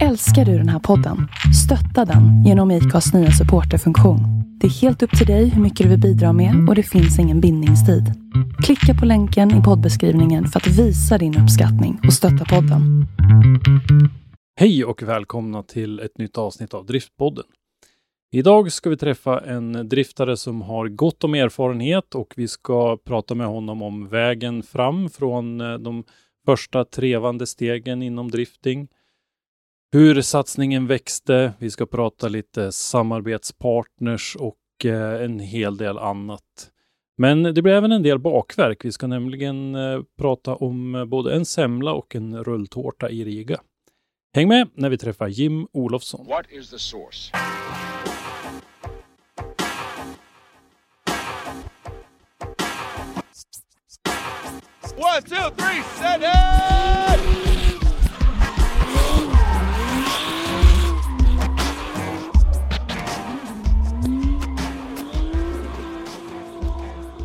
Älskar 0.00 0.44
du 0.44 0.58
den 0.58 0.68
här 0.68 0.78
podden? 0.78 1.28
Stötta 1.64 2.12
den 2.12 2.44
genom 2.44 2.70
IKAs 2.70 3.14
nya 3.14 3.30
supporterfunktion. 3.30 4.18
Det 4.60 4.66
är 4.66 4.70
helt 4.70 5.02
upp 5.02 5.18
till 5.18 5.26
dig 5.26 5.48
hur 5.48 5.62
mycket 5.62 5.84
du 5.84 5.90
vill 5.90 6.00
bidra 6.00 6.32
med 6.32 6.68
och 6.68 6.74
det 6.74 6.82
finns 6.82 7.18
ingen 7.18 7.40
bindningstid. 7.40 8.02
Klicka 8.64 9.00
på 9.00 9.06
länken 9.06 9.50
i 9.60 9.62
poddbeskrivningen 9.62 10.46
för 10.46 10.60
att 10.60 10.66
visa 10.66 11.18
din 11.18 11.38
uppskattning 11.42 12.00
och 12.06 12.12
stötta 12.12 12.44
podden. 12.44 13.06
Hej 14.60 14.84
och 14.84 15.02
välkomna 15.02 15.62
till 15.62 16.00
ett 16.00 16.18
nytt 16.18 16.38
avsnitt 16.38 16.74
av 16.74 16.86
Driftpodden. 16.86 17.44
Idag 18.32 18.72
ska 18.72 18.90
vi 18.90 18.96
träffa 18.96 19.40
en 19.40 19.88
driftare 19.88 20.36
som 20.36 20.62
har 20.62 20.88
gott 20.88 21.24
om 21.24 21.34
erfarenhet 21.34 22.14
och 22.14 22.34
vi 22.36 22.48
ska 22.48 22.96
prata 22.96 23.34
med 23.34 23.46
honom 23.46 23.82
om 23.82 24.08
vägen 24.08 24.62
fram 24.62 25.10
från 25.10 25.60
eh, 25.60 25.74
de 25.74 26.04
första 26.46 26.84
trevande 26.84 27.46
stegen 27.46 28.02
inom 28.02 28.30
drifting. 28.30 28.88
Hur 29.94 30.22
satsningen 30.22 30.86
växte. 30.86 31.52
Vi 31.58 31.70
ska 31.70 31.86
prata 31.86 32.28
lite 32.28 32.72
samarbetspartners 32.72 34.36
och 34.36 34.84
eh, 34.84 35.24
en 35.24 35.40
hel 35.40 35.76
del 35.76 35.98
annat. 35.98 36.70
Men 37.18 37.42
det 37.42 37.62
blir 37.62 37.72
även 37.72 37.92
en 37.92 38.02
del 38.02 38.18
bakverk. 38.18 38.84
Vi 38.84 38.92
ska 38.92 39.06
nämligen 39.06 39.74
eh, 39.74 40.00
prata 40.18 40.54
om 40.54 40.94
eh, 40.94 41.04
både 41.04 41.34
en 41.34 41.44
semla 41.44 41.92
och 41.92 42.14
en 42.14 42.44
rulltårta 42.44 43.10
i 43.10 43.24
Riga. 43.24 43.60
Häng 44.34 44.48
med 44.48 44.68
när 44.74 44.90
vi 44.90 44.98
träffar 44.98 45.28
Jim 45.28 45.66
Olofsson. 45.72 46.26
What 46.26 46.46
is 46.50 46.70
the 46.70 46.78
source? 46.78 47.32
One, 54.96 55.22
two, 55.22 55.50
three, 55.56 55.82
set 55.98 56.22
it! 56.22 57.51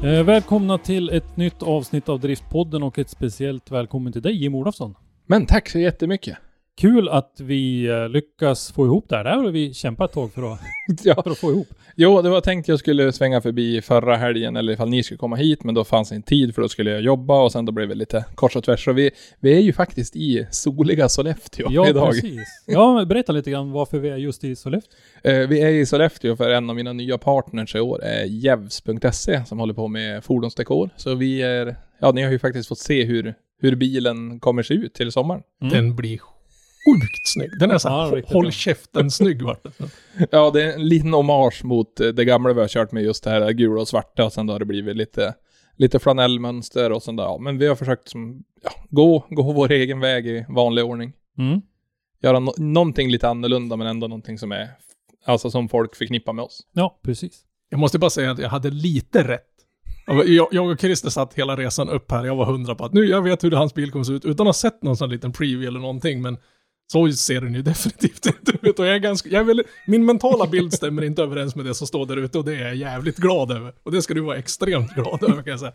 Eh, 0.03 0.23
välkomna 0.23 0.77
till 0.77 1.09
ett 1.09 1.37
nytt 1.37 1.63
avsnitt 1.63 2.09
av 2.09 2.19
Driftpodden 2.19 2.83
och 2.83 2.99
ett 2.99 3.09
speciellt 3.09 3.71
välkommen 3.71 4.13
till 4.13 4.21
dig 4.21 4.43
Jim 4.43 4.55
Olofsson. 4.55 4.95
Men 5.25 5.45
tack 5.45 5.69
så 5.69 5.79
jättemycket. 5.79 6.37
Kul 6.77 7.09
att 7.09 7.35
vi 7.39 7.85
eh, 7.87 8.09
lyckas 8.09 8.71
få 8.71 8.85
ihop 8.85 9.05
det 9.09 9.15
här. 9.17 9.23
Det 9.23 9.29
här 9.29 9.37
har 9.37 9.51
vi 9.51 9.73
kämpat 9.73 10.09
ett 10.09 10.13
tag 10.13 10.33
för 10.33 10.53
att, 10.53 10.59
Ja. 11.03 11.23
för 11.23 11.31
att 11.31 11.37
få 11.37 11.51
ihop. 11.51 11.67
Jo, 11.95 12.21
det 12.21 12.29
var 12.29 12.41
tänkt 12.41 12.67
jag 12.67 12.79
skulle 12.79 13.11
svänga 13.11 13.41
förbi 13.41 13.81
förra 13.81 14.15
helgen 14.17 14.55
eller 14.55 14.73
ifall 14.73 14.89
ni 14.89 15.03
skulle 15.03 15.17
komma 15.17 15.35
hit, 15.35 15.63
men 15.63 15.75
då 15.75 15.83
fanns 15.83 16.11
inte 16.11 16.29
tid 16.29 16.55
för 16.55 16.61
då 16.61 16.69
skulle 16.69 16.91
jag 16.91 17.01
jobba 17.01 17.43
och 17.43 17.51
sen 17.51 17.65
då 17.65 17.71
blev 17.71 17.89
det 17.89 17.95
lite 17.95 18.25
kors 18.35 18.55
och 18.55 18.63
tvärs. 18.63 18.83
Så 18.85 18.93
vi, 18.93 19.11
vi 19.39 19.53
är 19.53 19.59
ju 19.59 19.73
faktiskt 19.73 20.15
i 20.15 20.47
soliga 20.51 21.09
Sollefteå 21.09 21.67
Ja, 21.71 21.89
idag. 21.89 22.11
precis. 22.11 22.41
Ja, 22.67 23.05
berätta 23.05 23.31
lite 23.33 23.51
grann 23.51 23.71
varför 23.71 23.99
vi 23.99 24.09
är 24.09 24.17
just 24.17 24.43
i 24.43 24.55
Sollefteå. 24.55 24.91
Eh, 25.23 25.47
vi 25.47 25.61
är 25.61 25.69
i 25.69 25.85
Sollefteå 25.85 26.35
för 26.35 26.49
en 26.49 26.69
av 26.69 26.75
mina 26.75 26.93
nya 26.93 27.17
partners 27.17 27.75
i 27.75 27.79
år 27.79 28.03
är 28.03 28.23
Jevs.se 28.25 29.45
som 29.45 29.59
håller 29.59 29.73
på 29.73 29.87
med 29.87 30.23
fordonsdekor. 30.23 30.89
Så 30.95 31.15
vi 31.15 31.41
är, 31.41 31.75
ja 31.99 32.11
ni 32.11 32.23
har 32.23 32.31
ju 32.31 32.39
faktiskt 32.39 32.69
fått 32.69 32.79
se 32.79 33.03
hur, 33.03 33.33
hur 33.61 33.75
bilen 33.75 34.39
kommer 34.39 34.63
se 34.63 34.73
ut 34.73 34.93
till 34.93 35.11
sommaren. 35.11 35.41
Mm. 35.61 35.73
Den 35.73 35.95
blir 35.95 36.19
sjukt 36.87 37.27
snygg. 37.27 37.59
Den 37.59 37.71
är 37.71 37.77
så 37.77 37.87
Ja, 37.87 38.05
här, 38.05 38.11
riktigt 38.15 38.33
håll 38.33 38.43
bra. 38.43 38.51
käften 38.51 39.11
snygg 39.11 39.41
vart 39.41 39.63
den. 39.63 39.89
Ja, 40.31 40.51
det 40.51 40.63
är 40.63 40.73
en 40.73 40.87
liten 40.89 41.13
hommage 41.13 41.63
mot 41.63 41.99
eh, 41.99 42.07
det 42.07 42.25
gamla 42.25 42.53
vi 42.53 42.61
har 42.61 42.67
kört 42.67 42.91
med 42.91 43.03
just 43.03 43.23
det 43.23 43.29
här 43.29 43.51
gula 43.51 43.81
och 43.81 43.87
svarta 43.87 44.25
och 44.25 44.33
sen 44.33 44.47
då 44.47 44.53
har 44.53 44.59
det 44.59 44.65
blivit 44.65 44.95
lite, 44.97 45.33
lite 45.75 45.99
flanellmönster 45.99 46.91
och 46.91 47.03
sen 47.03 47.15
då, 47.15 47.23
ja, 47.23 47.37
men 47.37 47.57
vi 47.57 47.67
har 47.67 47.75
försökt 47.75 48.09
som, 48.09 48.43
ja, 48.63 48.71
gå, 48.89 49.25
gå 49.29 49.51
vår 49.51 49.71
egen 49.71 49.99
väg 49.99 50.27
i 50.27 50.45
vanlig 50.49 50.85
ordning. 50.85 51.13
Mm. 51.37 51.61
Göra 52.23 52.39
no 52.39 52.51
någonting 52.57 53.09
lite 53.11 53.27
annorlunda 53.29 53.75
men 53.75 53.87
ändå 53.87 54.07
någonting 54.07 54.37
som 54.37 54.51
är, 54.51 54.67
alltså 55.25 55.49
som 55.51 55.69
folk 55.69 55.95
förknippar 55.95 56.33
med 56.33 56.45
oss. 56.45 56.61
Ja, 56.73 56.99
precis. 57.03 57.41
Jag 57.69 57.79
måste 57.79 57.99
bara 57.99 58.09
säga 58.09 58.31
att 58.31 58.39
jag 58.39 58.49
hade 58.49 58.69
lite 58.69 59.27
rätt. 59.27 59.43
Jag, 60.25 60.47
jag 60.51 60.69
och 60.71 60.79
Christer 60.79 61.09
satt 61.09 61.33
hela 61.33 61.55
resan 61.55 61.89
upp 61.89 62.11
här. 62.11 62.25
Jag 62.25 62.35
var 62.35 62.45
hundra 62.45 62.75
på 62.75 62.85
att 62.85 62.93
nu, 62.93 63.05
jag 63.05 63.21
vet 63.21 63.43
hur 63.43 63.51
hans 63.51 63.73
bil 63.73 63.91
kommer 63.91 64.03
se 64.05 64.13
ut 64.13 64.25
utan 64.25 64.47
att 64.47 64.47
ha 64.47 64.53
sett 64.53 64.83
någon 64.83 64.97
sån 64.97 65.09
liten 65.09 65.31
preview 65.33 65.67
eller 65.67 65.79
någonting. 65.79 66.21
Men 66.21 66.37
så 66.91 67.11
ser 67.11 67.41
den 67.41 67.53
ju 67.53 67.61
definitivt 67.61 68.25
inte 68.25 68.67
ut. 68.67 68.79
Och 68.79 68.85
jag 68.85 68.95
är 68.95 68.99
ganska, 68.99 69.29
jag 69.29 69.39
är 69.39 69.43
väl, 69.43 69.63
min 69.87 70.05
mentala 70.05 70.47
bild 70.47 70.73
stämmer 70.73 71.01
inte 71.03 71.23
överens 71.23 71.55
med 71.55 71.65
det 71.65 71.73
som 71.73 71.87
står 71.87 72.05
där 72.05 72.17
ute 72.17 72.37
och 72.37 72.45
det 72.45 72.55
är 72.55 72.65
jag 72.65 72.75
jävligt 72.75 73.17
glad 73.17 73.51
över. 73.51 73.73
Och 73.83 73.91
det 73.91 74.01
ska 74.01 74.13
du 74.13 74.21
vara 74.21 74.37
extremt 74.37 74.93
glad 74.95 75.23
över 75.23 75.41
kan 75.43 75.51
jag 75.51 75.59
säga. 75.59 75.73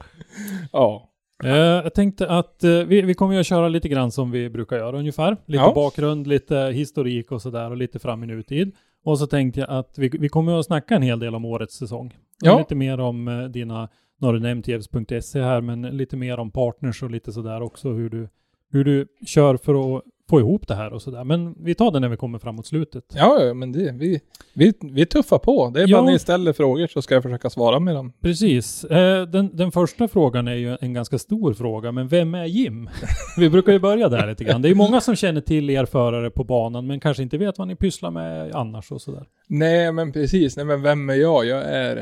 Ja. 0.72 1.08
Eh, 1.44 1.50
jag 1.56 1.94
tänkte 1.94 2.28
att 2.28 2.64
eh, 2.64 2.70
vi, 2.70 3.02
vi 3.02 3.14
kommer 3.14 3.34
ju 3.34 3.40
att 3.40 3.46
köra 3.46 3.68
lite 3.68 3.88
grann 3.88 4.10
som 4.12 4.30
vi 4.30 4.50
brukar 4.50 4.76
göra 4.76 4.98
ungefär. 4.98 5.36
Lite 5.46 5.62
Ja. 5.64 5.72
bakgrund, 5.74 6.26
lite 6.26 6.56
historik 6.56 7.32
och 7.32 7.42
sådär 7.42 7.70
och 7.70 7.76
lite 7.76 7.98
fram 7.98 8.24
i 8.24 8.26
nutid. 8.26 8.74
Och 9.04 9.18
så 9.18 9.26
tänkte 9.26 9.60
jag 9.60 9.70
att 9.70 9.94
vi, 9.98 10.08
vi 10.08 10.28
kommer 10.28 10.58
att 10.58 10.66
snacka 10.66 10.94
en 10.94 11.02
hel 11.02 11.18
del 11.18 11.34
om 11.34 11.44
årets 11.44 11.74
säsong. 11.76 12.16
Ja. 12.42 12.58
Lite 12.58 12.74
mer 12.74 13.00
om 13.00 13.28
eh, 13.28 13.44
dina, 13.44 13.88
nu 14.20 14.26
har 14.26 14.34
du 14.34 14.40
nämnt 14.40 14.66
här, 14.66 15.60
men 15.60 15.82
lite 15.82 16.16
mer 16.16 16.38
om 16.38 16.50
partners 16.50 17.02
och 17.02 17.10
lite 17.10 17.32
sådär 17.32 17.62
också 17.62 17.88
hur 17.92 18.10
du, 18.10 18.28
hur 18.72 18.84
du 18.84 19.06
kör 19.26 19.56
för 19.56 19.96
att 19.96 20.02
få 20.30 20.40
ihop 20.40 20.68
det 20.68 20.74
här 20.74 20.92
och 20.92 21.02
sådär. 21.02 21.24
Men 21.24 21.54
vi 21.64 21.74
tar 21.74 21.90
det 21.90 22.00
när 22.00 22.08
vi 22.08 22.16
kommer 22.16 22.38
framåt 22.38 22.66
slutet. 22.66 23.04
Ja, 23.14 23.54
men 23.54 23.72
det, 23.72 23.92
vi, 23.92 24.20
vi, 24.54 24.72
vi 24.80 25.06
tuffar 25.06 25.38
på. 25.38 25.70
Det 25.74 25.82
är 25.82 25.88
Ja. 25.88 26.00
bara 26.02 26.10
ni 26.10 26.18
ställer 26.18 26.52
frågor 26.52 26.86
så 26.86 27.02
ska 27.02 27.14
jag 27.14 27.22
försöka 27.22 27.50
svara 27.50 27.78
med 27.80 27.94
dem. 27.94 28.12
Precis. 28.22 28.84
Eh, 28.84 29.26
den, 29.26 29.56
den 29.56 29.72
första 29.72 30.08
frågan 30.08 30.48
är 30.48 30.54
ju 30.54 30.76
en 30.80 30.92
ganska 30.94 31.18
stor 31.18 31.54
fråga, 31.54 31.92
men 31.92 32.08
vem 32.08 32.34
är 32.34 32.44
Jim? 32.44 32.88
Vi 33.36 33.50
brukar 33.50 33.72
ju 33.72 33.78
börja 33.78 34.08
där 34.08 34.26
lite 34.26 34.44
grann. 34.44 34.62
Det 34.62 34.68
är 34.68 34.74
många 34.74 35.00
som 35.00 35.16
känner 35.16 35.40
till 35.40 35.70
er 35.70 35.84
förare 35.84 36.30
på 36.30 36.44
banan, 36.44 36.86
men 36.86 37.00
kanske 37.00 37.22
inte 37.22 37.38
vet 37.38 37.58
vad 37.58 37.68
ni 37.68 37.76
pysslar 37.76 38.10
med 38.10 38.54
annars 38.54 38.92
och 38.92 39.00
sådär. 39.02 39.26
Nej, 39.48 39.92
men 39.92 40.12
precis. 40.12 40.56
Nej, 40.56 40.66
men 40.66 40.82
vem 40.82 41.10
är 41.10 41.14
jag? 41.14 41.46
Jag 41.46 41.62
är 41.64 41.96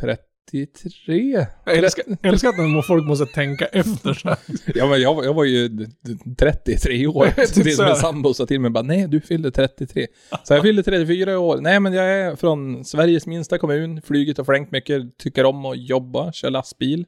tr- 0.00 0.16
33. 0.52 1.46
Jag 1.64 1.76
älskar, 1.78 2.04
jag 2.22 2.32
älskar 2.32 2.48
att 2.48 2.56
när 2.58 2.82
folk 2.82 3.04
måste 3.06 3.26
tänka 3.26 3.64
efter 3.72 4.14
så 4.14 4.28
här. 4.28 4.38
Ja, 4.74 4.86
men 4.86 5.00
jag, 5.00 5.24
jag 5.24 5.34
var 5.34 5.44
ju 5.44 5.68
d- 5.68 5.86
d- 6.00 6.34
33 6.38 7.06
år. 7.06 7.26
Så 7.46 7.70
så 7.76 7.82
här. 7.82 7.94
sambo 7.94 8.34
sa 8.34 8.46
till 8.46 8.60
mig 8.60 8.70
bara, 8.70 8.82
nej 8.82 9.08
du 9.08 9.20
fyllde 9.20 9.50
33. 9.50 10.06
Så 10.44 10.54
jag 10.54 10.62
fyllde 10.62 10.82
34 10.82 11.38
år. 11.38 11.58
Nej 11.60 11.80
men 11.80 11.92
jag 11.92 12.04
är 12.10 12.36
från 12.36 12.84
Sveriges 12.84 13.26
minsta 13.26 13.58
kommun, 13.58 14.02
flugit 14.02 14.38
och 14.38 14.46
flängt 14.46 14.70
mycket, 14.70 15.18
tycker 15.18 15.44
om 15.44 15.66
att 15.66 15.78
jobba, 15.88 16.32
kör 16.32 16.50
lastbil. 16.50 17.04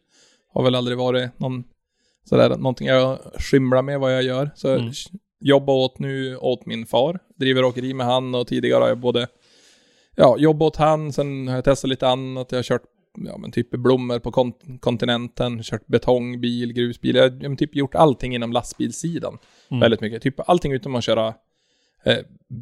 Har 0.52 0.62
väl 0.64 0.74
aldrig 0.74 0.98
varit 0.98 1.38
någon, 1.38 1.64
sådär, 2.28 2.48
någonting 2.48 2.86
jag 2.86 3.18
skymlar 3.38 3.82
med 3.82 4.00
vad 4.00 4.14
jag 4.14 4.22
gör. 4.22 4.50
Så 4.56 4.68
Mm. 4.74 4.90
jobbar 5.40 5.74
åt 5.74 5.98
nu 5.98 6.36
åt 6.36 6.66
min 6.66 6.86
far, 6.86 7.18
driver 7.38 7.64
åkeri 7.64 7.94
med 7.94 8.06
han 8.06 8.34
och 8.34 8.46
tidigare 8.46 8.80
har 8.82 8.88
jag 8.88 8.98
både 8.98 9.26
ja, 10.16 10.36
jobbat 10.38 10.66
åt 10.66 10.76
han, 10.76 11.12
sen 11.12 11.48
har 11.48 11.54
jag 11.54 11.64
testat 11.64 11.88
lite 11.90 12.08
annat, 12.08 12.52
jag 12.52 12.58
har 12.58 12.62
kört 12.62 12.82
ja, 13.18 13.38
men 13.38 13.50
typ 13.52 13.70
blommor 13.70 14.18
på 14.18 14.30
kont- 14.30 14.78
kontinenten, 14.80 15.62
kört 15.62 15.86
betongbil, 15.86 16.72
grusbil, 16.72 17.16
jag 17.16 17.22
har 17.22 17.56
typ 17.56 17.74
gjort 17.76 17.94
allting 17.94 18.34
inom 18.34 18.52
lastbilssidan. 18.52 19.38
Mm. 19.70 19.80
Väldigt 19.80 20.00
mycket, 20.00 20.22
typ 20.22 20.48
allting 20.48 20.72
utom 20.72 20.94
att 20.94 21.04
köra 21.04 21.34
eh, 22.04 22.18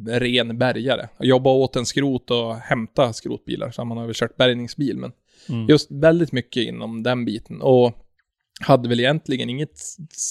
ren 0.07 0.57
bärgare. 0.57 1.09
Jag 1.17 1.27
jobbar 1.27 1.51
åt 1.53 1.75
en 1.75 1.85
skrot 1.85 2.31
och 2.31 2.55
hämta 2.55 3.13
skrotbilar, 3.13 3.71
så 3.71 3.85
man 3.85 3.97
har 3.97 4.05
väl 4.05 4.15
kört 4.15 4.37
bärgningsbil, 4.37 4.97
men 4.97 5.11
Mm. 5.49 5.67
just 5.69 5.91
väldigt 5.91 6.31
mycket 6.31 6.63
inom 6.67 7.03
den 7.03 7.25
biten. 7.25 7.61
Och 7.61 7.91
hade 8.61 8.89
väl 8.89 8.99
egentligen 8.99 9.49
inget, 9.49 9.79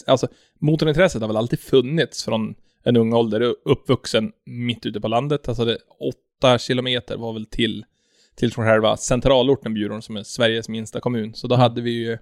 alltså 0.07 0.29
motorintresset 0.61 1.21
har 1.21 1.29
väl 1.29 1.37
alltid 1.37 1.61
funnits 1.61 2.25
från 2.25 2.55
en 2.85 2.97
ung 2.97 3.13
ålder, 3.13 3.55
uppvuxen 3.65 4.33
mitt 4.47 4.87
ute 4.87 5.01
på 5.01 5.09
landet. 5.09 5.49
Alltså 5.49 5.65
det, 5.65 5.79
åtta 6.01 6.59
kilometer 6.59 7.17
var 7.17 7.33
väl 7.33 7.47
till, 7.47 7.85
till 8.35 8.53
från 8.53 8.65
själva 8.65 8.97
centralorten 8.97 9.75
Bjurholm 9.75 10.03
som 10.03 10.17
är 10.17 10.23
Sveriges 10.23 10.69
minsta 10.69 11.01
kommun. 11.01 11.35
Så 11.35 11.47
då 11.47 11.55
hade 11.55 11.81
vi 11.81 11.91
ju, 11.91 12.19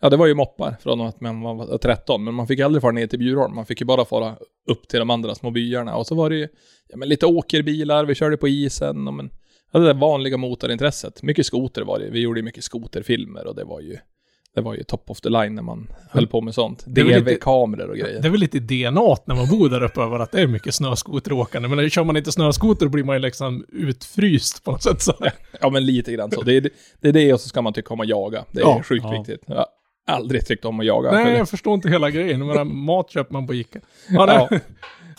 ja 0.00 0.10
det 0.10 0.16
var 0.16 0.26
ju 0.26 0.34
moppar 0.34 0.76
från 0.80 1.00
att 1.00 1.20
man 1.20 1.40
var 1.40 1.78
13, 1.78 2.24
men 2.24 2.34
man 2.34 2.46
fick 2.46 2.60
aldrig 2.60 2.82
fara 2.82 2.92
ner 2.92 3.06
till 3.06 3.18
Bjurholm. 3.18 3.54
Man 3.54 3.66
fick 3.66 3.80
ju 3.80 3.86
bara 3.86 4.04
fara 4.04 4.36
upp 4.66 4.88
till 4.88 4.98
de 4.98 5.10
andra 5.10 5.34
små 5.34 5.50
byarna. 5.50 5.96
Och 5.96 6.06
så 6.06 6.14
var 6.14 6.30
det 6.30 6.36
ju, 6.36 6.48
ja 6.88 6.96
men 6.96 7.08
lite 7.08 7.26
åkerbilar, 7.26 8.04
vi 8.04 8.14
körde 8.14 8.36
på 8.36 8.48
isen 8.48 9.08
och 9.08 9.14
men, 9.14 9.30
ja, 9.72 9.78
det 9.78 9.86
där 9.86 9.94
vanliga 9.94 10.36
motorintresset. 10.36 11.22
Mycket 11.22 11.46
skoter 11.46 11.82
var 11.82 11.98
det, 11.98 12.10
vi 12.10 12.20
gjorde 12.20 12.40
ju 12.40 12.44
mycket 12.44 12.64
skoterfilmer 12.64 13.46
och 13.46 13.54
det 13.54 13.64
var 13.64 13.80
ju 13.80 13.98
det 14.56 14.62
var 14.62 14.74
ju 14.74 14.82
top 14.82 15.10
of 15.10 15.20
the 15.20 15.28
line 15.28 15.54
när 15.54 15.62
man 15.62 15.88
höll 16.10 16.26
på 16.26 16.40
med 16.40 16.54
sånt. 16.54 16.84
DV-kameror 16.86 17.88
och 17.90 17.96
grejer. 17.96 18.20
Det 18.22 18.28
är 18.28 18.30
väl 18.30 18.40
lite 18.40 18.58
DNA 18.58 19.16
när 19.24 19.34
man 19.34 19.48
bor 19.48 19.68
där 19.68 19.82
uppe 19.82 20.00
över 20.00 20.18
att 20.18 20.32
det 20.32 20.40
är 20.42 20.46
mycket 20.46 20.74
snöskoteråkande. 20.74 21.68
Men 21.68 21.90
kör 21.90 22.04
man 22.04 22.16
inte 22.16 22.32
snöskoter 22.32 22.88
blir 22.88 23.04
man 23.04 23.16
ju 23.16 23.20
liksom 23.22 23.64
utfryst 23.72 24.64
på 24.64 24.70
något 24.72 24.82
sätt. 24.82 25.02
Så. 25.02 25.12
Ja, 25.60 25.70
men 25.70 25.86
lite 25.86 26.12
grann 26.12 26.30
så. 26.30 26.42
Det 26.42 26.56
är 26.56 26.70
det, 27.00 27.08
är 27.08 27.12
det 27.12 27.32
och 27.32 27.40
så 27.40 27.48
ska 27.48 27.62
man 27.62 27.72
tycka 27.72 27.94
om 27.94 28.00
att 28.00 28.08
jaga. 28.08 28.44
Det 28.52 28.60
är 28.60 28.64
Ja. 28.64 28.82
sjukt 28.82 29.04
Ja. 29.04 29.10
viktigt. 29.18 29.40
Jag 29.46 29.56
har 29.56 29.66
aldrig 30.06 30.46
tyckt 30.46 30.64
om 30.64 30.80
att 30.80 30.86
jaga. 30.86 31.12
Nej, 31.12 31.36
jag 31.36 31.48
förstår 31.48 31.74
inte 31.74 31.88
hela 31.88 32.10
grejen. 32.10 32.38
Jag 32.40 32.46
menar, 32.48 32.64
mat 32.64 33.10
köper 33.10 33.32
man 33.32 33.46
på 33.46 33.54
Ica. 33.54 33.78
Ja, 34.08 34.26
nej. 34.26 34.46
ja. 34.50 34.58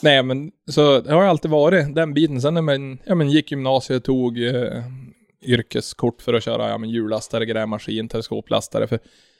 Nej, 0.01 0.23
men 0.23 0.51
så 0.71 0.99
det 0.99 1.13
har 1.13 1.21
ju 1.23 1.27
alltid 1.29 1.51
varit 1.51 1.95
den 1.95 2.13
biten. 2.13 2.41
Sen 2.41 2.53
när 2.53 2.61
man 2.61 2.97
ja, 3.05 3.15
men 3.15 3.29
gick 3.29 3.51
gymnasiet 3.51 4.03
tog 4.03 4.43
eh, 4.43 4.83
yrkeskort 5.41 6.21
för 6.21 6.33
att 6.33 6.43
köra 6.43 6.69
ja, 6.69 6.77
men 6.77 6.89
hjullastare, 6.89 7.45
grävmaskin, 7.45 8.07
teleskoplastare. 8.07 8.87
För 8.87 8.99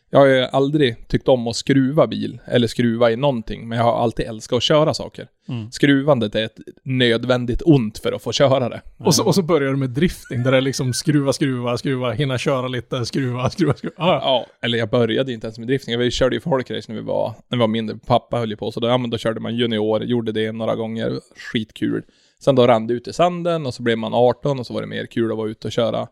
Jag 0.10 0.20
har 0.20 0.26
ju 0.26 0.42
aldrig 0.42 1.08
tyckt 1.08 1.28
om 1.28 1.48
att 1.48 1.56
skruva 1.56 2.08
bil, 2.08 2.40
eller 2.46 2.68
skruva 2.68 3.12
i 3.12 3.16
någonting, 3.16 3.68
men 3.68 3.78
jag 3.78 3.86
har 3.86 3.98
alltid 3.98 4.26
älskat 4.26 4.58
att 4.58 4.64
köra 4.64 4.94
saker. 4.94 5.28
Mm. 5.50 5.72
Skruvandet 5.72 6.36
är 6.36 6.44
ett 6.44 6.58
nödvändigt 6.84 7.62
ont 7.66 7.98
för 7.98 8.12
att 8.12 8.22
få 8.24 8.32
köra 8.32 8.70
det. 8.70 8.82
Och 8.98 9.16
så, 9.16 9.26
och 9.26 9.36
så 9.36 9.42
börjar 9.42 9.72
du 9.72 9.78
med 9.78 9.90
drifting, 9.90 10.44
där 10.44 10.52
det 10.52 10.58
är 10.58 10.62
liksom 10.62 10.94
skruva, 10.94 11.34
skruva, 11.34 11.78
skruva, 11.78 12.12
hinna 12.12 12.38
köra 12.38 12.68
lite, 12.68 13.06
skruva, 13.06 13.50
skruva, 13.50 13.74
skruva. 13.74 13.96
Ah, 13.98 14.14
ja. 14.14 14.46
Eller 14.62 14.78
jag 14.78 14.90
började 14.90 15.34
inte 15.34 15.48
ens 15.48 15.60
med 15.60 15.68
drifting. 15.68 16.00
Vi 16.00 16.12
körde 16.12 16.36
ju 16.36 16.42
folkrace 16.42 16.92
när 16.92 17.00
vi 17.00 17.06
var, 17.06 17.34
när 17.48 17.58
vi 17.58 17.60
var 17.60 17.68
mindre. 17.68 17.98
Pappa 18.06 18.38
höll 18.38 18.50
ju 18.50 18.58
på, 18.58 18.72
så 18.72 18.80
då, 18.80 18.88
ja, 18.88 18.98
men 18.98 19.10
då 19.10 19.18
körde 19.18 19.40
man 19.40 19.56
junior, 19.56 20.04
gjorde 20.04 20.32
det 20.32 20.52
några 20.52 20.76
gånger, 20.76 21.20
skitkul. 21.36 22.04
Sen 22.40 22.56
då 22.56 22.68
rann 22.68 22.88
det 22.88 22.94
ut 22.94 23.08
i 23.08 23.14
sanden 23.14 23.66
och 23.66 23.74
så 23.74 23.84
blev 23.84 23.98
man 23.98 24.14
18 24.14 24.60
och 24.60 24.66
så 24.68 24.74
var 24.74 24.82
det 24.82 24.88
mer 24.88 25.06
kul 25.06 25.32
att 25.32 25.38
vara 25.38 25.50
ute 25.50 25.68
och 25.68 25.72
köra 25.72 26.08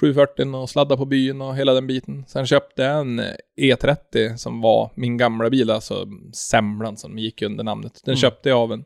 740 0.00 0.54
och 0.56 0.70
sladda 0.70 0.96
på 0.96 1.04
byn 1.04 1.40
och 1.42 1.56
hela 1.56 1.72
den 1.74 1.86
biten. 1.86 2.24
Sen 2.28 2.46
köpte 2.46 2.82
jag 2.82 3.00
en 3.00 3.20
E30 3.60 4.36
som 4.36 4.60
var 4.60 4.90
min 4.94 5.16
gamla 5.16 5.50
bil, 5.50 5.70
alltså 5.70 6.06
Semlan 6.32 6.96
som 6.96 7.18
gick 7.18 7.42
under 7.42 7.64
namnet. 7.64 8.00
Den 8.04 8.12
Mm. 8.12 8.20
köpte 8.20 8.48
jag 8.48 8.58
av 8.58 8.72
en, 8.72 8.84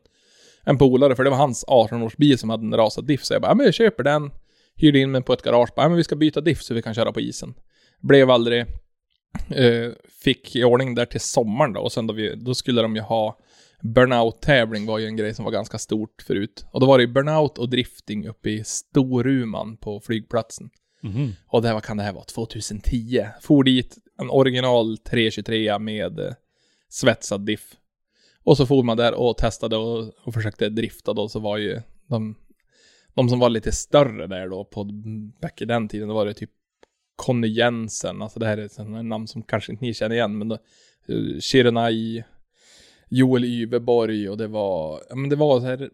en 0.65 0.79
polare, 0.79 1.17
för 1.17 1.25
det 1.25 1.31
var 1.31 1.37
hans 1.37 1.65
18-årsbil 1.67 2.37
som 2.37 2.51
hade 2.51 2.63
en 2.65 2.77
rasad 2.77 3.07
diff. 3.07 3.25
Så 3.25 3.35
jag 3.35 3.43
bara, 3.43 3.49
ja 3.51 3.55
men 3.55 3.67
jag 3.67 3.75
köper 3.75 4.03
den. 4.05 4.31
Hyrde 4.77 4.99
in 4.99 5.11
mig 5.11 5.23
på 5.23 5.33
ett 5.33 5.43
garage, 5.43 5.69
bara, 5.77 5.83
ja 5.83 5.89
men 5.89 5.97
vi 5.97 6.05
ska 6.05 6.17
byta 6.17 6.41
diff 6.41 6.63
så 6.63 6.75
vi 6.75 6.83
kan 6.83 6.95
köra 6.95 7.13
på 7.13 7.21
isen. 7.21 7.55
Blev 8.01 8.31
aldrig, 8.31 8.61
eh, 9.51 9.91
fick 10.25 10.57
i 10.57 10.65
ordning 10.65 10.95
där 10.95 11.05
till 11.07 11.21
sommaren 11.21 11.73
då, 11.73 11.81
och 11.81 11.93
sen 11.93 12.07
då, 12.07 12.15
vi, 12.15 12.35
då 12.37 12.55
skulle 12.55 12.83
de 12.83 12.97
ju 12.97 13.03
ha 13.03 13.39
Burnout-tävling 13.83 14.87
var 14.87 14.99
ju 14.99 15.07
en 15.07 15.17
grej 15.17 15.35
som 15.35 15.45
var 15.45 15.53
ganska 15.53 15.79
stort 15.79 16.23
förut. 16.23 16.65
Och 16.71 16.81
då 16.81 16.87
var 16.87 16.99
det 16.99 17.07
burnout 17.07 17.59
och 17.59 17.71
drifting 17.71 18.29
uppe 18.29 18.51
i 18.51 18.65
Storuman 18.65 19.77
på 19.77 20.01
flygplatsen. 20.01 20.71
Mhm. 21.03 21.33
Och 21.47 21.63
det 21.63 21.69
här, 21.69 21.75
vad 21.75 21.85
kan 21.85 21.97
det 21.97 22.03
här 22.03 22.13
vara? 22.13 22.25
2010. 22.25 23.27
For 23.41 23.65
dit 23.65 23.97
en 24.19 24.31
original 24.31 24.99
323 24.99 25.79
med 25.79 26.19
eh, 26.19 26.33
svetsad 26.89 27.47
diff. 27.47 27.77
Och 28.43 28.57
så 28.57 28.67
for 28.67 28.83
man 28.83 28.97
där 28.97 29.15
och 29.15 29.37
testade 29.37 29.77
och, 29.77 30.13
och 30.25 30.35
försökte 30.35 30.69
drifta 30.69 31.13
då, 31.13 31.29
så 31.29 31.41
var 31.41 31.57
ju 31.57 31.81
de, 32.07 32.37
de 33.15 33.29
som 33.29 33.39
var 33.39 33.49
lite 33.49 33.73
större 33.73 34.27
där 34.27 34.49
då, 34.49 34.65
på 34.65 34.85
back 35.43 35.63
i 35.63 35.65
den 35.65 35.89
tiden, 35.89 36.09
då 36.09 36.15
var 36.15 36.27
det 36.27 36.35
typ 36.35 36.51
Conny 37.17 37.49
Jensen, 37.49 38.23
alltså 38.23 38.41
det 38.41 38.47
här 38.47 38.59
är 38.59 38.65
ett 38.65 39.07
namn 39.07 39.27
som 39.27 39.43
kanske 39.43 39.73
inte 39.73 39.85
ni 39.85 39.95
känner 39.95 40.15
igen, 40.15 40.39
men 40.39 40.49
då, 40.49 40.59
uh, 41.11 41.41
Shirenai, 41.41 42.25
Joel 43.11 43.45
Yveborg 43.45 44.29
och 44.29 44.37
det 44.37 44.47
var, 44.47 45.01
ja 45.09 45.17
men 45.17 45.31
det 45.31 45.37
var 45.37 45.61
så 45.61 45.67
här, 45.67 45.91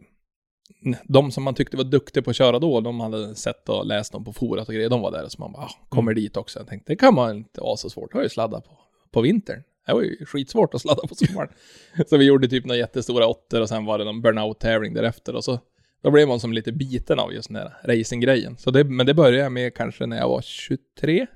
de 1.04 1.30
som 1.30 1.44
man 1.44 1.54
tyckte 1.54 1.76
var 1.76 1.84
duktiga 1.84 2.22
på 2.22 2.30
att 2.30 2.36
köra 2.36 2.58
då, 2.58 2.80
de 2.80 3.00
hade 3.00 3.34
sett 3.34 3.68
och 3.68 3.86
läst 3.86 4.12
dem 4.12 4.24
på 4.24 4.32
forat 4.32 4.68
och 4.68 4.74
grejer, 4.74 4.90
de 4.90 5.00
var 5.00 5.10
där, 5.10 5.28
så 5.28 5.40
man 5.40 5.52
bara, 5.52 5.62
ah, 5.62 5.70
kommer 5.88 6.14
dit 6.14 6.36
också. 6.36 6.58
Jag 6.58 6.68
tänkte, 6.68 6.92
det 6.92 6.96
kan 6.96 7.14
man 7.14 7.36
inte 7.36 7.60
vara 7.60 7.76
så 7.76 7.90
svårt, 7.90 8.12
det 8.12 8.18
har 8.18 8.22
ju 8.22 8.28
sladdat 8.28 8.64
på, 8.64 8.78
på 9.10 9.20
vintern. 9.20 9.62
Det 9.86 9.92
var 9.92 10.02
ju 10.02 10.26
skitsvårt 10.26 10.74
att 10.74 10.80
sladda 10.80 11.06
på 11.06 11.14
sommaren. 11.14 11.48
så 12.06 12.16
vi 12.16 12.24
gjorde 12.24 12.48
typ 12.48 12.64
några 12.64 12.78
jättestora 12.78 13.26
åttor 13.26 13.60
och 13.60 13.68
sen 13.68 13.84
var 13.84 13.98
det 13.98 14.04
någon 14.04 14.22
burnout-tävling 14.22 14.94
därefter 14.94 15.34
och 15.34 15.44
så 15.44 15.58
då 16.02 16.10
blev 16.10 16.28
man 16.28 16.40
som 16.40 16.52
lite 16.52 16.72
biten 16.72 17.18
av 17.18 17.32
just 17.32 17.48
den 17.48 17.56
här 17.56 17.72
racinggrejen. 17.84 18.56
Så 18.56 18.70
det, 18.70 18.84
men 18.84 19.06
det 19.06 19.14
började 19.14 19.36
jag 19.36 19.52
med 19.52 19.74
kanske 19.74 20.06
när 20.06 20.16
jag 20.16 20.28
var 20.28 20.42
23, 20.42 21.26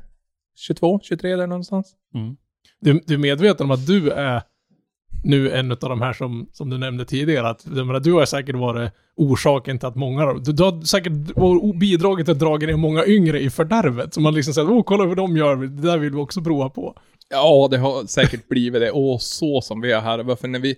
22, 0.56 1.00
23 1.02 1.36
där 1.36 1.46
någonstans. 1.46 1.94
Mm. 2.14 2.36
Du, 2.80 3.00
du 3.06 3.14
är 3.14 3.18
medveten 3.18 3.64
om 3.64 3.70
att 3.70 3.86
du 3.86 4.10
är 4.10 4.42
nu 5.24 5.50
en 5.50 5.72
av 5.72 5.78
de 5.78 6.00
här 6.00 6.12
som, 6.12 6.48
som 6.52 6.70
du 6.70 6.78
nämnde 6.78 7.04
tidigare, 7.04 7.48
att 7.48 7.66
menar, 7.66 8.00
du 8.00 8.12
har 8.12 8.24
säkert 8.24 8.56
varit 8.56 8.92
orsaken 9.16 9.78
till 9.78 9.88
att 9.88 9.96
många 9.96 10.24
av 10.24 10.42
du, 10.42 10.52
du 10.52 10.62
har 10.62 10.82
säkert 10.82 11.12
bidragit 11.80 12.26
till 12.26 12.32
att 12.32 12.38
dra 12.38 12.56
ner 12.56 12.76
många 12.76 13.06
yngre 13.06 13.40
i 13.40 13.50
fördärvet. 13.50 14.14
Så 14.14 14.20
man 14.20 14.34
liksom 14.34 14.54
säger, 14.54 14.70
åh 14.70 14.82
kolla 14.82 15.04
hur 15.04 15.14
de 15.14 15.36
gör, 15.36 15.56
det 15.56 15.82
där 15.82 15.98
vill 15.98 16.10
vi 16.10 16.16
också 16.16 16.42
prova 16.42 16.68
på. 16.68 16.96
Ja, 17.30 17.68
det 17.70 17.78
har 17.78 18.06
säkert 18.06 18.48
blivit 18.48 18.80
det. 18.80 18.90
Och 18.90 19.22
så 19.22 19.60
som 19.60 19.80
vi 19.80 19.92
är 19.92 20.00
här. 20.00 20.18
Varför 20.18 20.48
när 20.48 20.58
vi, 20.58 20.76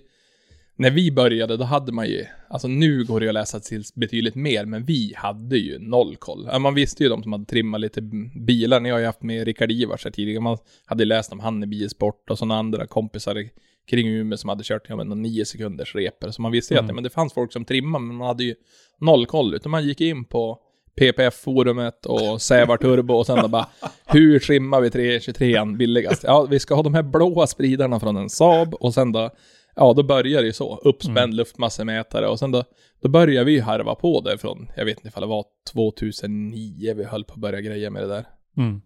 när 0.75 0.91
vi 0.91 1.11
började, 1.11 1.57
då 1.57 1.63
hade 1.63 1.91
man 1.91 2.07
ju, 2.07 2.25
alltså 2.49 2.67
nu 2.67 3.03
går 3.03 3.19
det 3.19 3.23
ju 3.23 3.29
att 3.29 3.33
läsa 3.33 3.59
till 3.59 3.83
betydligt 3.95 4.35
mer, 4.35 4.65
men 4.65 4.85
vi 4.85 5.13
hade 5.15 5.57
ju 5.57 5.79
noll 5.79 6.15
koll. 6.15 6.59
Man 6.59 6.73
visste 6.73 7.03
ju 7.03 7.09
de 7.09 7.23
som 7.23 7.31
hade 7.31 7.45
trimmat 7.45 7.81
lite 7.81 8.01
bilar. 8.35 8.79
Ni 8.79 8.89
har 8.89 8.99
ju 8.99 9.05
haft 9.05 9.23
med 9.23 9.45
Rickard 9.45 9.71
Ivars 9.71 10.03
här 10.03 10.11
tidigare. 10.11 10.41
Man 10.41 10.57
hade 10.85 11.05
läst 11.05 11.31
om 11.31 11.39
han 11.39 11.63
i 11.63 11.67
bilsport 11.67 12.29
och 12.29 12.37
sådana 12.37 12.57
andra 12.57 12.87
kompisar 12.87 13.49
kring 13.89 14.07
Umeå 14.07 14.37
som 14.37 14.49
hade 14.49 14.63
kört, 14.63 14.85
ja 14.89 14.95
men, 14.95 15.21
nio 15.21 15.45
sekunders 15.45 15.95
repor. 15.95 16.29
Så 16.31 16.41
man 16.41 16.51
visste 16.51 16.73
ju 16.73 16.77
att 16.77 16.81
Mm. 16.83 16.89
ja, 16.89 16.93
men 16.95 17.03
det 17.03 17.09
fanns 17.09 17.33
folk 17.33 17.53
som 17.53 17.65
trimmade, 17.65 18.05
men 18.05 18.15
man 18.15 18.27
hade 18.27 18.43
ju 18.43 18.55
noll 18.99 19.25
koll. 19.25 19.55
Utan 19.55 19.71
man 19.71 19.83
gick 19.87 20.01
in 20.01 20.25
på 20.25 20.59
PPF-forumet 20.95 22.05
och 22.05 22.41
Sävar 22.41 22.77
Turbo 22.77 23.13
och 23.13 23.25
sen 23.25 23.37
då 23.41 23.47
bara 23.47 23.67
Hur 24.05 24.39
trimmar 24.39 24.81
vi 24.81 24.89
323 24.89 25.65
billigast? 25.77 26.23
Ja, 26.23 26.47
vi 26.49 26.59
ska 26.59 26.75
ha 26.75 26.83
de 26.83 26.93
här 26.93 27.03
blåa 27.03 27.47
spridarna 27.47 27.99
från 27.99 28.17
en 28.17 28.29
Saab 28.29 28.73
och 28.73 28.93
sen 28.93 29.11
då 29.11 29.29
Ja, 29.75 29.93
då 29.93 30.03
börjar 30.03 30.41
det 30.41 30.47
ju 30.47 30.53
så. 30.53 30.75
Uppspänd 30.77 31.17
Mm. 31.17 31.33
luftmassemätare 31.35 32.27
och 32.27 32.39
sen 32.39 32.51
då 32.51 32.63
Då 33.01 33.09
börjar 33.09 33.43
vi 33.43 33.51
ju 33.51 33.61
harva 33.61 33.95
på 33.95 34.21
det 34.21 34.37
från 34.37 34.67
Jag 34.77 34.85
vet 34.85 34.97
inte 34.97 35.07
ifall 35.07 35.21
det 35.21 35.27
var 35.27 35.45
2009 35.73 36.93
vi 36.97 37.03
höll 37.03 37.23
på 37.23 37.33
att 37.33 37.39
börja 37.39 37.61
greja 37.61 37.89
med 37.89 38.03
det 38.03 38.07
där. 38.07 38.25
Mm. 38.57 38.81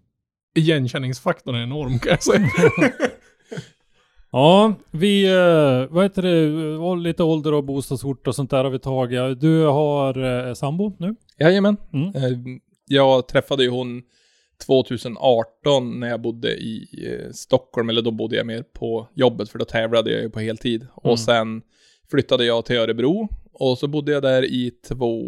Igenkänningsfaktorn 0.55 1.55
är 1.55 1.63
enorm 1.63 1.99
kan 1.99 2.09
jag 2.11 2.23
säga. 2.23 2.47
Ja, 4.31 4.73
vi, 4.91 5.25
eh, 5.27 5.93
vad 5.93 6.03
heter 6.05 6.21
det, 6.21 7.03
lite 7.03 7.23
ålder 7.23 7.53
och 7.53 7.63
bostadsort 7.63 8.27
och 8.27 8.35
sånt 8.35 8.49
där 8.49 8.63
har 8.63 8.71
vi 8.71 8.79
tagit. 8.79 9.41
Du 9.41 9.65
har 9.65 10.47
eh, 10.47 10.53
sambo 10.53 10.93
nu? 10.99 11.15
Jajamän. 11.39 11.77
Mm. 11.93 12.07
Eh, 12.15 12.57
Jag 12.85 13.27
träffade 13.27 13.63
ju 13.63 13.69
hon 13.69 14.03
2018 14.65 15.99
när 15.99 16.07
jag 16.09 16.21
bodde 16.21 16.53
i 16.55 16.87
Stockholm, 17.33 17.89
eller 17.89 18.01
då 18.01 18.11
bodde 18.11 18.35
jag 18.35 18.45
mer 18.45 18.63
på 18.63 19.07
jobbet 19.13 19.49
för 19.49 19.59
då 19.59 19.65
tävlade 19.65 20.11
jag 20.11 20.21
ju 20.21 20.29
på 20.29 20.39
heltid. 20.39 20.81
Mm. 20.81 20.91
Och 21.11 21.19
sen 21.19 21.61
flyttade 22.11 22.45
jag 22.45 22.65
till 22.65 22.77
Örebro 22.77 23.27
och 23.53 23.77
så 23.77 23.87
bodde 23.87 24.11
jag 24.11 24.21
där 24.21 24.45
i 24.45 24.71
två 24.87 25.21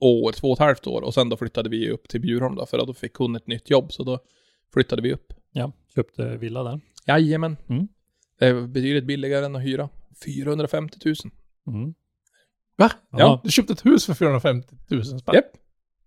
år, 0.00 0.32
två 0.32 0.48
och 0.48 0.52
ett 0.56 0.58
halvt 0.58 0.86
år 0.86 1.02
och 1.02 1.14
sen 1.14 1.28
då 1.28 1.36
flyttade 1.36 1.68
vi 1.68 1.90
upp 1.90 2.08
till 2.08 2.20
Bjurholm 2.20 2.56
då 2.56 2.66
för 2.66 2.86
då 2.86 2.94
fick 2.94 3.14
hon 3.14 3.36
ett 3.36 3.46
nytt 3.46 3.70
jobb 3.70 3.92
så 3.92 4.02
då 4.04 4.18
flyttade 4.74 5.02
vi 5.02 5.12
upp. 5.12 5.32
Ja, 5.52 5.72
köpte 5.94 6.36
villa 6.36 6.62
där. 6.62 6.80
Jajamän. 7.06 7.56
Mm. 7.68 7.88
Det 8.38 8.46
är 8.46 8.66
betydligt 8.66 9.04
billigare 9.04 9.44
än 9.44 9.56
att 9.56 9.62
hyra. 9.62 9.88
450 10.24 10.98
000. 11.04 11.14
Mm. 11.68 11.94
Va? 12.76 12.90
Ja. 13.12 13.40
Du 13.44 13.50
köpte 13.50 13.72
ett 13.72 13.86
hus 13.86 14.06
för 14.06 14.14
450 14.14 14.74
000 14.90 15.04
spänn? 15.04 15.34
Japp. 15.34 15.44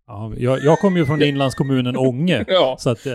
Ja, 0.08 0.34
jag, 0.38 0.60
jag 0.64 0.80
kommer 0.80 0.98
ju 0.98 1.06
från 1.06 1.22
inlandskommunen 1.24 1.98
Ånge. 1.98 2.46
Ja. 2.48 2.76
Så 2.80 2.90
att 2.90 3.06
eh, 3.06 3.14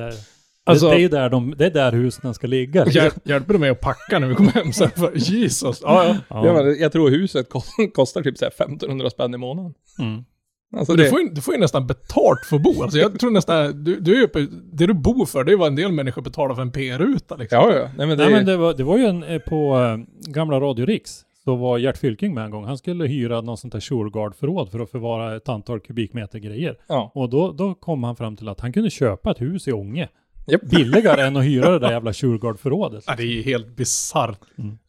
Alltså- 0.65 0.87
det, 0.89 0.93
det 0.95 0.99
är 0.99 1.01
ju 1.01 1.09
där, 1.09 1.31
de, 1.31 1.55
det 1.59 1.67
är 1.67 1.71
där 1.71 1.93
husen 1.93 2.35
ska 2.35 2.47
ligga. 2.47 2.87
Hjäl, 2.87 3.11
hjälper 3.25 3.53
du 3.53 3.59
mig 3.59 3.71
att 3.71 3.81
packa 3.81 4.19
när 4.19 4.29
vi 4.29 4.35
kommer 4.35 4.53
hem 4.53 4.73
sen? 4.73 4.91
För, 4.91 5.13
Jesus. 5.15 5.81
Ja, 5.83 6.05
ja. 6.05 6.17
Ja. 6.29 6.47
Ja, 6.47 6.53
men 6.53 6.79
jag 6.79 6.93
tror 6.93 7.11
huset 7.11 7.49
kost- 7.51 7.95
kostar 7.95 8.23
typ 8.23 8.39
så 8.39 8.45
här 8.45 8.53
1500 8.53 9.11
spänn 9.11 9.35
i 9.35 9.39
månaden. 9.39 9.75
Mm. 9.99 10.25
Alltså 10.77 10.95
du, 10.95 11.03
det, 11.03 11.11
får 11.11 11.21
ju, 11.21 11.29
du 11.29 11.41
får 11.41 11.55
ju 11.55 11.61
nästan 11.61 11.87
betalt 11.87 12.45
för 12.45 12.57
att 12.57 12.63
bo. 12.63 12.83
Alltså 12.83 12.99
jag 12.99 13.21
tror 13.21 13.31
nästan, 13.31 13.85
du, 13.85 14.01
du 14.01 14.13
är 14.13 14.17
ju 14.17 14.25
uppe, 14.25 14.47
det 14.73 14.87
du 14.87 14.95
bor 14.95 15.27
för, 15.27 15.45
det 15.45 15.53
är 15.53 15.57
vad 15.57 15.69
en 15.69 15.77
del 15.77 15.93
människor 15.93 16.23
betalar 16.23 16.55
för 16.55 16.63
en 16.63 16.73
PR-ruta 16.73 17.37
liksom. 17.37 17.59
ja, 17.59 17.73
ja. 17.73 17.89
Nej, 17.97 18.07
men 18.07 18.19
det, 18.19 18.25
Nej 18.25 18.33
men 18.33 18.47
det 18.47 18.57
var, 18.57 18.75
det 18.75 18.85
var 18.85 18.99
ju 18.99 19.05
en 19.05 19.23
eh, 19.23 19.39
på 19.39 19.79
eh, 19.79 20.33
gamla 20.33 20.61
Radio 20.61 20.87
Riks. 20.87 21.23
Så 21.45 21.57
var 21.57 21.79
Gert 21.79 21.97
Fylking 21.97 22.35
med 22.35 22.45
en 22.45 22.51
gång. 22.51 22.65
Han 22.65 22.79
skulle 22.79 23.07
hyra 23.07 23.41
någon 23.41 23.57
sånt 23.57 23.73
där 23.73 23.81
Shurgard-förråd 23.81 24.71
för 24.71 24.81
att 24.81 24.91
förvara 24.91 25.37
ett 25.37 25.49
antal 25.49 25.81
kubikmeter 25.81 26.39
grejer. 26.39 26.77
ja. 26.87 27.13
Och 27.15 27.31
då, 27.31 27.53
då 27.53 27.75
kom 27.75 28.05
han 28.05 28.17
fram 28.17 28.37
till 28.37 28.49
att 28.49 28.61
han 28.61 28.73
kunde 28.73 28.91
köpa 28.91 29.31
ett 29.31 29.41
hus 29.41 29.69
i 29.69 29.73
Ånge. 29.73 30.09
Japp. 30.49 30.63
Billigare 30.63 31.23
än 31.23 31.37
att 31.37 31.45
hyra 31.45 31.71
det 31.71 31.79
där 31.79 31.91
jävla 31.91 32.13
Shurgard-förrådet. 32.13 33.05
Ja, 33.07 33.15
det 33.17 33.23
är 33.23 33.27
ju 33.27 33.43
helt 33.43 33.77
bisarrt. 33.77 34.39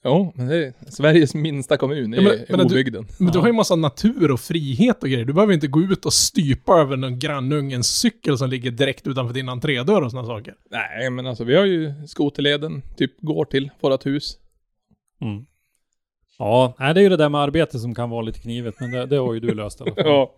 Jo, 0.04 0.34
men 0.36 0.48
det 0.48 0.66
är 0.66 0.74
Sveriges 0.92 1.34
minsta 1.36 1.78
kommun 1.78 2.14
i 2.14 2.18
Ja, 2.18 2.24
men- 2.24 2.46
men 2.58 2.68
du- 2.68 2.74
obygden. 2.74 3.08
Men 3.20 3.32
du 3.32 3.40
har 3.40 3.48
ju 3.48 3.54
massa 3.54 3.76
natur 3.76 4.32
och 4.32 4.40
frihet 4.40 5.04
och 5.04 5.10
grejer. 5.10 5.26
Du 5.26 5.34
behöver 5.34 5.54
inte 5.54 5.68
gå 5.68 5.82
ut 5.82 6.06
och 6.06 6.14
stypa 6.14 6.74
över 6.80 6.98
någon 6.98 7.20
grannungens 7.20 7.88
cykel 7.88 8.38
som 8.38 8.50
ligger 8.50 8.72
direkt 8.72 9.08
utanför 9.08 9.34
din 9.34 9.50
entrédörr 9.50 10.02
och 10.02 10.12
sådana 10.12 10.28
saker. 10.28 10.54
Nej, 10.72 11.10
men 11.10 11.26
alltså 11.28 11.44
vi 11.44 11.56
har 11.56 11.66
ju 11.66 11.94
skoterleden, 12.08 12.82
typ 12.98 13.12
går 13.22 13.46
till 13.46 13.70
vårat 13.82 14.06
hus. 14.06 14.38
Mm. 15.22 15.46
Ja, 16.40 16.76
nej, 16.80 16.94
det 16.94 17.00
är 17.00 17.04
ju 17.04 17.10
det 17.10 17.18
där 17.18 17.30
med 17.30 17.42
arbete 17.42 17.80
som 17.80 17.96
kan 17.96 18.10
vara 18.10 18.22
lite 18.22 18.40
knivigt, 18.40 18.80
men 18.80 18.92
det, 18.92 19.06
det 19.06 19.16
har 19.18 19.34
ju 19.34 19.40
du 19.40 19.54
löst 19.54 19.80
i 19.82 19.84
alla 19.84 19.96
fall. 19.96 20.04
Ja. 20.06 20.34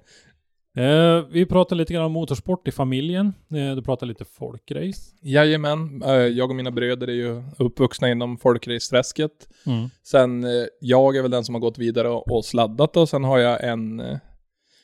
Eh, 0.79 1.25
vi 1.29 1.45
pratar 1.45 1.75
lite 1.75 1.93
grann 1.93 2.05
om 2.05 2.11
motorsport 2.11 2.67
i 2.67 2.71
familjen. 2.71 3.33
Eh, 3.51 3.75
du 3.75 3.81
pratar 3.81 4.07
lite 4.07 4.25
folkrace. 4.25 5.15
Jajamän, 5.21 6.03
eh, 6.05 6.11
jag 6.11 6.49
och 6.49 6.55
mina 6.55 6.71
bröder 6.71 7.07
är 7.07 7.13
ju 7.13 7.43
uppvuxna 7.57 8.09
inom 8.09 8.37
folkrace-träsket. 8.37 9.49
Mm. 9.65 9.89
Sen, 10.03 10.43
eh, 10.43 10.65
jag 10.81 11.15
är 11.17 11.21
väl 11.21 11.31
den 11.31 11.43
som 11.43 11.55
har 11.55 11.59
gått 11.59 11.77
vidare 11.77 12.09
och, 12.09 12.31
och 12.31 12.45
sladdat 12.45 12.97
och 12.97 13.09
sen 13.09 13.23
har 13.23 13.39
jag 13.39 13.63
en, 13.63 13.99
eh, 13.99 14.17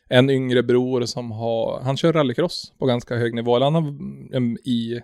en 0.10 0.30
yngre 0.30 0.64
bror 0.64 1.06
som 1.06 1.32
har, 1.32 1.82
han 1.82 1.98
kör 1.98 2.14
rallycross 2.14 2.74
på 2.80 2.86
ganska 2.86 3.16
hög 3.16 3.34
nivå. 3.34 3.60
Han 3.60 3.76
har, 3.76 3.82
mm, 3.82 4.58
i, 4.64 5.02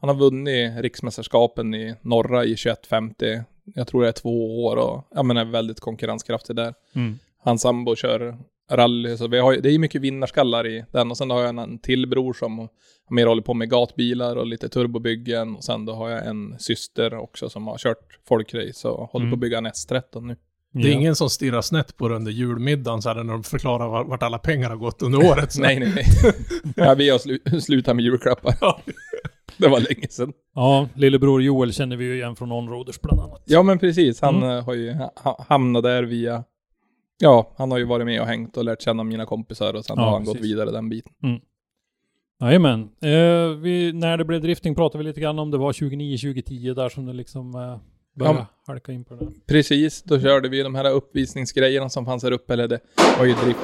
han 0.00 0.08
har 0.08 0.16
vunnit 0.16 0.72
riksmästerskapen 0.80 1.74
i 1.74 1.94
norra 2.02 2.44
i 2.44 2.56
2150. 2.56 3.42
Jag 3.64 3.86
tror 3.86 4.02
det 4.02 4.08
är 4.08 4.12
två 4.12 4.64
år 4.64 4.76
och, 4.76 5.08
ja 5.14 5.22
men 5.22 5.36
är 5.36 5.44
väldigt 5.44 5.80
konkurrenskraftig 5.80 6.56
där. 6.56 6.74
Mm. 6.94 7.18
Hans 7.38 7.62
sambo 7.62 7.96
kör 7.96 8.38
rally. 8.72 9.16
Så 9.16 9.28
vi 9.28 9.38
har, 9.38 9.52
ju- 9.52 9.60
det 9.60 9.70
är 9.70 9.78
mycket 9.78 10.00
vinnarskallar 10.02 10.66
i 10.66 10.84
den. 10.92 11.10
Och 11.10 11.16
sen 11.16 11.30
har 11.30 11.40
jag 11.40 11.48
en, 11.48 11.58
en 11.58 11.78
till 11.78 12.08
bror 12.08 12.32
som 12.32 12.58
har 12.58 12.68
mer 13.10 13.26
håller 13.26 13.42
på 13.42 13.54
med 13.54 13.70
gatbilar 13.70 14.36
och 14.36 14.46
lite 14.46 14.68
turbobyggen. 14.68 15.56
Och 15.56 15.64
sen 15.64 15.84
då 15.84 15.92
har 15.94 16.08
jag 16.10 16.26
en 16.26 16.58
syster 16.58 17.14
också 17.14 17.48
som 17.48 17.66
har 17.66 17.78
kört 17.78 18.18
folkrace 18.28 18.88
och 18.88 19.10
håller 19.10 19.24
Mm. 19.26 19.30
på 19.30 19.34
att 19.36 19.40
bygga 19.40 19.58
en 19.58 19.66
S13 19.66 20.26
nu. 20.26 20.36
Det 20.72 20.80
är 20.88 20.92
Ja. 20.92 20.98
ingen 20.98 21.16
som 21.16 21.30
stirrar 21.30 21.60
snett 21.62 21.96
på 21.96 22.08
det 22.08 22.14
under 22.16 22.32
julmiddagen 22.32 23.02
så 23.02 23.08
här 23.08 23.24
när 23.24 23.32
de 23.32 23.42
förklarar 23.42 23.88
var- 23.88 24.04
vart 24.04 24.22
alla 24.22 24.38
pengar 24.38 24.68
har 24.70 24.76
gått 24.76 25.02
under 25.02 25.18
året. 25.32 25.52
Så. 25.52 25.60
nej, 25.62 25.78
nej, 25.78 25.92
nej. 25.94 26.04
ja, 26.76 26.94
vi 26.94 27.10
har 27.10 27.18
slu, 27.18 27.38
slutat 27.60 27.96
med 27.96 28.04
julklappar. 28.04 28.54
Ja. 28.60 28.80
Det 29.58 29.68
var 29.68 29.80
länge 29.80 30.08
sedan. 30.10 30.32
Ja, 30.54 30.88
lillebror 30.94 31.42
Joel 31.42 31.72
känner 31.72 31.96
vi 31.96 32.04
ju 32.04 32.14
igen 32.14 32.36
från 32.36 32.52
Onroaders 32.52 33.00
bland 33.00 33.20
annat. 33.20 33.42
Ja, 33.44 33.62
men 33.62 33.78
precis. 33.78 34.20
Han 34.20 34.36
Mm. 34.36 34.50
eh, 34.58 34.64
har 34.64 34.74
ju 34.74 34.92
ha, 35.24 35.44
hamnat 35.48 35.82
där 35.82 36.02
via... 36.02 36.44
Ja, 37.18 37.52
han 37.56 37.70
har 37.70 37.78
ju 37.78 37.84
varit 37.84 38.06
med 38.06 38.20
och 38.20 38.26
hängt 38.26 38.56
och 38.56 38.64
lärt 38.64 38.82
känna 38.82 39.04
mina 39.04 39.26
kompisar 39.26 39.74
och 39.74 39.84
sen 39.84 39.96
Ja, 39.98 40.04
har 40.04 40.10
han 40.12 40.24
gått 40.24 40.34
precis. 40.34 40.50
vidare 40.52 40.70
den 40.70 40.88
biten. 40.88 41.12
Jajamän. 42.40 42.80
Eh, 43.02 43.48
vi, 43.60 43.92
när 43.94 44.16
det 44.18 44.24
blev 44.24 44.40
drifting 44.40 44.74
pratade 44.74 45.04
vi 45.04 45.08
lite 45.08 45.20
grann 45.20 45.38
om 45.38 45.50
det 45.50 45.58
var 45.58 45.72
29-2010 45.72 46.74
där 46.74 46.88
som 46.88 47.06
det 47.06 47.12
liksom 47.12 47.54
eh, 47.54 47.76
började 48.18 48.38
Ja. 48.38 48.46
halka 48.66 48.92
in 48.92 49.04
på 49.04 49.14
det 49.14 49.24
där. 49.24 49.32
Precis, 49.46 50.02
då 50.02 50.20
körde 50.20 50.48
vi 50.48 50.62
de 50.62 50.74
här 50.74 50.90
uppvisningsgrejerna 50.90 51.88
som 51.88 52.04
fanns 52.06 52.22
här 52.22 52.32
uppe, 52.32 52.52
eller 52.52 52.68
det 52.68 52.80
var 53.18 53.24
ju 53.24 53.34
drift... 53.34 53.58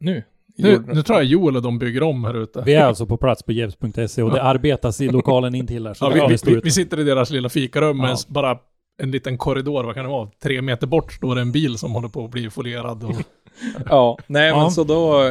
Nu? 0.00 0.22
Nu, 0.56 0.82
nu 0.92 1.02
tror 1.02 1.18
jag 1.18 1.24
Joel 1.24 1.56
och 1.56 1.62
de 1.62 1.78
bygger 1.78 2.02
om 2.02 2.24
här 2.24 2.34
ute. 2.42 2.62
Vi 2.66 2.74
är 2.74 2.84
alltså 2.84 3.06
på 3.06 3.16
plats 3.16 3.42
på 3.42 3.52
jevs.se 3.52 4.22
och 4.22 4.30
det 4.30 4.42
arbetas 4.42 5.00
i 5.00 5.08
lokalen 5.08 5.54
intill 5.54 5.86
här. 5.86 5.94
Så 5.94 6.12
Ja, 6.16 6.26
vi, 6.28 6.36
vi, 6.54 6.60
vi 6.64 6.70
sitter 6.70 7.00
i 7.00 7.04
deras 7.04 7.30
lilla 7.30 7.48
fikarum 7.48 7.98
med 7.98 8.10
Ja. 8.10 8.16
bara 8.28 8.58
en 9.02 9.10
liten 9.10 9.38
korridor, 9.38 9.84
vad 9.84 9.94
kan 9.94 10.04
det 10.04 10.10
vara? 10.10 10.30
Tre 10.42 10.62
meter 10.62 10.86
bort 10.86 11.12
står 11.12 11.34
det 11.34 11.40
en 11.40 11.52
bil 11.52 11.78
som 11.78 11.92
håller 11.92 12.08
på 12.08 12.24
att 12.24 12.30
bli 12.30 12.50
folierad. 12.50 13.04
Och, 13.04 13.14
Ja, 13.88 14.18
nej 14.26 14.48
Ja. 14.48 14.56
men 14.62 14.70
så 14.70 14.84
då... 14.84 15.22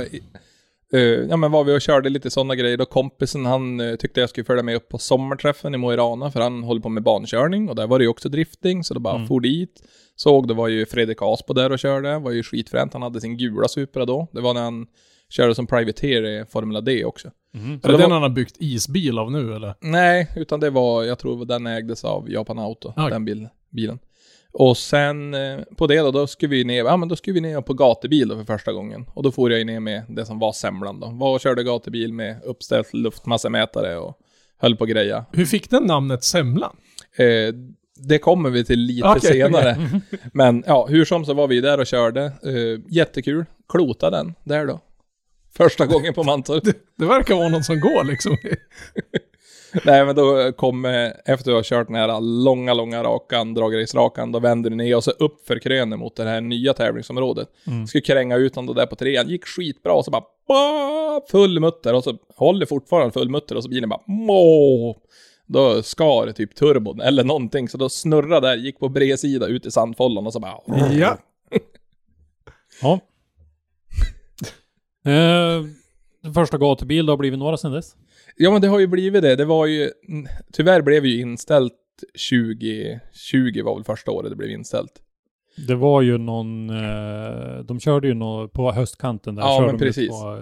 eh, 0.93 0.99
ja 1.29 1.37
men 1.37 1.51
var 1.51 1.63
vi 1.63 1.77
och 1.77 1.81
körde 1.81 2.09
lite 2.09 2.29
sådana 2.31 2.55
grejer. 2.55 2.77
Då 2.77 2.85
kompisen 2.85 3.45
han 3.45 3.79
eh, 3.79 3.95
tyckte 3.95 4.19
jag 4.19 4.29
skulle 4.29 4.45
följa 4.45 4.63
med 4.63 4.75
upp 4.75 4.89
på 4.89 4.97
sommarträffen 4.97 5.75
i 5.75 5.77
Mo 5.77 5.93
i 5.93 5.95
Rana 5.97 6.31
för 6.31 6.39
han 6.41 6.63
håller 6.63 6.81
på 6.81 6.89
med 6.89 7.03
bankörning 7.03 7.69
och 7.69 7.75
där 7.75 7.87
var 7.87 7.99
det 7.99 8.03
ju 8.03 8.09
också 8.09 8.29
drifting 8.29 8.83
så 8.83 8.93
då 8.93 8.99
bara 8.99 9.15
Mm. 9.15 9.27
for 9.27 9.39
dit. 9.39 9.83
Såg, 10.15 10.47
det 10.47 10.53
var 10.53 10.67
ju 10.67 10.85
Fredrik 10.85 11.17
Aspo 11.21 11.53
där 11.53 11.71
och 11.71 11.79
körde, 11.79 12.19
var 12.19 12.31
ju 12.31 12.43
skitfränt. 12.43 12.93
Han 12.93 13.01
hade 13.01 13.21
sin 13.21 13.37
gula 13.37 13.67
Supra 13.67 14.05
då. 14.05 14.27
Det 14.31 14.41
var 14.41 14.53
när 14.53 14.61
han 14.63 14.87
körde 15.35 15.55
som 15.55 15.67
privateer 15.67 16.23
i 16.25 16.45
Formula 16.49 16.81
D 16.81 17.05
också. 17.05 17.31
Mhm. 17.53 17.71
är 17.83 17.87
det 17.87 17.97
den 17.97 18.01
var- 18.01 18.09
han 18.09 18.21
har 18.21 18.29
byggt 18.29 18.55
isbil 18.59 19.19
av 19.19 19.31
nu 19.31 19.55
eller? 19.55 19.75
Nej, 19.79 20.27
utan 20.35 20.59
det 20.59 20.69
var, 20.69 21.03
jag 21.03 21.19
tror 21.19 21.45
den 21.45 21.67
ägdes 21.67 22.03
av 22.03 22.31
Japan 22.31 22.59
Auto, 22.59 22.93
Ah, 22.95 23.09
den 23.09 23.25
bil, 23.25 23.47
bilen. 23.69 23.99
Och 24.51 24.77
sen 24.77 25.33
eh, 25.33 25.59
på 25.77 25.87
det 25.87 25.97
då, 25.99 26.11
då 26.11 26.27
skulle 26.27 26.49
vi 26.55 26.63
ner, 26.63 26.83
ja 26.85 26.97
men 26.97 27.09
då 27.09 27.15
skulle 27.15 27.33
vi 27.33 27.41
ner 27.41 27.61
på 27.61 27.73
gatubil 27.73 28.27
då 28.27 28.35
för 28.37 28.43
första 28.43 28.73
gången. 28.73 29.05
Och 29.13 29.23
då 29.23 29.31
får 29.31 29.51
jag 29.51 29.59
ju 29.59 29.65
ner 29.65 29.79
med 29.79 30.03
det 30.09 30.25
som 30.25 30.39
var 30.39 30.51
semlan 30.51 30.99
då. 30.99 31.07
Var 31.09 31.33
och 31.33 31.39
körde 31.41 31.63
gatubil 31.63 32.13
med 32.13 32.43
uppställt 32.43 32.93
luftmassamätare 32.93 33.97
och 33.97 34.17
höll 34.57 34.75
på 34.75 34.85
greja. 34.85 35.25
Hur 35.31 35.45
fick 35.45 35.69
den 35.69 35.83
namnet 35.83 36.23
Semlan? 36.23 36.75
Eh, 37.17 37.53
det 37.95 38.17
kommer 38.19 38.49
vi 38.49 38.65
till 38.65 38.79
lite 38.79 39.07
Okej, 39.07 39.31
senare. 39.31 39.77
Men 40.33 40.63
ja, 40.67 40.85
hur 40.89 41.05
som 41.05 41.25
så 41.25 41.33
var 41.33 41.47
vi 41.47 41.61
där 41.61 41.79
och 41.79 41.87
körde. 41.87 42.23
Eh, 42.23 42.81
jättekul. 42.89 43.45
Klota 43.69 44.09
den 44.09 44.33
där 44.43 44.65
då. 44.65 44.79
Första 45.57 45.85
gången 45.85 46.13
på 46.13 46.23
Mantorp. 46.23 46.63
Det 46.97 47.05
verkar 47.05 47.35
vara 47.35 47.49
någon 47.49 47.63
som 47.63 47.79
går 47.79 48.03
liksom. 48.03 48.37
Nej 49.85 50.05
men 50.05 50.15
då 50.15 50.51
kom, 50.51 50.85
eh, 50.85 51.11
efter 51.25 51.51
att 51.51 51.57
ha 51.57 51.63
kört 51.63 51.87
den 51.87 51.95
här 51.95 52.21
långa, 52.43 52.73
långa 52.73 53.03
rakan, 53.03 53.53
dragrace-rakan, 53.53 54.31
då 54.31 54.39
vände 54.39 54.69
du 54.69 54.75
ner 54.75 54.95
och 54.95 55.03
så 55.03 55.11
upp 55.11 55.47
för 55.47 55.59
krönen 55.59 55.99
mot 55.99 56.15
det 56.15 56.23
här 56.23 56.41
nya 56.41 56.73
tävlingsområdet. 56.73 57.47
Mm. 57.67 57.87
Skulle 57.87 58.01
kränga 58.01 58.35
ut 58.35 58.55
honom 58.55 58.75
där 58.75 58.85
på 58.85 58.95
trean, 58.95 59.29
gick 59.29 59.45
skitbra 59.45 59.93
och 59.93 60.05
så 60.05 60.11
bara 60.11 60.23
bah, 60.47 61.21
full 61.31 61.59
mutter 61.59 61.93
och 61.93 62.03
så 62.03 62.17
håller 62.35 62.65
fortfarande 62.65 63.11
full 63.11 63.29
mutter 63.29 63.55
och 63.55 63.63
så 63.63 63.69
bilen 63.69 63.89
bara 63.89 64.01
må. 64.07 64.97
Då 65.45 65.83
skar 65.83 66.31
typ 66.31 66.55
turbon 66.55 67.01
eller 67.01 67.23
någonting 67.23 67.69
så 67.69 67.77
då 67.77 67.89
snurrade 67.89 68.47
där, 68.47 68.55
gick 68.55 68.79
på 68.79 68.89
bredsida 68.89 69.47
ut 69.47 69.65
i 69.65 69.71
sandfållan 69.71 70.25
och 70.27 70.33
så 70.33 70.39
bara 70.39 70.59
Ja. 70.91 71.17
Ja. 72.81 72.99
eh, 75.05 76.31
första 76.33 76.57
gatubil, 76.57 77.05
det 77.05 77.11
har 77.11 77.17
blivit 77.17 77.39
några 77.39 77.57
sedan 77.57 77.71
dess. 77.71 77.95
Ja 78.35 78.51
men 78.51 78.61
det 78.61 78.67
har 78.67 78.79
ju 78.79 78.87
blivit 78.87 79.21
det. 79.21 79.35
Det 79.35 79.45
var 79.45 79.65
ju, 79.65 79.91
tyvärr 80.53 80.81
blev 80.81 81.05
ju 81.05 81.21
inställt 81.21 81.73
2020 82.29 83.63
var 83.63 83.75
väl 83.75 83.83
första 83.83 84.11
året 84.11 84.29
det 84.29 84.35
blev 84.35 84.49
inställt. 84.49 85.01
Det 85.67 85.75
var 85.75 86.01
ju 86.01 86.17
någon, 86.17 86.69
eh, 86.69 87.59
de 87.65 87.79
körde 87.79 88.07
ju 88.07 88.13
nå 88.13 88.47
på 88.47 88.71
höstkanten 88.71 89.35
där. 89.35 89.43
Ja, 89.43 89.57
körde 89.57 89.67
men 89.67 89.77
de 89.77 89.85
precis. 89.85 90.09
På, 90.09 90.37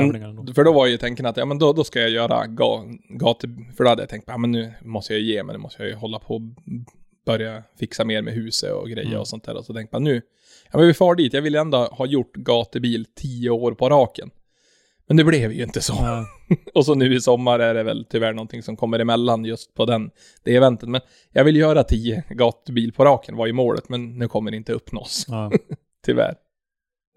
eh, 0.00 0.44
då. 0.44 0.52
För 0.54 0.64
då 0.64 0.72
var 0.72 0.86
ju 0.86 0.96
tanken 0.96 1.26
att, 1.26 1.36
ja 1.36 1.44
men 1.44 1.58
då, 1.58 1.72
då 1.72 1.84
ska 1.84 2.00
jag 2.00 2.10
göra 2.10 2.46
ga, 2.46 2.84
gatu... 3.08 3.48
För 3.76 3.84
då 3.84 3.90
hade 3.90 4.02
jag 4.02 4.08
tänkt, 4.08 4.24
ja 4.26 4.38
men 4.38 4.50
nu 4.50 4.72
måste 4.82 5.12
jag 5.12 5.22
ge 5.22 5.42
mig, 5.42 5.56
nu 5.56 5.58
måste 5.58 5.82
jag 5.82 5.90
ju 5.90 5.96
hålla 5.96 6.18
på 6.18 6.34
och 6.34 6.42
börja 7.26 7.62
fixa 7.78 8.04
mer 8.04 8.22
med 8.22 8.34
huset 8.34 8.72
och 8.72 8.88
grejer 8.88 9.08
Mm. 9.08 9.20
och 9.20 9.28
sånt 9.28 9.44
där. 9.44 9.56
Och 9.56 9.64
så 9.64 9.74
tänkte 9.74 9.94
man 9.96 10.04
nu, 10.04 10.22
ja 10.72 10.78
men 10.78 10.86
vi 10.86 10.94
far 10.94 11.14
dit, 11.14 11.32
jag 11.32 11.42
vill 11.42 11.54
ändå 11.54 11.78
ha 11.78 12.06
gjort 12.06 12.36
gatubil 12.36 13.06
tio 13.16 13.50
år 13.50 13.72
på 13.72 13.88
raken. 13.88 14.30
Men 15.06 15.16
det 15.16 15.24
blev 15.24 15.52
ju 15.52 15.62
inte 15.62 15.80
så. 15.80 15.92
Ja. 15.98 16.26
Och 16.74 16.86
så 16.86 16.94
nu 16.94 17.14
i 17.14 17.20
sommar 17.20 17.58
är 17.58 17.74
det 17.74 17.82
väl 17.82 18.06
tyvärr 18.10 18.32
någonting 18.32 18.62
som 18.62 18.76
kommer 18.76 18.98
emellan 18.98 19.44
just 19.44 19.74
på 19.74 19.84
den, 19.84 20.10
det 20.44 20.56
eventet. 20.56 20.88
Men 20.88 21.00
jag 21.32 21.44
vill 21.44 21.56
göra 21.56 21.84
tio 21.84 22.24
gatubil 22.30 22.92
på 22.92 23.04
raken 23.04 23.36
var 23.36 23.46
ju 23.46 23.52
målet, 23.52 23.88
men 23.88 24.18
nu 24.18 24.28
kommer 24.28 24.50
det 24.50 24.56
inte 24.56 24.72
uppnås. 24.72 25.24
Ja. 25.28 25.52
Tyvärr. 26.06 26.34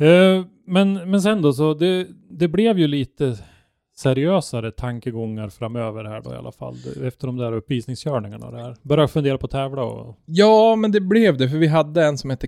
Eh, 0.02 0.46
men, 0.68 1.12
men 1.12 1.22
sen 1.22 1.42
då 1.42 1.54
så, 1.54 1.74
det, 1.74 2.08
det 2.30 2.48
blev 2.48 2.80
ju 2.80 2.88
lite 2.88 3.38
seriösare 3.96 4.72
tankegångar 4.72 5.50
framöver 5.50 6.04
här 6.04 6.22
då 6.22 6.34
i 6.34 6.36
alla 6.36 6.52
fall. 6.52 6.76
Efter 7.04 7.28
de 7.28 7.38
där 7.38 7.52
uppvisningskörningarna 7.52 8.46
och 8.46 8.52
det 8.52 8.62
här. 8.62 8.76
Började 8.82 9.08
fundera 9.08 9.38
på 9.38 9.46
att 9.46 9.52
tävla 9.52 9.84
och... 9.84 10.18
Ja, 10.26 10.76
men 10.76 10.92
det 10.92 11.02
blev 11.02 11.38
det, 11.38 11.50
för 11.50 11.58
vi 11.58 11.68
hade 11.68 12.06
en 12.06 12.18
som 12.18 12.30
hette 12.30 12.48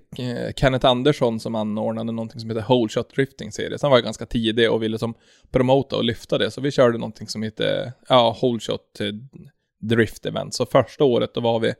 Kenneth 0.55 0.85
Andersson 0.85 1.39
som 1.39 1.55
anordnade 1.55 2.11
någonting 2.11 2.39
som 2.39 2.49
heter 2.49 2.65
Whole 2.69 2.89
Shot 2.89 3.15
Drifting 3.15 3.51
Series. 3.51 3.81
Han 3.81 3.91
var 3.91 3.99
ganska 3.99 4.25
tidig 4.25 4.71
och 4.71 4.83
ville 4.83 4.97
som 4.97 5.13
promota 5.51 5.95
och 5.95 6.03
lyfta 6.03 6.37
det, 6.37 6.51
så 6.51 6.61
vi 6.61 6.71
körde 6.71 6.97
någonting 6.97 7.27
som 7.27 7.43
heter, 7.43 7.91
ja, 8.09 8.37
Whole 8.41 8.59
Shot 8.59 8.99
eh, 8.99 9.07
Drift 9.81 10.25
Event. 10.25 10.53
Så 10.53 10.65
första 10.65 11.03
året 11.03 11.33
då 11.33 11.41
var 11.41 11.59
vi 11.59 11.73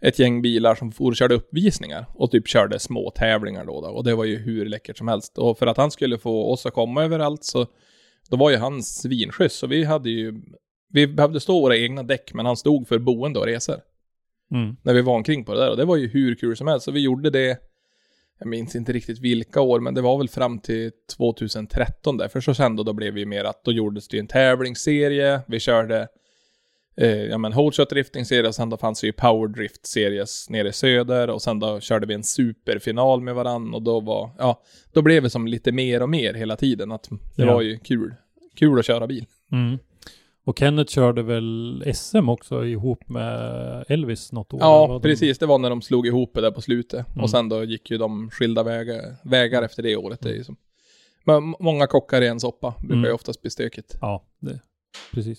ett 0.00 0.18
gäng 0.18 0.42
bilar 0.42 0.74
som 0.74 0.92
for 0.92 1.10
och 1.10 1.16
körde 1.16 1.34
uppvisningar 1.34 2.06
och 2.14 2.30
typ 2.30 2.48
körde 2.48 2.78
små 2.78 3.10
tävlingar 3.10 3.64
då, 3.64 3.80
då 3.80 3.88
och 3.88 4.04
det 4.04 4.14
var 4.14 4.24
ju 4.24 4.36
hur 4.36 4.66
läckert 4.66 4.98
som 4.98 5.08
helst. 5.08 5.38
Och 5.38 5.58
för 5.58 5.66
att 5.66 5.76
han 5.76 5.90
skulle 5.90 6.18
få 6.18 6.52
oss 6.52 6.66
att 6.66 6.74
komma 6.74 7.04
överallt 7.04 7.44
så 7.44 7.66
då 8.30 8.36
var 8.36 8.50
ju 8.50 8.56
han 8.56 8.82
svinskjuts, 8.82 9.56
så 9.56 9.66
vi 9.66 9.84
hade 9.84 10.10
ju, 10.10 10.34
vi 10.92 11.06
behövde 11.06 11.40
stå 11.40 11.60
våra 11.60 11.76
egna 11.76 12.02
däck, 12.02 12.34
men 12.34 12.46
han 12.46 12.56
stod 12.56 12.88
för 12.88 12.98
boende 12.98 13.38
och 13.38 13.46
resor 13.46 13.76
Mm. 14.52 14.76
när 14.82 14.94
vi 14.94 15.02
var 15.02 15.14
omkring 15.14 15.44
på 15.44 15.54
det 15.54 15.60
där 15.60 15.70
och 15.70 15.76
det 15.76 15.84
var 15.84 15.96
ju 15.96 16.08
hur 16.08 16.34
kul 16.34 16.56
som 16.56 16.66
helst. 16.66 16.84
Så 16.84 16.90
vi 16.90 17.00
gjorde 17.00 17.30
det, 17.30 17.58
jag 18.38 18.48
minns 18.48 18.76
inte 18.76 18.92
riktigt 18.92 19.18
vilka 19.18 19.60
år, 19.60 19.80
men 19.80 19.94
det 19.94 20.00
var 20.00 20.18
väl 20.18 20.28
fram 20.28 20.58
till 20.58 20.90
2013 21.16 22.16
där. 22.16 22.28
För 22.28 22.40
så 22.40 22.54
sen 22.54 22.76
då, 22.76 22.82
då 22.82 22.92
blev 22.92 23.14
vi 23.14 23.26
mer 23.26 23.44
att 23.44 23.64
då 23.64 23.72
gjordes 23.72 24.08
det 24.08 24.16
ju 24.16 24.20
en 24.20 24.26
tävlingsserie, 24.26 25.40
vi 25.48 25.60
körde 25.60 26.08
eh, 27.00 27.24
ja 27.24 27.38
men 27.38 27.52
Whole 27.52 27.72
Shot 27.72 27.90
Drifting 27.90 28.24
serie 28.24 28.48
och 28.48 28.54
sen 28.54 28.70
då 28.70 28.76
fanns 28.76 29.00
det 29.00 29.06
ju 29.06 29.12
Power 29.12 29.48
Drift 29.48 29.86
series 29.86 30.50
nere 30.50 30.68
i 30.68 30.72
söder 30.72 31.30
och 31.30 31.42
sen 31.42 31.58
då 31.58 31.80
körde 31.80 32.06
vi 32.06 32.14
en 32.14 32.24
superfinal 32.24 33.20
med 33.20 33.34
varann 33.34 33.74
och 33.74 33.82
då 33.82 34.00
var, 34.00 34.30
ja, 34.38 34.62
då 34.92 35.02
blev 35.02 35.22
det 35.22 35.30
som 35.30 35.46
lite 35.46 35.72
mer 35.72 36.02
och 36.02 36.08
mer 36.08 36.34
hela 36.34 36.56
tiden 36.56 36.92
att 36.92 37.08
det 37.36 37.42
Ja. 37.44 37.54
var 37.54 37.62
ju 37.62 37.78
kul. 37.78 38.14
Kul 38.56 38.78
att 38.78 38.84
köra 38.86 39.06
bil. 39.06 39.26
Mm. 39.52 39.78
Och 40.44 40.58
Kenneth 40.58 40.92
körde 40.94 41.22
väl 41.22 41.84
SM 41.94 42.28
också 42.28 42.64
ihop 42.66 43.08
med 43.08 43.84
Elvis 43.88 44.32
något 44.32 44.52
år? 44.52 44.60
Ja, 44.62 45.00
precis. 45.02 45.38
Det 45.38 45.46
var 45.46 45.58
när 45.58 45.70
de 45.70 45.82
slog 45.82 46.06
ihop 46.06 46.34
det 46.34 46.40
där 46.40 46.50
på 46.50 46.60
slutet. 46.60 47.06
Mm. 47.08 47.20
Och 47.22 47.30
sen 47.30 47.48
då 47.48 47.64
gick 47.64 47.90
ju 47.90 47.98
de 47.98 48.30
skilda 48.30 48.62
vägar, 48.62 49.16
vägar 49.24 49.62
efter 49.62 49.82
det 49.82 49.96
året. 49.96 50.20
Det 50.20 50.28
är 50.30 50.34
ju 50.34 50.44
som... 50.44 50.56
Men 51.24 51.36
m- 51.36 51.54
många 51.60 51.86
kockar 51.86 52.22
i 52.22 52.26
en 52.28 52.40
soppa. 52.40 52.74
Brukar 52.78 52.94
Mm. 52.94 53.04
ju 53.04 53.12
oftast 53.12 53.42
bli 53.42 53.50
stökigt. 53.50 53.96
Ja, 54.00 54.24
det, 54.40 54.60
precis. 55.14 55.38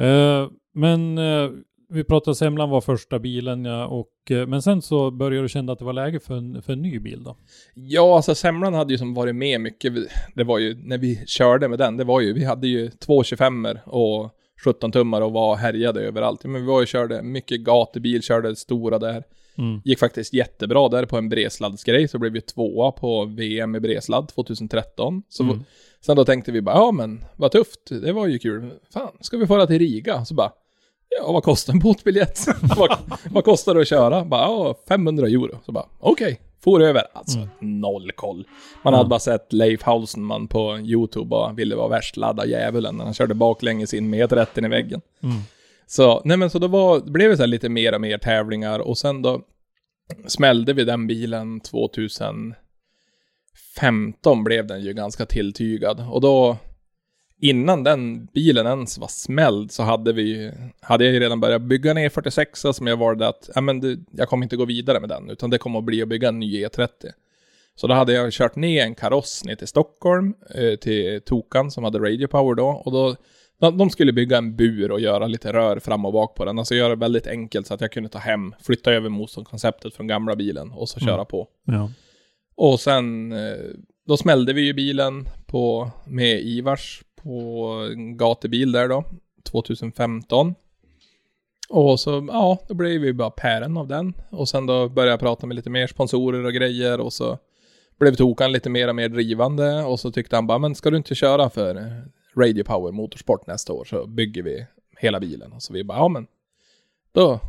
Eh, 0.00 0.48
men 0.74 1.18
eh, 1.18 1.50
vi 1.88 2.04
pratade 2.04 2.34
semlan 2.34 2.70
var 2.70 2.80
första 2.80 3.18
bilen 3.18 3.64
ja, 3.64 3.86
och 3.86 4.30
eh, 4.30 4.46
men 4.46 4.62
sen 4.62 4.82
så 4.82 5.10
började 5.10 5.44
du 5.44 5.48
känna 5.48 5.72
att 5.72 5.78
det 5.78 5.84
var 5.84 5.92
läge 5.92 6.20
för 6.20 6.34
en, 6.34 6.62
för 6.62 6.72
en 6.72 6.82
ny 6.82 6.98
bil 6.98 7.22
då? 7.24 7.36
Ja, 7.74 8.16
alltså 8.16 8.34
semlan 8.34 8.74
hade 8.74 8.92
ju 8.92 8.98
som 8.98 9.14
varit 9.14 9.36
med 9.36 9.60
mycket. 9.60 9.92
Det 10.34 10.44
var 10.44 10.58
ju, 10.58 10.74
när 10.74 10.98
vi 10.98 11.26
körde 11.26 11.68
med 11.68 11.78
den, 11.78 11.96
det 11.96 12.04
var 12.04 12.20
ju, 12.20 12.32
vi 12.32 12.44
hade 12.44 12.68
ju 12.68 12.90
två 12.90 13.22
25 13.24 13.68
och 13.84 14.30
17 14.64 14.92
tummar 14.92 15.20
och 15.20 15.32
var 15.32 15.56
härjade 15.56 16.00
överallt. 16.00 16.44
Men 16.44 16.60
vi 16.60 16.66
var 16.66 16.80
ju 16.80 16.86
körde 16.86 17.22
mycket 17.22 17.60
gatubil, 17.60 18.22
körde 18.22 18.56
stora 18.56 18.98
där. 18.98 19.24
Mm. 19.58 19.80
Gick 19.84 19.98
faktiskt 19.98 20.32
jättebra 20.32 20.88
där 20.88 21.04
på 21.04 21.16
en 21.18 21.28
bredsladsgrej, 21.28 22.08
så 22.08 22.18
blev 22.18 22.32
vi 22.32 22.40
tvåa 22.40 22.92
på 22.92 23.24
VM 23.24 23.74
i 23.76 23.80
bredsladd 23.80 24.28
2013. 24.28 25.22
Så 25.28 25.42
Mm. 25.42 25.64
sen 26.00 26.16
då 26.16 26.24
tänkte 26.24 26.52
vi 26.52 26.60
bara, 26.62 26.74
ja 26.76 26.92
men 26.92 27.24
vad 27.36 27.52
tufft, 27.52 27.80
det 28.02 28.12
var 28.12 28.26
ju 28.26 28.38
kul. 28.38 28.70
Fan, 28.92 29.10
ska 29.20 29.36
vi 29.36 29.46
fara 29.46 29.66
till 29.66 29.78
Riga? 29.78 30.24
Så 30.24 30.34
bara, 30.34 30.52
ja 31.20 31.32
vad 31.32 31.42
kostar 31.42 31.72
en 31.72 31.78
båtbiljett? 31.78 32.46
vad, 32.76 32.98
vad 33.30 33.44
kostar 33.44 33.74
det 33.74 33.80
att 33.80 33.88
köra? 33.88 34.24
Bara, 34.24 34.40
ja 34.42 34.74
500 34.88 35.26
euro. 35.26 35.58
Så 35.66 35.72
bara, 35.72 35.86
okej, 36.00 36.40
For 36.64 36.82
över, 36.82 37.02
alltså 37.12 37.48
noll 37.60 38.12
koll. 38.12 38.44
Man 38.84 38.94
hade 38.94 39.08
bara 39.08 39.20
sett 39.20 39.52
Leif 39.52 39.82
Hausenman 39.82 40.48
på 40.48 40.78
YouTube 40.78 41.36
och 41.36 41.58
ville 41.58 41.76
vara 41.76 41.88
värst 41.88 42.16
ladda 42.16 42.46
djävulen 42.46 42.96
när 42.96 43.04
han 43.04 43.14
körde 43.14 43.34
baklänges 43.34 43.94
in 43.94 44.10
med 44.10 44.32
rätten 44.32 44.64
i 44.64 44.68
väggen. 44.68 45.00
Mm. 45.22 45.36
Så, 45.90 46.22
nej 46.24 46.36
men 46.36 46.50
så 46.50 46.58
då 46.58 46.68
var, 46.68 47.00
det 47.00 47.10
blev 47.10 47.30
det 47.30 47.36
så 47.36 47.42
här 47.42 47.46
lite 47.46 47.68
mer 47.68 47.94
och 47.94 48.00
mer 48.00 48.18
tävlingar 48.18 48.78
och 48.78 48.98
sen 48.98 49.22
då 49.22 49.42
smällde 50.26 50.72
vi 50.72 50.84
den 50.84 51.06
bilen 51.06 51.60
2015 51.60 52.54
blev 54.44 54.66
den 54.66 54.82
ju 54.82 54.92
ganska 54.92 55.26
tilltygad 55.26 56.06
och 56.10 56.20
då 56.20 56.56
innan 57.40 57.84
den 57.84 58.26
bilen 58.26 58.66
ens 58.66 58.98
var 58.98 59.08
smälld 59.08 59.72
så 59.72 59.82
hade 59.82 60.12
vi 60.12 60.52
hade 60.80 61.04
jag 61.04 61.14
ju 61.14 61.20
redan 61.20 61.40
börjat 61.40 61.62
bygga 61.62 61.90
en 61.90 61.98
E46 61.98 62.72
som 62.72 62.86
jag 62.86 62.96
valde 62.96 63.28
att, 63.28 63.50
ja 63.54 63.60
men 63.60 63.80
det, 63.80 63.98
jag 64.12 64.28
kommer 64.28 64.44
inte 64.44 64.56
gå 64.56 64.64
vidare 64.64 65.00
med 65.00 65.08
den 65.08 65.30
utan 65.30 65.50
det 65.50 65.58
kommer 65.58 65.78
att 65.78 65.84
bli 65.84 66.02
att 66.02 66.08
bygga 66.08 66.28
en 66.28 66.38
ny 66.38 66.66
E30. 66.66 66.88
Så 67.74 67.86
då 67.86 67.94
hade 67.94 68.12
jag 68.12 68.32
kört 68.32 68.56
ner 68.56 68.84
en 68.84 68.94
kaross 68.94 69.44
ner 69.44 69.54
till 69.54 69.68
Stockholm, 69.68 70.34
eh, 70.54 70.74
till 70.76 71.20
Tokan 71.20 71.70
som 71.70 71.84
hade 71.84 71.98
Radio 71.98 72.26
Power 72.26 72.54
då 72.54 72.68
och 72.68 72.92
då 72.92 73.16
de, 73.60 73.78
de 73.78 73.90
skulle 73.90 74.12
bygga 74.12 74.38
en 74.38 74.56
bur 74.56 74.90
och 74.90 75.00
göra 75.00 75.26
lite 75.26 75.52
rör 75.52 75.78
fram 75.78 76.04
och 76.04 76.12
bak 76.12 76.34
på 76.34 76.44
den. 76.44 76.58
Alltså 76.58 76.74
göra 76.74 76.88
det 76.88 77.00
väldigt 77.00 77.26
enkelt 77.26 77.66
så 77.66 77.74
att 77.74 77.80
jag 77.80 77.92
kunde 77.92 78.08
ta 78.08 78.18
hem, 78.18 78.54
flytta 78.60 78.92
över 78.92 79.08
motorkonceptet 79.08 79.94
från 79.94 80.06
gamla 80.06 80.36
bilen 80.36 80.72
och 80.72 80.88
så 80.88 81.00
köra 81.00 81.24
på. 81.24 81.48
Ja. 81.64 81.90
Och 82.54 82.80
sen, 82.80 83.32
eh, 83.32 83.58
då 84.06 84.16
smällde 84.16 84.52
vi 84.52 84.62
ju 84.62 84.72
bilen 84.72 85.28
på, 85.46 85.90
med 86.06 86.40
Ivars 86.40 87.02
på 87.22 87.66
en 87.92 88.16
gatubil 88.16 88.72
där 88.72 88.88
då, 88.88 89.04
2015. 89.50 90.54
Och 91.68 92.00
så, 92.00 92.28
ja, 92.32 92.58
då 92.68 92.74
blev 92.74 93.00
vi 93.00 93.12
bara 93.12 93.30
pären 93.30 93.76
av 93.76 93.88
den. 93.88 94.14
Och 94.30 94.48
sen 94.48 94.66
då 94.66 94.88
började 94.88 95.12
jag 95.12 95.20
prata 95.20 95.46
med 95.46 95.54
lite 95.54 95.70
mer 95.70 95.86
sponsorer 95.86 96.44
och 96.44 96.52
grejer 96.52 97.00
och 97.00 97.12
så 97.12 97.38
blev 97.98 98.14
Tokan 98.14 98.52
lite 98.52 98.70
mer 98.70 98.88
och 98.88 98.96
mer 98.96 99.08
drivande 99.08 99.82
och 99.82 100.00
så 100.00 100.10
tyckte 100.10 100.36
han 100.36 100.46
bara, 100.46 100.58
men 100.58 100.74
ska 100.74 100.90
du 100.90 100.96
inte 100.96 101.14
köra 101.14 101.50
för 101.50 101.74
Radio 102.36 102.64
Power 102.64 102.92
Motorsport 102.92 103.46
nästa 103.46 103.72
år 103.72 103.84
så 103.84 104.06
bygger 104.06 104.42
vi 104.42 104.66
hela 104.96 105.20
bilen. 105.20 105.52
Och 105.52 105.62
så 105.62 105.72
vi 105.72 105.84
bara, 105.84 105.98
ja 105.98 106.08
men, 106.08 106.26
då, 107.12 107.40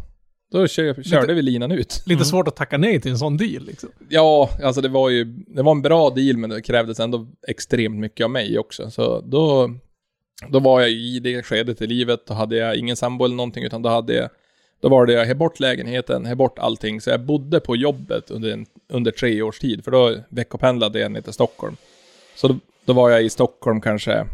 då 0.52 0.68
kör, 0.68 1.04
körde 1.04 1.34
vi 1.34 1.42
linan 1.42 1.72
ut. 1.72 2.04
Lite 2.06 2.26
svårt 2.26 2.48
att 2.48 2.56
tacka 2.56 2.78
nej 2.78 3.02
till 3.02 3.12
en 3.12 3.18
sån 3.18 3.38
deal 3.38 3.66
liksom. 3.66 3.90
Ja, 4.10 4.50
alltså 4.64 4.82
det 4.82 4.90
var 4.90 5.10
ju, 5.10 5.24
det 5.26 5.62
var 5.62 5.72
en 5.72 5.82
bra 5.82 6.10
deal 6.10 6.38
men 6.38 6.50
det 6.50 6.62
krävdes 6.62 7.00
ändå 7.00 7.28
extremt 7.48 8.00
mycket 8.00 8.24
av 8.24 8.30
mig 8.30 8.60
också. 8.60 8.92
Så 8.92 9.22
då, 9.22 9.72
då 10.50 10.60
var 10.60 10.82
jag 10.82 10.92
i 10.92 11.20
det 11.20 11.44
skedet 11.44 11.82
i 11.82 11.88
livet, 11.88 12.26
då 12.28 12.34
hade 12.34 12.56
jag 12.56 12.76
ingen 12.76 12.96
sambo 12.96 13.26
eller 13.26 13.36
någonting 13.36 13.64
utan 13.64 13.82
då 13.82 13.90
hade 13.90 14.14
jag, 14.14 14.30
då 14.82 14.90
var 14.90 15.06
det 15.06 15.14
jag 15.14 15.26
he 15.26 15.36
bort 15.36 15.60
lägenheten, 15.60 16.26
he 16.26 16.36
bort 16.36 16.60
allting. 16.60 17.02
Så 17.02 17.10
jag 17.10 17.22
bodde 17.22 17.60
på 17.60 17.76
jobbet 17.76 18.32
under, 18.32 18.52
en, 18.52 18.66
under 18.90 19.12
tre 19.12 19.42
års 19.42 19.60
tid, 19.60 19.84
för 19.84 19.92
då 19.92 20.16
veckopendlade 20.30 21.00
jag 21.00 21.12
ner 21.12 21.22
till 21.22 21.34
Stockholm. 21.34 21.76
Så 22.36 22.48
då, 22.48 22.60
då 22.86 22.94
var 22.94 23.10
jag 23.10 23.24
i 23.24 23.30
Stockholm 23.30 23.82
kanske, 23.82 24.26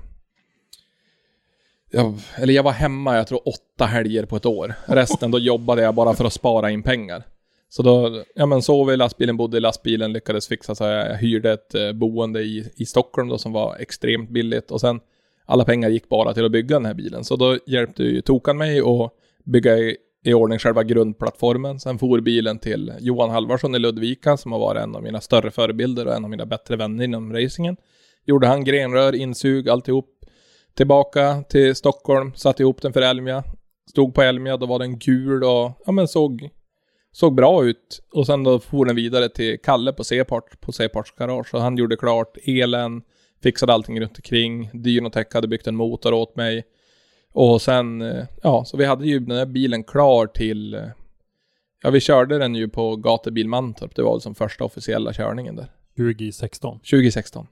jag, 1.91 2.19
eller 2.35 2.53
jag 2.53 2.63
var 2.63 2.71
hemma, 2.71 3.15
jag 3.17 3.27
tror 3.27 3.47
åtta 3.47 3.85
helger 3.85 4.25
på 4.25 4.35
ett 4.35 4.45
år. 4.45 4.73
Resten 4.85 5.31
då 5.31 5.39
jobbade 5.39 5.81
jag 5.81 5.95
bara 5.95 6.13
för 6.13 6.25
att 6.25 6.33
spara 6.33 6.71
in 6.71 6.83
pengar. 6.83 7.23
Så 7.69 7.83
då, 7.83 8.23
ja 8.35 8.45
men 8.45 8.61
sov 8.61 8.91
i 8.91 8.97
lastbilen, 8.97 9.37
bodde 9.37 9.57
i 9.57 9.59
lastbilen, 9.59 10.13
lyckades 10.13 10.47
fixa 10.47 10.75
så 10.75 10.83
jag 10.83 11.15
hyrde 11.15 11.51
ett 11.51 11.75
eh, 11.75 11.91
boende 11.91 12.41
i, 12.41 12.71
i 12.75 12.85
Stockholm 12.85 13.27
då 13.29 13.37
som 13.37 13.53
var 13.53 13.75
extremt 13.79 14.29
billigt 14.29 14.71
och 14.71 14.81
sen 14.81 14.99
alla 15.45 15.65
pengar 15.65 15.89
gick 15.89 16.09
bara 16.09 16.33
till 16.33 16.45
att 16.45 16.51
bygga 16.51 16.75
den 16.75 16.85
här 16.85 16.93
bilen. 16.93 17.23
Så 17.23 17.35
då 17.35 17.57
hjälpte 17.65 18.03
ju 18.03 18.21
Tokan 18.21 18.57
mig 18.57 18.79
att 18.79 19.11
bygga 19.43 19.77
i, 19.77 19.97
i 20.23 20.33
ordning 20.33 20.59
själva 20.59 20.83
grundplattformen. 20.83 21.79
Sen 21.79 21.99
for 21.99 22.19
bilen 22.19 22.59
till 22.59 22.93
Johan 22.99 23.29
Halvarsson 23.29 23.75
i 23.75 23.79
Ludvika 23.79 24.37
som 24.37 24.51
har 24.51 24.59
varit 24.59 24.83
en 24.83 24.95
av 24.95 25.03
mina 25.03 25.21
större 25.21 25.51
förebilder 25.51 26.07
och 26.07 26.15
en 26.15 26.23
av 26.23 26.29
mina 26.29 26.45
bättre 26.45 26.75
vänner 26.75 27.03
inom 27.03 27.33
racingen. 27.33 27.77
Gjorde 28.25 28.47
han 28.47 28.63
grenrör, 28.63 29.15
insug, 29.15 29.69
alltihop. 29.69 30.16
Tillbaka 30.77 31.43
till 31.49 31.75
Stockholm, 31.75 32.33
satte 32.35 32.63
ihop 32.63 32.81
den 32.81 32.93
för 32.93 33.01
Elmia. 33.01 33.43
Stod 33.89 34.13
på 34.13 34.21
Elmia, 34.21 34.57
då 34.57 34.65
var 34.65 34.79
den 34.79 34.99
gul 34.99 35.43
och 35.43 35.71
ja 35.85 35.91
men 35.91 36.07
såg, 36.07 36.49
såg 37.11 37.35
bra 37.35 37.65
ut. 37.65 38.01
Och 38.13 38.25
sen 38.25 38.43
då 38.43 38.59
for 38.59 38.85
den 38.85 38.95
vidare 38.95 39.29
till 39.29 39.59
Kalle 39.63 39.93
på 39.93 40.03
C-part, 40.03 40.61
på 40.61 40.71
C-parts 40.71 41.11
garage. 41.11 41.53
Och 41.53 41.61
han 41.61 41.77
gjorde 41.77 41.97
klart 41.97 42.37
elen, 42.45 43.01
fixade 43.43 43.73
allting 43.73 44.01
runt 44.01 44.17
omkring. 44.17 44.69
Dynotech 44.73 45.27
hade 45.33 45.47
byggt 45.47 45.67
en 45.67 45.75
motor 45.75 46.13
åt 46.13 46.35
mig. 46.35 46.63
Och 47.33 47.61
sen, 47.61 48.01
eh, 48.01 48.25
ja, 48.43 48.65
så 48.65 48.77
vi 48.77 48.85
hade 48.85 49.07
ju 49.07 49.19
den 49.19 49.37
här 49.37 49.45
bilen 49.45 49.83
klar 49.83 50.27
till, 50.27 50.73
eh, 50.73 50.87
ja 51.83 51.89
vi 51.89 51.99
körde 51.99 52.37
den 52.37 52.55
ju 52.55 52.69
på 52.69 52.95
gatubil 52.95 53.47
Mantorp. 53.47 53.95
Det 53.95 54.03
var 54.03 54.19
som 54.19 54.35
första 54.35 54.63
officiella 54.63 55.13
körningen 55.13 55.55
där. 55.55 55.71
2016. 55.97 56.79
2016. 56.79 57.47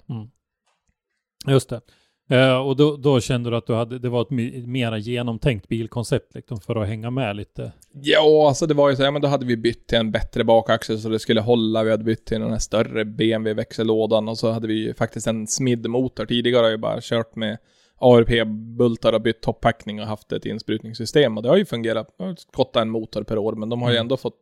Just 1.48 1.70
det. 1.70 1.82
Eh, 2.30 2.58
och 2.58 2.76
då, 2.76 2.98
då 2.98 3.20
kände 3.22 3.50
du 3.50 3.56
att 3.56 3.68
du 3.68 3.74
hade, 3.74 4.00
det 4.00 4.10
var 4.10 4.22
ett 4.22 4.30
mera 4.68 4.98
genomtänkt 4.98 5.68
bilkoncept 5.68 6.36
liksom, 6.36 6.60
för 6.60 6.76
att 6.76 6.88
hänga 6.88 7.10
med 7.10 7.36
lite. 7.36 7.72
Ja, 7.92 8.48
alltså 8.48 8.68
det 8.68 8.74
var 8.74 8.90
ju 8.90 8.96
så, 8.96 9.04
ja 9.04 9.12
men 9.12 9.22
då 9.22 9.28
hade 9.28 9.46
vi 9.46 9.58
bytt 9.58 9.88
till 9.88 9.98
en 9.98 10.12
bättre 10.12 10.44
bakaxel 10.44 11.00
så 11.00 11.10
det 11.10 11.20
skulle 11.20 11.42
hålla. 11.42 11.84
Vi 11.84 11.92
hade 11.92 12.04
bytt 12.04 12.26
till 12.26 12.40
den 12.40 12.52
här 12.52 12.60
större 12.60 13.06
BMW-växellådan 13.06 14.28
och 14.30 14.38
så 14.38 14.52
hade 14.52 14.68
vi 14.68 14.74
ju 14.74 14.94
faktiskt 14.94 15.28
en 15.28 15.48
SMID-motor. 15.48 16.26
Tidigare 16.26 16.58
har 16.60 16.64
jag 16.64 16.72
ju 16.72 16.78
bara 16.78 17.00
kört 17.02 17.36
med 17.36 17.58
ARP-bultar 18.00 19.14
och 19.14 19.22
bytt 19.22 19.42
toppackning 19.42 20.02
och 20.02 20.08
haft 20.08 20.32
ett 20.32 20.46
insprutningssystem 20.46 21.38
och 21.38 21.44
det 21.44 21.50
har 21.50 21.58
ju 21.58 21.66
fungerat. 21.66 22.08
Skottat 22.38 22.82
en 22.82 22.90
motor 22.90 23.24
per 23.24 23.38
år 23.38 23.54
men 23.54 23.70
de 23.70 23.82
har 23.82 23.90
ju 23.90 23.96
Mm. 23.96 24.02
ändå 24.06 24.18
fått 24.18 24.36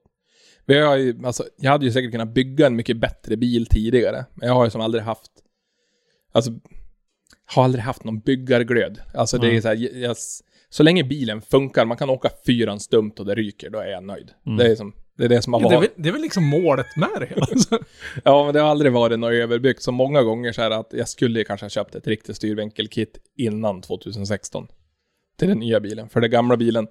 vi 0.66 0.80
har 0.80 0.98
ju, 0.98 1.26
alltså, 1.26 1.44
jag 1.58 1.72
hade 1.72 1.86
ju 1.86 1.92
säkert 1.92 2.12
kunnat 2.12 2.34
bygga 2.34 2.68
en 2.68 2.76
mycket 2.76 2.98
bättre 2.98 3.38
bil 3.38 3.66
tidigare, 3.66 4.26
men 4.34 4.48
jag 4.48 4.56
har 4.56 4.64
ju 4.66 4.70
som 4.70 4.82
aldrig 4.82 5.04
haft, 5.04 5.32
alltså, 6.32 6.52
har 7.46 7.64
aldrig 7.64 7.84
haft 7.84 8.04
någon 8.04 8.20
byggarglöd. 8.20 9.00
Alltså 9.14 9.38
det 9.38 9.56
är 9.58 9.62
så 9.62 9.68
här, 9.68 9.98
jag, 10.02 10.16
så 10.70 10.84
länge 10.84 11.04
bilen 11.04 11.42
funkar, 11.42 11.86
man 11.86 11.98
kan 11.98 12.10
åka 12.10 12.30
fyran 12.46 12.80
stumt 12.80 13.12
och 13.20 13.26
det 13.26 13.36
ryker, 13.36 13.70
då 13.70 13.80
är 13.80 13.88
jag 13.88 14.04
nöjd. 14.04 14.32
Mm. 14.46 14.58
Det 14.58 14.72
är 14.72 14.76
som, 14.76 14.94
det 15.18 15.26
är 15.26 15.30
det 15.30 15.42
som 15.42 15.54
har 15.54 15.62
Ja, 15.62 15.68
det, 15.70 15.76
är 15.76 15.78
varit. 15.78 15.90
väl, 15.90 16.04
det 16.04 16.10
är 16.10 16.14
väl 16.14 16.22
liksom 16.22 16.44
målet 16.44 16.86
med 16.98 17.10
det 17.20 17.26
hela. 17.26 17.48
Alltså, 17.52 17.80
Ja, 18.24 18.46
men 18.46 18.54
det 18.54 18.60
har 18.60 18.70
aldrig 18.70 18.92
varit 18.92 19.20
något 19.20 19.32
överbyggt. 19.32 19.82
Så 19.82 19.92
många 19.92 20.24
gånger 20.24 20.52
så 20.52 20.62
här 20.62 20.72
att 20.72 20.94
jag 20.94 21.10
skulle 21.10 21.44
kanske 21.44 21.64
ha 21.64 21.70
köpt 21.70 21.96
ett 21.96 22.08
riktigt 22.08 22.36
styrvänkelkit 22.36 23.18
innan 23.38 23.82
2016. 23.82 24.68
Till 25.40 25.48
den 25.48 25.60
nya 25.60 25.80
bilen. 25.80 26.10
För 26.10 26.22
den 26.22 26.32
gamla 26.32 26.58
bilen, 26.58 26.88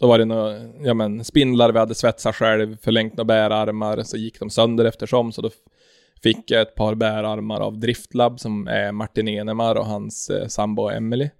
då 0.00 0.06
var 0.06 0.18
det 0.18 0.24
några, 0.24 0.56
ja 0.84 0.94
men 0.94 1.24
spindlar 1.24 1.72
vi 1.72 1.78
hade 1.78 1.94
svetsat 1.94 2.36
själv, 2.36 2.76
förlängt 2.82 3.16
några 3.16 3.24
bärarmar, 3.24 4.02
så 4.02 4.16
gick 4.16 4.40
de 4.40 4.50
sönder 4.50 4.84
eftersom. 4.84 5.32
Så 5.32 5.42
då 5.42 5.50
fick 6.24 6.50
jag 6.50 6.62
ett 6.62 6.74
par 6.74 6.94
bärarmar 6.94 7.60
av 7.60 7.78
Driftlab 7.78 8.40
som 8.40 8.68
är 8.68 8.92
Martin 8.92 9.28
Enemar 9.28 9.74
och 9.74 9.86
hans 9.86 10.30
eh, 10.30 10.46
sambo 10.46 10.88
Emily. 10.88 11.30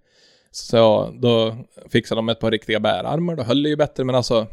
Så 0.51 1.11
då 1.18 1.57
fixade 1.88 2.18
de 2.18 2.29
ett 2.29 2.40
par 2.40 2.51
riktiga 2.51 2.81
bärarmar, 2.81 3.37
då 3.37 3.42
höll 3.42 3.62
det 3.62 3.68
ju 3.68 3.77
bättre, 3.77 4.05
men 4.05 4.14
alltså 4.14 4.47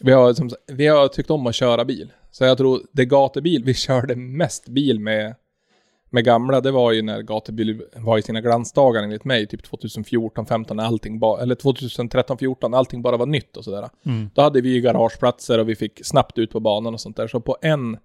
vi 0.00 0.12
har, 0.12 0.34
som, 0.34 0.50
vi 0.66 0.86
har 0.86 1.08
tyckt 1.08 1.30
om 1.30 1.46
att 1.46 1.54
köra 1.54 1.84
bil. 1.84 2.12
Så 2.30 2.44
jag 2.44 2.58
tror 2.58 2.80
det 2.92 3.04
gatubil 3.04 3.64
vi 3.64 3.74
körde 3.88 4.16
mest 4.16 4.68
bil 4.68 5.00
med, 5.00 5.34
med 6.10 6.24
gamla, 6.24 6.60
det 6.60 6.70
var 6.70 6.92
ju 6.92 7.02
när 7.02 7.22
gatubil 7.22 7.82
var 7.96 8.18
i 8.18 8.22
sina 8.22 8.40
glansdagar 8.40 9.02
enligt 9.02 9.24
mig, 9.24 9.46
typ 9.46 9.62
2014, 9.62 10.46
15 10.46 10.76
när 10.76 10.84
allting 10.84 11.18
bara, 11.18 11.42
eller 11.42 11.54
2013, 11.54 12.38
14 12.38 12.70
när 12.70 12.78
allting 12.78 13.02
bara 13.02 13.16
var 13.16 13.26
nytt 13.26 13.56
och 13.56 13.64
sådär. 13.64 13.88
Mm. 14.06 14.30
Då 14.34 14.42
hade 14.42 14.60
vi 14.60 14.68
ju 14.68 14.80
garageplatser 14.80 15.58
och 15.58 15.68
vi 15.68 15.76
fick 15.76 16.06
snabbt 16.06 16.38
ut 16.38 16.50
på 16.50 16.60
banan 16.60 16.94
och 16.94 17.00
sånt 17.00 17.16
där. 17.16 17.28
Så 17.28 17.40
på 17.40 17.56
en, 17.62 17.98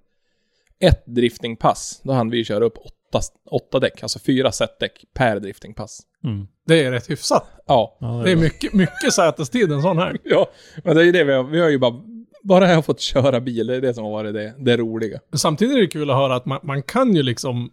ett 0.80 1.06
driftingpass, 1.06 2.02
då 2.04 2.14
hann 2.14 2.30
vi 2.30 2.46
köra 2.46 2.66
upp 2.66 2.78
åtta, 2.78 3.20
åtta 3.52 3.80
däck, 3.80 4.04
alltså 4.04 4.20
fyra 4.20 4.52
setdäck 4.52 5.06
per 5.14 5.40
driftingpass. 5.40 6.02
Mm. 6.24 6.48
det 6.68 6.84
är 6.84 6.92
rätt 6.92 7.10
hyfsat. 7.10 7.44
Ja, 7.68 7.98
Ja, 8.00 8.22
Det 8.26 8.32
är 8.32 8.36
mycket, 8.36 8.74
mycket 8.74 9.14
sätestid 9.14 9.72
en 9.72 9.82
sån 9.82 9.98
här. 9.98 10.18
ja, 10.24 10.50
men 10.84 10.96
det 10.96 11.02
är 11.02 11.06
ju 11.06 11.12
det 11.12 11.24
vi 11.24 11.34
har, 11.34 11.44
vi 11.44 11.60
har 11.60 11.70
ju 11.70 11.78
bara, 11.78 12.02
bara 12.44 12.68
jag 12.68 12.76
har 12.76 12.82
fått 12.82 13.00
köra 13.00 13.40
bil, 13.40 13.68
det 13.68 13.76
är 13.76 13.82
det 13.82 13.94
som 13.94 14.04
har 14.04 14.12
varit 14.12 14.34
det, 14.34 14.56
det 14.58 14.78
roliga. 14.78 15.20
Men 15.30 15.40
samtidigt 15.40 15.76
är 15.76 15.80
det 15.80 15.88
kul 15.88 16.10
att 16.10 16.16
höra 16.16 16.36
att 16.36 16.46
man, 16.46 16.60
man 16.64 16.84
kan 16.84 17.16
ju 17.16 17.24
liksom 17.24 17.72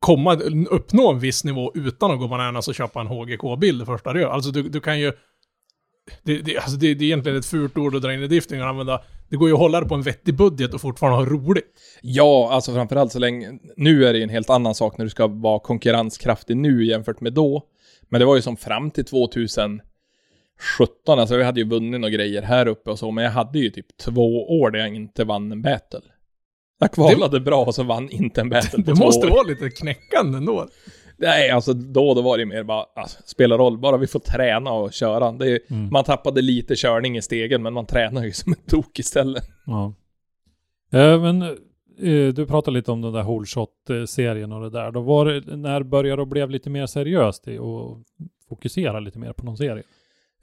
komma, 0.00 0.34
uppnå 0.70 1.12
en 1.12 1.18
viss 1.18 1.44
nivå 1.44 1.72
utan 1.74 2.10
att 2.10 2.18
gå 2.18 2.28
bananas 2.28 2.68
och 2.68 2.74
köpa 2.74 3.00
en 3.00 3.06
HGK-bil 3.06 3.78
det 3.78 3.86
första 3.86 4.12
du 4.12 4.20
gör. 4.20 4.30
Alltså 4.30 4.50
du, 4.50 4.62
du 4.62 4.80
kan 4.80 5.00
ju... 5.00 5.12
Det, 6.22 6.38
det, 6.38 6.56
alltså 6.58 6.76
det, 6.76 6.94
det 6.94 7.04
är 7.04 7.06
egentligen 7.06 7.38
ett 7.38 7.46
fult 7.46 7.78
ord 7.78 7.94
att 7.94 8.02
dra 8.02 8.14
in 8.14 8.22
i 8.22 8.26
drifting 8.26 8.62
och 8.62 8.68
använda. 8.68 9.02
Det 9.30 9.36
går 9.36 9.48
ju 9.48 9.54
att 9.54 9.60
hålla 9.60 9.80
det 9.80 9.86
på 9.86 9.94
en 9.94 10.02
vettig 10.02 10.36
budget 10.36 10.74
och 10.74 10.80
fortfarande 10.80 11.18
ha 11.18 11.24
roligt. 11.26 11.72
Ja, 12.02 12.48
alltså 12.52 12.72
framförallt 12.74 13.12
så 13.12 13.18
länge... 13.18 13.58
Nu 13.76 14.04
är 14.06 14.12
det 14.12 14.18
ju 14.18 14.22
en 14.24 14.30
helt 14.30 14.50
annan 14.50 14.74
sak 14.74 14.98
när 14.98 15.04
du 15.04 15.10
ska 15.10 15.26
vara 15.26 15.58
konkurrenskraftig 15.58 16.56
nu 16.56 16.84
jämfört 16.84 17.20
med 17.20 17.32
då. 17.32 17.62
Men 18.08 18.20
det 18.20 18.26
var 18.26 18.36
ju 18.36 18.42
som 18.42 18.56
fram 18.56 18.90
till 18.90 19.04
2017, 19.04 19.82
alltså 21.06 21.36
vi 21.36 21.44
hade 21.44 21.60
ju 21.60 21.68
vunnit 21.68 22.00
några 22.00 22.10
grejer 22.14 22.42
här 22.42 22.68
uppe 22.68 22.90
och 22.90 22.98
så, 22.98 23.10
men 23.10 23.24
jag 23.24 23.30
hade 23.30 23.58
ju 23.58 23.70
typ 23.70 23.96
två 23.96 24.60
år 24.60 24.70
där 24.70 24.78
jag 24.78 24.94
inte 24.94 25.24
vann 25.24 25.52
en 25.52 25.62
battle. 25.62 26.00
Jag 26.80 26.92
kvalade 26.92 27.40
bra 27.40 27.64
och 27.64 27.74
så 27.74 27.82
vann 27.82 28.10
inte 28.10 28.40
en 28.40 28.48
battle 28.50 28.82
på 28.82 28.90
Det 28.90 28.96
två 28.96 29.04
måste 29.04 29.26
år. 29.26 29.30
vara 29.30 29.42
lite 29.42 29.70
knäckande 29.70 30.38
ändå. 30.38 30.68
Nej, 31.20 31.50
alltså 31.50 31.72
då, 31.72 32.14
då 32.14 32.22
var 32.22 32.38
det 32.38 32.46
mer 32.46 32.62
bara, 32.62 32.86
alltså, 32.94 33.18
spelar 33.24 33.58
roll, 33.58 33.78
bara 33.78 33.96
vi 33.96 34.06
får 34.06 34.20
träna 34.20 34.72
och 34.72 34.92
köra. 34.92 35.32
Det 35.32 35.50
är, 35.50 35.60
Mm. 35.70 35.88
Man 35.92 36.04
tappade 36.04 36.42
lite 36.42 36.74
körning 36.76 37.16
i 37.16 37.22
stegen, 37.22 37.62
men 37.62 37.72
man 37.72 37.86
tränar 37.86 38.24
ju 38.24 38.32
som 38.32 38.52
en 38.52 38.58
tok 38.66 38.98
istället. 38.98 39.44
Ja. 39.66 39.94
Eh, 40.92 41.20
men 41.20 41.42
eh, 41.42 42.34
du 42.34 42.46
pratade 42.46 42.76
lite 42.76 42.92
om 42.92 43.02
den 43.02 43.12
där 43.12 43.22
Holeshot-serien 43.22 44.52
och 44.52 44.62
det 44.62 44.70
där. 44.70 44.90
Då 44.90 45.00
var 45.00 45.26
det, 45.26 45.56
när 45.56 45.82
började 45.82 46.22
det 46.22 46.26
bli 46.26 46.46
lite 46.46 46.70
mer 46.70 46.86
seriöst 46.86 47.48
i 47.48 47.58
och 47.58 47.98
fokusera 48.48 49.00
lite 49.00 49.18
mer 49.18 49.32
på 49.32 49.44
någon 49.44 49.56
serie? 49.56 49.82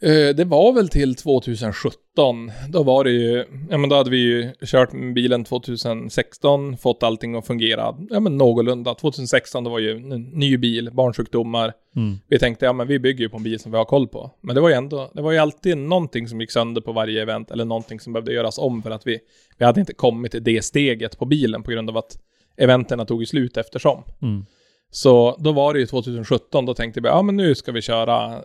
Eh, 0.01 0.36
Det 0.36 0.45
var 0.45 0.73
väl 0.73 0.89
till 0.89 1.15
2017. 1.15 2.51
Då 2.69 2.83
var 2.83 3.03
det 3.03 3.12
ju, 3.12 3.45
ja 3.69 3.77
men 3.77 3.89
då 3.89 3.95
hade 3.95 4.10
vi 4.10 4.17
ju 4.17 4.51
kört 4.65 4.93
med 4.93 5.13
bilen 5.13 5.43
2016, 5.43 6.77
fått 6.77 7.03
allting 7.03 7.36
att 7.36 7.47
fungera, 7.47 7.95
ja 8.10 8.19
men 8.19 8.38
någorlunda. 8.38 8.95
2016 8.95 9.63
då 9.63 9.69
var 9.69 9.79
ju 9.79 9.91
en 9.91 10.23
ny 10.23 10.57
bil, 10.57 10.89
barnsjukdomar. 10.93 11.73
Mm. 11.95 12.15
Vi 12.27 12.39
tänkte, 12.39 12.65
ja 12.65 12.73
men 12.73 12.88
vi 12.88 12.99
bygger 12.99 13.19
ju 13.23 13.29
på 13.29 13.38
en 13.38 13.43
bil 13.43 13.60
som 13.60 13.71
vi 13.71 13.77
har 13.77 13.86
koll 13.86 14.07
på. 14.07 14.31
Men 14.41 14.55
det 14.55 14.62
var 14.62 14.69
ju 14.69 14.75
ändå, 14.75 15.12
det 15.13 15.21
var 15.21 15.31
ju 15.31 15.38
alltid 15.38 15.77
någonting 15.77 16.27
som 16.27 16.41
gick 16.41 16.51
sönder 16.51 16.81
på 16.81 16.91
varje 16.91 17.21
event, 17.21 17.51
eller 17.51 17.65
någonting 17.65 17.99
som 17.99 18.13
behövde 18.13 18.33
göras 18.33 18.57
om 18.57 18.83
för 18.83 18.91
att 18.91 19.07
vi, 19.07 19.19
vi 19.57 19.65
hade 19.65 19.79
inte 19.79 19.93
kommit 19.93 20.31
till 20.31 20.43
det 20.43 20.62
steget 20.62 21.19
på 21.19 21.25
bilen 21.25 21.63
på 21.63 21.71
grund 21.71 21.89
av 21.89 21.97
att 21.97 22.19
eventerna 22.57 23.05
tog 23.05 23.21
ju 23.21 23.25
slut 23.25 23.57
eftersom. 23.57 24.03
Mm. 24.21 24.45
Så 24.91 25.38
då 25.39 25.51
var 25.51 25.73
det 25.73 25.79
ju 25.79 25.86
2017, 25.86 26.65
då 26.65 26.73
tänkte 26.73 27.01
vi, 27.01 27.07
ja 27.07 27.21
men 27.21 27.36
nu 27.36 27.55
ska 27.55 27.71
vi 27.71 27.81
köra 27.81 28.41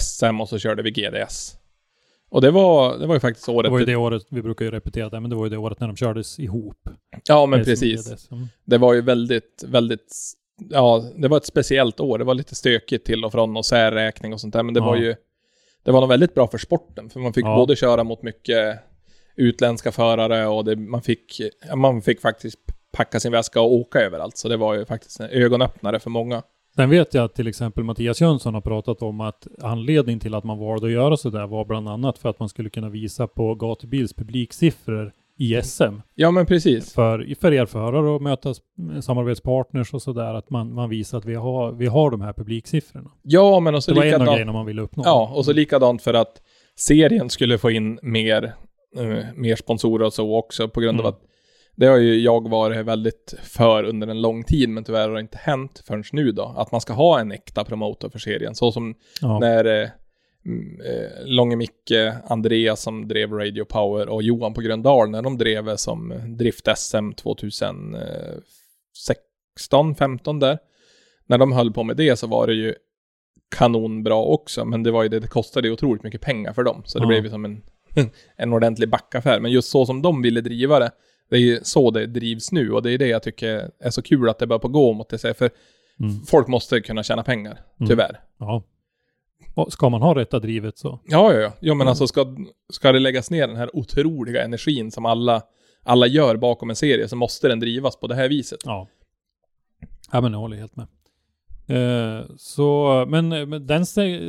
SM 0.00 0.40
och 0.40 0.48
så 0.48 0.58
körde 0.58 0.82
vi 0.82 0.90
GDS. 0.90 1.54
Och 2.30 2.40
det 2.40 2.50
var, 2.50 2.98
det 2.98 3.06
var 3.06 3.14
ju 3.14 3.20
faktiskt 3.20 3.46
Det 3.46 3.52
året... 3.52 3.70
var 3.72 3.78
ju 3.78 3.84
det 3.84 3.96
året, 3.96 4.22
vi 4.30 4.42
brukar 4.42 4.64
ju 4.64 4.70
repetera 4.70 5.08
det, 5.08 5.20
men 5.20 5.30
det 5.30 5.36
var 5.36 5.44
ju 5.44 5.50
det 5.50 5.56
året 5.56 5.80
när 5.80 5.86
de 5.86 5.96
kördes 5.96 6.38
ihop. 6.38 6.88
ja 7.28 7.46
men 7.46 7.58
Det 7.58 7.64
precis. 7.64 8.30
Mm. 8.30 8.46
Det 8.64 8.78
var 8.78 8.94
ju 8.94 9.00
väldigt, 9.00 9.64
väldigt, 9.66 10.14
ja 10.70 11.04
det 11.16 11.28
var 11.28 11.36
ett 11.36 11.44
speciellt 11.46 12.00
år. 12.00 12.18
Det 12.18 12.24
var 12.24 12.34
lite 12.34 12.54
stökigt 12.54 13.06
till 13.06 13.24
och 13.24 13.32
från 13.32 13.56
och 13.56 13.66
särräkning 13.66 14.32
och 14.32 14.40
sånt 14.40 14.54
där. 14.54 14.62
Men 14.62 14.74
det 14.74 14.80
Ja. 14.80 14.86
var 14.86 14.96
ju, 14.96 15.14
det 15.82 15.90
var 15.92 16.00
nog 16.00 16.08
väldigt 16.08 16.34
bra 16.34 16.48
för 16.48 16.58
sporten. 16.58 17.10
För 17.10 17.20
man 17.20 17.32
fick 17.32 17.44
Ja. 17.44 17.56
både 17.56 17.76
köra 17.76 18.04
mot 18.04 18.22
mycket 18.22 18.78
utländska 19.36 19.92
förare 19.92 20.46
och 20.46 20.64
det, 20.64 20.76
man, 20.76 21.02
fick, 21.02 21.40
man 21.76 22.02
fick 22.02 22.20
faktiskt 22.20 22.58
packa 22.92 23.20
sin 23.20 23.32
väska 23.32 23.60
och 23.60 23.72
åka 23.72 24.00
överallt. 24.00 24.36
Så 24.36 24.48
det 24.48 24.56
var 24.56 24.74
ju 24.74 24.84
faktiskt 24.84 25.20
en 25.20 25.28
ögonöppnare 25.30 26.00
för 26.00 26.10
många. 26.10 26.42
Sen 26.76 26.90
vet 26.90 27.14
jag 27.14 27.24
att 27.24 27.34
till 27.34 27.46
exempel 27.46 27.84
Mattias 27.84 28.20
Jönsson 28.20 28.54
har 28.54 28.60
pratat 28.60 29.02
om 29.02 29.20
att 29.20 29.46
anledningen 29.62 30.20
till 30.20 30.34
att 30.34 30.44
man 30.44 30.58
valde 30.58 30.86
att 30.86 30.92
göra 30.92 31.16
sådär 31.16 31.46
var 31.46 31.64
bland 31.64 31.88
annat 31.88 32.18
för 32.18 32.28
att 32.28 32.40
man 32.40 32.48
skulle 32.48 32.70
kunna 32.70 32.88
visa 32.88 33.26
på 33.26 33.54
gatubils 33.54 34.12
publiksiffror 34.14 35.12
i 35.38 35.62
SM. 35.62 35.94
Ja 36.14 36.30
men 36.30 36.46
precis. 36.46 36.92
För, 36.94 37.34
för 37.40 37.52
er 37.52 37.66
förare 37.66 38.16
att 38.16 38.22
möta 38.22 38.50
s- 38.50 38.58
samarbetspartners 39.00 39.94
och 39.94 40.02
sådär, 40.02 40.34
att 40.34 40.50
man, 40.50 40.74
man 40.74 40.88
visar 40.90 41.18
att 41.18 41.24
vi 41.24 41.34
har, 41.34 41.72
vi 41.72 41.86
har 41.86 42.10
de 42.10 42.20
här 42.20 42.32
publiksiffrorna. 42.32 43.10
Ja 43.22 43.60
men 43.60 43.74
och 43.74 43.84
så 43.84 43.90
Det 43.90 43.96
var 43.96 44.04
en 44.06 44.14
av 44.14 44.18
likadant. 44.20 44.36
grejerna 44.36 44.52
man 44.52 44.66
ville 44.66 44.82
uppnå. 44.82 45.02
Ja, 45.06 45.32
och 45.34 45.44
så 45.44 45.52
likadant 45.52 46.02
för 46.02 46.14
att 46.14 46.42
serien 46.76 47.30
skulle 47.30 47.58
få 47.58 47.70
in 47.70 47.98
mer, 48.02 48.54
eh, 48.96 49.24
mer 49.36 49.56
sponsorer 49.56 50.06
och 50.06 50.12
så 50.12 50.36
också 50.36 50.68
på 50.68 50.80
grund 50.80 51.00
av 51.00 51.06
Mm. 51.06 51.14
att 51.14 51.22
det 51.78 51.86
har 51.86 51.96
ju 51.96 52.20
jag 52.20 52.48
varit 52.48 52.86
väldigt 52.86 53.34
för 53.42 53.84
under 53.84 54.06
en 54.06 54.20
lång 54.20 54.44
tid, 54.44 54.68
men 54.68 54.84
tyvärr 54.84 55.08
har 55.08 55.14
det 55.14 55.20
inte 55.20 55.38
hänt 55.38 55.82
förrän 55.86 56.04
nu 56.12 56.32
då. 56.32 56.54
Att 56.56 56.72
man 56.72 56.80
ska 56.80 56.92
ha 56.92 57.20
en 57.20 57.32
äkta 57.32 57.64
promotor 57.64 58.08
för 58.08 58.18
serien. 58.18 58.54
Så 58.54 58.72
som 58.72 58.94
Ja. 59.20 59.38
när 59.38 59.64
eh, 59.64 59.88
mm, 60.46 60.80
eh, 60.80 61.10
Långe 61.24 61.56
Micke, 61.56 61.92
Andreas 62.24 62.82
som 62.82 63.08
drev 63.08 63.32
Radio 63.32 63.64
Power 63.64 64.08
och 64.08 64.22
Johan 64.22 64.54
på 64.54 64.60
Gröndal 64.60 65.10
när 65.10 65.22
de 65.22 65.38
drev 65.38 65.76
som 65.76 66.14
Drift 66.38 66.68
SM 66.76 67.12
2016, 67.12 69.94
15 69.98 70.38
där. 70.38 70.58
När 71.26 71.38
de 71.38 71.52
höll 71.52 71.72
på 71.72 71.82
med 71.84 71.96
det 71.96 72.16
så 72.16 72.26
var 72.26 72.46
det 72.46 72.54
ju 72.54 72.74
kanonbra 73.56 74.14
också, 74.16 74.64
men 74.64 74.82
det 74.82 74.90
var 74.90 75.02
ju 75.02 75.08
det, 75.08 75.20
det 75.20 75.28
kostade 75.28 75.70
otroligt 75.70 76.02
mycket 76.02 76.20
pengar 76.20 76.52
för 76.52 76.62
dem. 76.62 76.82
Så 76.84 76.98
det 76.98 77.04
Ja. 77.04 77.08
blev 77.08 77.24
ju 77.24 77.30
som 77.30 77.44
en, 77.44 77.62
en 78.36 78.52
ordentlig 78.52 78.90
backaffär. 78.90 79.40
Men 79.40 79.50
just 79.50 79.70
så 79.70 79.86
som 79.86 80.02
de 80.02 80.22
ville 80.22 80.40
driva 80.40 80.78
det, 80.78 80.90
det 81.30 81.36
är 81.36 81.40
ju 81.40 81.60
så 81.62 81.90
det 81.90 82.06
drivs 82.06 82.52
nu 82.52 82.72
och 82.72 82.82
det 82.82 82.92
är 82.92 82.98
det 82.98 83.06
jag 83.08 83.22
tycker 83.22 83.70
är 83.80 83.90
så 83.90 84.02
kul 84.02 84.28
att 84.28 84.38
det 84.38 84.46
börjar 84.46 84.58
på 84.60 84.68
gå 84.68 84.92
mot 84.92 85.08
det. 85.08 85.34
För 85.38 85.50
Mm. 86.00 86.20
folk 86.26 86.48
måste 86.48 86.80
kunna 86.80 87.02
tjäna 87.02 87.22
pengar, 87.22 87.60
Mm. 87.80 87.88
tyvärr. 87.88 88.20
ja. 88.38 88.62
Och 89.54 89.72
ska 89.72 89.88
man 89.88 90.02
ha 90.02 90.14
rätta 90.14 90.38
drivet 90.38 90.78
så. 90.78 91.00
Ja, 91.04 91.32
ja, 91.32 91.40
ja. 91.40 91.52
Jo, 91.60 91.74
men 91.74 91.80
Mm. 91.80 91.88
alltså 91.88 92.06
ska, 92.06 92.36
ska 92.72 92.92
det 92.92 92.98
läggas 92.98 93.30
ner 93.30 93.46
den 93.46 93.56
här 93.56 93.76
otroliga 93.76 94.44
energin 94.44 94.90
som 94.90 95.06
alla, 95.06 95.42
alla 95.82 96.06
gör 96.06 96.36
bakom 96.36 96.70
en 96.70 96.76
serie 96.76 97.08
så 97.08 97.16
måste 97.16 97.48
den 97.48 97.60
drivas 97.60 97.96
på 98.00 98.06
det 98.06 98.14
här 98.14 98.28
viset. 98.28 98.58
Ja. 98.64 98.88
Ja 100.12 100.20
men 100.20 100.32
jag 100.32 100.40
håller 100.40 100.56
helt 100.56 100.76
med. 100.76 100.86
Eh, 101.68 102.24
så, 102.36 103.04
men, 103.08 103.28
men 103.28 103.66
den 103.66 103.86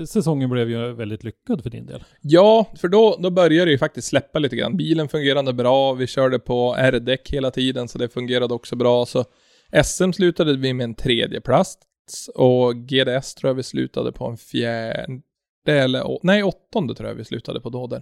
säsongen 0.07 0.49
blev 0.49 0.69
ju 0.69 0.93
väldigt 0.93 1.23
lyckad 1.23 1.63
för 1.63 1.69
din 1.69 1.85
del. 1.85 2.03
Ja, 2.21 2.65
för 2.77 2.87
då, 2.87 3.17
då 3.19 3.29
började 3.29 3.65
det 3.65 3.71
ju 3.71 3.77
faktiskt 3.77 4.07
släppa 4.07 4.39
lite 4.39 4.55
grann. 4.55 4.77
Bilen 4.77 5.09
fungerade 5.09 5.53
bra, 5.53 5.93
vi 5.93 6.07
körde 6.07 6.39
på 6.39 6.75
R-däck 6.77 7.29
hela 7.33 7.51
tiden 7.51 7.87
så 7.87 7.97
det 7.97 8.09
fungerade 8.09 8.53
också 8.53 8.75
bra. 8.75 9.05
Så 9.05 9.25
SM 9.83 10.11
slutade 10.11 10.57
vi 10.57 10.73
med 10.73 10.83
en 10.83 10.95
tredje 10.95 11.41
plats 11.41 11.77
och 12.35 12.75
GDS 12.75 13.35
tror 13.35 13.49
jag 13.49 13.55
vi 13.55 13.63
slutade 13.63 14.11
på 14.11 14.25
en 14.27 14.37
fjärde, 14.37 15.21
eller 15.65 16.07
å- 16.07 16.19
nej 16.23 16.43
åttonde 16.43 16.95
tror 16.95 17.09
jag 17.09 17.15
vi 17.15 17.25
slutade 17.25 17.61
på 17.61 17.69
då 17.69 17.87
där. 17.87 18.01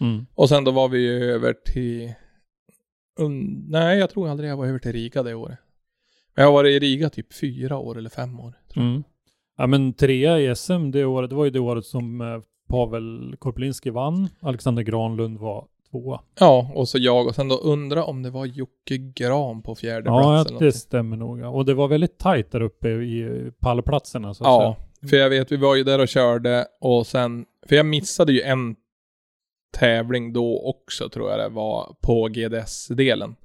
Mm. 0.00 0.26
Och 0.34 0.48
sen 0.48 0.64
då 0.64 0.70
var 0.70 0.88
vi 0.88 0.98
ju 0.98 1.24
över 1.32 1.52
till... 1.72 2.12
Un, 3.20 3.64
nej, 3.68 3.98
jag 3.98 4.10
tror 4.10 4.28
aldrig 4.28 4.50
jag 4.50 4.56
var 4.56 4.66
över 4.66 4.78
till 4.78 4.92
Riga 4.92 5.22
det 5.22 5.34
året. 5.34 5.58
Men 6.36 6.42
jag 6.42 6.48
har 6.48 6.52
varit 6.52 6.82
i 6.82 6.86
Riga 6.86 7.10
typ 7.10 7.34
fyra 7.34 7.78
år 7.78 7.98
eller 7.98 8.10
fem 8.10 8.40
år. 8.40 8.54
Mm. 8.76 9.04
Ja 9.58 9.66
men 9.66 9.92
trea 9.92 10.40
i 10.40 10.56
SM 10.56 10.90
det 10.90 11.04
året, 11.04 11.30
det 11.30 11.36
var 11.36 11.44
ju 11.44 11.50
det 11.50 11.60
året 11.60 11.84
som 11.84 12.20
eh, 12.20 12.40
Pavel 12.68 13.36
Korpelinski 13.38 13.90
vann. 13.90 14.28
Alexander 14.40 14.82
Granlund 14.82 15.38
var 15.38 15.66
tvåa. 15.90 16.20
Ja, 16.40 16.70
och 16.74 16.88
så 16.88 16.98
jag 16.98 17.26
och 17.26 17.34
sen 17.34 17.48
då 17.48 17.56
undra 17.56 18.04
om 18.04 18.22
det 18.22 18.30
var 18.30 18.46
Jocke 18.46 18.96
Gran 18.98 19.62
på 19.62 19.74
fjärde 19.74 20.10
Ja, 20.10 20.20
plats 20.22 20.50
eller 20.50 20.60
det 20.60 20.72
stämmer 20.72 21.16
nog. 21.16 21.40
ja. 21.40 21.48
Och 21.48 21.64
det 21.64 21.74
var 21.74 21.88
väldigt 21.88 22.18
tajt 22.18 22.50
där 22.50 22.60
uppe 22.62 22.88
i 22.88 23.50
pallplatserna. 23.58 24.34
Så 24.34 24.44
att 24.44 24.48
Ja, 24.48 24.76
säga. 25.00 25.08
för 25.10 25.16
jag 25.16 25.30
vet 25.30 25.52
vi 25.52 25.56
var 25.56 25.76
ju 25.76 25.84
där 25.84 25.98
och 25.98 26.08
körde 26.08 26.66
och 26.80 27.06
sen, 27.06 27.44
för 27.68 27.76
jag 27.76 27.86
missade 27.86 28.32
ju 28.32 28.40
en 28.40 28.76
tävling 29.78 30.32
då 30.32 30.60
också 30.68 31.08
tror 31.08 31.30
jag 31.30 31.38
det 31.38 31.48
var 31.48 31.94
på 32.02 32.28
GDS-delen. 32.28 33.36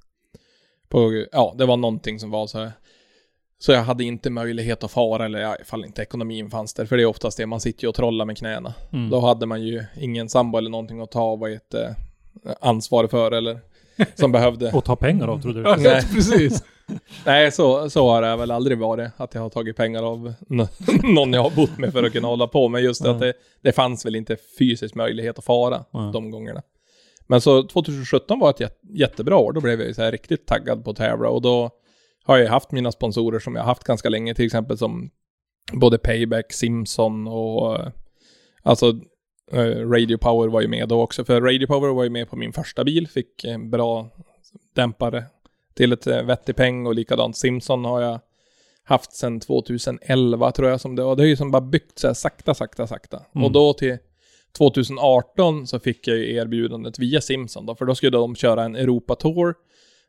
På, 0.92 1.24
ja, 1.32 1.54
det 1.58 1.66
var 1.66 1.76
någonting 1.76 2.18
som 2.20 2.30
var 2.30 2.46
så 2.46 2.58
här. 2.58 2.72
Så 3.58 3.72
jag 3.72 3.82
hade 3.82 4.04
inte 4.04 4.30
möjlighet 4.30 4.84
att 4.84 4.90
fara 4.90 5.24
eller 5.24 5.38
ja, 5.38 5.56
ifall 5.60 5.84
inte 5.84 6.02
ekonomin 6.02 6.50
fanns 6.50 6.74
där. 6.74 6.86
För 6.86 6.96
det 6.96 7.02
är 7.02 7.06
oftast 7.06 7.36
det, 7.36 7.46
man 7.46 7.60
sitter 7.60 7.82
ju 7.82 7.88
och 7.88 7.94
trollar 7.94 8.24
med 8.24 8.38
knäna. 8.38 8.74
Mm. 8.92 9.10
Då 9.10 9.20
hade 9.20 9.46
man 9.46 9.62
ju 9.62 9.84
ingen 9.96 10.28
sambo 10.28 10.58
eller 10.58 10.70
någonting 10.70 11.00
att 11.00 11.10
ta 11.10 11.48
ett 11.48 11.74
eh, 11.74 11.90
ansvar 12.60 13.06
för 13.06 13.32
eller 13.32 13.60
som 14.14 14.32
behövde. 14.38 14.70
Och 14.72 14.84
ta 14.84 14.96
pengar 14.96 15.28
av 15.28 15.42
trodde 15.42 15.62
du. 15.62 15.68
Ja, 15.68 15.76
Nej. 15.78 16.02
precis. 16.14 16.64
Nej, 17.26 17.52
så, 17.52 17.90
så 17.90 18.08
har 18.10 18.22
det 18.22 18.36
väl 18.36 18.50
aldrig 18.50 18.78
varit. 18.78 19.10
Att 19.16 19.34
jag 19.34 19.42
har 19.42 19.50
tagit 19.50 19.76
pengar 19.76 20.02
av 20.02 20.34
någon 21.02 21.32
jag 21.32 21.42
har 21.42 21.50
bott 21.50 21.78
med 21.78 21.92
för 21.92 22.02
att 22.02 22.12
kunna 22.12 22.28
hålla 22.28 22.46
på. 22.46 22.68
Men 22.68 22.82
just 22.82 23.04
det 23.04 23.10
att 23.10 23.20
det, 23.20 23.32
det 23.62 23.72
fanns 23.72 24.06
väl 24.06 24.16
inte 24.16 24.36
fysisk 24.58 24.94
möjlighet 24.94 25.38
att 25.38 25.44
fara 25.44 25.84
Mm. 25.94 26.12
de 26.12 26.30
gångerna. 26.30 26.62
Men 27.26 27.40
så 27.40 27.62
2017 27.68 28.38
var 28.38 28.50
ett 28.50 28.60
jät- 28.60 28.94
jättebra 28.94 29.36
år. 29.36 29.52
Då 29.52 29.60
blev 29.60 29.80
jag 29.80 29.94
så 29.94 30.02
här 30.02 30.12
riktigt 30.12 30.46
taggad 30.46 30.84
på 30.84 30.90
att 30.90 30.96
tävla. 30.96 31.28
Och 31.28 31.42
då 31.42 31.70
har 32.24 32.38
jag 32.38 32.50
haft 32.50 32.72
mina 32.72 32.92
sponsorer 32.92 33.38
som 33.38 33.54
jag 33.54 33.62
har 33.62 33.66
haft 33.66 33.84
ganska 33.84 34.08
länge. 34.08 34.34
Till 34.34 34.46
exempel 34.46 34.78
som 34.78 35.10
både 35.72 35.98
Payback, 35.98 36.52
Simson 36.52 37.28
och 37.28 37.76
eh, 37.80 37.88
alltså 38.62 38.86
eh, 39.52 39.88
Radio 39.90 40.18
Power 40.18 40.48
var 40.48 40.60
ju 40.60 40.68
med 40.68 40.88
då 40.88 41.00
också. 41.02 41.24
För 41.24 41.40
Radio 41.40 41.66
Power 41.66 41.94
var 41.94 42.04
ju 42.04 42.10
med 42.10 42.30
på 42.30 42.36
min 42.36 42.52
första 42.52 42.84
bil. 42.84 43.08
Fick 43.08 43.44
en 43.44 43.70
bra 43.70 44.10
dämpare 44.74 45.24
till 45.74 45.92
ett 45.92 46.06
eh, 46.06 46.22
vettig 46.22 46.56
peng 46.56 46.86
och 46.86 46.94
likadant 46.94 47.36
Simson 47.36 47.84
har 47.84 48.00
jag 48.00 48.20
haft 48.84 49.12
sedan 49.12 49.40
2011 49.40 50.52
tror 50.52 50.68
jag 50.70 50.80
som 50.80 50.96
det 50.96 51.02
var. 51.02 51.16
Det 51.16 51.22
har 51.22 51.28
ju 51.28 51.36
som 51.36 51.50
bara 51.50 51.62
byggt 51.62 51.98
så 51.98 52.06
här 52.06 52.14
sakta, 52.14 52.54
sakta, 52.54 52.86
sakta. 52.86 53.22
Mm. 53.34 53.44
Och 53.44 53.52
då 53.52 53.72
till 53.72 53.98
2018 54.58 55.66
så 55.66 55.78
fick 55.78 56.08
jag 56.08 56.16
ju 56.16 56.34
erbjudandet 56.34 56.98
via 56.98 57.20
Simson 57.20 57.66
då, 57.66 57.74
för 57.74 57.84
då 57.84 57.94
skulle 57.94 58.16
de 58.16 58.36
köra 58.36 58.64
en 58.64 58.76
Europa-tour. 58.76 59.54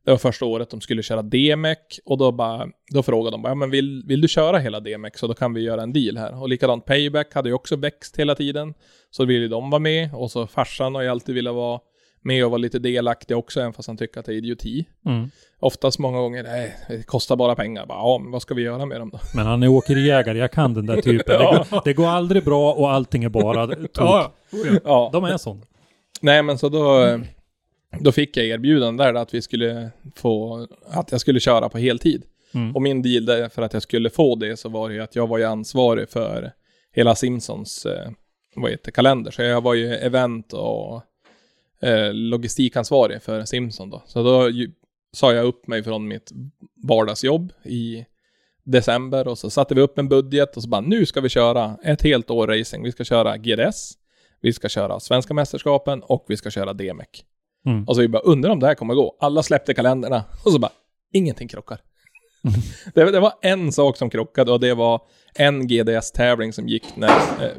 Det 0.06 0.12
var 0.12 0.18
första 0.18 0.46
året 0.46 0.70
de 0.70 0.82
skulle 0.82 1.04
köra 1.04 1.22
DMEC 1.22 1.78
och 2.06 2.18
då 2.18 2.32
bara, 2.32 2.68
då 2.94 3.04
frågade 3.04 3.36
de 3.36 3.42
bara, 3.42 3.50
ja 3.50 3.56
men 3.56 3.70
vill, 3.70 4.04
vill 4.08 4.22
du 4.22 4.28
köra 4.28 4.58
hela 4.58 4.80
DMEC 4.80 5.14
så 5.16 5.28
då 5.28 5.34
kan 5.34 5.54
vi 5.54 5.62
göra 5.62 5.84
en 5.84 5.94
deal 5.94 6.18
här. 6.18 6.42
Och 6.42 6.50
likadant 6.50 6.86
Payback 6.86 7.34
hade 7.34 7.50
ju 7.50 7.56
också 7.56 7.76
växt 7.76 8.20
hela 8.20 8.36
tiden. 8.36 8.74
Så 9.12 9.26
ville 9.26 9.48
de 9.48 9.70
vara 9.70 9.80
med 9.80 10.10
och 10.14 10.32
så 10.32 10.48
farsan 10.48 10.96
har 10.96 11.02
ju 11.02 11.08
alltid 11.08 11.36
velat 11.36 11.56
vara 11.56 11.80
med 12.24 12.46
och 12.46 12.52
vara 12.52 12.58
lite 12.58 12.80
delaktig 12.80 13.38
också, 13.38 13.60
även 13.60 13.74
fast 13.74 13.88
han 13.88 13.98
tycker 13.98 14.20
att 14.20 14.26
det 14.26 14.34
är 14.34 14.36
idioti. 14.38 14.86
Mm. 15.06 15.32
Oftast 15.60 16.00
många 16.00 16.18
gånger, 16.20 16.44
nej, 16.44 16.76
det 16.88 17.04
kostar 17.04 17.36
bara 17.36 17.56
pengar. 17.56 17.86
Bara, 17.86 17.98
ja, 17.98 18.20
men 18.24 18.32
vad 18.32 18.42
ska 18.42 18.54
vi 18.54 18.62
göra 18.62 18.86
med 18.86 19.02
dem 19.02 19.10
då? 19.10 19.20
Men 19.36 19.46
han 19.46 19.64
är 19.64 19.68
åkeriägare, 19.68 20.38
jag 20.38 20.52
kan 20.52 20.74
den 20.74 20.86
där 20.86 20.96
typen. 21.02 21.40
Det, 21.40 21.46
går, 21.70 21.84
det 21.84 21.94
går 21.94 22.08
aldrig 22.08 22.44
bra 22.44 22.74
och 22.74 22.92
allting 22.92 23.24
är 23.24 23.30
bara 23.30 23.68
tok. 23.76 23.90
Ja, 23.96 24.34
ja. 24.52 24.80
Ja, 24.84 25.10
De 25.14 25.24
är 25.24 25.38
sån. 25.38 25.66
nej 26.22 26.44
men 26.44 26.58
så 26.58 26.70
då, 26.70 27.20
då 28.00 28.12
fick 28.12 28.38
jag 28.38 28.46
erbjudande 28.46 29.04
där 29.04 29.14
att 29.14 29.34
vi 29.34 29.42
skulle 29.42 29.90
få, 30.16 30.68
att 30.90 31.12
jag 31.12 31.22
skulle 31.22 31.40
köra 31.40 31.70
på 31.70 31.78
heltid. 31.78 32.24
Mm. 32.54 32.76
Och 32.76 32.82
min 32.82 33.02
deal 33.02 33.26
där 33.26 33.50
för 33.50 33.62
att 33.62 33.74
jag 33.74 33.82
skulle 33.84 34.10
få 34.10 34.36
det 34.36 34.58
så 34.60 34.70
var 34.70 34.90
det 34.90 34.96
ju 34.96 35.02
att 35.02 35.16
jag 35.16 35.28
var 35.28 35.38
ju 35.38 35.44
ansvarig 35.44 36.10
för 36.10 36.52
hela 36.92 37.16
Simpsons, 37.16 37.86
eh, 37.86 38.10
vad 38.56 38.72
heter 38.72 38.92
kalender. 38.92 39.32
Så 39.32 39.42
jag 39.42 39.62
var 39.62 39.74
ju 39.74 39.94
event 39.96 40.54
och 40.54 41.02
eh, 41.84 42.14
logistikansvarig 42.14 43.22
för 43.22 43.46
Simpson 43.46 43.90
då. 43.90 44.04
Så 44.06 44.24
då 44.24 44.50
ju, 44.50 44.72
sa 45.14 45.34
jag 45.34 45.46
upp 45.46 45.68
mig 45.68 45.84
från 45.84 46.08
mitt 46.08 46.32
vardagsjobb 46.84 47.54
i 47.64 48.06
december 48.64 49.28
och 49.28 49.38
så 49.38 49.50
satte 49.50 49.76
vi 49.76 49.82
upp 49.82 49.98
en 49.98 50.10
budget 50.10 50.58
och 50.58 50.64
så 50.64 50.70
bara 50.70 50.82
nu 50.82 51.06
ska 51.06 51.22
vi 51.22 51.30
köra 51.30 51.78
ett 51.84 52.02
helt 52.02 52.30
år 52.30 52.48
racing. 52.48 52.84
Vi 52.84 52.92
ska 52.92 53.04
köra 53.04 53.38
GDS, 53.38 53.94
vi 54.42 54.54
ska 54.54 54.70
köra 54.70 55.00
svenska 55.00 55.34
mästerskapen 55.34 56.04
och 56.04 56.26
vi 56.28 56.38
ska 56.38 56.50
köra 56.50 56.74
DMEC. 56.74 57.08
Mm. 57.66 57.84
Och 57.88 57.96
så 57.96 58.02
vi 58.02 58.08
bara 58.08 58.22
undrar 58.22 58.52
om 58.52 58.60
det 58.60 58.68
här 58.68 58.76
kommer 58.76 58.94
gå. 58.94 59.18
Alla 59.20 59.44
släppte 59.44 59.74
kalendrarna 59.74 60.24
och 60.46 60.52
så 60.52 60.60
bara 60.60 60.72
ingenting 61.14 61.48
krockar. 61.48 61.80
det, 62.94 63.12
det 63.12 63.20
var 63.20 63.34
en 63.42 63.72
sak 63.72 63.98
som 63.98 64.10
krockade 64.10 64.52
och 64.52 64.60
det 64.60 64.74
var 64.74 65.02
en 65.36 65.68
GDS-tävling 65.68 66.54
som 66.54 66.68
gick 66.68 66.96
när 66.96 67.10
eh, 67.10 67.52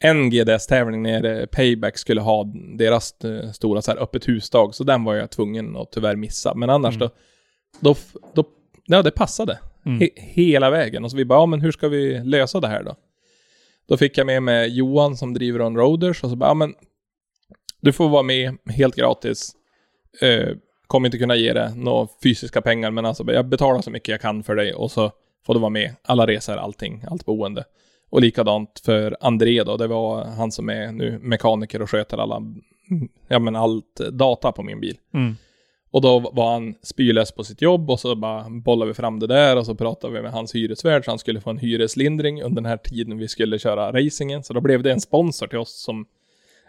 en 0.00 0.30
GDS-tävling 0.30 1.02
när 1.02 1.46
Payback 1.46 1.98
skulle 1.98 2.20
ha 2.20 2.44
deras 2.78 3.24
eh, 3.24 3.50
stora 3.50 3.82
så 3.82 3.90
här 3.90 3.98
öppet 3.98 4.28
husdag, 4.28 4.74
så 4.74 4.84
den 4.84 5.04
var 5.04 5.14
jag 5.14 5.30
tvungen 5.30 5.76
att 5.76 5.92
tyvärr 5.92 6.16
missa. 6.16 6.54
Men 6.54 6.70
annars 6.70 6.96
Mm. 6.96 7.08
då, 7.80 7.94
då, 7.94 8.00
då, 8.34 8.44
ja 8.86 9.02
det 9.02 9.10
passade. 9.10 9.58
Mm. 9.86 10.00
He, 10.00 10.08
hela 10.16 10.70
vägen. 10.70 11.04
Och 11.04 11.10
så 11.10 11.16
vi 11.16 11.24
bara, 11.24 11.38
ja 11.38 11.46
men 11.46 11.60
hur 11.60 11.72
ska 11.72 11.88
vi 11.88 12.20
lösa 12.24 12.60
det 12.60 12.68
här 12.68 12.82
då? 12.82 12.96
Då 13.88 13.96
fick 13.96 14.18
jag 14.18 14.26
med 14.26 14.42
mig 14.42 14.76
Johan 14.76 15.16
som 15.16 15.34
driver 15.34 15.60
On 15.62 15.76
Roaders 15.76 16.24
och 16.24 16.30
så 16.30 16.36
bara, 16.36 16.50
ja 16.50 16.54
men 16.54 16.74
du 17.80 17.92
får 17.92 18.08
vara 18.08 18.22
med 18.22 18.56
helt 18.66 18.94
gratis. 18.96 19.52
Eh, 20.20 20.48
kommer 20.86 21.08
inte 21.08 21.18
kunna 21.18 21.36
ge 21.36 21.52
dig 21.52 21.76
några 21.76 22.08
fysiska 22.22 22.60
pengar, 22.62 22.90
men 22.90 23.06
alltså 23.06 23.32
jag 23.32 23.46
betalar 23.48 23.82
så 23.82 23.90
mycket 23.90 24.08
jag 24.08 24.20
kan 24.20 24.42
för 24.42 24.56
dig 24.56 24.74
och 24.74 24.90
så 24.90 25.12
får 25.46 25.54
du 25.54 25.60
vara 25.60 25.70
med. 25.70 25.94
Alla 26.02 26.26
resor, 26.26 26.56
allting, 26.56 27.04
allt 27.10 27.24
boende. 27.26 27.64
Och 28.10 28.20
likadant 28.20 28.80
för 28.84 29.16
André 29.20 29.64
då, 29.64 29.76
det 29.76 29.86
var 29.86 30.24
han 30.24 30.52
som 30.52 30.68
är 30.68 30.92
nu 30.92 31.18
mekaniker 31.22 31.82
och 31.82 31.90
sköter 31.90 32.18
alla, 32.18 32.42
ja 33.28 33.38
men 33.38 33.56
allt 33.56 33.94
data 34.12 34.52
på 34.52 34.62
min 34.62 34.80
bil. 34.80 34.96
Mm. 35.14 35.36
Och 35.90 36.00
då 36.02 36.18
var 36.18 36.52
han 36.52 36.74
spylös 36.82 37.32
på 37.32 37.44
sitt 37.44 37.62
jobb 37.62 37.90
och 37.90 38.00
så 38.00 38.14
bara 38.16 38.46
bollade 38.50 38.88
vi 38.88 38.94
fram 38.94 39.18
det 39.20 39.26
där 39.26 39.56
och 39.58 39.66
så 39.66 39.74
pratade 39.74 40.12
vi 40.14 40.22
med 40.22 40.32
hans 40.32 40.54
hyresvärd 40.54 41.04
så 41.04 41.10
han 41.10 41.18
skulle 41.18 41.40
få 41.40 41.50
en 41.50 41.58
hyreslindring 41.58 42.42
under 42.42 42.54
den 42.62 42.70
här 42.70 42.76
tiden 42.76 43.18
vi 43.18 43.28
skulle 43.28 43.58
köra 43.58 43.92
racingen. 43.92 44.44
Så 44.44 44.52
då 44.52 44.60
blev 44.60 44.82
det 44.82 44.92
en 44.92 45.00
sponsor 45.00 45.46
till 45.46 45.58
oss 45.58 45.82
som 45.82 46.06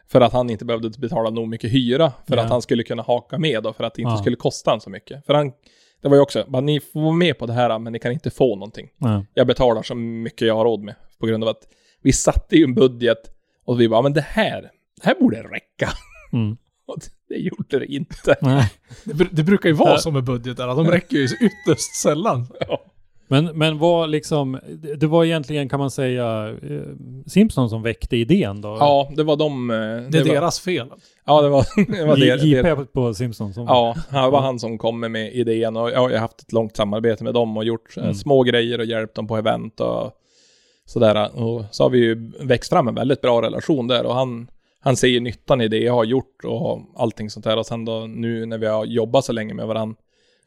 för 0.07 0.21
att 0.21 0.33
han 0.33 0.49
inte 0.49 0.65
behövde 0.65 0.89
betala 0.99 1.29
nog 1.29 1.47
mycket 1.47 1.71
hyra 1.71 2.11
för 2.27 2.37
Ja. 2.37 2.43
att 2.43 2.49
han 2.49 2.61
skulle 2.61 2.83
kunna 2.83 3.03
haka 3.03 3.37
med 3.37 3.65
och 3.67 3.75
för 3.75 3.83
att 3.83 3.93
det 3.93 4.01
inte 4.01 4.11
Ja. 4.13 4.17
skulle 4.17 4.35
kosta 4.35 4.71
han 4.71 4.81
så 4.81 4.89
mycket. 4.89 5.25
För 5.25 5.33
han, 5.33 5.51
det 6.01 6.09
var 6.09 6.15
ju 6.15 6.21
också, 6.21 6.45
bara, 6.47 6.61
ni 6.61 6.79
får 6.79 7.01
vara 7.01 7.13
med 7.13 7.37
på 7.37 7.45
det 7.45 7.53
här 7.53 7.79
men 7.79 7.93
ni 7.93 7.99
kan 7.99 8.11
inte 8.11 8.29
få 8.29 8.55
någonting. 8.55 8.89
Ja. 8.97 9.25
Jag 9.33 9.47
betalar 9.47 9.81
så 9.83 9.95
mycket 9.95 10.47
jag 10.47 10.55
har 10.55 10.65
råd 10.65 10.79
med 10.79 10.95
på 11.19 11.27
grund 11.27 11.43
av 11.43 11.49
att 11.49 11.67
vi 12.01 12.13
satte 12.13 12.55
ju 12.55 12.63
en 12.63 12.73
budget 12.73 13.21
och 13.65 13.81
vi 13.81 13.89
bara, 13.89 14.01
men 14.01 14.13
det 14.13 14.21
här, 14.27 14.61
det 15.01 15.05
här 15.05 15.15
borde 15.19 15.37
räcka. 15.43 15.89
Mm. 16.33 16.57
Och 16.85 16.97
det 17.29 17.35
gjorde 17.35 17.79
det 17.79 17.85
inte. 17.85 18.35
Nej. 18.41 18.71
Det, 19.03 19.27
det 19.31 19.43
brukar 19.43 19.69
ju 19.69 19.75
vara 19.75 19.91
Ja. 19.91 19.97
som 19.97 20.13
med 20.13 20.23
budgetar, 20.23 20.67
att 20.67 20.77
de 20.77 20.87
räcker 20.91 21.17
ju 21.17 21.23
ytterst 21.25 21.95
sällan. 22.01 22.47
Men, 23.31 23.45
men 23.45 23.77
vad 23.77 24.09
liksom, 24.09 24.59
det 24.69 24.95
det 24.95 25.07
var 25.07 25.25
egentligen 25.25 25.69
kan 25.69 25.79
man 25.79 25.91
säga 25.91 26.49
eh, 26.49 26.81
Simpson 27.27 27.69
som 27.69 27.81
väckte 27.83 28.17
idén 28.17 28.61
då? 28.61 28.77
Ja, 28.79 29.11
det 29.15 29.23
var 29.23 29.35
de... 29.35 29.69
eh, 29.69 29.75
Det 29.77 30.17
är 30.17 30.25
var, 30.25 30.33
deras 30.33 30.59
fel. 30.59 30.87
Ja, 31.25 31.41
det 31.41 31.49
var, 31.49 31.65
det, 31.91 32.05
var 32.05 32.17
det, 32.17 32.25
JP 32.45 32.61
det. 32.61 32.85
på 32.93 33.13
Simpson 33.13 33.53
som... 33.53 33.63
Ja, 33.65 33.95
det 34.09 34.29
var 34.29 34.41
han 34.41 34.59
som 34.59 34.77
kom 34.77 34.99
med, 34.99 35.11
med 35.11 35.33
idén 35.33 35.77
och 35.77 35.89
ja, 35.89 35.93
jag 35.93 36.01
har 36.01 36.17
haft 36.17 36.41
ett 36.41 36.51
långt 36.51 36.75
samarbete 36.75 37.23
med 37.23 37.33
dem 37.33 37.57
och 37.57 37.63
gjort 37.63 37.97
eh, 37.97 38.03
Mm. 38.03 38.15
små 38.15 38.43
grejer 38.43 38.79
och 38.79 38.85
hjälpt 38.85 39.15
dem 39.15 39.27
på 39.27 39.37
event 39.37 39.79
och 39.79 40.11
sådär. 40.89 41.39
Och 41.43 41.65
så 41.71 41.83
har 41.83 41.89
vi 41.89 41.99
ju 41.99 42.31
växt 42.39 42.69
fram 42.69 42.87
en 42.87 42.95
väldigt 42.95 43.21
bra 43.21 43.41
relation 43.41 43.87
där 43.87 44.05
och 44.05 44.15
han, 44.15 44.47
han 44.79 44.95
ser 44.95 45.07
ju 45.07 45.19
nyttan 45.19 45.61
i 45.61 45.67
det 45.67 45.79
jag 45.79 45.93
har 45.93 46.03
gjort 46.03 46.43
och 46.43 46.81
allting 46.95 47.29
sånt 47.29 47.45
där. 47.45 47.57
Och 47.57 47.65
sen 47.65 47.85
då 47.85 47.99
nu 48.07 48.45
när 48.45 48.57
vi 48.57 48.67
har 48.67 48.85
jobbat 48.85 49.25
så 49.25 49.33
länge 49.33 49.53
med 49.53 49.67
varandra 49.67 49.95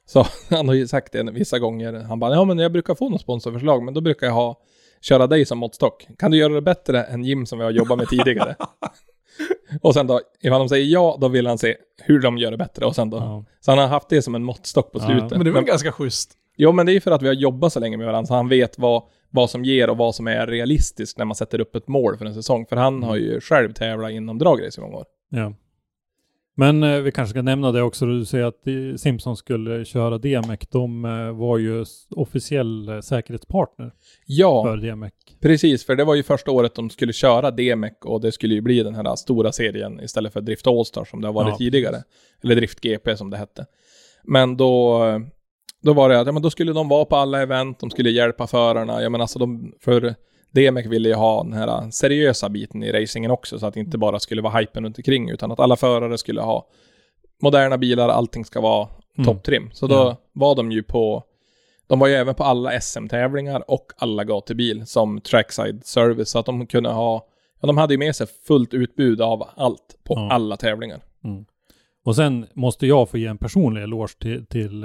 så 0.07 0.27
han 0.51 0.69
har 0.69 0.75
ju 0.75 0.89
sagt 0.89 1.13
det 1.13 1.31
vissa 1.33 1.59
gånger. 1.59 1.93
Han 1.93 2.19
bara, 2.19 2.35
ja 2.35 2.45
men 2.45 2.59
jag 2.59 2.73
brukar 2.73 2.95
få 2.95 3.09
något 3.09 3.21
sponsorförslag 3.21 3.83
men 3.83 3.95
då 3.95 4.01
brukar 4.01 4.27
jag 4.27 4.35
ha 4.35 4.61
köra 5.01 5.27
dig 5.27 5.45
som 5.45 5.59
måttstock. 5.59 6.07
Kan 6.19 6.31
du 6.31 6.37
göra 6.37 6.53
det 6.53 6.63
bättre 6.63 7.03
än 7.03 7.25
Jim 7.25 7.47
som 7.47 7.59
vi 7.59 7.65
har 7.65 7.71
jobbat 7.71 7.99
med 7.99 8.09
tidigare? 8.09 8.57
och 9.83 9.95
sen 9.95 10.07
då, 10.07 10.21
ifall 10.43 10.59
de 10.59 10.69
säger 10.69 10.87
ja, 10.87 11.19
då 11.21 11.29
vill 11.29 11.47
han 11.47 11.59
se 11.59 11.77
hur 12.03 12.21
de 12.21 12.39
gör 12.39 12.51
det 12.51 12.57
bättre 12.57 12.87
och 12.87 12.95
sen 12.95 13.11
då. 13.11 13.17
Ja. 13.17 13.45
Så 13.61 13.71
han 13.71 13.79
har 13.79 13.87
haft 13.87 14.09
det 14.09 14.23
som 14.23 14.35
en 14.35 14.45
måttstock 14.45 14.93
på 14.93 14.99
Ja, 14.99 15.07
slutet. 15.07 15.31
Men 15.31 15.45
det 15.45 15.51
är 15.51 15.55
väl 15.55 15.65
ganska 15.65 15.93
schysst. 15.93 16.33
Jo, 16.57 16.73
men 16.73 16.87
det 16.87 16.93
är 16.93 17.01
för 17.01 17.11
att 17.11 17.23
vi 17.23 17.27
har 17.27 17.35
jobbat 17.35 17.73
så 17.73 17.81
länge 17.81 17.97
med 17.97 18.07
varandra, 18.07 18.27
så 18.27 18.35
han 18.35 18.49
vet 18.49 18.79
vad, 18.79 19.03
vad 19.33 19.51
som 19.51 19.65
ger 19.65 19.91
och 19.91 19.97
vad 19.97 20.15
som 20.15 20.27
är 20.27 20.47
realistiskt 20.47 21.19
när 21.19 21.25
man 21.25 21.35
sätter 21.35 21.61
upp 21.61 21.77
ett 21.77 21.89
mål 21.89 22.17
för 22.17 22.25
en 22.27 22.35
säsong. 22.35 22.67
För 22.67 22.77
han 22.77 23.03
har 23.03 23.17
ju 23.17 23.41
själv 23.41 23.73
tävlat 23.73 24.11
inom 24.11 24.39
dragrace 24.39 24.81
i 24.81 24.85
många 24.85 24.97
år. 24.97 25.05
Ja. 25.31 25.55
Men 26.55 26.83
eh, 26.83 26.99
vi 27.01 27.13
kanske 27.13 27.31
ska 27.31 27.43
nämna 27.43 27.73
det 27.73 27.83
också, 27.83 28.07
du 28.07 28.25
säger 28.25 28.45
att 28.45 28.67
eh, 28.67 28.97
Simpson 28.97 29.37
skulle 29.37 29.85
köra 29.85 30.19
DMEC. 30.19 30.61
De 30.71 31.05
eh, 31.05 31.33
var 31.33 31.59
ju 31.59 31.85
officiell 32.11 32.89
eh, 32.89 33.01
säkerhetspartner 33.01 33.93
Ja, 34.27 34.65
för 34.65 34.77
DMEC. 34.77 35.13
precis, 35.41 35.87
för 35.87 35.97
det 35.97 36.05
var 36.05 36.15
ju 36.15 36.23
första 36.23 36.51
året 36.51 36.75
de 36.75 36.91
skulle 36.91 37.13
köra 37.13 37.51
DMEC 37.51 37.93
och 38.05 38.21
det 38.21 38.33
skulle 38.33 38.55
ju 38.55 38.61
bli 38.61 38.83
den 38.83 38.95
här 38.95 39.17
stora 39.17 39.53
serien 39.53 40.01
istället 40.01 40.33
för 40.33 40.41
Drift 40.41 40.67
Allstar 40.67 41.05
som 41.05 41.21
det 41.21 41.29
har 41.29 41.33
varit 41.33 41.49
Ja, 41.49 41.57
tidigare. 41.57 42.03
Eller 42.45 42.55
Drift 42.57 42.81
GP 42.81 43.17
som 43.17 43.31
det 43.31 43.37
hette. 43.37 43.67
Men 44.25 44.57
då, 44.57 45.01
då 45.83 45.93
var 45.93 46.09
det 46.09 46.21
att 46.21 46.27
ja, 46.27 46.33
men 46.33 46.43
då 46.43 46.51
skulle 46.51 46.73
de 46.73 46.89
vara 46.89 47.05
på 47.05 47.17
alla 47.17 47.43
event, 47.43 47.79
de 47.81 47.91
skulle 47.91 48.11
hjälpa 48.11 48.47
förarna. 48.47 49.03
Jag 49.03 49.13
menar 49.13 49.23
alltså 49.23 49.39
de, 49.39 49.73
för 49.81 50.15
DMEC 50.51 50.87
ville 50.87 51.09
ju 51.09 51.15
ha 51.15 51.43
den 51.43 51.53
här 51.53 51.91
seriösa 51.91 52.49
biten 52.49 52.83
i 52.83 52.93
racingen 52.93 53.31
också, 53.31 53.59
så 53.59 53.67
att 53.67 53.75
det 53.75 53.81
inte 53.81 53.99
bara 53.99 54.19
skulle 54.19 54.43
vara 54.43 54.59
hypen 54.59 54.85
runt 54.85 54.99
omkring, 54.99 55.31
utan 55.31 55.53
att 55.53 55.61
alla 55.61 55.77
förare 55.77 56.19
skulle 56.19 56.41
ha 56.41 56.67
moderna 57.43 57.79
bilar, 57.79 58.09
allting 58.09 58.45
ska 58.45 58.61
vara 58.61 58.89
Mm. 59.19 59.27
topptrim. 59.27 59.71
Så 59.73 59.87
då 59.87 59.95
Ja. 59.95 60.17
var 60.33 60.55
de 60.55 60.73
ju 60.73 60.83
på, 60.83 61.25
de 61.87 61.99
var 61.99 62.07
ju 62.07 62.15
även 62.15 62.35
på 62.35 62.45
alla 62.45 62.81
SM-tävlingar 62.81 63.71
och 63.71 63.93
alla 63.97 64.25
gatubil 64.25 64.87
som 64.87 65.21
trackside 65.21 65.85
service, 65.87 66.29
så 66.31 66.39
att 66.39 66.47
de 66.47 66.67
kunde 66.67 66.91
ha, 66.91 67.27
ja 67.61 67.67
de 67.67 67.79
hade 67.79 67.95
ju 67.95 67.99
med 67.99 68.17
sig 68.17 68.27
fullt 68.47 68.75
utbud 68.75 69.21
av 69.21 69.49
allt 69.57 69.97
på 70.05 70.15
Ja. 70.15 70.33
alla 70.33 70.57
tävlingar. 70.57 71.01
Och 72.05 72.17
sen 72.17 72.47
måste 72.55 72.87
jag 72.87 73.09
få 73.11 73.19
ge 73.19 73.27
en 73.27 73.39
personlig 73.39 73.83
eloge 73.83 74.19
till, 74.21 74.47
till 74.47 74.85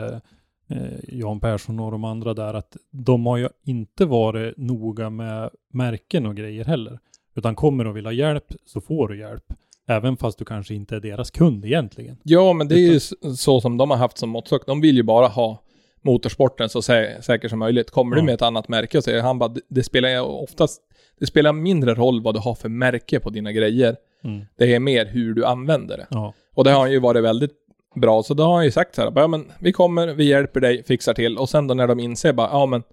eh, 0.67 0.77
Jan 1.07 1.39
Persson 1.39 1.79
och 1.79 1.91
de 1.91 2.03
andra 2.03 2.33
där 2.33 2.53
att 2.53 2.77
de 2.91 3.25
har 3.25 3.37
ju 3.37 3.49
inte 3.63 4.05
varit 4.05 4.57
noga 4.57 5.09
med 5.09 5.49
märken 5.73 6.25
och 6.25 6.35
grejer 6.35 6.65
heller. 6.65 6.99
Utan 7.35 7.55
kommer 7.55 7.83
de 7.85 7.93
vilja 7.93 8.11
hjälp 8.11 8.45
så 8.65 8.81
får 8.81 9.07
du 9.07 9.19
hjälp. 9.19 9.53
Även 9.87 10.17
fast 10.17 10.39
du 10.39 10.45
kanske 10.45 10.73
inte 10.75 10.95
är 10.95 10.99
deras 10.99 11.31
kund 11.31 11.65
egentligen. 11.65 12.17
Ja, 12.23 12.53
men 12.53 12.67
det 12.67 12.75
är 12.75 12.91
ju 12.93 12.99
så 13.35 13.61
som 13.61 13.77
de 13.77 13.89
har 13.91 13.97
haft 13.97 14.17
som 14.17 14.29
måttstock. 14.29 14.65
De 14.65 14.81
vill 14.81 14.95
ju 14.95 15.03
bara 15.03 15.27
ha 15.27 15.63
motorsporten 16.01 16.69
så 16.69 16.81
sä 16.81 17.17
säker 17.21 17.47
som 17.49 17.59
möjligt. 17.59 17.91
Kommer 17.91 18.15
Ja. 18.15 18.21
du 18.21 18.25
med 18.25 18.33
ett 18.33 18.41
annat 18.41 18.67
märke 18.67 18.97
och 18.97 19.03
säger 19.03 19.21
han 19.21 19.39
bara, 19.39 19.55
det, 19.69 19.83
spelar 19.83 20.21
oftast, 20.21 20.81
det 21.19 21.25
spelar 21.25 21.53
mindre 21.53 21.93
roll 21.93 22.21
vad 22.21 22.35
du 22.35 22.39
har 22.39 22.55
för 22.55 22.69
märke 22.69 23.19
på 23.19 23.29
dina 23.29 23.51
grejer. 23.51 23.95
Mm. 24.23 24.45
Det 24.57 24.75
är 24.75 24.79
mer 24.79 25.05
hur 25.05 25.33
du 25.33 25.45
använder 25.45 25.97
det. 25.97 26.07
Ja. 26.09 26.33
Och 26.55 26.63
det 26.63 26.71
har 26.71 26.79
han 26.79 26.91
ju 26.91 26.99
varit 26.99 27.23
väldigt 27.23 27.51
bra, 27.95 28.23
så 28.23 28.33
då 28.33 28.43
har 28.43 28.55
han 28.55 28.65
ju 28.65 28.71
sagt 28.71 28.95
så 28.95 29.01
här, 29.01 29.11
bara, 29.11 29.21
ja 29.21 29.27
men 29.27 29.51
vi 29.59 29.71
kommer, 29.71 30.07
vi 30.07 30.23
hjälper 30.23 30.59
dig, 30.59 30.83
fixar 30.83 31.13
till. 31.13 31.37
Och 31.37 31.49
sen 31.49 31.67
då 31.67 31.73
när 31.73 31.87
de 31.87 31.99
inser 31.99 32.33
bara, 32.33 32.49
ja 32.51 32.65
men 32.65 32.83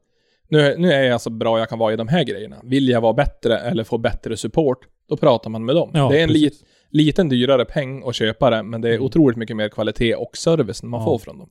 nu, 0.48 0.74
nu 0.78 0.92
är 0.92 1.02
jag 1.02 1.20
så 1.20 1.30
bra 1.30 1.58
jag 1.58 1.68
kan 1.68 1.78
vara 1.78 1.92
i 1.92 1.96
de 1.96 2.08
här 2.08 2.24
grejerna. 2.24 2.56
Vill 2.62 2.88
jag 2.88 3.00
vara 3.00 3.12
bättre 3.12 3.58
eller 3.58 3.84
få 3.84 3.98
bättre 3.98 4.36
support, 4.36 4.78
då 5.08 5.16
pratar 5.16 5.50
man 5.50 5.64
med 5.64 5.74
dem. 5.76 5.90
Ja, 5.94 6.08
det 6.08 6.18
är 6.20 6.22
en 6.24 6.32
lit, 6.32 6.54
liten 6.90 7.28
dyrare 7.28 7.64
peng 7.64 8.02
att 8.08 8.14
köpa 8.14 8.50
det, 8.50 8.62
men 8.62 8.80
det 8.80 8.88
är 8.88 8.92
Mm. 8.92 9.04
otroligt 9.04 9.36
mycket 9.38 9.56
mer 9.56 9.68
kvalitet 9.68 10.14
och 10.14 10.36
service 10.36 10.82
man 10.82 11.00
Ja. 11.00 11.04
får 11.04 11.18
från 11.18 11.38
dem. 11.38 11.48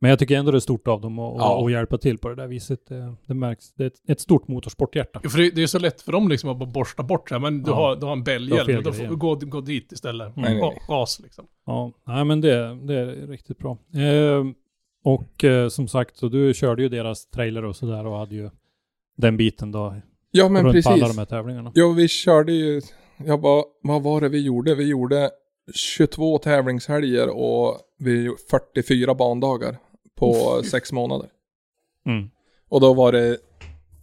Men 0.00 0.10
jag 0.10 0.18
tycker 0.18 0.36
ändå 0.38 0.50
det 0.50 0.58
är 0.58 0.60
stort 0.60 0.88
av 0.88 1.00
dem 1.00 1.18
att 1.18 1.34
Ja. 1.38 1.70
hjälpa 1.70 1.98
till 1.98 2.18
på 2.18 2.28
det 2.28 2.34
där 2.34 2.46
viset. 2.46 2.86
Det, 2.88 3.14
det 3.26 3.34
märks. 3.34 3.72
Det 3.72 3.82
är 3.82 3.86
ett, 3.86 4.10
ett 4.10 4.20
stort 4.20 4.48
motorsporthjärta. 4.48 5.20
Ja, 5.22 5.28
För 5.30 5.38
det, 5.38 5.50
det 5.50 5.62
är 5.62 5.66
så 5.66 5.78
lätt 5.78 6.02
för 6.02 6.12
dem 6.12 6.28
liksom 6.28 6.50
att 6.50 6.56
bara 6.58 6.70
borsta 6.70 7.02
bort 7.02 7.28
det. 7.30 7.38
Men 7.38 7.62
du, 7.62 7.70
Ja. 7.70 7.74
har, 7.76 7.96
du 7.96 8.06
har 8.06 8.12
en 8.12 8.24
bälghjälm, 8.24 8.82
då 8.82 8.92
får 8.92 9.04
du 9.04 9.16
gå, 9.16 9.34
gå 9.34 9.60
dit 9.60 9.92
istället. 9.92 10.36
Nej, 10.36 10.44
nej, 10.54 10.62
Ga- 10.62 10.70
nej. 10.70 10.82
Gas 10.88 11.20
liksom. 11.22 11.46
Ja, 11.66 11.92
nej 12.06 12.24
men 12.24 12.40
det, 12.40 12.74
det 12.86 12.94
är 12.94 13.26
riktigt 13.26 13.58
bra. 13.58 13.78
Eh, 13.94 14.44
och 15.04 15.44
eh, 15.44 15.68
som 15.68 15.88
sagt, 15.88 16.16
så 16.16 16.28
du 16.28 16.54
körde 16.54 16.82
ju 16.82 16.88
deras 16.88 17.26
trailer 17.26 17.64
och 17.64 17.76
sådär 17.76 18.06
och 18.06 18.18
hade 18.18 18.34
ju 18.34 18.50
den 19.16 19.36
biten 19.36 19.72
då 19.72 19.94
Ja, 20.30 20.48
men 20.48 20.64
runt 20.64 20.84
på 20.84 20.90
alla 20.90 20.96
de 20.98 21.02
precis. 21.02 21.18
här 21.18 21.24
tävlingarna. 21.24 21.70
Ja, 21.74 21.88
vi 21.88 22.08
körde 22.08 22.52
ju, 22.52 22.80
ja, 23.26 23.36
vad, 23.36 23.64
vad 23.82 24.02
var 24.02 24.20
det 24.20 24.28
vi 24.28 24.40
gjorde? 24.44 24.74
Vi 24.74 24.84
gjorde 24.88 25.30
22 25.74 26.38
tävlingshelger 26.38 27.28
och 27.28 27.78
vi 27.98 28.22
gjorde 28.22 28.42
44 28.50 29.14
bandagar 29.14 29.76
på 30.14 30.62
sex 30.64 30.92
månader. 30.92 31.28
Mm. 32.06 32.30
Och 32.68 32.80
då 32.80 32.94
var 32.94 33.12
det, 33.12 33.38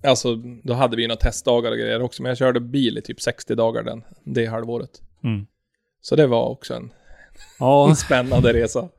alltså 0.03 0.35
då 0.63 0.73
hade 0.73 0.97
vi 0.97 1.07
några 1.07 1.19
testdagar 1.19 1.71
och 1.71 1.77
grejer 1.77 2.01
också, 2.01 2.21
men 2.21 2.29
jag 2.29 2.37
körde 2.37 2.59
bil 2.59 2.97
i 2.97 3.01
typ 3.01 3.21
60 3.21 3.55
dagar 3.55 3.83
den, 3.83 4.03
det 4.23 4.45
halvåret. 4.45 5.01
Mm. 5.23 5.45
Så 6.01 6.15
det 6.15 6.27
var 6.27 6.49
också 6.49 6.73
en, 6.73 6.93
Ja, 7.59 7.89
en 7.89 7.95
spännande 7.95 8.53
resa. 8.53 8.89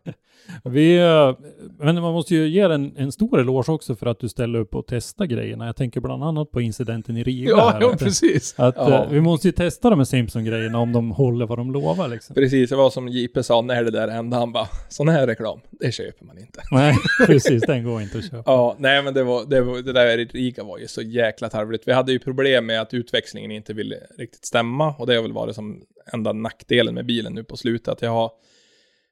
Vi, 0.65 0.97
eh, 0.99 1.37
men 1.79 1.95
man 2.03 2.13
måste 2.13 2.35
ju 2.35 2.49
ge 2.49 2.61
en, 2.61 2.97
en 2.97 3.13
stor 3.13 3.41
eloge 3.41 3.73
också 3.73 3.95
för 3.97 4.07
att 4.07 4.21
du 4.21 4.29
ställer 4.29 4.59
upp 4.59 4.75
och 4.75 4.85
testar 4.89 5.25
grejerna. 5.25 5.67
Jag 5.67 5.77
tänker 5.77 6.01
bland 6.01 6.25
annat 6.25 6.51
på 6.51 6.61
incidenten 6.61 7.17
i 7.17 7.23
Riga. 7.23 7.51
Ja, 7.51 7.71
här, 7.71 7.81
ja 7.81 7.93
att, 7.93 7.99
precis. 7.99 8.55
att 8.57 8.75
Ja. 8.77 9.05
eh, 9.05 9.11
vi 9.11 9.21
måste 9.21 9.49
ju 9.49 9.53
testa 9.53 9.91
de 9.91 9.99
här 9.99 10.05
Simpson-grejerna 10.05 10.79
om 10.79 10.93
de 10.93 11.11
håller 11.11 11.47
vad 11.47 11.59
de 11.59 11.73
lovar 11.73 12.09
liksom. 12.09 12.35
Precis, 12.35 12.71
det 12.71 12.77
var 12.77 12.91
som 12.91 13.09
JP 13.09 13.43
sa 13.43 13.61
när 13.61 13.85
det 13.85 13.91
där 13.91 14.09
hände. 14.09 14.37
Han 14.37 14.53
bara, 14.53 14.69
sån 14.89 15.09
här 15.09 15.27
reklam, 15.27 15.61
det 15.71 15.93
köper 15.93 16.25
man 16.25 16.39
inte. 16.39 16.61
Nej, 16.71 16.95
precis. 17.27 17.63
Den 17.63 17.85
går 17.85 18.03
inte 18.03 18.19
att 18.19 18.25
köpa. 18.31 18.43
Ja, 18.53 18.77
nej 18.79 19.03
men 19.03 19.15
det, 19.15 19.23
var, 19.25 19.45
det, 19.47 19.61
var, 19.61 19.83
det 19.83 19.93
där 19.93 20.19
i 20.19 20.25
Riga 20.25 20.65
var 20.65 20.79
ju 20.79 20.87
så 20.87 21.03
jäkla 21.03 21.49
tarvligt. 21.49 21.89
Vi 21.89 21.93
hade 21.93 22.13
ju 22.13 22.19
problem 22.19 22.67
med 22.67 22.81
att 22.81 22.95
utväxlingen 22.95 23.51
inte 23.51 23.73
ville 23.73 23.97
riktigt 24.19 24.45
stämma 24.47 24.95
och 24.99 25.07
det 25.07 25.15
har 25.15 25.23
väl 25.23 25.33
varit 25.33 25.55
som 25.55 25.83
enda 26.13 26.33
nackdelen 26.33 26.95
med 26.95 27.07
bilen 27.07 27.33
nu 27.35 27.45
på 27.45 27.57
slutet. 27.57 27.89
Att 27.89 28.03
jag 28.03 28.11
har, 28.11 28.31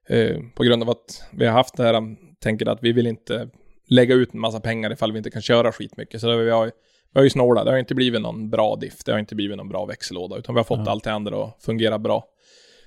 eh, 0.08 0.36
på 0.54 0.62
grund 0.62 0.82
av 0.82 0.90
att 0.90 1.22
vi 1.32 1.46
har 1.46 1.52
haft 1.52 1.76
det 1.76 1.82
här, 1.82 2.16
tänker 2.40 2.68
att 2.68 2.78
vi 2.82 2.92
vill 2.92 3.06
inte 3.06 3.48
lägga 3.88 4.14
ut 4.14 4.34
en 4.34 4.40
massa 4.40 4.60
pengar 4.60 4.92
ifall 4.92 5.12
vi 5.12 5.18
inte 5.18 5.30
kan 5.30 5.42
köra 5.42 5.72
skitmycket. 5.72 6.20
Så 6.20 6.36
vi 6.36 6.50
har, 6.50 6.64
vi 7.12 7.18
har 7.18 7.22
ju 7.22 7.30
snålat, 7.30 7.64
det 7.64 7.70
har 7.70 7.78
inte 7.78 7.94
blivit 7.94 8.20
någon 8.20 8.50
bra 8.50 8.76
diff, 8.76 9.04
det 9.04 9.12
har 9.12 9.18
inte 9.18 9.34
blivit 9.34 9.56
någon 9.56 9.68
bra 9.68 9.84
växellåda, 9.86 10.36
utan 10.36 10.54
vi 10.54 10.58
har 10.58 10.64
fått 10.64 10.80
Ja. 10.84 10.90
allt 10.90 11.04
det 11.04 11.12
andra 11.12 11.44
att 11.44 11.62
fungera 11.62 11.98
bra. 11.98 12.24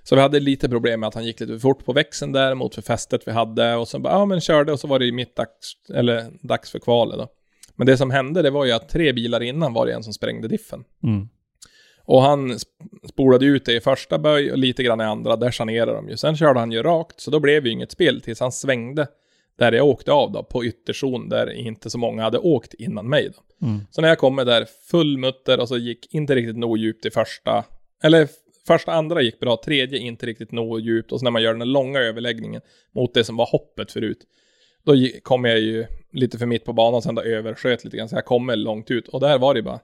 Så 0.04 0.15
vi 0.15 0.21
hade 0.21 0.39
lite 0.39 0.69
problem 0.69 0.99
med 0.99 1.08
att 1.08 1.13
han 1.13 1.25
gick 1.25 1.39
lite 1.39 1.54
för 1.54 1.60
fort 1.60 1.86
på 1.86 1.93
växeln 1.93 2.32
där 2.32 2.56
mot 2.56 2.75
för 2.75 2.82
fästet 2.82 3.21
vi 3.28 3.32
hade 3.32 3.75
och 3.75 3.88
så 3.88 3.99
bara, 3.99 4.13
ja 4.13 4.25
men 4.25 4.41
körde 4.41 4.71
och 4.71 4.80
så 4.80 4.88
var 4.88 4.99
det 4.99 5.06
ju 5.06 5.12
mitt 5.12 5.36
dags, 5.36 5.73
eller 5.93 6.47
dags 6.47 6.71
för 6.71 6.80
kvalet 6.80 7.17
då. 7.17 7.28
Men 7.75 7.88
det 7.88 7.97
som 7.97 8.12
hände 8.12 8.41
det 8.41 8.49
var 8.49 8.65
ju 8.65 8.71
att 8.71 8.89
tre 8.89 9.13
bilar 9.13 9.41
innan 9.43 9.73
var 9.73 9.86
det 9.86 9.93
en 9.93 10.04
som 10.04 10.13
sprängde 10.13 10.47
diffen. 10.47 10.84
Mm. 11.04 11.28
Och 12.06 12.22
han 12.22 12.52
sp- 12.52 13.08
spolade 13.10 13.46
ut 13.46 13.65
det 13.65 13.74
i 13.74 13.80
första 13.80 14.20
böj 14.20 14.52
och 14.52 14.58
lite 14.58 14.84
grann 14.84 15.02
i 15.02 15.04
andra, 15.04 15.36
där 15.36 15.52
sanerade 15.52 15.94
de 15.94 16.10
ju. 16.10 16.18
Sen 16.18 16.38
körde 16.38 16.60
han 16.60 16.72
ju 16.72 16.84
rakt, 16.84 17.20
så 17.20 17.32
då 17.32 17.39
blev 17.39 17.63
det 17.63 17.70
ju 17.70 17.74
inget 17.74 17.91
spel 17.91 18.22
tills 18.22 18.39
han 18.39 18.52
svängde 18.52 19.08
där 19.58 19.72
jag 19.72 19.88
åkte 19.88 20.12
av 20.12 20.32
då, 20.32 20.44
på 20.44 20.65
ytterzon 20.65 21.30
där 21.30 21.52
inte 21.52 21.89
så 21.89 21.98
många 21.98 22.24
hade 22.24 22.38
åkt 22.38 22.74
innan 22.74 23.10
mig 23.10 23.32
då. 23.36 23.68
Mm. 23.68 23.82
Så 23.91 24.02
när 24.02 24.10
jag 24.10 24.18
kommer 24.18 24.46
där, 24.46 24.68
full 24.91 25.18
mutter 25.18 25.60
och 25.60 25.68
så 25.68 25.78
gick 25.78 26.13
inte 26.13 26.36
riktigt 26.36 26.58
nog 26.58 26.78
djupt 26.78 27.06
i 27.06 27.12
första, 27.12 27.63
eller 28.04 28.28
första 28.68 28.91
andra 28.91 29.22
gick 29.22 29.39
bra, 29.39 29.58
tredje 29.65 30.00
inte 30.00 30.26
riktigt 30.26 30.52
nog 30.52 30.80
djupt 30.80 31.12
och 31.12 31.20
så 31.20 31.24
när 31.24 31.32
man 31.32 31.41
gör 31.41 31.54
den 31.54 31.72
långa 31.72 32.00
överläggningen 32.00 32.62
mot 32.96 33.13
det 33.13 33.24
som 33.24 33.38
var 33.38 33.46
hoppet 33.52 33.91
förut, 33.91 34.20
då 34.86 34.94
kom 35.24 35.46
jag 35.46 35.60
ju 35.60 35.86
lite 36.12 36.38
för 36.38 36.46
mitt 36.46 36.65
på 36.65 36.74
banan 36.74 37.02
sen 37.02 37.15
då 37.15 37.22
översköt 37.22 37.84
lite 37.84 37.98
grann 37.98 38.10
så 38.10 38.15
jag 38.15 38.26
kommer 38.26 38.56
långt 38.56 38.91
ut 38.91 39.08
och 39.08 39.20
där 39.20 39.39
var 39.39 39.54
det 39.54 39.62
bara 39.62 39.80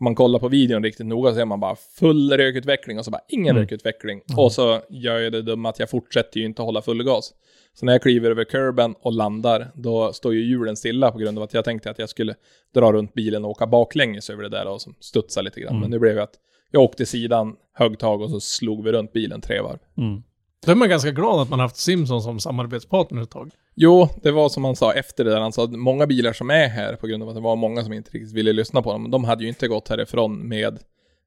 man 0.00 0.14
kollar 0.14 0.38
på 0.38 0.48
videon 0.48 0.82
riktigt 0.82 1.06
noga 1.06 1.30
så 1.30 1.36
ser 1.36 1.44
man 1.44 1.60
bara 1.60 1.76
full 1.98 2.32
rökutveckling 2.32 2.98
och 2.98 3.04
så 3.04 3.10
bara 3.10 3.22
ingen 3.28 3.50
Mm. 3.50 3.62
rökutveckling. 3.62 4.20
Och 4.36 4.52
så 4.52 4.80
gör 4.90 5.18
jag 5.18 5.32
det 5.32 5.42
dumma 5.42 5.68
att 5.68 5.78
jag 5.78 5.90
fortsätter 5.90 6.40
ju 6.40 6.46
inte 6.46 6.62
hålla 6.62 6.82
full 6.82 7.02
gas. 7.04 7.34
Så 7.74 7.86
när 7.86 7.92
jag 7.92 8.02
kliver 8.02 8.30
över 8.30 8.44
kurben 8.44 8.94
och 9.00 9.12
landar, 9.12 9.70
då 9.74 10.12
står 10.12 10.34
ju 10.34 10.40
hjulen 10.44 10.76
stilla 10.76 11.10
på 11.12 11.18
grund 11.18 11.38
av 11.38 11.44
att 11.44 11.54
jag 11.54 11.64
tänkte 11.64 11.90
att 11.90 11.98
jag 11.98 12.08
skulle 12.08 12.34
dra 12.74 12.92
runt 12.92 13.14
bilen 13.14 13.44
och 13.44 13.50
åka 13.50 13.66
baklänges 13.66 14.30
över 14.30 14.42
det 14.42 14.48
där 14.48 14.66
och 14.66 14.80
studsa 15.00 15.42
lite 15.42 15.60
grann. 15.60 15.70
Mm. 15.70 15.80
Men 15.80 15.90
nu 15.90 15.98
blev 15.98 16.14
det 16.14 16.22
att 16.22 16.34
jag 16.70 16.82
åkte 16.82 17.06
sidan, 17.06 17.56
högg 17.74 17.98
tag 17.98 18.22
och 18.22 18.30
så 18.30 18.40
slog 18.40 18.84
vi 18.84 18.92
runt 18.92 19.12
bilen 19.12 19.40
tre 19.40 19.60
varv. 19.60 19.78
Mm. 19.98 20.22
Då 20.66 20.72
är 20.72 20.76
man 20.76 20.88
ganska 20.88 21.10
glad 21.10 21.40
att 21.40 21.50
man 21.50 21.60
haft 21.60 21.76
Simpson 21.76 22.22
som 22.22 22.40
samarbetspartner 22.40 23.22
ett 23.22 23.30
tag. 23.30 23.50
Jo, 23.74 24.08
det 24.22 24.30
var 24.30 24.48
som 24.48 24.64
han 24.64 24.76
sa 24.76 24.92
efter 24.92 25.24
det 25.24 25.30
där. 25.30 25.40
Han 25.40 25.52
sa 25.52 25.64
att 25.64 25.72
många 25.72 26.06
bilar 26.06 26.32
som 26.32 26.50
är 26.50 26.68
här, 26.68 26.96
på 26.96 27.06
grund 27.06 27.22
av 27.22 27.28
att 27.28 27.34
det 27.34 27.40
var 27.40 27.56
många 27.56 27.84
som 27.84 27.92
inte 27.92 28.10
riktigt 28.10 28.32
ville 28.32 28.52
lyssna 28.52 28.82
på 28.82 28.92
dem, 28.92 29.10
de 29.10 29.24
hade 29.24 29.42
ju 29.42 29.48
inte 29.48 29.68
gått 29.68 29.88
härifrån 29.88 30.48
med 30.48 30.78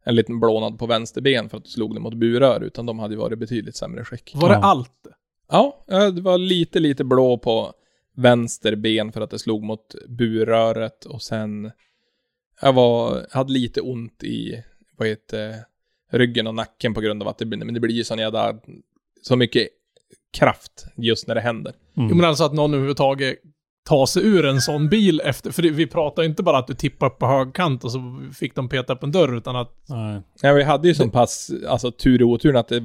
en 0.03 0.15
liten 0.15 0.39
blånad 0.39 0.79
på 0.79 0.85
vänster 0.85 1.21
ben 1.21 1.49
för 1.49 1.57
att 1.57 1.63
du 1.63 1.69
slog 1.69 1.93
dem 1.93 2.03
mot 2.03 2.13
burör, 2.13 2.63
utan 2.63 2.85
de 2.85 2.99
hade 2.99 3.13
ju 3.13 3.19
varit 3.19 3.39
betydligt 3.39 3.75
sämre 3.75 4.05
skick. 4.05 4.31
Var 4.35 4.49
det 4.49 4.55
Ja. 4.55 4.61
allt? 4.61 5.07
Ja, 5.51 5.85
ja, 5.87 6.11
det 6.11 6.21
var 6.21 6.37
lite, 6.37 6.79
lite 6.79 7.03
blå 7.03 7.37
på 7.37 7.73
vänster 8.15 8.75
ben 8.75 9.11
för 9.11 9.21
att 9.21 9.29
det 9.29 9.39
slog 9.39 9.63
mot 9.63 9.95
burröret 10.07 11.05
och 11.05 11.21
sen 11.21 11.71
jag 12.61 12.73
var, 12.73 13.25
hade 13.31 13.51
lite 13.53 13.81
ont 13.81 14.23
i, 14.23 14.63
vad 14.97 15.07
heter 15.07 15.55
ryggen 16.11 16.47
och 16.47 16.55
nacken 16.55 16.93
på 16.93 17.01
grund 17.01 17.21
av 17.21 17.27
att 17.27 17.37
det, 17.37 17.45
blir- 17.45 17.65
men 17.65 17.73
det 17.73 17.79
blir 17.79 17.95
ju 17.95 18.03
sån 18.03 18.19
jävla, 18.19 18.53
så 19.27 19.35
mycket 19.35 19.67
kraft 20.37 20.85
just 20.97 21.27
när 21.27 21.35
det 21.35 21.41
händer. 21.41 21.73
Mm. 21.97 22.09
Jo 22.09 22.15
men 22.15 22.25
alltså 22.25 22.43
att 22.43 22.53
någon 22.53 22.73
överhuvudtaget 22.73 23.37
tar 23.89 24.05
sig 24.05 24.27
ur 24.27 24.45
en 24.45 24.61
sån 24.61 24.89
bil 24.89 25.21
efter, 25.25 25.51
för 25.51 25.61
vi 25.61 25.87
pratar 25.87 26.23
inte 26.23 26.43
bara 26.43 26.57
att 26.57 26.67
du 26.67 26.73
tippar 26.73 27.07
upp 27.07 27.19
på 27.19 27.25
högkant 27.25 27.83
och 27.83 27.91
så 27.91 28.29
fick 28.33 28.55
de 28.55 28.69
peta 28.69 28.93
upp 28.93 29.03
en 29.03 29.11
dörr, 29.11 29.37
utan 29.37 29.55
att 29.55 29.83
Nej. 29.89 30.21
Ja, 30.41 30.53
vi 30.53 30.63
hade 30.63 30.87
ju 30.87 30.95
så 30.95 31.09
pass, 31.09 31.51
alltså 31.67 31.91
tur 31.91 32.21
i 32.21 32.23
oturen 32.23 32.55
att 32.55 32.67
det 32.67 32.83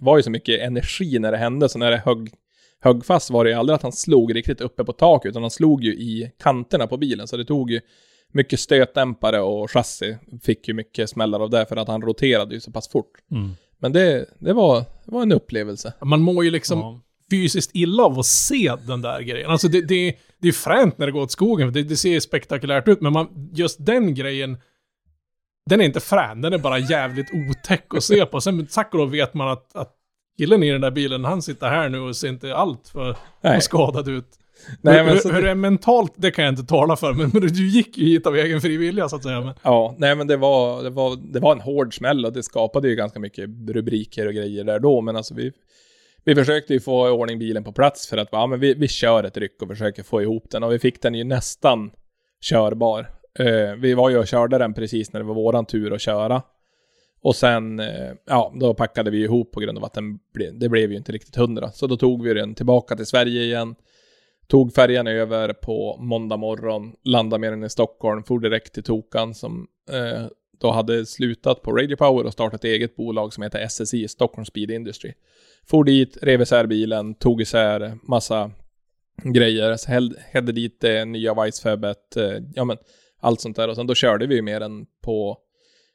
var 0.00 0.16
ju 0.16 0.22
så 0.22 0.30
mycket 0.30 0.60
energi 0.60 1.18
när 1.18 1.32
det 1.32 1.38
hände, 1.38 1.68
så 1.68 1.78
när 1.78 1.90
det 1.90 1.96
högg, 1.96 2.30
högg 2.80 3.04
fast 3.04 3.30
var 3.30 3.44
det 3.44 3.50
ju 3.50 3.56
aldrig 3.56 3.74
att 3.74 3.82
han 3.82 3.92
slog 3.92 4.34
riktigt 4.34 4.60
uppe 4.60 4.84
på 4.84 4.92
taket, 4.92 5.30
utan 5.30 5.42
han 5.42 5.50
slog 5.50 5.84
ju 5.84 5.92
i 5.92 6.32
kanterna 6.42 6.86
på 6.86 6.96
bilen, 6.96 7.28
så 7.28 7.36
det 7.36 7.44
tog 7.44 7.70
ju 7.70 7.80
mycket 8.32 8.60
stötdämpare 8.60 9.40
och 9.40 9.70
chassi 9.70 10.16
fick 10.42 10.68
ju 10.68 10.74
mycket 10.74 11.10
smällar 11.10 11.40
av 11.40 11.50
det 11.50 11.66
för 11.66 11.76
att 11.76 11.88
han 11.88 12.02
roterade 12.02 12.54
ju 12.54 12.60
så 12.60 12.72
pass 12.72 12.88
fort. 12.88 13.12
Mm. 13.30 13.50
Men 13.82 13.92
det, 13.92 14.26
det, 14.38 14.52
var, 14.52 14.78
det 14.80 15.12
var 15.12 15.22
en 15.22 15.32
upplevelse. 15.32 15.92
man 16.04 16.20
mår 16.20 16.44
ju 16.44 16.50
liksom 16.50 16.78
Ja. 16.78 17.00
fysiskt 17.30 17.70
illa 17.74 18.02
av 18.04 18.18
att 18.18 18.26
se 18.26 18.72
den 18.86 19.02
där 19.02 19.20
grejen. 19.20 19.50
Alltså 19.50 19.68
det, 19.68 19.80
det, 19.80 20.16
det 20.38 20.48
är 20.48 20.52
fränt 20.52 20.98
när 20.98 21.06
det 21.06 21.12
går 21.12 21.22
åt 21.22 21.30
skogen, 21.30 21.68
för 21.68 21.74
det, 21.74 21.82
det 21.82 21.96
ser 21.96 22.20
spektakulärt 22.20 22.88
ut, 22.88 23.00
men 23.00 23.12
man, 23.12 23.50
just 23.54 23.76
den 23.86 24.14
grejen, 24.14 24.58
den 25.70 25.80
är 25.80 25.84
inte 25.84 26.00
frän, 26.00 26.40
den 26.40 26.52
är 26.52 26.58
bara 26.58 26.78
jävligt 26.78 27.26
otäck 27.50 27.94
att 27.96 28.04
se 28.04 28.26
på. 28.26 28.40
Sen 28.40 28.66
tack 28.66 28.92
och 28.92 28.98
lov 28.98 29.10
vet 29.10 29.34
man 29.34 29.48
att, 29.48 29.76
att 29.76 29.94
killen 30.38 30.62
i 30.62 30.70
den 30.70 30.80
där 30.80 30.90
bilen, 30.90 31.24
han 31.24 31.42
sitter 31.42 31.66
här 31.68 31.88
nu 31.88 31.98
och 32.00 32.16
ser 32.16 32.28
inte 32.28 32.54
allt 32.54 32.88
för 32.88 33.16
skadad 33.60 34.08
ut. 34.08 34.38
Nej, 34.80 35.04
men 35.04 35.12
hur, 35.12 35.20
så 35.20 35.32
hur 35.32 35.42
det 35.42 35.50
är 35.50 35.54
mentalt, 35.54 36.12
det 36.16 36.30
kan 36.30 36.44
jag 36.44 36.52
inte 36.52 36.64
tala 36.64 36.96
för, 36.96 37.12
men, 37.12 37.30
men 37.32 37.42
du 37.42 37.68
gick 37.68 37.98
ju 37.98 38.06
hit 38.06 38.26
av 38.26 38.36
egen 38.36 38.60
fri 38.60 38.76
vilja 38.76 39.08
så 39.08 39.16
att 39.16 39.22
säga. 39.22 39.40
Men, 39.40 39.54
Ja, 39.62 39.94
nej 39.98 40.16
men 40.16 40.26
det 40.26 40.36
var, 40.36 40.82
det 40.82 40.90
var, 40.90 41.16
det 41.32 41.40
var 41.40 41.52
en 41.52 41.60
hård 41.60 41.96
smäll 41.96 42.26
och 42.26 42.32
det 42.32 42.42
skapade 42.42 42.88
ju 42.88 42.94
ganska 42.94 43.20
mycket 43.20 43.50
rubriker 43.68 44.26
och 44.26 44.34
grejer 44.34 44.64
där 44.64 44.78
då, 44.78 45.00
men 45.00 45.16
alltså 45.16 45.34
vi, 45.34 45.52
vi 46.24 46.34
försökte 46.34 46.72
ju 46.72 46.80
få 46.80 47.08
i 47.08 47.10
ordning 47.10 47.38
bilen 47.38 47.64
på 47.64 47.72
plats 47.72 48.08
för 48.08 48.16
att 48.16 48.28
ja, 48.32 48.46
men 48.46 48.60
vi, 48.60 48.74
vi 48.74 48.88
kör 48.88 49.24
ett 49.24 49.36
ryck 49.36 49.62
och 49.62 49.68
försöker 49.68 50.02
få 50.02 50.22
ihop 50.22 50.50
den 50.50 50.62
och 50.62 50.72
vi 50.72 50.78
fick 50.78 51.02
den 51.02 51.14
ju 51.14 51.24
nästan 51.24 51.90
körbar. 52.40 53.10
Eh, 53.38 53.76
vi 53.78 53.94
var 53.94 54.10
ju 54.10 54.18
och 54.18 54.26
körde 54.26 54.58
den 54.58 54.74
precis 54.74 55.12
när 55.12 55.20
det 55.20 55.26
var 55.26 55.34
våran 55.34 55.66
tur 55.66 55.94
att 55.94 56.00
köra. 56.00 56.42
Och 57.22 57.36
sen, 57.36 57.80
eh, 57.80 58.12
ja, 58.26 58.52
då 58.60 58.74
packade 58.74 59.10
vi 59.10 59.24
ihop 59.24 59.52
på 59.52 59.60
grund 59.60 59.78
av 59.78 59.84
att 59.84 59.92
den 59.92 60.18
ble, 60.34 60.50
det 60.50 60.68
blev 60.68 60.90
ju 60.90 60.96
inte 60.96 61.12
riktigt 61.12 61.36
hundra. 61.36 61.72
Så 61.72 61.86
då 61.86 61.96
tog 61.96 62.24
vi 62.24 62.34
den 62.34 62.54
tillbaka 62.54 62.96
till 62.96 63.06
Sverige 63.06 63.42
igen. 63.42 63.74
Tog 64.52 64.74
färjan 64.74 65.06
över 65.06 65.52
på 65.52 65.96
måndag 66.00 66.36
morgon, 66.36 66.92
landade 67.04 67.40
med 67.40 67.52
den 67.52 67.64
i 67.64 67.70
Stockholm, 67.70 68.24
for 68.24 68.40
direkt 68.40 68.74
till 68.74 68.82
Tokan 68.82 69.34
som 69.34 69.66
eh, 69.90 70.26
då 70.60 70.70
hade 70.70 71.06
slutat 71.06 71.62
på 71.62 71.72
Radio 71.72 71.96
Power 71.96 72.24
och 72.26 72.32
startat 72.32 72.64
eget 72.64 72.96
bolag 72.96 73.32
som 73.32 73.42
heter 73.42 73.66
SSI, 73.68 74.08
Stockholm 74.08 74.44
Speed 74.44 74.70
Industry. 74.70 75.12
For 75.66 75.84
dit, 75.84 76.18
rev 76.22 76.42
isär 76.42 76.66
bilen, 76.66 77.14
tog 77.14 77.40
isär 77.42 77.98
massa 78.02 78.50
grejer, 79.22 79.76
så 79.76 79.90
hällde, 79.90 80.16
hällde 80.30 80.52
dit 80.52 80.80
det 80.80 81.04
nya 81.04 81.34
Weissfabet, 81.34 82.16
eh, 82.16 82.32
ja 82.54 82.64
men 82.64 82.76
allt 83.20 83.40
sånt 83.40 83.56
där 83.56 83.68
och 83.68 83.76
sen 83.76 83.86
då 83.86 83.94
körde 83.94 84.26
vi 84.26 84.42
med 84.42 84.62
den 84.62 84.86
på 85.02 85.38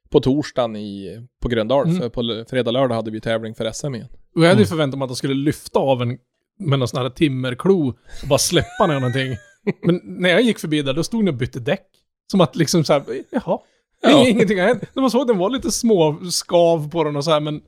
på 0.10 0.20
torsdagen 0.20 0.76
i, 0.76 1.22
på 1.42 1.50
Gröndal, 1.50 1.86
Mm. 1.88 1.98
för 2.00 2.10
på 2.10 2.46
fredag, 2.50 2.72
lördag 2.72 2.96
hade 2.96 3.12
vi 3.12 3.22
tävling 3.22 3.56
för 3.56 3.72
SM 3.72 3.96
igen. 3.96 4.08
och 4.36 4.42
jag 4.42 4.48
hade 4.48 4.62
ju 4.62 4.64
Mm. 4.64 4.68
förväntat 4.68 4.98
mig 4.98 5.06
att 5.06 5.10
de 5.10 5.16
skulle 5.16 5.34
lyfta 5.34 5.80
av 5.80 6.02
en 6.02 6.18
med 6.60 6.80
någon 6.80 6.88
sån 6.88 7.02
här 7.02 7.10
timmerklo 7.10 7.88
och 8.22 8.28
bara 8.30 8.40
släppa 8.40 8.88
ner 8.88 8.94
någonting. 8.94 9.38
Men 9.84 10.02
när 10.04 10.30
jag 10.30 10.42
gick 10.42 10.60
förbi 10.60 10.82
där, 10.82 10.94
då 10.94 11.04
stod 11.04 11.22
den 11.22 11.28
och 11.28 11.40
bytte 11.40 11.60
däck. 11.60 11.86
Som 12.32 12.42
att 12.42 12.56
liksom 12.56 12.84
såhär, 12.84 13.04
jaha. 13.30 13.60
Ja. 14.02 14.28
Ingenting 14.28 14.60
har 14.60 14.68
hänt. 14.68 14.84
Det 14.94 15.00
var 15.02 15.10
så, 15.10 15.24
den 15.24 15.38
var 15.38 15.50
lite 15.50 15.72
små 15.72 16.18
skav 16.32 16.92
på 16.92 17.04
den 17.04 17.16
och 17.16 17.24
så 17.24 17.32
här, 17.32 17.40
men 17.40 17.62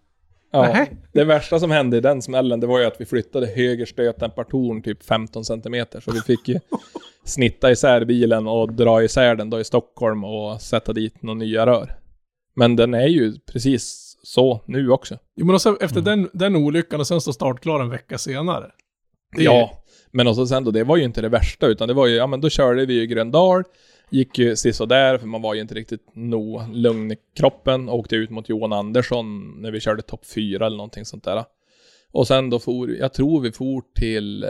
Ja, 0.52 0.62
Nähä. 0.62 0.88
det 1.13 1.23
värsta 1.23 1.60
som 1.60 1.71
hände 1.71 1.97
i 1.97 2.02
den 2.02 2.21
smällen, 2.21 2.60
det 2.60 2.67
var 2.67 2.80
ju 2.80 2.86
att 2.86 3.02
vi 3.02 3.06
flyttade 3.06 3.47
höger 3.47 3.86
stötdämpartorn 3.86 4.82
typ 4.82 5.04
15 5.06 5.45
centimeter. 5.45 5.99
Så 5.99 6.12
vi 6.12 6.21
fick 6.21 6.47
ju 6.47 6.60
snitta 7.23 7.71
isär 7.71 8.06
bilen 8.06 8.47
och 8.47 8.73
dra 8.73 9.04
isär 9.04 9.36
den 9.36 9.49
då 9.49 9.60
i 9.60 9.63
Stockholm 9.63 10.23
och 10.23 10.62
sätta 10.62 10.93
dit 10.93 11.21
några 11.23 11.38
nya 11.39 11.65
rör. 11.65 11.95
Men 12.56 12.75
den 12.75 12.93
är 12.93 13.08
ju 13.08 13.34
precis 13.52 14.09
så 14.23 14.62
nu 14.65 14.89
också. 14.89 15.17
Jo 15.36 15.45
men 15.45 15.55
också 15.55 15.77
efter 15.82 16.01
Mm. 16.01 16.03
den, 16.03 16.29
den 16.34 16.55
olyckan 16.55 16.99
och 16.99 17.08
sen 17.08 17.21
stå 17.21 17.34
startklar 17.34 17.79
en 17.79 17.89
vecka 17.89 18.17
senare. 18.17 18.71
Det 19.36 19.43
Ja, 19.43 19.84
men 20.12 20.27
också 20.27 20.45
sen 20.45 20.63
då, 20.63 20.71
det 20.71 20.84
var 20.84 20.97
ju 20.97 21.03
inte 21.03 21.21
det 21.21 21.29
värsta, 21.29 21.67
utan 21.67 21.88
det 21.88 21.93
var 21.93 22.08
ju, 22.08 22.15
ja 22.15 22.27
men 22.27 22.41
då 22.41 22.49
körde 22.49 22.86
vi 22.86 22.93
ju 22.93 23.05
Gröndal, 23.05 23.63
gick 24.10 24.38
ju 24.39 24.55
sisådär, 24.55 25.17
för 25.17 25.27
man 25.27 25.41
var 25.41 25.53
ju 25.53 25.62
inte 25.62 25.75
riktigt 25.75 26.15
nog 26.15 26.62
lugn 26.73 27.12
i 27.12 27.17
kroppen, 27.38 27.89
åkte 27.89 28.15
ut 28.15 28.29
mot 28.29 28.49
Johan 28.49 28.73
Andersson 28.73 29.55
när 29.62 29.71
vi 29.71 29.79
körde 29.79 30.01
topp 30.01 30.25
4 30.25 30.65
eller 30.65 30.77
någonting 30.77 31.05
sånt 31.05 31.24
där. 31.24 31.43
Och 32.11 32.28
sen 32.28 32.49
då 32.49 32.59
for, 32.59 32.89
jag 32.89 33.13
tror 33.13 33.41
vi 33.41 33.51
for 33.51 33.84
till 33.99 34.43
eh, 34.43 34.49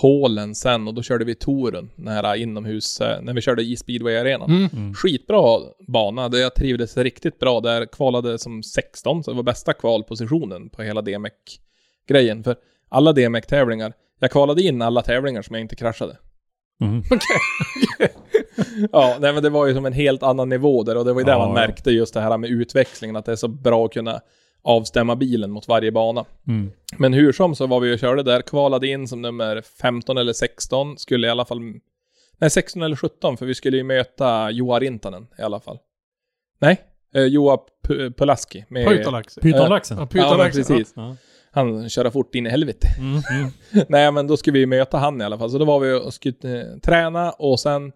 Polen 0.00 0.54
sen 0.54 0.88
och 0.88 0.94
då 0.94 1.02
körde 1.02 1.24
vi 1.24 1.34
touren, 1.34 1.90
nära 1.96 2.36
inomhus, 2.36 3.00
eh, 3.00 3.22
när 3.22 3.34
vi 3.34 3.40
körde 3.40 3.62
i 3.62 3.76
speedway-arenan. 3.76 4.50
Mm. 4.50 4.68
Mm. 4.72 4.94
Skitbra 4.94 5.60
bana, 5.88 6.30
jag 6.32 6.54
trivdes 6.54 6.96
riktigt 6.96 7.38
bra. 7.38 7.60
Där 7.60 7.86
kvalade 7.86 8.38
som 8.38 8.62
16, 8.62 9.24
så 9.24 9.30
det 9.30 9.36
var 9.36 9.42
bästa 9.42 9.72
kvalpositionen 9.72 10.68
på 10.68 10.82
hela 10.82 11.02
DMEC-grejen. 11.02 12.44
För 12.44 12.56
alla 12.88 13.12
DMEC-tävlingar, 13.12 13.92
jag 14.20 14.30
kvalade 14.30 14.62
in 14.62 14.82
alla 14.82 15.02
tävlingar 15.02 15.42
som 15.42 15.54
jag 15.54 15.60
inte 15.60 15.76
kraschade. 15.76 16.16
Mm. 16.80 17.02
Ja, 18.92 19.16
nej 19.20 19.32
men 19.32 19.42
det 19.42 19.50
var 19.50 19.66
ju 19.66 19.74
som 19.74 19.86
en 19.86 19.92
helt 19.92 20.22
annan 20.22 20.48
nivå 20.48 20.82
där 20.82 20.96
och 20.96 21.04
det 21.04 21.12
var 21.12 21.20
ju 21.20 21.24
där 21.24 21.32
Ja, 21.32 21.38
man 21.38 21.48
ja. 21.48 21.54
märkte 21.54 21.90
just 21.90 22.14
det 22.14 22.20
här 22.20 22.38
med 22.38 22.50
utväxlingen, 22.50 23.16
att 23.16 23.24
det 23.24 23.32
är 23.32 23.36
så 23.36 23.48
bra 23.48 23.86
att 23.86 23.92
kunna 23.92 24.20
avstämma 24.66 25.16
bilen 25.16 25.50
mot 25.50 25.68
varje 25.68 25.92
bana. 25.92 26.24
Mm. 26.48 26.70
Men 26.98 27.12
hur 27.12 27.32
som 27.32 27.54
så 27.54 27.66
var 27.66 27.80
vi 27.80 27.94
och 27.94 27.98
körde 27.98 28.22
där, 28.22 28.42
kvalade 28.42 28.86
in 28.88 29.08
som 29.08 29.22
nummer 29.22 29.62
15 29.82 30.18
eller 30.18 30.32
16, 30.32 30.98
skulle 30.98 31.26
i 31.26 31.30
alla 31.30 31.44
fall... 31.44 31.60
Nej, 32.38 32.50
16 32.50 32.82
eller 32.82 32.96
17, 32.96 33.36
för 33.36 33.46
vi 33.46 33.54
skulle 33.54 33.76
ju 33.76 33.82
möta 33.82 34.50
Joa 34.50 34.78
Rintanen 34.78 35.26
i 35.38 35.42
alla 35.42 35.60
fall. 35.60 35.78
Nej, 36.58 36.80
eh, 37.14 37.22
Joa 37.22 37.56
P- 37.56 38.10
Pulaski. 38.10 38.64
Med, 38.68 38.86
Pöytalaxi. 38.86 39.40
Pytonlaxen. 39.40 39.98
Ja, 39.98 40.08
Ja, 40.12 40.48
precis. 40.52 40.92
Ja. 40.96 41.16
Han 41.50 41.88
köra 41.88 42.10
fort 42.10 42.34
in 42.34 42.46
i 42.46 42.50
helvete. 42.50 42.88
Mm, 42.98 43.22
mm. 43.30 43.86
Nej, 43.88 44.12
men 44.12 44.26
då 44.26 44.36
skulle 44.36 44.58
vi 44.58 44.66
möta 44.66 44.98
han 44.98 45.20
i 45.20 45.24
alla 45.24 45.38
fall. 45.38 45.50
Så 45.50 45.58
då 45.58 45.64
var 45.64 45.80
vi 45.80 45.92
och 45.92 46.14
skulle 46.14 46.60
eh, 46.60 46.78
träna 46.78 47.30
och 47.30 47.60
sen 47.60 47.92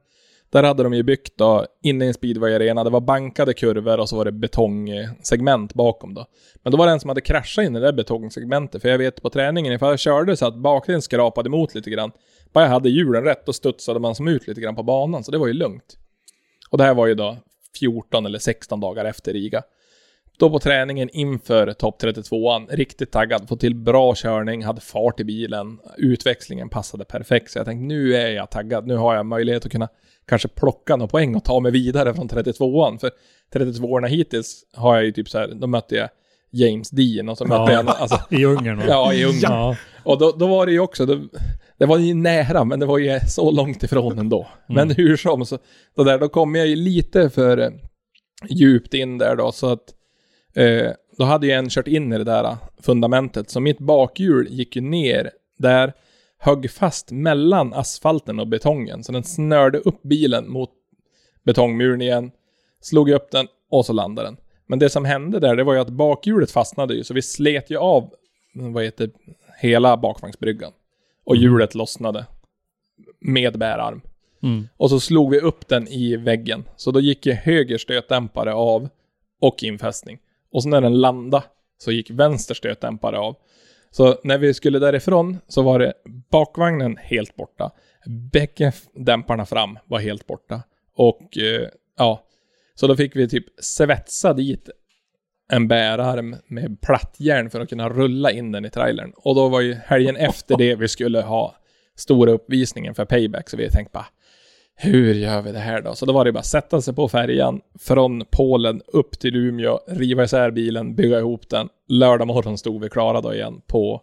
där 0.51 0.62
hade 0.62 0.82
de 0.82 0.94
ju 0.94 1.03
byggt 1.03 1.32
då, 1.36 1.66
inne 1.82 2.05
i 2.05 2.09
en 2.09 2.14
speedway-arena, 2.14 2.84
det 2.84 2.90
var 2.90 3.01
bankade 3.01 3.55
kurvor 3.55 4.01
och 4.01 4.09
så 4.09 4.16
var 4.16 4.24
det 4.24 4.32
betongsegment 4.32 5.74
bakom 5.74 6.14
då. 6.14 6.26
Men 6.62 6.72
då 6.72 6.78
var 6.78 6.86
det 6.86 6.92
en 6.92 7.01
som 7.01 7.09
hade 7.09 7.20
kraschat 7.20 7.64
in 7.64 7.76
i 7.76 7.80
det 7.80 7.86
där 7.86 7.92
betongsegmentet, 7.92 8.82
för 8.82 8.88
jag 8.88 8.98
vet 8.98 9.22
på 9.22 9.30
träningen, 9.30 9.72
ifall 9.72 9.90
jag 9.90 9.98
körde 9.98 10.36
så 10.36 10.46
att 10.46 10.57
bakdelen 10.57 11.03
skrapade 11.03 11.48
emot 11.48 11.74
lite 11.74 11.90
grann, 11.90 12.12
bara 12.53 12.64
jag 12.64 12.70
hade 12.70 12.90
hjulen 12.90 13.24
rätt, 13.24 13.46
då 13.46 13.53
studsade 13.53 14.01
man 14.01 14.14
som 14.14 14.28
ut 14.28 14.46
lite 14.46 14.61
grann 14.61 14.76
på 14.76 14.82
banan, 14.82 15.24
så 15.24 15.30
det 15.30 15.38
var 15.38 15.46
ju 15.46 15.53
lugnt. 15.53 15.96
Och 16.70 16.78
det 16.78 16.84
här 16.84 16.94
var 16.94 17.07
ju 17.07 17.14
då 17.14 17.36
14 17.80 18.26
eller 18.26 18.38
16 18.38 18.80
dagar 18.80 19.05
efter 19.05 19.32
Riga. 19.32 19.62
Då 20.41 20.51
på 20.51 20.59
träningen 20.59 21.09
inför 21.12 21.72
topp 21.72 22.03
32an, 22.03 22.66
riktigt 22.70 23.12
taggad, 23.12 23.49
få 23.49 23.57
till 23.57 23.74
bra 23.74 24.14
körning, 24.16 24.64
hade 24.64 24.80
fart 24.80 25.20
i 25.20 25.24
bilen, 25.24 25.78
utväxlingen 25.97 26.68
passade 26.68 27.05
perfekt. 27.05 27.51
Så 27.51 27.59
jag 27.59 27.66
tänkte 27.66 27.84
nu 27.84 28.14
är 28.14 28.30
jag 28.30 28.51
taggad, 28.51 28.86
nu 28.86 28.97
har 28.97 29.14
jag 29.14 29.26
möjlighet 29.26 29.66
att 29.66 29.72
kunna 29.72 29.88
kanske 30.28 30.49
plocka 30.49 30.97
några 30.97 31.09
poäng 31.09 31.34
och 31.36 31.45
ta 31.45 31.61
mig 31.61 31.72
vidare 31.72 32.14
från 32.14 32.28
32an. 32.28 32.99
För 32.99 33.11
32orna 33.55 34.07
hittills 34.07 34.64
har 34.74 34.95
jag 34.95 35.05
ju 35.05 35.12
typ 35.12 35.28
så 35.28 35.38
här, 35.38 35.49
då 35.55 35.66
mötte 35.66 35.95
jag 35.95 36.09
James 36.51 36.91
Dean 36.91 37.28
och 37.28 37.38
så 37.38 37.45
mötte 37.45 37.72
Ja. 37.72 37.72
jag, 37.72 37.88
alltså, 37.88 38.18
I 38.30 38.45
Ungern 38.45 38.78
va? 38.78 38.84
ja 38.88 39.12
i 39.14 39.24
Ungern. 39.24 39.53
Ja. 39.53 39.76
Och 40.03 40.18
då, 40.18 40.32
då 40.32 40.47
var 40.47 40.66
det 40.66 40.72
ju 40.72 40.80
också, 40.80 41.07
det, 41.07 41.20
det 41.78 41.86
var 41.86 41.99
ju 41.99 42.14
nära, 42.14 42.64
men 42.64 42.80
det 42.80 42.86
var 42.86 42.99
ju 42.99 43.20
så 43.28 43.51
långt 43.51 43.82
ifrån 43.82 44.18
ändå. 44.18 44.47
Men 44.68 44.91
hur 44.91 45.16
som, 45.16 45.47
så, 45.47 45.59
då, 45.97 46.05
där, 46.05 46.18
då 46.18 46.28
kom 46.28 46.55
jag 46.55 46.66
ju 46.66 46.76
lite 46.76 47.30
för 47.30 47.59
eh, 47.59 47.70
djupt 48.49 48.95
in 48.95 49.18
där 49.18 49.36
då, 49.36 49.53
så 49.53 49.72
att 49.72 49.84
eh, 50.55 50.92
då 51.18 51.24
hade 51.24 51.46
ju 51.46 51.53
en 51.53 51.68
kört 51.68 51.88
in 51.88 52.12
i 52.12 52.18
det 52.18 52.24
där 52.24 52.44
eh, 52.44 52.57
fundamentet, 52.82 53.51
så 53.51 53.61
mitt 53.61 53.78
bakhjul 53.78 54.48
gick 54.51 54.76
ju 54.76 54.82
ner 54.82 55.30
där, 55.59 55.92
högg 56.38 56.70
fast 56.70 57.11
mellan 57.11 57.74
asfalten 57.74 58.40
och 58.40 58.48
betongen, 58.48 59.05
så 59.05 59.12
den 59.12 59.24
snörde 59.24 59.78
upp 59.78 60.03
bilen 60.03 60.51
mot 60.51 60.70
betongmuren 61.44 62.03
igen, 62.03 62.30
slog 62.80 63.11
upp 63.11 63.30
den 63.30 63.46
och 63.70 63.86
så 63.86 63.92
landade 63.92 64.28
den. 64.28 64.36
Men 64.66 64.78
det 64.78 64.90
som 64.90 65.05
hände 65.05 65.40
där, 65.40 65.57
det 65.57 65.64
var 65.64 65.74
ju 65.74 65.80
att 65.80 65.90
bakhjulet 65.90 66.51
fastnade 66.51 66.94
ju, 66.94 67.05
så 67.05 67.14
vi 67.14 67.22
slet 67.22 67.70
ju 67.70 67.76
av, 67.76 68.14
vad 68.55 68.84
heter 68.84 69.11
hela 69.61 69.96
bakvagnsbryggan. 69.96 70.72
Och 71.24 71.36
hjulet 71.36 71.74
lossnade. 71.74 72.26
Med 73.20 73.59
bärarm. 73.59 74.01
Mm. 74.42 74.68
Och 74.76 74.90
så 74.90 75.01
slog 75.01 75.30
vi 75.30 75.40
upp 75.40 75.68
den 75.68 75.88
i 75.88 76.16
väggen. 76.16 76.64
Så 76.76 76.90
då 76.90 77.01
gick 77.01 77.26
ju 77.26 77.32
höger 77.32 77.78
stötdämpare 77.78 78.55
av 78.55 78.88
och 79.40 79.62
infästning. 79.62 80.18
Och 80.53 80.62
så 80.62 80.68
när 80.68 80.80
den 80.80 81.01
landade 81.01 81.44
så 81.78 81.92
gick 81.92 82.11
vänster 82.11 82.55
stötdämpare 82.55 83.18
av. 83.18 83.36
Så 83.90 84.20
när 84.24 84.38
vi 84.38 84.55
skulle 84.55 84.78
därifrån 84.78 85.38
så 85.48 85.62
var 85.62 85.78
det 85.78 85.92
bakvagnen 86.30 86.96
helt 86.96 87.36
borta. 87.36 87.70
Bägge 88.32 88.72
dämparna 88.94 89.46
fram 89.46 89.78
var 89.86 89.98
helt 89.98 90.26
borta. 90.26 90.62
Och 90.94 91.38
eh, 91.38 91.68
ja, 91.98 92.24
så 92.74 92.86
då 92.86 92.96
fick 92.96 93.16
vi 93.16 93.28
typ 93.28 93.44
svetsa 93.59 94.32
dit 94.32 94.70
en 95.53 95.68
bärarm 95.68 96.36
med 96.46 96.80
plattjärn 96.80 97.51
för 97.51 97.61
att 97.61 97.68
kunna 97.68 97.88
rulla 97.88 98.30
in 98.30 98.53
den 98.53 98.64
i 98.64 98.70
trailern. 98.70 99.12
Och 99.16 99.34
då 99.34 99.48
var 99.48 99.61
ju 99.61 99.74
helgen 99.74 100.16
efter 100.16 100.57
det 100.59 100.74
vi 100.74 100.88
skulle 100.88 101.20
ha 101.20 101.57
stora 101.96 102.30
uppvisningen 102.32 102.94
för 102.94 103.05
Payback, 103.05 103.51
så 103.51 103.57
vi 103.57 103.70
tänkte 103.70 103.92
bara 103.92 104.07
hur 104.82 105.14
gör 105.14 105.42
vi 105.42 105.52
det 105.52 105.58
här 105.58 105.80
då? 105.82 105.94
Så 105.94 106.06
då 106.06 106.12
var 106.12 106.24
det 106.24 106.32
bara 106.32 106.38
att 106.38 106.46
sätta 106.46 106.80
sig 106.80 106.94
på 106.94 107.08
färjan 107.08 107.60
från 107.78 108.24
Polen 108.30 108.82
upp 108.86 109.18
till 109.18 109.36
Umeå, 109.36 109.80
riva 109.88 110.24
isär 110.24 110.50
bilen, 110.50 110.94
bygga 110.94 111.18
ihop 111.18 111.48
den. 111.48 111.68
Lördag 111.88 112.26
morgon 112.26 112.58
stod 112.58 112.82
vi 112.82 112.88
klara 112.88 113.20
då 113.20 113.34
igen 113.34 113.60
på, 113.66 114.00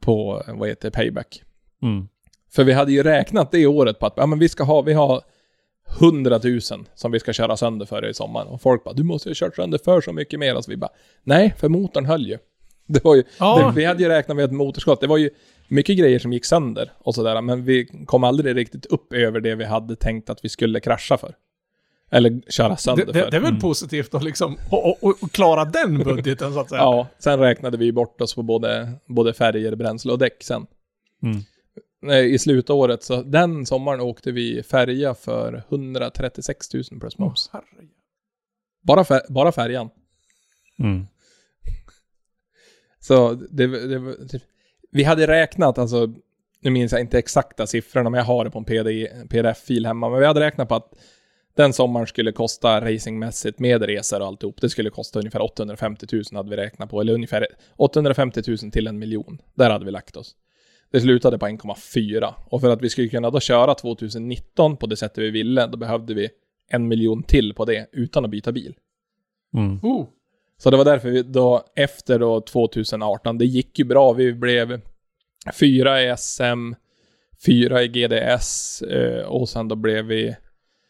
på 0.00 0.42
vad 0.48 0.68
heter 0.68 0.90
Payback. 0.90 1.42
Mm. 1.82 2.08
För 2.50 2.64
vi 2.64 2.72
hade 2.72 2.92
ju 2.92 3.02
räknat 3.02 3.50
det 3.50 3.66
året 3.66 3.98
på 3.98 4.06
att 4.06 4.14
ja, 4.16 4.26
men 4.26 4.38
vi 4.38 4.48
ska 4.48 4.64
ha, 4.64 4.82
vi 4.82 4.92
har 4.92 5.22
100 6.00 6.40
000 6.44 6.60
som 6.94 7.12
vi 7.12 7.20
ska 7.20 7.32
köra 7.32 7.56
sönder 7.56 7.86
för 7.86 8.08
i 8.08 8.14
sommar. 8.14 8.44
Och 8.44 8.60
folk 8.62 8.84
bara, 8.84 8.94
du 8.94 9.02
måste 9.02 9.28
ju 9.28 9.30
ha 9.30 9.34
kört 9.34 9.56
sönder 9.56 9.78
för 9.84 10.00
så 10.00 10.12
mycket 10.12 10.40
mer. 10.40 10.60
Så 10.60 10.70
vi 10.70 10.76
bara, 10.76 10.90
nej, 11.22 11.54
för 11.58 11.68
motorn 11.68 12.04
höll 12.04 12.26
ju. 12.26 12.38
Det 12.88 13.04
var 13.04 13.14
ju, 13.14 13.24
Ja. 13.38 13.58
det, 13.66 13.80
vi 13.80 13.84
hade 13.84 14.02
ju 14.02 14.08
räknat 14.08 14.36
med 14.36 14.44
ett 14.44 14.52
motorskott. 14.52 15.00
Det 15.00 15.06
var 15.06 15.16
ju 15.16 15.30
mycket 15.68 15.98
grejer 15.98 16.18
som 16.18 16.32
gick 16.32 16.44
sönder 16.44 16.92
och 16.98 17.14
sådär. 17.14 17.42
Men 17.42 17.64
vi 17.64 18.04
kom 18.06 18.24
aldrig 18.24 18.56
riktigt 18.56 18.86
upp 18.86 19.12
över 19.12 19.40
det 19.40 19.54
vi 19.54 19.64
hade 19.64 19.96
tänkt 19.96 20.30
att 20.30 20.44
vi 20.44 20.48
skulle 20.48 20.80
krascha 20.80 21.18
för. 21.18 21.34
Eller 22.10 22.50
köra 22.50 22.68
Det, 22.68 22.76
sönder 22.76 23.06
det, 23.06 23.12
för. 23.12 23.30
det 23.30 23.36
är 23.36 23.40
väl 23.40 23.60
positivt 23.60 24.14
att 24.14 24.24
liksom, 24.24 24.56
och, 24.70 25.02
och, 25.02 25.22
och 25.22 25.32
klara 25.32 25.64
den 25.64 25.98
budgeten 26.04 26.52
så 26.52 26.60
att 26.60 26.68
säga. 26.68 26.80
Ja, 26.80 27.08
sen 27.18 27.38
räknade 27.40 27.76
vi 27.76 27.92
bort 27.92 28.20
oss 28.20 28.34
på 28.34 28.42
både, 28.42 28.92
både 29.06 29.34
färger, 29.34 29.74
bränsle 29.76 30.12
och 30.12 30.18
däck 30.18 30.42
sen. 30.42 30.66
Mm. 31.22 31.42
I 32.32 32.38
slutåret, 32.38 33.02
så 33.02 33.22
den 33.22 33.66
sommaren 33.66 34.00
åkte 34.00 34.32
vi 34.32 34.62
färja 34.62 35.14
för 35.14 35.64
136 35.68 36.74
000 36.74 36.84
plus 37.00 37.18
moms. 37.18 37.50
Herregud. 37.52 37.90
Bara, 38.82 39.04
fär, 39.04 39.20
bara 39.28 39.52
färjan. 39.52 39.90
Mm. 40.78 41.06
Så 43.00 43.34
det, 43.34 43.66
det, 43.66 43.98
det, 44.26 44.40
vi 44.96 45.02
hade 45.02 45.26
räknat, 45.26 45.78
alltså, 45.78 46.14
nu 46.60 46.70
minns 46.70 46.92
jag 46.92 47.00
inte 47.00 47.18
exakta 47.18 47.66
siffrorna, 47.66 48.10
men 48.10 48.18
jag 48.18 48.24
har 48.24 48.44
det 48.44 48.50
på 48.50 48.58
en 48.58 48.64
PD, 48.64 49.08
pdf-fil 49.28 49.86
hemma, 49.86 50.08
men 50.08 50.20
vi 50.20 50.26
hade 50.26 50.40
räknat 50.40 50.68
på 50.68 50.74
att 50.74 50.92
den 51.56 51.72
sommaren 51.72 52.06
skulle 52.06 52.32
kosta 52.32 52.80
racingmässigt 52.80 53.58
med 53.58 53.82
resor 53.82 54.20
och 54.20 54.26
alltihop, 54.26 54.60
det 54.60 54.70
skulle 54.70 54.90
kosta 54.90 55.18
ungefär 55.18 55.42
850 55.42 56.06
000 56.12 56.22
hade 56.32 56.50
vi 56.50 56.56
räknat 56.56 56.90
på, 56.90 57.00
eller 57.00 57.12
ungefär 57.12 57.46
850 57.76 58.42
000 58.46 58.58
till 58.58 58.86
en 58.86 58.98
miljon. 58.98 59.38
Där 59.54 59.70
hade 59.70 59.84
vi 59.84 59.90
lagt 59.90 60.16
oss. 60.16 60.36
Det 60.90 61.00
slutade 61.00 61.38
på 61.38 61.46
1,4 61.46 62.34
och 62.46 62.60
för 62.60 62.70
att 62.70 62.82
vi 62.82 62.90
skulle 62.90 63.08
kunna 63.08 63.30
då 63.30 63.40
köra 63.40 63.74
2019 63.74 64.76
på 64.76 64.86
det 64.86 64.96
sättet 64.96 65.18
vi 65.18 65.30
ville, 65.30 65.66
då 65.66 65.76
behövde 65.76 66.14
vi 66.14 66.28
en 66.68 66.88
miljon 66.88 67.22
till 67.22 67.54
på 67.54 67.64
det 67.64 67.86
utan 67.92 68.24
att 68.24 68.30
byta 68.30 68.52
bil. 68.52 68.74
Mm. 69.54 69.78
Oh, 69.82 70.06
Så 70.58 70.70
det 70.70 70.76
var 70.76 70.84
därför 70.84 71.10
vi 71.10 71.22
då 71.22 71.64
efter 71.76 72.18
då 72.18 72.40
2018, 72.40 73.38
det 73.38 73.44
gick 73.44 73.78
ju 73.78 73.84
bra. 73.84 74.12
Vi 74.12 74.32
blev 74.32 74.80
fyra 75.60 76.02
i 76.02 76.14
SM, 76.18 76.72
fyra 77.46 77.82
i 77.82 77.88
GDS 77.88 78.82
eh, 78.82 79.26
och 79.26 79.48
sen 79.48 79.68
då 79.68 79.76
blev 79.76 80.04
vi, 80.04 80.36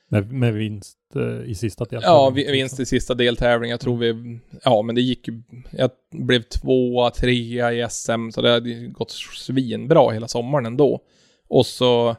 Med, 0.08 0.32
med 0.32 0.54
vinst 0.54 0.98
eh, 1.16 1.50
i 1.50 1.54
sista 1.54 1.84
deltävlingen. 1.84 2.14
ja, 2.14 2.30
vi, 2.30 2.52
vinst 2.52 2.80
i 2.80 2.86
sista 2.86 3.14
deltävlingen. 3.14 3.70
Jag 3.70 3.80
tror 3.80 3.96
vi, 3.96 4.38
ja 4.64 4.82
men 4.82 4.94
det 4.94 5.00
gick 5.00 5.28
ju, 5.28 5.42
jag 5.70 5.90
blev 6.12 6.42
tvåa, 6.42 7.10
trea 7.10 7.72
i 7.72 7.86
SM, 7.90 8.30
så 8.30 8.42
det 8.42 8.50
hade 8.50 8.86
gått 8.86 9.10
svinbra 9.10 10.10
hela 10.10 10.28
sommaren 10.28 10.66
ändå. 10.66 11.00
Och 11.48 11.66
så 11.66 12.16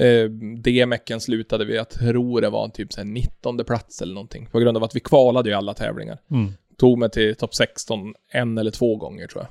eh, 0.00 0.30
DMEcken 0.56 1.20
slutade 1.20 1.64
vi, 1.64 1.76
jag 1.76 1.88
tror 1.88 2.40
det 2.40 2.50
var 2.50 2.68
typ 2.68 2.92
så 2.92 3.00
här 3.00 3.04
19 3.04 3.64
plats 3.64 4.02
eller 4.02 4.14
någonting. 4.14 4.48
På 4.52 4.58
grund 4.60 4.76
av 4.76 4.84
att 4.84 4.96
vi 4.96 5.00
kvalade 5.00 5.50
ju 5.50 5.56
alla 5.56 5.74
tävlingar. 5.74 6.18
Mm. 6.30 6.52
tog 6.76 6.98
mig 6.98 7.10
till 7.10 7.34
topp 7.34 7.54
16 7.54 8.14
en 8.32 8.58
eller 8.58 8.70
två 8.70 8.96
gånger 8.96 9.26
tror 9.26 9.42
jag. 9.42 9.50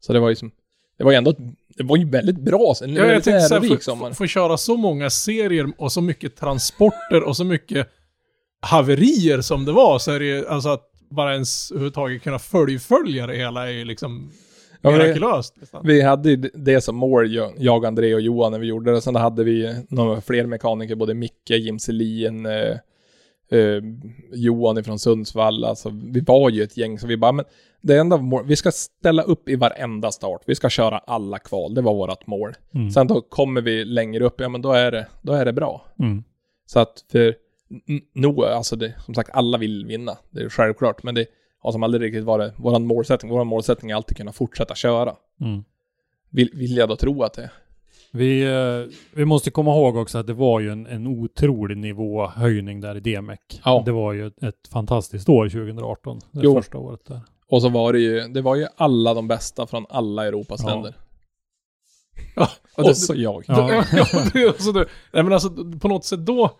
Så 0.00 0.12
det 0.12 0.20
var 0.20 0.28
ju 0.28 0.36
som, 0.36 0.50
det 0.98 1.04
var 1.04 1.10
ju 1.10 1.16
ändå, 1.16 1.34
det 1.68 1.82
var 1.82 1.96
ju 1.96 2.10
väldigt 2.10 2.38
bra, 2.38 2.74
en 2.82 2.94
Ja, 2.94 3.06
jag 3.06 3.24
tänkte 3.24 3.40
såhär, 3.40 4.12
få 4.12 4.26
köra 4.26 4.56
så 4.56 4.76
många 4.76 5.10
serier 5.10 5.72
och 5.78 5.92
så 5.92 6.00
mycket 6.00 6.36
transporter 6.36 7.22
och 7.22 7.36
så 7.36 7.44
mycket 7.44 7.88
haverier 8.60 9.40
som 9.40 9.64
det 9.64 9.72
var, 9.72 9.98
så 9.98 10.12
är 10.12 10.18
det 10.18 10.24
ju, 10.24 10.48
alltså 10.48 10.68
att 10.68 10.88
bara 11.10 11.32
ens 11.32 11.70
överhuvudtaget 11.70 12.22
kunna 12.22 12.38
fullfölja 12.38 13.26
det 13.26 13.36
hela 13.36 13.68
är 13.68 13.72
ju 13.72 13.84
liksom 13.84 14.30
Ja, 14.82 14.90
mirakulöst. 14.90 15.54
nästan. 15.60 15.86
Vi 15.86 16.02
hade 16.02 16.30
ju 16.30 16.36
det 16.36 16.80
som 16.80 16.96
mål, 16.96 17.34
jag, 17.58 17.86
André 17.86 18.14
och 18.14 18.20
Johan, 18.20 18.52
när 18.52 18.58
vi 18.58 18.66
gjorde 18.66 18.92
det. 18.92 19.00
Sen 19.00 19.14
hade 19.14 19.44
vi 19.44 19.84
några 19.88 20.20
fler 20.20 20.46
mekaniker, 20.46 20.94
både 20.94 21.14
Micke, 21.14 21.50
Jim 21.50 21.78
Selin, 21.78 22.46
eh, 22.46 22.76
eh, 23.58 23.82
Johan 24.32 24.78
ifrån 24.78 24.98
Sundsvall. 24.98 25.64
Alltså, 25.64 25.90
vi 26.04 26.20
var 26.20 26.50
ju 26.50 26.62
ett 26.62 26.76
gäng, 26.76 26.98
så 26.98 27.06
vi 27.06 27.16
bara, 27.16 27.32
men 27.32 27.44
det 27.82 27.96
enda 27.96 28.16
mål, 28.16 28.44
vi 28.46 28.56
ska 28.56 28.70
ställa 28.72 29.22
upp 29.22 29.48
i 29.48 29.56
varenda 29.56 30.12
start. 30.12 30.42
Vi 30.46 30.54
ska 30.54 30.68
köra 30.68 30.98
alla 30.98 31.38
kval, 31.38 31.74
det 31.74 31.82
var 31.82 31.94
vårt 31.94 32.26
mål. 32.26 32.54
Mm. 32.74 32.90
Sen 32.90 33.06
då 33.06 33.20
kommer 33.20 33.60
vi 33.60 33.84
längre 33.84 34.24
upp, 34.24 34.40
ja 34.40 34.48
men 34.48 34.62
då 34.62 34.72
är 34.72 34.90
det, 34.90 35.06
då 35.22 35.32
är 35.32 35.44
det 35.44 35.52
bra. 35.52 35.86
Mm. 35.98 36.24
Så 36.66 36.80
att 36.80 37.04
för, 37.12 37.34
nog, 38.14 38.44
alltså 38.44 38.76
det, 38.76 38.94
som 39.04 39.14
sagt, 39.14 39.30
alla 39.32 39.58
vill 39.58 39.86
vinna. 39.86 40.18
Det 40.30 40.42
är 40.42 40.48
självklart, 40.48 41.02
men 41.02 41.14
det 41.14 41.26
har 41.62 41.72
som 41.72 41.82
aldrig 41.82 42.02
riktigt 42.02 42.24
varit 42.24 42.52
våran 42.56 42.86
målsättning. 42.86 43.32
Våran 43.32 43.46
målsättning 43.46 43.90
är 43.90 43.94
alltid 43.94 44.16
kunna 44.16 44.32
fortsätta 44.32 44.74
köra. 44.74 45.16
Mm. 45.40 45.64
Vill, 46.30 46.50
vill 46.54 46.76
jag 46.76 46.88
då 46.88 46.96
tro 46.96 47.22
att 47.22 47.32
det 47.34 47.42
är. 47.42 47.50
Vi, 48.14 48.42
eh, 48.42 48.94
vi 49.12 49.24
måste 49.24 49.50
komma 49.50 49.70
ihåg 49.70 49.96
också 49.96 50.18
att 50.18 50.26
det 50.26 50.32
var 50.34 50.60
ju 50.60 50.70
en, 50.70 50.86
en 50.86 51.06
otrolig 51.06 51.76
nivåhöjning 51.76 52.80
där 52.80 52.96
i 52.96 53.00
DMEC. 53.00 53.38
Ja. 53.64 53.82
Det 53.86 53.92
var 53.92 54.12
ju 54.12 54.26
ett, 54.26 54.42
ett 54.42 54.68
fantastiskt 54.72 55.28
år 55.28 55.48
2018, 55.48 56.18
det 56.30 56.40
Jo. 56.42 56.54
första 56.54 56.78
året 56.78 57.04
där. 57.06 57.20
Och 57.48 57.62
så 57.62 57.68
var 57.68 57.92
det 57.92 57.98
ju, 58.00 58.20
det 58.20 58.42
var 58.42 58.56
ju 58.56 58.66
alla 58.76 59.14
de 59.14 59.28
bästa 59.28 59.66
från 59.66 59.86
alla 59.88 60.26
Europas 60.26 60.60
Ja. 60.64 60.68
länder. 60.74 60.94
Ja, 62.36 62.48
och 62.76 62.88
Och 62.88 62.96
så 62.96 63.14
jag. 63.16 63.44
Ja. 63.48 63.84
Ja, 63.92 64.06
det 64.32 64.42
är 64.42 64.48
alltså 64.48 64.72
det. 64.72 64.86
Nej, 65.12 65.22
men 65.22 65.32
alltså 65.32 65.50
på 65.80 65.88
något 65.88 66.04
sätt 66.04 66.26
då, 66.26 66.50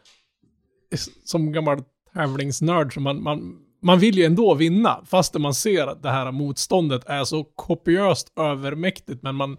som 1.25 1.53
gammal 1.53 1.79
tävlingsnörd, 2.15 2.95
så 2.95 3.01
man, 3.01 3.23
man, 3.23 3.59
man 3.83 3.99
vill 3.99 4.19
ju 4.19 4.25
ändå 4.25 4.55
vinna, 4.55 5.05
fast 5.07 5.35
man 5.35 5.55
ser 5.55 5.87
att 5.87 6.03
det 6.03 6.11
här 6.11 6.33
motståndet 6.33 7.03
är 7.07 7.25
så 7.25 7.45
kopiöst 7.45 8.33
övermäktigt, 8.39 9.23
men 9.23 9.35
man, 9.35 9.57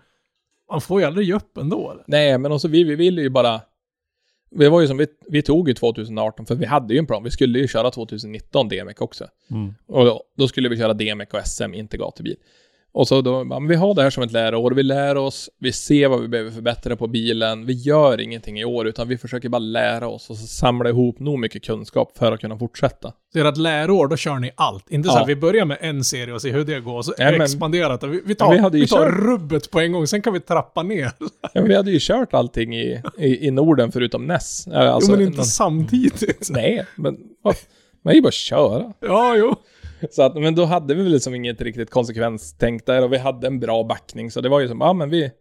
man 0.71 0.81
får 0.81 1.01
ju 1.01 1.07
aldrig 1.07 1.27
ge 1.27 1.33
upp 1.33 1.57
ändå. 1.57 1.91
Eller? 1.91 2.03
Nej, 2.07 2.37
men 2.37 2.51
också 2.51 2.67
vi, 2.67 2.83
vi 2.83 2.95
ville 2.95 3.21
ju 3.21 3.29
bara... 3.29 3.61
Det 4.55 4.69
var 4.69 4.81
ju 4.81 4.87
som, 4.87 4.97
vi, 4.97 5.07
vi 5.29 5.41
tog 5.41 5.67
ju 5.67 5.73
2018, 5.73 6.45
för 6.45 6.55
vi 6.55 6.65
hade 6.65 6.93
ju 6.93 6.99
en 6.99 7.05
plan. 7.05 7.23
Vi 7.23 7.31
skulle 7.31 7.59
ju 7.59 7.67
köra 7.67 7.91
2019 7.91 8.69
DMEC 8.69 8.95
också. 8.99 9.27
Mm. 9.51 9.73
Och 9.87 10.05
då, 10.05 10.23
då 10.37 10.47
skulle 10.47 10.69
vi 10.69 10.77
köra 10.77 10.93
DMEC 10.93 11.29
och 11.33 11.47
SM, 11.47 11.73
inte 11.73 11.97
gatubil. 11.97 12.35
Och 12.95 13.07
så 13.07 13.21
då, 13.21 13.47
ja, 13.49 13.59
vi 13.69 13.75
har 13.75 13.93
det 13.93 14.03
här 14.03 14.09
som 14.09 14.23
ett 14.23 14.31
läroår, 14.31 14.71
vi 14.71 14.83
lär 14.83 15.17
oss, 15.17 15.49
vi 15.59 15.71
ser 15.71 16.07
vad 16.07 16.21
vi 16.21 16.27
behöver 16.27 16.51
förbättra 16.51 16.95
på 16.95 17.07
bilen, 17.07 17.65
vi 17.65 17.73
gör 17.73 18.21
ingenting 18.21 18.59
i 18.59 18.65
år, 18.65 18.87
utan 18.87 19.07
vi 19.07 19.17
försöker 19.17 19.49
bara 19.49 19.59
lära 19.59 20.07
oss 20.07 20.29
och 20.29 20.37
samla 20.37 20.89
ihop 20.89 21.19
nog 21.19 21.39
mycket 21.39 21.63
kunskap 21.63 22.17
för 22.17 22.31
att 22.31 22.39
kunna 22.41 22.57
fortsätta. 22.57 23.13
Så 23.33 23.47
ett 23.47 23.57
läroår, 23.57 24.07
då 24.07 24.17
kör 24.17 24.39
ni 24.39 24.51
allt. 24.55 24.91
Inte 24.91 25.09
så 25.09 25.13
här, 25.15 25.21
Ja. 25.21 25.25
vi 25.25 25.35
börjar 25.35 25.65
med 25.65 25.77
en 25.81 26.03
serie 26.03 26.33
och 26.33 26.41
ser 26.41 26.53
hur 26.53 26.65
det 26.65 26.79
går, 26.79 26.97
och 26.97 27.05
så 27.05 27.13
Nej, 27.19 27.31
men- 27.31 27.41
expanderat. 27.41 28.03
Vi, 28.03 28.21
vi 28.25 28.35
tar, 28.35 28.55
Ja, 28.55 28.69
vi 28.69 28.79
vi 28.79 28.87
tar 28.87 28.97
kört- 29.09 29.19
rubbet 29.19 29.71
på 29.71 29.79
en 29.79 29.91
gång, 29.91 30.07
sen 30.07 30.21
kan 30.21 30.33
vi 30.33 30.39
trappa 30.39 30.83
ner. 30.83 31.11
Ja, 31.41 31.49
men 31.53 31.67
vi 31.67 31.75
hade 31.75 31.91
ju 31.91 31.97
kört 32.01 32.33
allting 32.33 32.75
i, 32.75 33.01
i, 33.17 33.47
i 33.47 33.51
Norden 33.51 33.91
förutom 33.91 34.25
NES. 34.27 34.67
Ja, 34.71 34.77
Alltså, 34.79 35.11
jo, 35.11 35.17
men 35.17 35.25
inte 35.25 35.37
någon- 35.37 35.45
samtidigt. 35.45 36.47
Nej, 36.51 36.85
men 36.95 37.17
man 38.03 38.11
är 38.11 38.15
ju 38.15 38.21
bara 38.21 38.27
att 38.27 38.33
köra. 38.33 38.93
Ja, 38.99 39.35
jo. 39.37 39.55
Så 40.11 40.23
att, 40.23 40.35
men 40.35 40.55
då 40.55 40.65
hade 40.65 40.95
vi 40.95 41.03
väl 41.03 41.11
liksom 41.11 41.35
inget 41.35 41.61
riktigt 41.61 41.89
konsekvenstänk 41.89 42.85
där 42.85 43.03
och 43.03 43.13
vi 43.13 43.17
hade 43.17 43.47
en 43.47 43.59
bra 43.59 43.83
backning. 43.83 44.31
Så 44.31 44.41
det 44.41 44.49
var 44.49 44.59
ju 44.59 44.67
som, 44.67 44.81
ja 44.81 44.93
men 44.93 45.09
vi, 45.09 45.31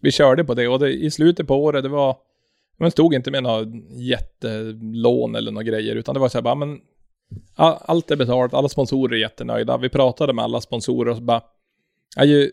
vi 0.00 0.12
körde 0.12 0.44
på 0.44 0.54
det 0.54 0.68
och 0.68 0.78
det, 0.78 0.92
i 0.92 1.10
slutet 1.10 1.46
på 1.46 1.54
året, 1.56 1.82
det 1.82 1.88
var, 1.88 2.16
man 2.80 2.90
stod 2.90 3.14
inte 3.14 3.30
med 3.30 3.42
några 3.42 3.66
jättelån 3.90 5.34
eller 5.34 5.52
några 5.52 5.64
grejer, 5.64 5.96
utan 5.96 6.14
det 6.14 6.20
var 6.20 6.28
så 6.28 6.38
här 6.38 6.42
bara, 6.42 6.54
men 6.54 6.78
allt 7.56 8.10
är 8.10 8.16
betalt, 8.16 8.54
alla 8.54 8.68
sponsorer 8.68 9.14
är 9.14 9.20
jättenöjda. 9.20 9.76
Vi 9.76 9.88
pratade 9.88 10.32
med 10.32 10.44
alla 10.44 10.60
sponsorer 10.60 11.10
och 11.10 11.16
så 11.16 11.22
bara, 11.22 11.42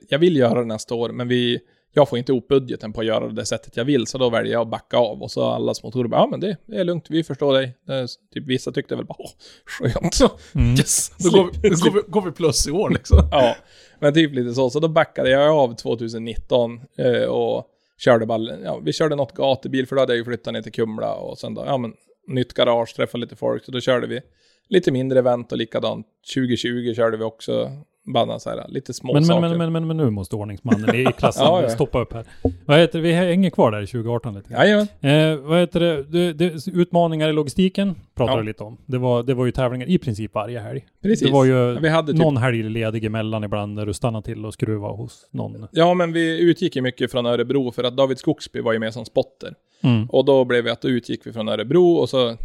jag 0.10 0.20
vill 0.20 0.36
göra 0.36 0.60
det 0.60 0.66
nästa 0.66 0.96
år, 0.96 1.10
men 1.10 1.28
vi, 1.28 1.60
jag 1.96 2.10
får 2.10 2.18
inte 2.18 2.32
ihop 2.32 2.48
budgeten 2.48 2.94
på 2.94 3.02
att 3.02 3.08
göra 3.08 3.28
det 3.28 3.46
sättet 3.46 3.78
jag 3.78 3.86
vill, 3.86 4.08
så 4.08 4.18
då 4.18 4.30
väljer 4.30 4.54
jag 4.54 4.62
att 4.62 4.68
backa 4.68 4.98
av. 4.98 5.24
Och 5.24 5.32
så 5.32 5.44
alla 5.44 5.74
sponsorer 5.74 6.08
bara, 6.08 6.22
ja 6.22 6.28
men 6.28 6.40
det, 6.40 6.58
det 6.66 6.78
är 6.78 6.84
lugnt, 6.84 7.06
vi 7.10 7.24
förstår 7.24 7.54
dig. 7.54 7.78
Är- 7.88 8.08
typ 8.34 8.48
vissa 8.48 8.72
tyckte 8.72 8.96
väl 8.96 9.06
bara, 9.06 9.16
åh, 9.20 9.30
skönt. 9.66 10.20
Mm. 10.56 10.76
Yes. 10.78 11.12
Då 11.18 11.30
går 11.30 11.52
vi, 11.62 11.70
då 11.70 11.76
går 11.76 11.92
vi, 11.92 12.02
går 12.08 12.22
vi 12.22 12.32
plus 12.32 12.68
i 12.68 12.72
år 12.72 12.90
liksom. 12.90 13.18
Ja, 13.32 13.56
men 14.00 14.14
typ 14.14 14.36
lite 14.36 14.54
så. 14.54 14.70
Så 14.70 14.80
då 14.80 14.88
backade 14.88 15.30
jag 15.30 15.50
av 15.56 15.76
2019 15.76 16.80
eh, 16.98 17.24
och 17.24 17.66
körde 17.98 18.26
bara, 18.26 18.60
ja, 18.64 18.80
vi 18.84 18.94
körde 18.94 19.16
något 19.16 19.34
gatubil 19.34 19.88
för 19.88 19.96
då 19.96 20.02
hade 20.02 20.14
jag 20.14 20.18
ju 20.18 20.26
flyttat 20.26 20.54
ner 20.54 20.62
till 20.62 20.72
Kumla 20.72 21.14
och 21.14 21.38
sen 21.38 21.54
då, 21.54 21.64
ja 21.66 21.78
men, 21.78 21.94
nytt 22.28 22.54
garage, 22.54 22.96
träffa 22.96 23.18
lite 23.18 23.36
folk, 23.36 23.66
så 23.66 23.72
då 23.72 23.80
körde 23.80 24.08
vi 24.08 24.22
lite 24.70 24.92
mindre 24.92 25.20
event 25.20 25.52
och 25.52 25.58
likadant. 25.58 26.08
2020 26.36 26.94
körde 26.96 27.18
vi 27.18 27.24
också, 27.24 27.72
bara 28.06 28.40
så 28.40 28.50
här, 28.50 28.66
lite 28.68 28.94
små 28.94 29.14
Men, 29.14 29.26
saker. 29.26 29.42
men, 29.50 29.58
men, 29.58 29.72
men, 29.74 29.88
men 29.88 29.98
nu 29.98 30.10
måste 30.10 30.36
ordningsmannen 30.36 30.96
i 30.96 31.06
klassen 31.18 31.44
Ja, 31.46 31.62
ja. 31.62 31.70
stoppa 31.70 32.02
upp 32.02 32.14
här. 32.14 32.26
Vad 32.66 32.80
heter 32.80 33.00
det? 33.00 33.04
Vi 33.04 33.14
hänger 33.14 33.50
kvar 33.50 33.72
där 33.72 33.82
i 33.82 33.88
2018 33.88 34.36
lite 34.36 34.50
grann. 34.50 34.62
Jajamän. 34.68 34.88
Eh, 35.02 35.38
vad 35.48 35.60
heter 35.60 35.80
det? 35.80 36.04
Det, 36.04 36.34
det? 36.34 36.68
Utmaningar 36.68 37.30
i 37.30 37.34
logistiken 37.34 37.96
pratar 38.16 38.34
Ja. 38.34 38.40
du 38.40 38.46
lite 38.46 38.64
om. 38.64 38.78
Det 38.86 38.98
var, 38.98 39.24
det 39.24 39.34
var 39.34 39.46
ju 39.46 39.52
tävlingar 39.52 39.90
i 39.90 39.98
princip 39.98 40.34
varje 40.34 40.60
helg. 40.60 40.86
Precis. 41.04 41.28
Det 41.28 41.34
var 41.34 41.46
ju 41.46 41.52
Ja, 41.52 41.80
vi 41.82 41.90
hade 41.90 42.12
typ, 42.12 42.22
någon 42.22 42.38
helg 42.38 42.64
ledig 42.64 43.06
emellan 43.06 43.44
ibland 43.44 43.78
där 43.78 43.86
du 43.86 43.94
stannade 43.94 44.26
till 44.26 44.46
och 44.46 44.54
skruva 44.54 44.88
hos 44.88 45.28
någon. 45.32 45.68
Ja, 45.72 45.94
men 45.94 46.14
vi 46.14 46.42
utgick 46.42 46.76
ju 46.76 46.82
mycket 46.82 47.12
från 47.12 47.26
Örebro 47.26 47.72
för 47.72 47.84
att 47.84 47.98
David 47.98 48.18
Skogsby 48.18 48.62
var 48.62 48.74
ju 48.74 48.80
med 48.80 48.94
som 48.94 49.06
spotter. 49.06 49.54
Mm. 49.82 50.06
Och 50.10 50.26
då 50.26 50.46
blev 50.46 50.64
vi 50.64 50.70
att 50.70 50.82
då 50.82 50.88
utgick 50.88 51.28
vi 51.28 51.34
från 51.34 51.50
Örebro 51.50 51.94
och 51.96 52.10
så 52.10 52.38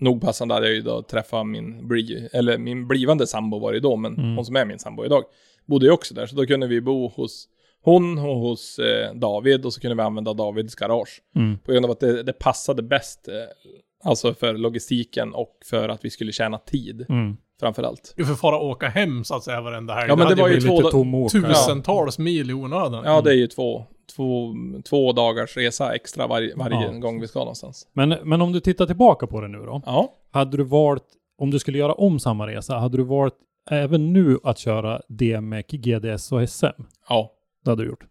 nog 0.00 0.20
passande 0.20 0.54
hade 0.54 0.66
jag 0.66 0.74
ju 0.74 0.82
då 0.82 1.02
träffat 1.02 1.46
min, 1.46 1.88
bli, 1.88 2.28
eller 2.32 2.58
min 2.58 2.88
blivande 2.88 3.26
sambo 3.26 3.58
var 3.58 3.72
det 3.72 3.80
då, 3.80 3.96
men 3.96 4.14
Mm. 4.16 4.36
hon 4.36 4.44
som 4.44 4.56
är 4.56 4.64
min 4.64 4.78
sambo 4.78 5.04
idag 5.04 5.24
bodde 5.66 5.86
ju 5.86 5.92
också 5.92 6.14
där. 6.14 6.26
Så 6.26 6.36
då 6.36 6.46
kunde 6.46 6.66
vi 6.66 6.80
bo 6.80 7.08
hos 7.08 7.48
hon 7.82 8.18
och 8.18 8.36
hos 8.36 8.78
eh, 8.78 9.14
David 9.14 9.64
och 9.66 9.72
så 9.72 9.80
kunde 9.80 9.94
vi 9.96 10.02
använda 10.02 10.34
Davids 10.34 10.74
garage. 10.74 11.22
Mm. 11.36 11.58
På 11.58 11.72
grund 11.72 11.84
av 11.84 11.90
att 11.90 12.00
det, 12.00 12.22
det 12.22 12.32
passade 12.32 12.82
bäst, 12.82 13.28
eh, 13.28 13.34
alltså 14.10 14.34
för 14.34 14.54
logistiken 14.54 15.34
och 15.34 15.58
för 15.70 15.88
att 15.88 16.04
vi 16.04 16.10
skulle 16.10 16.32
tjäna 16.32 16.58
tid 16.58 17.06
Mm. 17.08 17.36
framför 17.60 17.82
allt. 17.82 18.14
Du 18.16 18.24
får 18.24 18.34
fara 18.34 18.58
åka 18.58 18.88
hem 18.88 19.24
så 19.24 19.34
att 19.34 19.42
säga 19.44 19.60
varenda 19.60 19.94
helg. 19.94 20.08
Ja, 20.08 20.16
men 20.16 20.24
det 20.26 20.30
hade 20.30 20.42
var 20.42 20.48
ju 20.48 20.60
två 20.60 21.28
tusentals 21.28 22.18
mil 22.18 22.50
i 22.50 22.52
onödan. 22.54 23.02
Ja, 23.04 23.20
det 23.20 23.30
är 23.30 23.34
ju 23.36 23.46
två, 23.46 23.84
två, 24.16 24.54
två 24.84 25.12
dagars 25.12 25.56
resa 25.56 25.94
extra 25.94 26.26
varje, 26.26 26.54
varje 26.56 26.82
Ja. 26.86 26.92
gång 26.92 27.20
vi 27.20 27.28
ska 27.28 27.38
någonstans. 27.38 27.88
Men, 27.92 28.08
men 28.08 28.42
om 28.42 28.52
du 28.52 28.60
tittar 28.60 28.86
tillbaka 28.86 29.26
på 29.26 29.40
det 29.40 29.48
nu 29.48 29.58
då. 29.58 29.82
Ja. 29.86 30.12
Hade 30.30 30.56
du 30.56 30.64
valt, 30.64 31.04
om 31.38 31.50
du 31.50 31.58
skulle 31.58 31.78
göra 31.78 31.92
om 31.92 32.18
samma 32.20 32.46
resa, 32.46 32.76
hade 32.76 32.96
du 32.96 33.02
valt 33.04 33.34
även 33.70 34.12
nu 34.12 34.38
att 34.44 34.58
köra 34.58 35.02
DMEC, 35.08 35.66
GDS 35.66 36.32
och 36.32 36.48
SM? 36.50 36.82
Ja. 37.08 37.32
Det 37.64 37.70
hade 37.70 37.82
du 37.82 37.88
gjort. 37.88 38.04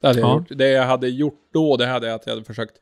Det 0.00 0.06
hade 0.06 0.20
jag 0.20 0.28
Ja. 0.28 0.34
gjort. 0.34 0.48
Det 0.58 0.68
jag 0.68 0.84
hade 0.86 1.08
gjort 1.08 1.40
då, 1.52 1.76
det 1.76 1.86
hade 1.86 2.06
jag 2.06 2.14
att 2.14 2.26
jag 2.26 2.32
hade 2.34 2.44
försökt 2.44 2.76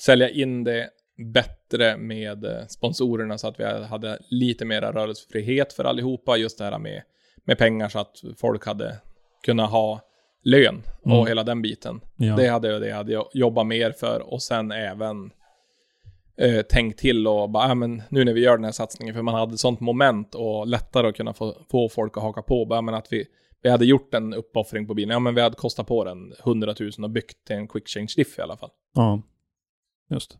sälja 0.00 0.30
in 0.30 0.64
det 0.64 0.90
bättre 1.34 1.96
med 1.96 2.44
eh, 2.44 2.66
sponsorerna 2.68 3.38
så 3.38 3.48
att 3.48 3.60
vi 3.60 3.64
hade 3.64 4.18
lite 4.28 4.64
mera 4.64 4.92
rörelsefrihet 4.92 5.72
för 5.72 5.84
allihopa. 5.84 6.36
Just 6.36 6.58
det 6.58 6.64
här 6.64 6.78
med, 6.78 7.02
med 7.44 7.58
pengar 7.58 7.88
så 7.88 7.98
att 7.98 8.16
folk 8.36 8.66
hade 8.66 8.96
kunnat 9.44 9.70
ha 9.70 10.00
lön 10.42 10.82
och 11.02 11.12
Mm. 11.12 11.26
hela 11.26 11.42
den 11.44 11.62
biten. 11.62 12.00
Ja. 12.16 12.36
Det 12.36 12.46
hade 12.48 12.68
jag, 12.68 12.80
det 12.80 12.92
hade 12.92 13.12
jag 13.12 13.28
jobbat 13.32 13.66
mer 13.66 13.92
för 13.92 14.32
och 14.32 14.42
sen 14.42 14.70
även 14.72 15.30
eh, 16.36 16.62
tänkt 16.62 16.98
till 16.98 17.26
och 17.26 17.50
bara, 17.50 17.68
ja, 17.68 17.74
men 17.74 18.02
nu 18.08 18.24
när 18.24 18.32
vi 18.32 18.40
gör 18.40 18.56
den 18.56 18.64
här 18.64 18.72
satsningen, 18.72 19.14
för 19.14 19.22
man 19.22 19.34
hade 19.34 19.58
sånt 19.58 19.80
moment 19.80 20.34
och 20.34 20.66
lättare 20.66 21.08
att 21.08 21.16
kunna 21.16 21.32
få, 21.32 21.54
få 21.70 21.88
folk 21.88 22.16
att 22.16 22.22
haka 22.22 22.42
på, 22.42 22.64
bara, 22.64 22.76
ja, 22.76 22.82
men 22.82 22.94
att 22.94 23.12
vi, 23.12 23.24
vi 23.62 23.70
hade 23.70 23.86
gjort 23.86 24.14
en 24.14 24.34
uppoffring 24.34 24.86
på 24.86 24.94
bilen, 24.94 25.12
ja 25.12 25.18
men 25.18 25.34
vi 25.34 25.40
hade 25.40 25.56
kostat 25.56 25.86
på 25.86 26.04
den 26.04 26.32
100 26.44 26.74
000 26.80 26.90
och 27.02 27.10
byggt 27.10 27.50
en 27.50 27.68
quick 27.68 27.88
change 27.88 28.12
diff 28.16 28.38
i 28.38 28.42
alla 28.42 28.56
fall. 28.56 28.70
Ja, 28.94 29.22
just. 30.10 30.38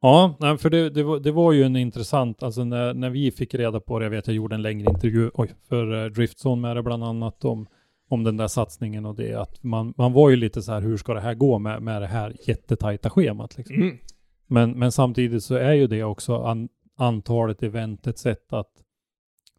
Ja, 0.00 0.36
för 0.60 0.70
det, 0.70 0.90
det, 0.90 1.02
var, 1.02 1.20
det 1.20 1.32
var 1.32 1.52
ju 1.52 1.62
en 1.62 1.76
intressant, 1.76 2.42
alltså 2.42 2.64
när, 2.64 2.94
när 2.94 3.10
vi 3.10 3.30
fick 3.30 3.54
reda 3.54 3.80
på 3.80 3.98
det, 3.98 4.04
jag 4.04 4.10
vet 4.10 4.26
jag 4.26 4.36
gjorde 4.36 4.54
en 4.54 4.62
längre 4.62 4.90
intervju 4.90 5.30
oj, 5.34 5.54
för 5.68 5.92
uh, 5.92 6.10
Driftzone 6.10 6.62
med 6.62 6.76
det 6.76 6.82
bland 6.82 7.04
annat 7.04 7.44
om, 7.44 7.66
om 8.08 8.24
den 8.24 8.36
där 8.36 8.48
satsningen 8.48 9.06
och 9.06 9.14
det 9.14 9.34
att 9.34 9.62
man, 9.62 9.94
man 9.96 10.12
var 10.12 10.30
ju 10.30 10.36
lite 10.36 10.62
så 10.62 10.72
här, 10.72 10.80
hur 10.80 10.96
ska 10.96 11.14
det 11.14 11.20
här 11.20 11.34
gå 11.34 11.58
med, 11.58 11.82
med 11.82 12.02
det 12.02 12.06
här 12.06 12.36
jättetajta 12.46 13.10
schemat 13.10 13.56
liksom. 13.58 13.76
Mm. 13.76 13.98
Men, 14.46 14.70
men 14.78 14.92
samtidigt 14.92 15.44
så 15.44 15.54
är 15.54 15.72
ju 15.72 15.86
det 15.86 16.02
också 16.04 16.36
an, 16.36 16.68
antalet 16.96 17.62
event 17.62 18.06
ett 18.06 18.18
sätt 18.18 18.52
att 18.52 18.68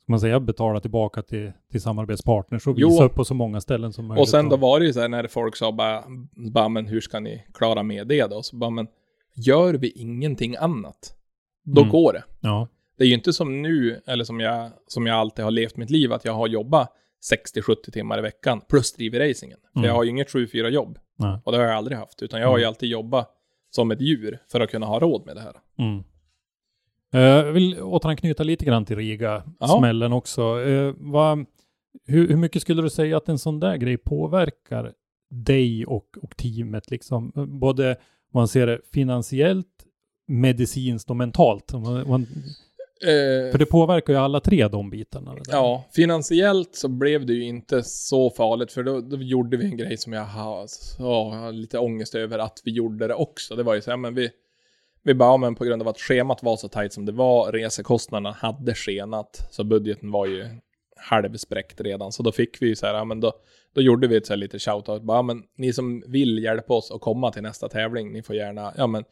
ska 0.02 0.12
man 0.12 0.20
säga 0.20 0.39
betala 0.39 0.80
tillbaka 0.80 1.22
till, 1.22 1.52
till 1.72 1.82
samarbetspartners 1.82 2.68
och 2.68 2.76
Jo. 2.78 2.89
visa 2.89 3.04
upp 3.04 3.14
på 3.16 3.26
så 3.26 3.34
många 3.34 3.62
ställen 3.62 3.94
som 3.94 4.06
möjligt. 4.08 4.22
Och 4.22 4.30
sen 4.30 4.50
då 4.50 4.58
var 4.58 4.80
det 4.80 4.86
ju 4.86 4.94
så 4.94 5.02
här 5.02 5.08
när 5.10 5.28
folk 5.28 5.56
sa 5.56 5.72
bara, 5.72 6.04
bara, 6.52 6.70
men 6.70 6.86
hur 6.86 7.02
ska 7.02 7.20
ni 7.20 7.44
klara 7.54 7.84
med 7.84 8.08
det 8.08 8.28
då? 8.28 8.44
Så 8.44 8.56
bara, 8.56 8.70
men 8.70 8.88
gör 9.36 9.74
vi 9.74 9.89
ingenting 9.91 10.56
annat, 10.56 11.16
då 11.64 11.82
Mm. 11.82 11.91
går 11.91 12.14
det. 12.14 12.24
Ja, 12.39 12.68
Det 12.98 13.04
är 13.04 13.08
ju 13.08 13.14
inte 13.14 13.34
som 13.34 13.62
nu, 13.62 14.02
eller 14.08 14.24
som 14.24 14.39
jag, 14.39 14.72
som 14.88 15.08
jag 15.08 15.18
alltid 15.18 15.44
har 15.46 15.52
levt 15.52 15.78
mitt 15.78 15.89
liv, 15.89 16.14
att 16.14 16.26
jag 16.26 16.34
har 16.34 16.48
jobbat 16.48 16.89
60-70 17.32 17.91
timmar 17.91 18.19
i 18.19 18.21
veckan 18.21 18.61
plus 18.69 18.93
driver 18.93 19.30
racingen. 19.30 19.57
För 19.74 19.80
Mm. 19.80 19.88
jag 19.88 19.95
har 19.95 20.03
ju 20.03 20.09
inget 20.09 20.30
7-4 20.30 20.69
jobb. 20.69 20.99
nej. 21.15 21.39
Och 21.43 21.51
det 21.51 21.57
har 21.57 21.65
jag 21.65 21.76
aldrig 21.76 21.97
haft, 21.97 22.21
utan 22.21 22.41
jag 22.41 22.47
har 22.47 22.57
ju 22.57 22.63
Mm. 22.63 22.69
alltid 22.69 22.89
jobbat 22.89 23.30
som 23.69 23.91
ett 23.91 24.01
djur 24.01 24.39
för 24.51 24.59
att 24.59 24.69
kunna 24.71 24.86
ha 24.86 24.99
råd 24.99 25.26
med 25.26 25.36
det 25.36 25.41
här. 25.41 25.55
Mm. 25.78 26.03
Eh, 27.13 27.21
jag 27.45 27.51
vill 27.53 27.80
återanknyta 27.82 28.43
lite 28.43 28.65
grann 28.65 28.86
till 28.86 28.95
Riga-smällen 28.95 30.13
också. 30.13 30.41
Eh, 30.61 30.93
vad, 30.97 31.45
hur, 32.05 32.28
hur 32.28 32.38
mycket 32.38 32.61
skulle 32.61 32.82
du 32.82 32.89
säga 32.89 33.17
att 33.17 33.30
en 33.30 33.39
sån 33.39 33.59
där 33.59 33.76
grej 33.78 33.97
påverkar 33.97 34.93
dig 35.30 35.86
och, 35.86 36.17
och 36.21 36.38
teamet 36.38 36.91
liksom? 36.91 37.32
Både 37.59 37.89
om 37.91 38.39
man 38.39 38.47
ser 38.47 38.67
det 38.67 38.82
finansiellt, 38.93 39.67
medicinskt 40.28 41.09
och 41.09 41.15
mentalt. 41.15 41.74
Om 41.74 41.82
Man, 41.84 42.07
man, 42.09 42.28
för 43.52 43.58
det 43.58 43.66
påverkar 43.66 44.14
ju 44.14 44.20
alla 44.20 44.39
tre 44.39 44.68
de 44.68 44.89
bitarna. 44.89 45.36
Ja, 45.50 45.86
finansiellt 45.91 46.76
så 46.76 46.88
blev 46.88 47.26
det 47.26 47.34
ju 47.34 47.44
inte 47.44 47.84
så 47.84 48.30
farligt, 48.30 48.72
för 48.72 48.84
då, 48.84 49.02
då 49.02 49.18
gjorde 49.18 49.58
vi 49.58 49.66
en 49.66 49.78
grej 49.78 49.98
som 49.98 50.14
jag 50.14 50.26
har 50.26 50.68
så, 50.68 51.04
jag 51.04 51.39
har 51.39 51.52
lite 51.52 51.80
ångest 51.80 52.16
över 52.16 52.39
att 52.39 52.62
vi 52.64 52.72
gjorde 52.72 53.08
det 53.08 53.14
också. 53.14 53.56
Det 53.56 53.64
var 53.64 53.76
ju 53.76 53.82
så 53.82 53.89
här, 53.89 53.98
men 53.98 54.16
vi, 54.16 54.30
vi 55.04 55.14
bara, 55.14 55.30
ja, 55.30 55.38
men 55.38 55.56
på 55.56 55.66
grund 55.66 55.82
av 55.82 55.88
att 55.88 56.00
schemat 56.00 56.44
var 56.44 56.58
så 56.58 56.68
tajt 56.68 56.94
som 56.94 57.06
det 57.06 57.12
var, 57.12 57.52
resekostnaderna 57.52 58.32
hade 58.32 58.76
skenat, 58.76 59.48
så 59.52 59.64
budgeten 59.64 60.12
var 60.12 60.26
ju 60.26 60.46
halvspräckt 60.96 61.82
redan. 61.82 62.12
Så 62.12 62.24
då 62.24 62.32
fick 62.32 62.62
vi 62.62 62.68
ju 62.68 62.76
så 62.76 62.86
här, 62.86 62.94
ja 62.94 63.06
men 63.06 63.20
då, 63.20 63.34
då 63.74 63.82
gjorde 63.82 64.08
vi 64.08 64.16
ett 64.16 64.26
så 64.26 64.34
här 64.34 64.38
lite 64.38 64.60
shoutout. 64.60 65.02
Bara, 65.02 65.18
ja, 65.18 65.22
men 65.22 65.44
ni 65.58 65.74
som 65.74 66.04
vill 66.08 66.44
hjälpa 66.44 66.74
oss 66.74 66.91
att 66.91 67.02
komma 67.02 67.32
till 67.32 67.44
nästa 67.44 67.70
tävling, 67.70 68.12
ni 68.12 68.22
får 68.22 68.36
gärna, 68.36 68.74
ja 68.78 68.88
men 68.88 69.04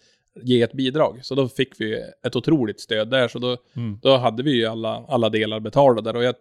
ge 0.42 0.62
ett 0.62 0.74
bidrag. 0.74 1.20
Så 1.24 1.36
då 1.36 1.48
fick 1.48 1.82
vi 1.82 2.04
ett 2.28 2.36
otroligt 2.36 2.80
stöd 2.80 3.10
där. 3.10 3.28
Så 3.28 3.40
då, 3.40 3.58
Mm. 3.76 4.00
då 4.02 4.18
hade 4.18 4.44
vi 4.44 4.52
ju 4.52 4.66
alla, 4.66 5.06
alla 5.08 5.30
delar 5.30 5.60
betalade. 5.60 6.18
Och 6.18 6.24
jag, 6.24 6.36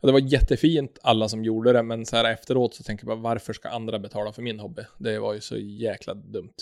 ja, 0.00 0.06
det 0.06 0.12
var 0.12 0.20
jättefint 0.20 0.98
alla 1.02 1.28
som 1.28 1.44
gjorde 1.44 1.72
det, 1.72 1.82
men 1.82 2.06
så 2.06 2.16
här 2.16 2.32
efteråt 2.32 2.74
så 2.74 2.82
tänker 2.82 3.06
jag 3.06 3.18
bara 3.18 3.34
varför 3.34 3.52
ska 3.52 3.68
andra 3.68 3.98
betala 3.98 4.32
för 4.32 4.42
min 4.42 4.60
hobby? 4.60 4.82
Det 4.98 5.18
var 5.18 5.34
ju 5.34 5.40
så 5.40 5.56
jäkla 5.56 6.14
dumt. 6.14 6.54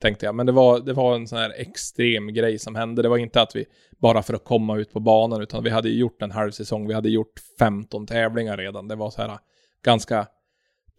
Tänkte 0.00 0.26
jag. 0.26 0.34
Men 0.34 0.46
det 0.46 0.52
var, 0.52 0.80
det 0.80 0.92
var 0.92 1.14
en 1.14 1.28
sån 1.28 1.38
här 1.38 1.52
extrem 1.56 2.32
grej 2.34 2.58
som 2.58 2.74
hände. 2.74 3.02
Det 3.02 3.08
var 3.08 3.18
inte 3.18 3.42
att 3.42 3.56
vi 3.56 3.64
bara 3.98 4.22
för 4.22 4.34
att 4.34 4.44
komma 4.44 4.76
ut 4.78 4.92
på 4.92 5.00
banan, 5.00 5.42
utan 5.42 5.64
vi 5.64 5.70
hade 5.70 5.88
gjort 5.88 6.22
en 6.22 6.30
halv 6.30 6.50
säsong. 6.50 6.88
Vi 6.88 6.94
hade 6.94 7.10
gjort 7.10 7.32
15 7.58 8.06
tävlingar 8.06 8.56
redan. 8.56 8.88
Det 8.88 8.94
var 8.94 9.10
så 9.10 9.22
här 9.22 9.38
ganska 9.84 10.26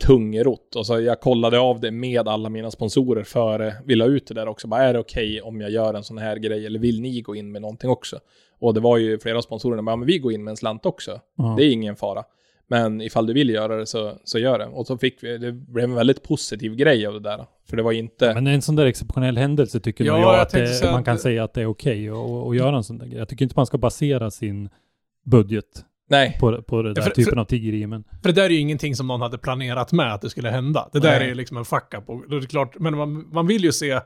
tungrot. 0.04 0.76
Och 0.76 0.86
så 0.86 1.02
jag 1.02 1.20
kollade 1.20 1.60
av 1.60 1.80
det 1.80 1.92
med 1.92 2.28
alla 2.28 2.50
mina 2.50 2.72
sponsorer 2.72 3.24
före 3.24 3.74
vi 3.86 3.96
la 3.96 4.06
ut 4.06 4.28
det 4.28 4.34
där 4.34 4.48
också. 4.48 4.68
Bara, 4.68 4.82
är 4.84 4.94
det 4.94 5.00
okej 5.00 5.42
om 5.42 5.62
jag 5.62 5.70
gör 5.72 5.94
en 5.94 6.04
sån 6.04 6.18
här 6.18 6.36
grej? 6.38 6.66
Eller 6.66 6.80
vill 6.80 7.02
ni 7.02 7.22
gå 7.22 7.36
in 7.36 7.52
med 7.52 7.62
någonting 7.62 7.90
också? 7.90 8.20
Och 8.60 8.74
det 8.74 8.80
var 8.80 8.98
ju 8.98 9.20
flera 9.20 9.38
av 9.38 9.42
sponsorerna 9.42 9.82
bara, 9.84 9.92
ja, 9.92 9.96
men 9.96 10.08
vi 10.08 10.18
går 10.20 10.32
in 10.34 10.44
med 10.44 10.52
en 10.52 10.58
slant 10.58 10.86
också. 10.86 11.20
Ja. 11.38 11.54
Det 11.58 11.66
är 11.66 11.72
ingen 11.72 11.96
fara. 11.96 12.24
Men 12.68 13.02
ifall 13.02 13.26
du 13.28 13.34
vill 13.34 13.50
göra 13.50 13.76
det 13.78 13.86
så, 13.86 14.14
så 14.24 14.40
gör 14.40 14.60
det. 14.60 14.66
Och 14.66 14.88
så 14.88 14.98
fick 14.98 15.24
vi, 15.24 15.38
det 15.38 15.52
blev 15.52 15.84
en 15.86 15.96
väldigt 15.96 16.24
positiv 16.24 16.76
grej 16.76 17.06
av 17.08 17.14
det 17.14 17.20
där. 17.20 17.46
För 17.70 17.78
det 17.78 17.84
var 17.84 17.92
inte... 17.92 18.34
Men 18.34 18.48
en 18.48 18.62
sån 18.62 18.76
där 18.76 18.86
exceptionell 18.86 19.38
händelse 19.38 19.80
tycker 19.80 20.04
Ja, 20.06 20.20
jag, 20.20 20.34
jag 20.34 20.40
att 20.42 20.50
det, 20.82 20.92
man 20.92 21.04
kan 21.04 21.16
det- 21.16 21.22
säga 21.22 21.44
att 21.44 21.54
det 21.54 21.62
är 21.62 21.66
okej 21.66 22.10
att 22.10 22.16
att- 22.16 22.48
att 22.48 22.56
göra 22.56 22.76
en 22.78 22.84
sån 22.84 22.98
där 22.98 23.06
grej. 23.06 23.18
Jag 23.18 23.30
tycker 23.30 23.46
inte 23.46 23.54
man 23.58 23.66
ska 23.66 23.78
basera 23.78 24.32
sin 24.32 24.70
budget 25.26 25.86
nej. 26.10 26.38
på, 26.40 26.62
på 26.62 26.82
den 26.82 26.94
där 26.94 27.02
För- 27.02 27.10
typen 27.10 27.34
för- 27.34 27.40
av 27.42 27.46
tiggeri. 27.46 27.88
Men 27.88 28.04
För 28.04 28.30
det 28.30 28.42
där 28.42 28.44
är 28.46 28.50
ju 28.50 28.60
ingenting 28.60 28.96
som 28.96 29.08
någon 29.08 29.22
hade 29.22 29.38
planerat 29.38 29.92
med 29.92 30.14
att 30.14 30.22
det 30.22 30.30
skulle 30.30 30.50
hända. 30.50 30.90
Det 30.94 31.00
där 31.00 31.12
Nej. 31.12 31.24
är 31.24 31.28
ju 31.28 31.36
liksom 31.36 31.58
en 31.58 31.66
fuck 31.66 31.94
up. 31.98 32.10
Och 32.10 32.30
då 32.30 32.38
är 32.38 32.42
det 32.42 32.48
klart, 32.48 32.76
men 32.80 32.98
man, 32.98 33.30
man 33.34 33.48
vill 33.48 33.64
ju 33.64 33.72
se 33.72 34.00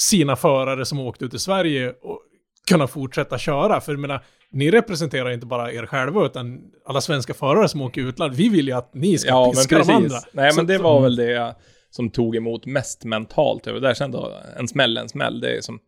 sina 0.00 0.36
förare 0.36 0.84
som 0.84 0.98
åkt 1.00 1.22
ut 1.22 1.34
i 1.34 1.38
Sverige 1.38 1.90
och 2.02 2.20
kunna 2.68 2.86
fortsätta 2.86 3.38
köra. 3.38 3.80
För 3.80 3.92
jag 3.92 3.98
menar, 4.00 4.24
ni 4.50 4.70
representerar 4.70 5.30
inte 5.30 5.46
bara 5.46 5.72
er 5.72 5.86
själva, 5.86 6.26
utan 6.26 6.60
alla 6.86 7.00
svenska 7.00 7.34
förare 7.34 7.68
som 7.68 7.80
åker 7.80 8.00
utland. 8.00 8.34
Vi 8.34 8.48
vill 8.48 8.66
ju 8.68 8.72
att 8.74 8.94
ni 8.94 9.18
ska 9.18 9.28
Ja, 9.30 9.42
men 9.46 9.50
piska 9.50 9.78
de 9.78 9.92
andra. 9.92 10.08
precis. 10.08 10.28
Nej, 10.32 10.52
Så- 10.52 10.56
men 10.56 10.66
det 10.66 10.78
var 10.78 11.00
väl 11.00 11.16
det 11.16 11.54
som 11.90 12.10
tog 12.10 12.36
emot 12.36 12.66
mest 12.66 13.04
mentalt. 13.04 13.66
över 13.66 13.80
Där 13.80 13.94
kände 13.94 14.18
jag, 14.18 14.32
en 14.60 14.68
smäll, 14.68 14.96
en 14.96 15.08
smäll. 15.08 15.40
Det 15.40 15.56
är 15.56 15.60
som... 15.60 15.78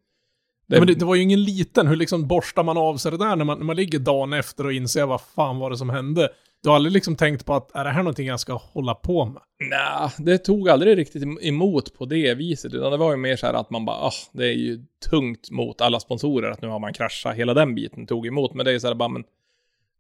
Det, 0.68 0.78
men 0.78 0.86
det, 0.86 0.94
det 0.94 1.04
var 1.04 1.14
ju 1.14 1.22
ingen 1.22 1.44
liten, 1.44 1.86
hur 1.86 1.96
liksom 1.96 2.26
borstar 2.26 2.62
man 2.62 2.76
av 2.76 2.96
sig 2.96 3.10
det 3.10 3.18
där 3.18 3.36
när 3.36 3.44
man, 3.44 3.58
när 3.58 3.64
man 3.64 3.76
ligger 3.76 3.98
dagen 3.98 4.32
efter 4.32 4.66
och 4.66 4.72
inser 4.72 5.06
vad 5.06 5.20
fan 5.20 5.58
var 5.58 5.70
det 5.70 5.76
som 5.76 5.90
hände? 5.90 6.28
Du 6.62 6.68
har 6.68 6.76
aldrig 6.76 6.92
liksom 6.92 7.16
tänkt 7.16 7.46
på 7.46 7.54
att 7.54 7.74
är 7.74 7.84
det 7.84 7.90
här 7.90 8.02
någonting 8.02 8.26
jag 8.26 8.40
ska 8.40 8.52
hålla 8.54 8.94
på 8.94 9.24
med? 9.24 9.42
Nja, 9.70 10.12
det 10.18 10.38
tog 10.38 10.68
aldrig 10.68 10.98
riktigt 10.98 11.22
em- 11.22 11.38
emot 11.42 11.94
på 11.94 12.04
det 12.04 12.34
viset. 12.34 12.74
Utan 12.74 12.90
det 12.90 12.96
var 12.96 13.10
ju 13.10 13.16
mer 13.16 13.36
så 13.36 13.46
här 13.46 13.54
att 13.54 13.70
man 13.70 13.84
bara, 13.84 13.96
ah, 13.96 14.12
det 14.32 14.44
är 14.44 14.52
ju 14.52 14.84
tungt 15.10 15.50
mot 15.50 15.80
alla 15.80 16.00
sponsorer 16.00 16.50
att 16.50 16.62
nu 16.62 16.68
har 16.68 16.78
man 16.78 16.92
kraschat. 16.92 17.36
Hela 17.36 17.54
den 17.54 17.74
biten 17.74 18.06
tog 18.06 18.26
emot. 18.26 18.54
Men 18.54 18.66
det 18.66 18.72
är 18.72 18.78
så 18.78 18.86
här 18.86 18.94
bara, 18.94 19.08
men 19.08 19.24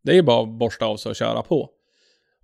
det 0.02 0.12
är 0.12 0.14
ju 0.14 0.22
bara 0.22 0.42
att 0.42 0.58
borsta 0.58 0.86
av 0.86 0.96
sig 0.96 1.10
och 1.10 1.16
köra 1.16 1.42
på. 1.42 1.70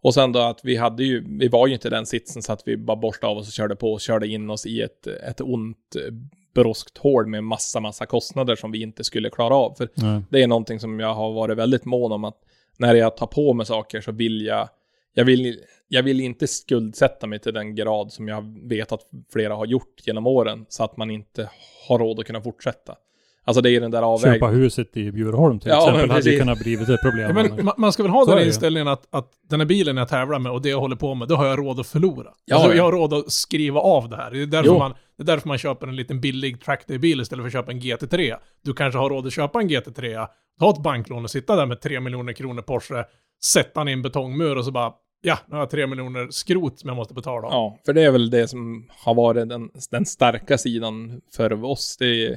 Och 0.03 0.15
sen 0.15 0.33
då 0.33 0.41
att 0.41 0.61
vi 0.63 0.77
hade 0.77 1.05
ju, 1.05 1.39
vi 1.39 1.49
var 1.49 1.67
ju 1.67 1.75
inte 1.75 1.89
i 1.89 1.91
den 1.91 2.07
sitsen 2.07 2.43
så 2.43 2.53
att 2.53 2.63
vi 2.67 2.77
bara 2.77 2.97
borstade 2.97 3.31
av 3.31 3.39
oss 3.39 3.49
och 3.49 3.53
körde 3.53 3.77
på 3.77 3.93
och 3.93 4.01
körde 4.01 4.29
in 4.29 4.51
oss 4.51 4.67
i 4.67 4.81
ett, 4.81 5.07
ett 5.07 5.41
ont 5.41 5.97
eh, 5.97 6.15
broskt 6.55 6.99
hål 6.99 7.27
med 7.27 7.45
massa, 7.45 7.81
massa 7.81 8.07
kostnader 8.07 8.57
som 8.57 8.73
vi 8.73 8.83
inte 8.83 9.05
skulle 9.05 9.31
klara 9.31 9.55
av. 9.55 9.75
För 9.75 9.89
nej. 9.95 10.23
det 10.31 10.43
är 10.43 10.47
någonting 10.47 10.81
som 10.81 11.01
jag 11.01 11.15
har 11.15 11.33
varit 11.33 11.59
väldigt 11.59 11.85
mån 11.85 12.13
om 12.13 12.25
att 12.25 12.39
när 12.79 12.95
jag 12.95 13.17
tar 13.17 13.27
på 13.27 13.55
mig 13.55 13.67
saker 13.67 14.01
så 14.01 14.13
vill 14.13 14.47
jag, 14.47 14.69
jag 15.15 15.25
vill, 15.25 15.61
jag 15.89 16.03
vill 16.03 16.21
inte 16.21 16.47
skuldsätta 16.47 17.27
mig 17.27 17.39
till 17.39 17.55
den 17.55 17.75
grad 17.75 18.13
som 18.13 18.29
jag 18.29 18.69
vet 18.69 18.93
att 18.93 19.01
flera 19.33 19.55
har 19.55 19.67
gjort 19.67 20.07
genom 20.07 20.27
åren 20.27 20.67
så 20.69 20.85
att 20.85 20.97
man 20.97 21.11
inte 21.11 21.51
har 21.89 21.99
råd 21.99 22.21
att 22.21 22.27
kunna 22.27 22.43
fortsätta. 22.43 22.97
Alltså 23.45 23.61
det 23.61 23.71
är 23.71 23.81
den 23.81 23.91
där 23.91 23.99
köpa 23.99 24.07
avvägningen. 24.07 24.55
huset 24.55 24.97
i 24.97 25.13
Bjurholm 25.13 25.61
till 25.61 25.69
Ja, 25.71 25.89
exempel 25.89 26.11
hade 26.11 26.31
ju 26.31 26.39
kunnat 26.39 26.59
blivit 26.59 26.89
ett 26.89 27.03
problem. 27.03 27.37
Ja, 27.37 27.43
men 27.43 27.61
ma- 27.69 27.75
man 27.77 27.93
ska 27.93 28.03
väl 28.03 28.13
ha 28.13 28.25
Så 28.25 28.31
den 28.31 28.41
ju. 28.41 28.47
inställningen 28.47 28.89
att, 28.89 29.15
att 29.15 29.31
den 29.51 29.61
här 29.61 29.67
bilen 29.67 29.97
jag 29.97 30.09
tävlar 30.09 30.39
med 30.39 30.53
och 30.53 30.63
det 30.63 30.69
jag 30.69 30.81
håller 30.81 30.97
på 30.97 31.15
med, 31.15 31.29
då 31.29 31.35
har 31.37 31.47
jag 31.47 31.59
råd 31.59 31.81
att 31.81 31.87
förlora. 31.87 32.29
Ja, 32.45 32.57
alltså, 32.57 32.71
ja. 32.71 32.77
jag 32.77 32.85
har 32.85 32.93
råd 32.93 33.13
att 33.15 33.33
skriva 33.33 33.81
av 33.81 34.09
det 34.09 34.17
här. 34.17 34.31
Det 34.31 34.43
är, 34.43 34.47
därför 34.47 34.67
Jo. 34.69 34.79
man, 34.79 34.95
det 35.17 35.23
är 35.23 35.27
därför 35.27 35.49
man 35.49 35.59
köper 35.59 35.87
en 35.87 35.97
liten 35.97 36.21
billig 36.21 36.65
trackday-bil 36.65 37.21
istället 37.21 37.43
för 37.43 37.47
att 37.47 37.53
köpa 37.53 37.73
en 37.73 37.81
GT3. 37.81 38.37
Du 38.65 38.73
kanske 38.75 38.99
har 38.99 39.11
råd 39.11 39.27
att 39.27 39.33
köpa 39.33 39.61
en 39.61 39.69
GT3, 39.71 40.27
ta 40.61 40.71
ett 40.71 40.83
banklån 40.83 41.25
och 41.25 41.31
sitta 41.31 41.57
där 41.57 41.67
med 41.67 41.81
3 41.81 42.01
miljoner 42.01 42.33
kronor 42.33 42.63
Porsche, 42.63 43.05
sätta 43.45 43.81
den 43.81 43.89
i 43.89 43.93
en 43.93 44.03
betongmur 44.03 44.59
och 44.59 44.65
så 44.65 44.71
bara, 44.71 44.93
ja, 45.23 45.39
nu 45.47 45.55
har 45.57 45.63
jag 45.63 45.71
3 45.71 45.87
miljoner 45.87 46.29
skrot 46.31 46.79
som 46.79 46.89
jag 46.89 46.97
måste 46.97 47.15
betala. 47.15 47.49
Ja, 47.51 47.79
för 47.87 47.93
det 47.93 48.03
är 48.03 48.11
väl 48.11 48.31
det 48.31 48.49
som 48.49 48.89
har 49.05 49.15
varit 49.15 49.49
den, 49.49 49.71
den 49.91 50.07
starka 50.07 50.59
sidan 50.59 51.21
för 51.37 51.65
oss. 51.65 51.97
Det 51.99 52.27
är, 52.27 52.37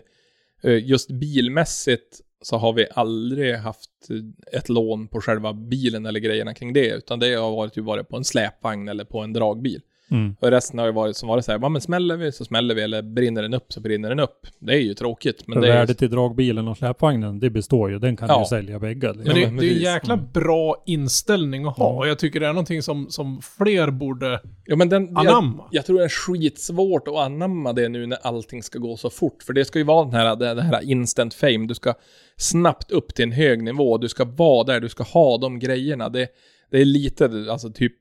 Eh, 0.66 0.86
just 0.86 1.12
bilmässigt 1.12 2.22
så 2.42 2.58
har 2.58 2.74
vi 2.74 2.88
aldrig 2.92 3.56
haft 3.56 3.90
eh, 4.10 4.58
ett 4.60 4.70
lån 4.70 5.08
på 5.08 5.22
själva 5.22 5.54
bilen 5.54 6.06
eller 6.06 6.20
grejerna 6.20 6.54
kring 6.54 6.74
det, 6.74 6.90
utan 6.90 7.20
det 7.20 7.34
har 7.34 7.52
varit 7.52 7.78
ju 7.78 7.82
varit 7.82 8.10
på 8.10 8.18
en 8.18 8.24
släpvagn 8.24 8.88
eller 8.88 9.06
på 9.06 9.20
en 9.20 9.34
dragbil. 9.34 9.82
Mm. 10.12 10.36
Och 10.40 10.52
resten 10.52 10.80
har 10.80 10.86
ju 10.86 10.92
varit 10.92 11.18
som 11.18 11.30
varit 11.30 11.46
så 11.46 11.52
här, 11.52 11.70
men 11.70 11.82
smäller 11.82 12.18
vi 12.18 12.32
så 12.32 12.46
smäller 12.46 12.76
vi, 12.76 12.82
eller 12.82 13.02
brinner 13.02 13.42
den 13.42 13.54
upp 13.54 13.66
så 13.74 13.82
brinner 13.82 14.10
den 14.10 14.20
upp. 14.20 14.48
Det 14.60 14.74
är 14.74 14.78
ju 14.80 14.94
tråkigt, 14.94 15.44
men 15.48 15.54
För 15.54 15.62
det 15.62 15.68
är 15.74 15.78
värdet 15.78 16.02
i 16.02 16.08
dragbilen 16.08 16.68
och 16.68 16.78
släpvagnen, 16.78 17.40
det 17.40 17.50
består 17.50 17.92
ju. 17.92 18.00
Den 18.00 18.18
kan 18.18 18.28
Ja. 18.30 18.40
du 18.40 18.46
sälja 18.46 18.80
bägge. 18.80 19.08
liksom. 19.14 19.24
Men 19.26 19.36
det, 19.36 19.42
Ja, 19.42 19.48
men 19.48 19.58
det 19.58 19.66
är 19.68 19.76
en 19.76 19.82
jäkla 19.82 20.18
bra 20.18 20.84
inställning 20.86 21.66
att 21.66 21.78
ha. 21.78 21.94
Och 21.94 22.08
jag 22.08 22.20
tycker 22.20 22.40
det 22.40 22.46
är 22.48 22.54
någonting 22.54 22.82
som, 22.82 23.10
som 23.10 23.42
fler 23.58 23.92
borde 23.92 24.42
Ja, 24.66 24.76
men 24.76 24.90
den, 24.90 25.08
jag, 25.08 25.28
anamma. 25.28 25.64
jag 25.72 25.86
tror 25.86 25.98
det 26.00 26.04
är 26.06 26.10
skitsvårt 26.10 27.08
att 27.08 27.16
anamma 27.16 27.74
det 27.74 27.90
nu 27.90 28.06
när 28.06 28.18
allting 28.22 28.64
ska 28.64 28.80
gå 28.80 28.98
så 28.98 29.10
fort. 29.10 29.44
För 29.44 29.54
det 29.54 29.66
ska 29.66 29.80
ju 29.80 29.86
vara 29.86 30.06
den 30.06 30.14
här, 30.14 30.36
det, 30.36 30.54
det 30.54 30.62
här 30.62 30.82
instant 30.92 31.34
fame. 31.34 31.68
Du 31.68 31.74
ska 31.74 31.94
snabbt 32.38 32.92
upp 32.92 33.14
till 33.16 33.24
en 33.24 33.32
hög 33.32 33.64
nivå. 33.64 33.98
Du 33.98 34.10
ska 34.10 34.26
vara 34.26 34.64
där, 34.64 34.80
du 34.80 34.90
ska 34.90 35.04
ha 35.04 35.38
de 35.38 35.60
grejerna. 35.60 36.10
Det, 36.10 36.28
det 36.72 36.82
är 36.82 36.86
lite, 36.86 37.26
alltså 37.52 37.70
typ, 37.72 37.96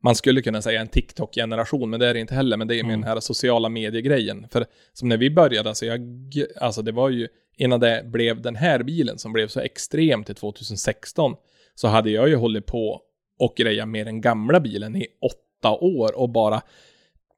man 0.00 0.14
skulle 0.14 0.42
kunna 0.42 0.62
säga 0.62 0.80
en 0.80 0.88
TikTok-generation, 0.88 1.90
men 1.90 2.00
det 2.00 2.06
är 2.06 2.14
det 2.14 2.20
inte 2.20 2.34
heller. 2.34 2.56
Men 2.56 2.68
det 2.68 2.74
är 2.74 2.82
med 2.84 2.94
Mm. 2.94 3.00
den 3.00 3.08
här 3.10 3.20
sociala 3.20 3.68
mediegrejen. 3.68 4.46
För 4.50 4.66
som 4.92 5.08
när 5.08 5.16
vi 5.16 5.30
började, 5.30 5.68
alltså, 5.68 5.86
jag, 5.86 6.00
alltså 6.60 6.82
det 6.82 6.92
var 6.92 7.08
ju 7.08 7.28
innan 7.56 7.80
det 7.80 8.02
blev 8.04 8.42
den 8.42 8.56
här 8.56 8.82
bilen 8.82 9.18
som 9.18 9.32
blev 9.32 9.48
så 9.48 9.60
extrem 9.60 10.24
till 10.24 10.34
2016, 10.34 11.34
så 11.74 11.88
hade 11.88 12.10
jag 12.10 12.28
ju 12.28 12.36
hållit 12.36 12.66
på 12.66 13.00
och 13.38 13.54
greja 13.56 13.86
med 13.86 14.06
den 14.06 14.20
gamla 14.20 14.60
bilen 14.60 14.96
i 14.96 15.06
åtta 15.22 15.70
år 15.80 16.18
och 16.18 16.28
bara 16.28 16.62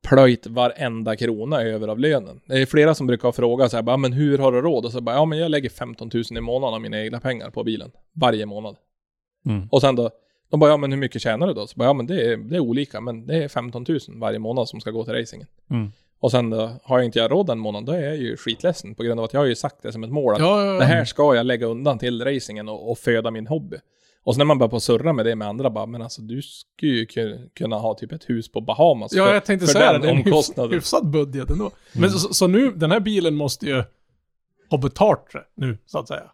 plöjt 0.09 0.47
varenda 0.47 1.17
krona 1.17 1.63
över 1.63 1.89
av 1.89 1.99
lönen. 1.99 2.41
Det 2.47 2.59
är 2.63 2.67
flera 2.67 2.95
som 2.95 3.07
brukar 3.07 3.33
fråga 3.33 3.69
så 3.69 3.77
här, 3.77 3.83
bara, 3.83 3.97
men 3.97 4.13
hur 4.13 4.39
har 4.39 4.53
du 4.53 4.61
råd? 4.61 4.85
Och 4.85 4.93
så 4.93 5.01
bara, 5.01 5.17
ja 5.17 5.25
men 5.25 5.39
jag 5.39 5.51
lägger 5.51 5.71
15 5.71 6.11
000 6.15 6.25
i 6.31 6.41
månaden 6.41 6.75
av 6.75 6.81
mina 6.81 7.01
egna 7.01 7.21
pengar 7.21 7.51
på 7.51 7.65
bilen. 7.65 7.91
Varje 8.13 8.47
månad. 8.47 8.77
Mm. 9.47 9.69
Och 9.71 9.81
sen 9.81 9.97
då, 9.97 10.11
de 10.51 10.61
bara, 10.61 10.71
ja 10.71 10.77
men 10.77 10.93
hur 10.93 10.99
mycket 10.99 11.23
tjänar 11.23 11.47
du 11.47 11.55
då? 11.55 11.67
Så 11.67 11.77
bara, 11.77 11.85
ja 11.85 11.93
men 11.93 12.07
det 12.07 12.33
är, 12.33 12.37
det 12.37 12.57
är 12.57 12.61
olika, 12.61 13.01
men 13.01 13.27
det 13.27 13.45
är 13.45 13.49
15 13.49 13.85
000 13.89 13.99
varje 14.09 14.39
månad 14.39 14.69
som 14.69 14.81
ska 14.81 14.91
gå 14.91 15.05
till 15.05 15.15
racingen. 15.15 15.47
Mm. 15.71 15.93
Och 16.21 16.31
sen 16.31 16.51
då, 16.51 16.71
har 16.83 16.99
jag 16.99 17.05
inte 17.05 17.19
jag 17.19 17.31
råd 17.31 17.47
den 17.47 17.59
månaden, 17.59 17.85
då 17.87 17.93
är 17.93 18.01
jag 18.03 18.17
ju 18.17 18.37
skitledsen 18.37 18.95
på 18.95 19.03
grund 19.03 19.21
av 19.21 19.25
att 19.25 19.33
jag 19.33 19.41
har 19.41 19.47
ju 19.47 19.55
sagt 19.55 19.77
det 19.83 19.93
som 19.93 20.05
ett 20.05 20.11
mål 20.11 20.35
att 20.35 20.41
Ja, 20.41 20.65
ja, 20.65 20.73
ja. 20.73 20.79
det 20.79 20.85
här 20.85 21.05
ska 21.05 21.35
jag 21.35 21.47
lägga 21.47 21.67
undan 21.67 21.99
till 21.99 22.25
racingen 22.25 22.69
och, 22.69 22.91
och 22.91 22.99
föda 22.99 23.31
min 23.31 23.47
hobby. 23.47 23.77
Och 24.23 24.35
så 24.35 24.39
när 24.39 24.45
man 24.45 24.59
börjar 24.59 24.69
på 24.71 24.77
att 24.77 24.83
surra 24.83 25.13
med 25.13 25.27
det 25.27 25.37
med 25.37 25.49
andra, 25.49 25.71
bara, 25.71 25.87
men 25.87 26.03
alltså 26.03 26.23
du 26.23 26.43
skulle 26.43 26.93
ju 26.93 27.05
ku- 27.05 27.49
kunna 27.55 27.77
ha 27.77 27.95
typ 27.95 28.13
ett 28.13 28.31
hus 28.31 28.53
på 28.53 28.61
Bahamas 28.61 29.13
Ja, 29.15 29.27
för, 29.27 29.35
jag 29.35 29.45
tänkte 29.45 29.67
för 29.67 29.73
säga 29.73 29.87
det. 29.93 29.99
den 29.99 30.03
Det 30.03 30.09
är 30.09 30.13
en 30.13 30.17
omkostnaden. 30.27 30.73
hyfsad 30.73 31.11
budget 31.11 31.51
ändå. 31.51 31.71
Men 31.93 32.11
så, 32.11 32.35
så 32.35 32.47
nu, 32.47 32.73
den 32.73 32.91
här 32.91 33.01
bilen 33.01 33.35
måste 33.35 33.67
ju 33.67 33.83
ha 34.71 34.79
betalt 34.79 35.27
det 35.33 35.45
nu, 35.67 35.79
så 35.87 35.99
att 35.99 36.09
säga. 36.09 36.31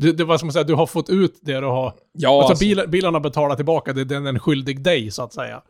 Det, 0.00 0.12
det 0.12 0.24
var 0.24 0.38
som 0.38 0.48
att 0.48 0.52
säga, 0.52 0.64
du 0.64 0.74
har 0.74 0.86
fått 0.86 1.10
ut 1.10 1.38
det 1.42 1.60
du 1.60 1.66
har... 1.66 1.94
Ja, 2.12 2.50
alltså, 2.50 2.66
alltså, 2.66 2.88
bilen 2.88 3.14
har 3.14 3.20
betalat 3.20 3.58
tillbaka, 3.58 3.92
det 3.92 4.00
är 4.00 4.04
den 4.04 4.26
är 4.26 4.38
skyldig 4.38 4.82
dig, 4.82 5.10
så 5.10 5.22
att 5.22 5.32
säga. 5.32 5.62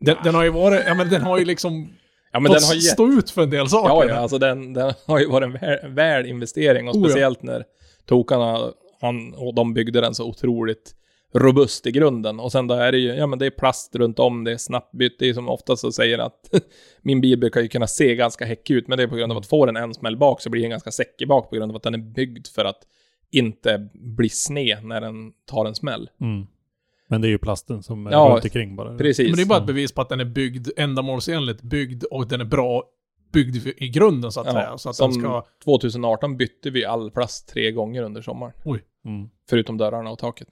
Den, 0.00 0.16
den 0.24 0.34
har 0.34 0.44
ju 0.44 0.50
varit, 0.50 0.82
ja 0.86 0.94
men 0.94 1.08
den 1.08 1.22
har 1.22 1.38
ju 1.38 1.44
liksom 1.44 1.92
ja, 2.32 2.40
men 2.40 2.52
den 2.52 2.62
har 2.62 2.74
gett, 2.74 2.84
stå 2.84 3.08
ut 3.08 3.30
för 3.30 3.42
en 3.42 3.50
del 3.50 3.68
saker. 3.68 3.88
ja, 3.88 4.14
ja, 4.14 4.20
alltså 4.20 4.38
den, 4.38 4.72
den 4.72 4.92
har 5.06 5.18
ju 5.18 5.26
varit 5.26 5.44
en 5.44 5.52
väl, 5.52 5.78
väl 5.94 6.26
investering 6.26 6.88
och 6.88 6.94
Oh, 6.94 7.02
ja. 7.02 7.08
speciellt 7.08 7.42
när 7.42 7.64
tokarna, 8.06 8.72
han 9.00 9.34
och 9.34 9.54
de 9.54 9.74
byggde 9.74 10.00
den 10.00 10.14
så 10.14 10.24
otroligt 10.24 10.94
robust 11.34 11.86
i 11.86 11.90
grunden. 11.90 12.40
Och 12.40 12.52
sen 12.52 12.66
då 12.66 12.74
är 12.74 12.92
det 12.92 12.98
ju, 12.98 13.14
ja 13.14 13.26
men 13.26 13.38
det 13.38 13.46
är 13.46 13.50
plast 13.50 13.96
runt 13.96 14.18
om, 14.18 14.44
det 14.44 14.52
är 14.52 14.56
snabbbytt, 14.56 15.16
det 15.18 15.28
är 15.28 15.34
som 15.34 15.48
ofta 15.48 15.76
så 15.76 15.92
säger 15.92 16.18
att 16.18 16.50
min 17.02 17.20
bil 17.20 17.38
brukar 17.38 17.60
ju 17.60 17.68
kunna 17.68 17.86
se 17.86 18.14
ganska 18.14 18.44
häckig 18.44 18.74
ut, 18.74 18.88
men 18.88 18.98
det 18.98 19.04
är 19.04 19.08
på 19.08 19.16
grund 19.16 19.32
av 19.32 19.38
att 19.38 19.46
får 19.46 19.66
den 19.66 19.76
en 19.76 19.94
smäll 19.94 20.16
bak 20.16 20.40
så 20.40 20.50
blir 20.50 20.62
den 20.62 20.70
ganska 20.70 20.90
säckig 20.90 21.28
bak 21.28 21.50
på 21.50 21.56
grund 21.56 21.72
av 21.72 21.76
att 21.76 21.82
den 21.82 21.94
är 21.94 21.98
byggd 21.98 22.46
för 22.46 22.64
att 22.64 22.82
inte 23.32 23.88
bli 23.94 24.28
sned 24.28 24.84
när 24.84 25.00
den 25.00 25.32
tar 25.46 25.66
en 25.66 25.74
smäll. 25.74 26.10
Mm. 26.20 26.46
Men 27.08 27.20
det 27.20 27.28
är 27.28 27.30
ju 27.30 27.38
plasten 27.38 27.82
som 27.82 28.06
är 28.06 28.10
Ja, 28.10 28.30
runt 28.34 28.44
omkring 28.44 28.76
bara. 28.76 28.98
Precis. 28.98 29.28
Men 29.28 29.36
det 29.36 29.42
är 29.42 29.46
bara 29.46 29.58
ett 29.58 29.66
bevis 29.66 29.92
på 29.92 30.00
att 30.00 30.08
den 30.08 30.20
är 30.20 30.24
byggd 30.24 30.68
ändamålsenligt 30.76 31.62
byggd 31.62 32.04
och 32.04 32.28
den 32.28 32.40
är 32.40 32.44
bra 32.44 32.84
byggd 33.32 33.66
i 33.76 33.88
grunden, 33.88 34.32
så 34.32 34.40
att 34.40 34.46
Ja, 34.46 34.52
säga. 34.52 34.78
Så 34.78 34.90
att 34.90 34.96
som 34.96 35.10
den 35.12 35.20
ska... 35.20 35.44
2018 35.64 36.36
bytte 36.36 36.70
vi 36.70 36.84
all 36.84 37.10
plast 37.10 37.48
tre 37.48 37.70
gånger 37.72 38.02
under 38.02 38.22
sommaren. 38.22 38.52
Mm. 39.04 39.28
Förutom 39.50 39.78
dörrarna 39.78 40.10
och 40.10 40.18
taket. 40.18 40.48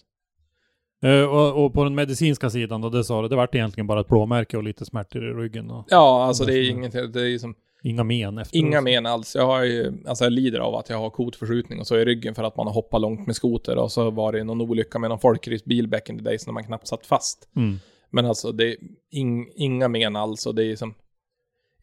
Eh, 1.02 1.22
och, 1.22 1.64
och 1.64 1.74
på 1.74 1.84
den 1.84 1.94
medicinska 1.94 2.50
sidan 2.50 2.80
då, 2.80 2.88
det 2.90 3.04
sa 3.04 3.22
du, 3.22 3.28
det 3.28 3.36
vart 3.36 3.54
egentligen 3.54 3.86
bara 3.86 4.00
ett 4.00 4.08
blåmärke 4.08 4.56
och 4.56 4.62
lite 4.62 4.84
smärtor 4.84 5.30
i 5.30 5.32
ryggen 5.42 5.70
och 5.70 5.86
Ja, 5.88 6.24
alltså 6.24 6.44
det 6.44 6.52
är 6.52 6.74
Varför? 6.74 6.98
inget, 6.98 7.12
det 7.12 7.20
är 7.34 7.38
som 7.38 7.54
inga 7.82 8.04
men 8.04 8.38
efter. 8.38 8.58
inga 8.58 8.80
men 8.80 9.06
alls. 9.06 9.34
Jag 9.34 9.46
har 9.46 9.64
ju, 9.64 9.92
alltså 10.06 10.24
jag 10.24 10.32
lider 10.32 10.58
av 10.60 10.74
att 10.74 10.90
jag 10.90 10.98
har 10.98 11.10
kotförskjutning 11.10 11.80
och 11.80 11.86
så 11.86 11.96
i 11.96 12.04
ryggen 12.04 12.34
för 12.34 12.44
att 12.44 12.56
man 12.56 12.66
har 12.66 12.74
hoppat 12.74 13.00
långt 13.00 13.26
med 13.26 13.36
skoter 13.36 13.76
och 13.76 13.92
så 13.92 14.10
var 14.10 14.32
det 14.32 14.44
någon 14.44 14.60
olycka 14.60 14.98
med 14.98 15.10
någon 15.10 15.20
folkracebil 15.20 15.88
back 15.88 16.08
in 16.08 16.18
the 16.18 16.24
days 16.24 16.46
när 16.46 16.52
man 16.52 16.64
knappt 16.64 16.86
satt 16.86 17.06
fast. 17.06 17.48
Mm. 17.56 17.78
Men 18.10 18.26
alltså 18.26 18.52
det 18.52 18.64
är 18.64 18.76
ing, 19.10 19.50
inga 19.54 19.88
men 19.88 20.16
alls 20.16 20.46
och 20.46 20.54
det 20.54 20.64
är 20.64 20.76
som 20.76 20.94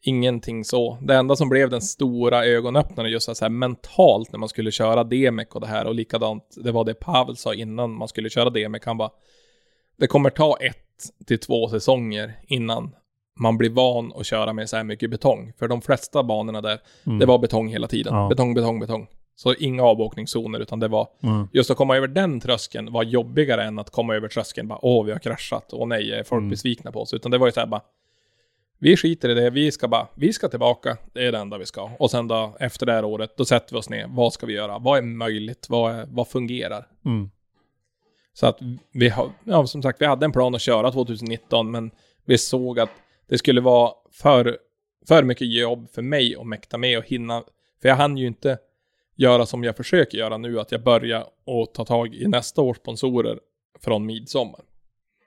ingenting 0.02 0.64
så. 0.64 0.98
Det 1.02 1.14
enda 1.14 1.36
som 1.36 1.48
blev 1.48 1.70
den 1.70 1.82
stora 1.82 2.44
ögonöppnaren 2.44 3.10
just 3.10 3.36
så 3.36 3.44
här 3.44 3.48
mentalt 3.48 4.32
när 4.32 4.38
man 4.38 4.48
skulle 4.48 4.70
köra 4.70 5.04
DMEC 5.04 5.48
och 5.48 5.60
det 5.60 5.66
här 5.66 5.86
och 5.86 5.94
likadant, 5.94 6.54
det 6.64 6.72
var 6.72 6.84
det 6.84 6.94
Pavel 6.94 7.36
sa 7.36 7.54
innan 7.54 7.90
man 7.90 8.08
skulle 8.08 8.30
köra 8.30 8.50
DMEC, 8.50 8.82
han 8.84 8.96
bara 8.96 9.10
det 9.98 10.06
kommer 10.06 10.30
ta 10.30 10.56
ett 10.60 10.76
till 11.26 11.38
två 11.38 11.68
säsonger 11.68 12.32
innan 12.46 12.94
man 13.38 13.58
blir 13.58 13.70
van 13.70 14.12
att 14.16 14.26
köra 14.26 14.52
med 14.52 14.68
så 14.68 14.76
här 14.76 14.84
mycket 14.84 15.10
betong. 15.10 15.52
För 15.58 15.68
de 15.68 15.80
flesta 15.82 16.22
banorna 16.22 16.60
där, 16.60 16.78
Mm. 17.06 17.18
det 17.18 17.26
var 17.26 17.38
betong 17.38 17.68
hela 17.68 17.86
tiden. 17.86 18.14
Ja. 18.14 18.28
Betong, 18.28 18.54
betong, 18.54 18.80
betong. 18.80 19.06
Så 19.36 19.54
inga 19.54 19.82
avåkningszoner, 19.82 20.60
utan 20.60 20.80
det 20.80 20.88
var 20.88 21.08
Mm. 21.22 21.48
just 21.52 21.70
att 21.70 21.76
komma 21.76 21.96
över 21.96 22.06
den 22.08 22.40
tröskeln 22.40 22.92
var 22.92 23.02
jobbigare 23.02 23.64
än 23.64 23.78
att 23.78 23.90
komma 23.90 24.14
över 24.14 24.28
tröskeln 24.28 24.68
bara 24.68 24.78
åh 24.82 25.04
vi 25.04 25.12
har 25.12 25.18
kraschat, 25.18 25.68
åh 25.72 25.86
nej 25.88 26.12
är 26.12 26.22
folk 26.22 26.38
Mm. 26.40 26.50
besvikna 26.50 26.92
på 26.92 27.00
oss. 27.00 27.14
Utan 27.14 27.30
det 27.30 27.38
var 27.38 27.46
ju 27.46 27.52
så 27.52 27.60
här 27.60 27.66
bara 27.66 27.80
vi 28.80 28.96
skiter 28.96 29.28
i 29.28 29.34
det, 29.34 29.50
vi 29.50 29.72
ska 29.72 29.88
bara, 29.88 30.06
vi 30.14 30.32
ska 30.32 30.48
tillbaka, 30.48 30.96
det 31.12 31.26
är 31.26 31.32
det 31.32 31.38
enda 31.38 31.58
vi 31.58 31.66
ska. 31.66 31.90
Och 31.98 32.10
sen 32.10 32.28
då 32.28 32.56
efter 32.60 32.86
det 32.86 32.92
här 32.92 33.04
året, 33.04 33.36
då 33.36 33.44
sätter 33.44 33.72
vi 33.74 33.78
oss 33.78 33.90
ner, 33.90 34.06
vad 34.08 34.32
ska 34.32 34.46
vi 34.46 34.52
göra, 34.52 34.78
vad 34.78 34.98
är 34.98 35.02
möjligt, 35.02 35.66
vad, 35.68 35.94
är, 35.94 36.06
vad 36.10 36.28
fungerar? 36.28 36.86
Mm. 37.04 37.30
Så 38.32 38.46
att 38.46 38.58
vi 38.92 39.08
har, 39.08 39.30
ja 39.44 39.66
som 39.66 39.82
sagt, 39.82 40.00
vi 40.00 40.06
hade 40.06 40.24
en 40.24 40.32
plan 40.32 40.54
att 40.54 40.60
köra 40.60 40.92
2019, 40.92 41.70
men 41.70 41.90
vi 42.24 42.38
såg 42.38 42.80
att 42.80 42.90
det 43.28 43.38
skulle 43.38 43.60
vara 43.60 43.92
för, 44.12 44.58
för 45.08 45.22
mycket 45.22 45.52
jobb 45.52 45.90
för 45.90 46.02
mig 46.02 46.36
att 46.36 46.46
mäkta 46.46 46.78
med 46.78 46.98
och 46.98 47.04
hinna, 47.04 47.44
för 47.82 47.88
jag 47.88 47.96
hann 47.96 48.16
ju 48.16 48.26
inte 48.26 48.58
göra 49.16 49.46
som 49.46 49.64
jag 49.64 49.76
försöker 49.76 50.18
göra 50.18 50.38
nu, 50.38 50.60
att 50.60 50.72
jag 50.72 50.82
börjar 50.82 51.24
och 51.46 51.74
ta 51.74 51.84
tag 51.84 52.14
i 52.14 52.28
nästa 52.28 52.62
års 52.62 52.76
sponsorer 52.76 53.38
från 53.80 54.06
midsommar. 54.06 54.60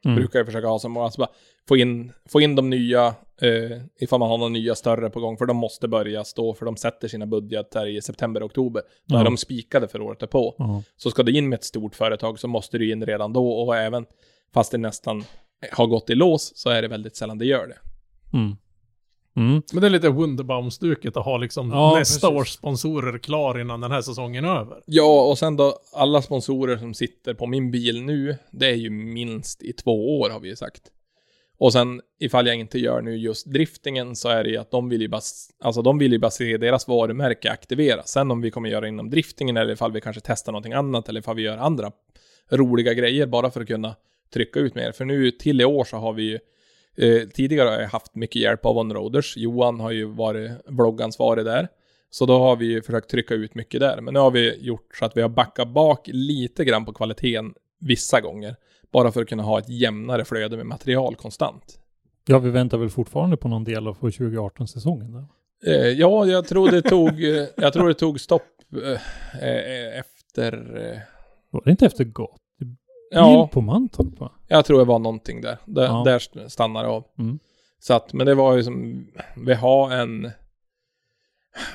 Mm. 0.05 0.15
Brukar 0.15 0.39
jag 0.39 0.45
försöka 0.45 0.67
ha 0.67 0.79
som 0.79 0.97
alltså 0.97 1.19
bara 1.19 1.29
få 1.67 1.77
in, 1.77 2.11
få 2.29 2.41
in 2.41 2.55
de 2.55 2.69
nya, 2.69 3.07
eh, 3.41 3.81
ifall 3.99 4.19
man 4.19 4.29
har 4.29 4.37
några 4.37 4.49
nya 4.49 4.75
större 4.75 5.09
på 5.09 5.19
gång, 5.19 5.37
för 5.37 5.45
de 5.45 5.57
måste 5.57 5.87
börja 5.87 6.23
stå, 6.23 6.53
för 6.53 6.65
de 6.65 6.77
sätter 6.77 7.07
sina 7.07 7.25
budgetar 7.25 7.87
i 7.87 8.01
september, 8.01 8.43
oktober. 8.45 8.81
Då 9.05 9.15
Ja. 9.15 9.19
är 9.19 9.23
de 9.25 9.37
spikade 9.37 9.87
för 9.87 10.01
året 10.01 10.19
därpå. 10.19 10.55
Ja. 10.57 10.83
Så 10.97 11.11
ska 11.11 11.23
du 11.23 11.31
in 11.37 11.49
med 11.49 11.57
ett 11.57 11.63
stort 11.63 11.95
företag 11.95 12.39
så 12.39 12.47
måste 12.47 12.77
du 12.77 12.91
in 12.91 13.05
redan 13.05 13.33
då 13.33 13.51
och 13.51 13.75
även 13.75 14.05
fast 14.53 14.71
det 14.71 14.77
nästan 14.77 15.23
har 15.71 15.87
gått 15.87 16.09
i 16.09 16.15
lås 16.15 16.51
så 16.55 16.69
är 16.69 16.81
det 16.81 16.87
väldigt 16.87 17.15
sällan 17.15 17.37
det 17.37 17.45
gör 17.45 17.67
det. 17.67 17.77
Mm. 18.33 18.55
Mm. 19.35 19.61
Men 19.73 19.81
det 19.81 19.87
är 19.87 19.89
lite 19.89 20.09
Wunderbaum-stuket 20.09 21.17
att 21.17 21.25
ha 21.25 21.37
liksom 21.37 21.69
Ja, 21.69 21.95
nästa 21.99 22.27
precis. 22.27 22.41
års 22.41 22.49
sponsorer 22.49 23.17
klar 23.17 23.59
innan 23.59 23.81
den 23.81 23.91
här 23.91 24.01
säsongen 24.01 24.45
är 24.45 24.59
över. 24.59 24.81
Ja, 24.85 25.21
och 25.29 25.37
sen 25.37 25.55
då 25.57 25.77
alla 25.93 26.21
sponsorer 26.21 26.77
som 26.77 26.93
sitter 26.93 27.33
på 27.33 27.47
min 27.47 27.71
bil 27.71 28.03
nu, 28.03 28.37
det 28.51 28.67
är 28.67 28.75
ju 28.75 28.89
minst 28.89 29.63
i 29.63 29.73
två 29.73 30.19
år 30.19 30.29
har 30.29 30.39
vi 30.39 30.49
ju 30.49 30.55
sagt. 30.55 30.81
Och 31.57 31.73
sen 31.73 32.01
ifall 32.19 32.47
jag 32.47 32.55
inte 32.55 32.79
gör 32.79 33.01
nu 33.01 33.17
just 33.17 33.45
driftingen 33.51 34.15
så 34.15 34.29
är 34.29 34.43
det 34.43 34.49
ju 34.49 34.57
att 34.57 34.71
de 34.71 34.89
vill 34.89 35.01
ju 35.01 35.07
bara, 35.07 35.21
alltså 35.63 35.81
de 35.81 35.97
vill 35.97 36.11
ju 36.11 36.19
bara 36.19 36.31
se 36.31 36.57
deras 36.57 36.87
varumärke 36.87 37.51
aktiveras. 37.51 38.09
Sen 38.09 38.31
om 38.31 38.41
vi 38.41 38.51
kommer 38.51 38.69
göra 38.69 38.87
inom 38.87 39.09
driftingen 39.09 39.57
eller 39.57 39.73
ifall 39.73 39.91
vi 39.91 40.01
kanske 40.01 40.21
testar 40.25 40.51
någonting 40.51 40.73
annat 40.73 41.09
eller 41.09 41.19
ifall 41.19 41.35
vi 41.35 41.41
gör 41.41 41.57
andra 41.57 41.91
roliga 42.51 42.93
grejer 42.93 43.25
bara 43.25 43.51
för 43.51 43.61
att 43.61 43.67
kunna 43.67 43.95
trycka 44.33 44.59
ut 44.59 44.75
mer. 44.75 44.91
För 44.91 45.05
nu 45.05 45.31
till 45.31 45.61
i 45.61 45.65
år 45.65 45.83
så 45.83 45.97
har 45.97 46.13
vi 46.13 46.23
ju 46.23 46.39
eh, 47.01 47.27
tidigare 47.27 47.69
har 47.69 47.79
jag 47.79 47.89
haft 47.89 48.15
mycket 48.15 48.41
hjälp 48.41 48.65
av 48.65 48.77
Onroaders. 48.77 49.37
Johan 49.37 49.79
har 49.79 49.91
ju 49.91 50.05
varit 50.05 50.51
vloggansvarig 50.65 51.45
där. 51.45 51.67
Så 52.09 52.25
då 52.25 52.39
har 52.39 52.55
vi 52.55 52.65
ju 52.65 52.81
försökt 52.81 53.09
trycka 53.09 53.33
ut 53.33 53.55
mycket 53.55 53.79
där. 53.79 54.01
Men 54.01 54.13
nu 54.13 54.19
har 54.19 54.31
vi 54.31 54.65
gjort 54.65 54.95
så 54.99 55.05
att 55.05 55.17
vi 55.17 55.21
har 55.21 55.29
backat 55.29 55.67
bak 55.67 56.09
lite 56.11 56.65
grann 56.65 56.85
på 56.85 56.93
kvaliteten 56.93 57.53
vissa 57.79 58.21
gånger. 58.21 58.55
Bara 58.91 59.11
för 59.11 59.21
att 59.21 59.27
kunna 59.29 59.43
ha 59.43 59.59
ett 59.59 59.69
jämnare 59.69 60.25
flöde 60.25 60.57
med 60.57 60.65
material 60.65 61.15
konstant. 61.15 61.79
ja, 62.25 62.39
vi 62.39 62.49
väntar 62.49 62.77
väl 62.77 62.89
fortfarande 62.89 63.37
på 63.37 63.47
någon 63.47 63.63
del 63.63 63.87
av 63.87 63.97
2018-säsongen. 63.97 65.11
där. 65.11 65.25
Eh, 65.65 65.87
ja, 65.87 66.25
jag 66.25 66.47
tror 66.47 66.71
det 66.71 66.81
tog, 66.81 67.23
eh, 67.23 67.45
jag 67.57 67.73
tror 67.73 67.87
det 67.87 67.93
tog 67.93 68.19
stopp 68.19 68.43
eh, 68.83 68.91
eh, 69.43 69.99
efter... 69.99 70.51
Var 71.49 71.61
det 71.65 71.71
inte 71.71 71.85
efter 71.85 72.03
Gat? 72.03 72.39
Ja, 73.11 73.47
på 73.53 73.61
Mantorp 73.61 74.19
va? 74.19 74.31
jag 74.47 74.65
tror 74.65 74.79
det 74.79 74.85
var 74.85 74.99
någonting 74.99 75.41
där. 75.41 75.57
Där, 75.65 75.83
Ja. 75.83 76.01
där 76.05 76.47
stannar 76.47 76.83
det 76.83 76.89
av. 76.89 77.03
Mm. 77.19 77.39
Så 77.79 77.93
att, 77.93 78.13
men 78.13 78.25
det 78.25 78.35
var 78.35 78.55
ju 78.55 78.63
som, 78.63 79.07
vi 79.45 79.53
har 79.53 79.91
en, 79.91 80.31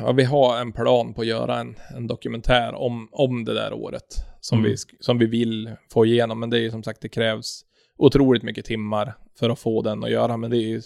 ja, 0.00 0.12
vi 0.12 0.24
har 0.24 0.60
en 0.60 0.72
plan 0.72 1.14
på 1.14 1.20
att 1.20 1.26
göra 1.26 1.58
en, 1.60 1.76
en 1.96 2.06
dokumentär 2.06 2.74
om, 2.74 3.08
om 3.12 3.44
det 3.44 3.54
där 3.54 3.72
året. 3.72 4.04
Som, 4.40 4.58
Mm. 4.58 4.70
vi, 4.70 4.76
som 5.00 5.18
vi 5.18 5.26
vill 5.26 5.70
få 5.92 6.06
igenom, 6.06 6.40
men 6.40 6.50
det 6.50 6.56
är 6.58 6.60
ju 6.60 6.70
som 6.70 6.82
sagt, 6.82 7.00
det 7.00 7.08
krävs 7.08 7.62
otroligt 7.98 8.42
mycket 8.42 8.64
timmar 8.64 9.14
för 9.38 9.50
att 9.50 9.58
få 9.58 9.82
den 9.82 10.04
att 10.04 10.10
göra, 10.10 10.36
men 10.36 10.50
det 10.50 10.56
är 10.56 10.68
ju, 10.68 10.82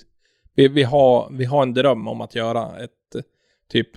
vi, 0.55 0.69
vi, 0.69 0.83
har, 0.83 1.29
vi 1.33 1.45
har 1.45 1.63
en 1.63 1.75
dröm 1.75 2.09
om 2.09 2.21
att 2.21 2.35
göra 2.35 2.79
ett, 2.79 2.91
typ, 3.69 3.89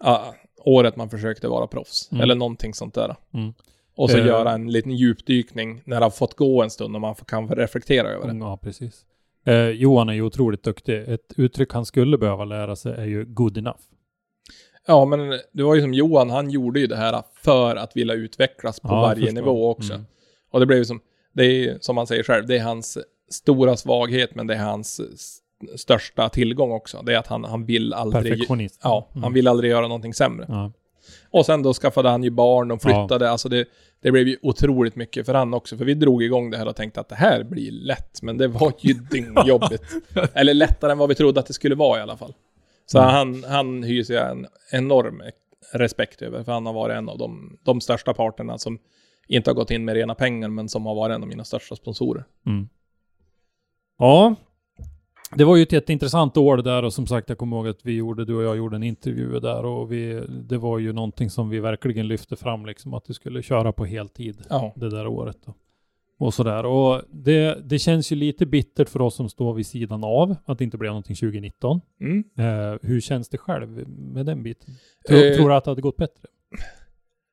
ja, 0.00 0.34
året 0.64 0.96
man 0.96 1.10
försökte 1.10 1.48
vara 1.48 1.66
proffs, 1.66 2.08
Mm. 2.12 2.22
eller 2.22 2.34
någonting 2.34 2.74
sånt 2.74 2.94
där. 2.94 3.16
Mm. 3.34 3.52
Och 4.00 4.10
så 4.10 4.18
Eh. 4.18 4.26
göra 4.26 4.52
en 4.52 4.72
liten 4.72 4.92
djupdykning 4.92 5.82
när 5.84 6.00
det 6.00 6.06
har 6.06 6.10
fått 6.10 6.34
gå 6.34 6.62
en 6.62 6.70
stund 6.70 6.94
och 6.94 7.00
man 7.00 7.14
kan 7.14 7.48
reflektera 7.48 8.08
över 8.08 8.32
det. 8.32 8.38
Ja, 8.38 8.56
precis. 8.62 9.04
Eh, 9.46 9.68
Johan 9.68 10.08
är 10.08 10.12
ju 10.12 10.22
otroligt 10.22 10.62
duktig. 10.62 11.04
Ett 11.08 11.32
uttryck 11.36 11.72
han 11.72 11.86
skulle 11.86 12.18
behöva 12.18 12.44
lära 12.44 12.76
sig 12.76 12.92
är 12.94 13.04
ju 13.04 13.24
good 13.24 13.58
enough. 13.58 13.78
Ja, 14.86 15.04
men 15.04 15.20
det 15.52 15.62
var 15.62 15.74
ju 15.74 15.80
som 15.80 15.94
Johan, 15.94 16.30
han 16.30 16.50
gjorde 16.50 16.80
ju 16.80 16.86
det 16.86 16.96
här 16.96 17.22
för 17.34 17.76
att 17.76 17.96
vilja 17.96 18.14
utvecklas 18.14 18.80
på 18.80 18.88
Ja, 18.88 19.00
varje 19.00 19.32
nivå 19.32 19.70
också. 19.70 19.92
Mm. 19.92 20.06
Och 20.50 20.60
det 20.60 20.66
blev 20.66 20.78
ju 20.78 20.84
som, 20.84 21.00
det 21.32 21.44
är 21.44 21.78
som 21.80 21.96
han 21.96 22.06
säger 22.06 22.22
själv, 22.22 22.46
det 22.46 22.56
är 22.56 22.62
hans 22.62 22.98
stora 23.30 23.76
svaghet, 23.76 24.34
men 24.34 24.46
det 24.46 24.54
är 24.54 24.58
hans 24.64 25.00
största 25.76 26.28
tillgång 26.28 26.72
också. 26.72 27.02
Det 27.02 27.14
är 27.14 27.18
att 27.18 27.26
han, 27.26 27.44
han 27.44 27.64
vill 27.64 27.92
aldrig... 27.94 28.22
Perfektionist. 28.32 28.80
Ja, 28.82 29.08
Mm. 29.12 29.22
han 29.22 29.32
vill 29.32 29.48
aldrig 29.48 29.70
göra 29.70 29.88
någonting 29.88 30.14
sämre. 30.14 30.46
Ja. 30.48 30.72
Och 31.30 31.46
sen 31.46 31.62
då 31.62 31.72
skaffade 31.74 32.08
han 32.08 32.22
ju 32.22 32.30
barn 32.30 32.70
och 32.70 32.82
flyttade, 32.82 33.30
alltså 33.30 33.48
det, 33.48 33.64
det 34.02 34.10
blev 34.12 34.28
ju 34.28 34.36
otroligt 34.42 34.96
mycket 34.96 35.26
för 35.26 35.34
han 35.34 35.54
också. 35.54 35.76
För 35.76 35.84
vi 35.84 35.94
drog 35.94 36.22
igång 36.22 36.50
det 36.50 36.56
här 36.58 36.68
och 36.68 36.76
tänkte 36.76 37.00
att 37.00 37.08
det 37.08 37.14
här 37.14 37.44
blir 37.44 37.72
lätt, 37.72 38.22
men 38.22 38.36
det 38.38 38.48
var 38.48 38.72
ju 38.78 38.94
dyngjobbigt. 39.10 39.82
Eller 40.34 40.54
lättare 40.54 40.92
än 40.92 40.98
vad 40.98 41.08
vi 41.08 41.14
trodde 41.14 41.40
att 41.40 41.46
det 41.46 41.52
skulle 41.52 41.74
vara 41.74 41.98
i 41.98 42.02
alla 42.02 42.16
fall. 42.16 42.34
Så 42.86 42.98
Mm. 42.98 43.10
han, 43.10 43.44
han 43.44 43.82
hyser 43.82 44.14
jag 44.14 44.30
en 44.30 44.46
enorm 44.72 45.22
respekt 45.72 46.22
över, 46.22 46.44
för 46.44 46.52
han 46.52 46.66
har 46.66 46.72
varit 46.72 46.96
en 46.96 47.08
av 47.08 47.18
de, 47.18 47.58
de 47.62 47.80
största 47.80 48.14
parterna 48.14 48.58
som 48.58 48.78
inte 49.28 49.50
har 49.50 49.54
gått 49.54 49.70
in 49.70 49.84
med 49.84 49.94
rena 49.94 50.14
pengar, 50.14 50.48
men 50.48 50.68
som 50.68 50.86
har 50.86 50.94
varit 50.94 51.14
en 51.14 51.22
av 51.22 51.28
mina 51.28 51.44
största 51.44 51.76
sponsorer. 51.76 52.24
Mm. 52.46 52.68
Ja, 53.98 54.34
det 55.36 55.44
var 55.44 55.56
ju 55.56 55.62
ett 55.62 55.72
jätteintressant 55.72 56.36
år 56.36 56.56
det 56.56 56.62
där 56.62 56.82
och 56.84 56.92
som 56.92 57.06
sagt 57.06 57.28
jag 57.28 57.38
kommer 57.38 57.56
ihåg 57.56 57.68
att 57.68 57.78
vi 57.82 57.92
gjorde, 57.96 58.24
du 58.24 58.34
och 58.34 58.42
jag 58.42 58.56
gjorde 58.56 58.76
en 58.76 58.82
intervju 58.82 59.40
där 59.40 59.64
och 59.64 59.92
vi, 59.92 60.22
det 60.28 60.58
var 60.58 60.78
ju 60.78 60.92
någonting 60.92 61.30
som 61.30 61.48
vi 61.48 61.60
verkligen 61.60 62.08
lyfte 62.08 62.36
fram 62.36 62.66
liksom 62.66 62.94
att 62.94 63.04
du 63.04 63.12
skulle 63.14 63.42
köra 63.42 63.72
på 63.72 63.84
heltid 63.84 64.42
Ja. 64.50 64.72
det 64.76 64.90
där 64.90 65.06
året. 65.06 65.36
Då. 65.46 65.54
Och 66.18 66.34
sådär. 66.34 66.66
Och 66.66 67.02
det, 67.10 67.58
det 67.64 67.78
känns 67.78 68.12
ju 68.12 68.16
lite 68.16 68.46
bittert 68.46 68.88
för 68.88 69.00
oss 69.02 69.14
som 69.14 69.28
står 69.28 69.54
vid 69.54 69.66
sidan 69.66 70.04
av 70.04 70.36
att 70.44 70.58
det 70.58 70.64
inte 70.64 70.78
blev 70.78 70.88
någonting 70.90 71.16
2019. 71.16 71.80
Mm. 72.00 72.24
Eh, 72.38 72.78
hur 72.82 73.00
känns 73.00 73.28
det 73.28 73.38
själv 73.38 73.88
med 73.88 74.26
den 74.26 74.42
biten? 74.42 74.74
Tror, 75.08 75.18
Eh, 75.18 75.36
tror 75.36 75.48
du 75.48 75.54
att 75.54 75.64
det 75.64 75.70
hade 75.70 75.82
gått 75.82 75.96
bättre? 75.96 76.28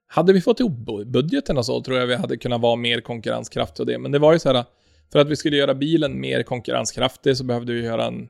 Hade 0.09 0.33
vi 0.33 0.41
fått 0.41 0.59
ihop 0.59 0.71
bu- 0.71 1.05
budgeten 1.05 1.57
och 1.57 1.65
så 1.65 1.81
tror 1.83 1.97
jag 1.97 2.07
vi 2.07 2.15
hade 2.15 2.37
kunnat 2.37 2.61
vara 2.61 2.75
mer 2.75 3.01
konkurrenskraftiga 3.01 3.83
och 3.83 3.87
det. 3.87 3.97
Men 3.99 4.11
det 4.11 4.19
var 4.19 4.33
ju 4.33 4.39
så 4.39 4.53
här, 4.53 4.65
för 5.11 5.19
att 5.19 5.29
vi 5.29 5.35
skulle 5.35 5.57
göra 5.57 5.73
bilen 5.73 6.19
mer 6.19 6.43
konkurrenskraftig 6.43 7.37
så 7.37 7.43
behövde 7.43 7.73
vi 7.73 7.81
göra 7.81 8.05
en, 8.05 8.29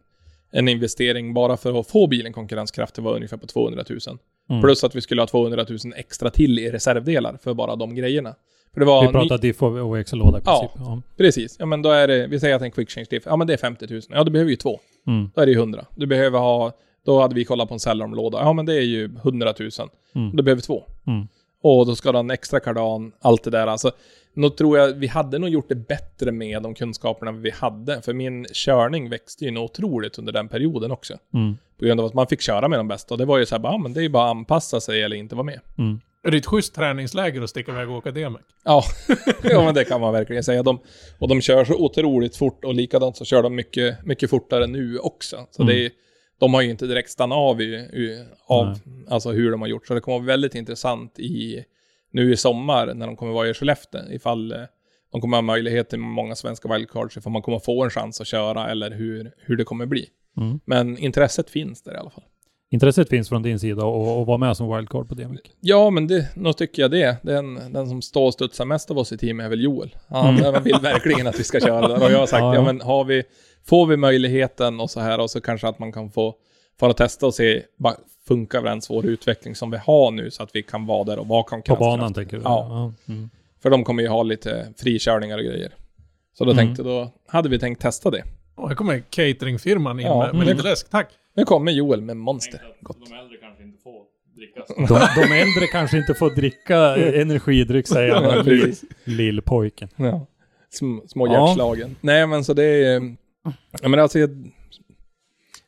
en 0.52 0.68
investering 0.68 1.34
bara 1.34 1.58
för 1.58 1.80
att 1.80 1.88
få 1.88 2.08
bilen 2.08 2.34
konkurrenskraftig 2.34 3.04
var 3.04 3.16
ungefär 3.16 3.38
på 3.38 3.48
200 3.48 3.84
000. 3.90 4.00
Mm. 4.50 4.62
Plus 4.62 4.84
att 4.84 4.96
vi 4.96 5.02
skulle 5.02 5.22
ha 5.22 5.28
200 5.28 5.66
000 5.70 5.78
extra 5.96 6.30
till 6.30 6.60
i 6.60 6.72
reservdelar 6.72 7.38
för 7.44 7.54
bara 7.54 7.76
de 7.76 7.96
grejerna. 7.96 8.36
För 8.74 8.80
det 8.80 8.86
var 8.86 9.06
Vi 9.06 9.12
pratar 9.12 9.38
diff 9.38 9.64
och 9.64 9.96
växellåda 9.96 10.38
i 10.38 10.42
Ja. 10.46 10.60
princip. 10.60 10.82
Ja. 10.88 11.02
Precis, 11.18 11.56
ja 11.60 11.66
men 11.66 11.82
då 11.82 11.90
är 11.90 12.08
det, 12.08 12.28
vi 12.28 12.40
säger 12.40 12.56
att 12.56 12.62
en 12.62 12.72
quick 12.72 12.90
change 12.90 13.08
diff, 13.10 13.24
ja 13.26 13.36
men 13.36 13.48
det 13.48 13.54
är 13.54 13.58
50 13.58 13.88
000. 13.90 14.02
Ja, 14.10 14.24
då 14.24 14.32
behöver 14.32 14.52
ju 14.52 14.58
två. 14.58 14.80
Mm. 15.08 15.30
Då 15.36 15.42
är 15.42 15.46
det 15.46 15.52
ju 15.52 15.58
100. 15.58 15.86
Du 15.96 16.06
behöver 16.06 16.40
ha, 16.40 16.72
då 17.06 17.22
hade 17.22 17.36
vi 17.36 17.46
kollat 17.46 17.68
på 17.68 17.74
en 17.74 17.80
Cellorm-låda, 17.80 18.38
ja 18.38 18.54
men 18.54 18.66
det 18.66 18.74
är 18.74 18.82
ju 18.82 19.06
100 19.06 19.54
000. 19.60 19.70
Mm. 20.16 20.36
Då 20.36 20.44
behöver 20.44 20.62
två. 20.62 20.84
Mm. 21.08 21.28
Och 21.62 21.86
då 21.86 21.96
ska 21.96 22.12
du 22.12 22.16
ha 22.16 22.20
en 22.20 22.32
extra 22.32 22.60
kardan, 22.60 23.12
allt 23.22 23.44
det 23.44 23.50
där. 23.50 23.68
Alltså, 23.68 23.92
nog 24.38 24.58
tror 24.58 24.78
jag 24.78 24.94
vi 24.94 25.08
hade 25.08 25.40
nog 25.40 25.50
gjort 25.50 25.70
det 25.70 25.76
bättre 25.76 26.32
med 26.32 26.62
de 26.64 26.74
kunskaperna 26.74 27.32
vi 27.32 27.50
hade. 27.52 28.02
För 28.02 28.14
min 28.14 28.46
körning 28.54 29.10
växte 29.10 29.46
ju 29.46 29.52
nog 29.52 29.64
otroligt 29.64 30.20
under 30.20 30.34
den 30.34 30.48
perioden 30.48 30.92
också. 30.92 31.18
Mm. 31.34 31.58
På 31.80 31.86
grund 31.86 32.00
av 32.00 32.06
att 32.06 32.14
man 32.14 32.28
fick 32.28 32.42
köra 32.42 32.68
med 32.68 32.80
de 32.80 32.88
bästa. 32.88 33.14
Och 33.14 33.18
det 33.18 33.26
var 33.26 33.38
ju 33.38 33.46
så 33.46 33.56
här, 33.56 33.60
bara, 33.60 33.78
men 33.78 33.94
det 33.94 34.00
är 34.00 34.02
ju 34.02 34.10
bara 34.10 34.26
att 34.26 34.32
anpassa 34.32 34.80
sig 34.80 35.02
eller 35.04 35.16
inte 35.16 35.36
vara 35.36 35.46
med. 35.46 35.60
Mm. 35.78 36.00
Är 36.24 36.32
det 36.32 36.38
ett 36.38 36.46
schysst 36.46 36.76
träningsläger 36.76 37.42
att 37.42 37.50
sticka 37.50 37.72
iväg 37.72 37.90
och 37.90 37.96
åka 37.96 38.12
DMEC? 38.12 38.42
Ja, 38.64 38.84
ja 39.44 39.66
men 39.66 39.74
det 39.74 39.84
kan 39.84 40.02
man 40.02 40.14
verkligen 40.14 40.44
säga. 40.44 40.64
De, 40.64 40.80
och 41.20 41.28
de 41.28 41.42
kör 41.42 41.66
så 41.66 41.74
otroligt 41.74 42.36
fort 42.36 42.66
och 42.66 42.74
likadant 42.74 43.18
så 43.18 43.26
kör 43.26 43.44
de 43.44 43.56
mycket, 43.56 44.06
mycket 44.06 44.30
fortare 44.30 44.68
nu 44.68 44.98
också. 45.00 45.48
Så 45.52 45.62
Mm. 45.64 45.76
det 45.76 45.86
är, 45.86 45.92
de 46.40 46.54
har 46.54 46.62
ju 46.62 46.70
inte 46.70 46.88
direkt 46.88 47.10
stannat 47.10 47.38
av, 47.38 47.62
i, 47.62 47.66
i, 47.76 48.26
av 48.48 48.80
alltså 49.10 49.32
hur 49.32 49.52
de 49.52 49.62
har 49.62 49.68
gjort. 49.68 49.88
Så 49.88 49.94
det 49.94 50.02
kommer 50.02 50.18
vara 50.18 50.28
väldigt 50.28 50.56
intressant 50.56 51.20
i, 51.20 51.64
nu 52.12 52.32
i 52.34 52.38
sommar 52.38 52.93
när 52.93 53.08
de 53.08 53.16
kommer 53.16 53.32
vara 53.34 53.47
i 53.47 53.53
Skellefteå. 53.53 54.01
Ifall 54.12 54.51
eh, 54.51 54.58
de 55.12 55.22
kommer 55.22 55.38
ha 55.38 55.41
möjlighet 55.41 55.89
till 55.89 55.99
många 55.99 56.36
svenska 56.36 56.74
wildcards, 56.74 57.18
ifall 57.18 57.32
man 57.32 57.41
kommer 57.41 57.60
få 57.60 57.84
en 57.84 57.89
chans 57.89 58.22
att 58.22 58.28
köra 58.28 58.70
eller 58.72 58.91
hur, 58.91 59.32
hur 59.38 59.58
det 59.58 59.64
kommer 59.64 59.86
bli. 59.86 60.05
Mm. 60.38 60.60
Men 60.66 60.97
intresset 60.97 61.49
finns 61.49 61.82
där 61.82 61.93
i 61.93 61.97
alla 61.97 62.10
fall. 62.10 62.24
Intresset 62.70 63.10
finns 63.10 63.30
från 63.30 63.41
din 63.43 63.60
sida 63.60 63.86
och, 63.86 64.20
och 64.20 64.26
vara 64.26 64.38
med 64.38 64.58
som 64.58 64.76
wildcard 64.76 65.10
på 65.10 65.16
DMX. 65.16 65.41
Ja, 65.60 65.89
men 65.89 66.08
det, 66.08 66.36
nog 66.36 66.58
tycker 66.58 66.82
jag 66.82 66.91
det. 66.91 67.18
Den, 67.24 67.74
den 67.74 67.88
som 67.88 68.01
står 68.01 68.26
och 68.26 68.34
studsar 68.34 68.66
mest 68.66 68.91
av 68.91 68.97
oss 68.97 69.12
i 69.12 69.18
teamet 69.18 69.45
är 69.45 69.49
väl 69.49 69.64
Joel. 69.64 69.95
Han 70.08 70.38
Mm. 70.38 70.64
vill 70.64 70.76
verkligen 70.82 71.28
att 71.28 71.39
vi 71.39 71.43
ska 71.43 71.60
köra 71.60 71.88
där. 71.88 72.03
Och 72.05 72.12
jag 72.12 72.20
har 72.20 72.28
sagt, 72.28 72.41
ja, 72.41 72.55
ja. 72.55 72.64
men 72.64 72.82
har 72.82 73.03
vi, 73.05 73.24
får 73.66 73.86
vi 73.88 73.97
möjligheten 73.97 74.80
och 74.80 74.89
så 74.89 74.99
här 74.99 75.20
och 75.20 75.30
så 75.30 75.41
kanske 75.41 75.68
att 75.68 75.80
man 75.80 75.91
kan 75.91 76.12
få 76.12 76.36
fara 76.80 76.90
och 76.90 76.98
testa 76.98 77.26
och 77.26 77.34
se, 77.34 77.64
funkar 78.28 78.66
ens 78.68 78.90
vår 78.90 79.06
utveckling 79.06 79.56
som 79.56 79.72
vi 79.72 79.78
har 79.78 80.12
nu 80.12 80.32
så 80.32 80.44
att 80.44 80.50
vi 80.56 80.64
kan 80.64 80.86
vara 80.86 81.04
där 81.04 81.20
och 81.20 81.28
vara 81.28 81.44
På 81.44 81.50
konkurrenskraftiga. 81.50 81.98
banan 81.98 82.14
tänker 82.14 82.38
du? 82.38 82.44
Ja. 82.44 82.94
Mm. 83.08 83.30
För 83.62 83.70
de 83.70 83.84
kommer 83.84 84.04
ju 84.04 84.10
ha 84.10 84.24
lite 84.24 84.74
frikörningar 84.78 85.38
och 85.38 85.44
grejer. 85.44 85.72
Så 86.38 86.46
då 86.46 86.52
Mm. 86.52 86.66
tänkte, 86.66 86.84
då 86.84 87.12
hade 87.28 87.50
vi 87.50 87.60
tänkt 87.60 87.82
testa 87.82 88.12
det. 88.12 88.24
Och 88.56 88.68
här 88.70 88.76
kommer 88.76 89.00
cateringfirman 89.00 90.00
in 90.00 90.06
Ja, 90.06 90.18
med, 90.20 90.28
med 90.36 90.44
mm. 90.44 90.58
lite 90.58 90.70
läsk. 90.70 90.90
Tack! 90.90 91.10
Nu 91.36 91.46
kommer 91.46 91.72
Joel 91.72 92.02
med 92.02 92.18
Monster. 92.18 92.62
Gott. 92.82 92.98
äldre 92.98 93.38
kanske 93.42 93.64
inte 93.64 93.78
får 93.84 94.02
dricka. 94.36 94.64
De, 94.68 95.22
de 95.28 95.40
äldre 95.42 95.68
kanske 95.72 95.98
inte 95.98 96.14
får 96.14 96.30
dricka 96.30 96.96
energidryck 97.22 97.88
säger 97.88 98.14
han, 98.16 98.46
lillpojken. 99.04 99.90
Ja. 99.96 100.26
Sm, 100.74 100.98
små 101.08 101.28
Ja. 101.28 101.48
hjärtslagen. 101.48 101.96
Nej 102.02 102.28
men 102.28 102.44
så 102.44 102.54
det 102.54 102.64
är... 102.64 103.16
Ja 103.82 103.90
men 103.90 104.00
alltså... 104.00 104.20
jag- 104.20 104.52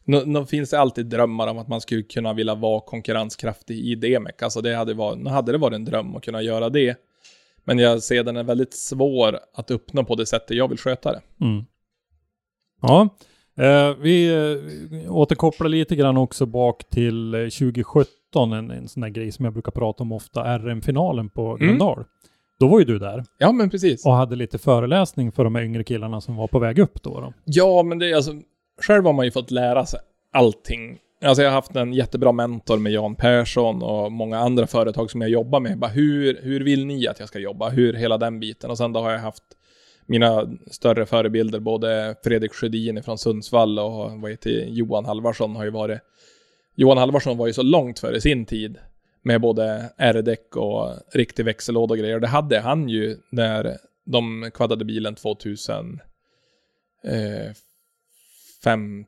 Nå 0.09 0.45
finns 0.45 0.69
det 0.69 0.79
alltid 0.79 1.05
drömmar 1.05 1.47
om 1.47 1.57
att 1.57 1.67
man 1.67 1.81
skulle 1.81 2.03
kunna 2.03 2.33
vilja 2.33 2.55
vara 2.55 2.81
konkurrenskraftig 2.81 3.79
i 3.79 3.95
DMEC. 3.95 4.35
Alltså 4.41 4.61
det 4.61 4.75
hade, 4.75 4.93
varit, 4.93 5.19
nu 5.19 5.29
hade 5.29 5.51
det 5.51 5.57
varit 5.57 5.75
en 5.75 5.85
dröm 5.85 6.15
att 6.15 6.23
kunna 6.23 6.41
göra 6.41 6.69
det. 6.69 6.97
Men 7.63 7.79
jag 7.79 8.03
ser 8.03 8.23
den 8.23 8.37
är 8.37 8.43
väldigt 8.43 8.73
svår 8.73 9.39
att 9.53 9.71
uppnå 9.71 10.03
på 10.03 10.15
det 10.15 10.25
sättet 10.25 10.57
jag 10.57 10.67
vill 10.67 10.77
sköta 10.77 11.11
det. 11.11 11.21
Mm. 11.41 11.65
Ja, 12.81 13.09
eh, 13.57 13.95
vi 13.99 14.27
eh, 15.03 15.13
återkopplar 15.15 15.69
lite 15.69 15.95
grann 15.95 16.17
också 16.17 16.45
bak 16.45 16.89
till 16.89 17.33
eh, 17.33 17.39
2017, 17.39 18.53
en, 18.53 18.71
en 18.71 18.87
sån 18.87 19.01
där 19.01 19.09
grej 19.09 19.31
som 19.31 19.45
jag 19.45 19.53
brukar 19.53 19.71
prata 19.71 20.03
om 20.03 20.11
ofta, 20.11 20.57
RM-finalen 20.59 21.29
på 21.29 21.47
Mm. 21.49 21.67
Gröndal. 21.67 22.05
Då 22.59 22.67
var 22.67 22.79
ju 22.79 22.85
du 22.85 22.99
där 22.99 23.23
Ja 23.37 23.51
men 23.51 23.69
precis. 23.69 24.05
och 24.05 24.13
hade 24.13 24.35
lite 24.35 24.57
föreläsning 24.57 25.31
för 25.31 25.43
de 25.43 25.55
här 25.55 25.63
yngre 25.63 25.83
killarna 25.83 26.21
som 26.21 26.35
var 26.35 26.47
på 26.47 26.59
väg 26.59 26.79
upp 26.79 27.03
då. 27.03 27.21
då. 27.21 27.33
Ja 27.45 27.83
men 27.83 27.99
det 27.99 28.11
är 28.11 28.15
alltså... 28.15 28.31
Själv 28.81 29.05
har 29.05 29.13
man 29.13 29.25
ju 29.25 29.31
fått 29.31 29.51
lära 29.51 29.85
sig 29.85 29.99
allting. 30.33 30.99
Alltså 31.21 31.43
jag 31.43 31.49
har 31.49 31.55
haft 31.55 31.75
en 31.75 31.93
jättebra 31.93 32.31
mentor 32.31 32.77
med 32.77 32.91
Jan 32.91 33.15
Persson 33.15 33.83
och 33.83 34.11
många 34.11 34.39
andra 34.39 34.67
företag 34.67 35.11
som 35.11 35.21
jag 35.21 35.29
jobbar 35.29 35.59
med. 35.59 35.77
Bara 35.79 35.91
hur, 35.91 36.39
hur 36.41 36.63
vill 36.63 36.85
ni 36.85 37.07
att 37.07 37.19
jag 37.19 37.27
ska 37.27 37.39
jobba? 37.39 37.69
Hur 37.69 37.93
hela 37.93 38.17
den 38.17 38.39
biten. 38.39 38.69
Och 38.69 38.77
sen 38.77 38.93
då 38.93 38.99
har 38.99 39.11
jag 39.11 39.19
haft 39.19 39.43
mina 40.05 40.49
större 40.71 41.05
förebilder, 41.05 41.59
både 41.59 42.15
Fredrik 42.23 42.53
Sjödin 42.53 43.03
från 43.03 43.17
Sundsvall 43.17 43.79
och 43.79 44.11
vad 44.21 44.31
heter 44.31 44.65
Johan 44.67 45.05
Halvarsson 45.05 45.55
har 45.55 45.63
ju 45.63 45.71
varit... 45.71 45.99
Johan 46.75 46.97
Halvarsson 46.97 47.37
var 47.37 47.47
ju 47.47 47.53
så 47.53 47.63
långt 47.63 47.99
före 47.99 48.21
sin 48.21 48.45
tid 48.45 48.77
med 49.23 49.41
både 49.41 49.93
R-däck 49.97 50.55
och 50.55 50.93
riktig 51.13 51.45
växellåda 51.45 51.93
och 51.93 51.97
grejer. 51.97 52.19
Det 52.19 52.27
hade 52.27 52.59
han 52.59 52.89
ju 52.89 53.17
när 53.31 53.77
de 54.05 54.51
kvaddade 54.53 54.85
bilen 54.85 55.15
2000 55.15 55.99
eh, 57.03 57.51
fem, 58.63 59.05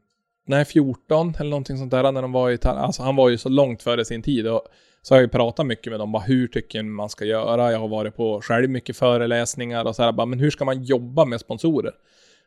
nej 0.47 0.65
14 0.65 1.33
eller 1.39 1.49
någonting 1.49 1.77
sånt 1.77 1.91
där 1.91 2.11
när 2.11 2.21
de 2.21 2.31
var 2.31 2.51
i, 2.51 2.57
alltså 2.63 3.03
han 3.03 3.15
var 3.15 3.29
ju 3.29 3.37
så 3.37 3.49
långt 3.49 3.83
före 3.83 4.05
sin 4.05 4.21
tid 4.21 4.47
och 4.47 4.61
så 5.01 5.13
har 5.13 5.19
jag 5.19 5.25
ju 5.25 5.29
pratat 5.29 5.65
mycket 5.65 5.91
med 5.91 5.99
dem, 5.99 6.11
bara 6.11 6.23
hur 6.23 6.47
tycker 6.47 6.83
man 6.83 7.09
ska 7.09 7.25
göra? 7.25 7.71
Jag 7.71 7.79
har 7.79 7.87
varit 7.87 8.15
på 8.15 8.41
själv 8.41 8.69
mycket 8.69 8.97
föreläsningar 8.97 9.85
och 9.85 9.95
så 9.95 10.03
här, 10.03 10.11
bara, 10.11 10.25
men 10.25 10.39
hur 10.39 10.51
ska 10.51 10.65
man 10.65 10.83
jobba 10.83 11.25
med 11.25 11.39
sponsorer? 11.39 11.93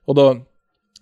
Och 0.04 0.14
då 0.14 0.40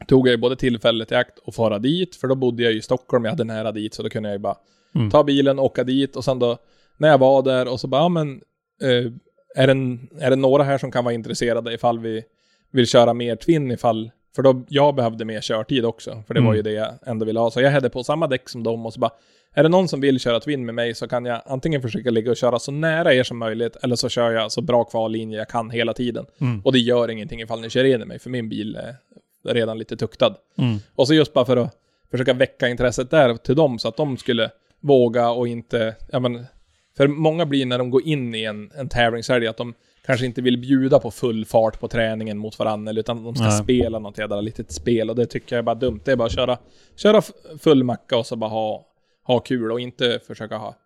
tog 0.09 0.27
jag 0.29 0.33
ju 0.33 0.37
både 0.37 0.57
tillfället 0.57 1.13
i 1.13 1.15
akt 1.15 1.39
och 1.39 1.55
fara 1.55 1.79
dit, 1.79 2.17
för 2.17 2.29
då 2.29 2.35
bodde 2.35 2.63
jag 2.63 2.73
ju 2.73 2.79
i 2.79 2.83
Stockholm, 2.83 3.25
jag 3.25 3.33
hade 3.33 3.45
nära 3.45 3.73
dit, 3.73 3.95
så 3.95 4.03
då 4.03 4.09
kunde 4.09 4.29
jag 4.29 4.35
ju 4.35 4.39
bara 4.39 4.57
Mm. 4.95 5.11
ta 5.11 5.25
bilen, 5.25 5.59
åka 5.59 5.85
dit 5.85 6.17
och 6.17 6.25
sen 6.25 6.39
då 6.39 6.59
när 6.97 7.09
jag 7.09 7.19
var 7.19 7.43
där 7.43 7.69
och 7.69 7.81
så 7.81 7.89
bara, 7.89 8.03
ja 8.03 8.09
men 8.09 8.41
eh, 8.83 9.13
är, 9.57 9.67
det, 9.67 9.99
är 10.25 10.31
det 10.31 10.37
några 10.37 10.63
här 10.63 10.79
som 10.79 10.91
kan 10.91 11.05
vara 11.05 11.15
intresserade 11.15 11.75
ifall 11.75 11.99
vi 11.99 12.25
vill 12.71 12.87
köra 12.87 13.15
mer 13.15 13.37
Twin 13.37 13.71
ifall, 13.71 14.11
för 14.35 14.43
då 14.43 14.63
jag 14.69 14.95
behövde 14.95 15.25
mer 15.25 15.41
körtid 15.41 15.85
också, 15.85 16.23
för 16.27 16.35
det 16.35 16.41
var 16.41 16.47
Mm. 16.47 16.57
ju 16.57 16.63
det 16.63 16.73
jag 16.73 16.89
ändå 17.07 17.27
ville 17.27 17.41
ha. 17.41 17.51
Så 17.51 17.61
jag 17.61 17.71
hade 17.71 17.91
på 17.91 18.05
samma 18.05 18.27
däck 18.27 18.49
som 18.49 18.63
dem 18.63 18.87
och 18.87 18.93
så 18.93 19.01
bara, 19.01 19.11
är 19.55 19.63
det 19.63 19.69
någon 19.69 19.89
som 19.89 20.01
vill 20.01 20.21
köra 20.21 20.41
Twin 20.41 20.65
med 20.65 20.75
mig 20.75 20.95
så 20.95 21.09
kan 21.09 21.25
jag 21.25 21.43
antingen 21.47 21.83
försöka 21.83 22.11
ligga 22.11 22.31
och 22.31 22.37
köra 22.37 22.59
så 22.59 22.73
nära 22.73 23.15
er 23.15 23.23
som 23.23 23.39
möjligt, 23.39 23.77
eller 23.83 23.97
så 23.97 24.09
kör 24.09 24.31
jag 24.31 24.53
så 24.53 24.61
bra 24.61 24.85
kvallinje 24.85 25.39
jag 25.39 25.49
kan 25.49 25.71
hela 25.71 25.93
tiden. 25.93 26.27
Mm. 26.41 26.61
Och 26.65 26.73
det 26.73 26.79
gör 26.79 27.11
ingenting 27.11 27.41
ifall 27.41 27.61
ni 27.61 27.71
kör 27.71 27.85
in 27.85 28.03
i 28.03 28.05
mig, 28.05 28.19
för 28.19 28.31
min 28.31 28.49
bil 28.49 28.77
är 28.77 28.97
redan 29.55 29.79
lite 29.79 29.97
tuktad. 29.97 30.35
Mm. 30.59 30.79
Och 30.95 31.07
så 31.07 31.15
just 31.15 31.33
bara 31.33 31.45
för 31.45 31.57
att 31.57 31.71
försöka 32.11 32.33
väcka 32.33 32.69
intresset 32.69 33.11
där 33.11 33.35
till 33.37 33.57
dem 33.57 33.79
så 33.79 33.89
att 33.89 33.97
de 33.97 34.17
skulle 34.17 34.51
våga 34.81 35.31
och 35.31 35.49
inte, 35.49 35.95
ja 36.13 36.19
men, 36.21 36.47
för 36.97 37.09
många 37.09 37.47
blir 37.47 37.67
när 37.67 37.79
de 37.79 37.91
går 37.91 38.03
in 38.03 38.35
i 38.35 38.45
en, 38.45 38.71
en 38.75 38.89
tävlingshelg 38.89 39.47
att 39.47 39.57
de 39.57 39.75
kanske 40.07 40.27
inte 40.27 40.43
vill 40.43 40.59
bjuda 40.59 40.99
på 40.99 41.11
full 41.11 41.45
fart 41.45 41.81
på 41.81 41.89
träningen 41.89 42.39
mot 42.39 42.59
varandra, 42.59 42.93
utan 42.93 43.25
de 43.25 43.35
ska 43.35 43.45
Nej. 43.45 43.63
spela 43.63 43.99
något 43.99 44.19
jävla 44.19 44.41
litet 44.41 44.73
spel 44.73 45.11
och 45.11 45.17
det 45.17 45.27
tycker 45.27 45.57
jag 45.57 45.59
är 45.59 45.65
bara 45.67 45.75
dumt. 45.75 46.01
Det 46.05 46.13
är 46.13 46.17
bara 46.17 46.27
att 46.27 46.35
köra, 46.35 46.59
köra 46.97 47.23
full 47.59 47.85
macka 47.85 48.19
och 48.19 48.27
så 48.27 48.37
bara 48.37 48.51
ha, 48.51 48.87
ha 49.25 49.39
kul 49.39 49.73
och 49.73 49.81
inte 49.81 50.21
försöka 50.27 50.57
ha 50.57 50.77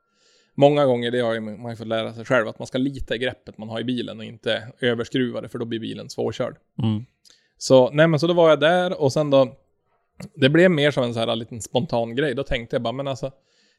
Många 0.58 0.86
gånger, 0.86 1.10
det 1.10 1.20
har 1.20 1.34
ju 1.34 1.40
man 1.40 1.60
har 1.60 1.70
ju 1.70 1.76
fått 1.76 1.86
lära 1.86 2.14
sig 2.14 2.24
själv, 2.24 2.48
att 2.48 2.58
man 2.58 2.66
ska 2.66 2.78
lita 2.78 3.14
i 3.14 3.18
greppet 3.18 3.58
man 3.58 3.68
har 3.68 3.80
i 3.80 3.84
bilen 3.84 4.18
och 4.18 4.24
inte 4.24 4.68
överskruva 4.80 5.40
det, 5.40 5.48
för 5.48 5.58
då 5.58 5.64
blir 5.64 5.80
bilen 5.80 6.10
svårkörd. 6.10 6.56
Mm. 6.82 7.04
Så, 7.58 7.90
nej 7.90 8.06
men 8.06 8.20
så 8.20 8.26
då 8.26 8.34
var 8.34 8.50
jag 8.50 8.60
där 8.60 9.00
och 9.00 9.12
sen 9.12 9.30
då, 9.30 9.56
det 10.34 10.48
blev 10.48 10.70
mer 10.70 10.90
som 10.90 11.04
en 11.04 11.14
så 11.14 11.20
här 11.20 11.36
liten 11.36 11.62
spontan 11.62 12.14
grej. 12.16 12.34
Då 12.34 12.42
tänkte 12.42 12.76
jag 12.76 12.82
bara, 12.82 12.92
men 12.92 13.08
alltså, 13.08 13.32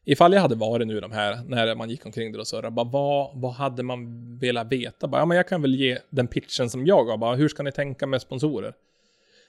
ifall 0.05 0.33
jag 0.33 0.41
hade 0.41 0.55
varit 0.55 0.87
nu 0.87 0.99
de 0.99 1.11
här, 1.11 1.43
när 1.47 1.75
man 1.75 1.89
gick 1.89 2.05
omkring 2.05 2.31
där 2.31 2.39
och 2.39 2.47
surrade, 2.47 2.71
bara 2.71 2.85
vad, 2.85 3.41
vad 3.41 3.53
hade 3.53 3.83
man 3.83 4.37
velat 4.37 4.71
veta? 4.71 5.07
Bara, 5.07 5.21
ja 5.21 5.25
men 5.25 5.37
jag 5.37 5.47
kan 5.47 5.61
väl 5.61 5.75
ge 5.75 5.97
den 6.09 6.27
pitchen 6.27 6.69
som 6.69 6.85
jag 6.85 7.05
har, 7.05 7.17
bara 7.17 7.35
hur 7.35 7.49
ska 7.49 7.63
ni 7.63 7.71
tänka 7.71 8.07
med 8.07 8.21
sponsorer? 8.21 8.73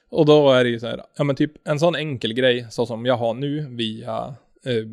Och 0.09 0.25
då 0.25 0.51
är 0.51 0.63
det 0.63 0.69
ju 0.69 0.79
så 0.79 0.87
här, 0.87 1.03
ja 1.17 1.23
men 1.23 1.35
typ 1.35 1.67
en 1.67 1.79
sån 1.79 1.95
enkel 1.95 2.33
grej, 2.33 2.67
så 2.69 2.85
som 2.85 3.05
jag 3.05 3.17
har 3.17 3.33
nu 3.33 3.67
via, 3.69 4.35
eh, 4.65 4.85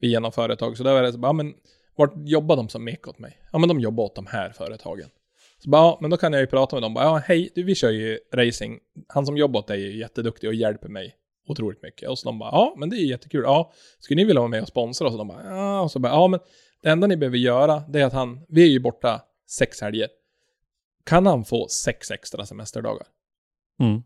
via 0.00 0.20
något 0.20 0.34
företag, 0.34 0.76
så 0.76 0.82
då 0.82 0.90
är 0.90 1.02
det 1.02 1.12
så 1.12 1.18
bara, 1.18 1.28
ja, 1.28 1.32
men 1.32 1.54
vart 1.96 2.12
jobbar 2.16 2.56
de 2.56 2.68
som 2.68 2.84
mek 2.84 3.08
åt 3.08 3.18
mig? 3.18 3.38
Ja 3.52 3.58
men 3.58 3.68
de 3.68 3.80
jobbar 3.80 4.04
åt 4.04 4.14
de 4.14 4.26
här 4.26 4.50
företagen. 4.50 5.08
Så 5.58 5.70
bara, 5.70 5.82
ja, 5.82 5.98
men 6.00 6.10
då 6.10 6.16
kan 6.16 6.32
jag 6.32 6.40
ju 6.40 6.46
prata 6.46 6.76
med 6.76 6.82
dem. 6.82 6.94
Bara, 6.94 7.04
ja, 7.04 7.22
hej, 7.26 7.50
du, 7.54 7.62
vi 7.62 7.74
kör 7.74 7.90
ju 7.90 8.18
racing. 8.32 8.80
Han 9.08 9.26
som 9.26 9.36
jobbar 9.36 9.60
åt 9.60 9.66
dig 9.66 9.86
är 9.86 9.90
jätteduktig 9.90 10.48
och 10.48 10.54
hjälper 10.54 10.88
mig 10.88 11.14
otroligt 11.46 11.82
mycket. 11.82 12.08
Och 12.08 12.18
så 12.18 12.28
de 12.28 12.38
bara, 12.38 12.50
ja, 12.50 12.74
men 12.76 12.90
det 12.90 12.96
är 12.96 13.04
jättekul. 13.04 13.42
Ja, 13.44 13.72
skulle 13.98 14.16
ni 14.16 14.24
vilja 14.24 14.40
vara 14.40 14.50
med 14.50 14.62
och 14.62 14.68
sponsra? 14.68 15.06
Och 15.06 15.12
så 15.12 15.18
de 15.18 15.28
bara, 15.28 15.44
ja, 15.44 15.80
och 15.80 15.90
så 15.90 15.98
bara, 15.98 16.12
ja, 16.12 16.28
men 16.28 16.40
det 16.82 16.88
enda 16.88 17.06
ni 17.06 17.16
behöver 17.16 17.38
göra, 17.38 17.82
det 17.88 18.00
är 18.00 18.04
att 18.04 18.12
han, 18.12 18.40
vi 18.48 18.62
är 18.62 18.68
ju 18.68 18.80
borta 18.80 19.22
sex 19.48 19.80
helger. 19.80 20.08
Kan 21.04 21.26
han 21.26 21.44
få 21.44 21.68
sex 21.68 22.10
extra 22.10 22.46
semesterdagar? 22.46 23.06
Mm. 23.80 24.02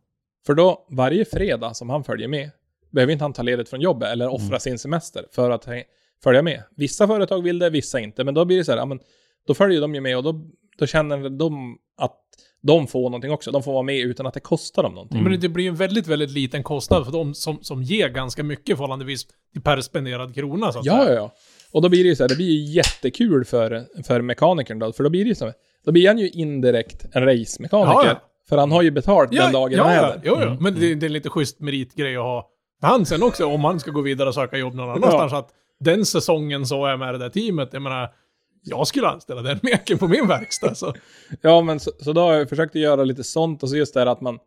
För 0.47 0.55
då, 0.55 0.87
varje 0.91 1.25
fredag 1.25 1.75
som 1.75 1.91
han 1.91 2.05
följer 2.05 2.29
med, 2.29 2.51
behöver 2.91 3.13
inte 3.13 3.25
han 3.25 3.33
ta 3.33 3.43
ledigt 3.43 3.69
från 3.69 3.81
jobbet 3.81 4.09
eller 4.09 4.29
offra 4.29 4.61
sin 4.61 4.79
semester 4.79 5.27
för 5.31 5.51
att 5.51 5.69
följa 6.23 6.43
med. 6.43 6.63
Vissa 6.77 7.07
företag 7.07 7.43
vill 7.43 7.59
det, 7.59 7.71
vissa 7.71 8.01
inte. 8.01 8.25
Men 8.25 8.35
då 8.35 8.45
blir 8.45 8.57
det 8.57 8.65
så 8.65 8.73
här, 8.73 8.79
ja, 8.79 8.85
men 8.85 9.01
då 9.47 9.55
följer 9.55 9.81
de 9.81 9.95
ju 9.95 10.01
med 10.01 10.17
och 10.17 10.23
då, 10.23 10.41
då 10.79 10.87
känner 10.87 11.29
de 11.29 11.79
att 11.97 12.21
de 12.63 12.87
får 12.87 13.03
någonting 13.03 13.31
också. 13.33 13.51
De 13.51 13.63
får 13.63 13.73
vara 13.73 13.83
med 13.83 14.01
utan 14.01 14.27
att 14.27 14.35
det 14.35 14.41
kostar 14.41 14.83
dem 14.83 14.95
någonting. 14.95 15.19
Mm. 15.19 15.33
Men 15.33 15.41
det 15.41 15.49
blir 15.49 15.65
ju 15.65 15.69
en 15.69 15.77
väldigt, 15.77 16.07
väldigt 16.07 16.31
liten 16.31 16.63
kostnad 16.63 17.05
för 17.05 17.13
de 17.13 17.35
som, 17.35 17.59
som 17.63 17.83
ger 17.83 18.09
ganska 18.09 18.43
mycket 18.43 18.77
förhållandevis 18.77 19.27
till 19.53 19.63
per 19.63 19.81
spenderad 19.81 20.35
krona 20.35 20.73
så 20.73 20.79
att 20.79 20.85
Ja, 20.85 21.05
säga. 21.05 21.15
ja, 21.15 21.21
ja. 21.21 21.35
Och 21.73 21.83
då 21.83 21.89
blir 21.89 22.03
det 22.05 22.09
ju 22.09 22.17
så 22.17 22.23
här, 22.23 22.29
det 22.29 22.37
blir 22.37 22.51
ju 22.51 22.73
jättekul 22.73 23.45
för, 23.45 23.87
för 24.07 24.21
mekanikern 24.21 24.79
då, 24.79 24.93
för 24.93 25.05
då 25.05 25.11
blir 25.11 25.25
det 25.25 25.29
ju 25.29 25.35
så 25.35 25.45
här, 25.45 25.55
då 25.85 25.93
blir 25.93 26.09
han 26.09 26.19
ju 26.19 26.29
indirekt 26.29 27.07
en 27.13 27.25
racemekaniker. 27.25 27.93
Ja, 27.93 28.07
ja. 28.07 28.21
För 28.49 28.57
han 28.57 28.73
har 28.73 28.83
ju 28.83 28.91
betalt 28.91 29.31
den 29.31 29.53
dagen 29.53 29.73
ja, 29.73 29.83
han 29.85 29.93
är 29.93 29.97
ja, 29.97 30.03
där. 30.03 30.21
jo, 30.25 30.37
jo. 30.41 30.47
Mm. 30.47 30.63
Men 30.63 30.75
det, 30.75 30.95
det 30.95 31.05
är 31.05 31.09
en 31.09 31.13
lite 31.13 31.31
schysst 31.31 31.61
meritgrej 31.61 32.17
att 32.17 32.23
ha 32.23 32.49
han 32.81 33.07
sen 33.07 33.23
också 33.23 33.47
om 33.47 33.65
han 33.65 33.81
ska 33.81 33.91
gå 33.91 34.01
vidare 34.01 34.29
och 34.29 34.35
söka 34.35 34.59
jobb 34.59 34.75
någon 34.75 34.91
annanstans. 34.91 35.33
Att 35.33 35.49
den 35.81 36.05
säsongen 36.05 36.67
så 36.67 36.87
är 36.87 36.97
med 36.97 37.15
det 37.15 37.19
där 37.19 37.29
teamet. 37.29 37.69
Jag 37.73 37.83
menar, 37.83 38.09
jag 38.63 38.87
skulle 38.87 39.09
anställa 39.09 39.43
den 39.43 39.59
meken 39.63 39.99
på 39.99 40.09
min 40.09 40.27
verkstad. 40.27 40.75
Så. 40.75 40.95
Ja, 41.41 41.63
men 41.63 41.81
så, 41.81 41.91
så 42.01 42.13
då 42.13 42.21
har 42.21 42.35
jag 42.35 42.49
försökt 42.49 42.77
att 42.77 42.83
göra 42.83 43.05
lite 43.05 43.25
sånt 43.25 43.63
och 43.63 43.69
så 43.69 43.77
just 43.77 43.95
det 43.95 44.01
här 44.01 44.07
att 44.07 44.21
man 44.21 44.39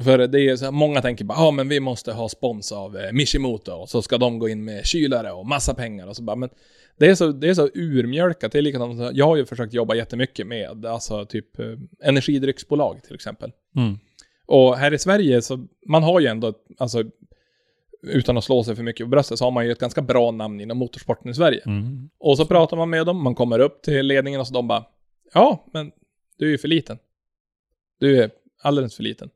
För 0.00 0.18
det 0.18 0.40
är 0.40 0.56
så 0.56 0.64
här, 0.64 0.72
många 0.72 1.02
tänker 1.02 1.24
bara, 1.24 1.38
ja 1.38 1.50
men 1.50 1.68
vi 1.68 1.80
måste 1.80 2.12
ha 2.12 2.28
spons 2.28 2.72
av 2.72 2.96
eh, 2.96 3.12
Mishimoto 3.12 3.72
och 3.72 3.88
så 3.88 4.02
ska 4.02 4.18
de 4.18 4.38
gå 4.38 4.48
in 4.48 4.64
med 4.64 4.86
kylare 4.86 5.32
och 5.32 5.46
massa 5.46 5.74
pengar 5.74 6.06
och 6.06 6.16
så 6.16 6.22
bara, 6.22 6.36
men 6.36 6.48
det 6.98 7.06
är 7.06 7.14
så, 7.14 7.32
det 7.32 7.48
är 7.48 7.54
så 7.54 7.68
urmjölkat. 7.74 8.52
Det 8.52 8.58
är 8.58 8.62
likadant, 8.62 9.16
jag 9.16 9.26
har 9.26 9.36
ju 9.36 9.46
försökt 9.46 9.74
jobba 9.74 9.94
jättemycket 9.94 10.46
med, 10.46 10.86
alltså 10.86 11.24
typ 11.24 11.58
eh, 11.58 11.66
energidrycksbolag 12.02 13.02
till 13.02 13.14
exempel. 13.14 13.52
Mm. 13.76 13.98
Och 14.46 14.76
här 14.76 14.94
i 14.94 14.98
Sverige 14.98 15.42
så, 15.42 15.66
man 15.86 16.02
har 16.02 16.20
ju 16.20 16.26
ändå, 16.26 16.52
alltså 16.78 17.04
utan 18.02 18.38
att 18.38 18.44
slå 18.44 18.64
sig 18.64 18.76
för 18.76 18.82
mycket 18.82 19.06
på 19.06 19.08
bröstet, 19.10 19.38
så 19.38 19.44
har 19.44 19.50
man 19.50 19.64
ju 19.66 19.72
ett 19.72 19.78
ganska 19.78 20.02
bra 20.02 20.30
namn 20.30 20.60
inom 20.60 20.78
motorsporten 20.78 21.30
i 21.30 21.34
Sverige. 21.34 21.62
Mm. 21.66 22.10
Och 22.18 22.36
så 22.36 22.46
pratar 22.46 22.76
man 22.76 22.90
med 22.90 23.06
dem, 23.06 23.22
man 23.22 23.34
kommer 23.34 23.58
upp 23.58 23.82
till 23.82 24.06
ledningen 24.06 24.40
och 24.40 24.46
så 24.46 24.54
de 24.54 24.68
bara 24.68 24.84
Ja, 25.34 25.64
men 25.72 25.92
du 26.38 26.46
är 26.46 26.50
ju 26.50 26.58
för 26.58 26.68
liten. 26.68 26.98
Du 28.00 28.22
är 28.22 28.30
alldeles 28.62 28.96
för 28.96 29.02
liten. 29.02 29.30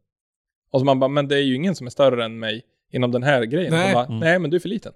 Och 0.71 0.81
så 0.81 0.85
man 0.85 1.01
bara, 1.01 1.09
men 1.09 1.29
det 1.29 1.37
är 1.37 1.41
ju 1.43 1.55
ingen 1.55 1.75
som 1.75 1.87
är 1.87 1.91
större 1.91 2.25
än 2.25 2.39
mig 2.39 2.62
inom 2.93 3.12
den 3.12 3.23
här 3.23 3.43
grejen. 3.45 3.73
Nej. 3.73 3.95
Bara, 3.95 4.07
Mm. 4.07 4.19
nej 4.21 4.39
men 4.39 4.51
du 4.51 4.57
är 4.57 4.61
för 4.61 4.69
liten. 4.69 4.93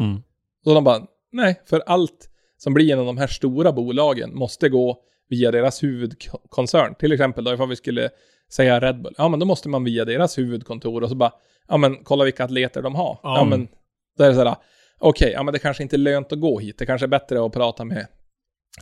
Mm. 0.00 0.22
Så 0.64 0.74
de 0.74 0.84
bara, 0.84 1.06
nej, 1.32 1.60
för 1.66 1.82
allt 1.86 2.30
som 2.56 2.74
blir 2.74 2.84
genom 2.84 3.06
de 3.06 3.18
här 3.18 3.26
stora 3.26 3.72
bolagen 3.72 4.34
måste 4.34 4.68
gå 4.68 4.98
via 5.34 5.50
deras 5.50 5.82
huvudkoncern. 5.82 6.94
Till 6.94 7.12
exempel 7.12 7.44
då 7.44 7.54
ifall 7.54 7.68
vi 7.68 7.76
skulle 7.76 8.10
säga 8.52 8.80
Red 8.80 9.02
Bull. 9.02 9.14
Ja, 9.18 9.28
men 9.28 9.40
då 9.40 9.46
måste 9.46 9.68
man 9.68 9.84
via 9.84 10.04
deras 10.04 10.38
huvudkontor 10.38 11.02
och 11.02 11.08
så 11.08 11.14
bara, 11.14 11.32
ja 11.68 11.76
men 11.76 11.96
kolla 12.04 12.24
vilka 12.24 12.44
atleter 12.44 12.82
de 12.82 12.94
har. 12.94 13.18
Ja, 13.22 13.38
Ja. 13.38 13.44
men, 13.44 13.68
då 14.18 14.24
är 14.24 14.28
det 14.28 14.34
sådär, 14.34 14.56
okej, 14.98 15.32
ja 15.32 15.42
men 15.42 15.52
det 15.52 15.58
kanske 15.58 15.82
inte 15.82 15.96
är 15.96 15.98
lönt 15.98 16.32
att 16.32 16.40
gå 16.40 16.58
hit. 16.58 16.78
Det 16.78 16.86
kanske 16.86 17.04
är 17.06 17.08
bättre 17.08 17.46
att 17.46 17.52
prata 17.52 17.84
med 17.84 18.06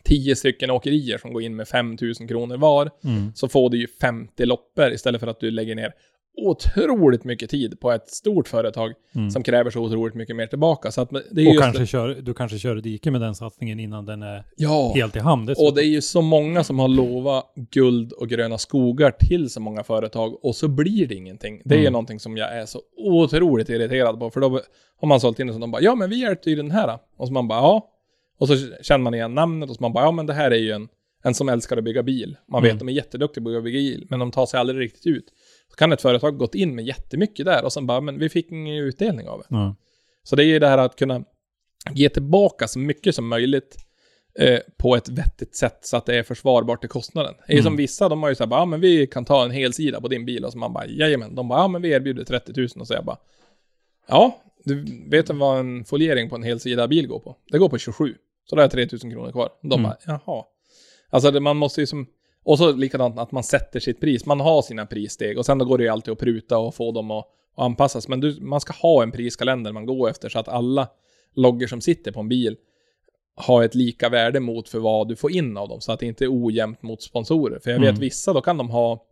tio 0.05 0.36
stycken 0.36 0.70
åkerier 0.70 1.18
som 1.18 1.32
går 1.32 1.42
in 1.42 1.57
med 1.57 1.68
5000 1.68 2.28
kronor 2.28 2.57
var. 2.57 2.90
Mm. 3.05 3.32
Så 3.34 3.48
får 3.48 3.70
du 3.70 3.78
ju 3.78 3.86
50 4.00 4.44
loppor 4.46 4.92
istället 4.92 5.20
för 5.20 5.28
att 5.28 5.40
du 5.40 5.50
lägger 5.50 5.74
ner 5.74 5.92
otroligt 6.37 7.24
mycket 7.24 7.51
tid 7.51 7.80
på 7.80 7.93
ett 7.93 8.09
stort 8.09 8.49
företag 8.49 8.93
Mm. 9.14 9.30
som 9.30 9.43
kräver 9.43 9.70
så 9.70 9.80
otroligt 9.80 10.14
mycket 10.14 10.37
mer 10.37 10.47
tillbaka. 10.47 10.91
Så 10.93 11.01
att 11.01 11.11
det 11.30 11.43
är 11.43 11.51
Och 11.57 11.62
kanske 11.62 11.87
kör, 11.87 12.09
du 12.22 12.35
kanske 12.35 12.59
kör 12.59 12.78
i 12.78 12.80
diket 12.80 13.12
med 13.12 13.20
den 13.20 13.35
satsningen 13.35 13.80
innan 13.80 14.07
den 14.07 14.22
är 14.22 14.45
ja. 14.57 14.93
helt 14.95 15.16
i 15.16 15.18
hamn. 15.18 15.55
Och 15.59 15.74
det 15.74 15.83
är 15.85 15.87
ju 15.89 16.03
så 16.03 16.22
många 16.22 16.64
som 16.64 16.78
har 16.78 16.89
lovat 16.89 17.45
guld 17.70 18.12
och 18.12 18.28
gröna 18.28 18.59
skogar 18.59 19.11
till 19.11 19.51
så 19.51 19.61
många 19.61 19.83
företag 19.85 20.45
och 20.45 20.57
så 20.57 20.68
blir 20.68 21.07
det 21.07 21.14
ingenting. 21.14 21.62
Det 21.64 21.74
är 21.74 21.78
ju 21.78 21.83
Mm. 21.85 21.93
någonting 21.93 22.20
som 22.20 22.37
jag 22.37 22.57
är 22.57 22.66
så 22.66 22.80
otroligt 22.97 23.68
irriterad 23.68 24.18
på 24.18 24.30
för 24.30 24.41
då 24.41 24.61
har 25.01 25.09
man 25.09 25.20
sålt 25.20 25.41
in 25.41 25.47
det 25.47 25.53
som 25.53 25.61
de 25.61 25.70
bara 25.70 25.83
ja 25.83 25.95
men 25.95 26.11
vi 26.11 26.20
hjälpte 26.20 26.51
ju 26.51 26.57
den 26.57 26.70
här 26.70 26.99
och 27.16 27.26
så 27.26 27.33
man 27.33 27.49
bara 27.49 27.59
ja. 27.61 27.89
Och 28.39 28.49
så 28.49 28.55
känner 28.83 29.03
man 29.05 29.14
igen 29.14 29.35
namnet 29.35 29.70
och 29.70 29.76
så 29.76 29.83
man 29.83 29.93
bara 29.93 30.05
ja 30.05 30.11
men 30.12 30.26
det 30.26 30.35
här 30.35 30.51
är 30.51 30.57
ju 30.59 30.70
en, 30.70 30.89
en 31.24 31.35
som 31.35 31.49
älskar 31.49 31.76
att 31.76 31.85
bygga 31.85 32.03
bil. 32.03 32.37
Man 32.49 32.62
vet 32.62 32.72
Mm. 32.72 32.87
de 32.87 32.93
är 32.93 32.97
jätteduktiga 32.97 33.45
på 33.45 33.51
att 33.57 33.64
bygga 33.64 33.78
bil 33.78 34.07
men 34.11 34.18
de 34.20 34.30
tar 34.30 34.47
sig 34.47 34.61
aldrig 34.61 34.80
riktigt 34.80 35.07
ut. 35.07 35.24
Så 35.73 35.77
kan 35.77 35.93
ett 35.93 36.03
företag 36.03 36.39
gått 36.39 36.55
in 36.55 36.75
med 36.75 36.85
jättemycket 36.85 37.47
där 37.47 37.64
och 37.64 37.73
sen 37.73 37.87
bara 37.87 38.01
men 38.01 38.18
vi 38.18 38.29
fick 38.29 38.53
ingen 38.53 38.77
utdelning 38.85 39.29
av 39.29 39.39
det. 39.39 39.47
Ja. 39.49 39.77
Så 40.23 40.37
det 40.37 40.45
är 40.45 40.47
ju 40.47 40.59
det 40.59 40.68
här 40.68 40.79
att 40.79 40.97
kunna 40.97 41.25
ge 41.95 42.09
tillbaka 42.09 42.68
så 42.68 42.79
mycket 42.79 43.14
som 43.14 43.29
möjligt 43.29 43.77
eh, 44.39 44.59
på 44.79 44.97
ett 44.97 45.09
vettigt 45.09 45.57
sätt 45.57 45.79
så 45.83 45.97
att 45.97 46.07
det 46.07 46.16
är 46.16 46.23
försvarbart 46.23 46.81
till 46.81 46.89
kostnaden. 46.89 47.35
Det 47.47 47.53
är 47.53 47.57
Mm. 47.57 47.64
som 47.64 47.77
vissa, 47.77 48.09
de 48.09 48.23
har 48.23 48.29
ju 48.29 48.35
såhär 48.35 48.49
bara, 48.49 48.61
ja 48.61 48.64
men 48.64 48.81
vi 48.81 49.07
kan 49.07 49.25
ta 49.25 49.45
en 49.45 49.51
hel 49.51 49.73
sida 49.73 50.01
på 50.01 50.09
din 50.09 50.25
bil 50.25 50.45
och 50.45 50.53
så 50.53 50.59
man 50.59 50.73
bara, 50.73 50.87
jajamän. 50.87 51.35
De 51.35 51.49
bara, 51.49 51.59
ja 51.61 51.68
men 51.68 51.83
vi 51.83 51.91
erbjuder 51.91 52.25
30 52.25 52.53
000 52.61 52.68
och 52.81 52.87
så 52.87 52.95
jag 52.95 53.05
bara, 53.05 53.18
ja, 54.09 54.39
du 54.64 54.85
vet 55.11 55.31
vad 55.31 55.59
en 55.61 55.85
foliering 55.85 56.29
på 56.29 56.37
en 56.37 56.43
hel 56.43 56.61
sida 56.61 56.89
bil 56.89 57.07
går 57.07 57.18
på? 57.18 57.37
Det 57.51 57.59
går 57.59 57.68
på 57.68 57.79
27. 57.79 58.14
Så 58.45 58.57
då 58.57 58.61
har 58.61 58.64
jag 58.64 58.70
3 58.70 58.89
000 59.03 59.12
kronor 59.12 59.33
kvar. 59.33 59.49
De 59.62 59.73
Mm. 59.73 59.83
bara, 59.83 59.97
jaha. 60.07 60.45
Alltså 61.11 61.41
man 61.41 61.57
måste 61.57 61.81
ju 61.81 61.87
som, 61.87 62.07
och 62.45 62.59
så 62.59 62.72
likadant 62.72 63.18
att 63.18 63.32
man 63.32 63.43
sätter 63.43 63.80
sitt 63.80 64.01
pris. 64.01 64.26
Man 64.26 64.40
har 64.40 64.62
sina 64.62 64.86
prissteg 64.86 65.38
och 65.38 65.47
sen 65.47 65.59
då 65.59 65.64
går 65.64 65.78
det 65.78 65.84
ju 65.84 65.90
alltid 65.90 66.12
att 66.12 66.18
pruta 66.18 66.59
och 66.59 66.74
få 66.74 66.93
dem 66.93 67.11
att, 67.11 67.18
att 67.57 67.64
anpassas. 67.64 68.09
Men 68.09 68.20
du, 68.20 68.40
man 68.40 68.61
ska 68.61 68.72
ha 68.72 69.03
en 69.03 69.12
priskalender 69.12 69.72
man 69.72 69.86
går 69.86 70.11
efter 70.11 70.28
så 70.28 70.38
att 70.38 70.49
alla 70.49 70.88
loggor 71.34 71.66
som 71.66 71.80
sitter 71.80 72.12
på 72.12 72.20
en 72.20 72.28
bil 72.28 72.57
har 73.34 73.62
ett 73.62 73.74
lika 73.74 74.09
värde 74.09 74.40
mot 74.40 74.68
för 74.68 74.78
vad 74.78 75.09
du 75.09 75.16
får 75.16 75.32
in 75.32 75.57
av 75.57 75.68
dem. 75.68 75.80
Så 75.80 75.93
att 75.93 76.01
det 76.01 76.07
inte 76.07 76.24
är 76.24 76.45
ojämnt 76.45 76.82
mot 76.82 77.03
sponsorer. 77.03 77.59
För 77.59 77.70
jag 77.70 77.80
vet 77.80 77.88
Mm. 77.88 78.01
vissa, 78.01 78.32
då 78.32 78.40
kan 78.40 78.57
de 78.57 78.70
ha 78.70 79.07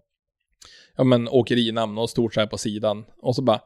ja, 0.96 1.04
men, 1.04 1.28
åkerinamn 1.28 1.98
och 1.98 2.10
stort 2.10 2.34
så 2.34 2.40
här 2.40 2.46
på 2.46 2.58
sidan. 2.58 3.04
Och 3.20 3.36
så 3.36 3.42
bara, 3.42 3.60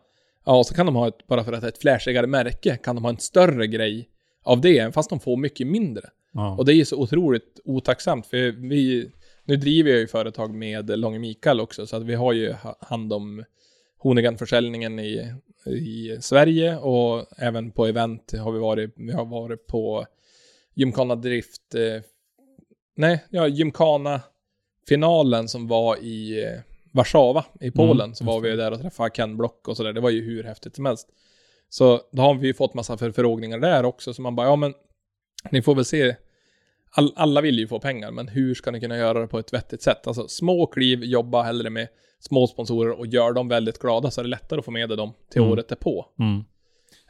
ja, 0.44 0.58
och 0.58 0.66
så 0.66 0.74
kan 0.74 0.86
de 0.86 0.96
ha 0.96 1.08
ett, 1.08 1.26
bara 1.26 1.44
för 1.44 1.52
att 1.52 1.60
det 1.60 1.66
är 1.66 1.72
ett 1.72 1.78
flashigare 1.80 2.26
märke, 2.26 2.76
kan 2.76 2.94
de 2.94 3.04
ha 3.04 3.10
en 3.10 3.18
större 3.18 3.66
grej 3.66 4.08
av 4.42 4.60
det, 4.60 4.94
fast 4.94 5.10
de 5.10 5.20
får 5.20 5.36
mycket 5.36 5.66
mindre. 5.66 6.08
Ja. 6.32 6.56
Och 6.56 6.64
det 6.64 6.72
är 6.72 6.76
ju 6.76 6.84
så 6.84 6.96
otroligt 6.96 7.60
otacksamt, 7.64 8.26
för 8.26 8.68
vi, 8.68 9.10
nu 9.44 9.56
driver 9.56 9.90
jag 9.90 10.00
ju 10.00 10.06
företag 10.06 10.54
med 10.54 10.98
Långe 10.98 11.18
Mikael 11.18 11.60
också, 11.60 11.86
så 11.86 11.96
att 11.96 12.02
vi 12.02 12.14
har 12.14 12.32
ju 12.32 12.52
ha- 12.52 12.78
hand 12.80 13.12
om 13.12 13.44
Hoonigan-försäljningen 13.98 14.98
i, 14.98 15.32
i 15.66 16.16
Sverige 16.20 16.76
och 16.76 17.26
även 17.38 17.70
på 17.70 17.86
event 17.86 18.32
har 18.38 18.52
vi 18.52 18.58
varit, 18.58 18.94
vi 18.96 19.12
har 19.12 19.24
varit 19.24 19.66
på 19.66 20.06
Gymkhana 20.74 21.16
Drift, 21.16 21.74
eh, 21.74 22.02
nej, 22.96 23.24
ja, 23.30 23.46
Gymkhana-finalen 23.48 25.48
som 25.48 25.68
var 25.68 25.96
i 25.96 26.44
eh, 26.44 26.60
Warszawa 26.92 27.44
i 27.60 27.70
Polen, 27.70 28.00
Mm, 28.04 28.14
så 28.14 28.24
var 28.24 28.40
vi 28.40 28.56
där 28.56 28.72
och 28.72 28.80
träffade 28.80 29.10
Ken 29.10 29.36
Block 29.36 29.68
och 29.68 29.76
sådär, 29.76 29.92
det 29.92 30.00
var 30.00 30.10
ju 30.10 30.22
hur 30.24 30.44
häftigt 30.44 30.76
som 30.76 30.86
helst. 30.86 31.08
Så 31.68 32.00
då 32.12 32.22
har 32.22 32.34
vi 32.34 32.46
ju 32.46 32.54
fått 32.54 32.74
massa 32.74 32.96
förfrågningar 32.98 33.58
där 33.58 33.84
också, 33.84 34.14
så 34.14 34.22
man 34.22 34.36
bara, 34.36 34.46
ja 34.46 34.56
men 34.56 34.74
ni 35.50 35.62
får 35.62 35.74
väl 35.74 35.84
se. 35.84 36.16
All, 36.96 37.12
alla 37.16 37.40
vill 37.40 37.58
ju 37.58 37.68
få 37.68 37.80
pengar, 37.80 38.10
men 38.10 38.28
hur 38.28 38.54
ska 38.54 38.70
ni 38.70 38.80
kunna 38.80 38.96
göra 38.96 39.20
det 39.20 39.26
på 39.26 39.38
ett 39.38 39.52
vettigt 39.52 39.82
sätt? 39.82 40.06
Alltså 40.06 40.28
små 40.28 40.66
kliv, 40.66 41.04
jobba 41.04 41.42
hellre 41.42 41.70
med 41.70 41.88
små 42.20 42.46
sponsorer 42.46 42.98
och 42.98 43.06
gör 43.06 43.32
dem 43.32 43.48
väldigt 43.48 43.78
glada 43.78 44.10
så 44.10 44.20
är 44.20 44.22
det 44.22 44.30
lättare 44.30 44.58
att 44.58 44.64
få 44.64 44.70
med 44.70 44.88
dem 44.88 45.12
till 45.30 45.40
Mm. 45.40 45.52
året 45.52 45.68
därpå. 45.68 46.06
Mm. 46.18 46.44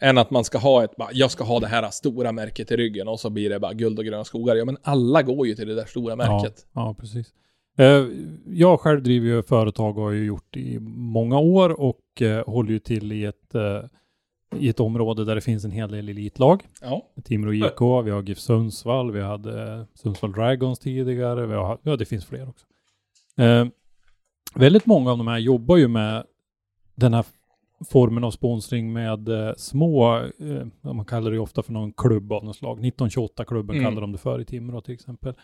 Än 0.00 0.18
att 0.18 0.30
man 0.30 0.44
ska 0.44 0.58
ha 0.58 0.84
ett, 0.84 0.96
bara, 0.96 1.08
jag 1.12 1.30
ska 1.30 1.44
ha 1.44 1.60
det 1.60 1.66
här 1.66 1.90
stora 1.90 2.32
märket 2.32 2.70
i 2.72 2.76
ryggen 2.76 3.08
och 3.08 3.20
så 3.20 3.30
blir 3.30 3.50
det 3.50 3.60
bara 3.60 3.72
guld 3.72 3.98
och 3.98 4.04
gröna 4.04 4.24
skogar. 4.24 4.56
Ja 4.56 4.64
men 4.64 4.76
alla 4.82 5.22
går 5.22 5.46
ju 5.46 5.54
till 5.54 5.68
det 5.68 5.74
där 5.74 5.84
stora 5.84 6.16
märket. 6.16 6.66
Ja, 6.74 6.86
ja 6.86 6.94
precis. 7.00 7.32
Eh, 7.78 8.04
jag 8.46 8.80
själv 8.80 9.02
driver 9.02 9.26
ju 9.28 9.42
företag 9.42 9.98
och 9.98 10.04
har 10.04 10.10
ju 10.10 10.24
gjort 10.24 10.56
i 10.56 10.78
många 10.80 11.38
år 11.38 11.80
och 11.80 12.22
eh, 12.22 12.44
håller 12.46 12.70
ju 12.70 12.78
till 12.78 13.12
i 13.12 13.24
ett, 13.24 13.54
eh, 13.54 13.80
i 14.58 14.68
ett 14.68 14.80
område 14.80 15.24
där 15.24 15.34
det 15.34 15.40
finns 15.40 15.64
en 15.64 15.70
hel 15.70 15.90
del 15.90 16.08
elitlag. 16.08 16.62
Ja. 16.80 17.02
Timrå 17.24 17.52
IK, 17.54 17.80
vi 18.04 18.10
har 18.10 18.22
GIF 18.22 18.38
Sundsvall, 18.38 19.12
vi 19.12 19.20
hade 19.22 19.72
eh, 19.72 19.84
Sundsvall 19.94 20.32
Dragons 20.32 20.78
tidigare, 20.78 21.46
vi 21.46 21.54
har, 21.54 21.78
ja 21.82 21.96
det 21.96 22.04
finns 22.04 22.24
fler 22.24 22.48
också. 22.48 22.66
Eh, 23.42 23.66
väldigt 24.54 24.86
många 24.86 25.10
av 25.12 25.18
de 25.18 25.26
här 25.28 25.38
jobbar 25.38 25.76
ju 25.76 25.88
med 25.88 26.24
den 26.94 27.14
här 27.14 27.24
formen 27.90 28.24
av 28.24 28.30
sponsring 28.30 28.92
med 28.92 29.28
eh, 29.28 29.52
små, 29.56 30.16
eh, 30.16 30.66
man 30.94 31.04
kallar 31.04 31.30
det 31.30 31.38
ofta 31.38 31.62
för 31.62 31.72
någon 31.72 31.92
klubb 31.92 32.32
av 32.32 32.44
något 32.44 32.56
slag. 32.56 32.80
1928-klubben 32.84 33.76
Mm. 33.76 33.90
kallar 33.90 34.00
de 34.00 34.12
det 34.12 34.18
för 34.18 34.40
i 34.40 34.44
Timrå 34.44 34.80
till 34.80 34.94
exempel. 34.94 35.34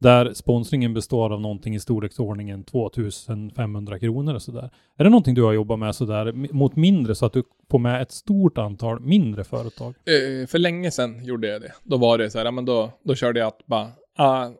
Där 0.00 0.34
sponsringen 0.34 0.94
består 0.94 1.32
av 1.32 1.40
någonting 1.40 1.74
i 1.74 1.80
storleksordningen 1.80 2.64
2500 2.64 3.98
kronor 3.98 4.34
och 4.34 4.42
sådär. 4.42 4.70
Är 4.96 5.04
det 5.04 5.10
någonting 5.10 5.34
du 5.34 5.42
har 5.42 5.52
jobbat 5.52 5.78
med 5.78 5.94
sådär 5.94 6.32
mot 6.32 6.76
mindre 6.76 7.14
så 7.14 7.26
att 7.26 7.32
du 7.32 7.42
får 7.70 7.78
med 7.78 8.02
ett 8.02 8.12
stort 8.12 8.58
antal 8.58 9.00
mindre 9.00 9.44
företag? 9.44 9.88
Eh, 9.88 10.46
för 10.46 10.58
länge 10.58 10.90
sedan 10.90 11.24
gjorde 11.24 11.48
jag 11.48 11.60
det. 11.60 11.72
Då 11.84 11.96
var 11.96 12.18
det 12.18 12.30
så 12.30 12.38
här, 12.38 12.44
ja, 12.44 12.50
men 12.50 12.64
då, 12.64 12.90
då 13.02 13.14
körde 13.14 13.40
jag 13.40 13.46
att 13.46 13.66
bara, 13.66 13.92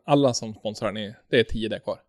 alla 0.05 0.33
som 0.33 0.53
sponsrar 0.53 0.91
ni, 0.91 1.15
det 1.29 1.39
är 1.39 1.43
10 1.43 1.69
däck 1.69 1.83
kvar. 1.83 1.99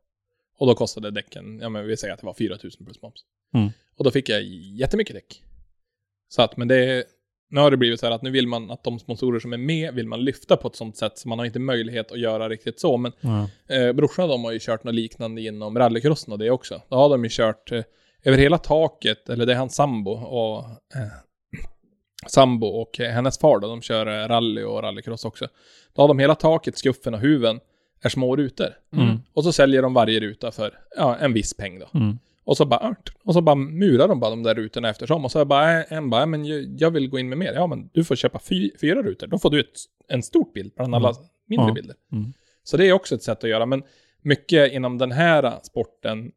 Och 0.58 0.66
då 0.66 0.74
kostade 0.74 1.10
däcken, 1.10 1.58
ja 1.62 1.68
men 1.68 1.86
vi 1.86 1.96
säger 1.96 2.14
att 2.14 2.20
det 2.20 2.26
var 2.26 2.34
4000 2.34 2.84
plus 2.84 3.02
moms. 3.02 3.24
Mm. 3.54 3.70
Och 3.96 4.04
då 4.04 4.10
fick 4.10 4.28
jag 4.28 4.42
jättemycket 4.42 5.14
däck. 5.14 5.42
Så 6.28 6.42
att, 6.42 6.56
men 6.56 6.68
det, 6.68 7.04
nu 7.50 7.60
har 7.60 7.70
det 7.70 7.76
blivit 7.76 8.00
så 8.00 8.06
här 8.06 8.12
att 8.12 8.22
nu 8.22 8.30
vill 8.30 8.46
man 8.46 8.70
att 8.70 8.84
de 8.84 8.98
sponsorer 8.98 9.40
som 9.40 9.52
är 9.52 9.58
med 9.58 9.94
vill 9.94 10.06
man 10.06 10.24
lyfta 10.24 10.56
på 10.56 10.68
ett 10.68 10.76
sånt 10.76 10.96
sätt 10.96 11.18
så 11.18 11.28
man 11.28 11.38
har 11.38 11.46
inte 11.46 11.58
möjlighet 11.58 12.12
att 12.12 12.18
göra 12.18 12.48
riktigt 12.48 12.80
så. 12.80 12.96
Men 12.96 13.12
Ja. 13.20 13.48
Eh, 13.76 13.92
brorsan 13.92 14.28
de 14.28 14.44
har 14.44 14.52
ju 14.52 14.58
kört 14.62 14.84
något 14.84 14.94
liknande 14.94 15.42
inom 15.42 15.78
rallycrossen 15.78 16.32
och 16.32 16.38
det 16.38 16.50
också. 16.50 16.82
Då 16.88 16.96
har 16.96 17.08
de 17.08 17.24
ju 17.24 17.30
kört 17.32 17.72
eh, 17.72 17.82
över 18.24 18.38
hela 18.38 18.58
taket, 18.58 19.28
eller 19.28 19.46
det 19.46 19.52
är 19.52 19.56
hans 19.56 19.74
sambo 19.74 20.10
och 20.10 20.58
eh, 20.94 21.12
sambo 22.26 22.66
och 22.66 22.98
hennes 22.98 23.38
far 23.38 23.60
då, 23.60 23.68
de 23.68 23.82
kör 23.82 24.06
eh, 24.06 24.28
rally 24.28 24.62
och 24.62 24.82
rallycross 24.82 25.24
också. 25.24 25.48
Då 25.94 26.02
har 26.02 26.08
de 26.08 26.18
hela 26.18 26.34
taket, 26.34 26.78
skuffen 26.78 27.14
och 27.14 27.20
huven 27.20 27.60
är 28.02 28.08
små 28.08 28.36
rutor. 28.36 28.68
Mm. 28.96 29.18
Och 29.32 29.44
så 29.44 29.52
säljer 29.52 29.82
de 29.82 29.94
varje 29.94 30.20
ruta 30.20 30.50
för 30.50 30.78
ja, 30.96 31.16
en 31.16 31.32
viss 31.32 31.56
peng 31.56 31.78
då. 31.78 31.98
Mm. 31.98 32.18
Och 32.44 32.56
så 32.56 32.64
bara, 32.64 32.96
och 33.24 33.34
så 33.34 33.40
bara 33.40 33.54
murar 33.56 34.08
de 34.08 34.20
bara 34.20 34.30
de 34.30 34.42
där 34.42 34.54
rutorna 34.54 34.88
eftersom. 34.88 35.24
Och 35.24 35.30
så 35.30 35.44
bara 35.44 35.84
en 35.84 36.10
bara, 36.10 36.26
men 36.26 36.44
jag, 36.78 36.90
vill 36.90 37.08
gå 37.08 37.18
in 37.18 37.28
med 37.28 37.38
mer. 37.38 37.52
Ja, 37.52 37.66
men 37.66 37.90
du 37.92 38.04
får 38.04 38.16
köpa 38.16 38.38
fy, 38.38 38.70
fyra 38.80 39.02
rutor. 39.02 39.26
Då 39.26 39.38
får 39.38 39.50
du 39.50 39.60
ett, 39.60 39.66
en 40.08 40.22
stort 40.22 40.52
bild 40.52 40.72
bland 40.76 40.94
alla 40.94 41.14
mindre 41.48 41.66
Ja. 41.68 41.74
bilder. 41.74 41.96
Mm. 42.12 42.32
Så 42.62 42.76
det 42.76 42.86
är 42.88 42.92
också 42.92 43.14
ett 43.14 43.22
sätt 43.22 43.44
att 43.44 43.50
göra. 43.50 43.66
Men 43.66 43.82
mycket 44.22 44.72
inom 44.72 44.98
den 44.98 45.12
här 45.12 45.58
sporten 45.62 46.32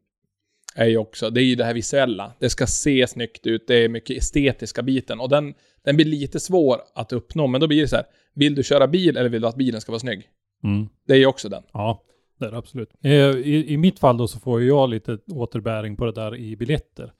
är 0.74 0.86
ju 0.86 0.96
också, 0.96 1.30
det 1.30 1.40
är 1.42 1.44
ju 1.44 1.54
det 1.54 1.64
här 1.64 1.74
visuella. 1.74 2.32
Det 2.38 2.50
ska 2.50 2.66
se 2.66 3.06
snyggt 3.06 3.46
ut, 3.46 3.66
det 3.66 3.74
är 3.74 3.88
mycket 3.88 4.16
estetiska 4.16 4.82
biten. 4.82 5.20
Och 5.20 5.28
den, 5.28 5.54
den 5.84 5.96
blir 5.96 6.06
lite 6.06 6.40
svår 6.40 6.80
att 6.94 7.12
uppnå, 7.12 7.46
men 7.46 7.60
då 7.60 7.66
blir 7.66 7.80
det 7.80 7.88
så 7.88 7.96
här, 7.96 8.04
vill 8.34 8.54
du 8.54 8.62
köra 8.62 8.86
bil 8.86 9.16
eller 9.16 9.28
vill 9.28 9.42
du 9.42 9.48
att 9.48 9.56
bilen 9.56 9.80
ska 9.80 9.92
vara 9.92 10.00
snygg? 10.00 10.28
Mm. 10.64 10.88
Det 11.06 11.12
är 11.12 11.18
ju 11.18 11.26
också 11.26 11.48
den. 11.48 11.62
Ja, 11.72 12.02
det 12.38 12.46
är 12.46 12.52
absolut. 12.52 12.90
Eh, 13.02 13.12
I, 13.12 13.72
I 13.72 13.76
mitt 13.76 13.98
fall 13.98 14.16
då 14.16 14.28
så 14.28 14.40
får 14.40 14.62
jag 14.62 14.90
lite 14.90 15.18
återbäring 15.30 15.96
på 15.96 16.04
det 16.04 16.12
där 16.12 16.36
i 16.36 16.56
biljetter. 16.56 17.12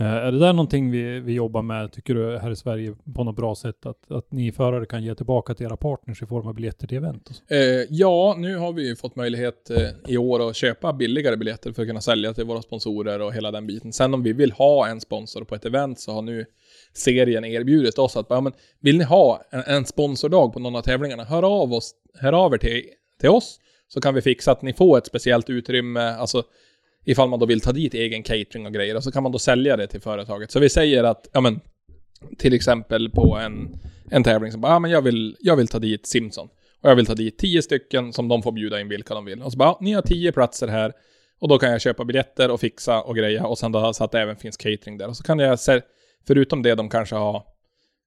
Eh, 0.00 0.06
är 0.06 0.32
det 0.32 0.38
där 0.38 0.52
någonting 0.52 0.90
vi, 0.90 1.20
vi 1.20 1.32
jobbar 1.32 1.62
med, 1.62 1.92
tycker 1.92 2.14
du, 2.14 2.38
här 2.38 2.50
i 2.50 2.56
Sverige 2.56 2.94
på 3.14 3.24
något 3.24 3.36
bra 3.36 3.54
sätt? 3.54 3.86
Att, 3.86 4.10
att 4.10 4.32
ni 4.32 4.52
förare 4.52 4.86
kan 4.86 5.04
ge 5.04 5.14
tillbaka 5.14 5.54
till 5.54 5.66
era 5.66 5.76
partners 5.76 6.22
i 6.22 6.26
form 6.26 6.46
av 6.46 6.54
biljetter 6.54 6.86
till 6.86 6.96
event? 6.96 7.28
Och 7.28 7.34
så? 7.34 7.54
Eh, 7.54 7.86
ja, 7.90 8.34
nu 8.38 8.56
har 8.56 8.72
vi 8.72 8.88
ju 8.88 8.96
fått 8.96 9.16
möjlighet 9.16 9.70
eh, 9.70 9.88
i 10.06 10.16
år 10.16 10.48
att 10.48 10.56
köpa 10.56 10.92
billigare 10.92 11.36
biljetter 11.36 11.72
för 11.72 11.82
att 11.82 11.88
kunna 11.88 12.00
sälja 12.00 12.34
till 12.34 12.44
våra 12.44 12.62
sponsorer 12.62 13.20
och 13.20 13.34
hela 13.34 13.50
den 13.50 13.66
biten. 13.66 13.92
Sen 13.92 14.14
om 14.14 14.22
vi 14.22 14.32
vill 14.32 14.52
ha 14.52 14.88
en 14.88 15.00
sponsor 15.00 15.44
på 15.44 15.54
ett 15.54 15.64
event 15.64 16.00
så 16.00 16.12
har 16.12 16.22
nu 16.22 16.46
serien 16.92 17.44
erbjudit 17.44 17.98
oss 17.98 18.16
att 18.16 18.26
ja, 18.28 18.40
men, 18.40 18.52
vill 18.80 18.98
ni 18.98 19.04
ha 19.04 19.42
en, 19.50 19.62
en 19.66 19.86
sponsordag 19.86 20.52
på 20.52 20.58
någon 20.58 20.76
av 20.76 20.82
tävlingarna, 20.82 21.24
hör 21.24 21.42
av, 21.62 21.72
oss, 21.72 21.94
hör 22.14 22.32
av 22.32 22.54
er 22.54 22.58
till, 22.58 22.82
till 23.20 23.30
oss 23.30 23.60
så 23.94 24.00
kan 24.00 24.14
vi 24.14 24.20
fixa 24.22 24.52
att 24.52 24.62
ni 24.62 24.72
får 24.72 24.98
ett 24.98 25.06
speciellt 25.06 25.50
utrymme, 25.50 26.00
alltså 26.00 26.42
ifall 27.04 27.28
man 27.28 27.38
då 27.40 27.46
vill 27.46 27.60
ta 27.60 27.72
dit 27.72 27.94
egen 27.94 28.22
catering 28.22 28.66
och 28.66 28.72
grejer 28.72 28.96
och 28.96 29.04
så 29.04 29.12
kan 29.12 29.22
man 29.22 29.32
då 29.32 29.38
sälja 29.38 29.76
det 29.76 29.86
till 29.86 30.00
företaget. 30.00 30.50
Så 30.50 30.60
vi 30.60 30.68
säger 30.68 31.04
att, 31.04 31.28
ja 31.32 31.40
men, 31.40 31.60
till 32.38 32.54
exempel 32.54 33.10
på 33.10 33.36
en, 33.36 33.80
en 34.10 34.24
tävling 34.24 34.52
som 34.52 34.60
bara, 34.60 34.72
ja 34.72 34.78
men 34.78 34.90
jag 34.90 35.02
vill, 35.02 35.36
jag 35.40 35.56
vill 35.56 35.68
ta 35.68 35.78
dit 35.78 36.06
Simpson. 36.06 36.48
Och 36.82 36.90
jag 36.90 36.96
vill 36.96 37.06
ta 37.06 37.14
dit 37.14 37.38
tio 37.38 37.62
stycken 37.62 38.12
som 38.12 38.28
de 38.28 38.42
får 38.42 38.52
bjuda 38.52 38.80
in 38.80 38.88
vilka 38.88 39.14
de 39.14 39.24
vill. 39.24 39.42
Och 39.42 39.52
så 39.52 39.58
bara, 39.58 39.68
ja, 39.68 39.78
ni 39.80 39.92
har 39.92 40.02
tio 40.02 40.32
platser 40.32 40.68
här. 40.68 40.92
Och 41.40 41.48
då 41.48 41.58
kan 41.58 41.70
jag 41.70 41.80
köpa 41.80 42.04
biljetter 42.04 42.50
och 42.50 42.60
fixa 42.60 43.02
och 43.02 43.16
greja. 43.16 43.46
Och 43.46 43.58
sen 43.58 43.72
då 43.72 43.92
så 43.92 44.04
att 44.04 44.12
det 44.12 44.20
även 44.20 44.36
finns 44.36 44.56
catering 44.56 44.98
där. 44.98 45.08
Och 45.08 45.16
så 45.16 45.22
kan 45.22 45.38
jag, 45.38 45.60
se- 45.60 45.80
förutom 46.26 46.62
det 46.62 46.74
de 46.74 46.88
kanske 46.88 47.14
har 47.14 47.42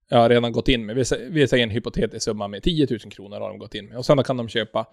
ja, 0.09 0.29
redan 0.29 0.51
gått 0.51 0.67
in 0.67 0.85
med. 0.85 0.95
Vi, 0.95 1.03
vi 1.29 1.47
säger 1.47 1.63
en 1.63 1.69
hypotetisk 1.69 2.23
summa 2.23 2.47
med 2.47 2.63
10 2.63 2.87
000 2.89 2.99
kronor 2.99 3.39
har 3.39 3.49
de 3.49 3.57
gått 3.59 3.75
in 3.75 3.85
med. 3.85 3.97
Och 3.97 4.05
sen 4.05 4.17
då 4.17 4.23
kan 4.23 4.37
de 4.37 4.47
köpa 4.49 4.87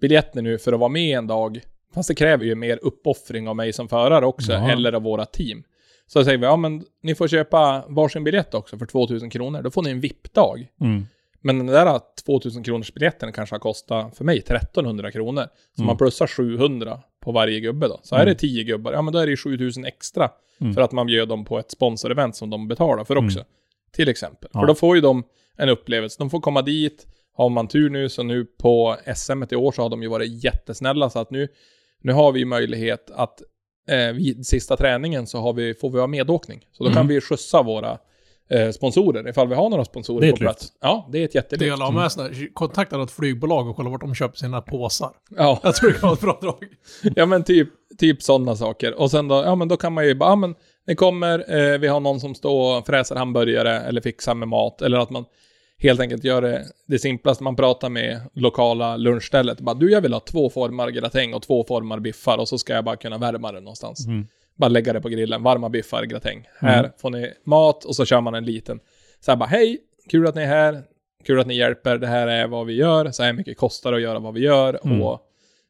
biljetter 0.00 0.42
nu 0.42 0.58
för 0.58 0.72
att 0.72 0.80
vara 0.80 0.88
med 0.88 1.18
en 1.18 1.26
dag. 1.26 1.60
Fast 1.94 2.08
det 2.08 2.14
kräver 2.14 2.44
ju 2.44 2.54
mer 2.54 2.78
uppoffring 2.82 3.48
av 3.48 3.56
mig 3.56 3.72
som 3.72 3.88
förare 3.88 4.26
också, 4.26 4.52
Ja. 4.52 4.70
eller 4.70 4.92
av 4.92 5.02
våra 5.02 5.24
team. 5.24 5.62
Så 6.06 6.24
säger 6.24 6.38
vi, 6.38 6.44
ja 6.44 6.56
men 6.56 6.84
ni 7.02 7.14
får 7.14 7.28
köpa 7.28 7.84
varsin 7.88 8.24
biljett 8.24 8.54
också 8.54 8.78
för 8.78 8.86
2000 8.86 9.30
kronor. 9.30 9.62
Då 9.62 9.70
får 9.70 9.82
ni 9.82 9.90
en 9.90 10.00
VIP-dag. 10.00 10.68
Mm. 10.80 11.06
Men 11.40 11.58
den 11.58 11.66
där 11.66 12.00
2000 12.26 12.62
kronors 12.62 12.92
biljetten 12.94 13.32
kanske 13.32 13.54
har 13.54 13.60
kostat 13.60 14.16
för 14.16 14.24
mig 14.24 14.38
1300 14.38 15.10
kronor. 15.12 15.42
Så 15.76 15.82
Mm. 15.82 15.86
man 15.86 15.96
plussar 15.96 16.26
700 16.26 17.00
på 17.20 17.32
varje 17.32 17.60
gubbe 17.60 17.88
då. 17.88 18.00
Så 18.02 18.14
är 18.14 18.20
Mm. 18.22 18.32
det 18.34 18.38
10 18.40 18.64
gubbar, 18.64 18.92
ja 18.92 19.02
men 19.02 19.12
då 19.12 19.18
är 19.18 19.26
det 19.26 19.30
ju 19.30 19.36
7000 19.36 19.84
extra. 19.84 20.30
Mm. 20.60 20.74
För 20.74 20.80
att 20.80 20.92
man 20.92 21.06
bjöd 21.06 21.28
dem 21.28 21.44
på 21.44 21.58
ett 21.58 21.70
sponsorevent 21.70 22.36
som 22.36 22.50
de 22.50 22.68
betalar 22.68 23.04
för 23.04 23.16
också. 23.16 23.38
Mm. 23.38 23.48
Till 23.92 24.08
exempel. 24.08 24.50
Ja. 24.52 24.60
För 24.60 24.66
då 24.66 24.74
får 24.74 24.96
ju 24.96 25.00
de 25.02 25.22
en 25.56 25.68
upplevelse. 25.68 26.16
De 26.18 26.30
får 26.30 26.40
komma 26.40 26.62
dit. 26.62 27.06
Har 27.36 27.48
man 27.48 27.68
tur 27.68 27.90
nu, 27.90 28.08
så 28.08 28.22
nu 28.22 28.44
på 28.44 28.96
SM 29.16 29.42
i 29.50 29.56
år 29.56 29.72
så 29.72 29.82
har 29.82 29.88
de 29.88 30.02
ju 30.02 30.08
varit 30.08 30.44
jättesnälla. 30.44 31.10
Så 31.10 31.18
att 31.18 31.30
nu, 31.30 31.48
nu 32.02 32.12
har 32.12 32.32
vi 32.32 32.38
ju 32.38 32.44
möjlighet 32.46 33.10
att 33.14 33.42
eh, 33.90 34.12
vid 34.14 34.46
sista 34.46 34.76
träningen 34.76 35.26
så 35.26 35.38
har 35.40 35.52
vi, 35.52 35.74
får 35.74 35.90
vi 35.90 36.00
ha 36.00 36.06
medåkning. 36.06 36.60
Så 36.72 36.84
då 36.84 36.90
kan 36.90 36.96
Mm. 36.98 37.08
vi 37.08 37.20
skjutsa 37.20 37.62
våra 37.62 37.98
eh, 38.50 38.70
sponsorer, 38.70 39.28
ifall 39.28 39.48
vi 39.48 39.54
har 39.54 39.70
några 39.70 39.84
sponsorer 39.84 40.20
Det 40.20 40.26
är 40.26 40.30
på 40.30 40.34
ett 40.36 40.40
lyft. 40.40 40.58
plats. 40.58 40.72
Ja, 40.80 41.08
det 41.12 41.18
är 41.18 41.24
ett 41.24 41.34
jättelyft. 41.34 41.70
Dela 41.70 41.90
med 41.90 42.12
såna, 42.12 42.28
kontakta 42.54 42.96
något 42.96 43.10
flygbolag 43.10 43.68
och 43.68 43.76
kolla 43.76 43.90
vart 43.90 44.00
de 44.00 44.14
köper 44.14 44.36
sina 44.38 44.60
påsar. 44.60 45.10
Ja. 45.36 45.60
Jag 45.62 45.74
tror 45.74 45.90
det 45.90 45.98
kan 45.98 46.06
vara 46.08 46.14
ett 46.14 46.20
bra 46.20 46.38
drag. 46.42 46.64
Ja 47.16 47.26
men 47.26 47.44
typ, 47.44 47.68
typ 47.98 48.22
sådana 48.22 48.56
saker. 48.56 48.94
Och 49.00 49.10
sen 49.10 49.28
då, 49.28 49.34
ja 49.34 49.54
men 49.54 49.68
då 49.68 49.76
kan 49.76 49.92
man 49.92 50.06
ju 50.06 50.14
bara, 50.14 50.30
ja 50.30 50.36
men 50.36 50.54
det 50.86 50.94
kommer, 50.94 51.38
eh, 51.56 51.78
vi 51.78 51.86
har 51.88 52.00
någon 52.00 52.20
som 52.20 52.34
står 52.34 52.78
och 52.78 52.86
fräser 52.86 53.16
hamburgare 53.16 53.80
eller 53.80 54.00
fixar 54.00 54.34
med 54.34 54.48
mat. 54.48 54.82
Eller 54.82 54.98
att 54.98 55.10
man 55.10 55.24
helt 55.78 56.00
enkelt 56.00 56.24
gör 56.24 56.42
det, 56.42 56.64
det 56.86 56.98
simplaste, 56.98 57.44
man 57.44 57.56
pratar 57.56 57.88
med 57.88 58.20
lokala 58.32 58.96
lunchstället. 58.96 59.60
Bara, 59.60 59.74
du 59.74 59.90
jag 59.90 60.00
vill 60.00 60.12
ha 60.12 60.20
två 60.20 60.50
formar 60.50 60.88
gratäng 60.90 61.34
och 61.34 61.42
två 61.42 61.64
formar 61.64 61.98
biffar 62.00 62.38
och 62.38 62.48
så 62.48 62.58
ska 62.58 62.72
jag 62.72 62.84
bara 62.84 62.96
kunna 62.96 63.18
värma 63.18 63.52
det 63.52 63.60
någonstans. 63.60 64.06
Mm. 64.06 64.26
Bara 64.56 64.68
lägga 64.68 64.92
det 64.92 65.00
på 65.00 65.08
grillen, 65.08 65.42
varma 65.42 65.68
biffar, 65.68 66.04
gratäng. 66.04 66.44
Här 66.60 66.92
får 66.98 67.10
ni 67.10 67.32
mat 67.44 67.84
och 67.84 67.96
så 67.96 68.04
kör 68.04 68.20
man 68.20 68.34
en 68.34 68.44
liten. 68.44 68.80
Så 69.20 69.30
här 69.30 69.36
bara, 69.36 69.46
hej, 69.48 69.78
kul 70.10 70.26
att 70.26 70.34
ni 70.34 70.42
är 70.42 70.46
här, 70.46 70.82
kul 71.24 71.40
att 71.40 71.46
ni 71.46 71.56
hjälper, 71.56 71.98
det 71.98 72.06
här 72.06 72.26
är 72.26 72.46
vad 72.46 72.66
vi 72.66 72.74
gör, 72.74 73.10
så 73.10 73.22
här 73.22 73.32
mycket 73.32 73.56
kostar 73.58 73.90
det 73.90 73.96
att 73.96 74.02
göra 74.02 74.18
vad 74.18 74.34
vi 74.34 74.40
gör 74.40 74.80
Mm. 74.84 75.02
och 75.02 75.20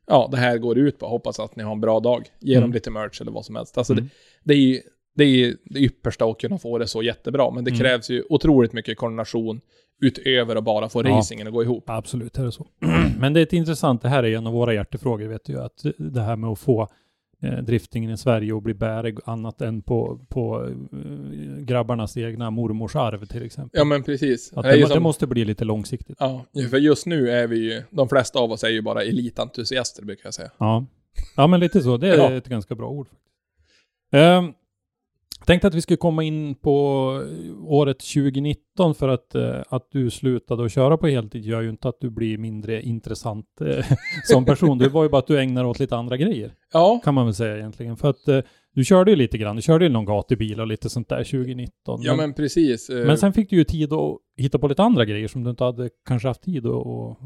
ja, 0.07 0.29
det 0.31 0.37
här 0.37 0.59
går 0.59 0.79
ut 0.79 0.99
på, 0.99 1.07
hoppas 1.09 1.41
att 1.41 1.57
ni 1.57 1.63
har 1.63 1.73
en 1.73 1.81
bra 1.81 2.01
dag. 2.01 2.27
Ge 2.41 2.55
Mm. 2.55 2.63
dem 2.63 2.73
lite 2.73 2.91
merch 2.91 3.21
eller 3.21 3.33
vad 3.33 3.45
som 3.45 3.57
helst. 3.57 3.79
Alltså 3.79 3.93
Mm. 3.93 4.05
det, 4.05 4.11
det 4.45 4.55
är 4.55 4.59
ju 4.59 4.81
det, 5.17 5.25
är 5.25 5.57
det 5.64 5.81
yppersta 5.81 6.25
att 6.25 6.39
kunna 6.41 6.59
få 6.59 6.79
det 6.79 6.87
så 6.87 7.03
jättebra, 7.03 7.51
men 7.51 7.64
det 7.64 7.71
Mm. 7.71 7.79
krävs 7.81 8.11
ju 8.11 8.23
otroligt 8.29 8.73
mycket 8.73 8.99
koordination 8.99 9.61
utöver 10.03 10.57
att 10.57 10.64
bara 10.64 10.89
få 10.89 11.03
Ja. 11.05 11.11
racingen 11.11 11.47
att 11.47 11.53
gå 11.53 11.62
ihop. 11.62 11.91
Absolut, 11.91 12.33
det 12.35 12.41
är 12.43 12.47
det 12.47 12.53
så. 12.53 12.67
Men 13.21 13.33
det 13.33 13.41
är 13.41 13.43
ett 13.43 13.53
intressant, 13.53 14.03
det 14.03 14.09
här 14.09 14.23
är 14.23 14.37
en 14.37 14.47
av 14.47 14.53
våra 14.53 14.75
hjärtefrågor, 14.75 15.27
vet 15.29 15.45
du 15.45 15.53
ju, 15.53 15.61
att 15.61 15.83
det 15.99 16.21
här 16.21 16.37
med 16.37 16.51
att 16.51 16.59
få 16.59 16.89
eh, 17.43 17.59
driftingen 17.59 18.11
i 18.11 18.17
Sverige 18.17 18.57
att 18.57 18.62
bli 18.62 18.75
bärig 18.75 19.19
annat 19.25 19.61
än 19.61 19.83
på, 19.83 20.21
på 20.29 20.64
eh, 20.67 21.64
grabbarnas 21.64 22.17
egna 22.17 22.51
mormors 22.51 22.97
arv 22.97 23.27
till 23.27 23.43
exempel. 23.43 23.79
Ja 23.79 23.85
men 23.85 24.03
precis. 24.03 24.53
att 24.53 24.62
Det 24.62 24.71
det, 24.73 24.81
må- 24.81 24.87
det 24.87 24.95
som- 24.95 25.03
måste 25.03 25.27
bli 25.27 25.45
lite 25.45 25.64
långsiktigt. 25.64 26.17
Ja, 26.21 26.45
för 26.71 26.77
just 26.79 27.07
nu 27.07 27.31
är 27.31 27.47
vi 27.47 27.57
ju, 27.75 27.83
de 27.91 28.09
flesta 28.09 28.39
av 28.39 28.53
oss 28.53 28.64
är 28.64 28.69
ju 28.69 28.83
bara 28.83 29.03
elitentusiaster 29.03 30.05
brukar 30.05 30.27
jag 30.27 30.35
säga. 30.35 30.51
Ja, 30.59 30.87
ja 31.37 31.47
men 31.47 31.61
lite 31.61 31.81
så. 31.81 31.97
Det 31.97 32.09
är 32.09 32.17
Ja. 32.17 32.33
ett 32.33 32.49
ganska 32.49 32.75
bra 32.75 32.89
ord. 32.89 33.07
Um, 34.12 34.53
tänkte 35.47 35.69
att 35.69 35.75
vi 35.75 35.83
skulle 35.83 35.97
komma 35.97 36.23
in 36.23 36.55
på 36.55 36.73
året 37.67 37.99
2019 37.99 38.95
för 38.95 39.09
att, 39.09 39.35
eh, 39.35 39.63
att 39.69 39.89
du 39.91 40.11
slutade 40.11 40.65
att 40.65 40.73
köra 40.73 40.97
på 40.97 41.07
heltid 41.07 41.45
gör 41.45 41.61
ju 41.61 41.71
inte 41.71 41.89
att 41.89 42.01
du 42.01 42.11
blir 42.11 42.39
mindre 42.39 42.83
intressant 42.83 43.47
eh, 43.61 43.85
som 44.25 44.45
person. 44.45 44.79
Det 44.79 44.89
var 44.89 45.03
ju 45.03 45.09
bara 45.09 45.19
att 45.19 45.27
du 45.27 45.41
ägnar 45.41 45.65
åt 45.65 45.79
lite 45.79 45.97
andra 45.97 46.17
grejer, 46.17 46.53
Ja, 46.73 47.01
kan 47.05 47.15
man 47.15 47.25
väl 47.25 47.35
säga 47.35 47.57
egentligen. 47.57 47.97
För 47.97 48.11
att 48.11 48.29
eh, 48.29 48.41
du 48.77 48.85
körde 48.85 49.11
ju 49.11 49.16
lite 49.16 49.39
grann, 49.39 49.57
du 49.57 49.62
körde 49.62 49.85
ju 49.85 49.91
någon 49.91 50.05
gatubil 50.05 50.61
och 50.61 50.66
lite 50.66 50.91
sånt 50.91 51.09
där 51.09 51.24
2019. 51.24 52.01
ja 52.03 52.14
men 52.16 52.35
precis. 52.35 52.89
Eh, 52.91 53.07
men 53.07 53.18
sen 53.18 53.33
fick 53.33 53.51
du 53.51 53.57
ju 53.57 53.64
tid 53.64 53.93
att 53.93 54.16
hitta 54.37 54.59
på 54.59 54.68
lite 54.68 54.83
andra 54.83 55.05
grejer 55.05 55.29
som 55.29 55.45
du 55.45 55.51
inte 55.51 55.64
hade 55.64 55.91
kanske 56.09 56.29
haft 56.29 56.43
tid 56.43 56.66
att, 56.66 56.72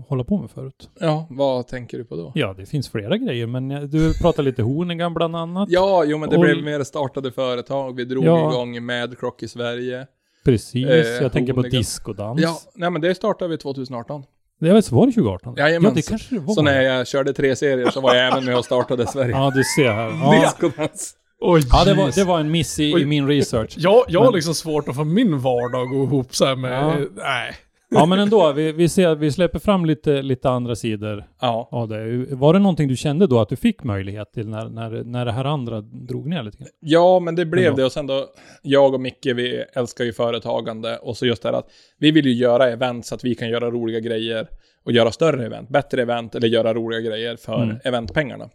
hålla 0.09 0.25
på 0.25 0.39
med 0.41 0.51
förut. 0.51 0.91
Ja, 1.01 1.27
vad 1.31 1.67
tänker 1.67 1.99
du 1.99 2.05
på 2.05 2.17
då? 2.17 2.33
Ja, 2.35 2.55
det 2.59 2.67
finns 2.67 2.89
flera 2.89 3.17
grejer, 3.17 3.47
men 3.47 3.69
du 3.69 4.15
pratade 4.21 4.51
lite 4.51 4.63
Hoonigan 4.63 5.15
bland 5.15 5.37
annat. 5.37 5.69
Ja, 5.73 6.05
jo 6.07 6.19
men 6.19 6.29
det 6.31 6.37
Och- 6.37 6.43
blev 6.43 6.63
mer 6.65 6.83
startade 6.85 7.33
företag. 7.33 7.97
Vi 7.97 8.05
drog 8.05 8.25
Ja. 8.25 8.51
igång 8.53 8.85
Madcrock 8.87 9.43
i 9.43 9.49
Sverige. 9.49 10.07
Precis, 10.45 10.87
Eh, 10.87 11.23
jag 11.23 11.33
tänker 11.33 11.53
på 11.53 11.63
diskodans. 11.63 12.41
Ja, 12.43 12.59
nej 12.75 12.91
men 12.91 13.01
det 13.03 13.15
startade 13.15 13.51
vi 13.51 13.59
2018. 13.59 14.23
Det 14.61 14.67
var, 14.73 14.95
var 14.95 15.07
det 15.07 15.13
2018? 15.13 15.55
Jajamän. 15.57 15.89
Ja, 15.91 15.95
det 15.95 16.09
kanske 16.09 16.35
det 16.35 16.41
var. 16.41 16.55
Så 16.55 16.63
när 16.63 16.83
jag 16.83 17.07
körde 17.09 17.33
tre 17.33 17.57
serier 17.57 17.91
så 17.91 18.01
var 18.01 18.15
jag 18.15 18.27
även 18.33 18.45
med 18.45 18.59
och 18.59 18.65
startade 18.65 19.07
Sverige. 19.13 19.31
Ja, 19.31 19.53
du 19.55 19.63
ser 19.77 19.93
här. 19.93 20.09
Ja, 20.09 20.41
Discodans. 20.43 21.17
Oj, 21.41 21.63
ja 21.71 21.85
det, 21.85 21.95
var, 21.95 22.11
det 22.15 22.25
var 22.25 22.41
en 22.41 22.51
miss 22.51 22.81
i, 22.81 22.91
i 22.91 23.07
min 23.07 23.27
research. 23.29 23.75
Jag, 23.79 24.05
jag 24.09 24.21
har 24.21 24.27
Men- 24.27 24.35
liksom 24.35 24.55
svårt 24.55 24.89
att 24.89 24.97
få 24.97 25.05
min 25.05 25.39
vardag 25.39 25.83
att 25.83 25.91
gå 25.91 26.05
ihop 26.05 26.35
så 26.35 26.45
här 26.45 26.57
med... 26.57 26.73
Ja. 26.73 26.95
Nej. 27.15 27.55
Ja, 27.93 28.07
men 28.07 28.19
ändå, 28.19 28.53
vi, 28.53 28.73
vi, 28.73 28.89
ser, 28.89 29.15
vi 29.15 29.33
släpper 29.33 29.59
fram 29.59 29.85
lite, 29.85 30.23
lite 30.23 30.51
andra 30.51 30.77
sidor 30.77 31.25
Ja. 31.41 31.69
av 31.73 31.89
det. 31.89 32.27
Var 32.35 32.53
det 32.53 32.59
någonting 32.59 32.89
du 32.89 32.97
kände 32.97 33.27
då 33.27 33.41
att 33.41 33.49
du 33.49 33.57
fick 33.57 33.85
möjlighet 33.85 34.33
till 34.33 34.49
när, 34.49 34.69
när, 34.69 35.05
när 35.05 35.25
det 35.25 35.33
här 35.33 35.45
andra 35.45 35.81
drog 35.81 36.27
ner 36.29 36.43
lite 36.43 36.59
grann? 36.59 36.69
ja, 36.81 37.21
men 37.21 37.35
det 37.35 37.45
blev 37.47 37.65
Ändå. 37.67 37.77
det. 37.77 37.85
Och 37.85 37.93
sen 37.93 38.07
då, 38.07 38.27
jag 38.63 38.95
och 38.95 39.01
Micke, 39.01 39.27
vi 39.27 39.65
älskar 39.75 40.05
ju 40.05 40.13
företagande. 40.13 40.97
Och 40.99 41.17
så 41.17 41.27
just 41.27 41.43
det 41.43 41.49
här 41.49 41.57
att 41.59 41.71
vi 41.99 42.11
vill 42.11 42.27
ju 42.27 42.33
göra 42.33 42.71
event 42.71 43.07
så 43.07 43.15
att 43.15 43.25
vi 43.25 43.35
kan 43.35 43.49
göra 43.49 43.71
roliga 43.71 44.01
grejer. 44.01 44.49
Och 44.85 44.93
göra 44.93 45.11
större 45.13 45.47
event, 45.47 45.69
bättre 45.69 46.03
event 46.03 46.35
eller 46.35 46.49
göra 46.49 46.75
roliga 46.75 47.01
grejer 47.01 47.37
för 47.37 47.63
Mm. 47.63 47.77
eventpengarna. 47.85 48.49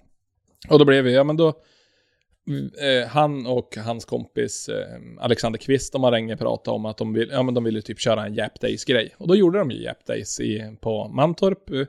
Och 0.70 0.80
då 0.80 0.86
blev 0.86 1.04
vi, 1.04 1.16
ja 1.16 1.24
men 1.24 1.38
då, 1.38 1.54
eh, 2.82 3.08
han 3.08 3.48
och 3.48 3.78
hans 3.78 4.06
kompis 4.06 4.70
eh, 4.70 5.00
Alexander 5.20 5.60
Kvist, 5.60 5.94
de 5.94 6.04
har 6.04 6.12
länge 6.12 6.38
pratat 6.38 6.68
om 6.68 6.86
att 6.86 6.98
de 6.98 7.14
vill, 7.14 7.30
ja 7.32 7.44
men 7.44 7.54
de 7.54 7.64
ville 7.64 7.82
typ 7.82 8.00
köra 8.00 8.26
en 8.26 8.34
Jap 8.34 8.60
Days-grej. 8.60 9.16
Och 9.18 9.28
då 9.28 9.36
gjorde 9.36 9.60
de 9.60 9.72
ju 9.72 9.84
Jap 9.84 10.06
Days 10.06 10.40
i, 10.40 10.78
på 10.82 11.08
Mantorp. 11.08 11.70
Eh, 11.70 11.82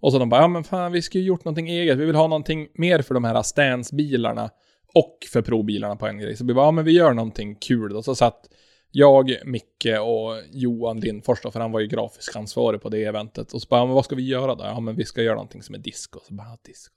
och 0.00 0.12
så 0.12 0.18
de 0.18 0.28
bara, 0.28 0.40
ja 0.40 0.48
men 0.48 0.64
fan 0.64 0.92
vi 0.92 1.02
skulle 1.02 1.22
ju 1.22 1.28
gjort 1.28 1.44
någonting 1.44 1.68
eget, 1.68 1.98
vi 1.98 2.04
vill 2.04 2.14
ha 2.14 2.26
någonting 2.26 2.68
mer 2.74 3.02
för 3.02 3.14
de 3.14 3.24
här 3.24 3.42
Stans 3.42 3.92
bilarna. 3.92 4.50
och 4.94 5.18
för 5.32 5.42
provbilarna 5.42 5.96
på 5.96 6.06
en 6.06 6.18
grej. 6.18 6.36
Så 6.36 6.44
vi 6.44 6.54
bara, 6.54 6.66
ja 6.66 6.70
men 6.70 6.84
vi 6.84 6.92
gör 6.92 7.12
någonting 7.14 7.54
kul. 7.54 7.96
Och 7.96 8.04
så 8.04 8.14
satt 8.14 8.48
jag, 8.90 9.32
Micke 9.44 9.86
och 10.00 10.34
Johan 10.52 11.00
Lindfors 11.00 11.40
då, 11.42 11.50
för 11.50 11.60
han 11.60 11.72
var 11.72 11.80
ju 11.80 11.86
grafisk 11.86 12.36
ansvarig 12.36 12.80
på 12.80 12.88
det 12.88 13.04
eventet. 13.04 13.52
Och 13.52 13.62
så 13.62 13.68
bara, 13.68 13.80
ja, 13.80 13.86
men 13.86 13.94
vad 13.94 14.04
ska 14.04 14.14
vi 14.14 14.28
göra 14.28 14.54
då? 14.54 14.64
Ja 14.64 14.80
men 14.80 14.96
vi 14.96 15.04
ska 15.04 15.22
göra 15.22 15.34
någonting 15.34 15.62
som 15.62 15.74
är 15.74 15.78
disco. 15.78 16.20
Så 16.28 16.34
bara, 16.34 16.46
ja, 16.46 16.58
disco. 16.62 16.95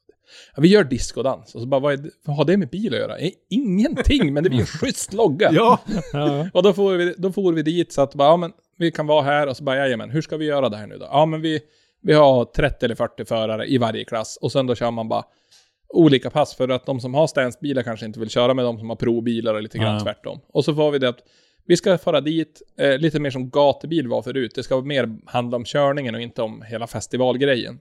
Ja, 0.55 0.61
vi 0.61 0.67
gör 0.67 0.83
discodans. 0.83 1.55
Och 1.55 1.61
så 1.61 1.67
bara, 1.67 1.79
vad, 1.81 1.93
är 1.93 1.97
det, 1.97 2.09
vad 2.25 2.37
har 2.37 2.45
det 2.45 2.57
med 2.57 2.69
bil 2.69 2.93
att 2.93 2.99
göra? 2.99 3.17
Eh, 3.17 3.31
ingenting, 3.49 4.33
men 4.33 4.43
det 4.43 4.49
blir 4.49 4.59
en 4.59 4.65
schysst 4.81 5.13
logga. 5.13 5.49
Ja, 5.53 5.79
Ja, 6.13 6.47
Och 6.53 6.63
då 6.63 6.73
får, 6.73 6.93
vi, 6.93 7.13
då 7.17 7.31
får 7.31 7.53
vi 7.53 7.61
dit 7.61 7.93
så 7.93 8.01
att 8.01 8.15
bara, 8.15 8.27
ja 8.27 8.37
men 8.37 8.51
vi 8.77 8.91
kan 8.91 9.07
vara 9.07 9.21
här 9.21 9.47
och 9.47 9.57
så 9.57 9.63
bara, 9.63 9.75
jajamän, 9.77 10.09
hur 10.09 10.21
ska 10.21 10.37
vi 10.37 10.45
göra 10.45 10.69
det 10.69 10.77
här 10.77 10.87
nu 10.87 10.97
då? 10.97 11.05
Ja 11.11 11.25
men 11.25 11.41
vi, 11.41 11.59
vi 12.01 12.13
har 12.13 12.45
30 12.45 12.85
eller 12.85 12.95
40 12.95 13.25
förare 13.25 13.67
i 13.67 13.77
varje 13.77 14.03
klass 14.05 14.37
och 14.41 14.51
sen 14.51 14.67
då 14.67 14.75
kör 14.75 14.91
man 14.91 15.09
bara 15.09 15.23
olika 15.93 16.29
pass 16.29 16.55
för 16.55 16.69
att 16.69 16.85
de 16.85 16.99
som 16.99 17.13
har 17.13 17.27
stansbilar 17.27 17.83
kanske 17.83 18.05
inte 18.05 18.19
vill 18.19 18.29
köra 18.29 18.53
med 18.53 18.65
de 18.65 18.77
som 18.79 18.89
har 18.89 18.95
probilar 18.95 19.53
och 19.53 19.61
lite 19.63 19.77
grann 19.77 19.93
Ja. 19.93 19.99
tvärtom. 20.03 20.39
Och 20.53 20.65
så 20.65 20.75
får 20.75 20.91
vi 20.91 20.99
det 20.99 21.09
att 21.09 21.19
vi 21.65 21.77
ska 21.77 21.97
fara 21.97 22.21
dit, 22.21 22.61
eh, 22.79 22.97
lite 22.97 23.19
mer 23.19 23.29
som 23.31 23.49
gatubil 23.49 24.07
var 24.07 24.21
förut. 24.21 24.51
Det 24.55 24.63
ska 24.63 24.81
mer 24.81 25.17
handla 25.25 25.57
om 25.57 25.65
körningen 25.65 26.15
och 26.15 26.21
inte 26.21 26.41
om 26.41 26.61
hela 26.61 26.87
festivalgrejen. 26.87 27.79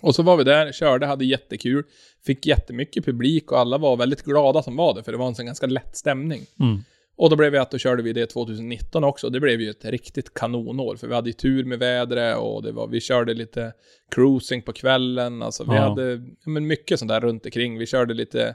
Och 0.00 0.14
så 0.14 0.22
var 0.22 0.36
vi 0.36 0.44
där, 0.44 0.72
körde, 0.72 1.06
hade 1.06 1.24
jättekul. 1.24 1.84
Fick 2.26 2.46
jättemycket 2.46 3.04
publik 3.04 3.52
och 3.52 3.58
alla 3.58 3.78
var 3.78 3.96
väldigt 3.96 4.22
glada 4.22 4.62
som 4.62 4.76
var 4.76 4.94
det, 4.94 5.02
för 5.02 5.12
det 5.12 5.18
var 5.18 5.26
en 5.26 5.34
sån 5.34 5.46
ganska 5.46 5.66
lätt 5.66 5.96
stämning. 5.96 6.40
Mm. 6.60 6.78
Och 7.16 7.30
då 7.30 7.36
blev 7.36 7.52
vi 7.52 7.58
att 7.58 7.70
då 7.70 7.78
körde 7.78 8.02
vi 8.02 8.12
det 8.12 8.26
2019 8.26 9.04
också. 9.04 9.30
Det 9.30 9.40
blev 9.40 9.60
ju 9.60 9.70
ett 9.70 9.84
riktigt 9.84 10.34
kanonår, 10.34 10.96
för 10.96 11.06
vi 11.08 11.14
hade 11.14 11.28
ju 11.28 11.32
tur 11.32 11.64
med 11.64 11.78
vädret 11.78 12.36
och 12.38 12.62
det 12.62 12.72
var, 12.72 12.86
vi 12.88 13.00
körde 13.00 13.34
lite 13.34 13.72
cruising 14.14 14.62
på 14.62 14.72
kvällen. 14.72 15.42
Alltså 15.42 15.64
vi 15.64 15.74
Ja. 15.76 15.80
hade 15.88 16.22
men 16.46 16.66
mycket 16.66 16.98
sånt 16.98 17.08
där 17.08 17.20
runt 17.20 17.44
omkring. 17.44 17.78
Vi 17.78 17.86
körde 17.86 18.14
lite, 18.14 18.54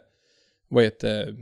vad 0.67 0.83
heter 0.83 1.35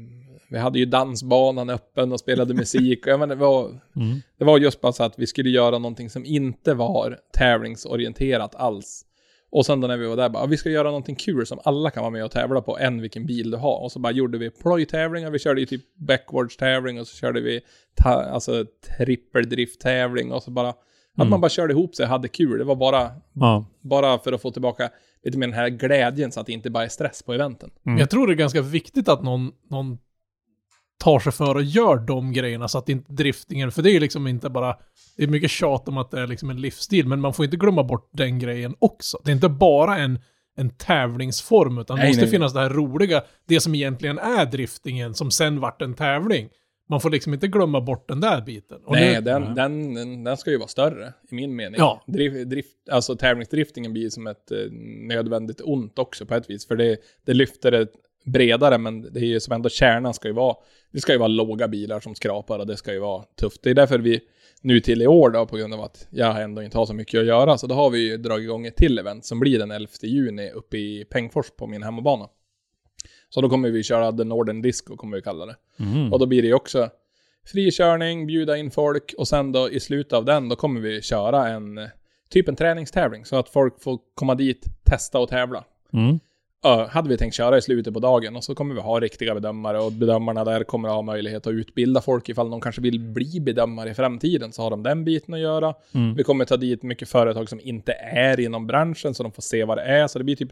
vi 0.49 0.57
hade 0.57 0.79
ju 0.79 0.85
dansbanan 0.85 1.69
öppen 1.69 2.11
och 2.11 2.19
spelade 2.19 2.53
musik. 2.53 3.07
Och 3.07 3.19
menar, 3.19 3.27
det, 3.27 3.35
var, 3.35 3.65
Mm. 3.95 4.21
det 4.37 4.45
var 4.45 4.57
just 4.57 4.81
bara 4.81 4.91
så 4.93 5.03
att 5.03 5.19
vi 5.19 5.27
skulle 5.27 5.49
göra 5.49 5.77
någonting 5.77 6.09
som 6.09 6.25
inte 6.25 6.73
var 6.73 7.19
tävlingsorienterat 7.37 8.55
alls. 8.55 9.05
Och 9.51 9.65
sen 9.65 9.81
då 9.81 9.87
när 9.87 9.97
vi 9.97 10.07
var 10.07 10.15
där, 10.15 10.29
bara, 10.29 10.43
"Ja, 10.43 10.47
vi 10.47 10.57
ska 10.57 10.69
göra 10.69 10.87
någonting 10.87 11.15
kul 11.15 11.45
som 11.45 11.59
alla 11.63 11.89
kan 11.91 12.01
vara 12.03 12.11
med 12.11 12.25
och 12.25 12.31
tävla 12.31 12.61
på, 12.61 12.77
än 12.77 13.01
vilken 13.01 13.25
bil 13.25 13.51
du 13.51 13.57
har. 13.57 13.83
Och 13.83 13.91
så 13.91 13.99
bara 13.99 14.13
gjorde 14.13 14.37
vi 14.37 14.49
plojtävlingar, 14.49 15.31
vi 15.31 15.39
körde 15.39 15.59
ju 15.61 15.65
typ 15.65 15.81
backwards-tävling 15.95 16.99
och 16.99 17.07
så 17.07 17.17
körde 17.17 17.41
vi 17.41 17.61
ta, 17.95 18.09
alltså 18.09 18.65
trippeldrift-tävling 18.97 20.31
och 20.31 20.43
så 20.43 20.51
bara, 20.51 20.69
att 20.69 20.77
Mm. 21.17 21.29
man 21.29 21.41
bara 21.41 21.49
körde 21.49 21.73
ihop 21.73 21.95
sig 21.95 22.03
och 22.03 22.09
hade 22.09 22.27
kul. 22.27 22.57
Det 22.57 22.63
var 22.63 22.75
bara, 22.75 23.11
Ja. 23.33 23.65
bara 23.81 24.19
för 24.19 24.33
att 24.33 24.41
få 24.41 24.51
tillbaka 24.51 24.89
lite 25.23 25.37
mer 25.37 25.47
den 25.47 25.53
här 25.55 25.69
glädjen 25.69 26.31
så 26.31 26.39
att 26.39 26.45
det 26.45 26.53
inte 26.53 26.69
bara 26.69 26.83
är 26.83 26.87
stress 26.89 27.23
på 27.23 27.33
eventen. 27.33 27.69
Mm. 27.85 27.99
Jag 27.99 28.09
tror 28.09 28.27
det 28.27 28.33
är 28.33 28.35
ganska 28.37 28.61
viktigt 28.61 29.09
att 29.09 29.23
någon, 29.23 29.51
någon 29.69 29.97
tar 31.01 31.19
sig 31.19 31.31
för 31.31 31.55
och 31.55 31.63
gör 31.63 31.97
de 31.97 32.33
grejerna 32.33 32.67
så 32.67 32.77
att 32.77 32.89
inte 32.89 33.13
driftingen, 33.13 33.71
för 33.71 33.81
det 33.81 33.89
är 33.89 33.93
ju 33.93 33.99
liksom 33.99 34.27
inte 34.27 34.49
bara, 34.49 34.77
det 35.17 35.23
är 35.23 35.27
mycket 35.27 35.51
tjat 35.51 35.87
om 35.87 35.97
att 35.97 36.11
det 36.11 36.21
är 36.21 36.27
liksom 36.27 36.49
en 36.49 36.61
livsstil, 36.61 37.07
men 37.07 37.21
man 37.21 37.33
får 37.33 37.45
inte 37.45 37.57
glömma 37.57 37.83
bort 37.83 38.09
den 38.13 38.39
grejen 38.39 38.75
också. 38.79 39.17
Det 39.23 39.31
är 39.31 39.35
inte 39.35 39.49
bara 39.49 39.97
en, 39.97 40.19
en 40.57 40.69
tävlingsform, 40.69 41.77
utan 41.77 41.97
det 41.97 42.03
Nej, 42.03 42.09
måste 42.09 42.21
nej, 42.21 42.25
nej. 42.25 42.31
finnas 42.31 42.53
det 42.53 42.59
här 42.59 42.69
roliga, 42.69 43.23
det 43.47 43.59
som 43.59 43.75
egentligen 43.75 44.19
är 44.19 44.45
driftingen, 44.45 45.13
som 45.13 45.31
sen 45.31 45.59
vart 45.59 45.81
en 45.81 45.93
tävling. 45.93 46.49
Man 46.89 47.01
får 47.01 47.09
liksom 47.09 47.33
inte 47.33 47.47
glömma 47.47 47.81
bort 47.81 48.07
den 48.07 48.21
där 48.21 48.41
biten. 48.41 48.81
Och 48.85 48.93
Nej, 48.95 49.15
nu, 49.15 49.21
den, 49.21 49.55
den, 49.55 49.93
den, 49.93 50.23
den 50.23 50.37
ska 50.37 50.51
ju 50.51 50.57
vara 50.57 50.67
större, 50.67 51.13
i 51.31 51.35
min 51.35 51.55
mening. 51.55 51.79
Ja. 51.79 52.03
Drift, 52.07 52.49
drift, 52.49 52.89
alltså 52.91 53.15
tävlingsdriftingen 53.15 53.93
blir 53.93 54.09
som 54.09 54.27
ett 54.27 54.51
eh, 54.51 54.57
nödvändigt 55.07 55.61
ont 55.63 55.99
också 55.99 56.25
på 56.25 56.35
ett 56.35 56.49
vis, 56.49 56.67
för 56.67 56.75
det, 56.75 56.97
det 57.25 57.33
lyfter 57.33 57.71
det 57.71 57.87
bredare, 58.23 58.77
men 58.77 59.13
det 59.13 59.19
är 59.19 59.25
ju 59.25 59.39
som 59.39 59.53
ändå 59.53 59.69
kärnan 59.69 60.13
ska 60.13 60.27
ju 60.27 60.33
vara, 60.33 60.55
det 60.91 60.99
ska 60.99 61.11
ju 61.11 61.17
vara 61.19 61.27
låga 61.27 61.67
bilar 61.67 61.99
som 61.99 62.15
skrapar 62.15 62.59
och 62.59 62.67
det 62.67 62.77
ska 62.77 62.93
ju 62.93 62.99
vara 62.99 63.23
tufft. 63.39 63.63
Det 63.63 63.69
är 63.69 63.73
därför 63.73 63.99
vi 63.99 64.21
nu 64.61 64.79
till 64.79 65.01
i 65.01 65.07
år 65.07 65.29
då, 65.29 65.45
på 65.45 65.57
grund 65.57 65.73
av 65.73 65.81
att 65.81 66.07
jag 66.09 66.41
ändå 66.41 66.63
inte 66.63 66.77
har 66.77 66.85
så 66.85 66.93
mycket 66.93 67.19
att 67.19 67.25
göra, 67.25 67.57
så 67.57 67.67
då 67.67 67.75
har 67.75 67.89
vi 67.89 67.99
ju 67.99 68.17
dragit 68.17 68.43
igång 68.43 68.65
ett 68.65 68.75
till 68.75 68.99
event 68.99 69.25
som 69.25 69.39
blir 69.39 69.59
den 69.59 69.71
11 69.71 69.87
juni 70.01 70.51
uppe 70.51 70.77
i 70.77 71.05
Pengfors 71.09 71.51
på 71.57 71.67
min 71.67 71.83
hemmabana. 71.83 72.27
Så 73.29 73.41
då 73.41 73.49
kommer 73.49 73.69
vi 73.69 73.83
köra 73.83 74.11
The 74.11 74.23
Northern 74.23 74.61
Disco, 74.61 74.95
kommer 74.95 75.17
vi 75.17 75.23
kalla 75.23 75.45
det. 75.45 75.55
Mm. 75.79 76.13
Och 76.13 76.19
då 76.19 76.25
blir 76.25 76.41
det 76.41 76.47
ju 76.47 76.53
också 76.53 76.89
frikörning, 77.45 78.27
bjuda 78.27 78.57
in 78.57 78.71
folk 78.71 79.13
och 79.17 79.27
sen 79.27 79.51
då 79.51 79.69
i 79.69 79.79
slutet 79.79 80.13
av 80.13 80.25
den 80.25 80.49
då 80.49 80.55
kommer 80.55 80.81
vi 80.81 81.01
köra 81.01 81.47
en 81.47 81.79
typ 82.29 82.47
en 82.47 82.55
träningstävling 82.55 83.25
så 83.25 83.35
att 83.35 83.49
folk 83.49 83.81
får 83.81 83.99
komma 84.13 84.35
dit, 84.35 84.65
testa 84.83 85.19
och 85.19 85.29
tävla. 85.29 85.63
Mm. 85.93 86.19
Ö, 86.65 86.87
hade 86.89 87.09
vi 87.09 87.17
tänkt 87.17 87.33
köra 87.33 87.57
i 87.57 87.61
slutet 87.61 87.93
på 87.93 87.99
dagen 87.99 88.35
och 88.35 88.43
så 88.43 88.55
kommer 88.55 88.75
vi 88.75 88.81
ha 88.81 88.99
riktiga 88.99 89.33
bedömare 89.33 89.79
och 89.79 89.91
bedömarna 89.91 90.43
där 90.43 90.63
kommer 90.63 90.89
att 90.89 90.95
ha 90.95 91.01
möjlighet 91.01 91.47
att 91.47 91.53
utbilda 91.53 92.01
folk 92.01 92.29
ifall 92.29 92.49
de 92.49 92.61
kanske 92.61 92.81
vill 92.81 92.99
bli 92.99 93.39
bedömare 93.39 93.89
i 93.89 93.93
framtiden 93.93 94.51
så 94.51 94.61
har 94.61 94.69
de 94.69 94.83
den 94.83 95.05
biten 95.05 95.33
att 95.33 95.39
göra. 95.39 95.73
Mm. 95.91 96.15
Vi 96.15 96.23
kommer 96.23 96.45
ta 96.45 96.57
dit 96.57 96.83
mycket 96.83 97.09
företag 97.09 97.49
som 97.49 97.59
inte 97.63 97.91
är 97.93 98.39
inom 98.39 98.67
branschen 98.67 99.13
så 99.13 99.23
de 99.23 99.31
får 99.31 99.41
se 99.41 99.63
vad 99.63 99.77
det 99.77 99.83
är. 99.83 100.07
Så 100.07 100.17
det 100.17 100.23
blir 100.23 100.35
typ 100.35 100.51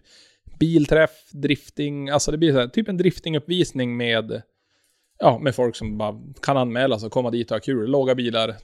bilträff, 0.60 1.32
drifting, 1.32 2.10
alltså 2.10 2.32
det 2.32 2.38
blir 2.38 2.54
så 2.54 2.60
här, 2.60 2.68
typ 2.68 2.90
en 2.90 2.98
driftinguppvisning 2.98 3.98
med 3.98 4.42
Ja, 5.22 5.40
med 5.40 5.56
folk 5.56 5.76
som 5.76 5.98
bara 5.98 6.16
kan 6.42 6.58
anmäla 6.58 7.00
sig 7.00 7.08
och 7.08 7.12
komma 7.12 7.32
dit 7.32 7.52
och 7.52 7.56
ha 7.56 7.62
kul. 7.62 7.90
Låga 7.90 8.16
bilar, 8.16 8.56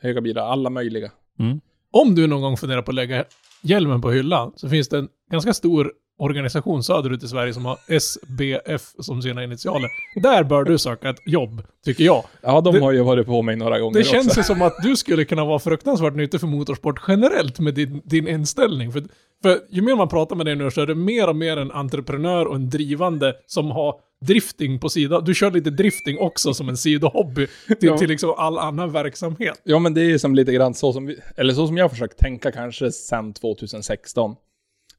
höga 0.00 0.20
bilar, 0.20 0.42
alla 0.42 0.70
möjliga. 0.70 1.10
Mm. 1.38 1.60
Om 1.90 2.14
du 2.14 2.26
någon 2.26 2.42
gång 2.42 2.56
funderar 2.56 2.82
på 2.82 2.90
att 2.90 2.94
lägga 2.94 3.24
hjälmen 3.62 4.02
på 4.02 4.10
hyllan 4.10 4.52
så 4.56 4.68
finns 4.68 4.88
det 4.88 4.98
en 4.98 5.08
ganska 5.30 5.54
stor 5.54 5.92
organisation 6.18 6.82
söderut 6.82 7.22
i 7.22 7.28
Sverige 7.28 7.54
som 7.54 7.64
har 7.64 7.78
SBF 7.88 8.82
som 8.98 9.22
sina 9.22 9.44
initialer. 9.44 9.88
Där 10.22 10.44
bör 10.44 10.64
du 10.64 10.78
söka 10.78 11.08
ett 11.10 11.26
jobb, 11.26 11.62
tycker 11.84 12.04
jag. 12.04 12.24
Ja, 12.42 12.60
de 12.60 12.74
Det- 12.74 12.80
har 12.80 12.92
ju 12.92 13.02
varit 13.02 13.26
på 13.26 13.42
mig 13.42 13.56
några 13.56 13.78
gånger 13.80 13.98
Det 13.98 14.04
känns 14.04 14.26
också. 14.26 14.40
ju 14.40 14.44
som 14.44 14.62
att 14.62 14.74
du 14.82 14.96
skulle 14.96 15.24
kunna 15.24 15.44
vara 15.44 15.58
fruktansvärt 15.58 16.14
nyttig 16.14 16.40
för 16.40 16.46
motorsport 16.46 17.00
generellt 17.08 17.58
med 17.58 17.74
din, 17.74 18.02
din 18.04 18.28
inställning. 18.28 18.92
För, 18.92 19.02
för 19.42 19.60
ju 19.70 19.82
mer 19.82 19.96
man 19.96 20.08
pratar 20.08 20.36
med 20.36 20.46
dig 20.46 20.56
nu 20.56 20.70
så 20.70 20.80
är 20.80 20.86
det 20.86 20.94
mer 20.94 21.28
och 21.28 21.36
mer 21.36 21.56
en 21.56 21.70
entreprenör 21.70 22.46
och 22.46 22.54
en 22.56 22.70
drivande 22.70 23.34
som 23.46 23.70
har 23.70 23.94
drifting 24.26 24.80
på 24.80 24.88
sidan. 24.88 25.24
Du 25.24 25.34
kör 25.34 25.50
lite 25.50 25.70
drifting 25.70 26.18
också 26.18 26.54
som 26.54 26.68
en 26.68 26.76
sidohobby 26.76 27.46
till, 27.66 27.76
Ja. 27.80 27.98
till 27.98 28.08
liksom 28.08 28.34
all 28.36 28.58
annan 28.58 28.92
verksamhet. 28.92 29.60
Ja, 29.64 29.78
men 29.78 29.94
det 29.94 30.00
är 30.00 30.04
ju 30.04 30.18
som 30.18 30.34
lite 30.34 30.52
grann 30.52 30.74
så 30.74 30.92
som 30.92 31.06
vi, 31.06 31.16
eller 31.36 31.52
så 31.54 31.66
som 31.66 31.76
jag 31.76 31.84
har 31.84 31.88
försökt 31.88 32.18
tänka 32.18 32.52
kanske 32.52 32.92
sedan 32.92 33.32
2016. 33.32 34.34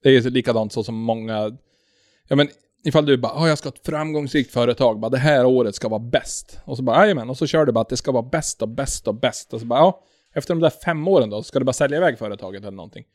Det 0.06 0.10
är 0.10 0.22
ju 0.22 0.30
likadant 0.30 0.74
så 0.74 0.84
som 0.84 0.96
många, 0.96 1.58
ja 2.28 2.36
men 2.36 2.50
ifall 2.84 3.06
du 3.06 3.18
bara, 3.18 3.34
ah, 3.34 3.48
jag 3.48 3.58
ska 3.58 3.70
ha 3.70 3.74
ett 3.74 3.86
framgångsrikt 3.86 4.52
företag, 4.52 5.00
bara 5.00 5.10
det 5.10 5.18
här 5.18 5.46
året 5.46 5.76
ska 5.76 5.90
vara 5.90 6.00
bäst. 6.00 6.60
Och 6.66 6.78
så 6.78 6.84
bara, 6.84 7.02
jajamän, 7.02 7.30
och 7.30 7.38
så 7.38 7.48
kör 7.48 7.66
du 7.66 7.72
bara 7.72 7.82
att 7.82 7.90
det 7.90 7.98
ska 7.98 8.12
vara 8.12 8.24
bäst 8.24 8.62
och 8.62 8.70
bäst 8.70 9.08
och 9.08 9.16
bäst. 9.16 9.54
Och 9.54 9.60
så 9.60 9.66
bara, 9.66 9.80
ja, 9.80 10.04
efter 10.34 10.54
de 10.54 10.62
där 10.62 10.70
fem 10.70 11.08
åren 11.08 11.30
då, 11.30 11.44
ska 11.44 11.60
du 11.60 11.66
bara 11.66 11.74
sälja 11.74 11.98
iväg 11.98 12.18
företaget 12.18 12.62
eller 12.62 12.72
någonting. 12.72 13.06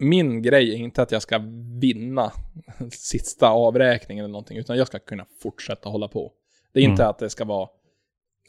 Min 0.00 0.42
grej 0.42 0.72
är 0.74 0.76
inte 0.76 1.02
att 1.02 1.12
jag 1.12 1.22
ska 1.22 1.40
vinna 1.80 2.32
sista 2.90 3.48
avräkningen 3.48 4.24
eller 4.24 4.32
någonting, 4.32 4.58
utan 4.58 4.76
jag 4.76 4.86
ska 4.86 4.98
kunna 4.98 5.26
fortsätta 5.42 5.88
hålla 5.88 6.08
på. 6.08 6.32
Det 6.72 6.80
är 6.80 6.84
inte 6.84 7.02
Mm. 7.02 7.10
att 7.10 7.18
det 7.18 7.30
ska 7.30 7.44
vara, 7.44 7.68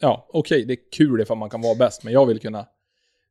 ja, 0.00 0.26
okej, 0.28 0.64
det 0.64 0.72
är 0.72 0.90
kul 0.92 1.20
ifall 1.20 1.38
man 1.38 1.50
kan 1.50 1.60
vara 1.60 1.74
bäst, 1.74 2.04
men 2.04 2.12
jag 2.12 2.26
vill 2.26 2.40
kunna, 2.40 2.66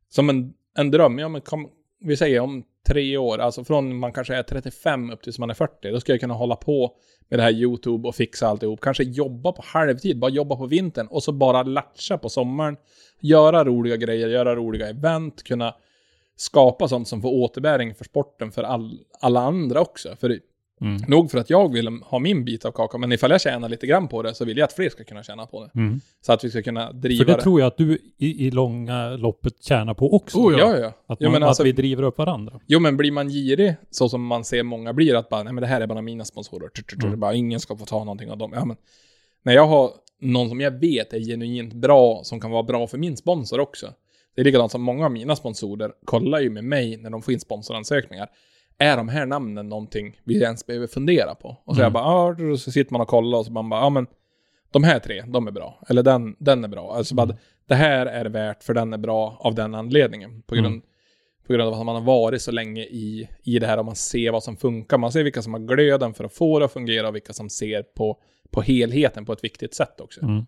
som 0.10 0.30
en, 0.30 0.54
en 0.78 0.92
dröm, 0.92 1.20
ja 1.20 1.28
men 1.30 1.42
kom, 1.42 1.70
vi 2.00 2.18
säger 2.18 2.40
om 2.40 2.64
tre 2.94 3.18
år, 3.18 3.38
alltså 3.38 3.64
från 3.64 4.00
man 4.00 4.14
kanske 4.14 4.36
är 4.36 4.44
35 4.44 5.12
upp 5.12 5.22
tills 5.22 5.40
man 5.40 5.50
är 5.50 5.54
40, 5.54 5.92
då 5.92 6.00
ska 6.00 6.12
jag 6.12 6.20
kunna 6.20 6.34
hålla 6.34 6.56
på 6.56 6.96
med 7.30 7.40
det 7.40 7.44
här 7.44 7.52
YouTube 7.52 8.08
och 8.08 8.16
fixa 8.16 8.48
alltihop. 8.48 8.82
Kanske 8.82 9.04
jobba 9.04 9.52
på 9.52 9.62
halvtid, 9.66 10.20
bara 10.20 10.32
jobba 10.32 10.56
på 10.56 10.66
vintern 10.66 11.08
och 11.08 11.24
så 11.24 11.32
bara 11.32 11.64
latcha 11.64 12.18
på 12.18 12.30
sommaren. 12.30 12.78
Göra 13.20 13.66
roliga 13.66 13.96
grejer, 13.96 14.28
göra 14.28 14.56
roliga 14.56 14.90
event, 14.90 15.44
kunna 15.44 15.76
skapa 16.36 16.88
sånt 16.88 17.08
som 17.08 17.22
får 17.22 17.30
återbäring 17.30 17.96
för 17.96 18.06
sporten 18.06 18.52
för 18.52 18.64
all, 18.64 19.00
alla 19.20 19.42
andra 19.42 19.82
också. 19.82 20.16
För 20.16 20.40
Mm. 20.84 21.02
nog 21.08 21.32
för 21.32 21.38
att 21.38 21.50
jag 21.50 21.74
vill 21.74 21.88
ha 21.88 22.20
min 22.20 22.46
bit 22.46 22.66
av 22.66 22.72
kakan, 22.72 23.02
men 23.02 23.12
ifall 23.12 23.32
jag 23.32 23.42
tjänar 23.42 23.70
lite 23.70 23.88
grann 23.88 24.08
på 24.08 24.22
det 24.22 24.34
så 24.34 24.46
vill 24.46 24.58
jag 24.58 24.66
att 24.66 24.74
fler 24.74 24.90
ska 24.90 25.04
kunna 25.04 25.24
tjäna 25.24 25.46
på 25.46 25.64
det. 25.64 25.80
Mm. 25.80 26.02
Så 26.22 26.34
att 26.34 26.44
vi 26.44 26.50
ska 26.50 26.62
kunna 26.62 26.88
För 26.88 26.94
driva 26.94 27.24
det 27.26 27.34
det. 27.36 27.42
tror 27.42 27.60
jag 27.60 27.68
att 27.68 27.78
du 27.78 27.98
i, 28.18 28.48
i 28.48 28.52
långa 28.52 29.10
loppet 29.10 29.64
tjänar 29.64 29.94
på 29.94 30.14
också. 30.16 30.38
Oh, 30.38 30.60
Ja, 30.60 30.78
ja. 30.78 30.94
Att, 31.08 31.18
Jo, 31.22 31.32
man, 31.32 31.44
alltså- 31.44 31.64
att 31.64 31.68
vi 31.68 31.72
driver 31.72 32.04
upp 32.04 32.18
varandra. 32.18 32.60
Jo, 32.68 32.80
men 32.80 32.98
blir 32.98 33.12
man 33.12 33.30
girig, 33.30 33.76
så 33.92 34.10
som 34.10 34.26
man 34.26 34.44
ser 34.44 34.64
många 34.64 34.94
blir, 34.94 35.16
att 35.16 35.30
bara, 35.30 35.44
nej 35.44 35.54
men 35.54 35.62
det 35.62 35.68
här 35.68 35.82
är 35.82 35.88
bara 35.88 36.02
mina 36.02 36.26
sponsorer, 36.26 36.70
Mm. 37.04 37.20
bara 37.20 37.34
ingen 37.34 37.60
ska 37.60 37.78
få 37.78 37.86
ta 37.86 38.00
någonting 38.00 38.32
av 38.32 38.38
dem. 38.38 38.52
Ja, 38.56 38.66
men 38.66 38.78
när 39.44 39.54
jag 39.54 39.68
har 39.68 39.92
någon 40.22 40.50
som 40.50 40.62
jag 40.62 40.72
vet 40.72 41.14
är 41.14 41.20
genuint 41.20 41.74
bra, 41.74 42.22
som 42.24 42.40
kan 42.40 42.52
vara 42.52 42.64
bra 42.64 42.88
för 42.88 42.98
min 42.98 43.18
sponsor 43.18 43.60
också. 43.60 43.94
Det 44.36 44.42
är 44.42 44.46
likadant 44.46 44.72
som 44.72 44.82
många 44.82 45.06
av 45.06 45.12
mina 45.12 45.36
sponsorer 45.36 45.92
kollar 46.06 46.40
ju 46.40 46.50
med 46.50 46.64
mig 46.64 46.98
när 46.98 47.10
de 47.10 47.22
får 47.22 47.34
in 47.34 47.40
sponsoransökningar. 47.40 48.28
Är 48.78 48.98
de 48.98 49.10
här 49.10 49.26
namnen 49.26 49.70
någonting 49.70 50.20
vi 50.24 50.42
ens 50.42 50.66
behöver 50.66 50.88
fundera 50.88 51.36
på? 51.36 51.58
Och 51.66 51.76
så 51.76 51.82
Mm. 51.82 51.84
jag 51.84 51.94
bara, 51.94 52.04
ja, 52.50 52.58
så 52.58 52.72
sitter 52.72 52.92
man 52.94 53.02
och 53.02 53.08
kollar 53.08 53.38
och 53.38 53.46
så 53.46 53.52
man 53.52 53.70
bara, 53.70 53.82
ja 53.82 53.90
men 53.90 54.08
de 54.72 54.84
här 54.84 55.00
tre, 55.00 55.24
de 55.28 55.48
är 55.48 55.52
bra. 55.52 55.80
Eller 55.90 56.04
den, 56.04 56.36
den 56.40 56.64
är 56.64 56.68
bra. 56.68 56.94
Alltså 56.96 57.16
bara, 57.16 57.38
det 57.68 57.76
här 57.76 58.06
är 58.06 58.26
värt 58.26 58.64
för 58.64 58.74
den 58.74 58.94
är 58.94 58.98
bra 58.98 59.38
av 59.40 59.56
den 59.56 59.76
anledningen. 59.76 60.42
På 60.42 60.56
grund, 60.56 60.68
Mm. 60.68 60.82
på 61.48 61.54
grund 61.54 61.68
av 61.68 61.80
att 61.80 61.86
man 61.86 61.96
har 61.96 62.02
varit 62.04 62.42
så 62.42 62.52
länge 62.52 62.82
i, 62.82 63.30
i 63.44 63.60
det 63.60 63.68
här 63.68 63.78
och 63.80 63.86
man 63.86 63.96
ser 63.96 64.32
vad 64.32 64.44
som 64.44 64.58
funkar. 64.58 64.98
Man 64.98 65.12
ser 65.12 65.24
vilka 65.24 65.42
som 65.42 65.54
har 65.54 65.60
glöden 65.60 66.14
för 66.14 66.24
att 66.24 66.34
få 66.34 66.60
det 66.60 66.66
att 66.66 66.74
fungera 66.74 67.08
och 67.08 67.16
vilka 67.16 67.34
som 67.34 67.50
ser 67.50 67.84
på, 67.84 68.18
på 68.52 68.62
helheten 68.62 69.26
på 69.26 69.34
ett 69.34 69.44
viktigt 69.44 69.74
sätt 69.74 70.02
också. 70.02 70.22
Mm. 70.22 70.46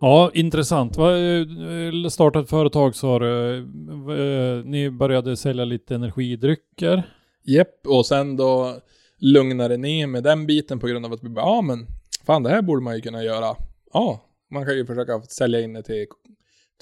Ja, 0.00 0.30
intressant. 0.34 0.98
Eh, 0.98 2.08
Startat 2.10 2.50
företag 2.50 2.94
sa 2.94 3.18
du. 3.18 3.56
Eh, 3.58 4.64
Ni 4.64 4.90
började 4.90 5.36
sälja 5.36 5.64
lite 5.64 5.94
energidrycker. 5.94 7.02
Jepp, 7.46 7.86
och 7.86 8.06
sen 8.06 8.36
då 8.36 8.76
lugnade 9.18 9.76
ner 9.76 10.06
med 10.06 10.22
den 10.24 10.46
biten 10.46 10.78
på 10.80 10.86
grund 10.86 11.06
av 11.06 11.12
att 11.12 11.22
vi 11.24 11.28
bara, 11.28 11.44
ja 11.44 11.60
men 11.62 11.86
fan 12.26 12.42
det 12.42 12.50
här 12.50 12.62
borde 12.62 12.82
man 12.82 12.94
ju 12.94 13.00
kunna 13.00 13.24
göra. 13.24 13.56
Ja, 13.92 14.20
man 14.50 14.66
kan 14.66 14.74
ju 14.74 14.86
försöka 14.86 15.20
sälja 15.22 15.60
in 15.60 15.72
det 15.72 15.82
till 15.82 16.06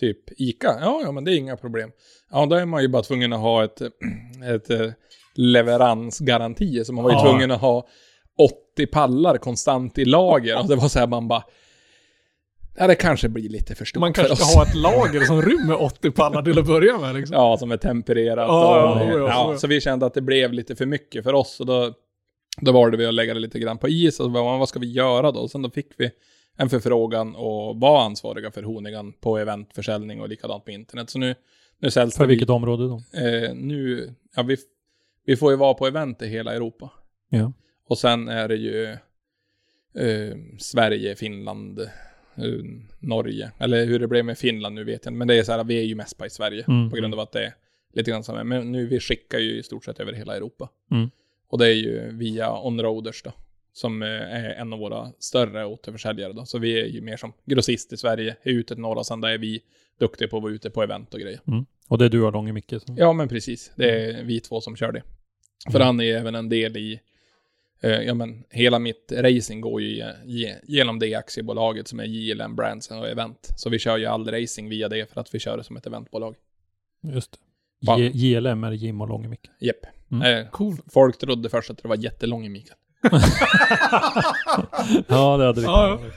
typ 0.00 0.40
ICA. 0.40 0.74
Ja, 0.80 1.00
ja 1.04 1.12
men 1.12 1.24
det 1.24 1.32
är 1.32 1.36
inga 1.36 1.56
problem. 1.56 1.90
Ja, 2.30 2.46
då 2.46 2.56
är 2.56 2.66
man 2.66 2.82
ju 2.82 2.88
bara 2.88 3.02
tvungen 3.02 3.32
att 3.32 3.40
ha 3.40 3.64
ett, 3.64 3.80
ett 4.54 4.70
eh, 4.70 4.90
leveransgaranti. 5.34 6.84
Så 6.84 6.92
man 6.92 7.04
var 7.04 7.10
ju 7.10 7.16
Ja. 7.16 7.24
tvungen 7.24 7.50
att 7.50 7.60
ha 7.60 7.86
80 8.74 8.86
pallar 8.86 9.36
konstant 9.38 9.98
i 9.98 10.04
lager. 10.04 10.58
Och 10.60 10.68
det 10.68 10.76
var 10.76 10.88
så 10.88 10.98
här 10.98 11.06
man 11.06 11.28
bara, 11.28 11.44
Ja, 12.74 12.86
det 12.86 12.94
kanske 12.94 13.28
blir 13.28 13.48
lite 13.48 13.74
för 13.74 13.84
stort 13.84 14.00
Man 14.00 14.14
för 14.14 14.22
kanske 14.22 14.32
oss. 14.44 14.50
ska 14.50 14.58
ha 14.58 14.66
ett 14.66 14.74
lager 14.74 15.20
som 15.20 15.42
rymmer 15.42 15.82
80 15.82 16.10
pallar 16.10 16.42
till 16.42 16.58
att 16.58 16.66
börja 16.66 16.98
med 16.98 17.14
liksom. 17.14 17.36
Ja, 17.36 17.56
som 17.56 17.72
är 17.72 17.76
tempererat. 17.76 18.48
Ja, 18.48 18.92
och, 19.04 19.20
ja, 19.20 19.50
ja. 19.52 19.58
Så 19.58 19.66
vi 19.66 19.80
kände 19.80 20.06
att 20.06 20.14
det 20.14 20.20
blev 20.20 20.52
lite 20.52 20.76
för 20.76 20.86
mycket 20.86 21.24
för 21.24 21.32
oss. 21.32 21.60
Och 21.60 21.66
då, 21.66 21.94
då 22.60 22.72
valde 22.72 22.96
vi 22.96 23.06
att 23.06 23.14
lägga 23.14 23.34
det 23.34 23.40
lite 23.40 23.58
grann 23.58 23.78
på 23.78 23.88
is. 23.88 24.20
Och 24.20 24.30
bara, 24.30 24.58
vad 24.58 24.68
ska 24.68 24.78
vi 24.78 24.92
göra 24.92 25.32
då? 25.32 25.40
Och 25.40 25.50
sen 25.50 25.62
då 25.62 25.70
fick 25.70 25.90
vi 25.96 26.10
en 26.56 26.70
förfrågan 26.70 27.34
och 27.36 27.80
var 27.80 28.04
ansvariga 28.04 28.50
för 28.50 28.62
Honigan 28.62 29.12
på 29.12 29.38
eventförsäljning 29.38 30.20
och 30.20 30.28
likadant 30.28 30.64
på 30.64 30.70
internet. 30.70 31.10
Så 31.10 31.18
nu, 31.18 31.34
nu 31.78 31.90
säljs 31.90 32.16
För 32.16 32.26
vilket 32.26 32.50
område 32.50 32.88
då? 32.88 33.02
Eh, 33.20 33.54
nu, 33.54 34.14
ja 34.36 34.42
vi, 34.42 34.56
vi 35.26 35.36
får 35.36 35.50
ju 35.50 35.56
vara 35.56 35.74
på 35.74 35.86
event 35.86 36.22
i 36.22 36.26
hela 36.26 36.54
Europa. 36.54 36.90
Ja. 37.28 37.52
Och 37.88 37.98
sen 37.98 38.28
är 38.28 38.48
det 38.48 38.56
ju 38.56 38.84
eh, 39.98 40.36
Sverige, 40.58 41.16
Finland, 41.16 41.80
Norge. 42.98 43.50
Eller 43.58 43.84
hur 43.86 43.98
det 43.98 44.08
blev 44.08 44.24
med 44.24 44.38
Finland 44.38 44.74
nu 44.74 44.84
vet 44.84 45.04
jag 45.04 45.10
inte. 45.10 45.18
Men 45.18 45.28
det 45.28 45.34
är 45.34 45.42
så 45.42 45.52
här, 45.52 45.64
vi 45.64 45.78
är 45.78 45.82
ju 45.82 45.94
mest 45.94 46.18
på 46.18 46.26
i 46.26 46.30
Sverige. 46.30 46.64
Mm. 46.68 46.90
På 46.90 46.96
grund 46.96 47.14
av 47.14 47.20
att 47.20 47.32
det 47.32 47.44
är 47.44 47.54
lite 47.92 48.10
grann 48.10 48.24
som 48.24 48.48
Men 48.48 48.72
nu 48.72 48.86
vi 48.86 49.00
skickar 49.00 49.38
ju 49.38 49.58
i 49.58 49.62
stort 49.62 49.84
sett 49.84 50.00
över 50.00 50.12
hela 50.12 50.36
Europa. 50.36 50.68
Mm. 50.90 51.10
Och 51.48 51.58
det 51.58 51.66
är 51.66 51.74
ju 51.74 52.10
via 52.12 52.66
Onroaders 52.66 53.22
då. 53.22 53.32
Som 53.72 54.02
eh, 54.02 54.08
är 54.08 54.54
en 54.54 54.72
av 54.72 54.78
våra 54.78 55.12
större 55.18 55.66
återförsäljare 55.66 56.32
då. 56.32 56.44
Så 56.44 56.58
vi 56.58 56.80
är 56.80 56.86
ju 56.86 57.00
mer 57.00 57.16
som 57.16 57.32
grossist 57.44 57.92
i 57.92 57.96
Sverige. 57.96 58.36
Är 58.42 58.50
ute 58.50 58.74
till 58.74 58.82
norra, 58.82 59.04
sen 59.04 59.20
där 59.20 59.28
är 59.28 59.38
vi 59.38 59.62
duktiga 59.98 60.28
på 60.28 60.36
att 60.36 60.42
vara 60.42 60.52
ute 60.52 60.70
på 60.70 60.82
event 60.82 61.14
och 61.14 61.20
grejer. 61.20 61.40
Mm. 61.46 61.66
Och 61.88 61.98
det 61.98 62.04
är 62.04 62.08
du 62.08 62.22
och 62.22 62.32
Långe 62.32 62.52
Micke. 62.52 62.72
Ja, 62.96 63.12
men 63.12 63.28
precis. 63.28 63.72
Det 63.76 63.90
är 63.90 64.24
vi 64.24 64.40
två 64.40 64.60
som 64.60 64.76
kör 64.76 64.92
det. 64.92 65.02
För 65.72 65.80
han 65.80 66.00
är 66.00 66.16
även 66.16 66.34
en 66.34 66.48
del 66.48 66.76
i, 66.76 66.92
eh, 66.92 66.98
ja 67.90 68.14
men 68.14 68.44
hela 68.50 68.78
mitt 68.78 69.12
racing 69.16 69.60
går 69.60 69.80
ju 69.82 69.88
ge, 69.96 70.06
ge, 70.24 70.54
genom 70.64 70.98
det 70.98 71.14
aktiebolaget 71.14 71.88
som 71.88 72.00
är 72.00 72.04
JLM 72.04 72.56
Brands 72.56 72.90
och 72.90 73.08
Event. 73.08 73.48
Så 73.56 73.70
vi 73.70 73.78
kör 73.78 73.96
ju 73.98 74.06
all 74.06 74.30
racing 74.30 74.68
via 74.70 74.88
det 74.88 75.12
för 75.12 75.20
att 75.20 75.34
vi 75.34 75.38
kör 75.38 75.56
det 75.56 75.64
som 75.64 75.76
ett 75.76 75.86
eventbolag. 75.86 76.34
Just 77.02 77.32
det. 77.32 77.38
JLM 77.98 78.64
är 78.64 78.72
Jim 78.72 79.00
och 79.00 79.08
Långe 79.08 79.28
Micke. 79.28 79.50
Jepp. 79.60 79.86
Mm. 80.12 80.38
Eh, 80.38 80.46
Folk 80.92 81.18
trodde 81.18 81.48
först 81.48 81.70
att 81.70 81.82
det 81.82 81.88
var 81.88 81.96
jättelång 81.96 82.44
i 82.46 82.48
Mikael. 82.48 82.78
ja, 85.08 85.36
det 85.36 85.44
hade 85.46 85.52
det 85.52 85.62
Ja, 85.62 85.72
vara. 85.72 86.10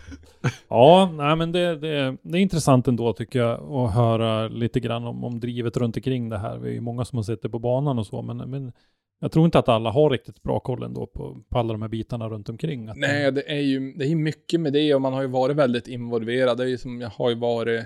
Ja, 0.70 1.12
nej 1.14 1.36
men 1.36 1.52
det, 1.52 1.76
det, 1.76 2.18
det 2.22 2.38
är 2.38 2.42
intressant 2.42 2.88
ändå 2.88 3.14
tycker 3.14 3.40
jag 3.40 3.72
att 3.72 3.94
höra 3.94 4.48
lite 4.48 4.80
grann 4.80 5.04
om, 5.04 5.24
om 5.24 5.40
drivet 5.40 5.78
runt 5.78 5.98
omkring 5.98 6.30
det 6.30 6.38
här. 6.38 6.58
Vi 6.58 6.70
är 6.70 6.74
ju 6.74 6.82
många 6.82 7.06
som 7.06 7.18
har 7.18 7.24
sett 7.24 7.42
det 7.42 7.50
på 7.50 7.60
banan 7.60 8.00
och 8.00 8.08
så, 8.08 8.22
men, 8.22 8.38
men 8.38 8.72
jag 9.20 9.32
tror 9.32 9.46
inte 9.46 9.60
att 9.60 9.70
alla 9.70 9.92
har 9.92 10.10
riktigt 10.10 10.44
bra 10.44 10.60
koll 10.60 10.84
ändå 10.84 11.06
på, 11.06 11.38
på 11.50 11.60
alla 11.60 11.74
de 11.74 11.82
här 11.82 11.90
bitarna 11.90 12.30
runt 12.30 12.50
omkring. 12.50 12.88
Att, 12.88 12.98
Nej, 12.98 13.32
det 13.32 13.52
är 13.52 13.62
ju 13.62 13.94
det 13.94 14.06
är 14.06 14.16
mycket 14.16 14.60
med 14.60 14.74
det 14.74 14.96
och 14.96 15.02
man 15.02 15.14
har 15.14 15.22
ju 15.22 15.28
varit 15.28 15.56
väldigt 15.56 15.88
involverad. 15.88 16.58
Det 16.58 16.64
är 16.64 16.68
ju 16.68 16.78
som 16.78 17.02
jag 17.02 17.10
har 17.10 17.30
ju 17.30 17.36
varit 17.36 17.86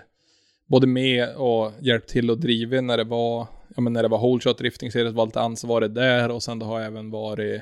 både 0.68 0.88
med 0.88 1.36
och 1.36 1.72
hjälpt 1.80 2.10
till 2.10 2.30
att 2.30 2.42
driva 2.42 2.82
när 2.82 2.98
det 2.98 3.04
var, 3.04 3.48
ja 3.76 3.82
men 3.82 3.94
när 3.94 4.04
det 4.04 4.10
var 4.10 4.18
whole 4.18 4.42
shot 4.42 4.58
drifting 4.58 4.92
series 4.92 5.14
var 5.14 5.26
lite 5.26 5.42
ansvarig 5.42 5.92
där 5.92 6.32
och 6.32 6.44
sen 6.44 6.60
då 6.60 6.66
har 6.66 6.80
jag 6.80 6.88
även 6.88 7.12
varit 7.12 7.62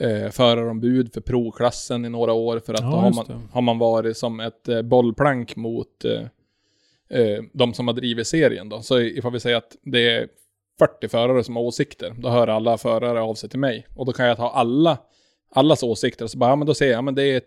eh, 0.00 0.30
förarombud 0.30 1.12
för 1.14 1.20
provklassen 1.20 2.04
i 2.04 2.08
några 2.08 2.32
år 2.32 2.58
för 2.66 2.74
att 2.74 2.80
Ja, 2.80 2.86
då 2.90 2.96
har 2.96 3.12
man, 3.14 3.48
har 3.52 3.62
man 3.62 3.78
varit 3.78 4.16
som 4.16 4.40
ett 4.40 4.68
eh, 4.68 4.82
bollplank 4.82 5.56
mot 5.56 6.04
eh, 6.04 7.20
eh, 7.20 7.42
de 7.52 7.74
som 7.74 7.86
har 7.88 7.94
drivit 7.94 8.26
serien 8.26 8.68
då. 8.68 8.82
Så 8.82 9.00
ifall 9.00 9.32
vi 9.32 9.40
säger 9.40 9.56
att 9.56 9.76
det 9.82 10.10
är 10.10 10.28
40 10.78 11.08
förare 11.08 11.44
som 11.44 11.56
har 11.56 11.62
åsikter, 11.62 12.14
då 12.18 12.28
hör 12.28 12.48
alla 12.48 12.78
förare 12.78 13.20
av 13.20 13.34
sig 13.34 13.48
till 13.48 13.58
mig. 13.58 13.86
Och 13.96 14.06
då 14.06 14.12
kan 14.12 14.26
jag 14.26 14.36
ta 14.36 14.50
alla, 14.50 14.98
allas 15.54 15.82
åsikter 15.82 16.24
och 16.24 16.30
så 16.30 16.38
bara, 16.38 16.50
ja 16.50 16.56
men 16.56 16.66
då 16.66 16.74
säger 16.74 16.92
jag, 16.92 16.98
ja 16.98 17.02
men 17.02 17.14
det 17.14 17.22
är 17.24 17.42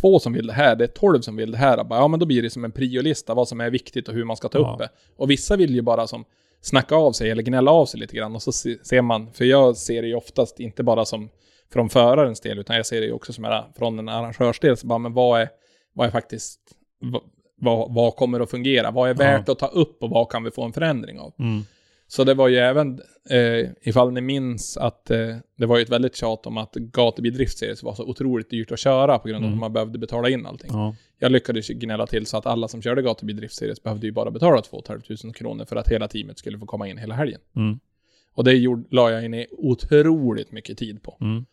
två 0.00 0.18
som 0.18 0.32
vill 0.32 0.46
det 0.46 0.52
här, 0.52 0.76
det 0.76 0.84
är 0.84 0.88
12 0.88 1.20
som 1.20 1.36
vill 1.36 1.50
det 1.50 1.58
här. 1.58 1.84
Bara, 1.84 2.00
ja 2.00 2.08
men 2.08 2.20
då 2.20 2.26
blir 2.26 2.42
det 2.42 2.50
som 2.50 2.64
en 2.64 2.72
priolista, 2.72 3.34
vad 3.34 3.48
som 3.48 3.60
är 3.60 3.70
viktigt 3.70 4.08
och 4.08 4.14
hur 4.14 4.24
man 4.24 4.36
ska 4.36 4.48
ta 4.48 4.58
Ja. 4.58 4.72
upp 4.72 4.78
det. 4.78 4.88
Och 5.16 5.30
vissa 5.30 5.56
vill 5.56 5.74
ju 5.74 5.82
bara 5.82 6.06
som 6.06 6.24
snacka 6.60 6.94
av 6.96 7.12
sig 7.12 7.30
eller 7.30 7.42
gnälla 7.42 7.70
av 7.70 7.86
sig 7.86 8.00
lite 8.00 8.16
grann. 8.16 8.34
Och 8.34 8.42
så 8.42 8.52
se- 8.52 8.84
ser 8.84 9.02
man, 9.02 9.32
för 9.32 9.44
jag 9.44 9.76
ser 9.76 10.02
det 10.02 10.08
ju 10.08 10.14
oftast 10.14 10.60
inte 10.60 10.82
bara 10.82 11.04
som 11.04 11.28
från 11.72 11.90
förarens 11.90 12.40
del, 12.40 12.58
utan 12.58 12.76
jag 12.76 12.86
ser 12.86 13.00
det 13.00 13.12
också 13.12 13.32
som 13.32 13.44
är 13.44 13.64
från 13.78 13.98
en 13.98 14.08
arrangörsdel. 14.08 14.76
Så 14.76 14.86
bara, 14.86 14.98
men 14.98 15.12
vad 15.12 15.40
är, 15.40 15.48
vad 15.92 16.06
är 16.06 16.10
faktiskt, 16.10 16.60
vad, 17.56 17.94
vad, 17.94 18.16
kommer 18.16 18.40
att 18.40 18.50
fungera? 18.50 18.90
Vad 18.90 19.10
är 19.10 19.14
värt 19.14 19.48
att 19.48 19.58
ta 19.58 19.66
upp 19.66 20.02
och 20.02 20.10
vad 20.10 20.30
kan 20.30 20.44
vi 20.44 20.50
få 20.50 20.62
en 20.64 20.72
förändring 20.72 21.20
av? 21.20 21.34
Mm. 21.38 21.62
Så 22.06 22.24
det 22.24 22.34
var 22.34 22.48
ju 22.48 22.56
även, 22.56 23.00
eh, 23.30 23.70
ifall 23.82 24.12
ni 24.12 24.20
minns 24.20 24.76
att 24.76 25.10
eh, 25.10 25.36
det 25.56 25.66
var 25.66 25.76
ju 25.76 25.82
ett 25.82 25.88
väldigt 25.88 26.16
tjat 26.16 26.46
om 26.46 26.58
att 26.58 26.74
gatubil 26.74 27.34
driftseries 27.34 27.82
var 27.82 27.94
så 27.94 28.04
otroligt 28.04 28.50
dyrt 28.50 28.72
att 28.72 28.78
köra 28.78 29.18
på 29.18 29.28
grund 29.28 29.44
av 29.44 29.48
Mm. 29.48 29.54
att 29.54 29.60
man 29.60 29.72
behövde 29.72 29.98
betala 29.98 30.28
in 30.28 30.46
allting. 30.46 30.70
Ja. 30.72 30.94
Jag 31.18 31.32
lyckades 31.32 31.68
gnälla 31.68 32.06
till 32.06 32.26
så 32.26 32.36
att 32.36 32.46
alla 32.46 32.68
som 32.68 32.82
körde 32.82 33.02
gatubil 33.02 33.36
driftseries 33.36 33.82
behövde 33.82 34.06
ju 34.06 34.12
bara 34.12 34.30
betala 34.30 34.62
2 34.62 34.82
500 34.86 35.32
kronor 35.34 35.64
för 35.64 35.76
att 35.76 35.88
hela 35.88 36.08
teamet 36.08 36.38
skulle 36.38 36.58
få 36.58 36.66
komma 36.66 36.88
in 36.88 36.98
hela 36.98 37.14
helgen. 37.14 37.40
Mm. 37.56 37.78
Och 38.34 38.44
det 38.44 38.52
gjorde, 38.52 38.84
la 38.90 39.10
jag 39.10 39.24
in 39.24 39.46
otroligt 39.50 40.52
mycket 40.52 40.78
tid 40.78 41.02
på. 41.02 41.16
Mm. 41.20 41.44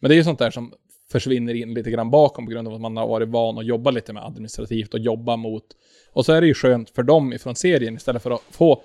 Men 0.00 0.08
det 0.08 0.14
är 0.14 0.16
ju 0.16 0.24
sånt 0.24 0.38
där 0.38 0.50
som 0.50 0.72
försvinner 1.12 1.54
in 1.54 1.74
lite 1.74 1.90
grann 1.90 2.10
bakom 2.10 2.46
på 2.46 2.50
grund 2.50 2.68
av 2.68 2.74
att 2.74 2.80
man 2.80 2.96
har 2.96 3.08
varit 3.08 3.28
van 3.28 3.58
att 3.58 3.66
jobba 3.66 3.90
lite 3.90 4.12
med 4.12 4.24
administrativt 4.24 4.94
och 4.94 5.00
jobba 5.00 5.36
mot... 5.36 5.64
Och 6.12 6.24
så 6.24 6.32
är 6.32 6.40
det 6.40 6.46
ju 6.46 6.54
skönt 6.54 6.90
för 6.90 7.02
dem 7.02 7.32
ifrån 7.32 7.54
serien 7.54 7.94
istället 7.94 8.22
för 8.22 8.30
att 8.30 8.42
få 8.50 8.82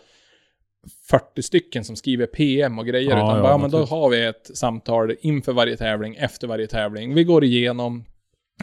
40 1.10 1.42
stycken 1.42 1.84
som 1.84 1.96
skriver 1.96 2.26
PM 2.26 2.80
och 2.80 2.86
grejer. 2.86 3.10
Ja, 3.10 3.18
utan 3.18 3.36
ja, 3.36 3.42
bara, 3.42 3.52
ja, 3.52 3.58
men 3.58 3.72
då 3.72 3.78
har 3.78 4.10
vi 4.10 4.26
ett 4.26 4.52
samtal 4.54 5.16
inför 5.22 5.54
varje 5.54 5.78
tävling, 5.78 6.16
efter 6.16 6.48
varje 6.48 6.68
tävling. 6.68 7.14
Vi 7.14 7.24
går 7.24 7.44
igenom, 7.44 8.06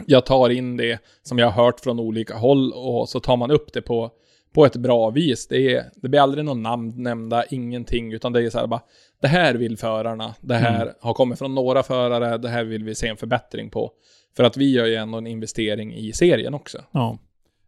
jag 0.05 0.25
tar 0.25 0.49
in 0.49 0.77
det 0.77 0.99
som 1.23 1.39
jag 1.39 1.49
har 1.49 1.65
hört 1.65 1.79
från 1.79 1.99
olika 1.99 2.35
håll 2.35 2.73
och 2.73 3.09
så 3.09 3.19
tar 3.19 3.37
man 3.37 3.51
upp 3.51 3.73
det 3.73 3.81
på, 3.81 4.11
på 4.53 4.65
ett 4.65 4.75
bra 4.75 5.09
vis. 5.09 5.47
Det, 5.47 5.75
är, 5.75 5.83
det 5.95 6.09
blir 6.09 6.19
aldrig 6.21 6.45
någon 6.45 6.61
namn 6.63 6.93
nämnda, 7.03 7.43
ingenting, 7.45 8.13
utan 8.13 8.33
det 8.33 8.41
är 8.45 8.49
så 8.49 8.59
här 8.59 8.67
bara, 8.67 8.81
det 9.21 9.27
här 9.27 9.53
vill 9.55 9.77
förarna, 9.77 10.35
det 10.41 10.55
här 10.55 10.81
Mm. 10.81 10.93
har 11.01 11.13
kommit 11.13 11.39
från 11.39 11.55
några 11.55 11.83
förare, 11.83 12.37
det 12.37 12.49
här 12.49 12.63
vill 12.63 12.83
vi 12.83 12.95
se 12.95 13.07
en 13.07 13.17
förbättring 13.17 13.69
på. 13.69 13.91
För 14.37 14.43
att 14.43 14.57
vi 14.57 14.71
gör 14.71 14.85
ju 14.85 14.95
ändå 14.95 15.17
en 15.17 15.27
investering 15.27 15.93
i 15.95 16.13
serien 16.13 16.53
också. 16.53 16.77
ja. 16.91 17.17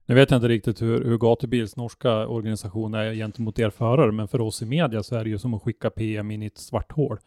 Nu 0.05 0.15
vet 0.15 0.31
jag 0.31 0.37
inte 0.37 0.47
riktigt 0.47 0.81
hur, 0.81 1.05
hur 1.05 1.17
Gatubils 1.17 1.75
norska 1.75 2.27
organisation 2.27 2.93
är 2.93 3.13
gentemot 3.13 3.59
er 3.59 3.69
förare, 3.69 4.11
men 4.11 4.27
för 4.27 4.41
oss 4.41 4.61
i 4.61 4.65
media 4.65 5.03
så 5.03 5.15
är 5.15 5.23
det 5.23 5.29
ju 5.29 5.37
som 5.39 5.53
att 5.53 5.61
skicka 5.63 5.89
PM 5.89 6.31
in 6.31 6.43
i 6.43 6.45
ett 6.45 6.57
svart 6.57 6.91
hål. 6.91 7.17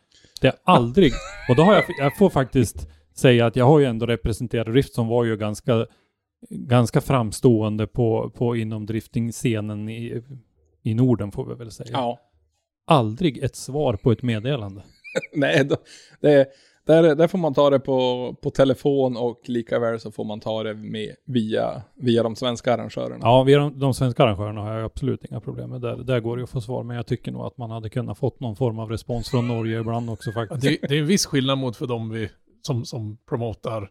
Det 0.41 0.47
är 0.49 0.55
aldrig, 0.65 1.13
och 1.49 1.57
då 1.57 1.63
har 1.63 1.75
jag, 1.75 1.85
jag 1.99 2.17
får 2.17 2.31
faktiskt 2.31 2.89
säga 3.15 3.47
att 3.47 3.57
jag 3.57 3.65
har 3.65 3.79
ju 3.79 3.85
ändå 3.85 4.07
representerat 4.07 4.69
Rift 4.69 4.95
som 4.95 5.09
var 5.09 5.25
ju 5.25 5.37
ganska, 5.37 5.87
ganska 6.51 7.01
framstående 7.01 7.87
på, 7.87 8.31
på 8.31 8.57
inom 8.57 8.87
drifting-scenen 8.87 9.89
i, 9.89 10.23
i 10.83 10.95
Norden 10.95 11.33
får 11.33 11.47
vi 11.47 11.55
väl 11.55 11.71
säga. 11.71 11.91
Ja. 11.93 12.21
Aldrig 12.87 13.39
ett 13.39 13.57
svar 13.57 13.97
på 13.97 14.13
ett 14.13 14.23
meddelande. 14.23 14.83
Nej, 15.35 15.65
då, 15.65 15.77
det, 16.21 16.49
där, 16.87 17.15
där 17.15 17.29
får 17.29 17.39
man 17.39 17.55
ta 17.55 17.71
det 17.71 17.81
på, 17.81 18.35
på 18.43 18.51
telefon 18.51 19.17
och 19.17 19.41
lika 19.45 19.79
väl 19.79 20.01
så 20.01 20.11
får 20.11 20.25
man 20.25 20.41
ta 20.41 20.63
det 20.63 20.75
med 20.75 21.15
via, 21.25 21.83
via 21.95 22.23
de 22.23 22.37
svenska 22.37 22.75
arrangörerna. 22.75 23.19
Ja, 23.23 23.43
vi, 23.43 23.55
de, 23.55 23.79
de 23.79 23.95
svenska 23.95 24.25
arrangörerna 24.25 24.61
har 24.61 24.75
jag 24.75 24.85
absolut 24.85 25.25
inga 25.25 25.41
problem 25.41 25.71
med. 25.71 25.81
Där, 25.81 25.97
där 25.97 26.21
går 26.21 26.37
det 26.37 26.43
att 26.43 26.51
få 26.51 26.61
svar, 26.61 26.83
men 26.83 26.97
jag 26.97 27.07
tycker 27.07 27.33
nog 27.33 27.43
att 27.43 27.59
man 27.59 27.71
hade 27.71 27.91
kunnat 27.91 28.19
fått 28.19 28.41
någon 28.41 28.57
form 28.57 28.79
av 28.79 28.91
respons 28.91 29.31
från 29.31 29.49
Norge 29.49 29.81
ibland 29.81 30.11
också 30.11 30.33
faktiskt. 30.33 30.63
Det, 30.63 30.89
det 30.89 30.97
är 30.97 31.01
en 31.01 31.07
viss 31.07 31.27
skillnad 31.27 31.59
mot 31.59 31.77
för 31.77 31.87
dem 31.87 32.11
vi, 32.11 32.29
som, 32.63 32.85
som 32.85 33.19
promotar 33.29 33.91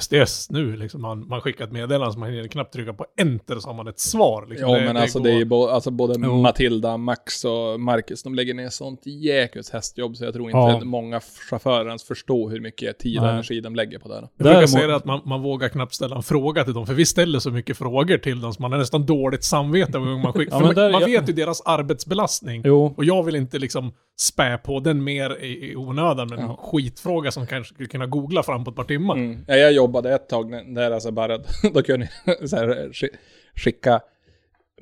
SDS 0.00 0.50
nu. 0.50 0.76
Liksom 0.76 1.02
man, 1.02 1.28
man 1.28 1.40
skickar 1.40 1.64
ett 1.64 1.72
meddelande 1.72 2.12
som 2.12 2.20
man 2.20 2.30
hinner 2.30 2.48
knappt 2.48 2.72
trycka 2.72 2.92
på 2.92 3.06
enter 3.20 3.56
så 3.58 3.68
har 3.68 3.74
man 3.74 3.88
ett 3.88 4.00
svar. 4.00 4.46
Liksom. 4.50 4.68
Ja, 4.70 4.78
Det- 4.78 4.84
men 4.84 4.94
det 4.94 5.00
alltså 5.00 5.18
går- 5.18 5.24
det 5.24 5.32
är 5.32 5.38
ju 5.38 5.44
bo, 5.44 5.66
alltså 5.66 5.90
både 5.90 6.14
Jo. 6.26 6.36
Matilda, 6.42 6.96
Max 6.96 7.44
och 7.44 7.80
Marcus, 7.80 8.22
de 8.22 8.34
lägger 8.34 8.54
ner 8.54 8.68
sånt 8.68 9.00
jäkels 9.06 9.70
hästjobb 9.70 10.16
så 10.16 10.24
jag 10.24 10.34
tror 10.34 10.44
inte 10.46 10.58
Ja. 10.58 10.76
att 10.76 10.82
många 10.86 11.20
chaufförer 11.50 11.86
ens 11.86 12.04
förstår 12.04 12.50
hur 12.50 12.60
mycket 12.60 12.98
tid 12.98 13.18
och 13.18 13.24
Nej. 13.24 13.32
energi 13.32 13.60
de 13.60 13.74
lägger 13.74 13.98
på 13.98 14.08
det 14.08 14.14
här. 14.14 14.20
Jag 14.20 14.28
brukar 14.38 14.50
Däremot- 14.52 14.70
säga 14.70 14.96
att 14.96 15.04
man, 15.04 15.20
man 15.24 15.42
vågar 15.42 15.68
knappt 15.68 15.94
ställa 15.94 16.16
en 16.16 16.22
fråga 16.22 16.64
till 16.64 16.74
dem, 16.74 16.86
för 16.86 16.94
vi 16.94 17.06
ställer 17.06 17.38
så 17.38 17.50
mycket 17.50 17.76
frågor 17.76 18.18
till 18.18 18.40
dem 18.40 18.52
så 18.52 18.62
man 18.62 18.72
har 18.72 18.78
nästan 18.78 19.06
dåligt 19.06 19.44
samvete 19.44 19.98
gång 19.98 20.20
man 20.20 20.32
skickar. 20.32 20.62
Ja, 20.62 20.72
där- 20.72 20.92
man 20.92 21.00
jag- 21.00 21.08
vet 21.20 21.28
ju 21.28 21.32
deras 21.32 21.60
arbetsbelastning. 21.64 22.62
Jo, 22.64 22.94
Och 22.96 23.04
jag 23.04 23.22
vill 23.22 23.36
inte 23.36 23.58
liksom 23.58 23.92
spä 24.20 24.58
på 24.64 24.80
den 24.80 25.04
mer 25.04 25.44
i, 25.44 25.70
i 25.72 25.76
onödan 25.76 26.28
med 26.28 26.38
en 26.38 26.44
Ja. 26.44 26.56
skitfråga 26.62 27.30
som 27.30 27.46
kanske 27.46 27.74
skulle 27.74 27.88
kunna 27.88 28.06
googla 28.06 28.42
fram 28.42 28.64
på 28.64 28.70
ett 28.70 28.76
par 28.76 28.84
timmar. 28.84 29.14
Mm. 29.14 29.44
Ja, 29.48 29.54
jag 29.56 29.74
jobbade 29.80 30.14
ett 30.14 30.28
tag 30.28 30.50
när- 30.50 30.74
där 30.74 30.90
alltså 30.90 31.10
bara, 31.10 31.38
då 31.74 31.82
kunde 31.82 32.08
jag 32.24 32.48
så 32.48 32.56
här, 32.56 32.68
sk- 32.92 33.16
skicka, 33.54 34.00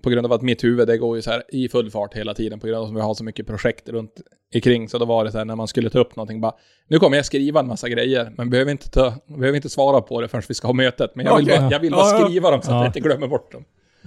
på 0.02 0.10
grund 0.10 0.26
av 0.26 0.32
att 0.32 0.42
mitt 0.42 0.64
huvud 0.64 0.86
det 0.88 0.98
går 0.98 1.16
ju 1.16 1.22
så 1.22 1.30
här 1.30 1.42
i 1.48 1.68
full 1.68 1.90
fart 1.90 2.14
hela 2.14 2.34
tiden 2.34 2.60
på 2.60 2.66
grund 2.66 2.78
av 2.78 2.84
att 2.88 2.96
vi 2.96 3.00
har 3.00 3.14
så 3.14 3.24
mycket 3.24 3.46
projekt 3.46 3.88
runt 3.88 4.12
omkring. 4.54 4.88
Så 4.88 4.98
då 4.98 5.04
var 5.04 5.24
det 5.24 5.32
så 5.32 5.38
här 5.38 5.44
när 5.44 5.56
man 5.56 5.68
skulle 5.68 5.90
ta 5.90 5.98
upp 5.98 6.16
någonting 6.16 6.40
bara, 6.40 6.52
nu 6.88 6.98
kommer 6.98 7.16
jag 7.16 7.26
skriva 7.26 7.60
en 7.60 7.66
massa 7.66 7.88
grejer, 7.88 8.32
men 8.36 8.50
behöver 8.50 8.70
inte, 8.70 8.90
ta, 8.90 9.14
behöver 9.26 9.56
inte 9.56 9.68
svara 9.68 10.00
på 10.00 10.20
det 10.20 10.28
förrän 10.28 10.42
vi 10.48 10.54
ska 10.54 10.68
ha 10.68 10.72
mötet. 10.72 11.10
Men 11.14 11.26
jag 11.26 11.36
vill 11.36 11.46
Okej. 11.46 11.58
bara, 11.60 11.70
jag 11.70 11.80
vill 11.80 11.92
bara 11.92 12.10
ja. 12.20 12.24
skriva 12.26 12.50
dem 12.50 12.62
så 12.62 12.70
att 12.70 12.74
Ja. 12.74 12.80
jag 12.80 12.88
inte 12.88 13.00
glömmer 13.00 13.26
bort 13.26 13.52
dem. 13.52 13.64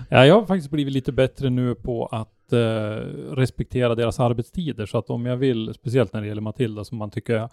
ja, 0.09 0.25
jag 0.25 0.35
har 0.35 0.45
faktiskt 0.45 0.71
blivit 0.71 0.93
lite 0.93 1.11
bättre 1.11 1.49
nu 1.49 1.75
på 1.75 2.05
att 2.05 2.53
eh, 2.53 2.57
respektera 3.35 3.95
deras 3.95 4.19
arbetstider. 4.19 4.85
Så 4.85 4.97
att 4.97 5.09
om 5.09 5.25
jag 5.25 5.37
vill, 5.37 5.73
speciellt 5.73 6.13
när 6.13 6.21
det 6.21 6.27
gäller 6.27 6.41
Matilda 6.41 6.83
som 6.83 6.97
man 6.97 7.11
tycker 7.11 7.33
jag 7.33 7.49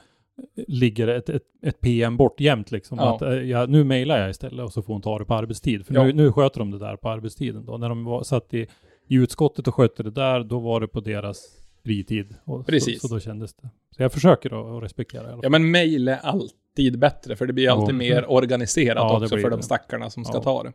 ligger 0.66 1.09
ett, 1.09 1.28
ett, 1.28 1.43
ett 1.62 1.81
PM 1.81 2.16
bort 2.16 2.40
jämt 2.40 2.70
liksom. 2.70 2.98
Ja. 2.98 3.15
Att, 3.16 3.23
eh, 3.23 3.28
ja, 3.32 3.66
nu 3.66 3.85
mejlar 3.85 4.19
jag 4.20 4.31
istället 4.31 4.65
och 4.65 4.73
så 4.73 4.82
får 4.82 4.93
hon 4.93 5.02
ta 5.02 5.19
det 5.19 5.24
på 5.24 5.35
arbetstid. 5.35 5.86
För 5.86 5.94
Ja. 5.94 6.05
nu, 6.05 6.12
nu 6.12 6.32
sköter 6.32 6.59
de 6.59 6.70
det 6.70 6.78
där 6.78 6.97
på 6.97 7.09
arbetstiden 7.09 7.65
då. 7.66 7.77
När 7.78 7.89
de 7.89 8.05
var, 8.05 8.23
satt 8.23 8.55
i, 8.55 8.66
i 9.09 9.15
utskottet 9.15 9.69
och 9.69 9.74
skötte 9.74 10.02
det 10.02 10.10
där, 10.10 10.44
då 10.44 10.59
var 10.59 10.81
det 10.81 10.89
på 10.89 11.01
deras 11.01 11.43
fritid. 11.85 12.35
Och 12.44 12.66
Precis. 12.66 13.01
Så, 13.01 13.09
så 13.09 13.15
då 13.15 13.20
kändes 13.20 13.55
det. 13.55 13.69
Så 13.97 14.02
jag 14.02 14.12
försöker 14.12 14.77
att 14.78 14.82
respektera 14.82 15.28
i 15.28 15.32
alla 15.32 15.40
Ja 15.43 15.48
men 15.48 15.70
mail 15.70 16.09
är 16.09 16.16
alltid 16.23 16.98
bättre 16.98 17.36
för 17.36 17.47
det 17.47 17.52
blir 17.52 17.70
alltid 17.70 17.94
Jo. 17.94 17.98
mer 17.98 18.31
organiserat 18.31 18.97
Ja, 18.97 19.19
det 19.19 19.24
också 19.24 19.36
för 19.36 19.51
det. 19.51 19.56
de 19.56 19.62
stackarna 19.62 20.10
som 20.10 20.24
ska 20.24 20.35
Ja. 20.36 20.43
ta 20.43 20.62
det. 20.62 20.73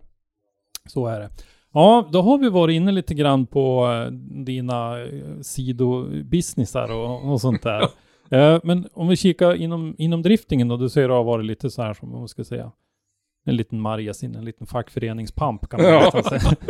Så 0.89 1.07
är 1.07 1.19
det. 1.19 1.29
Ja, 1.73 2.09
då 2.11 2.21
har 2.21 2.37
vi 2.37 2.49
varit 2.49 2.73
inne 2.73 2.91
lite 2.91 3.13
grann 3.13 3.45
på 3.45 3.85
eh, 4.07 4.11
dina 4.43 5.01
eh, 5.01 5.07
sidobusinessar 5.41 6.91
och, 6.91 7.31
och 7.31 7.41
sånt 7.41 7.63
där. 7.63 7.87
Eh, 8.33 8.59
Men 8.63 8.87
om 8.93 9.07
vi 9.07 9.15
kikar 9.15 9.55
inom, 9.55 9.95
inom 9.97 10.21
driftingen 10.21 10.67
då, 10.67 10.77
du 10.77 10.89
säger 10.89 11.05
att 11.07 11.11
det 11.11 11.15
har 11.15 11.23
varit 11.23 11.45
lite 11.45 11.69
så 11.69 11.81
här 11.81 11.93
som 11.93 12.11
man 12.11 12.27
ska 12.27 12.43
säga, 12.43 12.71
en 13.45 13.55
liten 13.55 13.79
margasin, 13.81 14.35
en 14.35 14.45
liten 14.45 14.67
fackföreningspamp 14.67 15.69
kan 15.69 15.81
man 15.81 15.91
Ja. 15.91 16.11
nästan 16.13 16.39
säga. 16.39 16.55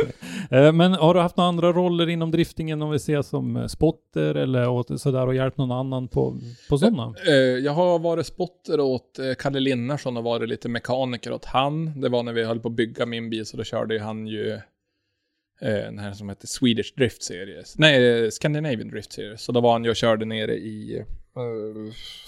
Eh, 0.51 0.71
Men 0.73 0.93
har 0.93 1.13
du 1.13 1.19
haft 1.19 1.37
några 1.37 1.47
andra 1.47 1.71
roller 1.73 2.09
inom 2.09 2.31
driftingen 2.31 2.81
om 2.81 2.89
vi 2.91 2.99
ser 2.99 3.21
som 3.21 3.57
eh, 3.57 3.65
spotter 3.67 4.35
eller 4.35 4.69
åt, 4.69 5.01
sådär 5.01 5.27
och 5.27 5.35
hjälpt 5.35 5.57
någon 5.57 5.71
annan 5.71 6.07
på, 6.07 6.37
på 6.69 6.77
sådana? 6.77 7.13
Eh, 7.27 7.33
Jag 7.35 7.71
har 7.73 7.99
varit 7.99 8.25
spotter 8.25 8.79
åt 8.79 9.19
Kalle 9.39 9.59
Linnarsson 9.59 10.17
och 10.17 10.23
varit 10.23 10.49
lite 10.49 10.69
mekaniker 10.69 11.33
åt 11.33 11.45
han. 11.45 12.01
Det 12.01 12.09
var 12.09 12.23
när 12.23 12.33
vi 12.33 12.43
höll 12.43 12.59
på 12.59 12.67
att 12.67 12.73
bygga 12.75 13.05
min 13.05 13.29
bil 13.29 13.45
så 13.45 13.57
då 13.57 13.63
körde 13.63 13.99
han 13.99 14.27
ju 14.27 14.59
den 15.59 15.99
här 15.99 16.13
som 16.13 16.29
heter 16.29 16.47
Swedish 16.47 16.93
Drift 16.97 17.23
Series. 17.23 17.77
Nej, 17.77 18.31
Scandinavian 18.31 18.89
Drift 18.89 19.13
Series. 19.13 19.41
Så 19.41 19.51
då 19.51 19.61
var 19.61 19.71
han 19.73 19.83
ju 19.83 19.89
och 19.89 19.95
körde 19.95 20.25
nere 20.25 20.53
i, 20.55 21.03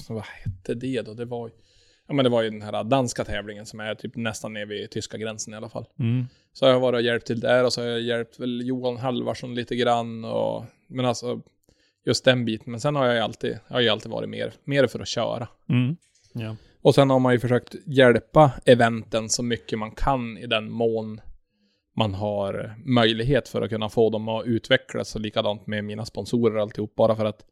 vad 0.10 0.24
hette 0.24 0.74
det 0.74 1.02
då? 1.02 1.14
Det 1.14 1.26
var, 1.26 1.52
ja 2.08 2.14
men 2.14 2.24
det 2.24 2.30
var 2.30 2.42
ju 2.42 2.50
den 2.50 2.62
här 2.62 2.84
danska 2.84 3.26
tävlingen 3.26 3.66
som 3.66 3.80
är 3.80 3.96
typ 3.96 4.16
nästan 4.16 4.54
nere 4.54 4.66
vid 4.66 4.92
tyska 4.92 5.18
gränsen 5.18 5.54
i 5.54 5.58
alla 5.58 5.70
fall. 5.70 5.86
Mm. 6.00 6.26
Så 6.54 6.66
har 6.66 6.74
jag 6.74 6.80
varit 6.80 6.98
och 6.98 7.02
hjälpt 7.02 7.28
till 7.28 7.40
där 7.40 7.64
och 7.66 7.74
så 7.74 7.82
har 7.82 7.88
jag 7.88 8.02
hjälpt 8.02 8.40
väl 8.40 8.68
Johan 8.68 8.98
Halvarsson 8.98 9.56
lite 9.56 9.76
grann 9.76 10.26
och, 10.26 10.66
men 10.88 11.06
alltså 11.06 11.42
just 12.06 12.26
den 12.26 12.46
biten. 12.46 12.72
Men 12.72 12.80
sen 12.80 12.96
har 12.96 13.06
jag 13.06 13.16
ju 13.16 13.22
alltid, 13.22 13.60
jag 13.68 13.76
har 13.76 13.82
ju 13.82 13.90
alltid 13.90 14.12
varit 14.12 14.30
mer, 14.30 14.54
mer 14.64 14.88
för 14.88 15.00
att 15.00 15.08
köra. 15.08 15.48
Mm. 15.70 15.96
Ja. 16.34 16.56
Och 16.82 16.96
sen 16.96 17.10
har 17.10 17.20
man 17.20 17.34
ju 17.34 17.40
försökt 17.40 17.76
hjälpa 17.86 18.52
eventen 18.66 19.30
så 19.30 19.44
mycket 19.44 19.80
man 19.80 19.92
kan 19.92 20.38
i 20.38 20.48
den 20.48 20.72
mån 20.72 21.22
man 21.98 22.14
har 22.14 22.76
möjlighet 22.86 23.48
för 23.48 23.62
att 23.62 23.70
kunna 23.70 23.90
få 23.90 24.10
dem 24.10 24.30
att 24.30 24.46
utvecklas 24.46 25.16
och 25.16 25.22
likadant 25.22 25.68
med 25.68 25.84
mina 25.84 26.06
sponsorer 26.06 26.56
och 26.56 26.62
alltihop. 26.62 26.96
Bara 26.96 27.16
för 27.16 27.26
att 27.26 27.46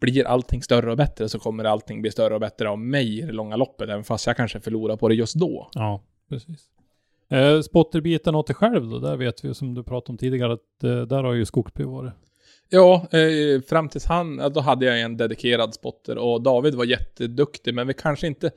blir 0.00 0.24
allting 0.24 0.62
större 0.62 0.90
och 0.90 0.96
bättre 0.96 1.28
så 1.28 1.38
kommer 1.38 1.64
allting 1.64 2.02
bli 2.02 2.10
större 2.10 2.34
och 2.34 2.40
bättre 2.40 2.68
av 2.68 2.78
mig 2.78 3.18
i 3.18 3.22
det 3.22 3.32
långa 3.32 3.56
loppet, 3.56 3.88
även 3.88 4.04
fast 4.04 4.26
jag 4.26 4.36
kanske 4.36 4.60
förlorar 4.60 4.96
på 4.96 5.08
det 5.08 5.14
just 5.14 5.34
då. 5.34 5.70
Ja, 5.74 6.02
precis. 6.28 6.68
Eh, 7.28 7.60
spotterbiten 7.60 8.34
åt 8.34 8.46
dig 8.46 8.56
själv 8.56 8.88
då, 8.88 8.98
där 8.98 9.16
vet 9.16 9.44
vi 9.44 9.54
som 9.54 9.74
du 9.74 9.82
pratade 9.82 10.12
om 10.12 10.18
tidigare 10.18 10.52
att 10.52 10.84
eh, 10.84 11.02
där 11.02 11.22
har 11.22 11.32
ju 11.32 11.44
Skogsby 11.44 11.84
varit. 11.84 12.12
Ja, 12.68 13.06
eh, 13.12 13.62
fram 13.62 13.88
tills 13.88 14.04
han, 14.04 14.52
då 14.52 14.60
hade 14.60 14.86
jag 14.86 15.00
en 15.00 15.16
dedikerad 15.16 15.74
spotter 15.74 16.18
och 16.18 16.42
David 16.42 16.74
var 16.74 16.84
jätteduktig, 16.84 17.74
men 17.74 17.86
vi 17.86 17.94
kanske 17.94 18.26
inte 18.26 18.50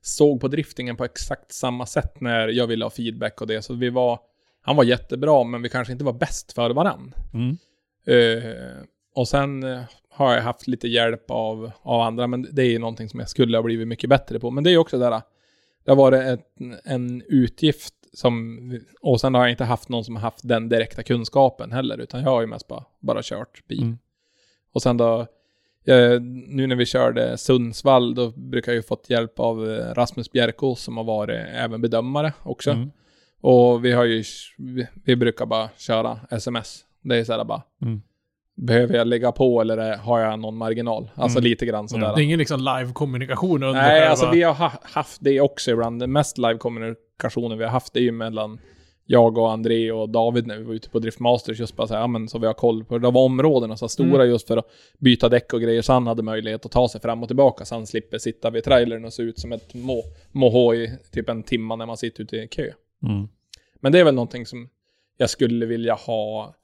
såg 0.00 0.40
på 0.40 0.48
driftingen 0.48 0.96
på 0.96 1.04
exakt 1.04 1.52
samma 1.52 1.86
sätt 1.86 2.20
när 2.20 2.48
jag 2.48 2.66
ville 2.66 2.84
ha 2.84 2.90
feedback 2.90 3.40
och 3.40 3.46
det, 3.46 3.62
så 3.62 3.74
vi 3.74 3.90
var, 3.90 4.20
han 4.60 4.76
var 4.76 4.84
jättebra, 4.84 5.44
men 5.44 5.62
vi 5.62 5.68
kanske 5.68 5.92
inte 5.92 6.04
var 6.04 6.12
bäst 6.12 6.52
för 6.52 6.70
varann. 6.70 7.14
Mm. 7.34 7.56
Eh, 8.06 8.82
och 9.14 9.28
sen 9.28 9.62
eh, 9.62 9.80
har 10.08 10.34
jag 10.34 10.42
haft 10.42 10.66
lite 10.66 10.88
hjälp 10.88 11.30
av, 11.30 11.70
av 11.82 12.00
andra, 12.00 12.26
men 12.26 12.48
det 12.52 12.62
är 12.62 12.70
ju 12.70 12.78
någonting 12.78 13.08
som 13.08 13.20
jag 13.20 13.28
skulle 13.28 13.56
ha 13.58 13.62
blivit 13.62 13.88
mycket 13.88 14.10
bättre 14.10 14.40
på. 14.40 14.50
Men 14.50 14.64
det 14.64 14.70
är 14.70 14.72
ju 14.72 14.78
också 14.78 14.98
det 14.98 15.04
där, 15.04 15.22
det 15.84 15.90
har 15.90 15.96
varit 15.96 16.22
ett, 16.22 16.46
en 16.84 17.22
utgift 17.28 17.94
som, 18.12 18.58
och 19.00 19.20
sen 19.20 19.34
har 19.34 19.42
jag 19.42 19.50
inte 19.50 19.64
haft 19.64 19.88
någon 19.88 20.04
som 20.04 20.16
har 20.16 20.22
haft 20.22 20.48
den 20.48 20.68
direkta 20.68 21.02
kunskapen 21.02 21.72
heller, 21.72 21.98
utan 21.98 22.22
jag 22.22 22.30
har 22.30 22.40
ju 22.40 22.46
mest 22.46 22.68
bara, 22.68 22.84
bara 23.00 23.20
kört 23.22 23.66
bil. 23.68 23.82
Mm. 23.82 23.98
Och 24.72 24.82
sen 24.82 24.96
då, 24.96 25.20
eh, 25.84 26.20
nu 26.46 26.66
när 26.66 26.76
vi 26.76 26.86
körde 26.86 27.38
Sundsvall, 27.38 28.14
då 28.14 28.30
brukar 28.30 28.72
jag 28.72 28.76
ju 28.76 28.82
fått 28.82 29.10
hjälp 29.10 29.40
av 29.40 29.70
eh, 29.70 29.94
Rasmus 29.94 30.32
Bjerkås 30.32 30.82
som 30.82 30.96
har 30.96 31.04
varit 31.04 31.46
även 31.54 31.80
bedömare 31.80 32.32
också. 32.42 32.70
Mm. 32.70 32.90
Och 33.40 33.84
vi 33.84 33.92
har 33.92 34.04
ju, 34.04 34.24
vi, 34.58 34.86
vi 35.04 35.16
brukar 35.16 35.46
bara 35.46 35.68
köra 35.76 36.20
sms. 36.30 36.84
Det 37.00 37.16
är 37.16 37.24
såhär 37.24 37.44
bara, 37.44 37.62
Mm. 37.82 38.02
Behöver 38.56 38.94
jag 38.94 39.06
lägga 39.06 39.32
på 39.32 39.60
eller 39.60 39.96
har 39.96 40.20
jag 40.20 40.38
någon 40.38 40.56
marginal? 40.56 41.10
Alltså 41.14 41.38
Mm. 41.38 41.50
lite 41.50 41.66
grann 41.66 41.88
sådär. 41.88 42.06
Ja, 42.06 42.14
Det 42.14 42.22
är 42.22 42.24
ingen 42.24 42.38
liksom 42.38 42.60
live-kommunikation 42.60 43.62
under 43.62 43.72
Nej, 43.82 43.90
själva... 43.90 44.08
alltså 44.10 44.30
vi 44.30 44.42
har 44.42 44.54
ha, 44.54 44.72
haft 44.82 45.18
det 45.24 45.40
också 45.40 45.70
ibland. 45.70 46.00
Den 46.00 46.12
mest 46.12 46.38
live-kommunikationen 46.38 47.58
vi 47.58 47.64
har 47.64 47.70
haft 47.70 47.92
det 47.92 48.00
är 48.00 48.02
ju 48.02 48.12
mellan 48.12 48.58
jag 49.04 49.38
och 49.38 49.52
André 49.52 49.92
och 49.92 50.08
David 50.08 50.46
när 50.46 50.58
vi 50.58 50.64
var 50.64 50.74
ute 50.74 50.90
på 50.90 50.98
Driftmasters 50.98 51.60
just 51.60 51.76
bara 51.76 51.86
så 51.86 51.94
här, 51.94 52.00
ja 52.00 52.06
men 52.06 52.28
så 52.28 52.38
vi 52.38 52.46
har 52.46 52.54
koll 52.54 52.84
på, 52.84 52.98
det 52.98 53.10
var 53.10 53.24
områdena 53.24 53.76
så 53.76 53.88
stora 53.88 54.24
just 54.24 54.48
för 54.48 54.56
att 54.56 54.66
byta 54.98 55.28
däck 55.28 55.52
och 55.52 55.60
grejer 55.60 55.82
så 55.82 55.92
han 55.92 56.06
hade 56.06 56.22
möjlighet 56.22 56.66
att 56.66 56.72
ta 56.72 56.88
sig 56.88 57.00
fram 57.00 57.22
och 57.22 57.28
tillbaka 57.28 57.64
så 57.64 57.74
han 57.74 57.86
slipper 57.86 58.18
sitta 58.18 58.50
vid 58.50 58.64
trailern 58.64 59.04
och 59.04 59.12
se 59.12 59.22
ut 59.22 59.38
som 59.38 59.52
ett 59.52 59.74
må, 59.74 60.02
måhå 60.32 60.74
i 60.74 60.90
typ 61.12 61.28
en 61.28 61.42
timma 61.42 61.76
när 61.76 61.86
man 61.86 61.96
sitter 61.96 62.22
ute 62.22 62.36
i 62.36 62.48
kö. 62.48 62.70
Mm. 63.06 63.28
Men 63.80 63.92
det 63.92 63.98
är 63.98 64.04
väl 64.04 64.14
någonting 64.14 64.46
som 64.46 64.68
jag 65.16 65.30
skulle 65.30 65.66
vilja 65.66 65.94
ha 65.94 66.54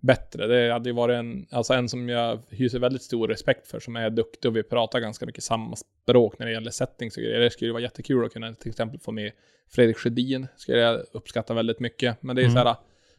bättre. 0.00 0.46
Det 0.46 0.72
hade 0.72 0.88
ju 0.88 0.94
varit 0.94 1.14
en, 1.14 1.46
alltså 1.50 1.74
en 1.74 1.88
som 1.88 2.08
jag 2.08 2.38
hyser 2.50 2.78
väldigt 2.78 3.02
stor 3.02 3.28
respekt 3.28 3.66
för, 3.68 3.80
som 3.80 3.96
är 3.96 4.10
duktig 4.10 4.48
och 4.48 4.56
vi 4.56 4.62
pratar 4.62 5.00
ganska 5.00 5.26
mycket 5.26 5.44
samma 5.44 5.76
språk 5.76 6.38
när 6.38 6.46
det 6.46 6.52
gäller 6.52 6.70
settings 6.70 7.16
och 7.16 7.22
grejer. 7.22 7.40
Det 7.40 7.50
skulle 7.50 7.72
vara 7.72 7.82
jättekul 7.82 8.24
att 8.26 8.32
kunna 8.32 8.54
till 8.54 8.70
exempel 8.70 9.00
få 9.00 9.12
med 9.12 9.32
Fredrik 9.70 9.96
Sjödin, 9.96 10.46
skulle 10.56 10.78
jag 10.78 11.00
uppskatta 11.12 11.54
väldigt 11.54 11.80
mycket. 11.80 12.22
Men 12.22 12.36
det 12.36 12.42
är 12.42 12.44
Mm. 12.44 12.52
så 12.56 12.58
här, 12.68 12.76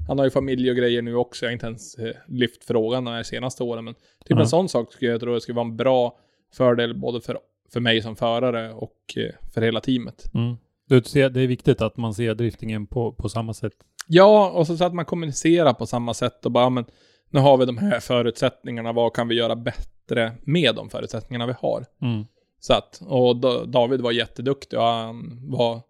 han 0.07 0.17
har 0.17 0.25
ju 0.25 0.31
familj 0.31 0.69
och 0.69 0.75
grejer 0.77 1.01
nu 1.01 1.15
också, 1.15 1.45
jag 1.45 1.49
har 1.49 1.53
inte 1.53 1.65
ens 1.65 1.95
eh, 1.95 2.15
lyft 2.27 2.65
frågan 2.65 3.05
de 3.05 3.11
här 3.13 3.23
senaste 3.23 3.63
åren, 3.63 3.85
men 3.85 3.93
typ 3.93 4.03
Ja. 4.27 4.39
en 4.39 4.47
sån 4.47 4.69
sak 4.69 4.93
skulle 4.93 5.11
jag 5.11 5.19
tro 5.21 5.39
skulle 5.39 5.55
vara 5.55 5.65
en 5.65 5.77
bra 5.77 6.17
fördel 6.53 6.97
både 6.97 7.21
för, 7.21 7.39
för 7.73 7.79
mig 7.79 8.01
som 8.01 8.15
förare 8.15 8.73
och 8.73 8.97
eh, 9.17 9.31
för 9.53 9.61
hela 9.61 9.79
teamet. 9.79 10.31
Mm. 10.33 10.55
Du 10.89 11.01
ser, 11.03 11.29
det 11.29 11.41
är 11.41 11.47
viktigt 11.47 11.81
att 11.81 11.97
man 11.97 12.13
ser 12.13 12.35
driftingen 12.35 12.87
på, 12.87 13.11
på 13.13 13.29
samma 13.29 13.53
sätt. 13.53 13.73
Ja, 14.07 14.49
och 14.49 14.67
så, 14.67 14.77
så 14.77 14.83
att 14.85 14.93
man 14.93 15.05
kommunicerar 15.05 15.73
på 15.73 15.85
samma 15.85 16.13
sätt 16.13 16.45
och 16.45 16.51
bara, 16.51 16.63
"Ja, 16.63 16.69
men 16.69 16.85
nu 17.29 17.39
har 17.39 17.57
vi 17.57 17.65
de 17.65 17.77
här 17.77 17.99
förutsättningarna, 17.99 18.93
vad 18.93 19.13
kan 19.13 19.27
vi 19.27 19.35
göra 19.35 19.55
bättre 19.55 20.31
med 20.41 20.75
de 20.75 20.89
förutsättningarna 20.89 21.45
vi 21.47 21.53
har? 21.59 21.85
Mm. 22.01 22.25
Så 22.59 22.73
att, 22.73 23.01
och 23.07 23.35
Da- 23.35 23.65
David 23.65 24.01
var 24.01 24.11
jätteduktig 24.11 24.79
och 24.79 24.85
han 24.85 25.39
var, 25.51 25.81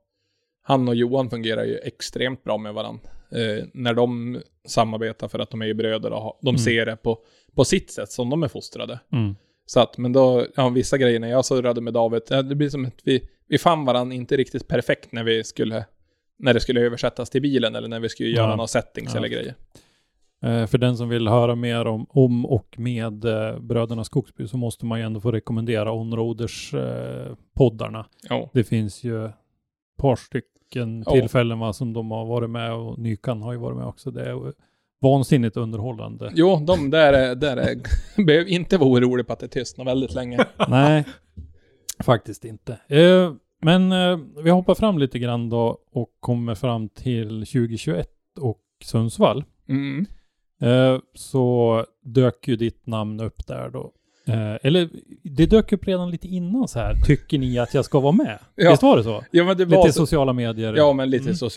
han 0.63 0.88
och 0.88 0.95
Johan 0.95 1.30
fungerar 1.30 1.63
ju 1.63 1.77
extremt 1.77 2.43
bra 2.43 2.57
med 2.57 2.73
varandra. 2.73 3.09
Eh, 3.31 3.65
när 3.73 3.93
de 3.93 4.39
samarbetar 4.67 5.27
för 5.27 5.39
att 5.39 5.49
de 5.49 5.61
är 5.61 5.65
ju 5.65 5.73
bröder 5.73 6.11
och 6.13 6.39
de 6.41 6.49
Mm. 6.49 6.59
ser 6.59 6.85
det 6.85 6.95
på, 6.95 7.19
på 7.55 7.65
sitt 7.65 7.91
sätt 7.91 8.11
som 8.11 8.30
de 8.30 8.43
är 8.43 8.47
fostrade. 8.47 8.99
Mm. 9.11 9.35
Så 9.65 9.80
att, 9.80 9.97
men 9.97 10.13
då, 10.13 10.45
ja, 10.55 10.69
vissa 10.69 10.97
grejer 10.97 11.19
när 11.19 11.30
jag 11.30 11.45
surrade 11.45 11.81
med 11.81 11.93
David, 11.93 12.21
det 12.27 12.55
blir 12.55 12.69
som 12.69 12.85
att 12.85 12.99
vi, 13.03 13.27
vi 13.49 13.57
fann 13.57 13.85
varandra 13.85 14.15
inte 14.15 14.38
riktigt 14.38 14.67
perfekt 14.67 15.11
när 15.11 15.23
vi 15.23 15.43
skulle, 15.43 15.85
när 16.39 16.53
det 16.53 16.59
skulle 16.59 16.81
översättas 16.81 17.30
till 17.30 17.41
bilen 17.41 17.76
eller 17.76 17.88
när 17.88 17.99
vi 17.99 18.09
skulle 18.09 18.30
göra 18.30 18.49
Ja. 18.49 18.55
några 18.55 18.67
settings 18.67 19.11
Ja. 19.13 19.17
eller 19.17 19.27
grejer. 19.27 19.55
Eh, 20.43 20.65
för 20.65 20.77
den 20.77 20.97
som 20.97 21.09
vill 21.09 21.27
höra 21.27 21.55
mer 21.55 21.85
om, 21.85 22.05
om 22.09 22.45
och 22.45 22.76
med 22.80 23.26
eh, 23.26 23.59
Bröderna 23.59 24.03
Skogsby 24.03 24.47
så 24.47 24.57
måste 24.57 24.85
man 24.85 24.99
ju 24.99 25.05
ändå 25.05 25.19
få 25.21 25.31
rekommendera 25.31 25.91
Onroaders 25.91 26.73
eh, 26.73 27.34
poddarna. 27.57 28.05
Det 28.53 28.63
finns 28.63 29.03
ju 29.03 29.26
ett 29.26 29.31
par 29.97 30.15
stycken 30.15 31.03
Ja. 31.05 31.11
tillfällen 31.11 31.59
va, 31.59 31.73
som 31.73 31.93
de 31.93 32.11
har 32.11 32.26
varit 32.26 32.49
med 32.49 32.73
och 32.73 32.99
Nykan 32.99 33.41
har 33.41 33.51
ju 33.53 33.59
varit 33.59 33.77
med 33.77 33.85
också. 33.85 34.11
Det 34.11 34.21
är 34.30 34.53
vansinnigt 35.01 35.57
underhållande. 35.57 36.31
Jo, 36.35 36.59
de 36.67 36.89
där 36.89 37.13
är, 37.13 37.35
där 37.35 37.57
är, 37.57 37.77
behöver 38.26 38.49
inte 38.49 38.77
vara 38.77 38.89
orolig 38.89 39.27
på 39.27 39.34
att 39.34 39.39
det 39.39 39.47
tystnar 39.47 39.85
väldigt 39.85 40.13
länge. 40.13 40.45
Nej, 40.67 41.05
faktiskt 42.03 42.45
inte. 42.45 42.77
Eh, 42.88 43.34
men 43.61 43.91
eh, 43.91 44.19
vi 44.43 44.49
hoppar 44.49 44.76
fram 44.76 44.97
lite 44.97 45.19
grann 45.19 45.49
då 45.49 45.77
och 45.91 46.09
kommer 46.19 46.55
fram 46.55 46.89
till 46.89 47.30
2021 47.45 48.09
och 48.39 48.59
Sundsvall. 48.84 49.43
Mm. 49.69 50.05
Eh, 50.61 50.99
så 51.13 51.85
dök 52.03 52.47
ju 52.47 52.55
ditt 52.55 52.88
namn 52.88 53.19
upp 53.19 53.47
där 53.47 53.69
då. 53.69 53.91
Eh, 54.27 54.55
eller 54.61 54.89
det 55.23 55.45
dök 55.45 55.71
upp 55.71 55.88
redan 55.88 56.11
lite 56.11 56.27
innan 56.27 56.67
så 56.67 56.80
här. 56.80 56.95
Tycker 57.05 57.38
ni 57.38 57.59
att 57.59 57.73
jag 57.73 57.85
ska 57.85 57.99
vara 57.99 58.11
med? 58.11 58.39
Ja. 58.55 58.69
Visst 58.71 58.84
var 58.84 58.97
det 58.97 59.03
så? 59.03 59.23
Ja, 59.31 59.43
men 59.43 59.57
det 59.57 59.65
var 59.65 59.77
Lite 59.77 59.93
så, 59.93 59.99
sociala 59.99 60.34
medier. 60.34 60.73
Ja, 60.77 60.93
men 60.93 61.09
lite 61.09 61.23
Mm. 61.23 61.35
så. 61.35 61.49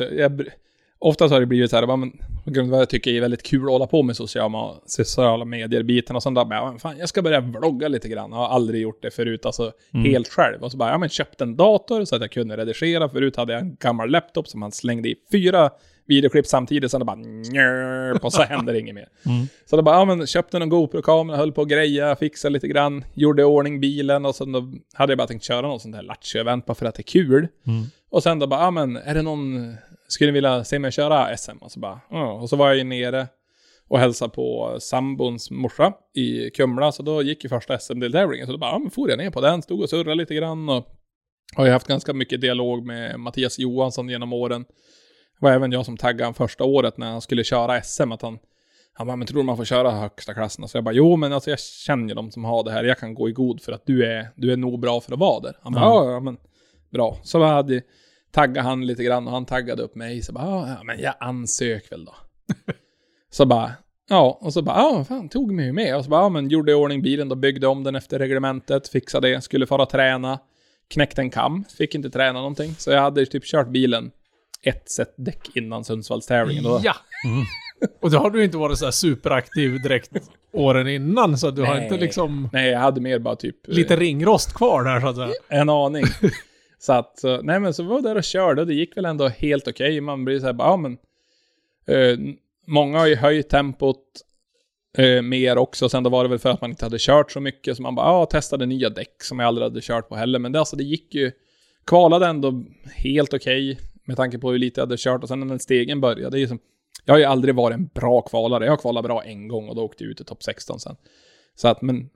Oftast 1.03 1.33
har 1.33 1.41
det 1.41 1.47
blivit 1.47 1.71
så 1.71 1.77
här, 1.77 1.97
men, 1.97 2.13
på 2.45 2.51
grund 2.51 2.69
av 2.69 2.71
vad 2.71 2.81
jag 2.81 2.89
tycker 2.91 3.11
är 3.11 3.21
väldigt 3.21 3.43
kul 3.43 3.65
att 3.65 3.71
hålla 3.71 3.87
på 3.87 4.03
med 4.03 4.17
sociala, 4.17 4.75
sociala 4.87 5.45
medier-biten 5.45 6.17
och 6.17 6.23
sånt 6.23 6.35
där. 6.37 6.45
Bara, 6.45 6.79
fan, 6.79 6.99
jag 6.99 7.09
ska 7.09 7.23
börja 7.23 7.41
vlogga 7.41 7.89
lite 7.89 8.09
grann. 8.09 8.31
Jag 8.31 8.39
har 8.39 8.49
aldrig 8.49 8.83
gjort 8.83 9.03
det 9.03 9.11
förut, 9.11 9.47
alltså 9.47 9.73
Mm. 9.95 10.11
helt 10.11 10.29
själv. 10.29 10.63
Och 10.63 10.71
så 10.73 10.77
bara, 10.77 10.91
ja 10.91 10.99
men 10.99 11.09
köpte 11.09 11.45
en 11.45 11.57
dator 11.57 12.05
så 12.05 12.17
att 12.17 12.23
jag 12.23 12.31
kunde 12.33 12.57
redigera. 12.57 13.09
Förut 13.09 13.37
hade 13.37 13.53
jag 13.53 13.63
en 13.63 13.77
gammal 13.81 14.11
laptop 14.11 14.49
som 14.49 14.61
man 14.61 14.73
slängde 14.73 15.09
i 15.09 15.17
fyra 15.33 15.71
videoklipp 16.07 16.47
samtidigt, 16.47 16.93
det 16.93 17.05
bara 17.05 17.17
njörp, 17.17 18.25
och 18.25 18.33
så 18.33 18.43
händer 18.43 18.75
inget 18.75 18.95
mer. 18.95 19.09
Mm. 19.27 19.47
Så 19.67 19.77
då 19.77 19.83
bara, 19.83 19.97
ja 19.97 20.05
men 20.05 20.27
köpte 20.27 20.57
en 20.57 20.69
GoPro-kamera, 20.69 21.37
höll 21.37 21.53
på 21.53 21.63
att 21.63 21.69
greja, 21.69 22.17
fixade 22.17 22.53
lite 22.53 22.69
grann, 22.69 23.05
gjorde 23.15 23.43
i 23.43 23.45
ordning 23.45 23.81
bilen 23.81 24.27
och 24.27 24.35
sen 24.35 24.53
då 24.53 24.73
hade 24.95 25.11
jag 25.13 25.19
bara 25.19 25.27
tänkt 25.27 25.45
köra 25.45 25.61
något 25.69 25.83
sånt 25.83 25.95
här 25.97 26.03
lattjo-event 26.03 26.67
bara 26.67 26.75
för 26.75 26.87
att 26.87 26.95
det 26.95 27.01
är 27.01 27.13
kul. 27.23 27.49
Mm. 27.67 27.85
Och 28.11 28.23
sen 28.23 28.39
då 28.39 28.47
bara, 28.47 28.61
ja 28.61 28.71
men 28.71 28.97
är 28.97 29.15
det 29.15 29.23
någon, 29.23 29.75
skulle 30.13 30.33
vilja 30.33 30.65
se 30.65 30.79
mig 30.79 30.93
köra 30.93 31.37
SM? 31.37 31.57
Och 31.61 31.73
så 31.73 31.81
bara. 31.81 32.01
Och 32.41 32.49
så 32.49 32.57
var 32.57 32.69
jag 32.69 32.77
ju 32.77 32.85
nere 32.85 33.29
och 33.89 33.99
hälsade 33.99 34.31
på 34.35 34.77
sambons 34.81 35.51
morsa 35.51 35.93
i 36.15 36.51
Kumla, 36.51 36.93
så 36.93 37.03
då 37.03 37.23
gick 37.23 37.45
ju 37.45 37.49
första 37.49 37.79
SM-deltävlingen. 37.79 38.47
Så 38.47 38.53
då 38.53 38.59
bara, 38.59 38.71
ja 38.73 38.79
men 38.79 38.91
for 38.91 39.11
jag 39.11 39.19
ner 39.19 39.31
på 39.31 39.41
den, 39.41 39.63
stod 39.63 39.81
och 39.83 39.91
surrade 39.91 40.15
lite 40.15 40.35
grann 40.35 40.69
och 40.69 40.87
har 41.57 41.65
ju 41.67 41.71
haft 41.73 41.87
ganska 41.87 42.13
mycket 42.13 42.41
dialog 42.41 42.87
med 42.87 43.21
Mattias 43.21 43.59
Johansson 43.59 44.09
genom 44.09 44.33
åren. 44.33 44.63
Det 45.41 45.47
var 45.47 45.51
även 45.53 45.73
jag 45.73 45.85
som 45.85 45.97
taggade 45.97 46.25
han 46.25 46.35
första 46.35 46.65
året 46.65 46.99
när 46.99 47.11
han 47.11 47.21
skulle 47.21 47.45
köra 47.45 47.83
SM, 47.83 48.13
att 48.13 48.23
han 48.23 48.39
han 48.95 49.07
bara, 49.07 49.17
men 49.17 49.27
tror 49.27 49.39
du 49.39 49.45
man 49.47 49.57
får 49.57 49.65
köra 49.65 49.91
högsta 49.91 50.35
klassen? 50.35 50.69
Så 50.69 50.77
jag 50.77 50.85
bara, 50.85 50.95
jo 50.95 51.17
men 51.17 51.33
alltså 51.33 51.51
jag 51.51 51.61
känner 51.61 52.09
ju 52.09 52.15
de 52.15 52.31
som 52.31 52.45
har 52.45 52.65
det 52.65 52.71
här, 52.73 52.85
jag 52.85 52.99
kan 52.99 53.15
gå 53.15 53.29
i 53.29 53.33
god 53.33 53.63
för 53.63 53.73
att 53.73 53.87
du 53.87 54.05
är, 54.07 54.29
du 54.37 54.53
är 54.53 54.57
nog 54.57 54.81
bra 54.81 55.01
för 55.01 55.13
att 55.13 55.19
vara 55.19 55.41
där. 55.41 55.57
Han 55.63 55.73
bara, 55.73 55.85
Ja. 55.85 56.11
ja, 56.13 56.21
men 56.21 56.37
bra. 56.91 57.17
Så 57.23 57.39
jag 57.39 57.47
hade 57.47 57.83
taggade 58.33 58.69
han 58.69 58.87
lite 58.87 59.05
grann 59.05 59.27
och 59.27 59.33
han 59.33 59.47
taggade 59.47 59.83
upp 59.83 59.95
mig. 59.95 60.23
Så 60.23 60.33
bara, 60.33 60.45
ja, 60.45 60.69
ja 60.69 60.85
men 60.85 61.01
jag 61.01 61.15
ansök 61.21 61.93
väl 61.93 62.05
då. 62.05 62.15
så 63.31 63.47
bara, 63.47 63.73
ja, 64.09 64.39
och 64.41 64.53
så 64.53 64.63
bara, 64.63 64.77
ja 64.77 65.05
fan 65.05 65.29
tog 65.29 65.53
mig 65.53 65.65
ju 65.65 65.73
med. 65.73 65.97
Och 65.97 66.05
så 66.05 66.11
bara, 66.11 66.23
ja 66.23 66.29
men 66.29 66.49
gjorde 66.49 66.73
i 66.73 66.75
ordning 66.75 67.03
bilen 67.03 67.29
då, 67.29 67.35
byggde 67.35 67.67
om 67.67 67.85
den 67.85 67.95
efter 67.95 68.19
reglementet, 68.19 68.89
fixade 68.89 69.29
det, 69.29 69.41
skulle 69.41 69.67
fara 69.67 69.87
träna. 69.87 70.39
Knäckte 70.89 71.21
en 71.21 71.31
kam, 71.31 71.65
fick 71.79 71.95
inte 71.95 72.11
träna 72.11 72.39
någonting. 72.39 72.75
Så 72.79 72.91
jag 72.91 73.01
hade 73.01 73.27
typ 73.27 73.45
kört 73.45 73.69
bilen 73.69 74.11
ett 74.63 74.91
set 74.91 75.15
däck 75.17 75.49
innan 75.55 75.85
Sundsvallstävlingen. 75.85 76.65
Då. 76.65 76.81
Ja! 76.83 76.95
Mm. 77.25 77.45
Och 78.01 78.11
då 78.11 78.19
har 78.19 78.31
du 78.31 78.45
inte 78.45 78.57
varit 78.57 78.79
så 78.79 78.85
här 78.85 78.93
superaktiv 78.93 79.83
direkt 79.83 80.11
åren 80.53 80.89
innan, 80.89 81.39
så 81.39 81.51
du 81.51 81.63
har 81.63 81.75
Nej. 81.75 81.85
inte 81.85 81.97
liksom 81.97 82.49
Nej, 82.53 82.71
jag 82.71 82.81
hade 82.81 83.01
mer 83.01 83.19
bara 83.19 83.37
typ... 83.37 83.69
eh, 83.69 83.75
lite 83.75 83.97
ringrost 83.97 84.55
kvar 84.55 84.85
där 84.85 85.01
så 85.01 85.07
att 85.07 85.17
säga. 85.17 85.33
En 85.49 85.69
aning. 85.69 86.05
så 86.83 86.93
att, 86.93 87.19
så, 87.19 87.43
nej 87.43 87.61
men 87.61 87.75
så 87.75 87.83
var 87.83 87.95
jag 87.95 88.05
där 88.05 88.17
och 88.17 88.25
körde 88.25 88.61
och 88.61 88.67
det 88.67 88.75
gick 88.75 88.97
väl 88.97 89.05
ändå 89.05 89.29
helt 89.29 89.69
okej. 89.69 90.01
Man 90.01 90.25
blir 90.25 90.41
så 90.41 90.47
här 90.47 90.53
bara, 90.53 90.69
ja 90.69 90.77
men... 90.77 90.99
Eh, 91.87 92.19
många 92.67 92.99
har 92.99 93.07
ju 93.07 93.17
höjt 93.17 93.49
tempot 93.49 94.05
eh, 94.99 95.23
mer 95.23 95.59
också. 95.59 95.89
Sen 95.89 96.03
då 96.03 96.11
var 96.11 96.25
det 96.25 96.31
väl 96.31 96.39
för 96.39 96.51
att 96.51 96.61
man 96.61 96.71
inte 96.71 96.85
hade 96.85 96.97
kört 97.01 97.33
så 97.33 97.41
mycket. 97.41 97.77
Så 97.77 97.83
man 97.83 97.95
bara, 97.95 98.07
ja, 98.07 98.27
testade 98.27 98.67
nya 98.67 98.91
däck 98.91 99.23
som 99.23 99.39
jag 99.39 99.47
aldrig 99.47 99.65
hade 99.65 99.81
kört 99.81 100.09
på 100.09 100.17
heller. 100.17 100.39
Men 100.39 100.53
det, 100.53 100.59
alltså, 100.59 100.77
det 100.77 100.85
gick 100.85 101.15
ju... 101.15 101.33
Kvalade 101.87 102.27
ändå 102.27 102.65
helt 102.95 103.35
okej. 103.35 103.79
med 104.05 104.17
tanke 104.17 104.39
på 104.39 104.51
hur 104.51 104.59
lite 104.59 104.81
jag 104.81 104.87
hade 104.87 104.97
kört. 104.99 105.23
Och 105.23 105.29
sen 105.29 105.41
när 105.41 105.59
stegen 105.59 106.01
började, 106.01 106.31
det 106.31 106.37
är 106.37 106.41
ju 106.41 106.49
som... 106.49 106.59
Jag 107.05 107.15
har 107.15 107.19
ju 107.19 107.25
aldrig 107.25 107.55
varit 107.55 107.75
en 107.75 107.91
bra 107.95 108.21
kvalare. 108.21 108.65
Jag 108.65 108.73
har 108.73 108.77
kvalat 108.77 109.05
bra 109.05 109.25
en 109.25 109.49
gång 109.49 109.69
och 109.69 109.77
då 109.77 109.83
åkte 109.83 110.05
jag 110.05 110.11
ut 110.11 110.21
i 110.21 110.25
topp 110.25 110.43
16 110.43 110.81
sen. 110.81 110.97
Så 111.55 111.69
att, 111.69 111.83
men... 111.83 112.11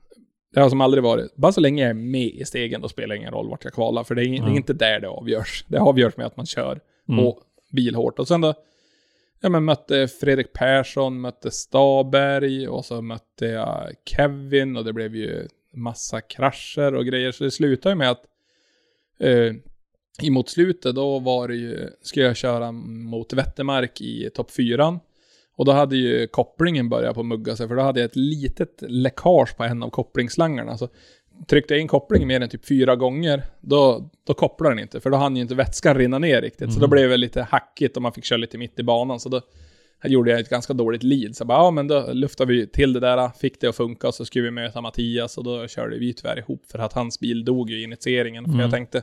Det 0.53 0.61
har 0.61 0.69
som 0.69 0.81
aldrig 0.81 1.03
varit. 1.03 1.37
Bara 1.37 1.53
så 1.53 1.61
länge 1.61 1.83
jag 1.83 1.91
är 1.91 1.95
med 1.95 2.29
i 2.29 2.45
stegen, 2.45 2.81
då 2.81 2.89
spelar 2.89 3.09
det 3.09 3.17
ingen 3.17 3.33
roll 3.33 3.49
vart 3.49 3.65
jag 3.65 3.73
kvalar. 3.73 4.05
För 4.05 4.15
det 4.15 4.23
är, 4.23 4.29
det 4.29 4.53
är 4.53 4.57
inte 4.57 4.73
där 4.73 5.01
det 5.01 5.09
avgörs. 5.09 5.65
Det 5.69 5.79
avgörs 5.79 6.17
med 6.17 6.27
att 6.27 6.37
man 6.37 6.47
kör 6.47 6.81
Mm. 7.09 7.27
och 7.27 7.41
bilhårt. 7.73 8.19
Och 8.19 8.29
sen 8.29 8.41
då, 8.41 8.55
ja 9.41 9.49
men 9.49 9.65
mötte 9.65 10.09
Fredrik 10.09 10.53
Persson, 10.53 11.21
mötte 11.21 11.51
Staberg 11.51 12.69
och 12.69 12.85
så 12.85 13.03
mötte 13.03 13.47
jag 13.47 13.93
Kevin 14.05 14.77
och 14.77 14.85
det 14.85 14.93
blev 14.93 15.17
ju 15.17 15.49
massa 15.73 16.21
krascher 16.21 16.95
och 16.95 17.07
grejer. 17.07 17.33
Så 17.33 17.45
det 17.45 17.51
slutade 17.51 17.93
ju 17.93 17.97
med 17.97 18.11
att 18.11 18.23
eh, 19.21 19.55
emot 20.23 20.49
slutet 20.49 20.95
då 20.95 21.19
var 21.19 21.49
det 21.49 21.57
ju, 21.57 21.91
ska 22.03 22.21
jag 22.21 22.37
köra 22.37 22.73
mot 22.73 23.33
Wettermark 23.33 24.01
i 24.01 24.31
topp 24.35 24.51
4. 24.51 25.01
Och 25.57 25.65
då 25.65 25.73
hade 25.73 25.97
ju 25.97 26.27
kopplingen 26.27 26.89
börjat 26.89 27.15
på 27.15 27.23
mugga 27.23 27.57
sig, 27.57 27.69
för 27.69 27.77
då 27.77 27.83
hade 27.83 28.01
jag 28.01 28.05
ett 28.05 28.17
litet 28.17 28.83
läckage 28.89 29.57
på 29.57 29.65
en 29.65 29.83
av 29.83 29.91
kopplingsslangarna. 29.91 30.79
Så 30.79 30.89
tryckte 31.47 31.75
jag 31.75 31.81
in 31.81 31.89
kopplingen 31.89 32.29
mer 32.29 32.41
än 32.41 32.49
typ 32.49 32.67
fyra 32.67 32.97
gånger, 32.97 33.43
då, 33.61 34.11
då 34.27 34.35
kopplar 34.35 34.71
den 34.71 34.79
inte, 34.79 35.01
för 35.01 35.11
då 35.11 35.17
hann 35.17 35.37
ju 35.37 35.43
inte 35.43 35.55
vätskan 35.55 35.97
rinna 35.97 36.19
ner 36.19 36.43
riktigt. 36.43 36.73
Så 36.73 36.81
då 36.81 36.89
blev 36.89 37.11
det 37.11 37.17
lite 37.17 37.43
hackigt 37.43 37.97
och 37.97 38.03
man 38.03 38.13
fick 38.13 38.25
köra 38.25 38.37
lite 38.37 38.59
mitt 38.59 38.79
i 38.79 38.83
banan. 38.83 39.21
Så 39.21 39.29
då 39.29 39.41
gjorde 40.05 40.31
jag 40.31 40.41
ett 40.41 40.49
ganska 40.51 40.73
dåligt 40.73 41.03
lead. 41.03 41.37
Så 41.37 41.43
jag 41.43 41.49
bara, 41.49 41.59
ja 41.59 41.71
men 41.71 41.89
då 41.89 42.13
luftade 42.13 42.53
vi 42.53 42.67
till 42.67 42.93
det 42.93 43.01
där, 43.01 43.29
fick 43.29 43.61
det 43.61 43.67
att 43.67 43.77
funka, 43.77 44.09
och 44.09 44.15
så 44.15 44.25
skulle 44.25 44.45
vi 44.45 44.51
möta 44.51 44.81
Mattias 44.81 45.39
och 45.39 45.45
då 45.45 45.67
körde 45.69 45.99
vi 45.99 46.13
tyvärr 46.13 46.39
ihop 46.39 46.67
för 46.67 46.79
att 46.79 46.93
hans 46.93 47.21
bil 47.21 47.45
dog 47.45 47.71
ju 47.71 47.81
i 47.81 47.83
initieringen. 47.83 48.45
För 48.53 48.61
jag 48.61 48.71
tänkte, 48.71 49.03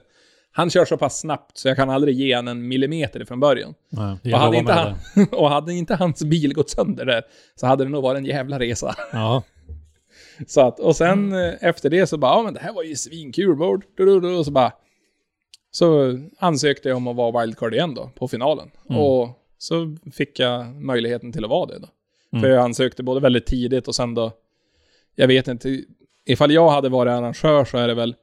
han 0.55 0.69
kör 0.69 0.85
så 0.85 0.97
pass 0.97 1.19
snabbt 1.19 1.57
så 1.57 1.67
jag 1.67 1.77
kan 1.77 1.89
aldrig 1.89 2.15
ge 2.15 2.33
han 2.33 2.47
en 2.47 2.67
millimeter 2.67 3.25
från 3.25 3.39
början. 3.39 3.73
Nej, 3.89 4.33
Och 4.33 4.39
hade, 4.39 4.57
inte 4.57 4.73
han, 4.73 4.95
och 5.31 5.49
hade 5.49 5.73
inte 5.73 5.95
hans 5.95 6.23
bil 6.23 6.53
gått 6.53 6.69
sönder 6.69 7.05
där 7.05 7.23
så 7.55 7.67
hade 7.67 7.83
det 7.83 7.89
nog 7.89 8.03
varit 8.03 8.17
en 8.17 8.25
jävla 8.25 8.59
resa. 8.59 8.95
Ja. 9.11 9.43
Så 10.47 10.61
att, 10.61 10.79
och 10.79 10.95
sen 10.95 11.33
eh, 11.33 11.53
efter 11.61 11.89
det 11.89 12.07
så 12.07 12.17
bara, 12.17 12.31
ja 12.31 12.43
men 12.43 12.53
det 12.53 12.59
här 12.59 12.73
var 12.73 12.83
ju 12.83 12.95
svinkul, 12.95 13.61
och 14.39 14.45
så 14.45 14.51
bara, 14.51 14.71
så 15.71 16.19
ansökte 16.39 16.89
jag 16.89 16.97
om 16.97 17.07
att 17.07 17.15
vara 17.15 17.41
wildcard 17.41 17.73
igen 17.73 17.93
då, 17.95 18.09
på 18.15 18.27
finalen. 18.27 18.71
Och 18.99 19.29
så 19.57 19.95
fick 20.13 20.39
jag 20.39 20.75
möjligheten 20.75 21.31
till 21.31 21.43
att 21.43 21.49
vara 21.49 21.65
det 21.65 21.79
då. 21.79 21.87
För 22.39 22.49
jag 22.49 22.63
ansökte 22.63 23.03
både 23.03 23.19
väldigt 23.19 23.45
tidigt 23.45 23.87
och 23.87 23.95
sen 23.95 24.13
då, 24.13 24.31
jag 25.15 25.27
vet 25.27 25.47
inte, 25.47 25.83
ifall 26.25 26.51
jag 26.51 26.69
hade 26.69 26.89
varit 26.89 27.11
arrangör 27.11 27.65
så 27.65 27.77
är 27.77 27.87
det 27.87 27.93
väl, 27.93 28.15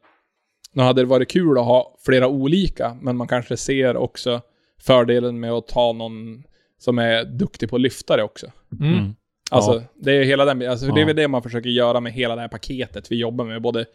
nu 0.74 0.82
hade 0.82 1.02
det 1.02 1.06
varit 1.06 1.30
kul 1.30 1.58
att 1.58 1.64
ha 1.64 1.96
flera 2.04 2.28
olika, 2.28 2.96
men 3.02 3.16
man 3.16 3.28
kanske 3.28 3.56
ser 3.56 3.96
också 3.96 4.40
fördelen 4.80 5.40
med 5.40 5.52
att 5.52 5.68
ta 5.68 5.92
någon 5.92 6.42
som 6.78 6.98
är 6.98 7.24
duktig 7.24 7.70
på 7.70 7.76
att 7.76 7.82
lyfta 7.82 8.16
det 8.16 8.22
också. 8.22 8.52
Mm. 8.80 8.94
Mm. 8.98 9.14
Alltså, 9.50 9.72
Ja. 9.74 9.82
det 9.94 10.12
är 10.12 10.24
hela 10.24 10.44
den, 10.44 10.68
alltså, 10.70 10.86
det 10.86 10.92
är 10.92 11.00
Ja. 11.00 11.06
väl 11.06 11.16
det 11.16 11.28
man 11.28 11.42
försöker 11.42 11.70
göra 11.70 12.00
med 12.00 12.12
hela 12.12 12.34
det 12.34 12.40
här 12.40 12.48
paketet 12.48 13.12
vi 13.12 13.16
jobbar 13.16 13.44
med, 13.44 13.62
både 13.62 13.86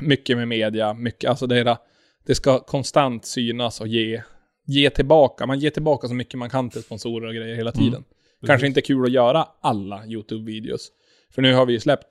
mycket 0.00 0.36
med 0.36 0.48
media, 0.48 0.94
mycket, 0.94 1.30
alltså 1.30 1.46
det, 1.46 1.58
är, 1.58 1.76
det- 2.26 2.34
ska 2.34 2.58
konstant 2.58 3.24
synas 3.26 3.80
och 3.80 3.88
ge, 3.88 4.22
ge 4.66 4.90
tillbaka. 4.90 5.46
Man 5.46 5.58
ger 5.58 5.70
tillbaka 5.70 6.08
så 6.08 6.14
mycket 6.14 6.38
man 6.38 6.50
kan 6.50 6.70
till 6.70 6.82
sponsorer 6.82 7.28
och 7.28 7.34
grejer 7.34 7.54
hela 7.56 7.72
tiden. 7.72 8.04
Kanske 8.46 8.66
inte 8.66 8.80
kul 8.80 9.04
att 9.04 9.12
göra 9.12 9.48
alla 9.60 10.04
YouTube-videos. 10.06 10.88
För 11.34 11.42
nu 11.42 11.54
har 11.54 11.66
vi 11.66 11.72
ju 11.72 11.80
släppt 11.80 12.06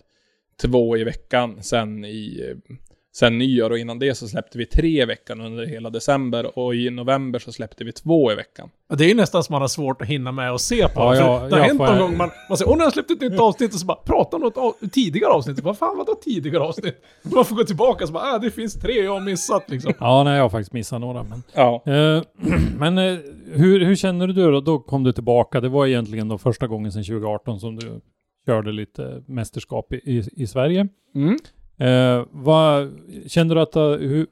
två 0.62 0.98
i 0.98 1.04
veckan 1.04 1.64
sen 1.64 2.06
i 2.06 2.42
eh, 2.50 2.76
sen 3.15 3.38
nyår 3.38 3.69
och 3.69 3.77
innan 3.77 3.99
det 3.99 4.15
så 4.15 4.27
släppte 4.27 4.57
vi 4.57 4.65
tre 4.65 5.02
i 5.02 5.06
veckan 5.06 5.41
under 5.41 5.65
hela 5.65 5.90
december 5.90 6.60
och 6.60 6.76
i 6.76 6.90
november 6.90 7.40
så 7.40 7.52
släppte 7.52 7.84
vi 7.84 7.91
två 7.91 8.31
i 8.31 8.35
veckan. 8.35 8.69
Ja, 8.90 8.95
Det 8.95 9.06
är 9.06 9.07
ju 9.07 9.14
nästan 9.15 9.44
som 9.44 9.53
man 9.53 9.61
har 9.61 9.68
svårt 9.68 10.02
att 10.02 10.07
hinna 10.07 10.31
med 10.31 10.52
och 10.52 10.61
se 10.61 10.88
på. 10.88 10.99
Ja, 11.02 11.15
ja, 11.15 11.22
det 11.49 11.56
har 11.56 11.57
ja, 11.60 11.64
hänt 11.64 11.80
någon 11.80 11.88
jag- 11.90 11.99
gång 11.99 12.18
man, 12.18 12.30
man 12.49 12.57
säger 12.57 12.72
åh 12.72 12.76
nu 12.77 12.81
har 12.81 12.85
jag 12.85 12.94
släppt 12.94 13.11
ett 13.11 13.22
nytt 13.22 13.40
avsnitt 13.40 13.73
och 13.73 13.80
så 13.80 13.85
bara 13.85 13.98
prata 14.06 14.35
om 14.38 14.41
något 14.41 14.57
av, 14.57 14.73
tidigare 14.91 15.31
avsnitt. 15.31 15.60
Vad 15.60 15.77
fan 15.77 15.98
vadå 15.98 16.15
tidigare 16.23 16.64
avsnitt? 16.64 16.95
Man 17.23 17.45
får 17.45 17.56
gå 17.56 17.64
tillbaka 17.64 18.03
och 18.03 18.07
så 18.07 18.14
bara 18.14 18.23
ah, 18.34 18.38
det 18.40 18.52
finns 18.52 18.73
tre 18.73 18.94
jag 18.94 19.14
har 19.14 19.19
missat 19.22 19.69
liksom. 19.69 19.94
ja, 19.99 20.23
nej, 20.23 20.35
jag 20.35 20.41
har 20.44 20.49
faktiskt 20.49 20.73
missat 20.73 21.02
några. 21.02 21.23
Men, 21.23 21.44
Ja. 21.56 21.84
eh, 21.85 22.23
men 22.77 22.98
eh, 22.98 23.18
hur, 23.53 23.85
hur 23.85 23.95
känner 23.95 24.27
du 24.27 24.34
då? 24.52 24.61
Då 24.61 24.80
kom 24.80 25.03
du 25.03 25.11
tillbaka. 25.14 25.61
Det 25.61 25.69
var 25.69 25.88
egentligen 25.88 26.27
då 26.27 26.38
första 26.38 26.68
gången 26.68 26.91
sedan 26.91 27.03
2018 27.03 27.60
som 27.60 27.76
du 27.76 28.02
körde 28.45 28.72
lite 28.72 29.23
mästerskap 29.27 29.94
i, 29.94 29.95
i, 29.95 30.23
i 30.44 30.48
Sverige. 30.48 30.88
Mm. 31.15 31.38
Eh, 31.78 32.26
vad, 32.32 33.00
kände 33.28 33.56
du 33.56 33.62
att 33.62 33.78
uh, 33.78 33.98
hur, 33.98 34.28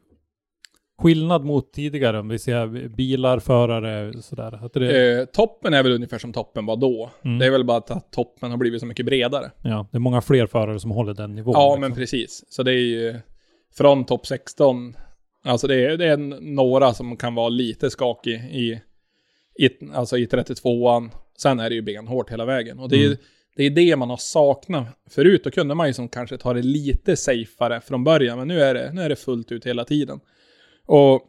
skillnad 1.01 1.45
mot 1.45 1.73
tidigare, 1.73 2.19
om 2.19 2.27
vi 2.27 2.39
ser 2.39 2.87
bilar, 2.87 3.39
förare, 3.39 4.21
sådär? 4.21 4.65
Att 4.65 4.73
det, 4.73 5.19
Eh, 5.19 5.25
toppen 5.25 5.73
är 5.73 5.83
väl 5.83 5.91
ungefär 5.91 6.17
som 6.17 6.33
toppen 6.33 6.65
var 6.65 6.75
då. 6.77 7.11
Mm. 7.23 7.39
Det 7.39 7.45
är 7.45 7.51
väl 7.51 7.63
bara 7.63 7.77
att 7.77 8.11
toppen 8.11 8.51
har 8.51 8.57
blivit 8.57 8.79
så 8.79 8.85
mycket 8.85 9.05
bredare. 9.05 9.51
ja, 9.61 9.87
det 9.91 9.97
är 9.97 9.99
många 9.99 10.21
fler 10.21 10.47
förare 10.47 10.79
som 10.79 10.91
håller 10.91 11.13
den 11.13 11.35
nivån. 11.35 11.53
Ja, 11.53 11.67
liksom. 11.67 11.81
men 11.81 11.95
precis. 11.95 12.43
Så 12.49 12.63
det 12.63 12.71
är 12.71 12.85
ju 12.85 13.19
från 13.73 14.05
topp 14.05 14.27
16, 14.27 14.95
alltså 15.45 15.67
det 15.67 15.85
är, 15.85 15.97
det 15.97 16.05
är 16.05 16.17
några 16.41 16.93
som 16.93 17.17
kan 17.17 17.35
vara 17.35 17.49
lite 17.49 17.89
skakig 17.89 18.33
i, 18.51 18.81
i, 19.65 19.69
alltså 19.93 20.17
i 20.17 20.25
32an. 20.25 21.09
Sen 21.37 21.59
är 21.59 21.69
det 21.69 21.75
ju 21.75 21.81
benhårt 21.81 22.31
hela 22.31 22.45
vägen. 22.45 22.79
Och 22.79 22.89
det 22.89 22.95
är, 22.95 23.05
Mm. 23.05 23.17
Det 23.55 23.63
är 23.63 23.69
det 23.69 23.95
man 23.95 24.09
har 24.09 24.17
saknat. 24.17 24.87
Förut 25.09 25.43
då 25.43 25.51
kunde 25.51 25.75
man 25.75 25.87
ju 25.87 25.93
som 25.93 26.09
kanske 26.09 26.37
ta 26.37 26.53
det 26.53 26.61
lite 26.61 27.15
safeare 27.17 27.81
från 27.81 28.03
början, 28.03 28.37
men 28.37 28.47
nu 28.47 28.61
är 28.61 28.73
det, 28.73 28.91
nu 28.93 29.01
är 29.01 29.09
det 29.09 29.15
fullt 29.15 29.51
ut 29.51 29.65
hela 29.65 29.85
tiden. 29.85 30.19
Och 30.85 31.21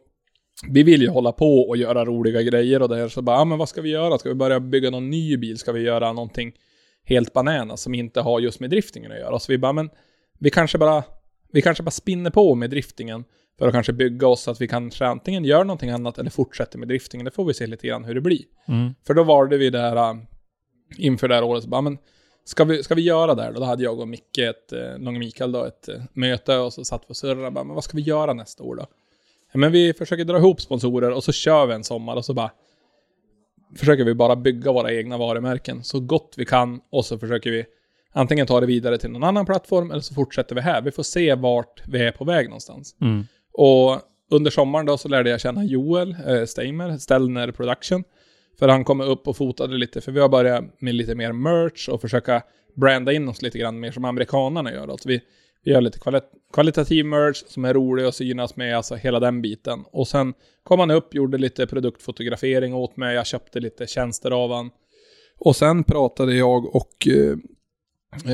vi 0.69 0.83
vill 0.83 1.01
ju 1.01 1.09
hålla 1.09 1.31
på 1.31 1.59
och 1.59 1.77
göra 1.77 2.05
roliga 2.05 2.41
grejer 2.41 2.81
och 2.81 2.89
det 2.89 2.95
här 2.95 3.07
så 3.07 3.21
bara, 3.21 3.37
ja 3.37 3.45
men 3.45 3.57
vad 3.57 3.69
ska 3.69 3.81
vi 3.81 3.89
göra? 3.89 4.17
Ska 4.17 4.29
vi 4.29 4.35
börja 4.35 4.59
bygga 4.59 4.89
någon 4.89 5.09
ny 5.09 5.37
bil? 5.37 5.57
Ska 5.57 5.71
vi 5.71 5.81
göra 5.81 6.13
någonting 6.13 6.53
helt 7.03 7.33
banana 7.33 7.77
som 7.77 7.95
inte 7.95 8.21
har 8.21 8.39
just 8.39 8.59
med 8.59 8.69
driftingen 8.69 9.11
att 9.11 9.17
göra? 9.17 9.39
Så 9.39 9.51
vi 9.51 9.57
bara, 9.57 9.73
men 9.73 9.89
vi 10.39 10.49
kanske 10.49 10.77
bara, 10.77 11.03
vi 11.51 11.61
kanske 11.61 11.83
bara 11.83 11.91
spinner 11.91 12.29
på 12.29 12.55
med 12.55 12.69
driftingen 12.69 13.23
för 13.59 13.67
att 13.67 13.73
kanske 13.73 13.93
bygga 13.93 14.27
oss 14.27 14.41
så 14.41 14.51
att 14.51 14.61
vi 14.61 14.67
kanske 14.67 15.05
antingen 15.05 15.45
gör 15.45 15.63
någonting 15.63 15.89
annat 15.89 16.17
eller 16.17 16.29
fortsätter 16.29 16.79
med 16.79 16.87
driftingen. 16.87 17.25
Det 17.25 17.31
får 17.31 17.45
vi 17.45 17.53
se 17.53 17.67
lite 17.67 17.87
grann 17.87 18.03
hur 18.03 18.15
det 18.15 18.21
blir. 18.21 18.43
Mm. 18.67 18.93
För 19.07 19.13
då 19.13 19.23
valde 19.23 19.57
vi 19.57 19.69
det 19.69 19.79
här 19.79 20.17
inför 20.97 21.27
det 21.27 21.35
här 21.35 21.43
året, 21.43 21.63
så 21.63 21.69
bara, 21.69 21.81
men 21.81 21.97
ska 22.45 22.63
vi, 22.63 22.83
ska 22.83 22.95
vi 22.95 23.01
göra 23.01 23.35
det 23.35 23.43
här? 23.43 23.51
då? 23.51 23.59
Då 23.59 23.65
hade 23.65 23.83
jag 23.83 23.99
och 23.99 24.07
Micke, 24.07 24.37
ett, 24.37 24.73
Långe 24.97 25.19
Mikael 25.19 25.51
då, 25.51 25.65
ett 25.65 25.89
äh, 25.89 25.95
möte 26.13 26.57
och 26.57 26.73
så 26.73 26.85
satt 26.85 27.03
vi 27.07 27.11
och 27.11 27.17
surrade, 27.17 27.51
bara, 27.51 27.63
men 27.63 27.75
vad 27.75 27.83
ska 27.83 27.97
vi 27.97 28.03
göra 28.03 28.33
nästa 28.33 28.63
år 28.63 28.75
då? 28.75 28.85
Ja, 29.51 29.59
men 29.59 29.71
vi 29.71 29.93
försöker 29.93 30.25
dra 30.25 30.37
ihop 30.37 30.61
sponsorer 30.61 31.11
och 31.11 31.23
så 31.23 31.31
kör 31.31 31.65
vi 31.65 31.73
en 31.73 31.83
sommar 31.83 32.15
och 32.15 32.25
så 32.25 32.33
bara 32.33 32.51
försöker 33.75 34.03
vi 34.03 34.13
bara 34.13 34.35
bygga 34.35 34.71
våra 34.71 34.93
egna 34.93 35.17
varumärken 35.17 35.83
så 35.83 35.99
gott 35.99 36.33
vi 36.37 36.45
kan 36.45 36.81
och 36.89 37.05
så 37.05 37.17
försöker 37.19 37.51
vi 37.51 37.65
antingen 38.11 38.47
ta 38.47 38.59
det 38.59 38.65
vidare 38.65 38.97
till 38.97 39.09
någon 39.09 39.23
annan 39.23 39.45
plattform 39.45 39.91
eller 39.91 40.01
så 40.01 40.13
fortsätter 40.13 40.55
vi 40.55 40.61
här. 40.61 40.81
Vi 40.81 40.91
får 40.91 41.03
se 41.03 41.35
vart 41.35 41.81
vi 41.87 41.99
är 41.99 42.11
på 42.11 42.25
väg 42.25 42.45
någonstans. 42.47 42.95
Mm. 43.01 43.23
Och 43.53 43.99
under 44.31 44.51
sommaren 44.51 44.85
då 44.85 44.97
så 44.97 45.07
lärde 45.07 45.29
jag 45.29 45.41
känna 45.41 45.63
Joel 45.63 46.15
eh, 46.27 46.45
Steimer, 46.45 46.97
Stellner 46.97 47.51
Production. 47.51 48.03
För 48.59 48.67
han 48.67 48.83
kom 48.83 49.01
upp 49.01 49.27
och 49.27 49.37
fotade 49.37 49.77
lite, 49.77 50.01
för 50.01 50.11
vi 50.11 50.19
har 50.19 50.29
börjat 50.29 50.81
med 50.81 50.95
lite 50.95 51.15
mer 51.15 51.31
merch 51.31 51.89
och 51.89 52.01
försöka 52.01 52.43
branda 52.75 53.13
in 53.13 53.29
oss 53.29 53.41
lite 53.41 53.57
grann 53.57 53.79
mer 53.79 53.91
som 53.91 54.05
amerikanerna 54.05 54.73
gör. 54.73 54.87
Alltså 54.87 55.09
vi, 55.09 55.21
vi 55.63 55.71
gör 55.71 55.81
lite 55.81 55.99
kvalit 55.99 56.23
kvalitativ 56.53 57.05
merch 57.05 57.43
som 57.47 57.65
är 57.65 57.73
rolig 57.73 58.03
att 58.05 58.15
synas 58.15 58.55
med, 58.55 58.77
alltså 58.77 58.95
hela 58.95 59.19
den 59.19 59.41
biten. 59.41 59.83
Och 59.91 60.07
sen 60.07 60.33
kom 60.63 60.79
han 60.79 60.91
upp, 60.91 61.15
gjorde 61.15 61.37
lite 61.37 61.67
produktfotografering 61.67 62.73
åt 62.73 62.97
mig, 62.97 63.15
jag 63.15 63.27
köpte 63.27 63.59
lite 63.59 63.87
tjänster 63.87 64.31
av 64.31 64.51
han. 64.51 64.69
Och 65.39 65.55
sen 65.55 65.83
pratade 65.83 66.35
jag 66.35 66.75
och 66.75 67.07
eh, 67.07 67.37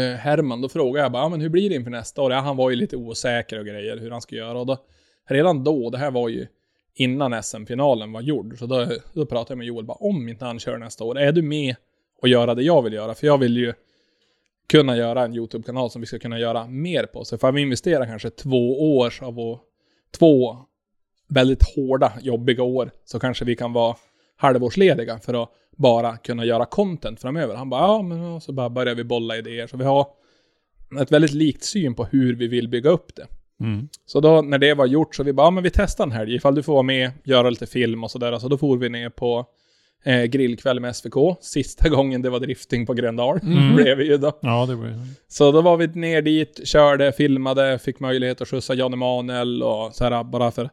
eh, 0.01 0.15
Herman, 0.15 0.61
då 0.61 0.69
frågade 0.69 1.05
jag 1.05 1.11
bara, 1.11 1.23
ah, 1.23 1.29
men 1.29 1.41
hur 1.41 1.49
blir 1.49 1.69
det 1.69 1.75
inför 1.75 1.91
nästa 1.91 2.21
år? 2.21 2.31
Ja, 2.31 2.39
han 2.39 2.57
var 2.57 2.69
ju 2.69 2.75
lite 2.75 2.97
osäker 2.97 3.59
och 3.59 3.65
grejer, 3.65 3.97
hur 3.97 4.11
han 4.11 4.21
ska 4.21 4.35
göra. 4.35 4.59
Och 4.59 4.65
då, 4.65 4.77
redan 5.29 5.63
då, 5.63 5.89
det 5.89 5.97
här 5.97 6.11
var 6.11 6.29
ju 6.29 6.47
innan 6.99 7.43
SM-finalen 7.43 8.11
var 8.11 8.21
gjord, 8.21 8.59
så 8.59 8.65
då, 8.65 8.87
då 9.13 9.25
pratade 9.25 9.51
jag 9.51 9.57
med 9.57 9.67
Joel 9.67 9.85
bara, 9.85 9.97
om 9.97 10.29
inte 10.29 10.45
han 10.45 10.59
kör 10.59 10.77
nästa 10.77 11.03
år, 11.03 11.19
är 11.19 11.31
du 11.31 11.41
med 11.41 11.75
och 12.21 12.27
göra 12.27 12.55
det 12.55 12.63
jag 12.63 12.81
vill 12.81 12.93
göra? 12.93 13.13
För 13.13 13.27
jag 13.27 13.37
vill 13.37 13.57
ju 13.57 13.73
kunna 14.69 14.97
göra 14.97 15.23
en 15.23 15.35
YouTube-kanal 15.35 15.89
som 15.89 16.01
vi 16.01 16.07
ska 16.07 16.19
kunna 16.19 16.39
göra 16.39 16.67
mer 16.67 17.03
på. 17.03 17.25
Så 17.25 17.37
får 17.37 17.51
vi 17.51 17.61
investera 17.61 18.05
kanske 18.05 18.29
två 18.29 18.97
år 18.97 19.13
av 19.21 19.33
vår, 19.33 19.59
två 20.19 20.57
väldigt 21.29 21.75
hårda, 21.75 22.13
jobbiga 22.21 22.63
år, 22.63 22.91
så 23.05 23.19
kanske 23.19 23.45
vi 23.45 23.55
kan 23.55 23.73
vara 23.73 23.95
halvårslediga 24.35 25.19
för 25.19 25.43
att 25.43 25.49
bara 25.77 26.17
kunna 26.17 26.45
göra 26.45 26.65
content 26.65 27.21
framöver. 27.21 27.55
Han 27.55 27.69
bara, 27.69 27.81
ja, 27.81 28.01
men 28.01 28.23
och 28.23 28.43
så 28.43 28.51
bara 28.51 28.69
börjar 28.69 28.95
vi 28.95 29.03
bolla 29.03 29.37
idéer. 29.37 29.67
Så 29.67 29.77
vi 29.77 29.83
har 29.83 30.07
ett 31.01 31.11
väldigt 31.11 31.33
likt 31.33 31.63
syn 31.63 31.95
på 31.95 32.05
hur 32.05 32.35
vi 32.35 32.47
vill 32.47 32.67
bygga 32.67 32.89
upp 32.89 33.15
det. 33.15 33.27
Mm. 33.59 33.89
Så 34.05 34.19
då 34.19 34.41
när 34.41 34.57
det 34.57 34.73
var 34.73 34.85
gjort 34.85 35.15
så 35.15 35.23
vi 35.23 35.33
bara, 35.33 35.47
ja, 35.47 35.51
men 35.51 35.63
vi 35.63 35.69
testar 35.69 36.03
en 36.03 36.11
helg. 36.11 36.35
Ifall 36.35 36.55
du 36.55 36.63
får 36.63 36.73
vara 36.73 36.83
med, 36.83 37.11
göra 37.23 37.49
lite 37.49 37.67
film 37.67 38.03
och 38.03 38.11
sådär. 38.11 38.39
Så 38.39 38.47
då 38.47 38.57
får 38.57 38.77
vi 38.77 38.89
ner 38.89 39.09
på 39.09 39.45
eh, 40.03 40.23
grillkväll 40.23 40.79
med 40.79 40.95
SVK. 40.95 41.13
Sista 41.41 41.89
gången 41.95 42.21
det 42.21 42.29
var 42.29 42.39
drifting 42.39 42.85
på 42.85 42.93
Gröndal. 42.93 43.39
Mm. 43.43 43.75
blev 43.75 43.97
vi 43.97 44.05
ju 44.05 44.17
då. 44.17 44.39
Ja, 44.41 44.65
det 44.65 44.75
var 44.75 44.93
Så 45.27 45.51
då 45.51 45.61
var 45.61 45.77
vi 45.77 45.87
ner 45.87 46.21
dit, 46.21 46.67
körde, 46.67 47.11
filmade, 47.11 47.79
fick 47.79 47.99
möjlighet 47.99 48.41
att 48.41 48.47
skjutsa 48.47 48.73
Jan 48.73 48.93
Emanuel 48.93 49.63
och 49.63 49.95
så 49.95 50.03
här 50.03 50.23
bara 50.23 50.51
för 50.51 50.69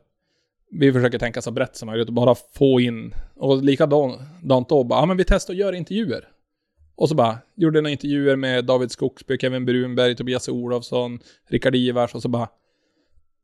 vi 0.70 0.92
försöker 0.92 1.18
tänka 1.18 1.42
så 1.42 1.50
brett 1.50 1.76
som 1.76 1.86
möjligt 1.86 2.08
och 2.08 2.14
bara 2.14 2.34
få 2.54 2.80
in, 2.80 3.14
och 3.34 3.62
likadant 3.62 4.68
då, 4.68 4.84
bara, 4.84 5.00
ja 5.00 5.06
men 5.06 5.16
vi 5.16 5.24
testar 5.24 5.54
att 5.54 5.58
göra 5.58 5.76
intervjuer. 5.76 6.28
Och 6.96 7.08
så 7.08 7.14
bara, 7.14 7.38
gjorde 7.56 7.80
några 7.80 7.90
intervjuer 7.90 8.36
med 8.36 8.64
David 8.64 8.90
Skogsby, 8.90 9.38
Kevin 9.38 9.66
Brunberg, 9.66 10.16
Tobias 10.16 10.48
Olofsson, 10.48 11.18
Rickard 11.48 11.74
Ivars 11.74 12.14
och 12.14 12.22
så 12.22 12.28
bara, 12.28 12.48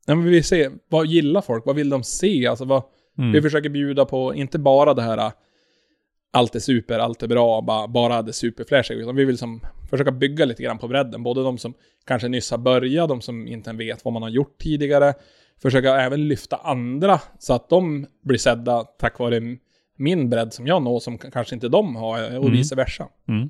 ja 0.05 0.15
men 0.15 0.25
vi 0.25 0.31
vill 0.31 0.43
se, 0.43 0.69
vad 0.89 1.07
gillar 1.07 1.41
folk, 1.41 1.65
vad 1.65 1.75
vill 1.75 1.89
de 1.89 2.03
se, 2.03 2.47
alltså 2.47 2.65
vad, 2.65 2.83
mm. 3.17 3.31
vi 3.31 3.41
försöker 3.41 3.69
bjuda 3.69 4.05
på, 4.05 4.33
inte 4.35 4.59
bara 4.59 4.93
det 4.93 5.01
här 5.01 5.31
allt 6.33 6.55
är 6.55 6.59
super, 6.59 6.99
allt 6.99 7.23
är 7.23 7.27
bra, 7.27 7.61
bara, 7.61 7.87
bara 7.87 8.21
det 8.21 8.33
superflashiga. 8.33 8.99
Utan 8.99 9.15
vi 9.15 9.25
vill 9.25 9.37
som 9.37 9.61
försöka 9.89 10.11
bygga 10.11 10.45
lite 10.45 10.63
grann 10.63 10.77
på 10.77 10.87
bredden. 10.87 11.23
Både 11.23 11.43
de 11.43 11.57
som 11.57 11.73
kanske 12.05 12.27
nyss 12.27 12.51
har 12.51 12.57
börjat, 12.57 13.09
de 13.09 13.21
som 13.21 13.47
inte 13.47 13.73
vet 13.73 14.05
vad 14.05 14.13
man 14.13 14.23
har 14.23 14.29
gjort 14.29 14.57
tidigare. 14.57 15.13
Försöka 15.61 15.95
även 16.01 16.27
lyfta 16.27 16.55
andra 16.55 17.21
så 17.39 17.53
att 17.53 17.69
de 17.69 18.05
blir 18.23 18.37
sedda 18.37 18.83
tack 18.83 19.19
vare 19.19 19.41
min 19.97 20.29
bredd 20.29 20.53
som 20.53 20.67
jag 20.67 20.81
når 20.81 20.99
som 20.99 21.17
kanske 21.17 21.55
inte 21.55 21.69
de 21.69 21.95
har 21.95 22.23
och 22.23 22.45
Mm. 22.45 22.51
vice 22.51 22.75
versa. 22.75 23.07
Mm. 23.27 23.49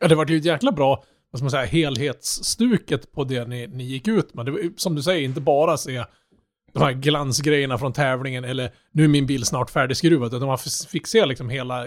Ja, 0.00 0.08
det 0.08 0.14
var 0.14 0.26
ju 0.26 0.36
ett 0.36 0.44
jäkla 0.44 0.72
bra, 0.72 1.04
vad 1.30 1.38
ska 1.38 1.44
man 1.44 1.50
säga, 1.50 1.64
helhetsstuket 1.64 3.12
på 3.12 3.24
det 3.24 3.48
ni, 3.48 3.66
ni 3.66 3.84
gick 3.84 4.08
ut 4.08 4.34
med. 4.34 4.46
Det 4.46 4.50
var 4.50 4.60
som 4.76 4.94
du 4.94 5.02
säger, 5.02 5.24
inte 5.24 5.40
bara 5.40 5.76
se 5.76 6.04
de 6.72 6.82
här 6.82 6.92
glansgrejerna 6.92 7.78
från 7.78 7.92
tävlingen 7.92 8.44
eller 8.44 8.72
nu 8.92 9.04
är 9.04 9.08
min 9.08 9.26
bil 9.26 9.44
snart 9.44 9.70
färdigskruvad, 9.70 10.34
utan 10.34 10.48
man 10.48 10.58
fick 10.88 11.06
se 11.06 11.26
liksom 11.26 11.50
hela 11.50 11.86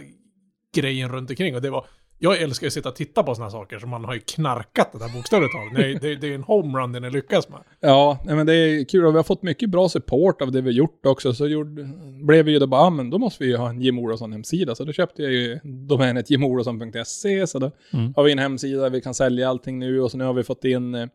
grejen 0.76 1.11
runt 1.11 1.30
omkring 1.30 1.56
och 1.56 1.61
det 1.61 1.70
var 1.70 1.86
jag 2.24 2.41
älskar 2.41 2.68
att 2.68 2.74
sitta 2.74 2.90
och 2.90 2.95
titta 2.95 3.24
på 3.24 3.36
sådana 3.36 3.52
saker 3.52 3.80
som 3.80 3.90
man 3.90 4.06
har 4.06 4.14
ju 4.14 4.20
knarkat 4.20 4.91
det 4.91 5.00
där 5.00 5.14
bokstavligt 5.16 5.54
talat. 5.54 5.76
Det, 5.76 5.91
är- 5.91 6.00
det, 6.00 6.16
det 6.16 6.28
är 6.28 6.36
en 6.36 6.44
homerun 6.44 6.91
det 6.91 7.00
ni 7.00 7.10
lyckas 7.10 7.50
med. 7.50 7.60
Ja, 7.80 8.20
men 8.26 8.45
det 8.45 8.54
är 8.56 8.86
kul 8.86 9.06
och 9.06 9.14
vi 9.14 9.18
har 9.18 9.24
fått 9.24 9.44
mycket 9.44 9.70
bra 9.70 9.90
support 9.90 10.41
av 10.41 10.52
det 10.52 10.62
vi 10.62 10.72
gjort 10.72 11.06
också. 11.06 11.34
Så 11.34 11.48
gjorde, 11.48 11.90
blev 12.24 12.45
vi 12.45 12.52
ju 12.52 12.60
då 12.60 12.68
bara, 12.68 12.82
ah, 12.82 12.90
men 12.90 13.10
då 13.10 13.18
måste 13.18 13.44
vi 13.44 13.50
ju 13.50 13.58
ha 13.58 13.70
en 13.70 13.82
Jim 13.82 14.00
Olofsson 14.00 14.32
hemsida. 14.32 14.76
Så 14.76 14.84
då 14.84 14.91
köpte 14.91 15.24
jag 15.24 15.32
ju 15.32 15.60
domänet 15.64 16.30
jimolofsson.se. 16.30 17.48
Så 17.48 17.60
då 17.60 17.72
Mm. 17.94 18.14
har 18.16 18.24
vi 18.24 18.32
en 18.32 18.40
hemsida 18.40 18.82
där 18.82 18.90
vi 18.90 19.02
kan 19.02 19.14
sälja 19.14 19.50
allting 19.50 19.80
nu. 19.80 20.02
Och 20.02 20.12
så 20.12 20.18
nu 20.18 20.24
har 20.24 20.34
vi 20.34 20.44
fått 20.44 20.66
in 20.66 20.95
eh, 20.95 21.08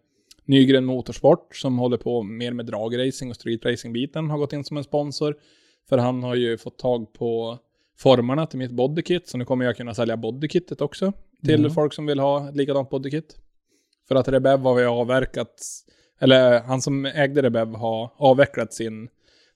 Nygren 0.45 0.85
Motorsport 0.85 1.57
som 1.57 1.79
håller 1.79 1.97
på 1.97 2.23
mer 2.23 2.53
med 2.53 2.67
dragracing 2.67 3.31
och 3.31 3.37
streetracing-biten. 3.37 4.31
Har 4.31 4.39
gått 4.39 4.53
in 4.53 4.65
som 4.65 4.77
en 4.77 4.85
sponsor. 4.85 5.35
För 5.89 5.99
han 5.99 6.23
har 6.23 6.35
ju 6.35 6.59
fått 6.59 6.79
tag 6.79 7.13
på 7.13 7.59
formarna 8.01 8.47
till 8.47 8.59
mitt 8.59 8.71
bodykit. 8.71 9.29
Så 9.29 9.39
nu 9.39 9.45
kommer 9.45 9.65
jag 9.65 9.77
kunna 9.77 9.95
sälja 9.95 10.17
bodykittet 10.17 10.81
också. 10.81 11.13
Till 11.45 11.61
Mm. 11.61 11.71
folk 11.71 11.93
som 11.93 12.07
vill 12.07 12.19
ha 12.21 12.49
ett 12.49 12.57
likadant 12.57 12.91
bodykit. 12.91 13.37
För 14.09 14.15
att 14.15 14.29
Rebev 14.29 14.61
har 14.61 14.75
vi 14.75 14.85
avverkat, 14.85 15.55
eller 16.21 16.61
han 16.61 16.83
som 16.83 17.05
ägde 17.07 17.43
Rebev 17.43 17.75
har 17.75 18.11
avvecklat 18.17 18.73
sin 18.75 19.09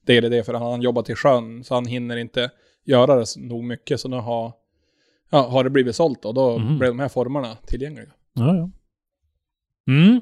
DDD 0.06 0.42
för 0.46 0.54
att 0.54 0.60
han 0.60 0.82
jobbar 0.82 1.02
till 1.02 1.14
sjön. 1.16 1.64
Så 1.64 1.74
han 1.74 1.86
hinner 1.86 2.16
inte 2.16 2.50
göra 2.84 3.16
det 3.16 3.26
så- 3.26 3.40
nog 3.40 3.64
mycket. 3.64 4.00
Så 4.00 4.08
nu 4.08 4.16
har, 4.16 4.52
ja, 5.30 5.48
har 5.48 5.64
det 5.64 5.70
blivit 5.70 5.96
sålt 5.96 6.24
och 6.24 6.34
då 6.34 6.58
Mhm. 6.58 6.78
blev 6.78 6.90
de 6.90 6.98
här 7.00 7.08
formarna 7.08 7.56
tillgängliga. 7.66 8.06
Ja, 8.32 8.54
ja. 8.56 8.70
Mm. 9.92 10.20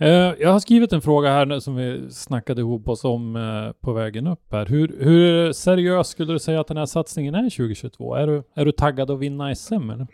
Eh, 0.00 0.34
jag 0.38 0.52
har 0.52 0.60
skrivit 0.60 0.92
en 0.92 1.02
fråga 1.02 1.28
här 1.28 1.46
nu 1.46 1.60
som 1.60 1.76
vi 1.76 2.10
snackade 2.10 2.60
ihop 2.60 2.88
oss 2.88 3.04
om 3.04 3.36
eh, 3.36 3.72
på 3.80 3.92
vägen 3.92 4.26
upp 4.26 4.52
här. 4.52 4.66
Hur, 4.66 4.96
hur 5.00 5.52
seriös 5.52 6.08
skulle 6.08 6.32
du 6.32 6.38
säga 6.38 6.60
att 6.60 6.66
den 6.66 6.76
här 6.76 6.86
satsningen 6.86 7.34
är 7.34 7.50
2022? 7.50 8.14
Är 8.14 8.26
du, 8.26 8.42
är 8.54 8.64
du 8.64 8.72
taggad 8.72 9.10
att 9.10 9.18
vinna 9.18 9.54
SM 9.54 9.90
eller? 9.90 10.06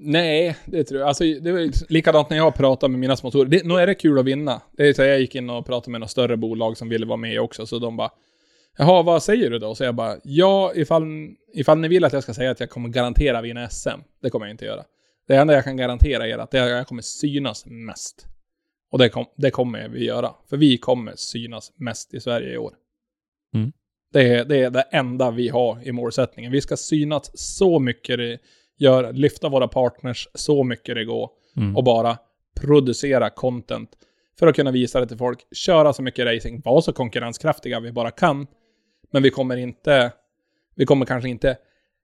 Nej, 0.00 0.56
det 0.64 0.84
tror 0.84 1.00
jag. 1.00 1.08
Alltså, 1.08 1.24
det 1.24 1.52
var 1.52 1.92
likadant 1.92 2.30
när 2.30 2.36
jag 2.36 2.54
pratade 2.54 2.90
med 2.90 3.00
mina 3.00 3.16
sponsorer. 3.16 3.44
Det, 3.44 3.64
nog 3.64 3.80
är 3.80 3.86
det 3.86 3.94
kul 3.94 4.18
att 4.18 4.24
vinna. 4.24 4.62
Det 4.76 4.88
är 4.88 4.92
så 4.92 5.02
jag 5.02 5.20
gick 5.20 5.34
in 5.34 5.50
och 5.50 5.66
pratade 5.66 5.90
med 5.90 6.00
några 6.00 6.08
större 6.08 6.36
bolag 6.36 6.76
som 6.76 6.88
ville 6.88 7.06
vara 7.06 7.16
med 7.16 7.40
också, 7.40 7.66
så 7.66 7.78
de 7.78 7.96
bara 7.96 8.10
Jaha, 8.78 9.02
vad 9.02 9.22
säger 9.22 9.50
du 9.50 9.58
då? 9.58 9.74
Så 9.74 9.84
jag 9.84 9.94
bara, 9.94 10.16
ja, 10.24 10.72
ifall, 10.74 11.04
ifall 11.54 11.78
ni 11.78 11.88
vill 11.88 12.04
att 12.04 12.12
jag 12.12 12.22
ska 12.22 12.34
säga 12.34 12.50
att 12.50 12.60
jag 12.60 12.70
kommer 12.70 12.88
garantera 12.88 13.42
vinna 13.42 13.68
SM, 13.68 14.00
det 14.22 14.30
kommer 14.30 14.46
jag 14.46 14.54
inte 14.54 14.64
göra. 14.64 14.82
Det 15.28 15.36
enda 15.36 15.54
jag 15.54 15.64
kan 15.64 15.76
garantera 15.76 16.28
er 16.28 16.38
att 16.38 16.50
det 16.50 16.58
är 16.58 16.62
att 16.62 16.70
jag 16.70 16.86
kommer 16.86 17.02
synas 17.02 17.66
mest. 17.66 18.26
Och 18.90 18.98
det, 18.98 19.08
kom, 19.08 19.26
det 19.36 19.50
kommer 19.50 19.88
vi 19.88 20.04
göra. 20.04 20.34
För 20.50 20.56
vi 20.56 20.78
kommer 20.78 21.12
synas 21.16 21.72
mest 21.76 22.14
i 22.14 22.20
Sverige 22.20 22.52
i 22.54 22.58
år. 22.58 22.74
Mm. 23.54 23.72
Det, 24.12 24.34
är, 24.34 24.44
det 24.44 24.56
är 24.56 24.70
det 24.70 24.82
enda 24.82 25.30
vi 25.30 25.48
har 25.48 25.88
i 25.88 25.92
målsättningen. 25.92 26.52
Vi 26.52 26.60
ska 26.60 26.76
synas 26.76 27.30
så 27.34 27.78
mycket 27.78 28.18
det 28.18 28.38
gör, 28.78 29.12
lyfta 29.12 29.48
våra 29.48 29.68
partners 29.68 30.28
så 30.34 30.64
mycket 30.64 30.94
det 30.94 31.04
går 31.04 31.30
Mm. 31.56 31.76
och 31.76 31.84
bara 31.84 32.18
producera 32.60 33.30
content 33.30 33.90
för 34.38 34.46
att 34.46 34.56
kunna 34.56 34.70
visa 34.70 35.00
det 35.00 35.06
till 35.06 35.16
folk. 35.16 35.46
Köra 35.56 35.92
så 35.92 36.02
mycket 36.02 36.26
racing, 36.26 36.62
vara 36.64 36.82
så 36.82 36.92
konkurrenskraftiga 36.92 37.80
vi 37.80 37.92
bara 37.92 38.10
kan. 38.10 38.46
Men 39.12 39.22
vi 39.22 39.30
kommer 39.30 39.56
inte, 39.56 40.12
vi 40.74 40.86
kommer 40.86 41.06
kanske 41.06 41.28
inte 41.28 41.56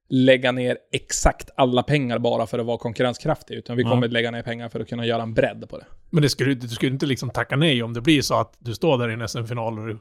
lägga 0.09 0.53
ner 0.53 0.79
exakt 0.93 1.51
alla 1.57 1.83
pengar 1.83 2.19
bara 2.19 2.47
för 2.47 2.59
att 2.59 2.67
vara 2.67 2.79
konkurrenskraftiga, 2.79 3.59
utan 3.59 3.77
vi 3.77 3.83
Ja. 3.83 3.91
kommer 3.91 4.09
lägga 4.09 4.31
ner 4.31 4.43
pengar 4.43 4.69
för 4.69 4.81
att 4.81 4.89
kunna 4.89 5.07
göra 5.07 5.23
en 5.23 5.35
bredd 5.35 5.69
på 5.71 5.79
det. 5.79 5.87
Men 6.11 6.23
det 6.23 6.29
skulle, 6.29 6.55
du 6.55 6.69
skulle 6.69 6.93
inte 6.93 7.07
liksom 7.07 7.31
tacka 7.31 7.57
nej 7.57 7.83
om 7.83 7.93
det 7.95 8.01
blir 8.01 8.23
så 8.23 8.35
att 8.35 8.55
du 8.59 8.75
står 8.75 8.99
där 8.99 9.11
i 9.11 9.13
en 9.13 9.29
SM-final 9.29 9.79
och 9.79 9.87
du, 9.87 9.99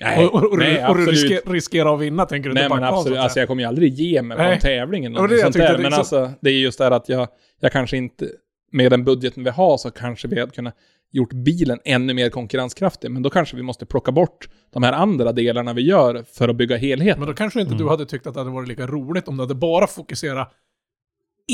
Nej, 0.00 0.26
och, 0.26 0.52
och, 0.52 0.58
nej, 0.58 0.86
och 0.86 0.96
du 0.96 1.06
risker, 1.06 1.52
riskerar 1.52 1.94
att 1.94 2.00
vinna, 2.00 2.26
tänker 2.26 2.48
du 2.48 2.54
Nej 2.54 2.68
men 2.68 2.84
absolut, 2.84 3.18
alltså 3.18 3.38
jag 3.38 3.48
kommer 3.48 3.62
ju 3.62 3.68
aldrig 3.68 3.92
ge 3.94 4.22
mig 4.22 4.36
på 4.36 4.42
Nej. 4.42 4.52
en 4.52 4.60
tävling 4.60 5.04
eller 5.04 5.16
det 5.16 5.34
något 5.34 5.40
sånt 5.40 5.54
där. 5.54 5.66
det 5.66 5.72
Men 5.72 5.82
liksom- 5.82 5.98
alltså, 5.98 6.30
det 6.40 6.50
är 6.50 6.54
just 6.54 6.78
det 6.78 6.84
här 6.84 6.90
att 6.90 7.08
jag, 7.08 7.28
jag 7.60 7.72
kanske 7.72 7.96
inte, 7.96 8.28
med 8.72 8.90
den 8.92 9.04
budgeten 9.04 9.44
vi 9.44 9.50
har 9.50 9.76
så 9.76 9.90
kanske 9.90 10.28
vi 10.28 10.40
hade 10.40 10.52
kunnat 10.52 10.74
gjort 11.12 11.32
bilen 11.32 11.78
ännu 11.84 12.14
mer 12.14 12.30
konkurrenskraftig. 12.30 13.10
Men 13.10 13.22
då 13.22 13.30
kanske 13.30 13.56
vi 13.56 13.62
måste 13.62 13.86
plocka 13.86 14.12
bort 14.12 14.48
de 14.72 14.82
här 14.82 14.92
andra 14.92 15.32
delarna 15.32 15.72
vi 15.72 15.82
gör 15.82 16.24
för 16.32 16.48
att 16.48 16.56
bygga 16.56 16.76
helheten. 16.76 17.20
Men 17.20 17.28
då 17.28 17.34
kanske 17.34 17.60
inte 17.60 17.72
Mm. 17.74 17.84
du 17.84 17.90
hade 17.90 18.06
tyckt 18.06 18.26
att 18.26 18.34
det 18.34 18.40
hade 18.40 18.50
varit 18.50 18.68
lika 18.68 18.86
roligt 18.86 19.28
om 19.28 19.36
du 19.36 19.42
hade 19.42 19.54
bara 19.54 19.86
fokuserat 19.86 20.52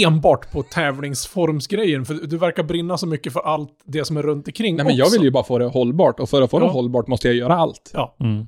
enbart 0.07 0.53
på 0.53 0.63
tävlingsformsgrejen. 0.63 2.05
För 2.05 2.15
du 2.15 2.37
verkar 2.39 2.63
brinna 2.63 2.99
så 2.99 3.07
mycket 3.07 3.33
för 3.33 3.41
allt 3.41 3.83
det 3.85 4.05
som 4.05 4.17
är 4.17 4.23
runt 4.23 4.47
omkring 4.49 4.77
Nej 4.77 4.85
men 4.87 4.97
jag 4.97 5.05
också. 5.07 5.19
vill 5.19 5.25
ju 5.25 5.31
bara 5.31 5.45
få 5.45 5.59
det 5.59 5.65
hållbart 5.67 6.21
och 6.21 6.29
för 6.29 6.43
att 6.43 6.51
få 6.51 6.57
Ja. 6.61 6.65
det 6.65 6.71
hållbart 6.71 7.07
måste 7.07 7.29
jag 7.29 7.35
göra 7.37 7.55
allt. 7.57 7.91
Ja. 7.95 8.17
Mm. 8.21 8.47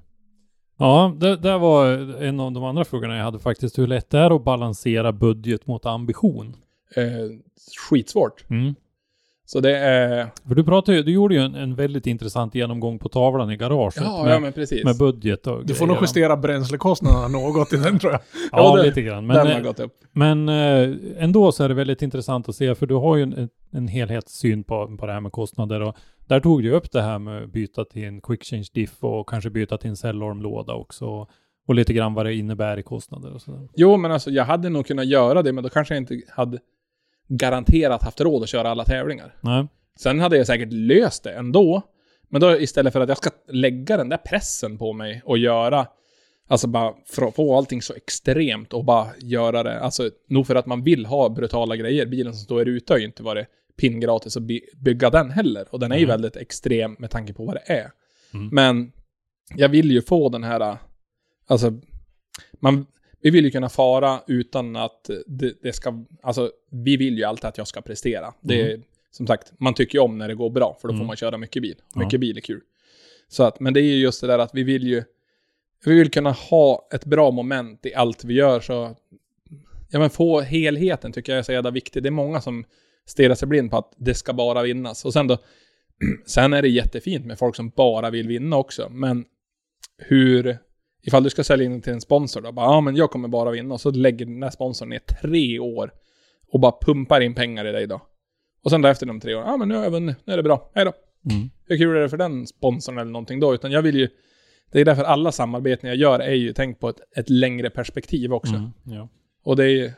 Ja, 0.79 1.17
det, 1.21 1.37
det 1.37 1.59
var 1.59 1.87
en 2.23 2.41
av 2.41 2.53
de 2.53 2.65
andra 2.65 2.85
frågorna 2.85 3.17
jag 3.17 3.25
hade 3.25 3.39
faktiskt. 3.39 3.79
Hur 3.79 3.87
lätt 3.87 4.11
det 4.11 4.19
är 4.19 4.37
att 4.37 4.45
balansera 4.45 5.13
budget 5.13 5.67
mot 5.67 5.87
ambition? 5.87 6.57
Eh, 6.97 7.03
skitsvårt. 7.91 8.51
Mm. 8.51 8.75
Så 9.53 9.61
det 9.61 9.77
är... 9.79 10.27
För 10.49 10.55
du 10.55 10.65
pratade 10.65 10.97
ju, 10.99 11.03
du 11.03 11.13
gjorde 11.13 11.35
ju 11.35 11.41
en, 11.41 11.55
en 11.55 11.75
väldigt 11.75 12.07
intressant 12.07 12.55
genomgång 12.55 12.99
på 12.99 13.09
tavlan 13.09 13.51
i 13.51 13.57
garaget. 13.57 14.03
Ja, 14.05 14.23
med, 14.25 14.35
ja 14.35 14.39
men 14.41 14.53
precis. 14.53 14.85
med 14.85 14.99
budget 14.99 15.47
och 15.47 15.67
Du 15.67 15.75
får 15.75 15.87
nog 15.87 15.97
justera 16.01 16.37
bränslekostnaderna 16.37 17.29
något 17.29 17.73
i 17.73 17.77
den 17.77 17.99
tror 17.99 18.13
jag. 18.13 18.21
Ja, 18.53 18.59
Ja, 18.59 18.77
det- 18.77 18.83
lite 18.83 19.03
grann. 19.03 19.27
Men, 19.27 19.37
Den 19.37 19.47
eh, 19.47 19.53
har 19.53 19.61
gått 19.61 19.81
upp. 19.81 19.93
Men 20.13 20.49
eh, 20.49 20.97
ändå 21.19 21.53
så 21.53 21.65
är 21.65 21.69
det 21.69 21.75
väldigt 21.75 22.03
intressant 22.03 22.49
att 22.49 22.55
se, 22.55 22.75
för 22.75 22.87
du 22.87 22.95
har 22.95 23.17
ju 23.17 23.23
en, 23.23 23.49
en 23.73 23.89
helhetssyn 23.89 24.65
på, 24.65 24.97
på 24.97 25.07
det 25.07 25.13
här 25.13 25.21
med 25.21 25.33
kostnader. 25.33 25.81
Och 25.83 25.97
där 26.27 26.41
tog 26.41 26.63
du 26.63 26.71
upp 26.73 26.93
det 26.93 27.03
här 27.03 27.19
med 27.19 27.43
att 27.43 27.53
byta 27.53 27.85
till 27.85 28.05
en 28.05 28.21
quick 28.21 28.45
change 28.45 28.67
diff 28.75 29.05
och 29.05 29.29
kanske 29.29 29.51
byta 29.51 29.79
till 29.79 29.91
en 29.91 29.97
cellormlåda 29.97 30.75
också. 30.75 31.27
Och 31.69 31.75
lite 31.75 31.93
grann 31.93 32.15
vad 32.15 32.27
det 32.27 32.35
innebär 32.35 32.79
i 32.79 32.83
kostnader 32.83 33.35
och 33.35 33.43
sådär. 33.43 33.69
Jo, 33.77 33.97
men 33.97 34.13
alltså 34.13 34.31
jag 34.31 34.45
hade 34.45 34.69
nog 34.69 34.87
kunnat 34.87 35.07
göra 35.07 35.43
det, 35.43 35.53
men 35.53 35.65
då 35.65 35.71
kanske 35.71 35.95
jag 35.95 36.03
inte 36.03 36.21
hade 36.29 36.59
garanterat 37.31 38.03
haft 38.03 38.21
råd 38.21 38.43
att 38.43 38.49
köra 38.49 38.71
alla 38.71 38.85
tävlingar. 38.85 39.35
Nej. 39.41 39.67
Sen 39.99 40.21
hade 40.21 40.37
jag 40.37 40.47
säkert 40.47 40.73
löst 40.73 41.25
det 41.25 41.33
ändå. 41.33 41.83
Men 42.29 42.41
då 42.41 42.61
istället 42.61 42.93
för 42.93 43.01
att 43.01 43.09
jag 43.09 43.19
ska 43.19 43.31
lägga 43.49 43.97
den 43.97 44.09
där 44.09 44.17
pressen 44.17 44.79
på 44.79 44.93
mig 44.93 45.23
och 45.25 45.39
göra, 45.39 45.87
alltså 46.49 46.67
bara 46.67 46.95
få 47.33 47.57
allting 47.57 47.83
så 47.83 47.95
extremt 47.95 48.73
och 48.73 48.85
bara 48.85 49.07
göra 49.19 49.63
det, 49.63 49.81
alltså 49.81 50.11
nog 50.29 50.47
för 50.47 50.55
att 50.55 50.67
man 50.67 50.83
vill 50.83 51.07
ha 51.07 51.29
brutala 51.29 51.77
grejer. 51.77 52.07
Bilen 52.07 52.33
som 52.33 52.45
står 52.45 52.69
ute 52.69 52.93
har 52.93 52.99
ju 52.99 53.05
inte 53.07 53.23
varit 53.23 53.47
pingratis 53.77 54.37
att 54.37 54.43
by- 54.43 54.65
bygga 54.77 55.11
den 55.11 55.31
heller. 55.31 55.67
Och 55.71 55.81
den 55.81 55.93
är 55.93 55.99
ju 55.99 56.07
väldigt 56.07 56.37
extrem 56.37 56.97
med 56.99 57.11
tanke 57.11 57.33
på 57.33 57.45
vad 57.45 57.55
det 57.55 57.73
är. 57.73 57.91
Mm. 58.35 58.49
Men 58.53 58.93
jag 59.57 59.69
vill 59.69 59.91
ju 59.91 60.03
få 60.03 60.29
den 60.29 60.45
här, 60.45 60.77
alltså, 61.47 61.73
man, 62.61 62.87
vi 63.23 63.31
vill 63.31 63.45
ju 63.45 63.51
kunna 63.51 63.69
fara 63.69 64.21
utan 64.27 64.77
att 64.77 65.11
det, 65.27 65.63
det 65.63 65.73
ska, 65.73 66.05
alltså 66.23 66.51
vi 66.71 66.97
vill 66.97 67.19
ju 67.19 67.25
alltid 67.25 67.45
att 67.45 67.59
jag 67.59 67.67
ska 67.69 67.81
prestera. 67.81 68.35
Det 68.41 68.61
är, 68.73 68.81
som 69.11 69.27
sagt, 69.27 69.53
man 69.59 69.75
tycker 69.75 69.99
ju 69.99 70.03
om 70.03 70.19
när 70.19 70.29
det 70.29 70.35
går 70.35 70.51
bra, 70.51 70.77
för 70.81 70.89
då 70.89 70.93
får 70.93 70.97
Mm. 70.97 71.07
man 71.07 71.17
köra 71.17 71.39
mycket 71.39 71.63
bil. 71.63 71.75
Ja. 71.95 72.01
Mycket 72.01 72.21
bil 72.21 72.37
är 72.37 72.41
kul. 72.41 72.61
Så 73.29 73.43
att, 73.43 73.61
men 73.61 73.75
det 73.75 73.81
är 73.81 73.85
ju 73.85 73.97
just 73.97 74.21
det 74.21 74.27
där 74.27 74.39
att 74.39 74.55
vi 74.55 74.63
vill 74.63 74.87
ju, 74.87 75.03
vi 75.85 75.95
vill 75.95 76.11
kunna 76.11 76.33
ha 76.33 76.89
ett 76.93 77.05
bra 77.05 77.31
moment 77.31 77.87
i 77.87 77.95
allt 77.95 78.25
vi 78.25 78.35
gör, 78.35 78.61
så 78.61 78.97
ja 79.91 79.99
men 79.99 80.11
få 80.11 80.41
helheten 80.41 81.13
tycker 81.13 81.33
jag 81.33 81.39
är 81.39 81.43
så 81.43 81.53
jävla 81.53 81.71
viktigt. 81.71 82.03
Det 82.03 82.09
är 82.09 82.11
många 82.11 82.41
som 82.41 82.65
stirrar 83.07 83.35
sig 83.35 83.49
blind 83.49 83.71
på 83.71 83.77
att 83.77 83.93
det 83.97 84.15
ska 84.15 84.33
bara 84.33 84.63
vinnas. 84.63 85.05
Och 85.05 85.13
sen 85.13 85.27
då, 85.27 85.39
sen 86.27 86.53
är 86.53 86.63
det 86.63 86.69
jättefint 86.69 87.27
med 87.27 87.39
folk 87.39 87.57
som 87.57 87.69
bara 87.71 88.11
vill 88.11 88.29
vinna 88.29 88.57
också, 88.57 88.89
men 88.91 89.25
hur, 89.99 90.59
ifall 91.03 91.23
du 91.23 91.31
ska 91.31 91.45
sälja 91.45 91.67
in 91.67 91.83
till 91.83 91.93
en 91.93 92.01
sponsor 92.01 92.41
då, 92.41 92.53
bara, 92.53 92.67
ja 92.67 92.81
men 92.81 92.97
jag 92.97 93.11
kommer 93.11 93.29
bara 93.29 93.51
vinna, 93.51 93.75
och 93.75 93.81
så 93.81 93.91
lägger 93.91 94.27
den 94.27 94.43
här 94.43 94.51
sponsorn 94.51 94.89
ner 94.89 94.99
tre 94.99 95.59
år 95.59 95.93
och 96.53 96.61
bara 96.61 96.73
pumpar 96.81 97.21
in 97.21 97.35
pengar 97.35 97.67
i 97.67 97.73
dig 97.73 97.87
då. 97.87 98.01
Och 98.65 98.71
sen 98.71 98.83
då 98.83 98.89
efter 98.89 99.07
de 99.07 99.21
tre 99.21 99.35
åren, 99.35 99.47
ja 99.47 99.57
men 99.57 99.69
nu 99.69 99.75
har 99.77 99.85
jag 99.85 99.91
vunnit, 99.91 100.17
nu 100.25 100.33
är 100.33 100.37
det 100.37 100.43
bra, 100.43 100.71
hej 100.75 100.85
då. 100.85 100.93
Mm. 101.31 101.51
Hur 101.67 101.77
kul 101.77 101.97
är 101.97 102.01
det 102.01 102.09
för 102.09 102.17
den 102.17 102.47
sponsorn 102.47 102.99
eller 102.99 103.11
någonting 103.11 103.41
då? 103.41 103.55
Utan 103.55 103.73
jag 103.73 103.83
vill 103.83 103.97
ju, 103.97 104.09
det 104.73 104.81
är 104.81 104.85
därför 104.85 105.05
alla 105.05 105.33
samarbeten 105.33 105.89
jag 105.89 105.97
gör 105.97 106.19
är 106.21 106.35
ju 106.35 106.53
tänkt 106.53 106.81
på 106.81 106.89
ett, 106.89 107.01
ett 107.17 107.31
längre 107.31 107.71
perspektiv 107.71 108.33
också. 108.33 108.55
Mm. 108.55 108.71
Ja. 108.85 109.09
Och 109.45 109.57
det 109.57 109.65
är 109.65 109.93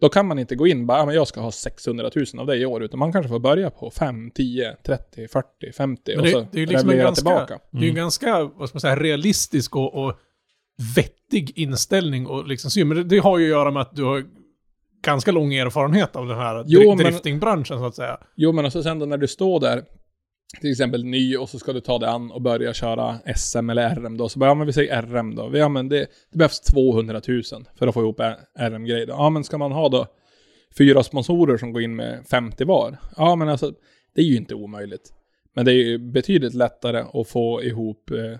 då 0.00 0.08
kan 0.08 0.26
man 0.26 0.38
inte 0.38 0.56
gå 0.56 0.66
in 0.66 0.86
bara, 0.86 0.98
ja, 0.98 1.06
men 1.06 1.14
jag 1.14 1.28
ska 1.28 1.40
ha 1.40 1.52
600 1.52 2.10
000 2.14 2.24
av 2.40 2.46
det 2.46 2.56
i 2.56 2.66
år, 2.66 2.82
utan 2.82 2.98
man 2.98 3.12
kanske 3.12 3.28
får 3.28 3.38
börja 3.38 3.70
på 3.70 3.90
5, 3.90 4.30
10, 4.30 4.76
30, 4.86 5.28
40, 5.28 5.72
50 5.72 6.02
Men 6.06 6.18
och 6.18 6.24
det, 6.24 6.30
så 6.30 6.46
det 6.52 6.58
är 6.58 6.60
ju 6.60 6.66
liksom 6.66 6.90
en 6.90 6.98
ganska, 6.98 7.14
tillbaka. 7.14 7.58
det 7.70 7.78
är 7.78 7.82
ju 7.82 7.88
Mm. 7.88 7.96
ganska, 7.96 8.50
vad 8.54 8.68
ska 8.68 8.76
man 8.76 8.80
säga, 8.80 8.96
realistisk 8.96 9.76
och, 9.76 9.94
och 10.04 10.14
vettig 10.94 11.58
inställning 11.58 12.26
och 12.26 12.46
liksom 12.46 12.70
syn. 12.70 12.88
Men 12.88 12.96
det, 12.96 13.04
det 13.04 13.18
har 13.18 13.38
ju 13.38 13.44
att 13.44 13.50
göra 13.50 13.70
med 13.70 13.82
att 13.82 13.96
du 13.96 14.04
har 14.04 14.24
ganska 15.04 15.32
lång 15.32 15.54
erfarenhet 15.54 16.16
av 16.16 16.26
den 16.26 16.38
här 16.38 16.64
Jo, 16.66 16.94
driftingbranschen 16.94 17.78
så 17.78 17.86
att 17.86 17.94
säga. 17.94 18.20
Jo, 18.34 18.52
men 18.52 18.64
och 18.64 18.72
så 18.72 18.82
sen 18.82 18.98
då 18.98 19.06
när 19.06 19.18
du 19.18 19.28
står 19.28 19.60
där, 19.60 19.84
till 20.60 20.70
exempel 20.70 21.04
ny, 21.04 21.36
och 21.36 21.48
så 21.48 21.58
ska 21.58 21.72
du 21.72 21.80
ta 21.80 21.98
dig 21.98 22.08
an 22.08 22.30
och 22.30 22.42
börja 22.42 22.74
köra 22.74 23.18
SM 23.36 23.70
eller 23.70 23.94
RM 23.94 24.16
då, 24.16 24.28
så 24.28 24.38
bara, 24.38 24.50
ja 24.50 24.54
men 24.54 24.66
vi 24.66 24.72
säger 24.72 25.02
RM 25.02 25.34
då. 25.34 25.50
Ja 25.54 25.68
men 25.68 25.88
det, 25.88 26.06
det 26.30 26.38
behövs 26.38 26.60
200 26.60 27.20
000 27.28 27.42
för 27.78 27.86
att 27.86 27.94
få 27.94 28.00
ihop 28.00 28.20
RM-grej 28.58 29.06
då. 29.06 29.12
Ja 29.12 29.30
men 29.30 29.44
ska 29.44 29.58
man 29.58 29.72
ha 29.72 29.88
då 29.88 30.06
fyra 30.78 31.02
sponsorer 31.02 31.56
som 31.56 31.72
går 31.72 31.82
in 31.82 31.96
med 31.96 32.26
50 32.30 32.64
var? 32.64 32.96
Ja 33.16 33.36
men 33.36 33.48
alltså, 33.48 33.72
det 34.14 34.20
är 34.20 34.24
ju 34.24 34.36
inte 34.36 34.54
omöjligt. 34.54 35.12
Men 35.54 35.64
det 35.64 35.72
är 35.72 35.84
ju 35.84 35.98
betydligt 35.98 36.54
lättare 36.54 37.04
att 37.20 37.28
få 37.28 37.62
ihop, 37.62 38.10
eh, 38.10 38.38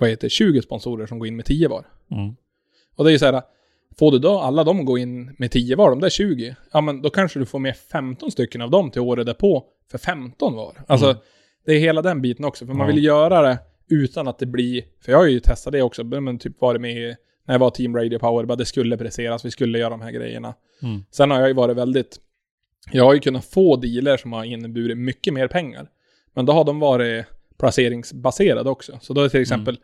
vad 0.00 0.10
heter 0.10 0.26
det, 0.26 0.30
20 0.30 0.62
sponsorer 0.62 1.06
som 1.06 1.18
går 1.18 1.28
in 1.28 1.36
med 1.36 1.44
10 1.44 1.68
var. 1.68 1.84
Mm. 2.10 2.36
Och 2.96 3.04
det 3.04 3.10
är 3.10 3.12
ju 3.12 3.18
så 3.18 3.26
här, 3.26 3.42
får 3.98 4.12
du 4.12 4.18
då 4.18 4.38
alla 4.38 4.64
de 4.64 4.84
gå 4.84 4.98
in 4.98 5.34
med 5.38 5.50
10 5.50 5.76
var, 5.76 5.90
de 5.90 6.00
där 6.00 6.10
20, 6.10 6.56
ja 6.72 6.80
men 6.80 7.02
då 7.02 7.10
kanske 7.10 7.38
du 7.38 7.46
får 7.46 7.58
med 7.58 7.76
15 7.76 8.30
stycken 8.30 8.60
av 8.62 8.70
dem 8.70 8.90
till 8.90 9.00
året 9.00 9.26
därpå 9.26 9.64
för 9.90 9.98
15 9.98 10.54
var. 10.54 10.76
Alltså, 10.86 11.06
Mm. 11.06 11.18
det 11.66 11.72
är 11.72 11.78
hela 11.78 12.02
den 12.02 12.22
biten 12.22 12.44
också, 12.44 12.66
för 12.66 12.74
man 12.74 12.86
vill 12.86 13.04
göra 13.04 13.42
det 13.42 13.58
utan 13.90 14.28
att 14.28 14.38
det 14.38 14.46
blir, 14.46 14.82
för 15.04 15.12
jag 15.12 15.18
har 15.18 15.26
ju 15.26 15.40
testat 15.40 15.72
det 15.72 15.82
också, 15.82 16.04
men 16.04 16.38
typ 16.38 16.60
varit 16.60 16.80
med 16.80 17.16
när 17.46 17.54
jag 17.54 17.58
var 17.58 17.70
Team 17.70 17.96
Radio 17.96 18.18
Power, 18.18 18.44
bara 18.44 18.56
det 18.56 18.64
skulle 18.64 18.96
presteras, 18.96 19.44
vi 19.44 19.50
skulle 19.50 19.78
göra 19.78 19.90
de 19.90 20.00
här 20.00 20.10
grejerna. 20.10 20.54
Mm. 20.82 21.04
Sen 21.10 21.30
har 21.30 21.38
jag 21.38 21.48
ju 21.48 21.54
varit 21.54 21.76
väldigt, 21.76 22.20
jag 22.92 23.04
har 23.04 23.14
ju 23.14 23.20
kunnat 23.20 23.44
få 23.44 23.76
dealer 23.76 24.16
som 24.16 24.32
har 24.32 24.44
inneburit 24.44 24.98
mycket 24.98 25.34
mer 25.34 25.48
pengar. 25.48 25.88
Men 26.34 26.46
då 26.46 26.52
har 26.52 26.64
de 26.64 26.80
varit 26.80 27.26
placeringsbaserade 27.60 28.70
också. 28.70 28.98
Så 29.02 29.12
då 29.12 29.20
är 29.20 29.28
till 29.28 29.40
exempel 29.42 29.78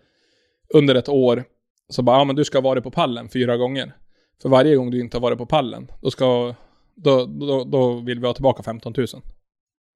under 0.75 0.95
ett 0.95 1.09
år 1.09 1.45
så 1.89 2.03
bara, 2.03 2.19
ja 2.19 2.25
men 2.25 2.37
du 2.37 2.45
ska 2.45 2.59
ha 2.59 2.63
varit 2.63 2.85
på 2.85 2.91
pallen 2.91 3.29
fyra 3.29 3.57
gånger. 3.57 3.97
För 4.43 4.49
varje 4.49 4.77
gång 4.77 4.91
du 4.91 5.01
inte 5.01 5.17
har 5.17 5.23
varit 5.23 5.39
på 5.39 5.47
pallen, 5.47 5.91
då 6.01 6.11
ska, 6.11 6.55
då, 6.95 7.25
då, 7.27 7.65
då 7.65 7.95
vill 7.95 8.21
vi 8.21 8.27
ha 8.27 8.35
tillbaka 8.35 8.63
15 8.63 8.95
000. 8.97 9.07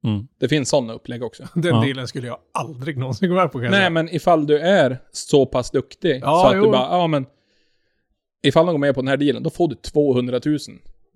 Mm. 0.04 0.26
Det 0.40 0.48
finns 0.48 0.68
sådana 0.68 0.92
upplägg 0.92 1.22
också. 1.22 1.42
Den 1.54 1.74
Ja. 1.76 1.84
dealen 1.84 2.08
skulle 2.08 2.26
jag 2.26 2.38
aldrig 2.54 2.98
någonsin 2.98 3.28
gå 3.28 3.34
med 3.34 3.52
på 3.52 3.58
kan 3.58 3.62
jag 3.64 3.70
Nej 3.70 3.90
men 3.90 4.14
ifall 4.14 4.46
du 4.46 4.58
är 4.58 4.98
så 5.12 5.46
pass 5.46 5.70
duktig 5.70 6.20
Ja, 6.22 6.42
så 6.42 6.46
att 6.48 6.56
jo. 6.56 6.64
du 6.64 6.70
bara, 6.70 6.98
ja 6.98 7.06
men 7.06 7.26
ifall 8.42 8.66
de 8.66 8.72
går 8.72 8.78
med 8.78 8.94
på 8.94 9.00
den 9.00 9.08
här 9.08 9.16
dealen, 9.16 9.42
då 9.42 9.50
får 9.50 9.68
du 9.68 9.74
200 9.74 10.40
000. 10.46 10.58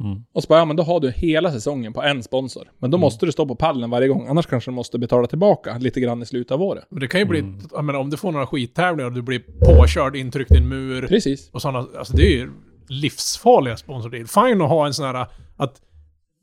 Mm. 0.00 0.24
Och 0.34 0.42
så 0.42 0.46
bara, 0.48 0.58
ja 0.58 0.64
men 0.64 0.76
då 0.76 0.82
har 0.82 1.00
du 1.00 1.10
hela 1.10 1.52
säsongen 1.52 1.92
på 1.92 2.02
en 2.02 2.22
sponsor. 2.22 2.70
Men 2.78 2.90
då 2.90 2.98
måste 2.98 3.26
du 3.26 3.32
stå 3.32 3.46
på 3.46 3.54
pallen 3.56 3.90
varje 3.90 4.08
gång, 4.08 4.26
annars 4.28 4.46
kanske 4.46 4.70
du 4.70 4.74
måste 4.74 4.98
betala 4.98 5.26
tillbaka 5.26 5.78
lite 5.78 6.00
grann 6.00 6.22
i 6.22 6.26
slutet 6.26 6.52
av 6.52 6.62
året. 6.62 6.84
Men 6.90 7.00
det 7.00 7.08
kan 7.08 7.20
ju 7.20 7.26
bli, 7.26 7.38
Mm. 7.38 7.58
jag 7.72 7.84
menar, 7.84 8.00
om 8.00 8.10
du 8.10 8.16
får 8.16 8.32
några 8.32 8.46
skittävlingar 8.46 9.06
och 9.06 9.12
du 9.14 9.22
blir 9.22 9.42
påkörd, 9.60 10.16
intryckt 10.16 10.52
i 10.52 10.56
en 10.56 10.68
mur 10.68 11.06
Precis. 11.06 11.50
och 11.50 11.62
sådana, 11.62 11.86
alltså 11.98 12.16
det 12.16 12.22
är 12.26 12.36
ju 12.36 12.50
livsfarliga 12.88 13.76
sponsordeal. 13.76 14.26
Fine 14.26 14.60
att 14.62 14.68
ha 14.68 14.86
en 14.86 14.94
sån 14.94 15.06
här, 15.06 15.26
att 15.56 15.80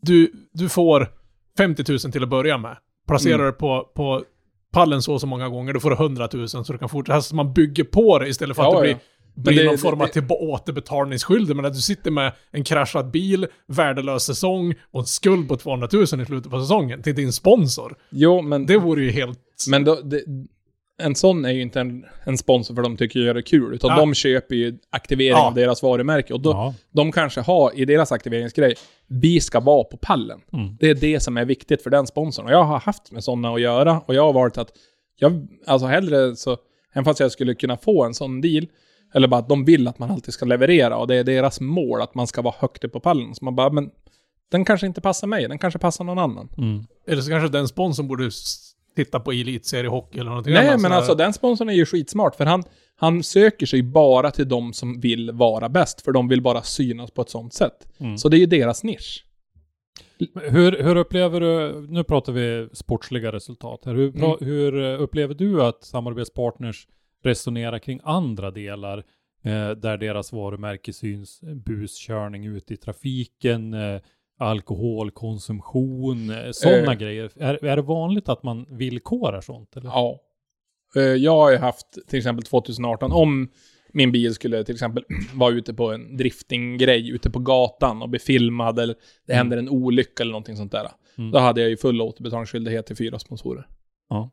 du, 0.02 0.32
du 0.54 0.70
får 0.70 1.08
50 1.58 1.84
000 1.92 2.00
till 2.00 2.24
att 2.24 2.30
börja 2.30 2.58
med. 2.58 2.78
Placerar 3.08 3.36
Mm. 3.36 3.46
det 3.46 3.52
på, 3.52 3.90
på 3.96 4.24
pallen 4.74 5.02
så 5.02 5.14
och 5.14 5.22
så 5.22 5.28
många 5.28 5.50
gånger, 5.50 5.74
då 5.74 5.80
får 5.80 5.90
du 5.90 5.96
100 5.96 6.30
000 6.34 6.50
så 6.50 6.64
du 6.74 6.78
kan 6.78 6.90
fortsätta. 6.90 7.16
Alltså 7.16 7.36
man 7.36 7.54
bygger 7.54 7.84
på 7.84 8.20
det 8.20 8.28
istället 8.28 8.56
för 8.56 8.64
att 8.64 8.70
Ja, 8.74 8.76
det 8.76 8.82
blir, 8.82 8.92
ja. 8.92 8.98
blir 8.98 9.06
det- 9.36 9.64
någon 9.66 9.78
form 9.78 10.02
av 10.02 10.08
till 10.08 10.24
återbetalningsskyldig. 10.30 11.56
Men 11.56 11.66
att 11.66 11.74
du 11.74 11.80
sitter 11.82 12.12
med 12.12 12.32
en 12.52 12.64
kraschad 12.64 13.12
bil, 13.12 13.48
värdelös 13.68 14.24
säsong 14.24 14.74
och 14.92 15.00
en 15.00 15.06
skuld 15.06 15.48
på 15.48 15.58
200 15.58 15.88
000 15.94 16.04
i 16.04 16.08
slutet 16.08 16.52
på 16.52 16.60
säsongen 16.62 17.02
till 17.04 17.16
din 17.16 17.34
sponsor. 17.34 17.96
Jo, 18.10 18.42
men, 18.42 18.66
Det 18.66 18.78
vore 18.78 19.04
ju 19.04 19.12
helt... 19.12 19.40
men 19.70 19.84
då, 19.84 19.96
det, 19.96 20.24
en 21.02 21.16
sån 21.16 21.46
är 21.46 21.52
ju 21.52 21.62
inte 21.62 21.80
en, 21.80 22.06
en 22.24 22.38
sponsor 22.38 22.76
för 22.76 22.82
de 22.82 22.98
tycker 22.98 23.20
ju 23.20 23.34
det 23.34 23.40
är 23.40 23.42
kul, 23.42 23.74
utan 23.74 23.90
Ja. 23.90 23.96
de 23.98 24.14
köper 24.14 24.56
ju 24.56 24.78
aktivering 24.90 25.32
Ja. 25.32 25.48
av 25.48 25.54
deras 25.56 25.84
varumärke. 25.84 26.34
Och 26.34 26.42
då, 26.42 26.50
Ja. 26.52 26.74
de 26.92 27.12
kanske 27.12 27.42
har 27.42 27.72
i 27.80 27.86
deras 27.86 28.12
aktiveringsgrej, 28.12 28.76
vi 29.08 29.40
ska 29.42 29.60
vara 29.60 29.84
på 29.84 29.98
pallen. 29.98 30.40
Mm. 30.54 30.76
Det 30.80 30.90
är 30.90 30.96
det 30.96 31.20
som 31.20 31.38
är 31.38 31.46
viktigt 31.46 31.84
för 31.84 31.90
den 31.90 32.08
sponsorn. 32.08 32.46
Och 32.46 32.52
jag 32.52 32.64
har 32.64 32.80
haft 32.80 33.12
med 33.12 33.24
sådana 33.24 33.54
att 33.54 33.62
göra 33.62 34.00
och 34.06 34.16
jag 34.16 34.24
har 34.26 34.34
varit 34.34 34.58
att, 34.58 34.70
jag, 35.16 35.48
alltså 35.68 35.88
hellre 35.88 36.36
så, 36.36 36.58
även 36.94 37.06
fast 37.06 37.20
jag 37.20 37.32
skulle 37.32 37.56
kunna 37.56 37.78
få 37.78 38.04
en 38.04 38.14
sån 38.14 38.42
deal, 38.42 38.68
eller 39.14 39.28
bara 39.28 39.40
att 39.40 39.50
de 39.50 39.66
vill 39.66 39.88
att 39.88 40.00
man 40.00 40.12
alltid 40.12 40.34
ska 40.34 40.46
leverera 40.46 40.98
och 40.98 41.08
det 41.08 41.16
är 41.16 41.24
deras 41.24 41.62
mål 41.62 42.02
att 42.02 42.16
man 42.16 42.28
ska 42.28 42.42
vara 42.42 42.56
högt 42.60 42.84
upp 42.84 42.92
på 42.94 43.00
pallen. 43.00 43.36
Så 43.36 43.46
man 43.46 43.56
bara, 43.56 43.70
men 43.70 43.90
den 44.52 44.66
kanske 44.66 44.88
inte 44.88 45.02
passar 45.02 45.28
mig, 45.28 45.48
den 45.48 45.58
kanske 45.58 45.80
passar 45.80 46.04
någon 46.04 46.20
annan. 46.20 46.50
Mm. 46.58 46.84
Eller 47.08 47.22
så 47.22 47.30
kanske 47.30 47.50
den 47.50 47.68
sponsorn 47.68 48.08
borde 48.08 48.30
titta 48.96 49.20
på 49.20 49.32
elitseriehockey 49.32 50.20
eller 50.20 50.30
någonting 50.30 50.54
Nej, 50.54 50.68
annat 50.68 50.82
men 50.82 50.92
alltså 50.92 51.16
den 51.16 51.34
sponsorn 51.34 51.70
är 51.70 51.74
ju 51.74 51.86
skitsmart, 51.86 52.36
för 52.36 52.46
han, 52.46 52.64
han 52.96 53.24
söker 53.24 53.66
sig 53.66 53.84
bara 53.84 54.32
till 54.32 54.50
de 54.50 54.74
som 54.74 55.00
vill 55.00 55.32
vara 55.32 55.70
bäst, 55.70 56.02
för 56.02 56.12
de 56.12 56.28
vill 56.28 56.42
bara 56.42 56.62
synas 56.62 57.12
på 57.12 57.22
ett 57.22 57.30
sånt 57.30 57.54
sätt. 57.54 57.88
Mm. 58.00 58.18
Så 58.18 58.30
det 58.30 58.38
är 58.38 58.40
ju 58.40 58.46
deras 58.46 58.84
nisch. 58.84 59.26
Hur, 60.42 60.84
hur 60.84 60.96
upplever 60.96 61.40
du, 61.40 61.82
nu 61.90 62.04
pratar 62.04 62.34
vi 62.34 62.70
sportsliga 62.74 63.32
resultat 63.32 63.82
här, 63.86 63.94
hur, 63.96 64.16
Mm. 64.16 64.38
hur 64.40 64.84
eh, 64.84 65.02
upplever 65.02 65.34
du 65.34 65.64
att 65.64 65.84
samarbetspartners 65.84 66.88
resonerar 67.24 67.80
kring 67.80 68.00
andra 68.04 68.52
delar 68.52 68.98
eh, 69.44 69.70
där 69.72 69.98
deras 69.98 70.32
varumärke 70.34 70.94
syns? 70.94 71.42
Buskörning 71.66 72.46
ute 72.46 72.74
i 72.74 72.78
trafiken, 72.78 73.74
eh, 73.74 74.02
alkoholkonsumtion, 75.02 76.30
eh, 76.30 76.52
sådana 76.52 76.92
Eh. 76.94 76.98
grejer. 76.98 77.32
Är, 77.36 77.66
är 77.66 77.76
det 77.76 77.82
vanligt 77.82 78.30
att 78.30 78.44
man 78.44 78.66
villkorar 78.70 79.42
sånt? 79.42 79.78
Eller? 79.78 79.90
Ja. 79.90 80.20
Eh, 80.96 81.02
Jag 81.02 81.32
har 81.36 81.52
ju 81.52 81.58
haft, 81.58 82.08
till 82.08 82.18
exempel 82.18 82.44
2018, 82.46 83.12
om 83.12 83.50
min 83.94 84.12
bil 84.12 84.34
skulle 84.34 84.64
till 84.64 84.76
exempel 84.76 85.04
vara 85.34 85.54
ute 85.54 85.74
på 85.74 85.92
en 85.92 86.18
driftinggrej 86.18 87.10
ute 87.10 87.30
på 87.30 87.40
gatan 87.40 88.02
och 88.02 88.10
bli 88.10 88.20
filmad 88.20 88.80
eller 88.80 88.96
det 89.28 89.34
Mm. 89.34 89.38
händer 89.38 89.58
en 89.58 89.70
olycka 89.70 90.24
eller 90.24 90.32
någonting 90.32 90.56
sånt 90.58 90.72
där. 90.72 90.88
Mm. 91.18 91.32
då 91.32 91.40
hade 91.40 91.62
jag 91.62 91.70
ju 91.70 91.78
full 91.78 92.02
återbetalningsskyldighet 92.02 92.86
till 92.86 92.96
fyra 92.96 93.20
sponsorer. 93.20 93.68
Ja. 94.10 94.32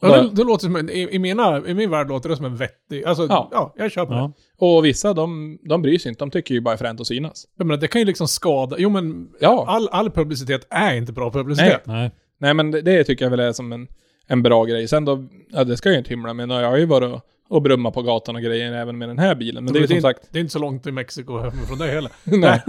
Ja, 0.00 0.22
det, 0.22 0.30
det 0.32 0.44
låter 0.44 0.64
som 0.64 0.76
en, 0.76 0.90
i, 0.90 1.08
i, 1.10 1.18
mina, 1.18 1.62
I 1.66 1.74
min 1.74 1.90
värld 1.90 2.08
låter 2.08 2.28
det 2.28 2.36
som 2.36 2.44
en 2.46 2.56
vettig... 2.56 3.04
Alltså, 3.04 3.26
Ja. 3.28 3.48
ja, 3.52 3.74
jag 3.76 3.92
köper 3.92 4.14
Ja. 4.14 4.32
det. 4.58 4.64
och 4.66 4.84
vissa, 4.84 5.12
de, 5.14 5.58
de 5.68 5.82
bryr 5.82 5.98
sig 5.98 6.08
inte. 6.08 6.18
De 6.18 6.30
tycker 6.30 6.54
ju 6.54 6.60
bara 6.60 6.74
är 6.74 6.78
fränt 6.78 7.00
att 7.00 7.06
synas. 7.06 7.44
Jag 7.58 7.66
menar, 7.66 7.80
det 7.80 7.88
kan 7.88 8.00
ju 8.00 8.04
liksom 8.04 8.28
skada... 8.28 8.76
Jo, 8.78 8.90
men 8.90 9.28
Ja. 9.40 9.64
all, 9.68 9.88
all 9.88 10.10
publicitet 10.10 10.66
är 10.70 10.94
inte 10.94 11.12
bra 11.12 11.30
publicitet. 11.30 11.80
Nej. 11.84 12.10
Nej, 12.38 12.54
men 12.54 12.70
det, 12.70 12.80
det 12.82 13.04
tycker 13.04 13.24
jag 13.24 13.30
väl 13.30 13.40
är 13.40 13.52
som 13.52 13.72
en, 13.72 13.88
en 14.26 14.42
bra 14.42 14.64
grej. 14.64 14.88
Sen 14.88 15.04
då, 15.04 15.24
ja 15.50 15.64
det 15.64 15.76
ska 15.76 15.88
jag 15.88 15.98
inte 15.98 16.10
hymla 16.10 16.34
med. 16.34 16.50
Jag 16.50 16.70
har 16.70 16.76
ju 16.76 16.86
varit 16.86 17.12
och, 17.14 17.20
och 17.48 17.62
brummat 17.62 17.94
på 17.94 18.02
gatan 18.02 18.36
och 18.36 18.42
grejer 18.42 18.72
även 18.72 18.98
med 18.98 19.08
den 19.08 19.18
här 19.18 19.34
bilen. 19.34 19.64
Men 19.64 19.72
det 19.72 19.78
är 19.78 19.80
ju 19.80 19.86
som 19.86 19.96
inte, 19.96 20.02
sagt... 20.08 20.28
det 20.30 20.38
är 20.38 20.40
inte 20.40 20.52
så 20.52 20.58
långt 20.58 20.82
till 20.82 20.92
Mexiko 20.92 21.38
hemifrån 21.38 21.78
det 21.78 21.86
heller. 21.86 22.12
Nej. 22.24 22.62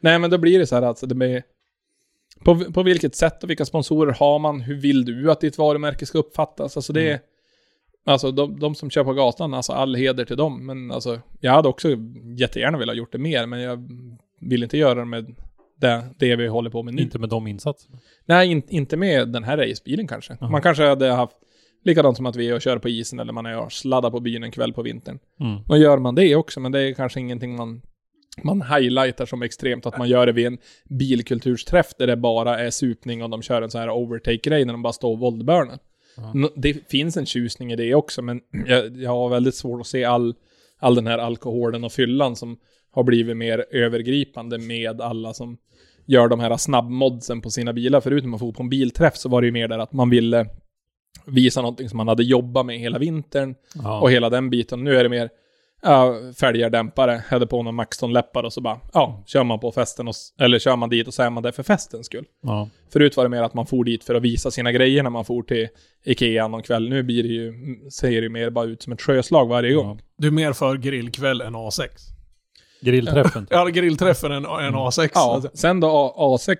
Nej, 0.00 0.18
men 0.18 0.30
då 0.30 0.38
blir 0.38 0.58
det 0.58 0.66
så 0.66 0.74
här 0.74 0.82
alltså, 0.82 1.06
det 1.06 1.14
blir... 1.14 1.42
På, 2.44 2.72
på 2.72 2.82
vilket 2.82 3.14
sätt 3.14 3.42
och 3.42 3.50
vilka 3.50 3.64
sponsorer 3.64 4.12
har 4.12 4.38
man? 4.38 4.60
Hur 4.60 4.74
vill 4.74 5.04
du 5.04 5.30
att 5.30 5.40
ditt 5.40 5.58
varumärke 5.58 6.06
ska 6.06 6.18
uppfattas? 6.18 6.76
Alltså 6.76 6.92
det 6.92 7.10
är... 7.10 7.20
Alltså 8.04 8.30
de, 8.30 8.60
de 8.60 8.74
som 8.74 8.90
kör 8.90 9.04
på 9.04 9.12
gatan, 9.12 9.54
alltså 9.54 9.72
all 9.72 9.94
heder 9.94 10.24
till 10.24 10.36
dem. 10.36 10.66
Men 10.66 10.90
alltså, 10.90 11.20
jag 11.40 11.52
hade 11.52 11.68
också 11.68 11.88
jättegärna 12.38 12.78
velat 12.78 12.96
gjort 12.96 13.12
det 13.12 13.18
mer, 13.18 13.46
men 13.46 13.60
jag 13.60 13.88
vill 14.40 14.62
inte 14.62 14.78
göra 14.78 14.94
det 14.94 15.04
med 15.04 15.34
det, 15.76 16.04
det 16.18 16.36
vi 16.36 16.46
håller 16.46 16.70
på 16.70 16.82
med 16.82 16.94
nu. 16.94 17.02
Inte 17.02 17.18
med 17.18 17.28
de 17.28 17.46
insatserna. 17.46 17.98
Nej, 18.26 18.50
in, 18.50 18.62
inte 18.68 18.96
med 18.96 19.28
den 19.28 19.44
här 19.44 19.56
racebilen 19.56 20.08
kanske. 20.08 20.36
Jaha. 20.40 20.50
Man 20.50 20.62
kanske 20.62 20.84
hade 20.84 21.10
haft 21.10 21.36
likadant 21.84 22.16
som 22.16 22.26
att 22.26 22.36
vi 22.36 22.48
är 22.48 22.54
och 22.54 22.62
kör 22.62 22.78
på 22.78 22.88
isen 22.88 23.18
eller 23.18 23.32
man 23.32 23.46
är 23.46 23.58
och 23.58 23.72
sladdar 23.72 24.10
på 24.10 24.20
byn 24.20 24.44
en 24.44 24.50
kväll 24.50 24.72
på 24.72 24.82
vintern. 24.82 25.18
Mm. 25.40 25.58
Då 25.66 25.76
gör 25.76 25.98
man 25.98 26.14
det 26.14 26.36
också, 26.36 26.60
men 26.60 26.72
det 26.72 26.80
är 26.80 26.94
kanske 26.94 27.20
ingenting 27.20 27.56
man, 27.56 27.82
man 28.42 28.62
highlightar 28.62 29.26
som 29.26 29.42
extremt 29.42 29.86
att 29.86 29.98
man 29.98 30.08
gör 30.08 30.26
det 30.26 30.32
vid 30.32 30.46
en 30.46 30.58
bilkultursträff 30.88 31.86
där 31.98 32.06
det 32.06 32.16
bara 32.16 32.58
är 32.58 32.70
supning 32.70 33.22
och 33.22 33.30
de 33.30 33.42
kör 33.42 33.62
en 33.62 33.70
så 33.70 33.78
här 33.78 33.90
overtake-grej 33.90 34.64
när 34.64 34.72
de 34.72 34.82
bara 34.82 34.92
står 34.92 35.12
och 35.12 35.18
våldbörnar. 35.18 35.78
Nå- 36.34 36.50
Det 36.56 36.90
finns 36.90 37.16
en 37.16 37.26
tjusning 37.26 37.72
i 37.72 37.76
det 37.76 37.94
också, 37.94 38.22
men 38.22 38.40
jag, 38.66 38.96
jag 38.96 39.10
har 39.10 39.28
väldigt 39.28 39.54
svårt 39.54 39.80
att 39.80 39.86
se 39.86 40.04
all, 40.04 40.34
all 40.78 40.94
den 40.94 41.06
här 41.06 41.18
alkoholen 41.18 41.84
och 41.84 41.92
fyllan 41.92 42.36
som 42.36 42.56
har 42.92 43.02
blivit 43.02 43.36
mer 43.36 43.64
övergripande 43.70 44.58
med 44.58 45.00
alla 45.00 45.34
som 45.34 45.56
gör 46.06 46.28
de 46.28 46.40
här 46.40 46.56
snabbmodsen 46.56 47.40
på 47.40 47.50
sina 47.50 47.72
bilar. 47.72 48.00
Förutom 48.00 48.34
att 48.34 48.40
få 48.40 48.52
på 48.52 48.62
en 48.62 48.68
bilträff 48.68 49.16
så 49.16 49.28
var 49.28 49.40
det 49.40 49.46
ju 49.46 49.52
mer 49.52 49.68
där 49.68 49.78
att 49.78 49.92
man 49.92 50.10
ville 50.10 50.46
visa 51.26 51.60
någonting 51.62 51.88
som 51.88 51.96
man 51.96 52.08
hade 52.08 52.22
jobbat 52.24 52.66
med 52.66 52.78
hela 52.78 52.98
vintern 52.98 53.54
Ja. 53.74 54.00
och 54.00 54.10
hela 54.10 54.30
den 54.30 54.50
biten. 54.50 54.84
Nu 54.84 54.96
är 54.96 55.02
det 55.02 55.08
mer 55.08 55.30
ja, 55.82 56.14
fälgar, 56.40 56.70
dämpare, 56.70 57.22
hade 57.28 57.46
på 57.46 57.62
någon 57.62 57.74
Maxton-läppar 57.74 58.42
och 58.42 58.52
så 58.52 58.60
bara, 58.60 58.80
ja, 58.92 59.22
kör 59.26 59.44
man 59.44 59.60
på 59.60 59.72
festen 59.72 60.08
och, 60.08 60.14
eller 60.40 60.58
kör 60.58 60.76
man 60.76 60.88
dit 60.88 61.06
och 61.08 61.14
så 61.14 61.22
är 61.22 61.30
man 61.30 61.42
där 61.42 61.52
för 61.52 61.62
festens 61.62 62.06
skull. 62.06 62.24
ja. 62.42 62.68
Förut 62.92 63.16
var 63.16 63.24
det 63.24 63.30
mer 63.30 63.42
att 63.42 63.54
man 63.54 63.66
for 63.66 63.84
dit 63.84 64.04
för 64.04 64.14
att 64.14 64.22
visa 64.22 64.50
sina 64.50 64.72
grejer 64.72 65.02
när 65.02 65.10
man 65.10 65.24
for 65.24 65.42
till 65.42 65.68
Ikea 66.04 66.48
någon 66.48 66.62
kväll. 66.62 66.88
Nu 66.88 67.02
blir 67.02 67.22
det 67.22 67.28
ju, 67.28 67.54
ser 67.90 68.08
det 68.08 68.14
ju 68.22 68.28
mer 68.28 68.50
bara 68.50 68.64
ut 68.64 68.82
som 68.82 68.92
ett 68.92 69.02
sjöslag 69.02 69.46
varje 69.48 69.72
gång. 69.74 69.86
ja. 69.98 70.04
Du 70.18 70.26
är 70.26 70.32
mer 70.32 70.52
för 70.52 70.76
grillkväll 70.76 71.40
än 71.40 71.56
A6. 71.56 71.88
Grillträffen. 72.80 73.46
Ja, 73.50 73.64
grillträffen 73.66 74.32
än, 74.32 74.44
än 74.44 74.74
A6. 74.74 75.10
Ja, 75.14 75.34
Alltså, 75.34 75.50
sen 75.54 75.80
då 75.80 75.88
A- 75.88 76.36
A6, 76.36 76.56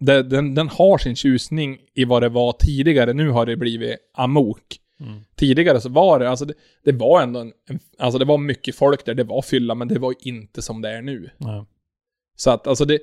det, 0.00 0.22
den, 0.22 0.54
den 0.54 0.68
har 0.68 0.98
sin 0.98 1.16
tjusning 1.16 1.78
i 1.94 2.04
vad 2.04 2.22
det 2.22 2.28
var 2.28 2.52
tidigare. 2.52 3.12
Nu 3.12 3.30
har 3.30 3.46
det 3.46 3.56
blivit 3.56 3.96
amok. 4.16 4.62
Mm. 5.04 5.20
Tidigare 5.36 5.80
så 5.80 5.88
var 5.88 6.18
det, 6.18 6.30
alltså 6.30 6.44
det, 6.44 6.54
det 6.84 6.92
var 6.92 7.22
ändå 7.22 7.40
en, 7.40 7.52
en, 7.68 7.78
alltså 7.98 8.18
det 8.18 8.24
var 8.24 8.38
mycket 8.38 8.74
folk 8.74 9.04
där, 9.06 9.14
det 9.14 9.24
var 9.24 9.42
fylla, 9.42 9.74
men 9.74 9.88
det 9.88 9.98
var 9.98 10.14
inte 10.20 10.62
som 10.62 10.82
det 10.82 10.90
är 10.90 11.02
nu. 11.02 11.30
Nej. 11.38 11.64
Så 12.36 12.50
att 12.50 12.66
alltså 12.66 12.84
det, 12.84 12.98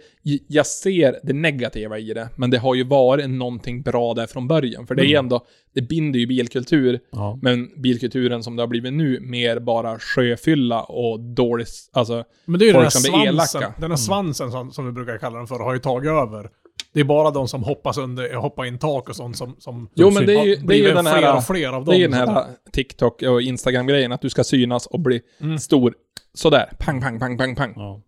jag 0.48 0.66
ser 0.66 1.20
det 1.24 1.34
negativa 1.34 2.00
i 2.00 2.14
det, 2.14 2.30
men 2.36 2.50
det 2.50 2.58
har 2.58 2.76
ju 2.76 2.84
varit 2.84 3.30
någonting 3.30 3.82
bra 3.82 4.14
där 4.14 4.28
från 4.28 4.48
början. 4.48 4.88
För 4.88 4.96
det 4.96 5.02
är 5.02 5.06
Mm. 5.06 5.26
ändå, 5.26 5.46
det 5.74 5.82
binder 5.82 6.20
ju 6.20 6.28
bilkultur, 6.28 7.00
Ja. 7.12 7.40
men 7.42 7.82
bilkulturen 7.82 8.44
som 8.44 8.56
det 8.56 8.62
har 8.62 8.68
blivit 8.68 8.94
nu, 8.94 9.20
mer 9.20 9.60
bara 9.60 10.00
sjöfylla 10.00 10.84
och 10.84 11.20
dåligt, 11.20 11.70
alltså, 11.94 12.24
men 12.46 12.60
det 12.60 12.66
är 12.66 12.68
ju 12.68 12.74
den 12.74 12.82
här 12.82 12.90
svansen, 12.90 13.62
den 13.80 13.92
här 13.92 13.98
svansen 13.98 14.52
som, 14.52 14.72
som 14.72 14.86
vi 14.86 14.92
brukar 14.92 15.18
kalla 15.18 15.38
den 15.38 15.48
för, 15.48 15.60
har 15.60 15.74
ju 15.74 15.80
tagit 15.80 16.10
över. 16.10 16.50
Det 16.94 17.00
är 17.00 17.04
bara 17.04 17.32
de 17.32 17.48
som 17.48 17.64
hoppas 17.64 17.98
under, 17.98 18.34
hoppar 18.34 18.66
in 18.66 18.80
tak 18.80 19.10
och 19.10 19.16
sånt 19.16 19.38
som, 19.38 19.56
som 19.60 19.90
Jo, 19.96 20.12
men 20.12 20.26
det 20.26 20.34
är 20.34 20.44
ju, 20.46 20.56
det 20.56 20.74
är 20.74 20.78
ju 20.78 20.94
den 20.94 21.04
fler 21.06 21.12
här, 21.22 21.38
och 21.38 21.44
fler 21.44 21.68
av 21.70 21.86
det 21.86 21.92
dem. 21.92 21.96
är 21.96 22.00
ju 22.00 22.08
den 22.08 22.14
här 22.30 22.46
TikTok 22.72 23.22
och 23.22 23.42
Instagram-grejen, 23.42 24.12
att 24.12 24.22
du 24.22 24.30
ska 24.30 24.44
synas 24.44 24.86
och 24.88 25.00
bli 25.00 25.22
Mm. 25.42 25.60
stor. 25.60 25.94
Sådär, 26.34 26.70
pang, 26.80 27.02
pang, 27.02 27.20
pang, 27.20 27.38
pang, 27.38 27.56
pang. 27.56 27.74
Ja. 27.76 28.02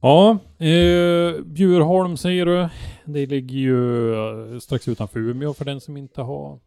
Ja, 0.00 0.30
eh, 0.66 1.40
Bjurholm 1.44 2.16
säger 2.16 2.46
du. 2.46 2.68
Det 3.04 3.26
ligger 3.26 3.58
ju 3.58 4.12
eh, 4.54 4.58
strax 4.58 4.88
utanför 4.88 5.20
Umeå 5.20 5.54
för 5.54 5.64
den 5.64 5.80
som 5.80 5.96
inte 5.96 6.20
har 6.22 6.58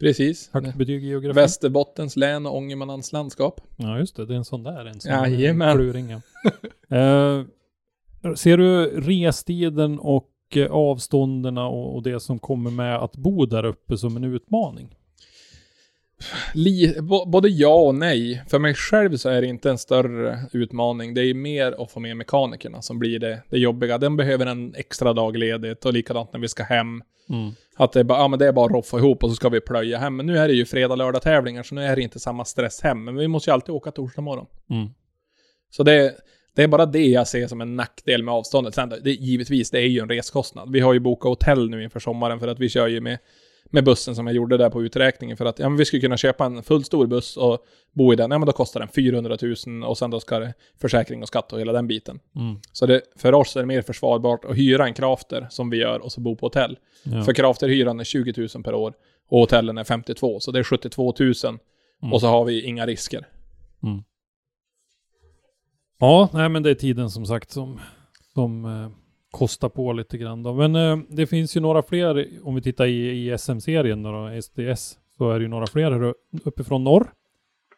Precis. 0.00 0.50
högt 0.52 0.74
betyg 0.74 1.04
i 1.04 1.06
geografi. 1.08 1.34
Västerbottens 1.40 2.16
län 2.16 2.46
och 2.46 2.56
Ångermanlands 2.56 3.12
landskap. 3.12 3.60
Ja, 3.76 3.98
just 3.98 4.16
det. 4.16 4.26
Det 4.26 4.34
är 4.34 4.38
en 4.38 4.44
sån 4.44 4.62
där. 4.62 4.84
En 4.86 5.00
sån 5.00 5.12
Jajamän. 5.12 5.76
kluring. 5.76 6.10
Eh, 6.90 7.42
ser 8.36 8.56
du 8.56 9.00
restiden 9.00 9.98
och 9.98 10.30
eh, 10.54 10.70
avstånden 10.70 11.58
och, 11.58 12.02
det 12.02 12.20
som 12.20 12.38
kommer 12.38 12.70
med 12.70 12.96
att 12.96 13.16
bo 13.16 13.46
där 13.46 13.64
uppe 13.64 13.98
som 13.98 14.16
en 14.16 14.24
utmaning? 14.24 14.96
Li, 16.54 16.96
både 17.26 17.48
ja 17.48 17.74
och 17.74 17.94
nej. 17.94 18.42
För 18.48 18.58
mig 18.58 18.74
själv 18.74 19.16
så 19.16 19.28
är 19.28 19.40
det 19.40 19.46
inte 19.46 19.70
en 19.70 19.78
större 19.78 20.38
utmaning. 20.52 21.14
Det 21.14 21.22
är 21.22 21.34
mer 21.34 21.82
att 21.82 21.90
få 21.90 22.00
med 22.00 22.16
mekanikerna 22.16 22.82
som 22.82 22.98
blir 22.98 23.18
det, 23.18 23.42
det 23.50 23.58
jobbiga. 23.58 23.98
Den 23.98 24.16
behöver 24.16 24.46
en 24.46 24.74
extra 24.74 25.12
dag 25.12 25.36
ledigt 25.36 25.84
och 25.84 25.92
likadant 25.92 26.32
när 26.32 26.40
vi 26.40 26.48
ska 26.48 26.62
hem. 26.62 27.02
Mm. 27.28 27.50
Att 27.76 27.92
det 27.92 28.00
är 28.00 28.04
bara, 28.04 28.18
ja 28.18 28.28
men 28.28 28.38
det 28.38 28.46
är 28.46 28.52
bara 28.52 28.66
att 28.66 28.72
roffa 28.72 28.98
ihop 28.98 29.24
och 29.24 29.30
så 29.30 29.36
ska 29.36 29.48
vi 29.48 29.60
plöja 29.60 29.98
hem. 29.98 30.16
Men 30.16 30.26
nu 30.26 30.38
är 30.38 30.48
det 30.48 30.54
ju 30.54 30.64
fredag, 30.64 30.94
lördag 30.96 31.22
tävlingar 31.22 31.62
så 31.62 31.74
nu 31.74 31.84
är 31.84 31.96
det 31.96 32.02
inte 32.02 32.20
samma 32.20 32.44
stress 32.44 32.80
hem. 32.80 33.04
Men 33.04 33.16
vi 33.16 33.28
måste 33.28 33.50
ju 33.50 33.54
alltid 33.54 33.74
åka 33.74 33.90
torsdag 33.90 34.22
morgon. 34.22 34.46
Mm. 34.70 34.88
Så 35.70 35.82
det, 35.82 36.14
det 36.54 36.62
är 36.62 36.68
bara 36.68 36.86
det 36.86 37.06
jag 37.06 37.28
ser 37.28 37.46
som 37.46 37.60
en 37.60 37.76
nackdel 37.76 38.22
med 38.22 38.34
avståndet. 38.34 38.74
Sen, 38.74 38.92
det, 39.02 39.10
givetvis, 39.10 39.70
det 39.70 39.78
är 39.78 39.86
ju 39.86 40.00
en 40.00 40.08
reskostnad. 40.08 40.72
Vi 40.72 40.80
har 40.80 40.92
ju 40.92 41.00
bokat 41.00 41.28
hotell 41.28 41.70
nu 41.70 41.82
inför 41.82 42.00
sommaren 42.00 42.40
för 42.40 42.48
att 42.48 42.58
vi 42.58 42.68
kör 42.68 42.88
ju 42.88 43.00
med, 43.00 43.18
med 43.70 43.84
bussen 43.84 44.16
som 44.16 44.26
jag 44.26 44.36
gjorde 44.36 44.56
där 44.56 44.70
på 44.70 44.82
uträkningen. 44.82 45.36
För 45.36 45.44
att 45.44 45.58
ja, 45.58 45.68
men 45.68 45.78
vi 45.78 45.84
skulle 45.84 46.00
kunna 46.00 46.16
köpa 46.16 46.44
en 46.44 46.62
fullt 46.62 46.86
stor 46.86 47.06
buss 47.06 47.36
och 47.36 47.64
bo 47.92 48.12
i 48.12 48.16
den. 48.16 48.30
Ja, 48.30 48.38
men 48.38 48.46
då 48.46 48.52
kostar 48.52 48.80
den 48.80 48.88
400 48.88 49.36
000 49.66 49.84
och 49.84 49.98
sen 49.98 50.10
då 50.10 50.20
ska 50.20 50.38
det 50.38 50.54
försäkring 50.80 51.22
och 51.22 51.28
skatt 51.28 51.52
och 51.52 51.60
hela 51.60 51.72
den 51.72 51.86
biten. 51.86 52.20
Mm. 52.36 52.56
Så 52.72 52.86
det, 52.86 53.00
för 53.16 53.32
oss 53.34 53.56
är 53.56 53.60
det 53.60 53.66
mer 53.66 53.82
försvarbart 53.82 54.44
att 54.44 54.56
hyra 54.56 54.86
en 54.86 54.94
crafter 54.94 55.46
som 55.50 55.70
vi 55.70 55.76
gör 55.76 55.98
och 55.98 56.12
så 56.12 56.20
bo 56.20 56.36
på 56.36 56.46
hotell. 56.46 56.78
Ja. 57.02 57.22
För 57.22 57.32
crafterhyran 57.32 58.00
är 58.00 58.04
20 58.04 58.48
000 58.54 58.64
per 58.64 58.74
år 58.74 58.94
och 59.28 59.40
hotellen 59.40 59.78
är 59.78 59.84
52, 59.84 60.40
så 60.40 60.50
det 60.50 60.58
är 60.58 60.64
72 60.64 61.14
000. 61.18 61.32
Mm. 62.02 62.12
Och 62.12 62.20
så 62.20 62.26
har 62.26 62.44
vi 62.44 62.62
inga 62.62 62.86
risker. 62.86 63.26
Ja, 66.02 66.28
nej 66.32 66.48
men 66.48 66.62
det 66.62 66.70
är 66.70 66.74
tiden 66.74 67.10
som 67.10 67.26
sagt 67.26 67.50
som, 67.50 67.80
som 68.34 68.64
eh, 68.64 68.90
kostar 69.30 69.68
på 69.68 69.92
lite 69.92 70.18
grann 70.18 70.42
då. 70.42 70.54
Men 70.54 70.76
eh, 70.76 70.98
det 71.08 71.26
finns 71.26 71.56
ju 71.56 71.60
några 71.60 71.82
fler, 71.82 72.28
om 72.42 72.54
vi 72.54 72.62
tittar 72.62 72.86
i, 72.86 73.30
i 73.32 73.38
SM-serien 73.38 74.02
då, 74.02 74.40
SDS, 74.42 74.98
så 75.18 75.30
är 75.30 75.38
det 75.38 75.42
ju 75.42 75.48
några 75.48 75.66
fler 75.66 75.90
här 75.90 76.14
uppifrån 76.44 76.84
norr. 76.84 77.12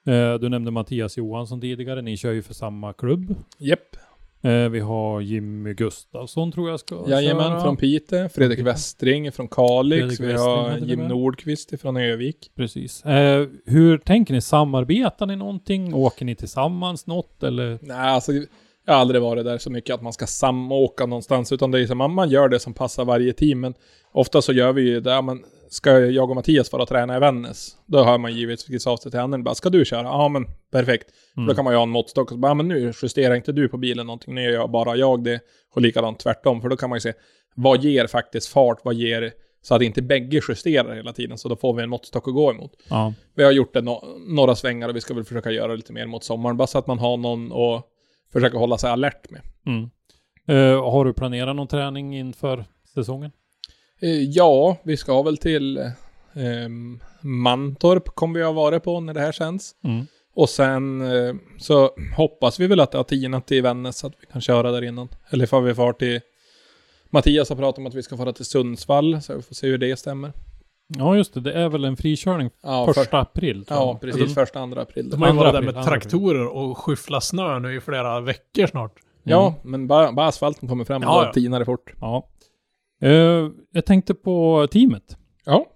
Eh, 0.07 0.35
du 0.35 0.49
nämnde 0.49 0.71
Mattias 0.71 1.17
Johansson 1.17 1.61
tidigare, 1.61 2.03
ni 2.03 2.17
kör 2.17 2.33
ju 2.33 2.43
för 2.43 2.55
samma 2.55 2.93
klubb. 2.93 3.35
Japp. 3.59 3.97
Eh, 4.45 4.69
vi 4.69 4.81
har 4.81 5.21
Jimmy 5.21 5.75
Gustafsson 5.75 6.53
tror 6.53 6.71
jag 6.71 6.81
ska 6.81 7.05
Jajamän, 7.09 7.45
köra. 7.51 7.61
från 7.61 7.77
Piteå. 7.77 8.29
Fredrik. 8.29 8.59
Westring 8.59 9.33
från 9.33 9.49
Kalix. 9.49 10.01
Fredrik 10.01 10.21
vi 10.21 10.27
Westring 10.27 10.49
har 10.49 10.79
Jim 10.79 11.01
med. 11.01 11.09
Nordqvist 11.09 11.81
från 11.81 11.97
Övik. 11.97 12.51
Precis. 12.57 13.05
Eh, 13.05 13.47
hur 13.67 13.99
tänker 13.99 14.35
ni? 14.35 14.41
Samarbetar 14.41 15.27
ni 15.27 15.37
någonting? 15.37 15.95
Åker 15.95 16.25
ni 16.25 16.35
tillsammans 16.35 17.07
något 17.07 17.43
eller? 17.43 17.79
Nej, 17.83 17.97
alltså 17.97 18.33
jag 18.87 18.95
har 18.95 19.01
aldrig 19.01 19.23
varit 19.23 19.45
där 19.45 19.59
så 19.59 19.71
mycket 19.71 19.95
att 19.95 20.03
man 20.03 20.13
ska 20.13 20.27
samåka 20.27 21.07
någonstans, 21.07 21.53
utan 21.53 21.71
det 21.71 21.81
är 21.81 21.87
som 21.87 21.99
man, 22.15 22.31
gör 22.31 22.49
det 22.49 22.61
som 22.61 22.75
passar 22.75 23.05
varje 23.05 23.33
team. 23.33 23.61
Men 23.61 23.75
ofta 24.13 24.43
så 24.43 24.53
gör 24.53 24.73
vi 24.73 24.83
ju 24.83 25.01
det, 25.01 25.23
men 25.23 25.45
ska 25.75 25.99
jag 25.99 26.31
och 26.31 26.37
Mattias 26.37 26.73
vara 26.73 26.83
och 26.83 26.89
träna 26.89 27.17
i 27.17 27.21
Vännäs, 27.21 27.77
då 27.87 27.99
har 27.99 28.19
man 28.19 28.35
givetvis 28.35 28.87
av 28.87 28.97
sig 28.97 29.11
till 29.11 29.21
handen 29.21 29.45
bara, 29.45 29.55
ska 29.55 29.71
du 29.71 29.85
köra? 29.85 30.03
Ja 30.03 30.29
men 30.29 30.47
perfekt. 30.73 31.07
Mm. 31.37 31.49
Då 31.49 31.55
kan 31.55 31.65
man 31.65 31.73
ju 31.73 31.77
ha 31.77 31.83
en 31.83 31.91
måttstock 31.91 32.31
och 32.31 32.35
så 32.35 32.39
bara, 32.39 32.51
ja 32.51 32.55
men 32.55 32.69
nu 32.69 32.93
justerar 33.03 33.35
inte 33.35 33.53
du 33.53 33.69
på 33.69 33.77
bilen 33.77 34.07
någonting, 34.07 34.35
nu 34.35 34.43
gör 34.43 34.53
jag 34.53 34.71
bara 34.71 34.97
jag 34.97 35.25
det. 35.25 35.41
Och 35.75 35.83
likadant 35.83 36.19
tvärtom, 36.19 36.61
för 36.61 36.69
då 36.69 36.77
kan 36.77 36.91
man 36.91 36.97
ju 36.97 37.01
se, 37.01 37.13
vad 37.55 37.85
ger 37.85 38.07
faktiskt 38.07 38.49
fart, 38.49 38.79
vad 38.85 38.95
ger, 38.95 39.33
så 39.63 39.75
att 39.75 39.83
inte 39.83 40.03
bägge 40.03 40.41
justerar 40.49 40.95
hela 40.95 41.13
tiden, 41.13 41.39
så 41.39 41.49
då 41.49 41.57
får 41.57 41.75
vi 41.75 41.83
en 41.83 41.91
måttstock 41.91 42.29
att 42.29 42.35
gå 42.35 42.51
emot. 42.51 42.73
Ja. 42.89 43.15
Vi 43.35 43.45
har 43.45 43.53
gjort 43.53 43.75
det 43.75 43.83
no 43.83 44.19
några 44.29 44.55
svängar 44.55 44.89
och 44.89 44.97
vi 44.97 45.01
ska 45.01 45.15
väl 45.15 45.25
försöka 45.25 45.51
göra 45.51 45.75
lite 45.75 45.93
mer 45.93 46.07
mot 46.07 46.25
sommaren. 46.25 46.57
Bara 46.57 46.67
så 46.67 46.79
att 46.79 46.87
man 46.87 46.99
har 46.99 47.17
någon 47.17 47.53
att 47.53 47.85
försöka 48.33 48.59
hålla 48.59 48.79
sig 48.79 48.91
alert 48.91 49.31
med. 49.31 49.41
Mm. 49.67 49.91
Eh, 50.47 50.91
har 50.91 51.05
du 51.05 51.13
planerat 51.13 51.57
någon 51.57 51.69
träning 51.69 52.17
inför 52.19 52.65
säsongen? 52.95 53.31
Eh, 54.03 54.23
ja, 54.23 54.77
vi 54.83 54.97
ska 54.97 55.23
väl 55.23 55.37
till 55.37 55.77
eh, 55.79 56.69
Mantorp 57.21 58.05
kommer 58.09 58.39
vi 58.39 58.45
ha 58.45 58.53
varit 58.53 58.83
på 58.85 59.01
när 59.01 59.15
det 59.15 59.21
här 59.21 59.33
känns. 59.33 59.75
Mm. 59.85 60.07
Och 60.37 60.49
sen 60.49 61.01
eh, 61.01 61.35
så 61.59 61.91
hoppas 62.17 62.61
vi 62.61 62.67
väl 62.67 62.81
att 62.81 62.91
det 62.91 62.99
har 62.99 63.05
tinat 63.05 63.47
till 63.47 63.63
Vännäs 63.63 63.99
så 63.99 64.07
att 64.07 64.13
vi 64.21 64.27
kan 64.27 64.41
köra 64.41 64.71
där 64.71 64.83
innan. 64.85 65.09
Eller 65.31 65.47
får 65.47 65.61
vi 65.61 65.75
far 65.75 65.93
till 65.93 66.21
Mattias 67.11 67.49
har 67.49 67.57
pratat 67.57 67.79
om 67.79 67.87
att 67.87 67.95
vi 67.95 68.03
ska 68.03 68.17
fara 68.17 68.33
till 68.33 68.45
Sundsvall, 68.45 69.23
så 69.23 69.37
vi 69.37 69.43
får 69.43 69.55
se 69.55 69.67
hur 69.67 69.79
det 69.79 69.97
stämmer. 69.97 70.33
Ja, 70.87 71.17
just 71.17 71.35
det. 71.35 71.41
Det 71.41 71.53
är 71.53 71.69
väl 71.69 71.85
en 71.85 71.97
frikörning 71.97 72.51
Ja, 72.63 72.87
första 72.87 73.05
för, 73.05 73.17
april. 73.17 73.65
tror 73.65 73.81
ja 73.81 73.99
precis. 74.01 74.23
De- 74.29 74.35
första, 74.35 74.61
andra 74.61 74.83
april. 74.83 75.11
De 75.11 75.23
har 75.23 75.29
ju 75.29 75.35
varit 75.37 75.53
där 75.53 75.59
april, 75.59 75.75
med 75.75 75.85
traktorer 75.85 76.47
och 76.47 76.79
skyfflat 76.79 77.25
snö 77.25 77.59
nu 77.59 77.77
i 77.77 77.81
flera 77.81 78.21
veckor 78.21 78.67
snart. 78.67 78.93
Ja, 79.23 79.55
men 79.63 79.87
bara, 79.87 80.13
bara 80.13 80.27
asfalten 80.27 80.69
kommer 80.69 80.85
fram, 80.85 81.03
Ja, 81.03 81.21
då 81.21 81.27
ja. 81.27 81.33
tinar 81.33 81.59
det 81.59 81.65
fort. 81.65 81.93
Ja. 82.01 82.29
Eh, 83.05 83.51
jag 83.73 83.85
tänkte 83.85 84.15
på 84.15 84.67
teamet. 84.71 85.17
Ja. 85.45 85.67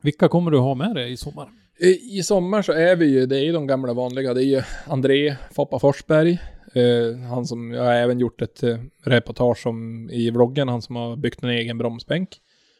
Vilka 0.00 0.28
kommer 0.28 0.50
du 0.50 0.58
ha 0.58 0.74
med 0.74 0.94
dig 0.94 1.12
i 1.12 1.16
sommar? 1.16 1.48
I 1.78 2.18
i 2.18 2.22
sommar 2.22 2.62
så 2.62 2.72
är 2.72 2.96
vi 2.96 3.06
ju, 3.06 3.26
det 3.26 3.36
är 3.36 3.44
ju 3.44 3.52
de 3.52 3.66
gamla 3.66 3.92
vanliga. 3.92 4.34
Det 4.34 4.44
är 4.44 4.46
ju 4.46 4.62
André 4.86 5.36
Foppa 5.50 5.78
Forsberg. 5.78 6.38
Eh, 6.74 7.18
han 7.28 7.46
som, 7.46 7.72
jag 7.72 7.84
har 7.84 7.92
även 7.92 8.18
gjort 8.18 8.42
ett 8.42 8.62
eh, 8.62 8.78
reportage 9.04 9.66
om 9.66 10.10
i 10.10 10.30
vloggen, 10.30 10.68
han 10.68 10.82
som 10.82 10.96
har 10.96 11.16
byggt 11.16 11.42
en 11.42 11.50
egen 11.50 11.78
bromsbänk. 11.78 12.28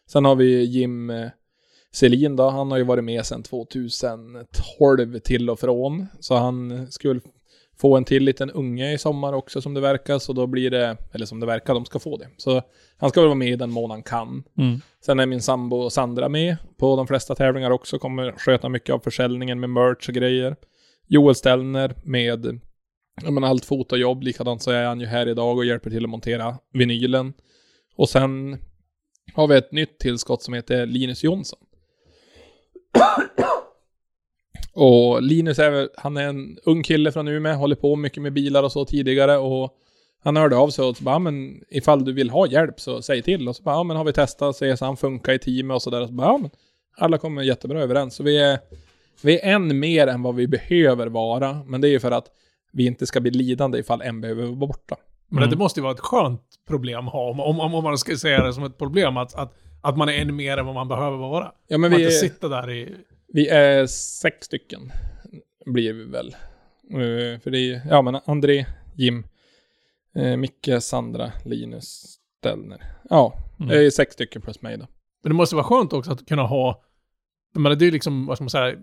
Sen 0.07 0.25
har 0.25 0.37
vi 0.37 0.65
Jim 0.65 1.11
eh, 1.11 1.29
Selin 1.93 2.37
då, 2.37 2.49
han 2.49 2.71
har 2.71 2.79
ju 2.79 2.85
varit 2.85 3.05
med 3.05 3.27
sedan 3.27 3.43
2012 3.43 5.19
till 5.19 5.51
och 5.51 5.61
från. 5.61 6.07
Så 6.21 6.35
han 6.35 6.87
skulle 6.93 7.21
få 7.83 7.97
en 7.97 8.05
till 8.05 8.25
liten 8.25 8.51
unge 8.51 8.93
i 8.93 8.99
sommar 8.99 9.33
också 9.33 9.63
som 9.63 9.75
det 9.75 9.81
verkar, 9.81 10.19
så 10.19 10.33
då 10.33 10.47
blir 10.47 10.71
det, 10.71 10.97
eller 11.13 11.27
som 11.27 11.41
det 11.41 11.47
verkar, 11.47 11.75
de 11.75 11.85
ska 11.85 11.99
få 11.99 12.17
det. 12.17 12.29
Så 12.37 12.63
han 12.97 13.11
ska 13.11 13.21
väl 13.21 13.29
vara 13.29 13.39
med 13.39 13.49
i 13.49 13.57
den 13.57 13.71
mån 13.71 13.91
han 13.91 14.03
kan. 14.03 14.45
Mm. 14.59 14.81
Sen 15.05 15.21
är 15.21 15.27
min 15.27 15.43
sambo 15.43 15.91
Sandra 15.91 16.29
med 16.29 16.57
på 16.77 16.97
de 16.97 17.07
flesta 17.07 17.35
tävlingar 17.35 17.71
också. 17.71 17.99
Kommer 17.99 18.33
sköta 18.33 18.69
mycket 18.69 18.95
av 18.95 18.99
försäljningen 18.99 19.61
med 19.61 19.71
merch 19.71 20.09
och 20.09 20.15
grejer. 20.15 20.57
Joel 21.09 21.35
Stellner 21.35 21.95
med 22.05 22.61
men 23.23 23.45
allt 23.45 23.65
fotojobb. 23.65 24.23
Likadant 24.23 24.63
så 24.63 24.71
är 24.71 24.85
han 24.85 25.01
ju 25.01 25.07
här 25.07 25.29
idag 25.29 25.57
och 25.57 25.65
hjälper 25.65 25.91
till 25.91 26.05
att 26.05 26.11
montera 26.11 26.59
vinylen. 26.73 27.33
Och 27.97 28.09
sen 28.09 28.59
har 29.35 29.47
vi 29.49 29.57
ett 29.57 29.73
nytt 29.73 29.99
tillskott 29.99 30.43
som 30.43 30.55
heter 30.55 30.87
Linus 30.87 31.25
Jonsson. 31.25 31.59
Och 34.75 35.23
Linus 35.23 35.59
är 35.59 35.89
han 35.97 36.17
är 36.17 36.29
en 36.29 36.59
ung 36.65 36.83
kille 36.83 37.13
från 37.13 37.29
Umeå, 37.29 37.55
håller 37.55 37.77
på 37.77 37.97
mycket 37.97 38.23
med 38.23 38.33
bilar 38.33 38.63
och 38.63 38.73
så 38.73 38.85
tidigare 38.85 39.39
och 39.39 39.73
han 40.25 40.37
hörde 40.37 40.57
av 40.57 40.69
sig 40.69 40.85
och 40.85 40.97
så 40.97 41.05
bara, 41.05 41.15
"Ja, 41.15 41.19
men 41.19 41.65
ifall 41.69 42.05
du 42.05 42.13
vill 42.13 42.31
ha 42.31 42.47
hjälp 42.47 42.81
så 42.81 43.03
säg 43.03 43.23
till. 43.23 43.49
Och 43.49 43.57
så 43.57 43.63
bara, 43.63 43.75
ja 43.75 43.83
men 43.83 43.97
har 43.97 44.05
vi 44.05 44.13
testat, 44.13 44.57
så 44.57 44.77
han 44.81 44.97
funkar 44.97 45.33
i 45.33 45.39
teamet 45.39 45.75
och 45.75 45.83
sådär. 45.83 46.01
Och 46.01 46.09
så 46.09 46.13
bara, 46.15 46.27
ja 46.29 46.39
men 46.39 46.51
alla 46.97 47.19
kommer 47.19 47.43
jättebra 47.43 47.81
överens. 47.83 48.15
Så 48.15 48.23
vi 48.23 48.39
är, 48.39 48.59
vi 49.23 49.39
är 49.41 49.53
en 49.55 49.79
mer 49.81 50.07
än 50.07 50.23
vad 50.23 50.35
vi 50.35 50.47
behöver 50.49 51.07
vara. 51.07 51.61
Men 51.67 51.81
det 51.81 51.89
är 51.89 51.91
ju 51.91 52.01
för 52.01 52.11
att 52.11 52.27
vi 52.73 52.87
inte 52.87 53.07
ska 53.07 53.21
bli 53.21 53.31
lidande 53.31 53.79
ifall 53.79 54.03
en 54.03 54.21
behöver 54.21 54.43
vara 54.43 54.55
borta. 54.57 54.97
Men 55.29 55.39
Mm. 55.39 55.51
det 55.51 55.57
måste 55.57 55.81
ju 55.81 55.85
vara 55.85 55.93
ett 55.95 56.01
skönt 56.01 56.43
problem 56.69 57.07
att 57.07 57.13
ha, 57.13 57.31
om, 57.31 57.41
om, 57.41 57.61
om 57.75 57.85
man 57.85 57.99
ska 57.99 58.17
säga 58.17 58.43
det 58.45 58.53
som 58.53 58.65
ett 58.65 58.79
problem, 58.79 59.17
att, 59.17 59.35
att, 59.35 59.55
att 59.81 59.97
man 59.97 60.09
är 60.09 60.13
en 60.13 60.37
mer 60.37 60.57
än 60.57 60.67
vad 60.67 60.75
man 60.75 60.89
behöver 60.89 61.17
vara. 61.17 61.53
Ja 61.69 61.79
men 61.79 61.81
Man 61.81 61.91
vi 61.91 61.97
inte 61.97 62.15
är, 62.17 62.19
sitter 62.19 62.49
där 62.49 62.71
i... 62.71 62.95
vi 63.33 63.49
är 63.49 63.87
sex 63.87 64.47
stycken. 64.47 64.93
Blir 65.67 65.93
vi 65.93 66.05
väl. 66.05 66.35
Eh, 66.91 67.41
för 67.41 67.51
det 67.51 67.59
är 67.59 67.83
ja 67.89 68.03
men 68.03 68.21
André, 68.25 68.67
Jim, 68.95 69.27
uh, 70.17 70.37
Micke, 70.37 70.71
Sandra, 70.81 71.33
Linus, 71.45 72.19
Stellner. 72.39 72.83
Ja, 73.11 73.39
Mm. 73.61 73.69
det 73.75 73.87
är 73.87 73.91
sex 73.91 74.13
stycken 74.15 74.43
plus 74.43 74.63
mig 74.63 74.77
då. 74.79 74.87
Men 75.23 75.31
det 75.31 75.37
måste 75.37 75.57
vara 75.57 75.65
skönt 75.65 75.93
också 75.93 76.13
att 76.13 76.27
kunna 76.27 76.43
ha... 76.43 76.83
Men 77.55 77.79
det 77.79 77.85
är 77.85 77.87
ju 77.87 77.91
liksom, 77.91 78.27
vad 78.27 78.37
ska 78.37 78.45
man 78.45 78.51
säga, 78.51 78.77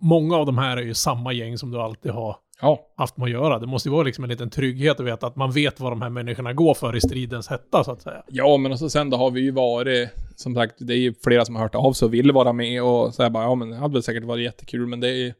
många 0.00 0.36
av 0.36 0.46
de 0.46 0.58
här 0.58 0.76
är 0.76 0.82
ju 0.82 0.94
samma 0.94 1.32
gäng 1.32 1.58
som 1.58 1.70
du 1.70 1.78
alltid 1.80 2.12
har 2.12 2.36
Ja, 2.60 2.86
haft 2.96 3.16
med 3.16 3.24
att 3.24 3.30
göra. 3.30 3.58
Det 3.58 3.66
måste 3.66 3.88
ju 3.88 3.92
vara 3.92 4.02
liksom 4.02 4.24
en 4.24 4.30
liten 4.30 4.50
trygghet 4.50 5.00
att 5.00 5.06
veta 5.06 5.26
att 5.26 5.36
man 5.36 5.52
vet 5.52 5.80
vad 5.80 5.92
de 5.92 6.02
här 6.02 6.10
människorna 6.10 6.52
går 6.52 6.74
för 6.74 6.96
i 6.96 7.00
stridens 7.00 7.48
hetta, 7.48 7.84
så 7.84 7.92
att 7.92 8.02
säga. 8.02 8.22
Ja, 8.28 8.56
men 8.56 8.72
och 8.72 8.78
så 8.78 8.90
sen 8.90 9.10
då 9.10 9.16
har 9.16 9.30
vi 9.30 9.40
ju 9.40 9.50
varit, 9.50 10.08
som 10.36 10.54
sagt, 10.54 10.74
det 10.78 10.94
är 10.94 10.98
ju 10.98 11.14
flera 11.24 11.44
som 11.44 11.54
har 11.56 11.62
hört 11.62 11.74
av 11.74 11.92
sig 11.92 12.06
och 12.06 12.14
vill 12.14 12.32
vara 12.32 12.52
med 12.52 12.82
och 12.82 13.14
så 13.14 13.22
här 13.22 13.30
bara, 13.30 13.44
ja 13.44 13.54
men 13.54 13.70
det 13.70 13.76
hade 13.76 13.92
väl 13.92 14.02
säkert 14.02 14.24
varit 14.24 14.44
jättekul, 14.44 14.86
men 14.86 15.00
det 15.00 15.08
är 15.08 15.14
ju, 15.14 15.32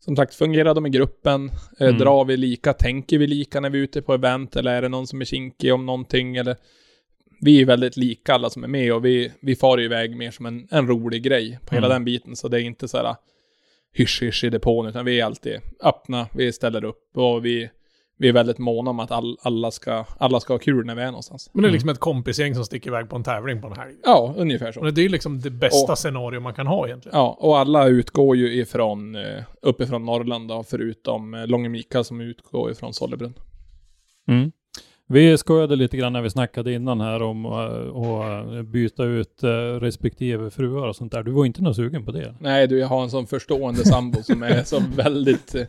som 0.00 0.16
sagt, 0.16 0.34
fungerar 0.34 0.74
de 0.74 0.86
i 0.86 0.90
gruppen? 0.90 1.50
Eh, 1.80 1.86
Mm. 1.88 1.98
Drar 1.98 2.24
vi 2.24 2.36
lika? 2.36 2.72
Tänker 2.72 3.18
vi 3.18 3.26
lika 3.26 3.60
när 3.60 3.70
vi 3.70 3.78
är 3.78 3.82
ute 3.82 4.02
på 4.02 4.14
event? 4.14 4.56
Eller 4.56 4.74
är 4.74 4.82
det 4.82 4.88
någon 4.88 5.06
som 5.06 5.20
är 5.20 5.24
kinkig 5.24 5.74
om 5.74 5.86
någonting? 5.86 6.36
Eller, 6.36 6.56
vi 7.40 7.60
är 7.60 7.64
väldigt 7.64 7.96
lika 7.96 8.34
alla 8.34 8.50
som 8.50 8.64
är 8.64 8.68
med 8.68 8.92
och 8.92 9.04
vi, 9.04 9.32
vi 9.40 9.56
far 9.56 9.80
iväg 9.80 10.16
mer 10.16 10.30
som 10.30 10.46
en, 10.46 10.68
en 10.70 10.86
rolig 10.88 11.22
grej 11.22 11.58
på 11.66 11.74
hela 11.74 11.86
Mm. 11.86 11.94
den 11.96 12.04
biten, 12.04 12.36
så 12.36 12.48
det 12.48 12.60
är 12.60 12.64
inte 12.64 12.88
så 12.88 12.96
här 12.96 13.14
hysch 13.92 14.22
hysch 14.22 14.44
i 14.44 14.50
depån, 14.50 14.86
utan 14.86 15.04
vi 15.04 15.20
är 15.20 15.24
alltid 15.24 15.60
öppna, 15.84 16.26
vi 16.32 16.52
ställer 16.52 16.84
upp 16.84 17.16
och 17.16 17.44
vi, 17.44 17.70
vi 18.18 18.28
är 18.28 18.32
väldigt 18.32 18.58
måna 18.58 18.90
om 18.90 19.00
att 19.00 19.10
all, 19.10 19.38
alla, 19.42 19.70
ska, 19.70 20.04
alla 20.18 20.40
ska 20.40 20.54
ha 20.54 20.58
kul 20.58 20.86
när 20.86 20.94
vi 20.94 21.02
är 21.02 21.06
någonstans. 21.06 21.50
Men 21.52 21.62
det 21.62 21.68
är 21.68 21.72
liksom 21.72 21.88
ett 21.90 21.98
kompisgäng 21.98 22.54
som 22.54 22.64
sticker 22.64 22.90
iväg 22.90 23.08
på 23.10 23.16
en 23.16 23.24
tävling 23.24 23.60
på 23.62 23.66
en 23.66 23.72
helg. 23.76 23.94
Ja, 24.04 24.34
ungefär 24.36 24.72
så. 24.72 24.80
Och 24.80 24.94
det 24.94 25.00
är 25.00 25.02
ju 25.02 25.08
liksom 25.08 25.40
det 25.40 25.50
bästa 25.50 25.92
Och- 25.92 25.98
scenario 25.98 26.40
man 26.40 26.54
kan 26.54 26.66
ha 26.66 26.86
egentligen. 26.86 27.18
Ja, 27.18 27.36
och 27.40 27.58
alla 27.58 27.86
utgår 27.88 28.36
ju 28.36 28.52
ifrån, 28.60 29.14
eh, 29.16 29.42
uppifrån 29.62 30.04
Norrland 30.04 30.48
då, 30.48 30.62
förutom 30.62 31.34
eh, 31.34 31.46
Långe 31.46 31.68
Mika 31.68 32.04
som 32.04 32.20
utgår 32.20 32.70
ifrån 32.70 32.94
Sollebrunn. 32.94 33.34
Mm. 34.28 34.52
Vi 35.10 35.38
skojade 35.38 35.76
lite 35.76 35.96
grann 35.96 36.12
när 36.12 36.22
vi 36.22 36.30
snackade 36.30 36.72
innan 36.72 37.00
här 37.00 37.22
om 37.22 37.46
att 37.46 37.72
uh, 38.52 38.62
byta 38.62 39.04
ut 39.04 39.42
eh, 39.42 39.48
respektive 39.80 40.50
fruar 40.50 40.88
och 40.88 40.96
sånt 40.96 41.12
där. 41.12 41.22
Du 41.22 41.30
var 41.30 41.44
inte 41.44 41.62
någon 41.62 41.74
sugen 41.74 42.04
på 42.04 42.12
det? 42.12 42.34
Nej 42.40 42.66
du, 42.66 42.78
jag 42.78 42.86
har 42.86 43.02
en 43.02 43.10
sån 43.10 43.26
förstående 43.26 43.84
sambo 43.84 44.22
som 44.22 44.42
är 44.42 44.62
så 44.64 44.82
väldigt 44.96 45.54
eh, 45.54 45.62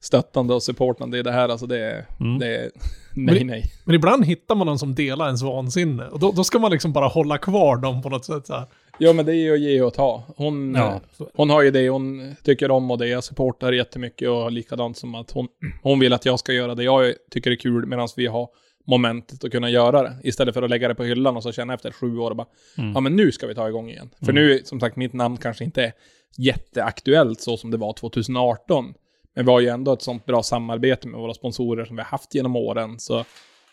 stöttande 0.00 0.54
och 0.54 0.62
supportande 0.62 1.18
i 1.18 1.22
det 1.22 1.32
här. 1.32 1.48
Alltså 1.48 1.66
det 1.66 1.78
är, 1.78 2.06
Mm. 2.20 2.38
det 2.38 2.56
är 2.56 2.70
Men 3.14 3.24
nej 3.24 3.38
det- 3.38 3.44
nej. 3.44 3.64
Men 3.84 3.94
ibland 3.94 4.24
hittar 4.24 4.54
man 4.54 4.66
någon 4.66 4.78
som 4.78 4.94
delar 4.94 5.26
ens 5.26 5.42
vansinne. 5.42 6.06
Och 6.06 6.18
då, 6.20 6.32
då 6.32 6.44
ska 6.44 6.58
man 6.58 6.70
liksom 6.70 6.92
bara 6.92 7.06
hålla 7.08 7.38
kvar 7.38 7.76
dem 7.76 8.02
på 8.02 8.08
något 8.08 8.24
sätt 8.24 8.46
så 8.46 8.54
här. 8.54 8.64
Ja 8.98 9.12
men 9.12 9.26
det 9.26 9.32
är 9.32 9.36
ju 9.42 9.52
att 9.54 9.60
ge 9.60 9.82
och 9.82 9.94
ta. 9.94 10.22
Hon, 10.36 10.76
eh, 10.76 10.94
så- 11.18 11.30
hon 11.34 11.50
har 11.50 11.62
ju 11.62 11.70
det 11.70 11.88
hon 11.88 12.34
tycker 12.44 12.70
om 12.70 12.90
och 12.90 12.98
det. 12.98 13.06
Jag 13.08 13.24
supportar 13.24 13.72
jättemycket 13.72 14.28
och 14.28 14.52
likadant 14.52 14.96
som 14.96 15.14
att 15.14 15.30
hon, 15.30 15.48
hon 15.82 15.98
vill 16.00 16.12
att 16.12 16.26
jag 16.26 16.38
ska 16.38 16.52
göra 16.52 16.74
det 16.74 16.84
jag 16.84 17.12
tycker 17.30 17.50
är 17.50 17.56
kul 17.56 17.86
medan 17.86 18.08
vi 18.16 18.26
har 18.26 18.48
momentet 18.86 19.44
att 19.44 19.50
kunna 19.50 19.70
göra 19.70 20.02
det. 20.02 20.16
Istället 20.22 20.54
för 20.54 20.62
att 20.62 20.70
lägga 20.70 20.88
det 20.88 20.94
på 20.94 21.04
hyllan 21.04 21.36
och 21.36 21.42
så 21.42 21.52
känna 21.52 21.74
efter 21.74 21.90
sju 21.92 22.18
år 22.18 22.30
och 22.30 22.36
bara, 22.36 22.46
Mm. 22.78 22.92
ja 22.92 23.00
men 23.00 23.16
nu 23.16 23.32
ska 23.32 23.46
vi 23.46 23.54
ta 23.54 23.68
igång 23.68 23.90
igen. 23.90 24.10
För 24.18 24.32
Mm. 24.32 24.34
nu, 24.34 24.60
som 24.64 24.80
sagt, 24.80 24.96
mitt 24.96 25.12
namn 25.12 25.36
kanske 25.36 25.64
inte 25.64 25.82
är 25.84 25.92
jätteaktuellt 26.38 27.40
så 27.40 27.56
som 27.56 27.70
det 27.70 27.76
var 27.76 27.92
2018. 27.92 28.94
Men 29.34 29.44
vi 29.44 29.50
har 29.52 29.60
ju 29.60 29.68
ändå 29.68 29.92
ett 29.92 30.02
sånt 30.02 30.26
bra 30.26 30.42
samarbete 30.42 31.08
med 31.08 31.20
våra 31.20 31.34
sponsorer 31.34 31.84
som 31.84 31.96
vi 31.96 32.02
har 32.02 32.08
haft 32.08 32.34
genom 32.34 32.56
åren. 32.56 32.98
Så 32.98 33.24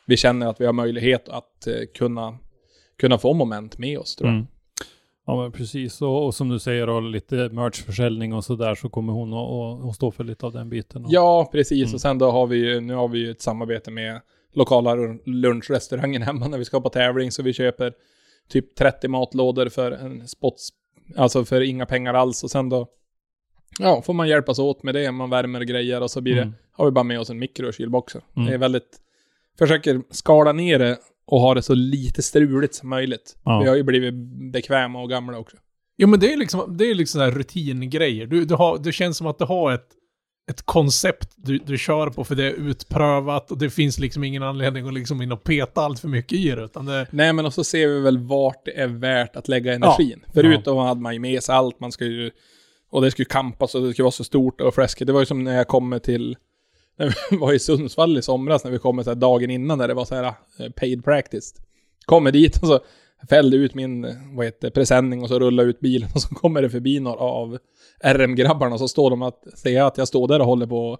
vi 0.05 0.17
känner 0.17 0.47
att 0.47 0.61
vi 0.61 0.65
har 0.65 0.73
möjlighet 0.73 1.29
att 1.29 1.67
eh, 1.67 1.73
kunna, 1.95 2.37
kunna 2.99 3.17
få 3.17 3.33
moment 3.33 3.77
med 3.77 3.99
oss 3.99 4.15
tror 4.15 4.29
jag. 4.29 4.35
Mm. 4.35 4.47
Ja 5.29 5.41
men 5.41 5.51
precis, 5.51 6.01
och, 6.01 6.25
och 6.25 6.35
som 6.35 6.49
du 6.49 6.59
säger 6.59 6.87
då, 6.87 6.99
lite 6.99 7.35
merchförsäljning 7.35 8.33
och 8.33 8.43
sådär 8.45 8.75
så 8.75 8.89
kommer 8.89 9.13
hon 9.13 9.33
att, 9.89 9.95
stå 9.95 10.11
för 10.11 10.23
lite 10.23 10.45
av 10.45 10.53
den 10.53 10.69
biten. 10.69 11.05
Och, 11.05 11.11
Ja, 11.13 11.49
precis. 11.51 11.83
Mm. 11.83 11.93
Och 11.93 12.01
sen 12.01 12.17
då 12.17 12.31
har 12.31 12.47
vi 12.47 12.57
ju, 12.57 12.79
nu 12.81 12.93
har 12.93 13.07
vi 13.07 13.19
ju 13.19 13.31
ett 13.31 13.41
samarbete 13.41 13.91
med 13.91 14.21
lokala 14.53 14.95
lunchrestaurangen 15.25 16.21
hemma 16.21 16.47
när 16.47 16.57
vi 16.57 16.65
ska 16.65 16.81
på 16.81 16.89
tävling. 16.89 17.31
Så 17.31 17.43
vi 17.43 17.53
köper 17.53 17.93
typ 18.49 18.75
30 18.75 19.07
matlådor 19.07 19.69
för 19.69 19.91
en 19.91 20.27
spots, 20.27 20.69
alltså 21.15 21.45
för 21.45 21.61
inga 21.61 21.85
pengar 21.85 22.13
alls. 22.13 22.43
Och 22.43 22.51
sen 22.51 22.69
då, 22.69 22.87
ja, 23.79 24.01
får 24.01 24.13
man 24.13 24.27
hjälpas 24.27 24.59
åt 24.59 24.83
med 24.83 24.95
det. 24.95 25.11
Man 25.11 25.29
värmer 25.29 25.61
grejer 25.61 26.01
och 26.01 26.11
så 26.11 26.21
blir 26.21 26.35
det, 26.35 26.41
Mm. 26.41 26.53
har 26.71 26.85
vi 26.85 26.91
bara 26.91 27.03
med 27.03 27.19
oss 27.19 27.29
en 27.29 27.39
mikro 27.39 27.67
och 27.67 27.73
kylboxar. 27.73 28.21
Mm. 28.35 28.47
Det 28.47 28.53
är 28.53 28.57
väldigt, 28.57 28.97
försöker 29.59 30.01
skala 30.09 30.51
ner 30.51 30.79
det 30.79 30.97
och 31.25 31.39
ha 31.39 31.53
det 31.53 31.61
så 31.61 31.73
lite 31.73 32.21
struligt 32.23 32.75
som 32.75 32.89
möjligt. 32.89 33.37
Ja. 33.43 33.59
Vi 33.59 33.69
har 33.69 33.75
ju 33.75 33.83
blivit 33.83 34.13
bekväma 34.51 35.01
och 35.01 35.09
gamla 35.09 35.37
också. 35.37 35.57
Jo 35.97 36.07
men 36.07 36.19
det 36.19 36.33
är 36.33 36.37
liksom, 36.37 36.77
det 36.77 36.85
är 36.85 36.95
liksom 36.95 37.21
rutingrejer. 37.31 38.25
Du, 38.27 38.45
du 38.45 38.55
har, 38.55 38.77
det 38.77 38.91
känns 38.91 39.17
som 39.17 39.27
att 39.27 39.37
du 39.39 39.45
har 39.45 39.71
ett, 39.71 39.87
ett 40.49 40.61
koncept 40.61 41.29
du, 41.35 41.57
du 41.57 41.77
kör 41.77 42.09
på 42.09 42.23
för 42.23 42.35
det 42.35 42.43
är 42.45 42.51
utprövat 42.51 43.51
och 43.51 43.57
det 43.57 43.69
finns 43.69 43.99
liksom 43.99 44.23
ingen 44.23 44.43
anledning 44.43 44.87
att 44.87 44.93
liksom 44.93 45.21
in 45.21 45.31
och 45.31 45.43
peta 45.43 45.81
allt 45.81 45.99
för 45.99 46.07
mycket 46.07 46.33
i 46.39 46.49
det. 46.49 46.63
Utan 46.63 46.85
det, 46.85 47.07
Nej, 47.11 47.33
men 47.33 47.45
och 47.45 47.53
så 47.53 47.63
ser 47.63 47.87
vi 47.87 47.99
väl 47.99 48.17
vart 48.17 48.65
det 48.65 48.79
är 48.79 48.87
värt 48.87 49.35
att 49.35 49.47
lägga 49.47 49.73
energin. 49.73 50.25
Förutom 50.33 50.77
hade 50.77 51.01
man 51.01 51.13
ju 51.13 51.19
med 51.19 51.43
sig 51.43 51.55
allt, 51.55 51.79
man 51.79 51.91
ska 51.91 52.05
ju... 52.05 52.31
Och 52.89 53.01
det 53.01 53.11
skulle 53.11 53.25
kampas 53.25 53.75
och 53.75 53.81
det 53.81 53.93
skulle 53.93 54.03
vara 54.03 54.11
så 54.11 54.23
stort 54.23 54.61
och 54.61 54.75
fläskigt. 54.75 55.07
Det 55.07 55.13
var 55.13 55.19
ju 55.19 55.25
som 55.25 55.43
när 55.43 55.55
jag 55.55 55.67
kommer 55.67 55.99
till... 55.99 56.37
När 56.99 57.15
vi 57.29 57.37
var 57.37 57.53
i 57.53 57.59
Sundsvall 57.59 58.17
i 58.17 58.21
somras, 58.21 58.63
när 58.63 58.71
vi 58.71 58.79
kommer 58.79 59.03
så 59.03 59.09
här 59.09 59.15
dagen 59.15 59.49
innan, 59.49 59.77
när 59.77 59.87
det 59.87 59.93
var 59.93 60.05
så 60.05 60.15
här 60.15 60.23
eh, 60.59 60.69
paid 60.75 61.03
practice. 61.03 61.53
Kommer 62.05 62.31
dit 62.31 62.61
och 62.61 62.67
så 62.67 62.79
fällde 63.29 63.57
ut 63.57 63.75
min, 63.75 64.15
vad 64.35 64.45
heter 64.45 64.67
det, 64.67 64.71
presenning 64.71 65.23
och 65.23 65.29
så 65.29 65.39
rullade 65.39 65.69
ut 65.69 65.79
bilen 65.79 66.09
och 66.15 66.21
så 66.21 66.35
kommer 66.35 66.61
det 66.61 66.69
förbi 66.69 66.99
några 66.99 67.19
av 67.19 67.57
RM-grabbarna 68.03 68.73
och 68.73 68.79
så 68.79 68.87
står 68.87 69.09
de 69.09 69.21
att, 69.21 69.43
säger 69.53 69.83
att 69.83 69.97
jag 69.97 70.07
står 70.07 70.27
där 70.27 70.39
och 70.39 70.45
håller 70.45 70.67
på, 70.67 70.93
att, 70.93 70.99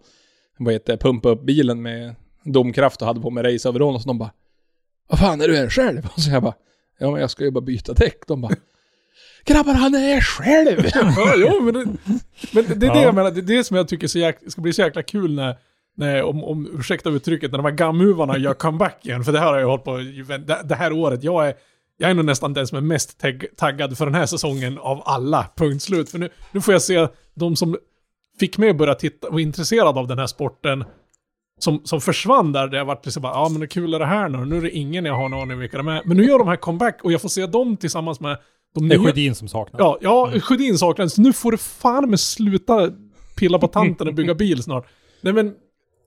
vad 0.58 0.74
heter 0.74 0.94
det, 0.94 1.00
pumpa 1.00 1.30
upp 1.30 1.42
bilen 1.42 1.82
med 1.82 2.16
domkraft 2.44 3.02
och 3.02 3.08
hade 3.08 3.22
på 3.22 3.30
mig 3.30 3.44
raceoverall 3.44 3.96
och 3.96 4.02
så 4.02 4.08
de 4.08 4.18
bara 4.18 4.32
Vad 5.08 5.20
fan 5.20 5.42
är 5.42 5.48
du 5.48 5.58
här 5.58 5.70
själv? 5.70 6.08
Och 6.16 6.22
så 6.22 6.32
jag 6.32 6.44
bara 6.44 6.56
Ja 7.00 7.12
men 7.12 7.22
jag 7.22 7.30
ska 7.30 7.44
ju 7.44 7.52
bara 7.52 7.62
byta 7.62 7.94
däck. 7.94 8.28
De 8.28 8.42
bara 8.42 8.56
Grabbar 9.46 9.74
han 9.74 9.96
är 9.96 10.22
själv! 10.22 10.86
ja, 10.94 11.34
jo, 11.38 11.62
men 11.62 11.74
det, 11.74 11.86
men 12.54 12.66
det 12.66 12.72
är 12.72 12.76
det 12.76 12.86
Ja. 12.86 13.02
jag 13.02 13.16
menar, 13.16 13.32
det 13.32 13.40
är 13.40 13.58
det 13.58 13.64
som 13.64 13.78
jag 13.78 13.88
tycker 13.88 14.08
så 14.08 14.20
jäk, 14.20 14.38
ska 14.48 14.62
bli 14.62 14.74
så 14.74 14.82
jäkla 14.82 15.04
kul 15.04 15.36
när, 15.36 15.56
Nej, 16.00 16.24
om, 16.24 16.44
om 16.44 16.80
ursäkta 16.80 17.10
uttrycket, 17.10 17.52
när 17.52 17.58
de 17.58 17.66
här 17.66 17.72
gammhuvarna 17.72 18.38
gör 18.38 18.54
comeback 18.54 19.06
igen, 19.06 19.24
för 19.24 19.32
det 19.32 19.40
här 19.40 19.48
har 19.48 19.60
jag 19.60 19.68
hållit 19.68 19.84
på 19.84 19.98
det, 19.98 20.62
det 20.64 20.76
här 20.76 20.92
året. 20.92 21.24
Jag 21.24 21.48
är, 21.48 21.54
jag 21.98 22.10
är 22.10 22.14
nog 22.14 22.26
nästan 22.26 22.54
den 22.54 22.68
som 22.68 22.78
är 22.78 22.82
mest 22.82 23.20
tagg, 23.20 23.46
taggad 23.58 23.98
för 23.98 24.06
den 24.06 24.16
här 24.16 24.26
säsongen 24.26 24.78
av 24.78 25.02
alla, 25.06 25.46
punkt 25.56 25.82
slut. 25.84 26.10
För 26.10 26.18
nu, 26.20 26.30
nu 26.52 26.62
får 26.62 26.74
jag 26.74 26.82
se 26.82 27.08
de 27.34 27.56
som 27.56 27.78
fick 28.40 28.58
mig 28.58 28.70
att 28.70 28.78
börja 28.78 28.96
titta 28.96 29.28
och 29.28 29.34
vara 29.34 29.42
intresserad 29.42 29.98
av 29.98 30.08
den 30.08 30.20
här 30.20 30.28
sporten, 30.28 30.84
som, 31.60 31.82
som 31.84 32.02
försvann 32.02 32.52
där, 32.52 32.68
där 32.68 32.78
jag 32.78 32.86
vart 32.86 33.06
liksom 33.06 33.22
bara, 33.22 33.34
ja 33.34 33.50
men 33.50 33.62
hur 33.62 33.68
kul 33.68 33.94
är 33.94 34.00
det 34.00 34.06
här 34.06 34.30
nu? 34.30 34.46
Nu 34.46 34.58
är 34.58 34.62
det 34.62 34.72
ingen 34.72 35.06
jag 35.06 35.14
har 35.14 35.26
en 35.26 35.34
aning 35.34 35.60
vilka 35.60 35.78
de 35.78 35.88
är. 35.88 36.02
Men 36.06 36.18
nu 36.18 36.24
gör 36.26 36.40
de 36.40 36.48
här 36.48 36.56
comeback 36.56 37.00
och 37.04 37.12
jag 37.12 37.22
får 37.22 37.30
se 37.30 37.46
dem 37.46 37.78
tillsammans 37.78 38.20
med 38.20 38.38
de 38.76 38.88
Det 38.90 38.96
är 38.96 39.00
nya- 39.00 39.06
Sjödin 39.08 39.36
som 39.36 39.48
saknas. 39.48 39.80
Ja, 39.80 39.98
ja 40.02 40.32
Sjödin 40.40 40.78
saknas. 40.78 41.18
Nu 41.18 41.34
får 41.34 41.52
du 41.52 41.58
fan 41.58 42.10
med 42.10 42.20
sluta 42.20 42.92
pilla 43.36 43.60
på 43.60 43.68
tanten 43.68 44.08
och 44.08 44.14
bygga 44.14 44.34
bil 44.36 44.64
snart. 44.64 44.88
Nej 45.22 45.34
men, 45.34 45.54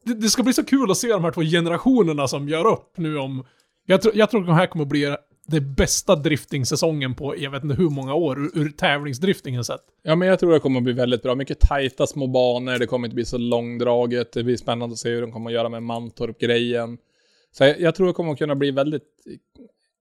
det, 0.05 0.15
det 0.15 0.29
ska 0.29 0.43
bli 0.43 0.53
så 0.53 0.65
kul 0.65 0.91
att 0.91 0.97
se 0.97 1.09
de 1.13 1.25
här 1.25 1.31
två 1.33 1.41
generationerna 1.43 2.29
som 2.29 2.49
gör 2.49 2.67
upp 2.67 2.93
nu 2.97 3.19
om... 3.19 3.45
Jag, 3.87 4.03
tror- 4.03 4.17
jag 4.17 4.31
tror 4.31 4.41
att 4.41 4.47
de 4.47 4.55
här 4.57 4.67
kommer 4.67 4.85
bli 4.85 5.17
det 5.51 5.61
bästa 5.61 6.17
driftingsäsongen 6.17 7.15
på 7.15 7.35
jag 7.39 7.51
vet 7.51 7.65
inte 7.65 7.77
hur 7.77 7.91
många 7.91 8.15
år, 8.15 8.39
ur, 8.39 8.51
ur 8.55 8.71
tävlingsdriftingen 8.71 9.65
sett. 9.65 9.81
Ja, 10.03 10.15
men 10.15 10.29
jag 10.29 10.39
tror 10.39 10.53
det 10.53 10.61
kommer 10.61 10.81
att 10.81 10.85
bli 10.85 10.93
väldigt 10.93 11.23
bra. 11.23 11.35
Mycket 11.35 11.61
tajta 11.61 12.07
små 12.07 12.27
banor, 12.27 12.79
det 12.79 12.87
kommer 12.87 13.09
inte 13.09 13.15
bli 13.15 13.25
så 13.25 13.39
långdraget. 13.39 14.33
Det 14.33 14.45
blir 14.45 14.57
spännande 14.57 14.93
att 14.93 14.99
se 14.99 15.11
hur 15.11 15.21
de 15.21 15.33
kommer 15.33 15.51
att 15.51 15.55
göra 15.55 15.69
med 15.69 15.83
Mantorp-grejen. 15.83 16.99
Så 17.53 17.65
jag, 17.65 17.81
jag 17.81 17.95
tror 17.95 18.07
det 18.07 18.13
kommer 18.13 18.33
att 18.33 18.39
kunna 18.39 18.55
bli 18.55 18.71
väldigt 18.71 19.09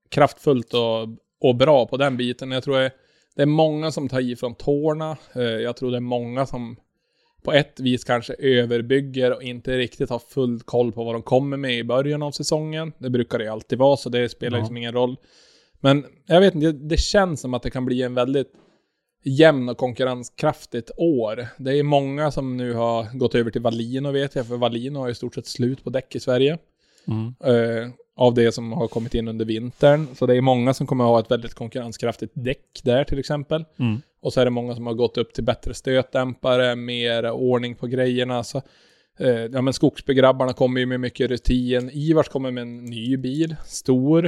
kraftfullt 0.10 0.74
och, 0.74 1.02
och 1.42 1.56
bra 1.56 1.86
på 1.86 1.98
den 1.98 2.18
biten. 2.18 2.52
Jag 2.52 2.64
tror 2.64 2.80
det, 2.80 2.92
det 3.36 3.42
är 3.42 3.46
många 3.46 3.92
som 3.92 4.10
tar 4.10 4.20
i 4.20 4.36
från 4.36 4.56
tårna. 4.56 5.18
Eh, 5.36 5.42
jag 5.42 5.78
tror 5.78 5.92
det 5.92 5.98
är 5.98 6.02
många 6.02 6.46
som 6.46 6.76
på 7.44 7.54
ett 7.54 7.80
vis 7.80 8.04
kanske 8.04 8.34
överbygger 8.34 9.36
och 9.36 9.44
inte 9.44 9.78
riktigt 9.78 10.10
har 10.10 10.20
full 10.20 10.60
koll 10.60 10.92
på 10.92 11.04
vad 11.04 11.16
de 11.16 11.22
kommer 11.22 11.58
med 11.58 11.78
i 11.78 11.84
början 11.84 12.24
av 12.24 12.32
säsongen. 12.32 12.94
Det 12.98 13.10
brukar 13.10 13.38
det 13.38 13.44
ju 13.44 13.50
alltid 13.50 13.80
vara, 13.80 13.98
så 13.98 14.10
det 14.10 14.30
spelar 14.30 14.58
Ja. 14.58 14.62
liksom 14.62 14.78
ingen 14.78 14.94
roll. 14.94 15.18
Men 15.80 16.06
jag 16.26 16.42
vet 16.42 16.56
inte, 16.56 16.72
det, 16.72 16.98
känns 16.98 17.42
som 17.42 17.54
att 17.54 17.64
det 17.64 17.70
kan 17.70 17.86
bli 17.86 18.02
en 18.02 18.14
väldigt 18.14 18.52
jämn 19.24 19.70
och 19.70 19.78
konkurrenskraftigt 19.78 20.92
år. 20.98 21.48
Det 21.58 21.80
är 21.80 21.84
många 21.84 22.32
som 22.32 22.58
nu 22.58 22.74
har 22.74 23.18
gått 23.18 23.36
över 23.36 23.52
till 23.52 23.62
Valino 23.62 24.12
vet 24.12 24.36
jag, 24.36 24.48
för 24.48 24.58
Valino 24.58 24.98
har 25.00 25.10
i 25.10 25.16
stort 25.16 25.36
sett 25.36 25.48
slut 25.48 25.84
på 25.84 25.90
däck 25.90 26.16
i 26.16 26.20
Sverige. 26.20 26.58
Mm. 27.08 27.36
Eh, 27.44 27.90
av 28.20 28.34
det 28.34 28.52
som 28.52 28.72
har 28.72 28.88
kommit 28.88 29.14
in 29.14 29.28
under 29.28 29.46
vintern. 29.46 30.08
Så 30.16 30.26
det 30.26 30.36
är 30.36 30.42
många 30.42 30.74
som 30.74 30.88
kommer 30.88 31.04
att 31.04 31.10
ha 31.10 31.20
ett 31.20 31.32
väldigt 31.32 31.54
konkurrenskraftigt 31.54 32.32
däck 32.36 32.82
där 32.84 33.04
till 33.04 33.20
exempel. 33.20 33.66
Mm. 33.80 34.02
Och 34.22 34.34
så 34.34 34.42
är 34.42 34.46
det 34.46 34.52
många 34.52 34.76
som 34.76 34.88
har 34.88 34.94
gått 34.94 35.18
upp 35.18 35.34
till 35.34 35.44
bättre 35.44 35.74
stötdämpare, 35.74 36.76
mer 36.76 37.32
ordning 37.32 37.76
på 37.76 37.88
grejerna. 37.88 38.44
Så, 38.44 38.62
eh, 39.20 39.30
ja 39.30 39.62
men 39.62 39.74
Skogsbygrabbarna 39.74 40.54
kommer 40.54 40.80
ju 40.80 40.86
med 40.86 41.00
mycket 41.00 41.30
rutin. 41.30 41.90
Ivars 41.94 42.28
kommer 42.28 42.52
med 42.52 42.62
en 42.62 42.86
ny 42.86 43.18
bil, 43.18 43.56
stor. 43.66 44.26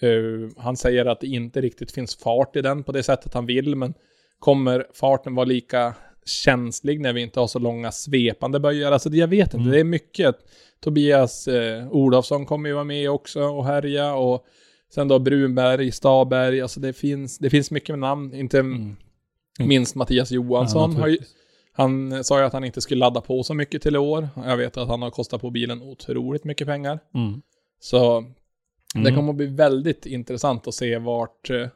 Eh, 0.00 0.50
han 0.56 0.76
säger 0.76 1.06
att 1.06 1.20
det 1.20 1.26
inte 1.26 1.60
riktigt 1.60 1.92
finns 1.92 2.16
fart 2.16 2.56
i 2.56 2.62
den 2.62 2.84
på 2.84 2.92
det 2.92 3.02
sättet 3.02 3.34
han 3.34 3.46
vill, 3.46 3.76
men 3.76 3.94
kommer 4.38 4.86
farten 4.94 5.34
vara 5.34 5.46
lika 5.46 5.94
känslig 6.26 7.00
när 7.00 7.12
vi 7.12 7.20
inte 7.20 7.40
har 7.40 7.46
så 7.46 7.58
långa 7.58 7.92
svepande 7.92 8.60
böjar? 8.60 8.92
Alltså 8.92 9.08
jag 9.08 9.28
vet 9.28 9.46
inte, 9.46 9.56
Mm. 9.56 9.70
det 9.70 9.80
är 9.80 9.84
mycket. 9.84 10.36
Tobias 10.80 11.48
eh, 11.48 11.88
Olofsson 11.90 12.46
kommer 12.46 12.68
ju 12.68 12.74
vara 12.74 12.84
med 12.84 13.10
också 13.10 13.42
och 13.42 13.64
härja 13.66 14.14
och 14.14 14.44
sen 14.94 15.08
då 15.08 15.18
Brunberg, 15.18 15.92
Staberg, 15.92 16.60
alltså 16.60 16.80
det 16.80 16.92
finns, 16.92 17.38
det 17.38 17.50
finns 17.50 17.70
mycket 17.70 17.88
med 17.88 17.98
namn, 17.98 18.34
inte 18.34 18.58
Mm. 18.58 18.96
minst 19.58 19.94
Mattias 19.94 20.30
Johansson. 20.30 20.96
Ja, 20.98 21.08
ju, 21.08 21.18
han 21.72 22.24
sa 22.24 22.38
ju 22.38 22.44
att 22.44 22.52
han 22.52 22.64
inte 22.64 22.80
skulle 22.80 22.98
ladda 23.00 23.20
på 23.20 23.42
så 23.42 23.54
mycket 23.54 23.82
till 23.82 23.94
i 23.94 23.98
år. 23.98 24.28
Jag 24.36 24.56
vet 24.56 24.76
att 24.76 24.88
han 24.88 25.02
har 25.02 25.10
kostat 25.10 25.40
på 25.40 25.50
bilen 25.50 25.82
otroligt 25.82 26.44
mycket 26.44 26.66
pengar. 26.66 26.98
Mm. 27.14 27.42
Så 27.80 28.20
det 28.94 29.00
Mm. 29.00 29.14
kommer 29.14 29.30
att 29.30 29.36
bli 29.36 29.46
väldigt 29.46 30.06
intressant 30.06 30.68
att 30.68 30.74
se 30.74 30.98
vart... 30.98 31.50
eh, 31.50 31.68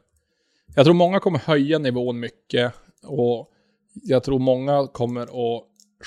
Jag 0.75 0.85
tror 0.85 0.93
många 0.95 1.19
kommer 1.19 1.39
höja 1.39 1.79
nivån 1.79 2.19
mycket 2.19 2.73
och 3.03 3.49
jag 4.03 4.23
tror 4.23 4.39
många 4.39 4.87
kommer 4.87 5.21
att 5.21 5.63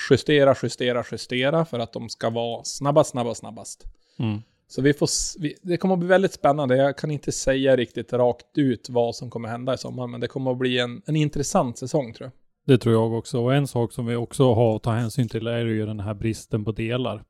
justera, 0.09 0.55
justera, 0.63 1.03
justera 1.11 1.65
för 1.65 1.79
att 1.79 1.93
de 1.93 2.09
ska 2.09 2.29
vara 2.29 2.63
snabbast, 2.63 3.09
snabbast, 3.09 3.39
snabbast. 3.39 3.85
Mm. 4.19 4.41
Så 4.67 4.81
vi 4.81 4.93
får, 4.93 5.09
vi, 5.41 5.55
det 5.61 5.77
kommer 5.77 5.93
att 5.93 5.99
bli 5.99 6.07
väldigt 6.07 6.33
spännande. 6.33 6.77
Jag 6.77 6.97
kan 6.97 7.11
inte 7.11 7.31
säga 7.31 7.75
riktigt 7.75 8.13
rakt 8.13 8.57
ut 8.57 8.89
vad 8.89 9.15
som 9.15 9.29
kommer 9.29 9.49
hända 9.49 9.73
i 9.73 9.77
sommar, 9.77 10.07
men 10.07 10.21
det 10.21 10.27
kommer 10.27 10.51
att 10.51 10.57
bli 10.57 10.79
en, 10.79 11.01
en 11.05 11.15
intressant 11.15 11.77
säsong 11.77 12.13
tror 12.13 12.25
jag. 12.25 12.31
Det 12.65 12.77
tror 12.77 12.95
jag 12.95 13.13
också. 13.13 13.39
Och 13.39 13.55
en 13.55 13.67
sak 13.67 13.91
som 13.91 14.05
vi 14.05 14.15
också 14.15 14.53
har 14.53 14.75
att 14.75 14.83
ta 14.83 14.91
hänsyn 14.91 15.29
till 15.29 15.47
är 15.47 15.65
ju 15.65 15.85
den 15.85 15.99
här 15.99 16.13
bristen 16.13 16.65
på 16.65 16.71
delar. 16.71 17.23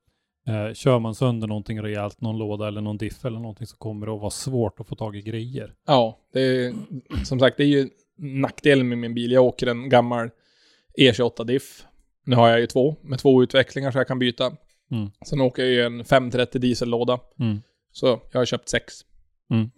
Eh, 0.48 0.74
kör 0.74 1.00
man 1.00 1.16
sönder 1.16 1.48
någonting 1.48 1.82
rejält, 1.82 2.22
någon 2.22 2.38
låda 2.38 2.68
eller 2.68 2.82
någon 2.82 2.98
diff 2.98 3.26
eller 3.26 3.40
någonting 3.40 3.68
så 3.68 3.78
kommer 3.78 4.06
det 4.06 4.14
att 4.14 4.20
vara 4.20 4.30
svårt 4.30 4.80
att 4.80 4.88
få 4.88 4.96
tag 4.96 5.16
i 5.16 5.22
grejer. 5.22 5.74
Ja, 5.88 6.20
det 6.34 6.42
är, 6.42 6.74
som 7.26 7.40
sagt, 7.40 7.58
det 7.58 7.64
är 7.64 7.68
ju 7.68 7.90
nackdelen 8.18 8.90
med 8.90 8.98
min 8.98 9.14
bil. 9.14 9.32
Jag 9.32 9.44
åker 9.44 9.68
en 9.68 9.90
gammal 9.90 10.30
E28 11.00 11.44
diff. 11.46 11.84
Nu 12.26 12.36
har 12.36 12.50
jag 12.50 12.60
ju 12.60 12.68
två, 12.68 12.96
med 13.04 13.20
två 13.20 13.44
utvecklingar 13.44 13.92
så 13.92 13.98
jag 13.98 14.08
kan 14.08 14.20
byta. 14.20 14.46
Mm. 14.92 15.10
Sen 15.26 15.42
åker 15.42 15.62
jag 15.64 15.72
ju 15.72 15.82
en 15.86 16.06
530 16.06 16.62
diesellåda. 16.62 17.20
Mm. 17.40 17.62
Så 17.92 18.22
jag 18.32 18.40
har 18.40 18.46
köpt 18.46 18.70
sex. 18.70 18.94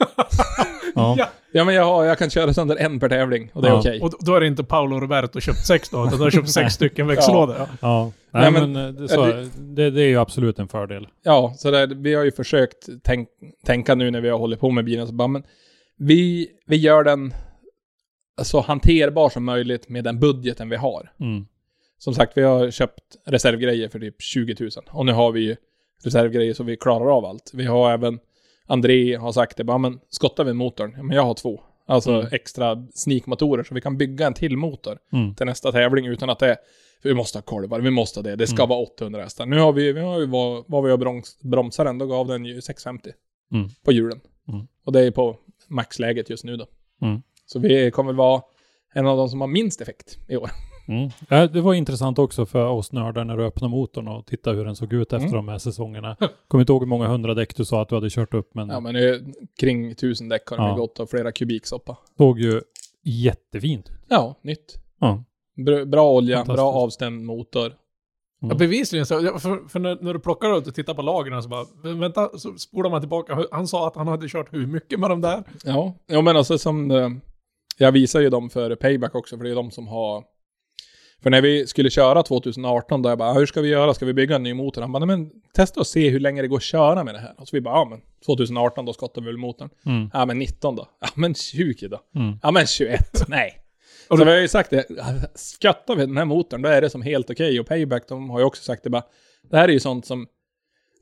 Ja. 0.96 1.16
Ja. 1.18 1.30
Ja, 1.52 1.64
men 1.64 1.76
jag, 1.76 1.86
har, 1.86 2.04
jag 2.06 2.18
kan 2.18 2.30
köra 2.30 2.54
sönder 2.54 2.76
en 2.76 3.00
per 3.00 3.10
tävling 3.10 3.52
och 3.54 3.62
det 3.62 3.68
är 3.68 3.72
Ja. 3.72 3.80
okej. 3.80 4.02
Och 4.02 4.14
då- 4.20 4.36
är 4.36 4.40
det 4.40 4.48
inte 4.48 4.64
Paolo 4.64 5.00
Roberto 5.00 5.40
köpt 5.40 5.66
sex 5.66 5.90
då, 5.90 6.06
utan 6.08 6.18
du 6.18 6.24
har 6.24 6.32
köpt 6.32 6.50
sex 6.50 6.74
stycken 6.74 7.08
växellådor. 7.08 7.56
Ja. 7.60 7.68
Ja, 7.82 8.12
nej, 8.32 8.52
Nej, 8.52 8.52
men, 8.62 8.72
men- 8.72 8.86
eh, 8.96 9.02
det, 9.02 9.08
så, 9.08 9.26
det- 9.26 9.50
det, 9.58 9.90
det 9.92 10.02
är 10.02 10.08
ju 10.08 10.18
absolut 10.20 10.60
en 10.60 10.68
fördel. 10.68 11.08
Ja, 11.24 11.54
så 11.58 11.72
där, 11.72 11.88
vi 11.88 12.14
har 12.14 12.24
ju 12.24 12.32
försökt 12.32 12.90
tänk, 13.04 13.30
tänka 13.66 13.96
nu 13.96 14.12
när 14.12 14.22
vi 14.22 14.30
har 14.30 14.38
hållit 14.40 14.60
på 14.60 14.70
med 14.72 14.86
bilen, 14.86 15.08
så 15.08 15.14
bara, 15.14 15.28
men 15.28 15.44
vi, 15.98 16.48
vi 16.68 16.76
gör 16.76 17.04
den 17.04 17.34
så 18.42 18.62
hanterbar 18.62 19.30
som 19.30 19.44
möjligt 19.46 19.90
med 19.90 20.04
den 20.04 20.20
budgeten 20.20 20.70
vi 20.70 20.76
har. 20.76 21.12
Mm. 21.20 21.46
Som 21.98 22.14
sagt, 22.14 22.38
vi 22.38 22.42
har 22.42 22.72
köpt 22.72 23.04
reservgrejer 23.26 23.90
för 23.90 24.00
typ 24.00 24.22
20 24.22 24.56
000. 24.60 24.70
Och 24.92 25.06
nu 25.06 25.12
har 25.12 25.32
vi 25.32 25.58
reservgrejer 26.04 26.54
så 26.54 26.64
vi 26.64 26.78
klarar 26.78 27.18
av 27.18 27.26
allt. 27.26 27.52
Vi 27.54 27.66
har 27.66 27.92
även, 27.92 28.20
André 28.68 29.16
har 29.16 29.32
sagt 29.32 29.58
det, 29.58 29.64
bara, 29.64 29.78
men 29.78 30.00
skottar 30.10 30.44
vi 30.44 30.54
motorn? 30.54 30.94
Ja, 30.98 31.04
men 31.04 31.16
jag 31.16 31.24
har 31.24 31.34
två. 31.34 31.62
Alltså 31.88 32.12
Mm. 32.12 32.28
extra 32.32 32.88
sneakmotorer, 32.94 33.64
så 33.64 33.74
vi 33.76 33.82
kan 33.82 33.98
bygga 33.98 34.28
en 34.28 34.34
till 34.34 34.58
motor 34.58 34.98
Mm. 35.14 35.36
till 35.36 35.46
nästa 35.46 35.72
tävling 35.72 36.06
utan 36.06 36.30
att 36.30 36.40
det 36.40 36.48
är, 36.50 36.58
vi 37.04 37.14
måste 37.14 37.38
ha 37.38 37.44
kolvar, 37.44 37.80
vi 37.80 37.90
måste 37.92 38.20
ha 38.20 38.24
det, 38.24 38.36
det 38.36 38.48
ska 38.48 38.62
Mm. 38.64 38.70
vara 38.70 38.80
800 38.80 39.22
hästar. 39.24 39.46
Nu 39.46 39.60
har 39.60 39.74
vi, 39.74 39.92
vi 39.94 40.00
har 40.00 40.20
ju 40.20 40.26
vad, 40.26 40.64
vad 40.68 40.84
vi 40.84 40.90
har 40.90 40.98
broms, 40.98 41.40
bromsaren, 41.42 41.98
då 41.98 42.06
gav 42.06 42.28
den 42.28 42.46
ju 42.46 42.62
650 42.62 43.10
Mm. 43.54 43.70
på 43.86 43.92
hjulen. 43.92 44.20
Mm. 44.48 44.68
Och 44.86 44.92
det 44.92 45.02
är 45.02 45.12
på 45.12 45.38
maxläget 45.68 46.30
just 46.30 46.44
nu 46.44 46.58
då. 46.58 46.66
Mm. 47.44 47.46
Så 47.46 47.60
vi 47.60 47.92
kommer 47.92 48.14
vara 48.14 48.42
en 48.94 49.08
av 49.08 49.18
de 49.18 49.30
som 49.30 49.42
har 49.42 49.48
minst 49.48 49.82
effekt 49.82 50.18
i 50.28 50.38
år. 50.38 50.50
Mm. 50.88 51.10
Ja, 51.30 51.48
det 51.48 51.62
var 51.62 51.74
intressant 51.74 52.20
också 52.20 52.46
för 52.46 52.66
oss 52.68 52.92
nördar 52.92 53.24
när 53.26 53.38
du 53.38 53.44
öppnade 53.46 53.72
motorn 53.72 54.08
och 54.08 54.26
tittade 54.26 54.58
hur 54.58 54.66
den 54.66 54.76
såg 54.76 54.94
ut 54.94 55.14
efter 55.14 55.28
Mm. 55.28 55.32
de 55.32 55.48
här 55.48 55.58
säsongerna. 55.58 56.16
Kommer 56.48 56.62
inte 56.62 56.74
ihåg 56.74 56.82
hur 56.82 56.88
många 56.88 57.08
hundra 57.08 57.34
däck 57.34 57.56
du 57.56 57.66
sa 57.66 57.82
att 57.82 57.90
du 57.90 57.96
hade 57.96 58.10
kört 58.10 58.34
upp, 58.34 58.50
men 58.56 58.70
Ja, 58.70 58.80
men 58.80 58.94
det 58.94 59.10
är 59.10 59.22
kring 59.60 59.92
1000 59.92 60.30
däck 60.30 60.48
har 60.48 60.58
Ja. 60.58 60.70
ju 60.72 60.76
gått 60.78 61.00
och 61.00 61.10
flera 61.10 61.32
kubiksoppa. 61.32 61.98
såg 62.18 62.40
ju 62.40 62.62
jättefint 63.04 63.90
ut. 63.90 63.96
Ja, 64.10 64.36
nytt. 64.42 64.76
Ja. 65.00 65.24
Bra, 65.66 65.86
bra 65.86 66.12
olja, 66.12 66.44
bra 66.46 66.74
avstämd 66.74 67.26
motor. 67.26 67.74
Ja, 68.42 68.56
bevisligen 68.56 69.06
så. 69.06 69.20
För, 69.40 69.70
för 69.70 69.80
när, 69.80 69.98
när 70.02 70.14
du 70.14 70.20
plockar 70.20 70.58
ut 70.58 70.68
och 70.68 70.76
tittar 70.76 70.94
på 70.94 71.02
lagren 71.02 71.44
så 71.44 71.50
bara, 71.50 71.66
"Men 71.84 72.00
vänta, 72.00 72.30
så 72.38 72.54
spolar 72.58 72.90
man 72.90 73.02
tillbaka. 73.02 73.46
Han 73.52 73.68
sa 73.68 73.88
att 73.88 73.96
han 73.96 74.08
hade 74.08 74.28
kört 74.30 74.54
hur 74.54 74.68
mycket 74.68 75.00
med 75.00 75.10
de 75.10 75.22
där? 75.22 75.44
Ja, 75.66 75.94
ja 76.08 76.22
men 76.22 76.38
alltså 76.38 76.58
som... 76.58 76.92
Jag 77.78 77.92
visar 77.92 78.20
ju 78.20 78.30
dem 78.30 78.50
för 78.50 78.76
Payback 78.76 79.16
också, 79.16 79.38
för 79.38 79.44
det 79.44 79.52
är 79.52 79.56
de 79.56 79.72
som 79.72 79.88
har... 79.88 80.24
För 81.24 81.30
när 81.30 81.42
vi 81.42 81.68
skulle 81.68 81.90
köra 81.90 82.24
2018, 82.24 83.02
då 83.02 83.10
jag 83.10 83.18
bara, 83.18 83.30
"Ah, 83.30 83.34
hur 83.34 83.46
ska 83.46 83.62
vi 83.62 83.70
göra? 83.70 83.94
Ska 83.94 84.06
vi 84.06 84.14
bygga 84.14 84.36
en 84.36 84.44
ny 84.44 84.54
motor? 84.54 84.82
Han 84.82 84.92
bara, 84.92 85.06
"Nej, 85.06 85.18
men 85.18 85.32
testa 85.54 85.80
och 85.80 85.88
se 85.88 86.10
hur 86.10 86.20
länge 86.20 86.42
det 86.42 86.48
går 86.48 86.58
att 86.58 86.64
köra 86.64 87.04
med 87.04 87.16
det 87.16 87.20
här. 87.20 87.36
Och 87.38 87.48
så 87.48 87.56
vi 87.56 87.62
bara, 87.62 87.76
ja 87.76 87.86
men 87.90 88.02
2018 88.26 88.86
då 88.86 88.94
skottar 88.94 89.22
vi 89.22 89.28
väl 89.28 89.38
motorn. 89.38 89.70
Mm. 89.86 90.10
Ja 90.14 90.26
men 90.26 90.40
19 90.40 90.76
då? 90.76 90.88
Ja 91.02 91.08
men 91.16 91.34
20 91.36 91.88
då? 91.88 92.00
Mm. 92.16 92.40
Ja 92.44 92.52
men 92.52 92.68
21, 92.68 93.00
nej. 93.28 93.60
Och 94.10 94.18
så 94.18 94.26
vi 94.26 94.32
har 94.32 94.38
ju 94.38 94.48
sagt 94.48 94.70
det, 94.70 94.86
skrattar 95.36 95.96
vi 95.96 96.06
den 96.06 96.18
här 96.18 96.26
motorn 96.26 96.62
då 96.62 96.70
är 96.70 96.82
det 96.82 96.90
som 96.90 97.02
helt 97.02 97.30
okej. 97.30 97.60
Och 97.60 97.68
Payback 97.68 98.08
de 98.08 98.30
har 98.30 98.40
ju 98.40 98.46
också 98.46 98.64
sagt 98.64 98.84
det 98.84 98.90
bara, 98.90 99.04
det 99.50 99.58
här 99.58 99.68
är 99.68 99.74
ju 99.74 99.80
sånt 99.80 100.06
som, 100.06 100.28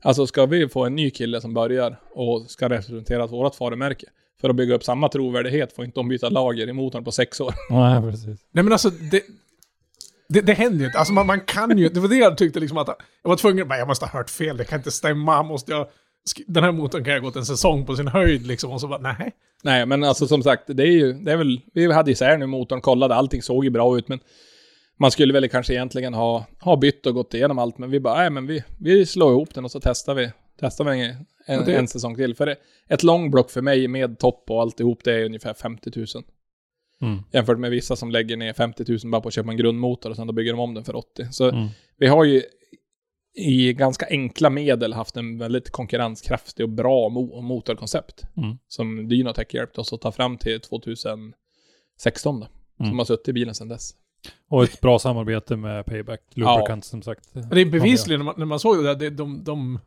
alltså 0.02 0.26
ska 0.26 0.46
vi 0.46 0.68
få 0.68 0.84
en 0.84 0.94
ny 0.96 1.10
kille 1.10 1.40
som 1.40 1.54
börjar 1.54 2.00
och 2.14 2.50
ska 2.50 2.68
representera 2.68 3.26
vårt 3.26 3.60
varumärke, 3.60 4.06
för 4.42 4.50
att 4.50 4.56
bygga 4.56 4.74
upp 4.74 4.84
samma 4.84 5.08
trovärdighet 5.08 5.72
får 5.72 5.84
inte 5.84 6.00
de 6.00 6.08
byta 6.08 6.28
lager 6.28 6.68
i 6.68 6.72
motorn 6.72 7.04
på 7.04 7.12
sex 7.12 7.40
år. 7.40 7.54
Nej, 7.70 8.02
precis. 8.10 8.40
Nej 8.52 8.64
men 8.64 8.72
alltså, 8.72 8.90
det, 8.90 9.22
det, 10.28 10.40
det 10.40 10.52
händer 10.52 10.78
ju 10.78 10.86
inte. 10.86 10.98
Alltså 10.98 11.14
man, 11.14 11.26
man 11.26 11.40
kan 11.40 11.78
ju, 11.78 11.88
det 11.88 12.00
var 12.00 12.08
det 12.08 12.16
jag 12.16 12.38
tyckte 12.38 12.60
liksom 12.60 12.78
att, 12.78 12.88
jag 13.22 13.28
var 13.28 13.36
tvungen, 13.36 13.68
bara, 13.68 13.78
jag 13.78 13.88
måste 13.88 14.06
ha 14.06 14.18
hört 14.18 14.30
fel, 14.30 14.56
det 14.56 14.64
kan 14.64 14.78
inte 14.78 14.90
stämma, 14.90 15.42
måste 15.42 15.72
jag, 15.72 15.86
den 16.46 16.64
här 16.64 16.72
motorn 16.72 17.04
kan 17.04 17.12
jag 17.12 17.22
gått 17.22 17.36
en 17.36 17.46
säsong 17.46 17.86
på 17.86 17.96
sin 17.96 18.08
höjd 18.08 18.46
liksom, 18.46 18.70
och 18.70 18.80
så 18.80 18.88
bara, 18.88 18.98
nej. 18.98 19.32
Nej, 19.64 19.86
men 19.86 20.04
alltså 20.04 20.26
som 20.26 20.42
sagt, 20.42 20.62
det 20.66 20.82
är 20.82 20.92
ju, 20.92 21.12
det 21.12 21.32
är 21.32 21.36
väl, 21.36 21.60
vi 21.74 21.92
hade 21.92 22.10
isär 22.10 22.38
nu 22.38 22.46
motorn, 22.46 22.80
kollade, 22.80 23.14
allting 23.14 23.42
såg 23.42 23.64
ju 23.64 23.70
bra 23.70 23.98
ut, 23.98 24.08
men 24.08 24.20
Man 24.98 25.10
skulle 25.10 25.32
väl 25.32 25.48
kanske 25.48 25.74
egentligen 25.74 26.14
ha, 26.14 26.46
ha 26.60 26.76
bytt 26.76 27.06
och 27.06 27.14
gått 27.14 27.34
igenom 27.34 27.58
allt, 27.58 27.78
men 27.78 27.90
vi 27.90 28.00
bara, 28.00 28.14
nej 28.18 28.30
men 28.30 28.46
vi, 28.46 28.64
vi 28.78 29.06
slår 29.06 29.32
ihop 29.32 29.54
den 29.54 29.64
och 29.64 29.70
så 29.70 29.80
testar 29.80 30.14
vi. 30.14 30.30
Testar 30.62 30.84
vi 30.84 31.00
en, 31.00 31.16
en, 31.46 31.64
det- 31.64 31.76
en 31.76 31.88
säsong 31.88 32.14
till. 32.16 32.34
För 32.34 32.46
det, 32.46 32.56
ett 32.88 33.02
långblock 33.02 33.50
för 33.50 33.62
mig 33.62 33.88
med 33.88 34.18
topp 34.18 34.44
och 34.50 34.60
alltihop, 34.62 35.04
det 35.04 35.12
är 35.12 35.24
ungefär 35.24 35.54
50 35.54 35.90
000. 35.96 36.06
Mm. 37.02 37.22
Jämfört 37.32 37.58
med 37.58 37.70
vissa 37.70 37.96
som 37.96 38.10
lägger 38.10 38.36
ner 38.36 38.52
50 38.52 38.84
000 38.88 38.98
bara 39.04 39.20
på 39.20 39.28
att 39.28 39.34
köpa 39.34 39.50
en 39.50 39.56
grundmotor 39.56 40.10
och 40.10 40.16
sen 40.16 40.26
då 40.26 40.32
bygger 40.32 40.52
de 40.52 40.60
om 40.60 40.74
den 40.74 40.84
för 40.84 40.96
80. 40.96 41.26
Så 41.30 41.48
Mm. 41.50 41.68
vi 41.98 42.06
har 42.06 42.24
ju 42.24 42.42
i 43.34 43.72
ganska 43.72 44.06
enkla 44.10 44.50
medel 44.50 44.92
haft 44.92 45.16
en 45.16 45.38
väldigt 45.38 45.70
konkurrenskraftig 45.70 46.64
och 46.64 46.70
bra 46.70 47.08
mo- 47.08 47.40
motorkoncept. 47.42 48.22
Mm. 48.36 48.58
Som 48.68 49.08
Dynatech 49.08 49.54
hjälpte 49.54 49.80
oss 49.80 49.92
att 49.92 50.00
ta 50.00 50.12
fram 50.12 50.36
till 50.38 50.60
2016 50.60 51.34
då. 52.24 52.46
Mm. 52.80 52.90
Som 52.90 52.98
har 52.98 53.04
suttit 53.04 53.28
i 53.28 53.32
bilen 53.32 53.54
sedan 53.54 53.68
dess. 53.68 53.90
Och 54.48 54.64
ett 54.64 54.80
bra 54.80 54.98
samarbete 54.98 55.56
med 55.56 55.86
Payback 55.86 56.20
Lubricant 56.34 56.84
som 56.84 57.02
sagt. 57.02 57.28
Men 57.34 57.48
det 57.48 57.60
är 57.60 57.64
bevisligen, 57.66 58.20
när 58.20 58.24
man, 58.24 58.34
när 58.38 58.46
man 58.46 58.58
såg 58.60 58.76
det 58.76 58.82
där, 58.82 58.94
det, 58.94 59.10
de, 59.10 59.44
de... 59.44 59.80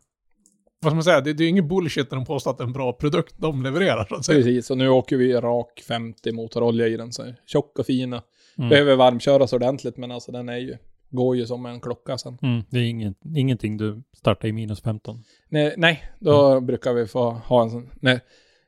Vad 0.81 0.91
ska 0.91 0.95
man 0.95 1.03
säga? 1.03 1.21
Det, 1.21 1.33
det 1.33 1.43
är 1.43 1.49
ingen 1.49 1.67
bullshit 1.67 2.11
när 2.11 2.15
de 2.15 2.25
påstår 2.25 2.51
att 2.51 2.57
det 2.57 2.63
är 2.63 2.65
en 2.67 2.73
bra 2.73 2.93
produkt 2.93 3.35
de 3.37 3.63
levererar, 3.63 4.05
så 4.09 4.15
att 4.15 4.25
säga. 4.25 4.37
Precis, 4.37 4.71
och 4.71 4.77
nu 4.77 4.89
åker 4.89 5.17
vi 5.17 5.33
rak 5.33 5.83
50 5.87 6.31
motorolja 6.31 6.87
i 6.87 6.97
den. 6.97 7.11
Så 7.11 7.33
tjock 7.45 7.79
och 7.79 7.85
fin 7.85 8.13
och 8.13 8.21
Mm. 8.57 8.69
behöver 8.69 8.95
varmköras 8.95 9.53
ordentligt 9.53 9.97
men 9.97 10.11
alltså 10.11 10.31
den 10.31 10.49
är 10.49 10.57
ju, 10.57 10.77
går 11.09 11.35
ju 11.35 11.45
som 11.45 11.65
en 11.65 11.79
klocka 11.79 12.17
sen. 12.17 12.37
Mm. 12.41 12.63
Det 12.69 12.77
är 12.79 12.83
ingen, 12.83 13.15
ingenting 13.35 13.77
du 13.77 14.01
startar 14.17 14.47
i 14.47 14.51
minus 14.51 14.81
15. 14.81 15.23
Nej, 15.49 15.73
nej 15.77 16.03
då 16.19 16.61
brukar 16.61 16.93
vi 16.93 17.07
få 17.07 17.29
ha 17.31 17.63
en 17.63 17.69
sån... 17.69 17.89
Nej. 17.99 18.19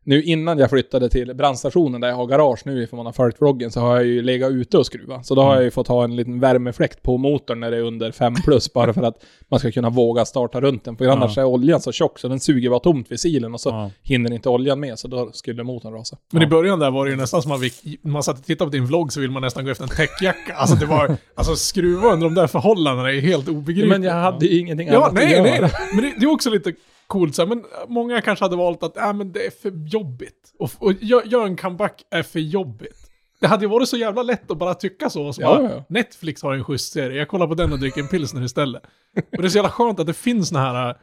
Nu 0.08 0.24
innan 0.24 0.58
jag 0.60 0.70
flyttade 0.70 1.10
till 1.10 1.34
brandstationen 1.34 2.02
där 2.02 2.08
jag 2.08 2.16
har 2.16 2.26
garage 2.28 2.60
nu 2.66 2.84
ifall 2.84 2.98
man 2.98 3.06
har 3.06 3.14
följt 3.14 3.42
vloggen 3.42 3.72
så 3.72 3.80
har 3.80 3.96
jag 3.96 4.06
ju 4.06 4.22
legat 4.22 4.52
ute 4.52 4.78
och 4.78 4.86
skruva. 4.86 5.24
Så 5.24 5.36
då 5.36 5.42
har 5.42 5.56
jag 5.56 5.64
ju 5.64 5.72
fått 5.72 5.88
ha 5.88 6.04
en 6.04 6.16
liten 6.16 6.40
värmefläkt 6.40 7.04
på 7.04 7.18
motorn 7.18 7.60
när 7.60 7.72
det 7.72 7.78
är 7.78 7.82
under 7.82 8.12
5 8.12 8.34
plus 8.46 8.74
bara 8.74 8.94
för 8.94 9.04
att 9.04 9.24
man 9.52 9.60
ska 9.60 9.72
kunna 9.72 9.90
våga 9.90 10.26
starta 10.26 10.62
runt 10.62 10.84
den. 10.84 10.98
För 10.98 11.08
annars 11.08 11.38
är 11.38 11.44
oljan 11.44 11.82
så 11.82 11.92
tjock 11.92 12.20
så 12.20 12.28
den 12.28 12.40
suger 12.40 12.70
bara 12.70 12.80
tomt 12.80 13.12
vid 13.12 13.20
silen 13.20 13.54
och 13.54 13.62
så 13.62 13.70
Ja. 13.70 13.92
hinner 14.04 14.34
inte 14.34 14.50
oljan 14.50 14.80
med 14.80 15.00
så 15.00 15.08
då 15.08 15.30
skulle 15.34 15.64
motorn 15.64 15.94
rasa. 15.94 16.18
Men 16.32 16.42
i 16.44 16.48
början 16.48 16.80
där 16.80 16.92
var 16.92 17.06
det 17.06 17.12
ju 17.12 17.18
nästan 17.18 17.42
som 17.42 17.60
vi, 17.62 17.72
när 18.02 18.12
man 18.12 18.24
satt 18.24 18.40
och 18.40 18.46
tittade 18.46 18.72
på 18.72 18.76
din 18.76 18.86
vlogg 18.86 19.14
så 19.14 19.20
vill 19.20 19.32
man 19.32 19.42
nästan 19.42 19.66
gå 19.66 19.72
efter 19.72 19.84
en 19.84 19.90
täckjacka. 19.90 20.54
Alltså 20.56 20.76
det 20.76 20.86
var, 20.86 21.18
alltså 21.36 21.56
skruva 21.56 22.14
under 22.14 22.28
de 22.28 22.34
där 22.36 22.48
förhållandena 22.48 23.12
är 23.14 23.22
helt 23.22 23.48
obegripligt. 23.50 23.90
Men 23.90 24.04
jag 24.04 24.14
hade 24.14 24.46
ju 24.46 24.60
ingenting 24.60 24.88
Ja, 24.88 24.98
annat 24.98 25.14
nej, 25.14 25.38
att 25.38 25.44
nej. 25.44 25.56
göra. 25.56 25.70
Men 25.96 26.04
det, 26.04 26.14
det 26.20 26.26
är 26.26 26.32
också 26.32 26.50
lite 26.50 26.74
coolt 27.08 27.36
så 27.36 27.42
här, 27.42 27.50
men 27.50 27.64
många 27.88 28.22
kanske 28.22 28.46
hade 28.46 28.56
valt 28.56 28.84
att, 28.84 28.98
äh, 28.98 29.14
men 29.14 29.32
det 29.32 29.46
är 29.46 29.52
för 29.52 29.72
jobbigt. 29.88 30.54
Och, 30.60 30.72
och 30.80 30.94
gör, 31.02 31.24
gör 31.26 31.46
en 31.46 31.58
comeback 31.58 32.04
är 32.12 32.24
för 32.24 32.40
jobbigt. 32.40 33.04
Det 33.40 33.48
hade 33.48 33.66
ju 33.66 33.70
varit 33.70 33.90
så 33.90 33.98
jävla 33.98 34.24
lätt 34.24 34.52
att 34.52 34.58
bara 34.58 34.74
tycka 34.74 35.10
så. 35.10 35.34
så 35.34 35.42
bara, 35.42 35.62
ja, 35.64 35.70
ja. 35.76 35.84
Netflix 35.90 36.44
har 36.44 36.54
en 36.54 36.64
schysst 36.64 36.94
serie, 36.94 37.18
jag 37.18 37.28
kollar 37.28 37.48
på 37.48 37.54
den 37.56 37.74
och 37.74 37.80
dricker 37.80 38.02
en 38.02 38.08
pilsner 38.08 38.44
istället. 38.44 38.84
Och 39.16 39.42
det 39.42 39.44
är 39.48 39.50
så 39.50 39.58
jävla 39.58 39.70
skönt 39.70 40.00
att 40.00 40.08
det 40.08 40.14
finns 40.14 40.48
såna 40.50 40.60
här 40.62 40.90
äh, 40.90 40.96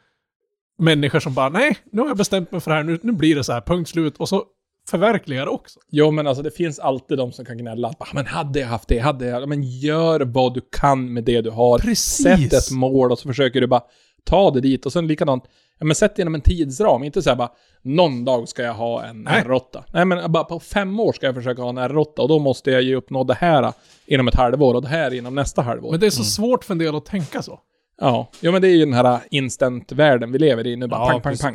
människor 0.78 1.20
som 1.20 1.34
bara, 1.34 1.48
nej, 1.48 1.76
nu 1.92 2.00
har 2.00 2.08
jag 2.08 2.16
bestämt 2.16 2.52
mig 2.52 2.60
för 2.60 2.70
det 2.70 2.76
här, 2.76 2.84
nu, 2.84 2.98
nu 3.02 3.12
blir 3.12 3.36
det 3.36 3.44
så 3.44 3.52
här, 3.52 3.60
punkt 3.60 3.88
slut. 3.90 4.16
Och 4.16 4.28
så 4.28 4.44
förverkligar 4.90 5.44
det 5.44 5.50
också. 5.50 5.80
Jo, 5.90 6.10
men 6.10 6.26
alltså 6.26 6.42
det 6.42 6.50
finns 6.50 6.78
alltid 6.78 7.18
de 7.18 7.32
som 7.32 7.44
kan 7.44 7.58
gnälla. 7.58 7.88
att, 7.88 7.96
"Ah, 8.02 8.06
Men 8.14 8.26
hade 8.26 8.60
jag 8.60 8.66
haft 8.68 8.88
det, 8.88 8.98
hade 8.98 9.26
jag... 9.26 9.48
Men 9.48 9.62
gör 9.62 10.20
vad 10.20 10.54
du 10.54 10.60
kan 10.72 11.12
med 11.12 11.24
det 11.24 11.40
du 11.40 11.50
har. 11.50 11.78
Precis. 11.78 12.22
Sätt 12.24 12.52
ett 12.52 12.70
mål 12.76 13.12
och 13.12 13.18
så 13.18 13.28
försöker 13.28 13.60
du 13.60 13.66
bara 13.66 13.82
ta 14.24 14.50
det 14.50 14.60
dit. 14.60 14.86
Och 14.86 14.92
sen 14.92 15.06
likadant, 15.06 15.44
ja 15.78 15.86
men 15.86 15.94
sätt 15.94 16.18
inom 16.18 16.34
en 16.34 16.40
tidsram. 16.40 17.04
Inte 17.04 17.22
så 17.22 17.30
här 17.30 17.36
bara, 17.36 17.50
någon 17.82 18.24
dag 18.24 18.48
ska 18.48 18.62
jag 18.62 18.74
ha 18.74 19.04
en 19.04 19.22
Nej. 19.22 19.42
R8. 19.42 19.82
Nej, 19.92 20.04
men 20.04 20.32
bara 20.32 20.44
på 20.44 20.60
fem 20.60 21.00
år 21.00 21.12
ska 21.12 21.26
jag 21.26 21.34
försöka 21.34 21.62
ha 21.62 21.68
en 21.68 21.78
R8 21.78 22.18
och 22.18 22.28
då 22.28 22.38
måste 22.38 22.70
jag 22.70 22.82
ju 22.82 22.94
uppnå 22.94 23.24
det 23.24 23.34
här 23.34 23.72
inom 24.06 24.28
ett 24.28 24.34
halvår 24.34 24.74
och 24.74 24.82
det 24.82 24.88
här 24.88 25.14
inom 25.14 25.34
nästa 25.34 25.62
halvår. 25.62 25.90
Men 25.90 26.00
det 26.00 26.06
är 26.06 26.10
så 26.10 26.24
svårt 26.24 26.64
för 26.64 26.74
en 26.74 26.78
del 26.78 26.94
att 26.94 27.06
tänka 27.06 27.42
så. 27.42 27.60
Ja, 28.00 28.30
jo 28.40 28.52
men 28.52 28.62
det 28.62 28.68
är 28.68 28.72
ju 28.72 28.84
den 28.84 28.94
här 28.94 29.20
instant-världen 29.30 30.32
vi 30.32 30.38
lever 30.38 30.66
i 30.66 30.76
nu. 30.76 30.86
Bara 30.86 31.00
Ja, 31.00 31.06
pang, 31.06 31.20
pang, 31.20 31.36
pang. 31.36 31.54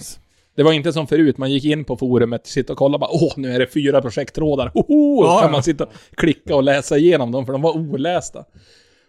Det 0.56 0.64
var 0.64 0.74
inte 0.74 0.94
som 0.94 1.08
förut, 1.08 1.38
man 1.38 1.52
gick 1.52 1.66
in 1.66 1.84
på 1.86 1.98
forumet, 1.98 2.48
sitta 2.48 2.74
och 2.74 2.80
kolla 2.80 2.98
bara 2.98 3.10
åh, 3.14 3.34
nu 3.38 3.54
är 3.54 3.60
det 3.60 3.68
fyra 3.68 4.02
projekttrådar, 4.02 4.72
hoho! 4.74 5.26
Ja, 5.26 5.38
kan 5.40 5.48
ja. 5.48 5.52
man 5.52 5.64
sitta 5.64 5.84
och 5.84 5.92
klicka 6.18 6.56
och 6.56 6.64
läsa 6.64 6.98
igenom 6.98 7.32
dem, 7.32 7.46
för 7.46 7.54
de 7.54 7.62
var 7.62 7.78
olästa. 7.78 8.46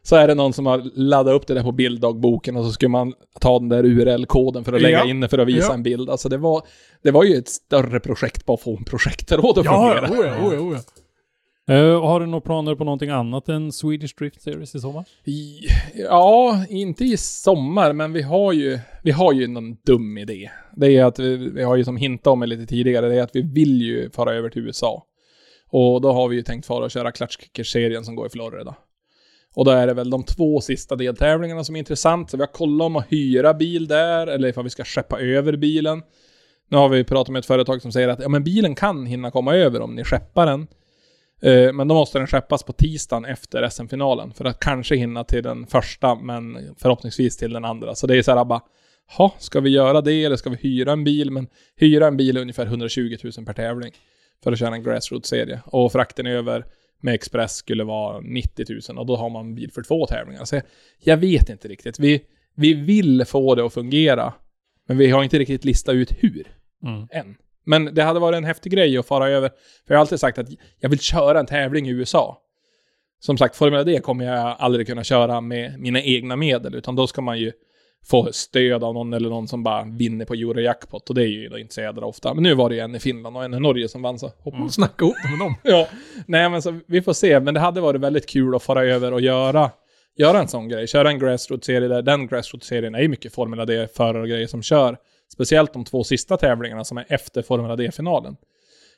Så 0.02 0.16
är 0.16 0.28
det 0.28 0.34
någon 0.34 0.52
som 0.52 0.66
har 0.66 0.82
laddat 0.94 1.34
upp 1.34 1.46
det 1.46 1.54
där 1.54 1.62
på 1.62 1.72
bilddagboken 1.72 2.56
och 2.56 2.64
så 2.64 2.72
skulle 2.72 2.88
man 2.88 3.12
ta 3.40 3.58
den 3.58 3.68
där 3.68 3.84
URL-koden 3.84 4.64
för 4.64 4.72
att 4.72 4.82
lägga 4.82 4.98
Ja. 4.98 5.04
in 5.10 5.20
det 5.20 5.28
för 5.28 5.38
att 5.38 5.48
visa 5.48 5.66
Ja. 5.68 5.74
en 5.74 5.82
bild. 5.82 6.10
Alltså 6.10 6.28
det 6.28 6.36
var, 6.36 6.62
det 7.02 7.10
var 7.10 7.24
ju 7.24 7.34
ett 7.36 7.48
större 7.48 8.00
projekt 8.00 8.46
bara 8.46 8.54
att 8.54 8.60
få 8.60 8.76
en 8.76 8.84
projekttråd 8.84 9.58
att 9.58 9.64
Ja, 9.64 10.00
fungera. 10.00 10.20
oh 10.20 10.26
ja, 10.26 10.48
oh 10.48 10.54
ja, 10.54 10.60
oh 10.60 10.74
ja. 10.74 10.80
Eh, 11.74 12.00
har 12.02 12.20
du 12.20 12.26
några 12.26 12.40
planer 12.40 12.74
på 12.74 12.84
någonting 12.84 13.10
annat 13.10 13.48
än 13.48 13.72
Swedish 13.72 14.14
Drift 14.18 14.42
Series 14.42 14.74
i 14.74 14.80
sommar? 14.80 15.04
I, 15.24 15.58
ja, 15.94 16.64
inte 16.68 17.04
i 17.04 17.16
sommar, 17.16 17.92
men 17.92 18.12
vi 18.12 18.22
har 18.22 18.52
ju, 18.52 18.78
vi 19.02 19.10
har 19.10 19.32
ju 19.32 19.46
någon 19.46 19.74
dum 19.86 20.18
idé. 20.18 20.50
Det 20.76 20.96
är 20.96 21.04
att 21.04 21.18
vi, 21.18 21.36
vi 21.36 21.62
har 21.62 21.76
ju 21.76 21.84
som 21.84 21.96
hintat 21.96 22.26
om 22.26 22.40
det 22.40 22.46
lite 22.46 22.66
tidigare, 22.66 23.08
det 23.08 23.14
är 23.14 23.22
att 23.22 23.36
vi 23.36 23.42
vill 23.42 23.82
ju 23.82 24.10
fara 24.10 24.34
över 24.34 24.48
till 24.48 24.62
USA. 24.66 25.02
Och 25.70 26.00
då 26.00 26.12
har 26.12 26.28
vi 26.28 26.36
ju 26.36 26.42
tänkt 26.42 26.66
fara 26.66 26.84
och 26.84 26.90
köra 26.90 27.12
Clutch 27.12 27.36
Kickers-serien 27.40 28.04
som 28.04 28.14
går 28.16 28.26
i 28.26 28.30
Florida. 28.30 28.74
Och 29.54 29.64
då 29.64 29.70
är 29.70 29.86
det 29.86 29.94
väl 29.94 30.10
de 30.10 30.24
två 30.24 30.60
sista 30.60 30.96
deltävlingarna 30.96 31.64
som 31.64 31.76
är 31.76 31.78
intressant. 31.78 32.30
Så 32.30 32.36
vi 32.36 32.42
har 32.42 32.52
kollat 32.52 32.86
om 32.86 32.96
att 32.96 33.06
hyra 33.08 33.54
bil 33.54 33.88
där, 33.88 34.26
eller 34.26 34.48
ifall 34.48 34.64
vi 34.64 34.70
ska 34.70 34.84
skeppa 34.84 35.20
över 35.20 35.56
bilen. 35.56 36.02
Nu 36.68 36.76
har 36.76 36.88
vi 36.88 37.04
pratat 37.04 37.32
med 37.32 37.40
ett 37.40 37.46
företag 37.46 37.82
som 37.82 37.92
säger 37.92 38.08
att 38.08 38.20
ja, 38.20 38.28
men 38.28 38.44
bilen 38.44 38.74
kan 38.74 39.06
hinna 39.06 39.30
komma 39.30 39.54
över 39.54 39.80
om 39.80 39.94
ni 39.94 40.04
skeppar 40.04 40.46
den. 40.46 40.66
Eh, 41.42 41.72
Men 41.72 41.88
då 41.88 41.94
måste 41.94 42.18
den 42.18 42.26
skeppas 42.26 42.62
på 42.62 42.72
tisdagen 42.72 43.24
efter 43.24 43.68
SM-finalen. 43.68 44.32
För 44.32 44.44
att 44.44 44.60
kanske 44.60 44.96
hinna 44.96 45.24
till 45.24 45.42
den 45.42 45.66
första, 45.66 46.14
men 46.14 46.74
förhoppningsvis 46.78 47.36
till 47.36 47.52
den 47.52 47.64
andra. 47.64 47.94
Så 47.94 48.06
det 48.06 48.16
är 48.18 48.22
så 48.22 48.34
här 48.34 48.44
bara, 48.44 48.60
ha, 49.16 49.34
ska 49.38 49.60
vi 49.60 49.70
göra 49.70 50.00
det 50.00 50.24
eller 50.24 50.36
ska 50.36 50.50
vi 50.50 50.56
hyra 50.56 50.92
en 50.92 51.04
bil? 51.04 51.30
Men 51.30 51.46
hyra 51.76 52.06
en 52.06 52.16
bil 52.16 52.36
är 52.36 52.40
ungefär 52.40 52.66
120 52.66 53.16
000 53.36 53.46
per 53.46 53.52
tävling. 53.52 53.92
För 54.44 54.52
att 54.52 54.58
köra 54.58 54.74
en 54.74 54.82
grassroots-serie. 54.82 55.60
Och 55.66 55.92
frakten 55.92 56.26
över 56.26 56.64
med 57.00 57.14
Express 57.14 57.54
skulle 57.54 57.84
vara 57.84 58.20
90 58.20 58.66
000 58.88 58.98
och 58.98 59.06
då 59.06 59.16
har 59.16 59.30
man 59.30 59.46
en 59.46 59.54
bil 59.54 59.70
för 59.72 59.82
två 59.82 60.06
tävlingar. 60.06 60.44
Så 60.44 60.54
jag, 60.54 60.62
jag 60.98 61.16
vet 61.16 61.48
inte 61.48 61.68
riktigt. 61.68 61.98
Vi, 61.98 62.24
vi 62.54 62.74
vill 62.74 63.24
få 63.24 63.54
det 63.54 63.64
att 63.64 63.74
fungera. 63.74 64.32
Men 64.86 64.98
vi 64.98 65.10
har 65.10 65.24
inte 65.24 65.38
riktigt 65.38 65.64
listat 65.64 65.94
ut 65.94 66.12
hur 66.18 66.46
Mm. 66.82 67.08
än. 67.10 67.36
Men 67.64 67.94
det 67.94 68.02
hade 68.02 68.20
varit 68.20 68.36
en 68.36 68.44
häftig 68.44 68.72
grej 68.72 68.98
att 68.98 69.06
fara 69.06 69.28
över. 69.28 69.48
För 69.86 69.94
jag 69.94 69.96
har 69.96 70.00
alltid 70.00 70.20
sagt 70.20 70.38
att 70.38 70.48
jag 70.78 70.88
vill 70.88 71.00
köra 71.00 71.40
en 71.40 71.46
tävling 71.46 71.88
i 71.88 71.90
USA. 71.90 72.42
Som 73.18 73.38
sagt, 73.38 73.56
Formel 73.56 73.86
D 73.86 74.00
kommer 74.00 74.24
jag 74.24 74.56
aldrig 74.58 74.86
kunna 74.86 75.04
köra 75.04 75.40
med 75.40 75.80
mina 75.80 76.02
egna 76.02 76.36
medel, 76.36 76.74
utan 76.74 76.96
då 76.96 77.06
ska 77.06 77.20
man 77.20 77.38
ju 77.38 77.52
få 78.04 78.32
stöd 78.32 78.84
av 78.84 78.94
någon 78.94 79.12
eller 79.12 79.28
någon 79.28 79.48
som 79.48 79.62
bara 79.62 79.84
vinner 79.84 80.24
på 80.24 80.34
Eurojackpot. 80.34 81.08
Och 81.08 81.14
det 81.14 81.22
är 81.22 81.26
ju 81.26 81.58
inte 81.60 81.74
så 81.74 81.80
jädra 81.80 82.06
ofta. 82.06 82.34
Men 82.34 82.42
nu 82.42 82.54
var 82.54 82.68
det 82.68 82.74
ju 82.74 82.80
en 82.80 82.94
i 82.94 82.98
Finland 82.98 83.36
och 83.36 83.44
en 83.44 83.54
i 83.54 83.60
Norge 83.60 83.88
som 83.88 84.02
vann 84.02 84.18
så 84.18 84.30
hoppas 84.38 84.74
Snacka 84.74 85.04
ihop 85.04 85.16
med 85.30 85.38
dem. 85.38 85.54
Ja, 85.64 85.86
nej 86.26 86.50
men 86.50 86.62
så 86.62 86.80
vi 86.86 87.02
får 87.02 87.12
se. 87.12 87.40
Men 87.40 87.54
det 87.54 87.60
hade 87.60 87.80
varit 87.80 88.00
väldigt 88.00 88.28
kul 88.28 88.54
att 88.54 88.62
fara 88.62 88.84
över 88.84 89.12
och 89.12 89.20
göra, 89.20 89.70
göra 90.16 90.38
en 90.40 90.48
sån 90.48 90.68
grej. 90.68 90.86
Köra 90.86 91.08
en 91.10 91.18
grassroots-serie 91.18 91.88
där. 91.88 92.02
Den 92.02 92.28
grassroots-serien 92.28 92.94
är 92.94 93.00
ju 93.02 93.08
mycket 93.08 93.34
Formula 93.34 93.64
D-förare 93.66 94.22
och 94.22 94.28
grejer 94.28 94.46
som 94.46 94.62
kör. 94.62 94.96
Speciellt 95.32 95.72
de 95.72 95.84
två 95.84 96.04
sista 96.04 96.36
tävlingarna 96.36 96.84
som 96.84 96.98
är 96.98 97.04
efter 97.08 97.42
Formula 97.42 97.76
D-finalen. 97.76 98.36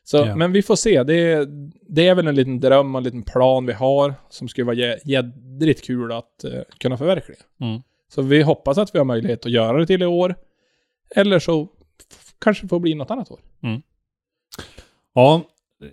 Så, 0.04 0.16
Ja. 0.16 0.36
men 0.36 0.52
vi 0.52 0.62
får 0.62 0.76
se. 0.76 1.02
Det 1.02 1.14
är, 1.14 1.46
det 1.88 2.08
är 2.08 2.14
väl 2.14 2.26
en 2.28 2.34
liten 2.34 2.60
dröm 2.60 2.94
och 2.94 2.98
en 2.98 3.04
liten 3.04 3.22
plan 3.22 3.66
vi 3.66 3.72
har 3.72 4.14
som 4.28 4.48
skulle 4.48 4.64
vara 4.64 4.76
jä- 4.76 4.98
jädrigt 5.04 5.84
kul 5.84 6.12
att 6.12 6.44
eh, 6.44 6.50
kunna 6.78 6.96
förverkliga. 6.98 7.38
Mm. 7.60 7.82
Så 8.14 8.22
vi 8.22 8.42
hoppas 8.42 8.78
att 8.78 8.94
vi 8.94 8.98
har 8.98 9.04
möjlighet 9.04 9.46
att 9.46 9.52
göra 9.52 9.78
det 9.78 9.86
till 9.86 10.02
i 10.02 10.06
år. 10.06 10.34
Eller 11.16 11.38
så 11.38 11.68
kanske 12.40 12.64
det 12.64 12.68
får 12.68 12.80
bli 12.80 12.94
något 12.94 13.10
annat 13.10 13.30
år. 13.30 13.40
Ja, 15.14 15.42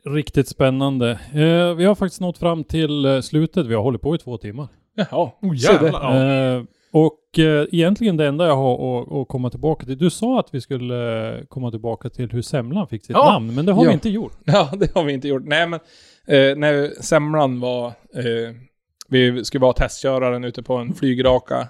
riktigt 0.06 0.48
spännande. 0.48 1.12
Eh, 1.34 1.74
vi 1.76 1.86
har 1.86 1.96
faktiskt 1.96 2.22
nått 2.22 2.38
fram 2.38 2.64
till 2.64 3.06
eh, 3.06 3.22
slutet. 3.22 3.66
Vi 3.68 3.74
har 3.76 3.82
hållit 3.84 4.02
på 4.02 4.16
i 4.16 4.18
två 4.18 4.38
timmar. 4.38 4.68
Jaha, 4.96 5.32
Oh, 5.42 5.56
jävlar. 5.56 5.92
Ja. 5.92 6.56
Eh, 6.58 6.64
och 6.92 7.40
eh, 7.40 7.68
egentligen 7.72 8.18
det 8.18 8.28
enda 8.28 8.48
jag 8.48 8.56
har 8.56 9.02
att, 9.02 9.12
att 9.12 9.28
komma 9.28 9.50
tillbaka 9.50 9.86
till. 9.86 9.98
Du 9.98 10.10
sa 10.10 10.40
att 10.40 10.54
vi 10.54 10.62
skulle 10.62 11.30
eh, 11.38 11.46
komma 11.46 11.72
tillbaka 11.72 12.10
till 12.10 12.32
hur 12.32 12.42
semlan 12.42 12.88
fick 12.88 13.06
sitt 13.06 13.16
Ja. 13.16 13.32
namn, 13.32 13.56
men 13.56 13.66
det 13.66 13.72
har 13.72 13.84
Ja. 13.84 13.90
vi 13.90 13.94
inte 13.94 14.10
gjort. 14.10 14.38
Ja, 14.46 14.72
det 14.78 14.94
har 14.96 15.04
vi 15.04 15.14
inte 15.14 15.28
gjort. 15.28 15.44
Nej, 15.46 15.68
men 15.68 15.80
eh, 16.28 16.58
när 16.58 17.02
semlan 17.02 17.60
var... 17.60 17.88
Eh, 17.88 18.56
vi 19.12 19.46
skulle 19.46 19.62
vara 19.62 19.74
testköraren 19.74 20.44
ute 20.44 20.64
på 20.64 20.74
en 20.76 20.94
flygraka 20.94 21.68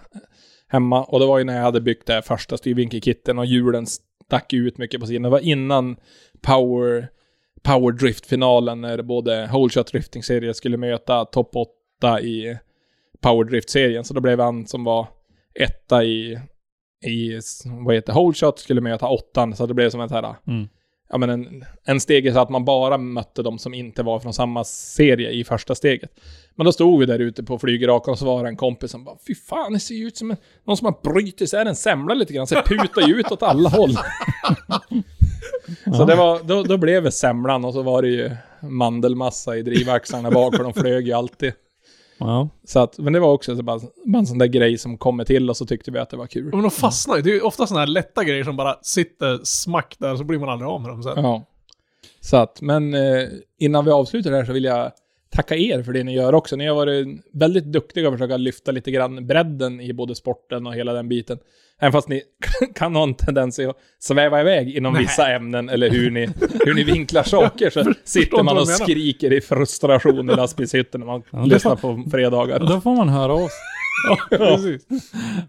hemma. 0.69 1.03
Och 1.03 1.19
det 1.19 1.25
var 1.25 1.37
ju 1.37 1.43
när 1.43 1.55
jag 1.55 1.63
hade 1.63 1.81
byggt 1.81 2.05
det 2.07 2.13
här 2.13 2.21
första 2.21 2.57
styrvinkelkitten 2.57 3.39
och 3.39 3.45
hjulen 3.45 3.85
stack 3.87 4.53
ut 4.53 4.77
mycket 4.77 4.99
på 4.99 5.07
sidan. 5.07 5.21
Det 5.21 5.29
var 5.29 5.39
innan 5.39 5.95
Power, 6.41 7.07
power 7.63 7.91
Drift-finalen 7.91 8.81
när 8.81 9.01
både 9.01 9.49
Whole 9.51 9.69
Shot 9.69 9.91
Drifting-serien 9.91 10.53
skulle 10.53 10.77
möta 10.77 11.25
topp 11.25 11.55
8 11.55 12.21
i 12.21 12.57
Power 13.21 13.43
Drift-serien. 13.43 14.03
Så 14.03 14.13
då 14.13 14.21
blev 14.21 14.39
han 14.39 14.67
som 14.67 14.83
var 14.83 15.07
etta 15.53 16.03
i, 16.03 16.39
i 17.05 17.39
vad 17.85 17.95
heter 17.95 18.13
Whole 18.13 18.33
Shot 18.33 18.59
skulle 18.59 18.81
möta 18.81 19.07
åttan. 19.07 19.55
Så 19.55 19.65
det 19.65 19.73
blev 19.73 19.89
som 19.89 20.01
ett 20.01 20.11
här 20.11 20.35
Mm 20.47 20.67
ja, 21.09 21.17
men 21.17 21.29
en, 21.29 21.65
en 21.83 21.99
stege 21.99 22.33
så 22.33 22.39
att 22.39 22.49
man 22.49 22.65
bara 22.65 22.97
mötte 22.97 23.43
de 23.43 23.59
som 23.59 23.73
inte 23.73 24.03
var 24.03 24.19
från 24.19 24.33
samma 24.33 24.63
serie 24.63 25.29
i 25.29 25.43
första 25.43 25.75
steget. 25.75 26.11
Men 26.55 26.65
då 26.65 26.71
stod 26.71 26.99
vi 26.99 27.05
där 27.05 27.19
ute 27.19 27.43
på 27.43 27.59
flygrakan 27.59 28.11
och 28.11 28.19
så 28.19 28.25
var 28.25 28.43
det 28.43 28.49
en 28.49 28.57
kompis 28.57 28.91
som 28.91 29.03
bara 29.03 29.17
Fy 29.27 29.35
fan, 29.35 29.73
det 29.73 29.79
ser 29.79 29.95
ju 29.95 30.07
ut 30.07 30.17
som 30.17 30.31
en, 30.31 30.37
någon 30.63 30.77
som 30.77 30.85
har 30.85 30.95
brutit 31.03 31.41
isär 31.41 31.65
en 31.65 31.75
semla 31.75 32.13
lite 32.13 32.33
grann. 32.33 32.47
Så 32.47 32.55
det 32.55 32.63
putar 32.63 33.07
ju 33.07 33.19
ut 33.19 33.31
åt 33.31 33.43
alla 33.43 33.69
håll. 33.69 33.97
så 35.97 36.05
det 36.05 36.15
var, 36.15 36.43
då, 36.43 36.63
då 36.63 36.77
blev 36.77 37.03
det 37.03 37.11
semlan 37.11 37.65
och 37.65 37.73
så 37.73 37.81
var 37.81 38.01
det 38.01 38.09
ju 38.09 38.31
mandelmassa 38.61 39.57
i 39.57 39.61
drivaxlarna 39.61 40.31
bak 40.31 40.55
för 40.55 40.63
de 40.63 40.73
flög 40.73 41.07
ju 41.07 41.13
alltid. 41.13 41.53
Ja. 42.19 42.49
Så 42.63 42.79
att, 42.79 42.97
men 42.97 43.13
det 43.13 43.19
var 43.19 43.31
också 43.31 43.55
så 43.55 43.63
bara, 43.63 43.79
bara 44.05 44.19
en 44.19 44.27
sån 44.27 44.37
där 44.37 44.47
grej 44.47 44.77
som 44.77 44.97
kommer 44.97 45.25
till 45.25 45.49
och 45.49 45.57
så 45.57 45.65
tyckte 45.65 45.91
vi 45.91 45.99
att 45.99 46.09
det 46.09 46.17
var 46.17 46.27
kul. 46.27 46.49
Men 46.51 46.61
de 46.61 46.71
fastnar 46.71 47.15
ju. 47.15 47.21
Det 47.21 47.29
är 47.29 47.33
ju 47.33 47.41
ofta 47.41 47.67
sådana 47.67 47.79
här 47.79 47.87
lätta 47.87 48.23
grejer 48.23 48.43
som 48.43 48.55
bara 48.55 48.75
sitter 48.81 49.39
smack 49.43 49.95
där 49.99 50.15
så 50.15 50.23
blir 50.23 50.39
man 50.39 50.49
aldrig 50.49 50.69
av 50.69 50.81
med 50.81 50.89
dem 50.89 51.03
sen. 51.03 51.23
Ja. 51.23 51.45
Så 52.21 52.37
att, 52.37 52.61
men 52.61 52.93
eh, 52.93 53.27
innan 53.59 53.85
vi 53.85 53.91
avslutar 53.91 54.31
det 54.31 54.37
här 54.37 54.45
så 54.45 54.53
vill 54.53 54.63
jag 54.63 54.91
tacka 55.35 55.55
er 55.55 55.83
för 55.83 55.93
det 55.93 56.03
ni 56.03 56.13
gör 56.13 56.35
också. 56.35 56.55
Ni 56.55 56.67
har 56.67 56.75
varit 56.75 57.07
väldigt 57.33 57.65
duktiga 57.65 58.07
att 58.07 58.13
försöka 58.13 58.37
lyfta 58.37 58.71
lite 58.71 58.91
grann 58.91 59.27
bredden 59.27 59.81
i 59.81 59.93
både 59.93 60.15
sporten 60.15 60.67
och 60.67 60.75
hela 60.75 60.93
den 60.93 61.09
biten. 61.09 61.37
Även 61.81 61.91
fast 61.91 62.07
ni 62.09 62.21
kan 62.75 62.95
ha 62.95 63.03
en 63.03 63.13
tendens 63.13 63.59
att 63.59 63.77
sväva 63.99 64.41
iväg 64.41 64.75
inom 64.75 64.93
vissa 64.93 65.31
ämnen 65.31 65.69
eller 65.69 65.89
hur 65.89 66.11
ni, 66.11 66.29
hur 66.65 66.73
ni 66.73 66.83
vinklar 66.83 67.23
saker 67.23 67.69
så 67.69 67.93
sitter 68.03 68.43
man 68.43 68.57
och 68.57 68.67
skriker 68.67 69.33
i 69.33 69.41
frustration 69.41 70.29
i 70.29 70.35
lastbilshytten 70.35 70.99
när 71.01 71.07
man 71.07 71.23
det 71.31 71.53
lyssnar 71.53 71.75
på 71.75 72.03
fredagar. 72.11 72.59
Då 72.59 72.81
får 72.81 72.95
man 72.95 73.09
höra 73.09 73.33
oss. 73.33 73.51
Precis. 74.29 74.81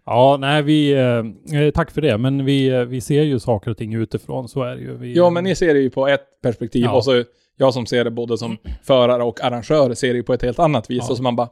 Ja, 0.04 0.36
nej, 0.40 0.62
vi... 0.62 0.92
Eh, 0.92 1.70
tack 1.74 1.90
för 1.90 2.00
det. 2.00 2.18
Men 2.18 2.44
vi, 2.44 2.68
eh, 2.68 2.80
vi 2.80 3.00
ser 3.00 3.22
ju 3.22 3.40
saker 3.40 3.70
och 3.70 3.76
ting 3.76 3.94
utifrån, 3.94 4.48
så 4.48 4.62
är 4.62 4.76
det 4.76 4.82
ju. 4.82 4.96
Vi, 4.96 5.16
Ja, 5.16 5.30
men 5.30 5.44
ni 5.44 5.54
ser 5.54 5.74
det 5.74 5.80
ju 5.80 5.90
på 5.90 6.08
ett 6.08 6.40
perspektiv 6.42 6.82
Ja. 6.84 6.92
och 6.92 7.04
så 7.04 7.24
jag 7.56 7.74
som 7.74 7.86
ser 7.86 8.04
det 8.04 8.10
både 8.10 8.38
som 8.38 8.56
förare 8.82 9.22
och 9.22 9.44
arrangör 9.44 9.94
ser 9.94 10.08
det 10.08 10.16
ju 10.16 10.22
på 10.22 10.34
ett 10.34 10.42
helt 10.42 10.58
annat 10.58 10.90
vis. 10.90 11.02
Ja. 11.06 11.10
Och 11.10 11.16
så 11.16 11.22
man 11.22 11.36
bara, 11.36 11.48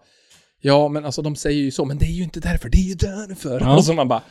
ja 0.60 0.88
men 0.88 1.04
alltså 1.04 1.22
de 1.22 1.36
säger 1.36 1.60
ju 1.62 1.70
så, 1.70 1.84
men 1.84 1.98
det 1.98 2.04
är 2.04 2.12
ju 2.16 2.22
inte 2.22 2.40
därför, 2.40 2.68
det 2.68 2.78
är 2.78 2.88
ju 2.88 2.94
därför. 2.94 3.60
Ja. 3.60 3.76
Och 3.76 3.84
så 3.84 3.92
man 3.92 4.08
bara, 4.08 4.22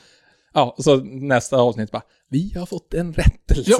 ja, 0.53 0.75
och 0.77 0.83
så 0.83 0.95
nästa 1.03 1.57
avsnitt 1.57 1.91
bara, 1.91 2.01
vi 2.29 2.53
har 2.59 2.65
fått 2.65 2.93
en 2.93 3.13
rättelse. 3.13 3.71
Ja, 3.71 3.77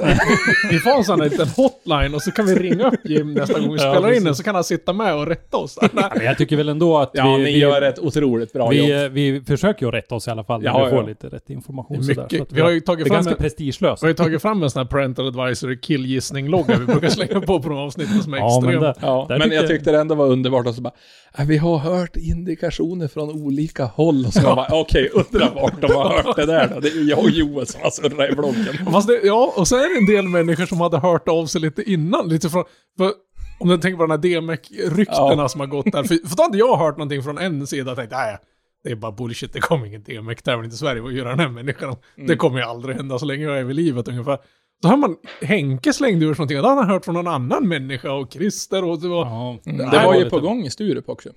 vi 0.70 0.78
får 0.78 0.90
en 0.90 1.04
sån 1.04 1.20
här 1.20 1.28
liten 1.30 1.48
hotline 1.48 2.14
och 2.14 2.22
så 2.22 2.30
kan 2.30 2.46
vi 2.46 2.54
ringa 2.54 2.88
upp 2.88 3.00
Jim 3.04 3.34
nästa 3.34 3.60
gång 3.60 3.72
vi 3.72 3.82
Ja, 3.82 3.92
spelar 3.92 3.96
in 3.98 4.04
precis. 4.04 4.24
den 4.24 4.34
så 4.34 4.42
kan 4.42 4.54
han 4.54 4.64
sitta 4.64 4.92
med 4.92 5.14
och 5.14 5.26
rätta 5.26 5.56
oss. 5.56 5.78
Nej. 5.92 6.04
Men 6.16 6.24
jag 6.24 6.38
tycker 6.38 6.56
väl 6.56 6.68
ändå 6.68 6.98
att 6.98 7.10
Ja, 7.14 7.36
vi... 7.36 7.44
ni 7.44 7.52
vi, 7.52 7.58
gör 7.58 7.82
ett 7.82 7.98
otroligt 7.98 8.52
bra 8.52 8.72
jobb. 8.72 8.86
vi, 8.86 9.04
eh, 9.04 9.08
vi 9.08 9.42
försöker 9.46 9.86
ju 9.86 9.92
rätta 9.92 10.14
oss 10.14 10.28
i 10.28 10.30
alla 10.30 10.44
fall 10.44 10.62
när 10.62 10.66
Ja, 10.68 10.84
vi 10.84 10.90
får 10.90 10.98
ja. 11.00 11.06
lite 11.06 11.26
rätt 11.28 11.50
information. 11.50 11.98
Mycket. 11.98 12.14
sådär, 12.16 12.28
så 12.36 12.42
att 12.42 12.52
Vi 12.52 12.60
har 12.60 12.70
ju 12.70 12.80
tagit 12.80 13.06
fram 13.08 13.14
ganska 13.14 13.32
en- 13.32 13.38
prestigelöst. 13.38 14.02
Vi 14.02 14.06
har 14.06 14.08
ju 14.10 14.14
tagit 14.14 14.42
fram 14.42 14.62
en 14.62 14.70
sån 14.70 14.80
här 14.80 14.86
parental 14.86 15.26
advisory 15.26 15.80
killgissning-logga 15.80 16.76
vi 16.78 16.86
brukar 16.86 17.08
slänga 17.08 17.40
på 17.40 17.62
på 17.62 17.68
de 17.68 17.78
avsnitten 17.78 18.22
som 18.22 18.34
är 18.34 18.38
Ja, 18.48 18.60
men 18.62 18.70
extremt. 18.74 18.96
det, 19.00 19.06
Ja, 19.06 19.26
där 19.28 19.38
men 19.38 19.52
jag 19.52 19.68
tyckte 19.68 19.92
det 19.92 19.98
ändå 20.00 20.14
var 20.14 20.26
underbart 20.26 20.66
och 20.66 20.74
så 20.74 20.80
bara, 20.82 20.92
"Äh, 21.38 21.46
vi 21.46 21.56
har 21.56 21.78
hört 21.78 22.16
indikationer 22.16 23.08
från 23.08 23.30
olika 23.44 23.84
håll. 23.84 24.26
Och 24.26 24.32
så 24.32 24.42
man 24.42 24.56
bara, 24.56 24.68
okej, 24.80 25.10
undra 25.12 25.48
vart 25.54 25.80
de 25.80 25.92
har 25.92 26.22
hört 26.22 26.36
det 26.36 26.46
där 26.46 26.70
då. 26.74 26.80
Det 26.80 26.88
är 26.88 27.10
jag 27.10 27.18
och 27.18 27.30
Joel 27.30 27.66
som 27.66 27.80
har 27.82 27.90
surrat 27.90 28.12
i 28.38 28.52
bloggen. 28.52 28.86
Fast 28.92 29.08
det, 29.08 29.20
ja, 29.24 29.52
och 29.56 29.68
så 29.68 29.76
är 29.76 29.88
det 29.94 29.98
en 30.00 30.06
del 30.06 30.28
människor 30.28 30.66
som 30.66 30.80
hade 30.80 30.98
hört 30.98 31.28
av 31.28 31.46
sig 31.46 31.60
lite 31.60 31.90
innan. 31.92 32.28
Lite 32.28 32.48
från, 32.50 32.64
för, 32.98 33.12
om 33.60 33.68
du 33.68 33.78
tänker 33.78 33.96
på 33.96 34.02
de 34.06 34.10
här 34.10 34.18
DMEC-ryktena 34.40 35.42
Ja. 35.42 35.48
som 35.48 35.60
har 35.60 35.66
gått 35.66 35.92
där. 35.92 36.02
För, 36.04 36.28
för 36.28 36.36
då 36.36 36.42
hade 36.42 36.58
jag 36.58 36.76
hört 36.76 36.96
någonting 36.96 37.22
från 37.22 37.38
en 37.38 37.66
sida 37.66 37.90
och 37.90 37.96
tänkt, 37.96 38.10
nej, 38.12 38.38
det 38.84 38.90
är 38.90 38.96
bara 38.96 39.12
bullshit, 39.12 39.52
det 39.52 39.60
kommer 39.60 39.86
ingen 39.86 40.02
DMEC-tävling 40.02 40.70
till 40.70 40.78
Sverige. 40.78 41.02
Vad 41.02 41.12
gör 41.12 41.24
den 41.24 41.38
här 41.40 41.48
människan? 41.48 41.96
Mm. 42.16 42.26
Det 42.28 42.36
kommer 42.36 42.58
ju 42.58 42.64
aldrig 42.64 42.96
hända 42.96 43.18
så 43.18 43.26
länge 43.26 43.44
jag 43.44 43.58
är 43.58 43.64
vid 43.64 43.76
livet 43.76 44.08
ungefär. 44.08 44.38
Så 44.82 44.88
har 44.88 44.96
man, 44.96 45.16
Henke 45.42 45.92
slängde 45.92 46.26
ur 46.26 46.34
sig 46.34 46.38
någonting 46.38 46.56
då 46.62 46.68
hade 46.68 46.80
han 46.80 46.90
hört 46.90 47.04
från 47.04 47.14
någon 47.14 47.26
annan 47.26 47.68
människa 47.68 48.12
och 48.12 48.32
Christer 48.32 48.84
och 48.84 49.00
det 49.00 49.08
var... 49.08 49.26
Ja, 49.26 49.58
Mm, 49.66 49.78
Det 49.78 49.84
det 49.98 50.04
var 50.06 50.14
ju 50.14 50.18
lite- 50.18 50.30
på 50.30 50.40
gång 50.40 50.60
i 50.64 50.70
Sturup 50.70 51.08
också. 51.08 51.28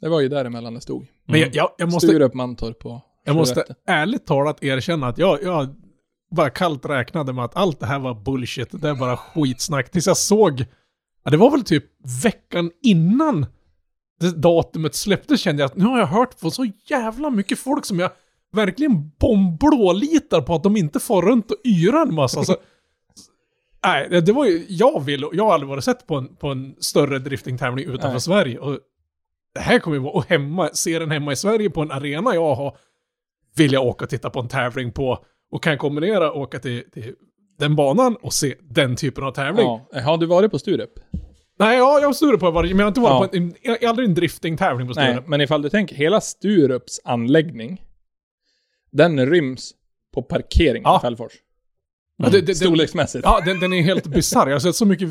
Det 0.00 0.08
var 0.08 0.20
ju 0.20 0.28
däremellan 0.28 0.74
det 0.74 0.80
stod. 0.80 1.06
Men 1.28 1.40
jag, 1.40 1.54
jag, 1.54 1.70
jag 1.78 1.92
måste, 1.92 2.06
Sturup, 2.06 2.34
Mantorp 2.34 2.86
och 2.86 3.00
jag 3.24 3.36
måste 3.36 3.64
ärligt 3.86 4.26
talat 4.26 4.62
erkänna 4.64 5.06
att 5.08 5.18
jag, 5.18 5.38
jag 5.42 5.74
bara 6.30 6.50
kallt 6.50 6.86
räknade 6.86 7.32
med 7.32 7.44
att 7.44 7.56
allt 7.56 7.80
det 7.80 7.86
här 7.86 7.98
var 7.98 8.14
bullshit. 8.14 8.68
Det 8.82 8.88
är 8.88 8.94
bara 8.94 9.16
skitsnack. 9.16 9.90
Tills 9.90 10.06
jag 10.06 10.16
såg, 10.16 10.64
ja, 11.24 11.30
det 11.30 11.36
var 11.36 11.50
väl 11.50 11.64
typ 11.64 11.84
veckan 12.24 12.70
innan 12.82 13.46
det 14.20 14.30
datumet 14.42 14.94
släpptes 14.94 15.40
kände 15.40 15.62
jag 15.62 15.70
att 15.70 15.76
nu 15.76 15.84
har 15.84 15.98
jag 15.98 16.06
hört 16.06 16.34
från 16.40 16.50
så 16.50 16.66
jävla 16.90 17.30
mycket 17.30 17.58
folk 17.58 17.84
som 17.84 18.00
jag 18.00 18.10
verkligen 18.52 19.10
bomblålitar 19.20 20.40
på 20.40 20.54
att 20.54 20.62
de 20.62 20.76
inte 20.76 21.00
får 21.00 21.22
runt 21.22 21.50
och 21.50 21.56
yra 21.64 22.02
en 22.02 22.14
massa. 22.14 22.44
Så, 22.44 22.56
nej, 23.84 24.06
det- 24.10 24.20
det 24.20 24.32
var 24.32 24.44
ju, 24.46 24.66
jag 24.68 25.04
vill, 25.04 25.24
jag 25.32 25.44
har 25.44 25.54
aldrig 25.54 25.68
varit 25.68 25.84
sett 25.84 26.06
på 26.06 26.16
en, 26.16 26.36
på 26.36 26.48
en 26.48 26.76
större 26.80 27.18
driftingtävling 27.18 27.84
utanför 27.84 28.08
Nej. 28.10 28.20
Sverige. 28.20 28.58
Och 28.58 28.78
det 29.54 29.60
här 29.60 29.78
kommer 29.78 29.96
ju 29.96 30.02
vara, 30.02 30.12
och 30.12 30.26
hemma, 30.28 30.70
se 30.72 30.98
den 30.98 31.10
hemma 31.10 31.32
i 31.32 31.36
Sverige 31.36 31.70
på 31.70 31.82
en 31.82 31.90
arena 31.90 32.34
jag 32.34 32.54
har, 32.54 32.76
vill 33.56 33.72
jag 33.72 33.86
åka 33.86 34.04
och 34.04 34.08
titta 34.10 34.30
på 34.30 34.40
en 34.40 34.48
tävling 34.48 34.92
på. 34.92 35.24
Och 35.50 35.62
kan 35.62 35.78
kombinera 35.78 36.32
åka 36.32 36.58
till, 36.58 36.90
till 36.90 37.14
den 37.58 37.76
banan 37.76 38.16
och 38.16 38.32
se 38.32 38.54
den 38.60 38.96
typen 38.96 39.24
av 39.24 39.32
tävling. 39.32 39.66
Ja. 39.92 40.00
Har 40.00 40.18
du 40.18 40.26
varit 40.26 40.50
på 40.50 40.58
Sturup? 40.58 40.90
Nej, 41.58 41.78
ja, 41.78 41.98
jag 42.00 42.08
har 42.08 42.12
Sturup 42.12 42.40
på 42.40 42.50
varje, 42.50 42.70
men 42.70 42.78
jag 42.78 42.84
har 42.84 42.90
inte 42.90 43.00
varit 43.00 43.22
Ja. 43.22 43.28
på 43.28 43.36
en, 43.36 43.54
jag 43.62 43.78
har 43.82 43.88
aldrig 43.88 44.08
en 44.08 44.14
driftingtävling 44.14 44.88
på 44.88 44.94
Nej, 44.94 45.12
Sturup. 45.12 45.28
men 45.28 45.40
ifall 45.40 45.62
du 45.62 45.68
tänker, 45.68 45.96
hela 45.96 46.20
Sturups 46.20 47.00
anläggning, 47.04 47.82
den 48.92 49.26
ryms 49.30 49.72
på 50.14 50.22
parkeringen 50.22 50.82
Ja. 50.84 50.98
i 50.98 51.00
Fällfors. 51.00 51.32
Ja, 52.16 52.28
det, 52.28 52.40
det, 52.40 52.54
Storleksmässigt. 52.54 53.24
ja, 53.24 53.40
den, 53.44 53.60
den 53.60 53.72
är 53.72 53.82
helt 53.82 54.06
bisarr. 54.06 54.46
Jag 54.46 54.54
har 54.54 54.60
sett 54.60 54.74
så 54.76 54.86
mycket 54.86 55.08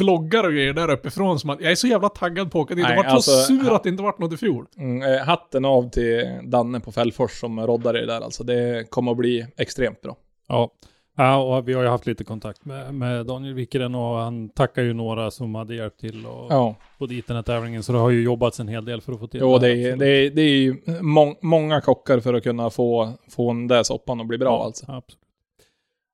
vloggar 0.00 0.44
och 0.44 0.52
grejer 0.52 0.72
där 0.72 0.90
uppifrån 0.90 1.38
som 1.38 1.50
att 1.50 1.60
jag 1.60 1.70
är 1.70 1.74
så 1.74 1.86
jävla 1.86 2.08
taggad 2.08 2.52
på 2.52 2.58
att 2.58 2.64
åka 2.64 2.74
dit. 2.74 2.84
Jag 2.88 2.96
varit 2.96 3.10
alltså, 3.10 3.30
så 3.30 3.42
sur 3.42 3.74
att 3.74 3.82
det 3.82 3.88
inte 3.88 4.02
varit 4.02 4.18
något 4.18 4.32
i 4.32 4.36
fjol. 4.36 4.66
Mm, 4.78 5.14
eh, 5.14 5.24
hatten 5.24 5.64
av 5.64 5.90
till 5.90 6.38
Danne 6.44 6.80
på 6.80 6.92
Fällfors 6.92 7.40
som 7.40 7.60
roddar 7.66 7.92
det 7.92 8.06
där 8.06 8.20
alltså. 8.20 8.44
Det 8.44 8.90
kommer 8.90 9.10
att 9.10 9.16
bli 9.16 9.46
extremt 9.56 10.00
bra. 10.00 10.16
Ja. 10.48 10.70
ja, 11.16 11.36
och 11.36 11.68
vi 11.68 11.72
har 11.74 11.82
ju 11.82 11.88
haft 11.88 12.06
lite 12.06 12.24
kontakt 12.24 12.64
med, 12.64 12.94
med 12.94 13.26
Daniel 13.26 13.54
Wickeren 13.54 13.94
och 13.94 14.16
han 14.16 14.48
tackar 14.48 14.82
ju 14.82 14.92
några 14.92 15.30
som 15.30 15.54
hade 15.54 15.74
hjälpt 15.74 16.00
till 16.00 16.18
att 16.18 16.46
Ja, 16.50 16.76
få 16.98 17.06
dit 17.06 17.26
den 17.26 17.36
här 17.36 17.42
tävlingen. 17.42 17.82
Så 17.82 17.92
det 17.92 17.98
har 17.98 18.10
ju 18.10 18.22
jobbats 18.22 18.60
en 18.60 18.68
hel 18.68 18.84
del 18.84 19.00
för 19.00 19.12
att 19.12 19.20
få 19.20 19.26
till 19.26 19.40
jo, 19.40 19.58
det 19.58 19.90
Så- 19.92 19.96
det 19.98 20.08
är, 20.08 20.30
det 20.30 20.42
är 20.42 20.56
ju 20.56 20.76
må, 21.00 21.38
många 21.42 21.80
kockar 21.80 22.20
för 22.20 22.34
att 22.34 22.42
kunna 22.42 22.70
få, 22.70 23.12
få 23.30 23.52
den 23.52 23.68
där 23.68 23.82
soppan 23.82 24.20
att 24.20 24.26
bli 24.26 24.38
bra 24.38 24.48
ja, 24.48 24.64
alltså. 24.64 24.84
Absolut. 24.88 25.18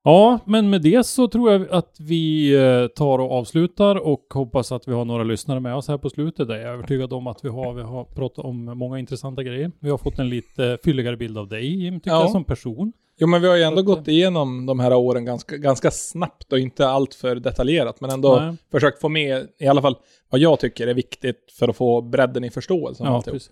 Ja, 0.03 0.39
men 0.45 0.69
med 0.69 0.81
det 0.81 1.05
så 1.05 1.27
tror 1.27 1.51
jag 1.51 1.69
att 1.71 1.95
vi 1.99 2.53
eh, 2.55 2.87
tar 2.87 3.19
och 3.19 3.31
avslutar 3.31 3.95
och 3.95 4.25
hoppas 4.33 4.71
att 4.71 4.87
vi 4.87 4.93
har 4.93 5.05
några 5.05 5.23
lyssnare 5.23 5.59
med 5.59 5.75
oss 5.75 5.87
här 5.87 5.97
på 5.97 6.09
slutet. 6.09 6.47
Det 6.47 6.55
är 6.55 6.61
jag 6.61 6.73
övertygad 6.73 7.13
om 7.13 7.27
att 7.27 7.45
vi 7.45 7.49
har. 7.49 7.73
Vi 7.73 7.81
har 7.81 8.03
pratat 8.03 8.45
om 8.45 8.65
många 8.65 8.99
intressanta 8.99 9.43
grejer. 9.43 9.71
Vi 9.79 9.89
har 9.89 9.97
fått 9.97 10.19
en 10.19 10.29
lite 10.29 10.77
fylligare 10.83 11.17
bild 11.17 11.37
av 11.37 11.47
dig, 11.47 11.83
Jim, 11.83 11.99
tycker 11.99 12.09
Ja. 12.09 12.21
jag, 12.21 12.31
som 12.31 12.43
person. 12.43 12.93
Jo, 13.21 13.27
men 13.27 13.41
vi 13.41 13.47
har 13.47 13.55
ju 13.55 13.63
ändå 13.63 13.81
gått 13.81 14.07
igenom 14.07 14.65
de 14.65 14.79
här 14.79 14.93
åren 14.93 15.25
ganska, 15.25 15.57
ganska 15.57 15.91
snabbt 15.91 16.53
och 16.53 16.59
inte 16.59 16.87
allt 16.87 17.13
för 17.13 17.35
detaljerat, 17.35 18.01
men 18.01 18.09
ändå 18.09 18.39
Nej. 18.39 18.55
försökt 18.71 19.01
få 19.01 19.09
med 19.09 19.47
i 19.59 19.67
alla 19.67 19.81
fall 19.81 19.95
vad 20.29 20.41
jag 20.41 20.59
tycker 20.59 20.87
är 20.87 20.93
viktigt 20.93 21.53
för 21.59 21.67
att 21.67 21.75
få 21.75 22.01
bredden 22.01 22.43
i 22.43 22.49
förståelsen. 22.49 23.05
Ja, 23.05 23.21
precis. 23.25 23.49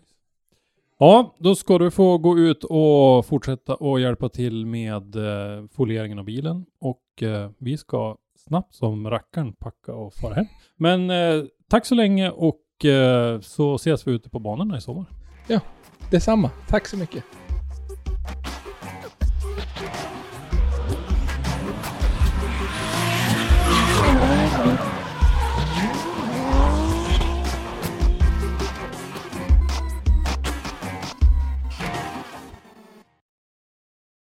Ja, 0.99 1.35
då 1.39 1.55
ska 1.55 1.77
du 1.77 1.91
få 1.91 2.17
gå 2.17 2.37
ut 2.37 2.63
och 2.63 3.25
fortsätta 3.25 3.75
och 3.75 3.99
hjälpa 3.99 4.29
till 4.29 4.65
med 4.65 5.15
eh, 5.15 5.67
folieringen 5.71 6.19
av 6.19 6.25
bilen. 6.25 6.65
Och 6.81 7.23
eh, 7.23 7.49
vi 7.57 7.77
ska 7.77 8.17
snabbt 8.47 8.75
som 8.75 9.09
rackaren 9.09 9.53
packa 9.53 9.93
och 9.93 10.13
fara 10.13 10.33
hem. 10.33 10.45
Men 10.75 11.09
eh, 11.09 11.43
tack 11.69 11.85
så 11.85 11.95
länge 11.95 12.29
och 12.29 12.85
eh, 12.85 13.39
så 13.39 13.75
ses 13.75 14.07
vi 14.07 14.11
ute 14.11 14.29
på 14.29 14.39
banorna 14.39 14.77
i 14.77 14.81
sommar. 14.81 15.05
Ja, 15.47 15.59
Detsamma. 16.11 16.51
Tack 16.67 16.87
så 16.87 16.97
mycket. 16.97 17.23